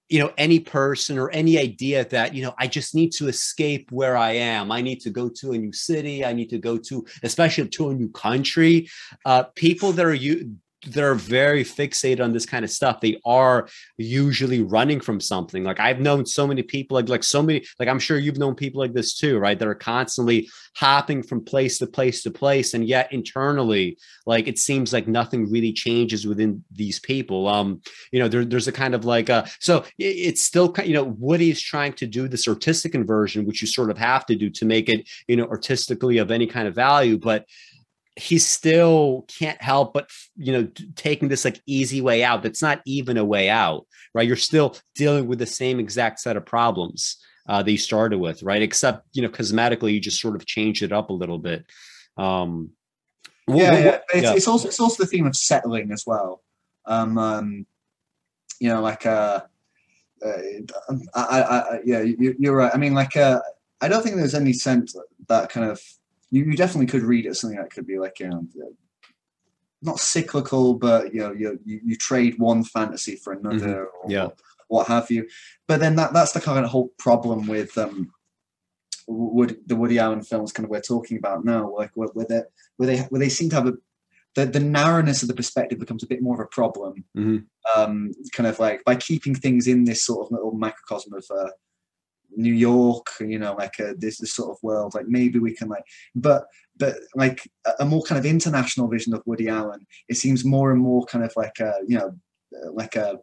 you 0.07 0.19
know 0.19 0.31
any 0.37 0.59
person 0.59 1.17
or 1.17 1.29
any 1.31 1.59
idea 1.59 2.05
that 2.05 2.33
you 2.33 2.41
know 2.41 2.53
i 2.57 2.65
just 2.65 2.95
need 2.95 3.11
to 3.11 3.27
escape 3.27 3.91
where 3.91 4.15
i 4.15 4.31
am 4.31 4.71
i 4.71 4.79
need 4.79 5.01
to 5.01 5.09
go 5.09 5.27
to 5.27 5.51
a 5.51 5.57
new 5.57 5.73
city 5.73 6.23
i 6.23 6.31
need 6.31 6.49
to 6.49 6.57
go 6.57 6.77
to 6.77 7.05
especially 7.23 7.67
to 7.67 7.89
a 7.89 7.93
new 7.93 8.07
country 8.11 8.87
uh, 9.25 9.43
people 9.55 9.91
that 9.91 10.05
are 10.05 10.13
you 10.13 10.55
that 10.85 11.03
are 11.03 11.15
very 11.15 11.63
fixated 11.63 12.23
on 12.23 12.33
this 12.33 12.45
kind 12.45 12.63
of 12.63 12.69
stuff. 12.69 13.01
They 13.01 13.19
are 13.25 13.67
usually 13.97 14.61
running 14.61 14.99
from 14.99 15.19
something. 15.19 15.63
Like 15.63 15.79
i've 15.79 15.99
known 15.99 16.25
so 16.25 16.45
many 16.45 16.61
people 16.61 16.95
like 16.95 17.09
like 17.09 17.23
so 17.23 17.41
many 17.41 17.65
like 17.79 17.89
i'm 17.89 17.99
sure 17.99 18.17
you've 18.17 18.37
known 18.37 18.55
people 18.55 18.79
like 18.79 18.93
this 18.93 19.15
too 19.15 19.39
right? 19.39 19.57
That 19.57 19.67
are 19.67 19.75
constantly 19.75 20.49
hopping 20.75 21.23
from 21.23 21.43
place 21.43 21.79
to 21.79 21.87
place 21.87 22.21
to 22.23 22.31
place 22.31 22.73
and 22.73 22.87
yet 22.87 23.11
internally 23.11 23.97
like 24.25 24.47
it 24.47 24.59
seems 24.59 24.93
like 24.93 25.07
nothing 25.07 25.49
really 25.49 25.73
changes 25.73 26.27
within 26.27 26.63
these 26.71 26.99
people. 26.99 27.47
Um 27.47 27.81
you 28.11 28.19
know 28.19 28.27
there, 28.27 28.45
there's 28.45 28.67
a 28.67 28.71
kind 28.71 28.93
of 28.93 29.05
like 29.05 29.29
uh 29.29 29.45
so 29.59 29.83
it's 29.97 30.43
still 30.43 30.73
you 30.83 30.93
know 30.93 31.15
woody's 31.17 31.61
trying 31.61 31.93
to 31.93 32.05
do 32.05 32.27
this 32.27 32.47
artistic 32.47 32.93
inversion 32.93 33.45
which 33.45 33.61
you 33.61 33.67
sort 33.67 33.89
of 33.89 33.97
have 33.97 34.25
to 34.27 34.35
do 34.35 34.49
to 34.51 34.65
make 34.65 34.89
it 34.89 35.07
you 35.27 35.35
know 35.35 35.45
artistically 35.45 36.19
of 36.19 36.29
any 36.31 36.45
kind 36.45 36.67
of 36.67 36.75
value 36.75 37.17
but 37.17 37.45
he 38.17 38.39
still 38.39 39.25
can't 39.27 39.61
help 39.61 39.93
but 39.93 40.09
you 40.35 40.51
know 40.51 40.67
taking 40.95 41.27
this 41.27 41.45
like 41.45 41.61
easy 41.67 42.01
way 42.01 42.23
out 42.23 42.41
that's 42.41 42.61
not 42.61 42.81
even 42.85 43.15
a 43.17 43.23
way 43.23 43.47
out 43.47 43.85
right 44.13 44.27
you're 44.27 44.35
still 44.35 44.75
dealing 44.95 45.27
with 45.27 45.37
the 45.37 45.45
same 45.45 45.79
exact 45.79 46.19
set 46.19 46.35
of 46.35 46.45
problems 46.45 47.17
uh, 47.47 47.61
that 47.61 47.71
you 47.71 47.77
started 47.77 48.17
with 48.17 48.41
right 48.41 48.61
except 48.61 49.07
you 49.13 49.21
know 49.21 49.29
cosmetically 49.29 49.93
you 49.93 49.99
just 49.99 50.19
sort 50.19 50.35
of 50.35 50.45
changed 50.45 50.81
it 50.81 50.91
up 50.91 51.09
a 51.09 51.13
little 51.13 51.37
bit 51.37 51.63
um 52.17 52.71
yeah, 53.49 53.77
yeah. 53.77 53.99
It's, 54.13 54.23
yeah. 54.23 54.33
it's 54.33 54.47
also 54.47 54.67
it's 54.67 54.79
also 54.79 55.03
the 55.03 55.07
theme 55.07 55.27
of 55.27 55.35
settling 55.35 55.91
as 55.91 56.03
well 56.05 56.43
um, 56.85 57.17
um 57.17 57.65
you 58.59 58.69
know 58.69 58.81
like 58.81 59.05
uh, 59.05 59.41
uh 60.25 60.37
I, 61.13 61.21
I, 61.23 61.41
I 61.41 61.79
yeah 61.85 62.01
you, 62.01 62.35
you're 62.39 62.55
right 62.55 62.73
i 62.73 62.77
mean 62.77 62.95
like 62.95 63.15
uh 63.15 63.39
i 63.79 63.87
don't 63.87 64.01
think 64.01 64.15
there's 64.15 64.33
any 64.33 64.53
sense 64.53 64.95
that 65.27 65.49
kind 65.49 65.69
of 65.69 65.79
you, 66.31 66.45
you 66.45 66.57
definitely 66.57 66.87
could 66.87 67.03
read 67.03 67.25
it 67.25 67.29
as 67.29 67.39
something 67.39 67.59
that 67.59 67.71
could 67.71 67.87
be 67.87 67.99
like 67.99 68.19
know 68.19 68.47
not 69.81 69.99
cyclical, 69.99 70.73
but 70.73 71.13
you 71.13 71.21
know 71.21 71.31
you 71.31 71.59
you, 71.65 71.79
you 71.83 71.95
trade 71.95 72.39
one 72.39 72.63
fantasy 72.63 73.15
for 73.15 73.33
another, 73.33 73.85
mm-hmm. 73.85 74.11
yeah, 74.11 74.29
what 74.67 74.87
have 74.87 75.09
you. 75.11 75.27
But 75.67 75.79
then 75.79 75.95
that 75.95 76.13
that's 76.13 76.31
the 76.31 76.41
kind 76.41 76.65
of 76.65 76.71
whole 76.71 76.89
problem 76.97 77.47
with 77.47 77.77
um 77.77 78.11
Wood, 79.07 79.57
the 79.65 79.75
Woody 79.75 79.99
Allen 79.99 80.21
films 80.21 80.51
kind 80.51 80.65
of 80.65 80.69
we're 80.69 80.81
talking 80.81 81.17
about 81.17 81.45
now, 81.45 81.73
like 81.73 81.91
where, 81.95 82.09
where 82.09 82.25
they 82.27 82.41
where 82.77 82.87
they 82.87 82.97
where 83.03 83.19
they 83.19 83.29
seem 83.29 83.49
to 83.49 83.55
have 83.55 83.67
a 83.67 83.73
the, 84.35 84.45
the 84.45 84.59
narrowness 84.59 85.23
of 85.23 85.29
the 85.29 85.33
perspective 85.33 85.79
becomes 85.79 86.03
a 86.03 86.07
bit 86.07 86.21
more 86.21 86.35
of 86.35 86.41
a 86.41 86.47
problem. 86.47 87.05
Mm-hmm. 87.17 87.79
Um, 87.79 88.11
kind 88.33 88.45
of 88.45 88.59
like 88.59 88.83
by 88.83 88.95
keeping 88.95 89.33
things 89.33 89.65
in 89.67 89.85
this 89.85 90.03
sort 90.03 90.25
of 90.25 90.31
little 90.31 90.51
microcosm 90.51 91.13
of 91.13 91.25
uh, 91.35 91.49
New 92.35 92.53
York, 92.53 93.07
you 93.19 93.39
know, 93.39 93.53
like 93.53 93.79
a, 93.79 93.95
this 93.97 94.17
this 94.17 94.33
sort 94.33 94.51
of 94.51 94.57
world. 94.61 94.93
Like 94.93 95.07
maybe 95.07 95.39
we 95.39 95.53
can 95.53 95.69
like, 95.69 95.83
but 96.15 96.45
but 96.77 96.95
like 97.15 97.49
a, 97.79 97.85
more 97.85 98.03
kind 98.03 98.19
of 98.19 98.25
international 98.25 98.87
vision 98.87 99.13
of 99.13 99.23
Woody 99.25 99.47
Allen. 99.47 99.85
It 100.09 100.15
seems 100.15 100.45
more 100.45 100.71
and 100.71 100.81
more 100.81 101.05
kind 101.05 101.23
of 101.23 101.33
like 101.35 101.59
a 101.59 101.73
you 101.87 101.97
know 101.97 102.15
like 102.73 102.95
a 102.95 103.19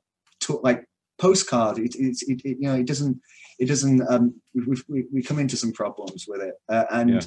like 0.62 0.84
postcard. 1.18 1.78
It, 1.78 1.94
it, 1.96 2.16
it, 2.26 2.40
it 2.44 2.58
you 2.60 2.68
know 2.68 2.74
it 2.74 2.86
doesn't 2.86 3.20
it 3.58 3.66
doesn't 3.66 4.02
um 4.08 4.34
we 4.54 4.76
we, 4.88 5.04
we 5.12 5.22
come 5.22 5.38
into 5.38 5.56
some 5.56 5.72
problems 5.72 6.26
with 6.26 6.42
it 6.42 6.54
uh, 6.68 6.86
and 6.90 7.10
yeah. 7.10 7.20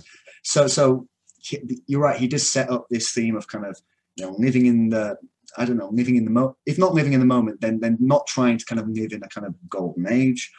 so 0.43 0.67
so 0.67 1.07
he, 1.39 1.81
you're 1.87 2.01
right. 2.01 2.19
He 2.19 2.27
does 2.27 2.47
set 2.47 2.69
up 2.69 2.87
this 2.89 3.11
theme 3.11 3.35
of 3.35 3.47
kind 3.47 3.65
of 3.65 3.79
you 4.15 4.25
know 4.25 4.35
living 4.37 4.65
in 4.65 4.89
the 4.89 5.17
I 5.57 5.65
don't 5.65 5.77
know, 5.77 5.89
living 5.89 6.17
in 6.17 6.25
the 6.25 6.31
mo. 6.31 6.57
If 6.65 6.77
not 6.77 6.93
living 6.93 7.13
in 7.13 7.19
the 7.19 7.25
moment, 7.25 7.61
then 7.61 7.79
then 7.79 7.97
not 7.99 8.27
trying 8.27 8.57
to 8.57 8.65
kind 8.65 8.79
of 8.79 8.89
live 8.89 9.11
in 9.11 9.23
a 9.23 9.27
kind 9.29 9.47
of 9.47 9.55
golden 9.69 10.07
age, 10.11 10.51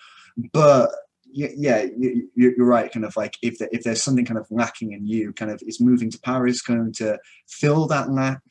but 0.53 0.91
yeah, 1.33 1.87
you're 2.35 2.67
right. 2.67 2.91
Kind 2.93 3.05
of 3.05 3.17
like 3.17 3.37
if 3.43 3.57
if 3.61 3.83
there's 3.85 4.03
something 4.03 4.25
kind 4.25 4.39
of 4.39 4.47
lacking 4.51 4.93
in 4.93 5.07
you, 5.07 5.33
kind 5.33 5.51
of 5.51 5.63
is 5.67 5.81
moving 5.81 6.11
to 6.11 6.21
Paris 6.21 6.63
going 6.63 6.93
to 6.95 7.19
fill 7.49 7.87
that 7.89 8.11
lack, 8.11 8.43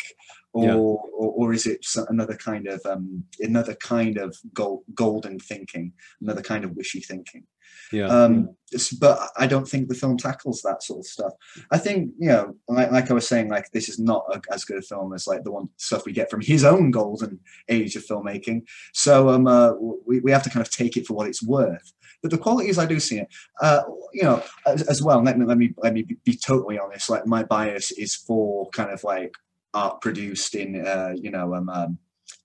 or 0.53 0.65
yeah. 0.65 0.73
or, 0.75 1.31
or, 1.31 1.53
is 1.53 1.65
it 1.65 1.85
another 2.09 2.35
kind 2.35 2.67
of 2.67 2.81
um, 2.85 3.23
another 3.39 3.75
kind 3.75 4.17
of 4.17 4.35
gold, 4.53 4.83
golden 4.93 5.39
thinking, 5.39 5.93
another 6.21 6.41
kind 6.41 6.63
of 6.63 6.75
wishy 6.75 7.01
thinking? 7.01 7.43
Yeah. 7.91 8.07
Um, 8.07 8.55
but 8.99 9.29
I 9.37 9.47
don't 9.47 9.67
think 9.67 9.87
the 9.87 9.95
film 9.95 10.17
tackles 10.17 10.61
that 10.61 10.83
sort 10.83 10.99
of 10.99 11.05
stuff. 11.05 11.33
I 11.71 11.77
think 11.77 12.11
you 12.19 12.29
know, 12.29 12.55
like, 12.67 12.91
like 12.91 13.11
I 13.11 13.13
was 13.13 13.27
saying, 13.27 13.49
like 13.49 13.71
this 13.71 13.87
is 13.87 13.99
not 13.99 14.25
a, 14.31 14.41
as 14.51 14.65
good 14.65 14.77
a 14.77 14.81
film 14.81 15.13
as 15.13 15.27
like 15.27 15.43
the 15.43 15.51
one 15.51 15.69
stuff 15.77 16.05
we 16.05 16.11
get 16.11 16.29
from 16.29 16.41
his 16.41 16.63
own 16.63 16.91
golden 16.91 17.39
age 17.69 17.95
of 17.95 18.05
filmmaking. 18.05 18.63
So 18.93 19.29
um, 19.29 19.47
uh, 19.47 19.73
we 20.05 20.19
we 20.19 20.31
have 20.31 20.43
to 20.43 20.49
kind 20.49 20.65
of 20.65 20.71
take 20.71 20.97
it 20.97 21.05
for 21.05 21.13
what 21.13 21.27
it's 21.27 21.43
worth. 21.43 21.93
But 22.21 22.31
the 22.31 22.37
qualities 22.37 22.79
I 22.79 22.85
do 22.85 22.99
see 22.99 23.19
it, 23.19 23.27
uh, 23.61 23.83
you 24.11 24.23
know, 24.23 24.43
as, 24.65 24.81
as, 24.83 25.03
well. 25.03 25.23
Let 25.23 25.37
me 25.37 25.45
let 25.45 25.57
me 25.57 25.73
let 25.77 25.93
me 25.93 26.01
be, 26.01 26.17
be, 26.25 26.35
totally 26.35 26.79
honest. 26.79 27.09
Like 27.09 27.27
my 27.27 27.43
bias 27.43 27.91
is 27.91 28.15
for 28.15 28.69
kind 28.71 28.89
of 28.89 29.03
like 29.03 29.33
art 29.77 30.01
produced 30.01 30.55
in, 30.55 30.85
uh, 30.85 31.13
you 31.15 31.31
know, 31.31 31.55
um, 31.55 31.69
um, 31.69 31.97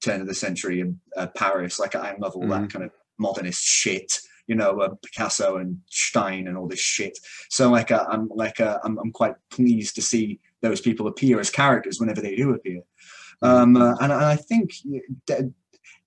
turn 0.03 0.21
of 0.21 0.27
the 0.27 0.35
century 0.35 0.81
in 0.81 1.01
uh, 1.17 1.27
Paris. 1.29 1.79
Like 1.79 1.95
I 1.95 2.15
love 2.19 2.35
all 2.35 2.43
mm-hmm. 2.43 2.63
that 2.63 2.73
kind 2.73 2.85
of 2.85 2.91
modernist 3.19 3.63
shit 3.63 4.19
you 4.47 4.57
know, 4.57 4.81
uh, 4.81 4.95
Picasso 5.05 5.57
and 5.57 5.79
Stein 5.89 6.49
and 6.49 6.57
all 6.57 6.67
this 6.69 6.81
shit. 6.81 7.19
So 7.49 7.71
like, 7.71 7.91
uh, 7.91 8.05
I'm 8.09 8.29
like, 8.35 8.61
uh, 8.61 8.79
I'm, 8.85 8.99
I'm 8.99 9.13
quite 9.13 9.35
pleased 9.51 9.95
to 9.95 10.03
see 10.03 10.41
those 10.61 10.81
people 10.81 11.07
appear 11.07 11.41
as 11.41 11.51
characters 11.51 12.01
whenever 12.01 12.21
they 12.21 12.37
do 12.37 12.53
appear. 12.53 12.83
Mm-hmm. 13.43 13.47
Um, 13.47 13.77
uh, 13.77 13.95
and, 14.01 14.13
and, 14.13 14.25
I 14.25 14.37
think 14.37 14.73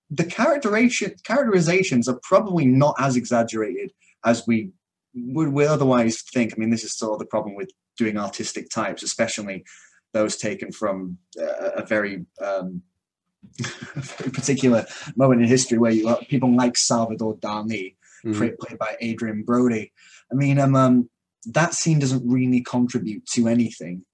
the 0.10 0.24
characterization 0.26 1.16
characterizations 1.24 2.08
are 2.08 2.20
probably 2.24 2.66
not 2.66 2.96
as 3.00 3.16
exaggerated 3.16 3.92
as 4.24 4.46
we 4.48 4.72
would, 5.14 5.50
would 5.50 5.68
otherwise 5.68 6.22
think. 6.22 6.54
I 6.54 6.60
mean, 6.60 6.70
this 6.70 6.84
is 6.84 6.96
sort 6.96 7.14
of 7.14 7.20
the 7.20 7.26
problem 7.26 7.56
with 7.56 7.72
doing 7.98 8.18
artistic 8.18 8.70
types, 8.70 9.04
especially 9.04 9.64
those 10.16 10.38
taken 10.38 10.72
from 10.72 11.18
uh, 11.40 11.72
a 11.76 11.86
very 11.86 12.26
um, 12.44 12.82
very 13.60 14.32
particular 14.32 14.86
moment 15.16 15.42
in 15.42 15.48
history 15.48 15.78
where 15.78 15.92
you 15.92 16.16
people 16.30 16.56
like 16.56 16.78
Salvador 16.78 17.36
Dali, 17.36 17.96
mm-hmm. 18.24 18.38
played, 18.38 18.58
played, 18.58 18.80
by 18.80 18.96
Adrien 19.04 19.44
Brody. 19.44 19.92
I 20.32 20.36
mean, 20.36 20.58
um, 20.58 20.76
um, 20.76 21.10
that 21.48 21.74
scene 21.74 22.00
doesn't 22.00 22.28
really 22.28 22.62
contribute 22.62 23.26
to 23.34 23.48
anything. 23.48 24.06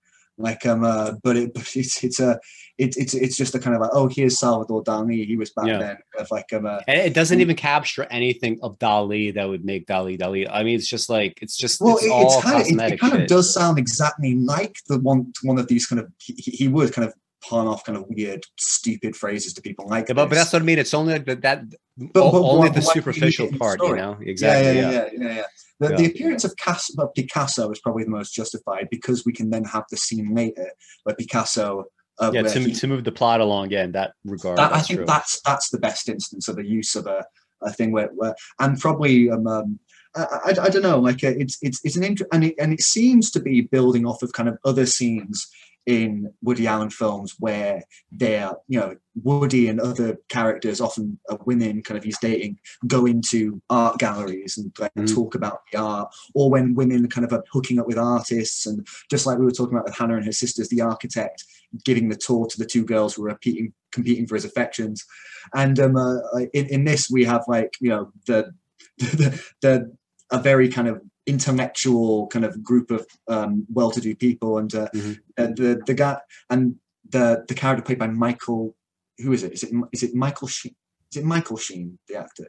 Like 0.41 0.65
um, 0.65 0.83
uh, 0.83 1.13
but 1.23 1.37
it, 1.37 1.53
but 1.53 1.69
it's 1.75 2.03
it's 2.03 2.19
a 2.19 2.39
it, 2.77 2.95
it's 2.97 3.13
it's 3.13 3.37
just 3.37 3.55
a 3.55 3.59
kind 3.59 3.75
of 3.75 3.81
like 3.81 3.91
oh 3.93 4.07
here's 4.07 4.39
Salvador 4.39 4.83
Dali 4.83 5.25
he 5.25 5.37
was 5.37 5.51
back 5.51 5.67
yeah. 5.67 5.77
then 5.77 5.97
of 6.17 6.29
like 6.31 6.51
um, 6.53 6.65
uh, 6.65 6.79
it 6.87 7.13
doesn't 7.13 7.41
even 7.41 7.55
capture 7.55 8.07
anything 8.09 8.59
of 8.63 8.79
Dali 8.79 9.33
that 9.33 9.47
would 9.47 9.65
make 9.65 9.85
Dali 9.85 10.19
Dali. 10.19 10.47
I 10.49 10.63
mean 10.63 10.75
it's 10.75 10.87
just 10.87 11.09
like 11.09 11.39
it's 11.41 11.57
just 11.57 11.81
well 11.81 11.97
it's, 11.97 12.05
it, 12.05 12.11
it's 12.11 12.43
kind 12.43 12.61
of 12.61 12.67
it, 12.67 12.93
it, 12.93 12.99
kind 12.99 13.21
of 13.21 13.27
does 13.27 13.53
sound 13.53 13.77
exactly 13.77 14.35
like 14.35 14.75
the 14.87 14.99
one 14.99 15.31
one 15.43 15.59
of 15.59 15.67
these 15.67 15.85
kind 15.85 15.99
of 15.99 16.11
he, 16.19 16.33
he 16.33 16.67
would 16.67 16.93
kind 16.93 17.07
of 17.07 17.13
pawn 17.41 17.67
off 17.67 17.83
kind 17.83 17.97
of 17.97 18.05
weird, 18.09 18.43
stupid 18.57 19.15
phrases 19.15 19.53
to 19.53 19.61
people 19.61 19.87
like. 19.87 20.07
Yeah, 20.07 20.13
but, 20.13 20.29
but 20.29 20.35
that's 20.35 20.53
what 20.53 20.61
I 20.61 20.65
mean. 20.65 20.79
It's 20.79 20.93
only 20.93 21.17
that, 21.17 21.41
that 21.41 21.63
but, 21.97 22.13
but 22.13 22.23
only 22.23 22.69
what, 22.69 22.73
the 22.73 22.81
superficial 22.81 23.49
part, 23.57 23.81
you 23.81 23.95
know. 23.95 24.17
Exactly. 24.21 24.79
Yeah, 24.79 24.91
yeah, 24.91 24.91
yeah, 24.91 25.09
yeah. 25.13 25.35
yeah, 25.35 25.43
The, 25.79 25.89
yeah. 25.89 25.95
the 25.97 26.05
appearance 26.05 26.43
of, 26.43 26.53
of 26.97 27.13
Picasso 27.13 27.69
is 27.71 27.79
probably 27.79 28.03
the 28.03 28.09
most 28.09 28.33
justified 28.33 28.87
because 28.89 29.25
we 29.25 29.33
can 29.33 29.49
then 29.49 29.63
have 29.65 29.83
the 29.89 29.97
scene 29.97 30.33
later 30.33 30.71
where 31.03 31.15
Picasso. 31.15 31.85
Uh, 32.19 32.31
yeah, 32.33 32.43
to, 32.43 32.59
he, 32.59 32.73
to 32.73 32.87
move 32.87 33.03
the 33.03 33.11
plot 33.11 33.41
along. 33.41 33.71
Yeah, 33.71 33.83
in 33.83 33.91
that 33.93 34.13
regard. 34.25 34.57
That, 34.57 34.73
I 34.73 34.81
think 34.81 34.99
true. 34.99 35.05
that's 35.05 35.41
that's 35.41 35.69
the 35.69 35.79
best 35.79 36.07
instance 36.07 36.47
of 36.47 36.55
the 36.55 36.65
use 36.65 36.95
of 36.95 37.07
a, 37.07 37.25
a 37.63 37.71
thing 37.71 37.91
where, 37.91 38.09
where 38.13 38.35
and 38.59 38.79
probably 38.79 39.31
um, 39.31 39.47
um 39.47 39.79
I, 40.15 40.21
I, 40.21 40.49
I, 40.63 40.69
don't 40.69 40.83
know 40.83 40.99
like 40.99 41.23
uh, 41.23 41.29
it's 41.29 41.57
it's 41.61 41.79
it's 41.83 41.95
an 41.95 42.03
int- 42.03 42.21
and 42.31 42.43
it, 42.43 42.55
and 42.59 42.73
it 42.73 42.81
seems 42.81 43.31
to 43.31 43.39
be 43.39 43.61
building 43.61 44.05
off 44.05 44.21
of 44.21 44.33
kind 44.33 44.49
of 44.49 44.57
other 44.65 44.85
scenes 44.85 45.49
in 45.85 46.31
Woody 46.41 46.67
Allen 46.67 46.89
films 46.89 47.35
where 47.39 47.83
they're, 48.11 48.51
you 48.67 48.79
know, 48.79 48.95
Woody 49.23 49.67
and 49.67 49.79
other 49.79 50.17
characters, 50.29 50.79
often 50.79 51.19
women 51.45 51.81
kind 51.81 51.97
of 51.97 52.03
he's 52.03 52.19
dating, 52.19 52.59
go 52.87 53.05
into 53.05 53.61
art 53.69 53.97
galleries 53.97 54.57
and 54.57 54.71
like, 54.79 54.93
mm. 54.93 55.13
talk 55.13 55.35
about 55.35 55.59
the 55.71 55.79
art, 55.79 56.13
or 56.35 56.49
when 56.49 56.75
women 56.75 57.09
kind 57.09 57.25
of 57.25 57.33
are 57.33 57.43
hooking 57.51 57.79
up 57.79 57.87
with 57.87 57.97
artists. 57.97 58.65
And 58.65 58.87
just 59.09 59.25
like 59.25 59.37
we 59.37 59.45
were 59.45 59.51
talking 59.51 59.73
about 59.73 59.85
with 59.85 59.97
Hannah 59.97 60.15
and 60.15 60.25
her 60.25 60.31
sisters, 60.31 60.69
the 60.69 60.81
architect 60.81 61.43
giving 61.83 62.09
the 62.09 62.15
tour 62.15 62.47
to 62.47 62.57
the 62.57 62.65
two 62.65 62.85
girls 62.85 63.15
who 63.15 63.25
are 63.25 63.29
competing, 63.29 63.73
competing 63.91 64.27
for 64.27 64.35
his 64.35 64.45
affections. 64.45 65.05
And 65.53 65.79
um, 65.79 65.97
uh, 65.97 66.19
in, 66.53 66.67
in 66.67 66.83
this, 66.85 67.09
we 67.09 67.25
have 67.25 67.43
like, 67.47 67.73
you 67.81 67.89
know, 67.89 68.11
the 68.27 68.51
the, 68.97 69.43
the 69.61 69.97
a 70.31 70.39
very 70.39 70.69
kind 70.69 70.87
of 70.87 71.01
intellectual 71.25 72.27
kind 72.27 72.45
of 72.45 72.63
group 72.63 72.91
of 72.91 73.05
um, 73.27 73.65
well-to-do 73.73 74.15
people, 74.15 74.57
and 74.57 74.73
uh, 74.75 74.87
Mhm. 74.93 75.19
uh, 75.37 75.47
the 75.55 75.81
the 75.85 75.93
guy 75.93 76.17
and 76.49 76.75
the 77.09 77.43
the 77.47 77.53
character 77.53 77.83
played 77.83 77.99
by 77.99 78.07
Michael. 78.07 78.75
Who 79.19 79.33
is 79.33 79.43
it? 79.43 79.53
Is 79.53 79.63
it 79.63 79.71
is 79.91 80.03
it 80.03 80.15
Michael 80.15 80.47
Sheen? 80.47 80.75
Is 81.11 81.17
it 81.17 81.25
Michael 81.25 81.57
Sheen, 81.57 81.99
the 82.07 82.15
actor? 82.15 82.47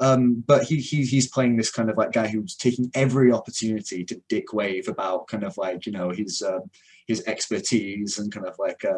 Um, 0.00 0.42
but 0.46 0.64
he, 0.64 0.76
he 0.76 1.04
he's 1.04 1.28
playing 1.28 1.56
this 1.56 1.70
kind 1.70 1.90
of 1.90 1.96
like 1.96 2.12
guy 2.12 2.28
who's 2.28 2.56
taking 2.56 2.90
every 2.94 3.30
opportunity 3.32 4.04
to 4.04 4.20
dick 4.28 4.52
wave 4.52 4.88
about 4.88 5.26
kind 5.28 5.44
of 5.44 5.56
like 5.58 5.84
you 5.86 5.92
know 5.92 6.10
his 6.10 6.42
um, 6.42 6.62
his 7.06 7.22
expertise 7.26 8.18
and 8.18 8.32
kind 8.32 8.46
of 8.46 8.54
like 8.58 8.84
uh, 8.84 8.94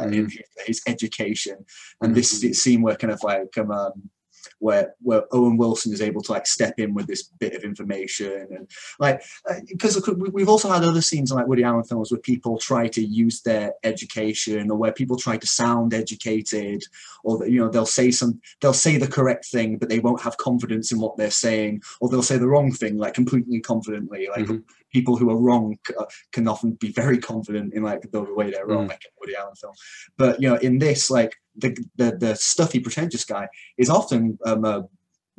Mhm. 0.00 0.32
his, 0.66 0.80
education. 0.86 1.64
And 2.00 2.12
Mhm. 2.12 2.14
this 2.14 2.32
is 2.32 2.40
the 2.40 2.52
scene 2.54 2.80
where 2.82 2.96
kind 2.96 3.12
of 3.12 3.22
like 3.22 3.56
um, 3.58 3.70
um 3.70 4.10
where 4.58 4.94
where 5.00 5.24
Owen 5.32 5.56
Wilson 5.56 5.92
is 5.92 6.00
able 6.02 6.22
to 6.22 6.32
like 6.32 6.46
step 6.46 6.74
in 6.78 6.94
with 6.94 7.06
this 7.06 7.22
bit 7.22 7.54
of 7.54 7.62
information 7.64 8.46
and 8.50 8.70
like 8.98 9.22
because 9.68 10.00
we've 10.32 10.48
also 10.48 10.70
had 10.70 10.84
other 10.84 11.02
scenes 11.02 11.30
in 11.30 11.36
like 11.36 11.46
Woody 11.46 11.64
Allen 11.64 11.84
films 11.84 12.10
where 12.10 12.20
people 12.20 12.58
try 12.58 12.88
to 12.88 13.02
use 13.04 13.42
their 13.42 13.74
education 13.84 14.70
or 14.70 14.76
where 14.76 14.92
people 14.92 15.16
try 15.16 15.36
to 15.36 15.46
sound 15.46 15.94
educated 15.94 16.82
or 17.24 17.46
you 17.46 17.58
know 17.60 17.68
they'll 17.68 17.86
say 17.86 18.10
some 18.10 18.40
they'll 18.60 18.72
say 18.72 18.96
the 18.96 19.06
correct 19.06 19.46
thing 19.46 19.76
but 19.78 19.88
they 19.88 20.00
won't 20.00 20.20
have 20.22 20.36
confidence 20.36 20.92
in 20.92 21.00
what 21.00 21.16
they're 21.16 21.30
saying 21.30 21.82
or 22.00 22.08
they'll 22.08 22.22
say 22.22 22.38
the 22.38 22.48
wrong 22.48 22.72
thing 22.72 22.96
like 22.96 23.14
completely 23.14 23.60
confidently 23.60 24.28
like 24.28 24.46
Mhm. 24.46 24.62
People 24.92 25.16
who 25.16 25.30
are 25.30 25.36
wrong 25.36 25.76
c- 25.86 25.94
uh, 25.98 26.06
can 26.32 26.46
often 26.48 26.72
be 26.72 26.90
very 26.92 27.18
confident 27.18 27.72
in 27.74 27.82
like 27.82 28.02
the 28.12 28.22
way 28.34 28.50
they're 28.50 28.66
wrong 28.66 28.86
Mhm. 28.86 28.90
like 28.90 29.04
in 29.04 29.10
Woody 29.20 29.36
Allen 29.36 29.54
film 29.54 29.74
but 30.16 30.40
you 30.40 30.48
know 30.48 30.56
in 30.56 30.78
this 30.78 31.10
like 31.10 31.32
the 31.56 31.76
the, 31.96 32.16
the 32.16 32.34
stuffy 32.36 32.80
pretentious 32.80 33.24
guy 33.24 33.48
is 33.78 33.90
often 33.90 34.38
um, 34.46 34.86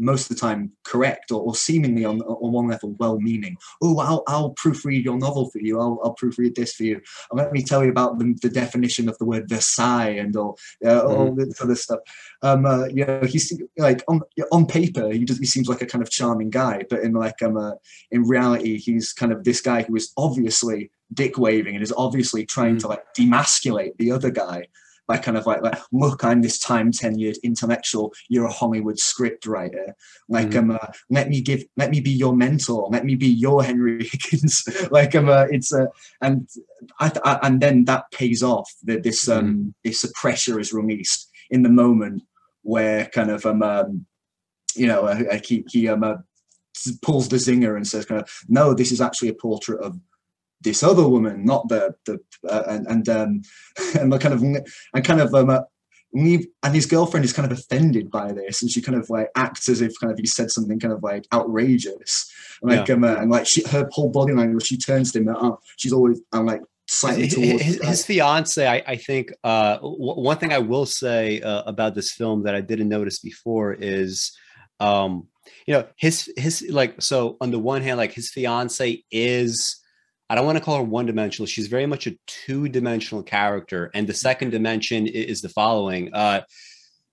most 0.02 0.24
of 0.30 0.36
the 0.36 0.42
time 0.42 0.72
correct 0.84 1.32
or, 1.32 1.42
or 1.42 1.56
seemingly 1.56 2.04
on 2.06 2.22
on 2.22 2.52
one 2.52 2.68
level 2.68 2.96
well-meaning. 3.00 3.56
Oh, 3.82 4.00
I'll 4.00 4.24
I'll 4.28 4.54
proofread 4.56 5.04
your 5.04 5.18
novel 5.18 5.50
for 5.52 5.60
you. 5.60 5.80
I'll 5.80 6.00
I'll 6.04 6.16
proofread 6.22 6.56
this 6.56 6.74
for 6.74 6.84
you. 6.84 6.98
And 7.30 7.38
let 7.42 7.52
me 7.52 7.62
tell 7.64 7.84
you 7.84 7.92
about 7.92 8.20
the, 8.20 8.28
the 8.42 8.50
definition 8.50 9.08
of 9.10 9.18
the 9.20 9.26
word 9.26 9.48
Versailles 9.48 10.18
and 10.24 10.36
all 10.36 10.58
uh, 10.86 11.02
all 11.02 11.36
this 11.36 11.62
other 11.62 11.76
stuff. 11.76 12.00
Um, 12.42 12.66
uh, 12.66 12.86
you 12.88 13.06
know, 13.06 13.22
he's 13.34 13.48
like 13.78 14.04
on 14.08 14.22
on 14.52 14.66
paper 14.66 15.12
he 15.12 15.24
does 15.26 15.38
he 15.38 15.46
seems 15.46 15.68
like 15.70 15.82
a 15.82 15.86
kind 15.86 16.02
of 16.02 16.10
charming 16.10 16.50
guy, 16.50 16.84
but 16.90 17.02
in 17.02 17.14
like 17.14 17.42
um 17.42 17.58
uh, 17.58 17.74
in 18.12 18.24
reality 18.24 18.78
he's 18.78 19.14
kind 19.14 19.32
of 19.32 19.44
this 19.44 19.62
guy 19.62 19.84
who 19.84 19.96
is 19.96 20.12
obviously 20.18 20.90
dick 21.14 21.38
waving 21.38 21.76
and 21.76 21.84
is 21.84 21.94
obviously 22.06 22.46
trying 22.46 22.72
Mm. 22.78 22.80
to 22.80 22.88
like 22.88 23.04
demasculate 23.14 23.98
the 23.98 24.12
other 24.12 24.32
guy 24.32 24.66
by 25.12 25.18
kind 25.18 25.38
of 25.38 25.46
like, 25.46 25.62
like 25.62 25.78
look, 25.92 26.24
I'm 26.24 26.42
this 26.42 26.58
time 26.58 26.90
tenured 26.90 27.36
intellectual. 27.44 28.14
You're 28.30 28.46
a 28.46 28.52
Hollywood 28.52 28.98
script 28.98 29.46
writer. 29.46 29.94
Like, 30.30 30.52
Mhm. 30.52 30.60
um, 30.60 30.72
uh, 30.72 30.88
let 31.10 31.28
me 31.28 31.42
give, 31.42 31.66
let 31.76 31.90
me 31.92 32.00
be 32.00 32.12
your 32.12 32.34
mentor. 32.34 32.88
Let 32.90 33.04
me 33.04 33.16
be 33.16 33.28
your 33.28 33.62
Henry 33.68 34.08
Higgins. 34.10 34.64
like, 34.90 35.14
um, 35.14 35.28
uh, 35.28 35.48
it's 35.52 35.74
a, 35.74 35.90
and 36.22 36.48
I, 37.02 37.12
I, 37.26 37.40
and 37.44 37.60
then 37.60 37.84
that 37.86 38.06
pays 38.12 38.42
off. 38.42 38.72
That 38.84 39.04
this, 39.04 39.28
um, 39.28 39.74
this 39.84 40.10
pressure 40.16 40.62
is 40.62 40.72
released 40.72 41.30
in 41.50 41.64
the 41.64 41.76
moment 41.84 42.24
where 42.62 43.08
kind 43.08 43.32
of, 43.32 43.46
um, 43.46 43.62
um 43.64 44.06
you 44.78 44.88
know, 44.88 45.02
uh, 45.08 45.40
he, 45.44 45.66
he 45.70 45.90
um, 45.90 46.06
uh, 46.06 46.20
pulls 47.02 47.28
the 47.28 47.36
zinger 47.36 47.76
and 47.76 47.86
says, 47.86 48.06
kind 48.06 48.22
of, 48.22 48.30
no, 48.48 48.74
this 48.74 48.94
is 48.94 49.02
actually 49.02 49.28
a 49.28 49.34
portrait 49.34 49.82
of 49.82 50.00
this 50.62 50.84
other 50.84 51.08
woman, 51.08 51.46
not 51.46 51.68
the 51.70 51.96
the 52.06 52.20
uh, 52.48 52.64
and 52.68 52.88
and 52.88 53.10
um 53.10 53.42
and 54.00 54.12
the 54.12 54.20
kind 54.20 54.34
of 54.34 54.42
and 54.42 55.04
kind 55.04 55.22
of 55.22 55.34
um 55.34 55.50
uh, 55.50 55.62
and 56.14 56.76
his 56.76 56.86
girlfriend 56.86 57.24
is 57.24 57.34
kind 57.34 57.50
of 57.50 57.58
offended 57.58 58.12
by 58.12 58.34
this 58.34 58.62
and 58.62 58.70
she 58.70 58.82
kind 58.82 58.98
of 58.98 59.10
like 59.10 59.30
acts 59.36 59.70
as 59.70 59.80
if 59.80 59.94
kind 60.00 60.12
of 60.12 60.20
he 60.20 60.26
said 60.26 60.52
something 60.52 60.78
kind 60.78 60.94
of 60.94 61.02
like 61.02 61.26
outrageous. 61.34 62.30
Like 62.62 62.90
um 62.90 63.04
uh, 63.04 63.16
and 63.16 63.32
like 63.32 63.48
she 63.48 63.64
her 63.70 63.90
whole 63.92 64.10
body 64.10 64.34
language 64.34 64.68
she 64.68 64.78
turns 64.78 65.12
to 65.14 65.20
him 65.20 65.30
uh, 65.30 65.56
she's 65.78 65.94
always 65.94 66.22
I'm 66.32 66.46
like 66.46 66.62
slightly 66.88 67.24
his, 67.24 67.34
towards 67.34 67.62
his, 67.64 67.82
his 67.82 68.06
fiance 68.06 68.68
I, 68.68 68.84
I 68.86 68.96
think 68.98 69.32
uh, 69.44 69.76
w- 69.78 70.22
one 70.22 70.38
thing 70.38 70.52
i 70.52 70.60
will 70.60 70.86
say 70.86 71.40
uh, 71.42 71.64
about 71.64 71.96
this 71.96 72.12
film 72.12 72.44
that 72.44 72.54
i 72.54 72.62
didn't 72.62 72.90
notice 72.90 73.20
before 73.20 73.74
is 73.74 74.38
um, 74.80 75.28
you 75.66 75.74
know 75.74 75.88
his 75.96 76.32
his 76.36 76.66
like 76.70 77.02
so 77.02 77.38
on 77.40 77.52
the 77.52 77.60
one 77.60 77.82
hand 77.82 77.98
like 77.98 78.12
his 78.12 78.30
fiance 78.30 79.04
is 79.10 79.81
I 80.32 80.36
don't 80.36 80.46
want 80.46 80.58
to 80.58 80.64
call 80.64 80.78
her 80.78 80.84
one 80.84 81.08
dimensional. 81.08 81.46
She's 81.46 81.68
very 81.68 81.86
much 81.86 82.08
a 82.08 82.16
two 82.26 82.70
dimensional 82.70 83.22
character. 83.22 83.92
And 83.94 84.08
the 84.08 84.14
second 84.14 84.52
dimension 84.52 85.06
is 85.06 85.42
the 85.42 85.50
following. 85.50 86.14
Uh, 86.14 86.44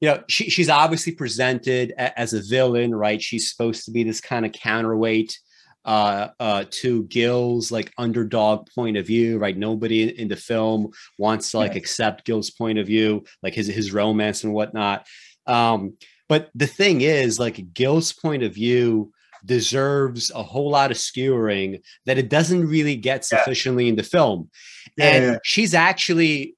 you 0.00 0.08
know, 0.08 0.22
she, 0.28 0.48
she's 0.50 0.68
obviously 0.68 1.12
presented 1.16 1.90
a- 1.98 2.16
as 2.16 2.32
a 2.32 2.42
villain, 2.48 2.94
right? 2.94 3.20
She's 3.20 3.50
supposed 3.50 3.84
to 3.86 3.90
be 3.90 4.04
this 4.04 4.20
kind 4.20 4.46
of 4.46 4.52
counterweight 4.52 5.36
uh, 5.84 6.28
uh, 6.38 6.64
to 6.70 7.02
Gil's 7.06 7.72
like 7.72 7.92
underdog 7.98 8.68
point 8.72 8.96
of 8.96 9.04
view, 9.08 9.38
right? 9.38 9.56
Nobody 9.56 10.04
in, 10.04 10.10
in 10.10 10.28
the 10.28 10.36
film 10.36 10.90
wants 11.18 11.50
to 11.50 11.58
like 11.58 11.72
Yeah. 11.72 11.78
accept 11.78 12.24
Gil's 12.24 12.50
point 12.50 12.78
of 12.78 12.86
view, 12.86 13.24
like 13.42 13.54
his 13.54 13.66
his 13.66 13.92
romance 13.92 14.44
and 14.44 14.52
whatnot. 14.52 15.08
Um, 15.44 15.94
but 16.28 16.50
the 16.54 16.68
thing 16.68 17.00
is, 17.00 17.40
like 17.40 17.74
Gil's 17.74 18.12
point 18.12 18.44
of 18.44 18.54
view 18.54 19.10
deserves 19.44 20.30
a 20.34 20.42
whole 20.42 20.70
lot 20.70 20.90
of 20.90 20.96
skewering 20.98 21.80
that 22.06 22.18
it 22.18 22.28
doesn't 22.28 22.66
really 22.66 22.96
get 22.96 23.26
Yeah. 23.30 23.38
sufficiently 23.38 23.88
in 23.88 23.96
the 23.96 24.02
film. 24.02 24.50
Yeah, 24.96 25.04
and 25.06 25.24
yeah. 25.24 25.38
she's 25.44 25.74
actually 25.74 26.54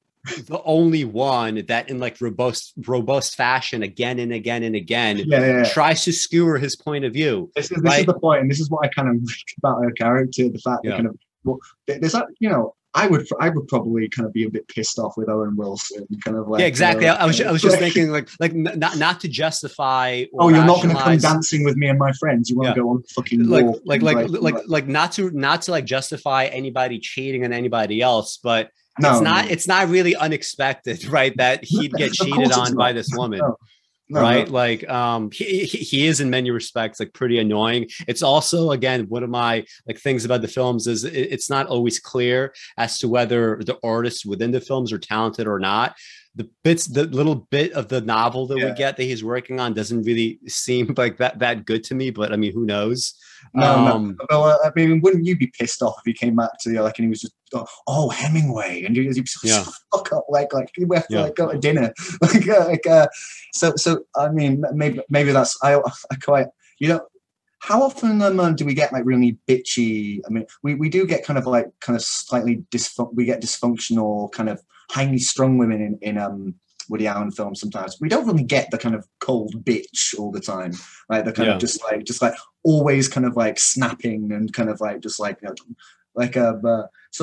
the 0.49 0.61
only 0.65 1.05
one 1.05 1.65
that 1.69 1.89
in 1.89 1.99
like 1.99 2.21
robust 2.21 2.75
robust 2.87 3.37
fashion 3.37 3.83
again 3.83 4.19
and 4.19 4.33
again 4.33 4.63
and 4.63 4.77
again 4.77 5.17
yeah, 5.17 5.25
yeah, 5.41 5.47
yeah. 5.59 5.65
tries 5.65 6.05
to 6.05 6.13
skewer 6.13 6.59
his 6.59 6.77
point 6.77 7.05
of 7.07 7.13
view. 7.15 7.51
This 7.57 7.71
is 7.71 7.79
this 7.83 7.91
Right. 7.91 8.01
is 8.01 8.07
the 8.07 8.19
point, 8.19 8.43
and 8.43 8.51
this 8.51 8.61
is 8.61 8.69
what 8.71 8.85
I 8.85 8.89
kind 8.89 9.09
of 9.09 9.15
like 9.23 9.47
about 9.59 9.83
her 9.83 9.91
character. 9.93 10.49
The 10.51 10.59
fact 10.59 10.81
Yeah. 10.85 10.91
that 10.91 10.97
kind 10.97 11.07
of 11.09 11.19
well, 11.45 11.59
there's 11.87 12.13
that 12.13 12.27
you 12.39 12.51
know. 12.51 12.75
I 12.93 13.07
would 13.07 13.27
I 13.41 13.51
would 13.51 13.69
probably 13.69 14.09
kind 14.09 14.27
of 14.27 14.33
be 14.33 14.45
a 14.45 14.51
bit 14.51 14.67
pissed 14.67 14.99
off 14.99 15.17
with 15.17 15.29
Owen 15.29 15.55
Wilson, 15.57 16.07
kind 16.25 16.37
of 16.37 16.49
like 16.49 16.61
yeah, 16.61 16.67
exactly. 16.67 17.07
uh, 17.07 17.17
I 17.17 17.25
was 17.25 17.41
I 17.41 17.53
was 17.53 17.63
just 17.63 17.79
thinking 17.79 18.11
like 18.11 18.29
like 18.41 18.53
not 18.53 18.97
not 18.97 19.21
to 19.21 19.29
justify. 19.29 20.25
Or 20.33 20.45
Oh, 20.45 20.49
you're 20.49 20.65
not 20.65 20.83
going 20.83 20.97
to 20.97 21.01
come 21.01 21.17
dancing 21.19 21.65
with 21.65 21.77
me 21.77 21.89
and 21.89 21.99
my 21.99 22.11
friends. 22.13 22.51
You 22.51 22.57
want 22.57 22.69
Yeah. 22.69 22.75
to 22.75 22.81
go 22.81 22.91
on 22.91 23.03
fucking 23.15 23.45
like 23.45 23.65
walk 23.65 23.81
like 23.85 24.03
like 24.03 24.29
like 24.29 24.55
like 24.67 24.89
not 24.89 25.13
to 25.13 25.31
not 25.31 25.63
to 25.63 25.71
like 25.71 25.85
justify 25.85 26.47
anybody 26.47 26.99
cheating 26.99 27.45
on 27.45 27.53
anybody 27.53 28.03
else, 28.03 28.39
but 28.43 28.71
no, 28.99 29.13
it's 29.13 29.21
not 29.21 29.45
no, 29.45 29.51
it's 29.53 29.69
not 29.69 29.89
really 29.89 30.17
unexpected, 30.17 31.05
right? 31.07 31.37
That 31.37 31.63
he'd 31.65 31.93
get 31.93 32.13
cheated 32.13 32.51
on 32.51 32.75
by 32.75 32.93
this 32.93 33.09
woman. 33.13 33.39
No, 33.39 33.57
no, 34.11 34.21
right? 34.21 34.47
No. 34.47 34.53
like 34.53 34.89
um 34.89 35.31
he, 35.31 35.65
he 35.65 36.07
is 36.07 36.21
in 36.21 36.31
many 36.31 36.51
respects 36.51 37.01
like 37.01 37.13
pretty 37.13 37.39
annoying. 37.39 37.89
It's 38.09 38.23
also 38.23 38.73
again 38.73 39.07
one 39.09 39.23
of 39.23 39.31
my 39.31 39.65
like 39.87 39.99
things 39.99 40.25
about 40.25 40.43
the 40.43 40.49
films 40.49 40.87
is 40.87 41.05
it's 41.05 41.49
not 41.49 41.67
always 41.67 41.99
clear 41.99 42.53
as 42.77 42.99
to 42.99 43.09
whether 43.09 43.61
the 43.65 43.79
artists 43.85 44.27
within 44.27 44.51
the 44.51 44.61
films 44.61 44.93
are 44.93 44.99
talented 44.99 45.47
or 45.47 45.59
not 45.59 45.95
the 46.37 46.49
bits 46.63 46.87
the 46.87 47.05
little 47.07 47.35
bit 47.51 47.73
of 47.73 47.89
the 47.89 48.01
novel 48.01 48.47
that 48.47 48.57
we 48.57 48.73
get 48.75 48.97
that 48.97 49.03
he's 49.03 49.25
working 49.25 49.59
on 49.59 49.75
doesn't 49.75 50.03
really 50.05 50.39
seem 50.47 50.95
like 50.97 51.17
that 51.17 51.39
that 51.41 51.67
good 51.67 51.83
to 51.83 51.95
me 51.95 52.11
but 52.11 52.33
i 52.33 52.37
mean 52.37 52.53
who 52.53 52.65
knows 52.65 53.15
No, 53.55 53.75
um, 53.89 54.17
no. 54.19 54.27
Well, 54.31 54.45
uh, 54.45 54.69
I 54.69 54.71
mean, 54.77 55.01
wouldn't 55.01 55.25
you 55.25 55.35
be 55.35 55.51
pissed 55.59 55.83
off 55.83 55.97
if 55.99 56.05
he 56.05 56.13
came 56.13 56.37
back 56.37 56.51
to 56.61 56.71
you 56.71 56.83
like 56.83 56.99
and 56.99 57.07
he 57.07 57.09
was 57.11 57.21
just 57.23 57.35
oh, 57.55 57.67
oh 57.87 58.09
Hemingway 58.11 58.85
and 58.85 58.95
you 58.97 59.03
he'd 59.03 59.15
be 59.15 59.31
Yeah. 59.43 59.65
fuck 59.93 60.13
up 60.13 60.27
like 60.29 60.53
like 60.53 60.71
we 60.79 60.95
have 60.95 61.09
to 61.09 61.15
Yeah. 61.15 61.23
like 61.23 61.37
go 61.37 61.51
to 61.51 61.59
dinner 61.59 61.93
like 62.23 62.47
uh, 62.49 62.67
like 62.67 62.87
uh, 62.87 63.09
so 63.55 63.73
so 63.77 64.05
I 64.15 64.29
mean 64.29 64.63
maybe 64.73 65.01
maybe 65.09 65.33
that's 65.33 65.57
I 65.65 65.75
I 66.13 66.15
quite 66.23 66.49
you 66.79 66.89
know 66.89 67.01
how 67.61 67.83
often 67.83 68.23
um, 68.23 68.41
uh, 68.41 68.51
do 68.53 68.65
we 68.65 68.73
get 68.75 68.93
like 68.93 69.05
really 69.05 69.37
bitchy? 69.47 70.21
I 70.27 70.31
mean, 70.31 70.47
we, 70.63 70.75
we 70.77 70.89
do 70.89 71.07
get 71.07 71.25
kind 71.27 71.39
of 71.39 71.47
like 71.47 71.67
kind 71.81 71.95
of 71.95 72.03
slightly 72.03 72.65
dysfun- 72.71 73.15
we 73.15 73.27
get 73.27 73.43
dysfunctional 73.43 74.33
kind 74.33 74.49
of 74.49 74.63
highly 74.95 75.19
strung 75.19 75.59
women 75.59 75.81
in 75.81 75.99
in 76.03 76.19
um 76.19 76.55
Woody 76.89 77.07
Allen 77.07 77.31
films 77.31 77.61
sometimes. 77.61 77.97
We 78.01 78.09
don't 78.09 78.27
really 78.27 78.43
get 78.43 78.71
the 78.73 78.79
kind 78.79 78.97
of 78.97 79.07
cold 79.21 79.65
bitch 79.65 80.19
all 80.19 80.33
the 80.33 80.41
time, 80.41 80.73
like 81.09 81.25
the 81.25 81.33
kind 81.33 81.47
Yeah. 81.49 81.55
of 81.55 81.61
just 81.61 81.83
like 81.85 82.03
just 82.05 82.21
like 82.21 82.35
always 82.65 83.07
kind 83.09 83.27
of 83.27 83.37
like 83.37 83.59
snapping 83.61 84.33
and 84.33 84.53
kind 84.53 84.69
of 84.69 84.81
like 84.81 84.99
just 85.01 85.21
like 85.21 85.39
you 85.43 85.49
know, 85.49 85.55
like 86.17 86.35
a 86.35 86.49
uh, 86.73 86.87
so 87.13 87.23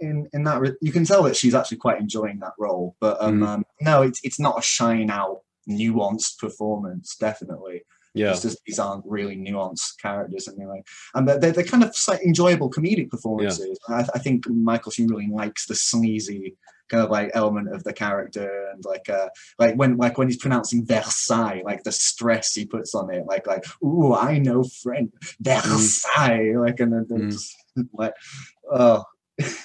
in 0.00 0.28
in 0.32 0.44
that 0.44 0.60
re- 0.60 0.76
you 0.80 0.92
can 0.92 1.04
tell 1.04 1.24
that 1.24 1.34
she's 1.36 1.54
actually 1.56 1.78
quite 1.78 2.00
enjoying 2.00 2.38
that 2.38 2.52
role 2.58 2.94
but 3.00 3.16
um, 3.20 3.40
Mhm. 3.40 3.46
um 3.48 3.64
no 3.80 4.02
it's 4.02 4.20
it's 4.22 4.38
not 4.38 4.58
a 4.58 4.62
shine 4.62 5.10
out 5.10 5.40
nuanced 5.68 6.38
performance 6.38 7.16
definitely 7.16 7.82
yeah 8.14 8.30
it's 8.30 8.42
just 8.42 8.58
these 8.66 8.78
aren't 8.78 9.04
really 9.06 9.36
nuanced 9.36 9.98
characters 10.00 10.48
anyway, 10.48 10.80
and 11.14 11.26
they're, 11.28 11.38
they're, 11.40 11.52
they're 11.52 11.64
kind 11.64 11.82
of 11.84 11.94
enjoyable 12.24 12.70
comedic 12.70 13.10
performances 13.10 13.76
I, 13.88 14.06
I 14.14 14.18
think 14.20 14.48
michael 14.48 14.92
sheen 14.92 15.08
really 15.08 15.28
likes 15.28 15.66
the 15.66 15.74
sleazy 15.74 16.56
kind 16.88 17.02
of 17.04 17.10
like 17.10 17.30
element 17.34 17.72
of 17.74 17.84
the 17.84 17.92
character 17.92 18.68
and 18.72 18.84
like 18.84 19.08
uh 19.08 19.28
like 19.58 19.74
when 19.76 19.96
like 19.96 20.16
when 20.18 20.28
he's 20.28 20.38
pronouncing 20.38 20.84
Versailles 20.86 21.62
like 21.64 21.82
the 21.84 21.92
stress 21.92 22.54
he 22.54 22.64
puts 22.66 22.94
on 22.94 23.12
it 23.12 23.24
like 23.26 23.46
like 23.46 23.64
ooh 23.82 24.14
I 24.14 24.38
know 24.38 24.64
French 24.82 25.12
Versailles 25.40 26.54
like 26.56 26.80
and 26.80 26.92
then 26.92 27.06
Mm. 27.08 27.30
just 27.32 27.54
like 27.92 28.14
oh 28.72 29.04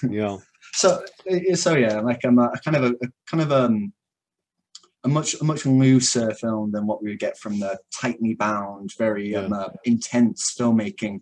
yeah 0.09 0.37
so 0.73 1.03
so 1.55 1.75
yeah 1.75 1.99
like 2.01 2.21
I'm 2.23 2.39
a, 2.39 2.51
kind 2.63 2.77
of 2.77 2.83
a, 2.83 2.87
a 3.03 3.07
kind 3.29 3.41
of 3.41 3.51
um 3.51 3.93
a 5.03 5.09
much 5.09 5.33
a 5.41 5.43
much 5.43 5.65
looser 5.65 6.33
film 6.33 6.71
than 6.71 6.87
what 6.87 7.03
we 7.03 7.09
would 7.09 7.19
get 7.19 7.37
from 7.37 7.59
the 7.59 7.77
tightly 7.93 8.35
bound, 8.35 8.93
very 8.97 9.31
Yeah. 9.31 9.39
um, 9.39 9.51
uh, 9.53 9.67
intense 9.83 10.55
filmmaking 10.57 11.21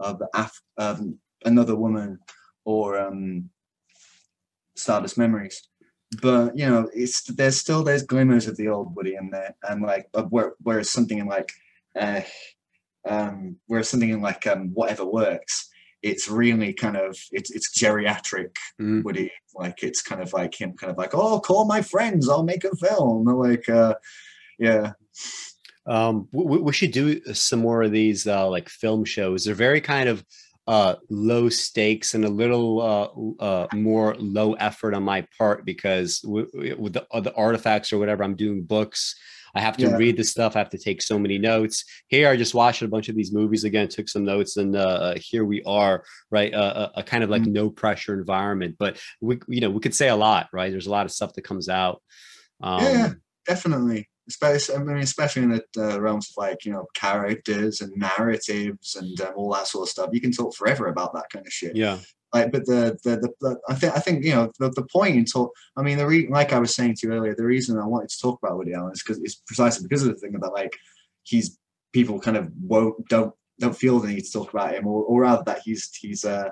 of 0.00 0.20
Af- 0.34 0.62
um, 0.78 1.18
Another 1.44 1.76
Woman 1.76 2.18
or 2.64 2.98
um, 2.98 3.48
Stardust 4.80 5.18
Memories. 5.18 5.68
But 6.20 6.56
you 6.56 6.66
know, 6.66 6.88
it's 6.92 7.22
there's 7.24 7.58
still 7.58 7.84
there's 7.84 8.02
glimmers 8.02 8.48
of 8.48 8.56
the 8.56 8.68
old 8.68 8.96
Woody 8.96 9.14
in 9.14 9.30
there, 9.30 9.54
and 9.68 9.82
like 9.82 10.08
where, 10.30 10.54
whereas 10.60 10.90
something 10.90 11.18
in 11.18 11.26
like 11.26 11.52
uh, 11.98 12.22
um, 13.08 13.56
whereas 13.66 13.88
something 13.88 14.10
in 14.10 14.20
like 14.20 14.46
um, 14.46 14.70
whatever 14.74 15.04
works, 15.04 15.68
it's 16.02 16.28
really 16.28 16.72
kind 16.72 16.96
of 16.96 17.16
it's 17.30 17.50
it's 17.50 17.78
geriatric 17.78 18.56
Mm. 18.80 19.04
Woody. 19.04 19.30
Like 19.54 19.82
it's 19.82 20.02
kind 20.02 20.22
of 20.22 20.32
like 20.32 20.60
him, 20.60 20.74
kind 20.76 20.90
of 20.90 20.98
like, 20.98 21.14
oh, 21.14 21.38
call 21.40 21.64
my 21.64 21.82
friends, 21.82 22.28
I'll 22.28 22.44
make 22.44 22.64
a 22.64 22.74
film. 22.76 23.24
Like, 23.24 23.68
uh, 23.68 23.94
yeah, 24.58 24.92
Um, 25.86 26.28
we, 26.32 26.58
we 26.58 26.72
should 26.72 26.92
do 26.92 27.20
some 27.34 27.60
more 27.60 27.82
of 27.82 27.92
these 27.92 28.26
uh, 28.26 28.48
like 28.48 28.68
film 28.68 29.04
shows. 29.04 29.44
They're 29.44 29.54
very 29.54 29.80
kind 29.80 30.08
of 30.08 30.24
uh, 30.70 30.94
low 31.30 31.48
stakes 31.48 32.14
and 32.14 32.24
a 32.24 32.28
little 32.42 32.70
uh, 32.92 33.08
uh, 33.48 33.66
more 33.74 34.14
low 34.18 34.52
effort 34.54 34.94
on 34.94 35.02
my 35.02 35.20
part 35.36 35.64
because 35.64 36.20
with 36.24 36.48
the, 36.52 37.04
uh, 37.10 37.20
the 37.20 37.34
artifacts 37.34 37.92
or 37.92 37.98
whatever, 37.98 38.22
I'm 38.22 38.36
doing 38.36 38.62
books. 38.62 39.00
I 39.52 39.60
have 39.60 39.76
to 39.78 39.88
Yeah. 39.88 39.96
read 39.96 40.16
the 40.16 40.22
stuff. 40.22 40.54
I 40.54 40.60
have 40.60 40.70
to 40.70 40.78
take 40.78 41.02
so 41.02 41.18
many 41.18 41.36
notes. 41.36 41.84
Here, 42.06 42.28
I 42.28 42.36
just 42.36 42.54
watched 42.54 42.82
a 42.82 42.88
bunch 42.94 43.08
of 43.08 43.16
these 43.16 43.32
movies 43.32 43.64
again, 43.64 43.88
took 43.88 44.08
some 44.08 44.24
notes, 44.24 44.56
and 44.58 44.76
uh, 44.76 45.14
here 45.16 45.44
we 45.44 45.60
are, 45.64 46.04
right? 46.30 46.54
Uh, 46.54 46.90
a, 46.94 47.00
a 47.00 47.02
kind 47.02 47.24
of 47.24 47.30
like 47.30 47.42
Mm. 47.42 47.52
no 47.60 47.70
pressure 47.70 48.14
environment. 48.14 48.76
But 48.78 48.92
we, 49.20 49.40
you 49.48 49.60
know, 49.60 49.70
we 49.70 49.80
could 49.80 49.94
say 50.00 50.08
a 50.08 50.14
lot, 50.28 50.46
right? 50.52 50.70
There's 50.70 50.86
a 50.86 50.96
lot 50.98 51.06
of 51.06 51.10
stuff 51.10 51.32
that 51.34 51.42
comes 51.42 51.68
out. 51.68 52.00
Um, 52.62 52.84
yeah, 52.84 53.10
definitely. 53.44 54.08
Especially, 54.30 54.76
I 54.76 54.78
mean, 54.78 54.98
especially 54.98 55.42
in 55.42 55.50
the 55.50 55.64
uh, 55.76 56.00
realms 56.00 56.30
of 56.30 56.42
like 56.42 56.64
you 56.64 56.72
know 56.72 56.86
characters 56.94 57.80
and 57.80 57.92
narratives 57.96 58.94
and 58.94 59.20
um, 59.20 59.32
all 59.36 59.52
that 59.52 59.66
sort 59.66 59.86
of 59.86 59.90
stuff. 59.90 60.10
You 60.12 60.20
can 60.20 60.32
talk 60.32 60.54
forever 60.54 60.86
about 60.86 61.12
that 61.14 61.30
kind 61.32 61.44
of 61.46 61.52
shit. 61.52 61.74
yeah. 61.76 61.98
like 62.32 62.52
but 62.52 62.64
the 62.66 62.96
the, 63.04 63.16
the, 63.16 63.30
the 63.40 63.60
I 63.68 63.74
think 63.74 63.96
I 63.96 63.98
think 63.98 64.24
you 64.24 64.34
know 64.34 64.52
the, 64.60 64.70
the 64.70 64.86
point 64.92 65.16
in 65.16 65.24
talk 65.24 65.52
I 65.76 65.82
mean 65.82 65.98
the 65.98 66.06
re, 66.06 66.28
like 66.28 66.52
I 66.52 66.60
was 66.60 66.74
saying 66.74 66.94
to 66.96 67.08
you 67.08 67.12
earlier 67.12 67.34
the 67.34 67.44
reason 67.44 67.78
I 67.78 67.86
wanted 67.86 68.10
to 68.10 68.20
talk 68.20 68.38
about 68.40 68.56
Woody 68.56 68.72
Allen 68.72 68.92
is 68.92 69.02
because 69.02 69.18
it's 69.22 69.36
precisely 69.46 69.82
because 69.86 70.04
of 70.04 70.10
the 70.14 70.20
thing 70.20 70.32
that 70.40 70.52
like 70.52 70.76
he's 71.24 71.58
people 71.92 72.20
kind 72.20 72.36
of 72.36 72.48
won't 72.62 73.08
don't 73.08 73.34
don't 73.58 73.76
feel 73.76 73.98
the 73.98 74.08
need 74.08 74.24
to 74.24 74.32
talk 74.32 74.52
about 74.52 74.74
him 74.74 74.86
or, 74.86 75.02
or 75.04 75.22
rather 75.22 75.42
that 75.44 75.62
he's 75.64 75.90
he's 76.00 76.24
uh 76.24 76.50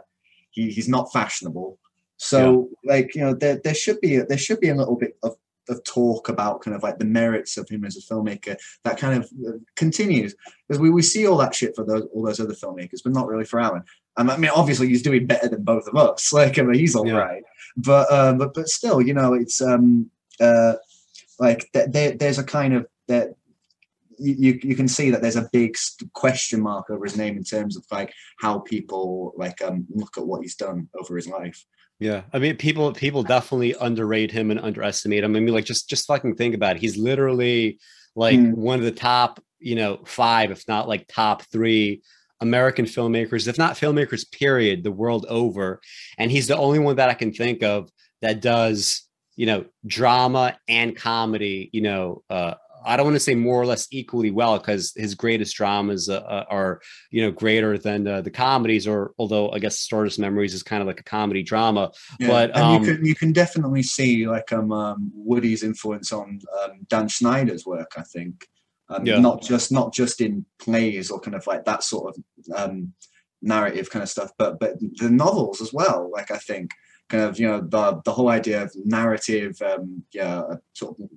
he, 0.50 0.70
he's 0.70 0.88
not 0.88 1.12
fashionable 1.12 1.78
so 2.18 2.68
like 2.84 3.14
you 3.14 3.20
know 3.20 3.32
there 3.32 3.60
there 3.62 3.74
should 3.74 4.00
be 4.00 4.16
a, 4.16 4.26
there 4.26 4.36
should 4.36 4.60
be 4.60 4.70
a 4.70 4.74
little 4.74 4.96
bit 4.96 5.16
of 5.22 5.36
of 5.68 5.82
talk 5.84 6.28
about 6.28 6.60
kind 6.62 6.74
of 6.76 6.82
like 6.82 6.98
the 6.98 7.04
merits 7.04 7.56
of 7.56 7.68
him 7.68 7.84
as 7.84 7.96
a 7.96 8.00
filmmaker 8.14 8.56
that 8.84 8.98
kind 8.98 9.22
of 9.22 9.30
uh, 9.46 9.52
continues 9.76 10.34
because 10.66 10.80
we, 10.80 10.90
we 10.90 11.02
see 11.02 11.26
all 11.26 11.36
that 11.38 11.54
shit 11.54 11.74
for 11.74 11.84
those 11.84 12.04
all 12.12 12.24
those 12.24 12.40
other 12.40 12.54
filmmakers 12.54 13.00
but 13.04 13.12
not 13.12 13.26
really 13.26 13.44
for 13.44 13.60
Allen 13.60 13.82
um, 14.18 14.30
I 14.30 14.36
mean, 14.36 14.50
obviously 14.52 14.88
he's 14.88 15.02
doing 15.02 15.26
better 15.28 15.48
than 15.48 15.62
both 15.62 15.86
of 15.86 15.94
us. 15.94 16.32
Like, 16.38 16.58
I 16.58 16.62
mean, 16.62 16.78
he's 16.78 16.96
all 16.96 17.06
Yeah. 17.06 17.18
right, 17.18 17.42
but 17.76 18.12
um, 18.12 18.38
but 18.38 18.52
but 18.52 18.68
still, 18.68 19.00
you 19.00 19.14
know, 19.14 19.32
it's 19.34 19.60
um 19.62 20.10
uh 20.40 20.74
like 21.38 21.70
th- 21.72 21.90
there, 21.90 22.12
there's 22.12 22.38
a 22.38 22.44
kind 22.44 22.74
of 22.74 22.86
that 23.06 23.34
you 24.18 24.58
you 24.62 24.74
can 24.74 24.88
see 24.88 25.10
that 25.10 25.22
there's 25.22 25.36
a 25.36 25.48
big 25.52 25.76
question 26.14 26.60
mark 26.60 26.90
over 26.90 27.04
his 27.04 27.16
name 27.16 27.36
in 27.36 27.44
terms 27.44 27.76
of 27.76 27.84
like 27.92 28.12
how 28.40 28.58
people 28.58 29.32
like 29.36 29.62
um 29.62 29.86
look 29.94 30.18
at 30.18 30.26
what 30.26 30.42
he's 30.42 30.56
done 30.56 30.88
over 31.00 31.14
his 31.14 31.28
life. 31.28 31.64
Yeah, 32.00 32.22
I 32.32 32.38
mean, 32.38 32.56
people 32.56 32.92
people 32.92 33.22
definitely 33.24 33.74
underrate 33.80 34.30
him 34.30 34.50
and 34.50 34.60
underestimate 34.60 35.24
him. 35.24 35.34
I 35.34 35.40
mean, 35.40 35.52
like 35.54 35.64
just 35.64 35.88
just 35.88 36.06
fucking 36.06 36.36
think 36.36 36.54
about 36.54 36.76
it. 36.76 36.80
He's 36.82 36.96
literally 36.96 37.78
like 38.14 38.38
Mm. 38.38 38.54
one 38.54 38.78
of 38.78 38.84
the 38.84 38.92
top, 38.92 39.40
you 39.58 39.74
know, 39.74 40.00
five, 40.06 40.50
if 40.50 40.66
not 40.68 40.88
like 40.88 41.06
top 41.08 41.42
three 41.50 42.02
American 42.40 42.84
filmmakers, 42.84 43.48
if 43.48 43.58
not 43.58 43.74
filmmakers, 43.74 44.30
period, 44.30 44.84
the 44.84 44.92
world 44.92 45.26
over. 45.28 45.80
And 46.18 46.30
he's 46.30 46.46
the 46.46 46.56
only 46.56 46.78
one 46.78 46.96
that 46.96 47.08
I 47.08 47.14
can 47.14 47.32
think 47.32 47.62
of 47.64 47.90
that 48.22 48.40
does, 48.40 49.02
you 49.34 49.46
know, 49.46 49.64
drama 49.86 50.56
and 50.68 50.94
comedy. 50.96 51.68
You 51.72 51.80
know, 51.82 52.22
uh, 52.30 52.54
I 52.88 52.96
don't 52.96 53.06
want 53.06 53.16
to 53.16 53.20
say 53.20 53.34
more 53.34 53.60
or 53.60 53.66
less 53.66 53.86
equally 53.90 54.30
well 54.30 54.58
because 54.58 54.92
his 54.96 55.14
greatest 55.14 55.54
dramas 55.54 56.08
uh, 56.08 56.16
uh, 56.16 56.44
are 56.48 56.80
you 57.10 57.22
know 57.22 57.30
greater 57.30 57.76
than 57.76 58.06
uh, 58.08 58.22
the 58.22 58.30
comedies 58.30 58.86
or 58.86 59.12
although 59.18 59.50
i 59.50 59.58
guess 59.58 59.78
stardust 59.78 60.18
memories 60.18 60.54
is 60.54 60.62
kind 60.62 60.80
of 60.80 60.86
like 60.86 61.00
a 61.00 61.04
comedy 61.04 61.42
drama 61.42 61.92
Yeah. 62.18 62.28
But, 62.28 62.56
and 62.56 62.64
um, 62.64 62.72
you 62.74 62.80
can 62.88 63.04
you 63.04 63.14
can 63.14 63.32
definitely 63.32 63.82
see 63.82 64.26
like 64.26 64.52
um, 64.52 64.72
um 64.72 65.12
Woody's 65.14 65.62
influence 65.62 66.12
on 66.12 66.40
um, 66.62 66.72
Dan 66.88 67.08
Schneider's 67.08 67.64
work. 67.66 67.92
I 67.96 68.02
think, 68.14 68.46
um, 68.88 69.04
Yeah. 69.06 69.20
not 69.20 69.42
just 69.42 69.70
not 69.70 69.92
just 69.92 70.20
in 70.20 70.44
plays 70.58 71.10
or 71.10 71.20
kind 71.20 71.36
of 71.36 71.46
like 71.46 71.64
that 71.64 71.82
sort 71.82 72.06
of 72.08 72.14
um, 72.60 72.94
narrative 73.42 73.90
kind 73.90 74.02
of 74.02 74.08
stuff, 74.08 74.30
but 74.38 74.58
but 74.58 74.72
the 74.80 75.10
novels 75.10 75.60
as 75.60 75.72
well. 75.72 76.10
Like 76.12 76.30
I 76.30 76.38
think, 76.38 76.70
kind 77.08 77.24
of 77.24 77.38
you 77.38 77.46
know 77.48 77.60
the 77.60 78.00
the 78.04 78.12
whole 78.12 78.28
idea 78.28 78.62
of 78.64 78.72
narrative, 78.84 79.60
um, 79.62 80.04
yeah, 80.12 80.42
sort 80.72 80.98
of 81.00 81.10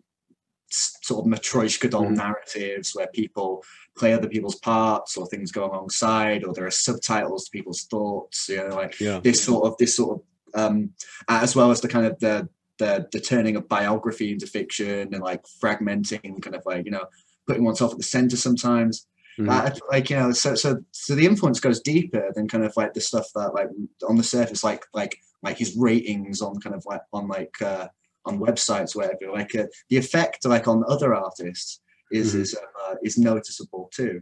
sort 0.73 1.25
of 1.25 1.31
matryoshka 1.31 1.89
doll 1.89 2.05
Mhm. 2.05 2.17
narratives 2.17 2.91
where 2.95 3.07
people 3.07 3.63
play 3.97 4.13
other 4.13 4.29
people's 4.29 4.55
parts 4.55 5.17
or 5.17 5.27
things 5.27 5.51
go 5.51 5.65
alongside 5.65 6.43
or 6.45 6.53
there 6.53 6.65
are 6.65 6.71
subtitles 6.71 7.45
to 7.45 7.51
people's 7.51 7.83
thoughts 7.83 8.47
you 8.49 8.57
know 8.57 8.75
like 8.75 8.99
yeah 8.99 9.19
this 9.21 9.43
sort 9.43 9.65
of 9.65 9.75
this 9.77 9.95
sort 9.95 10.19
of 10.19 10.21
um 10.61 10.91
as 11.27 11.55
well 11.55 11.71
as 11.71 11.81
the 11.81 11.87
kind 11.87 12.05
of 12.05 12.17
the 12.19 12.47
the, 12.77 13.07
the 13.11 13.19
turning 13.19 13.55
of 13.55 13.67
biography 13.69 14.31
into 14.31 14.47
fiction 14.47 15.13
and 15.13 15.21
like 15.21 15.43
fragmenting 15.61 16.41
kind 16.41 16.55
of 16.55 16.63
like 16.65 16.85
you 16.85 16.91
know 16.91 17.05
putting 17.47 17.63
oneself 17.63 17.91
at 17.91 17.97
the 17.97 18.03
center 18.03 18.37
sometimes 18.37 19.07
Mhm. 19.39 19.49
Uh, 19.49 19.73
like 19.89 20.09
you 20.09 20.17
know 20.17 20.31
so 20.33 20.55
so 20.55 20.77
so 20.91 21.15
the 21.15 21.25
influence 21.25 21.59
goes 21.61 21.79
deeper 21.79 22.31
than 22.35 22.49
kind 22.49 22.65
of 22.65 22.75
like 22.75 22.93
the 22.93 22.99
stuff 22.99 23.27
that 23.33 23.53
like 23.53 23.69
on 24.07 24.17
the 24.17 24.23
surface 24.23 24.61
like 24.61 24.83
like 24.93 25.17
like 25.41 25.57
his 25.57 25.75
ratings 25.77 26.41
on 26.41 26.59
kind 26.59 26.75
of 26.75 26.83
like 26.85 27.01
on 27.13 27.29
like 27.29 27.55
uh 27.61 27.87
on 28.25 28.39
websites 28.39 28.95
whatever 28.95 29.31
like 29.33 29.53
uh, 29.55 29.65
the 29.89 29.97
effect 29.97 30.45
like 30.45 30.67
on 30.67 30.83
other 30.87 31.13
artists 31.13 31.81
is 32.11 32.35
Mhm. 32.35 32.41
is 32.41 32.55
uh, 32.55 32.95
is 33.03 33.17
noticeable 33.17 33.89
too. 33.93 34.21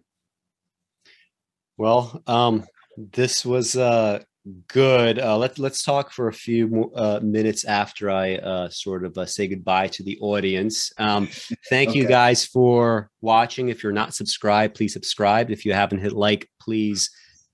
Well 1.78 2.22
um 2.28 2.66
this 2.98 3.46
was 3.46 3.76
uh 3.76 4.20
good. 4.68 5.20
Uh 5.20 5.38
let, 5.38 5.60
let's 5.60 5.84
talk 5.84 6.12
for 6.12 6.28
a 6.28 6.34
few 6.34 6.68
more 6.68 6.92
uh, 6.96 7.20
minutes 7.22 7.64
after 7.66 8.10
i 8.10 8.36
uh 8.36 8.70
sort 8.70 9.06
of 9.06 9.18
uh, 9.18 9.26
say 9.26 9.48
goodbye 9.48 9.88
to 9.88 10.04
the 10.04 10.18
audience. 10.20 10.92
Um 10.98 11.28
thank 11.70 11.96
you 11.96 12.06
guys 12.08 12.46
for 12.46 13.10
watching. 13.22 13.70
If 13.70 13.84
you're 13.84 13.92
not 14.02 14.14
subscribed 14.14 14.76
please 14.76 14.94
subscribe. 14.94 15.52
If 15.52 15.66
you 15.66 15.74
haven't 15.74 16.00
hit 16.00 16.14
like 16.14 16.50
please 16.62 17.10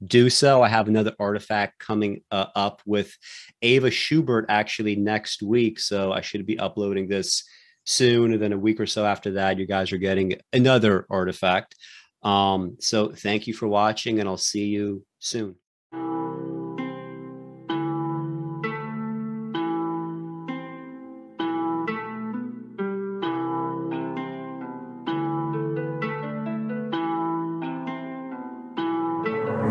do 0.08 0.30
so. 0.30 0.62
I 0.62 0.70
have 0.70 0.88
another 0.88 1.14
artifact 1.20 1.80
coming 1.80 2.22
uh, 2.32 2.48
up 2.56 2.82
with 2.86 3.16
ava 3.62 3.92
schubert 3.92 4.46
actually 4.50 4.96
next 4.96 5.42
week 5.42 5.80
so 5.80 6.12
i 6.12 6.22
should 6.22 6.46
be 6.46 6.60
uploading 6.60 7.08
this 7.08 7.44
soon 7.86 8.34
and 8.34 8.42
then 8.42 8.54
a 8.54 8.58
week 8.58 8.80
or 8.80 8.86
so 8.86 9.06
after 9.06 9.32
that 9.32 9.58
you 9.58 9.66
guys 9.66 9.92
are 9.92 9.98
getting 9.98 10.36
another 10.54 11.06
artifact. 11.10 11.76
Um 12.24 12.78
so 12.80 13.12
thank 13.12 13.48
you 13.48 13.54
for 13.54 13.68
watching 13.68 14.20
and 14.20 14.28
i'll 14.28 14.38
see 14.38 14.66
you 14.66 15.06
soon 15.20 15.56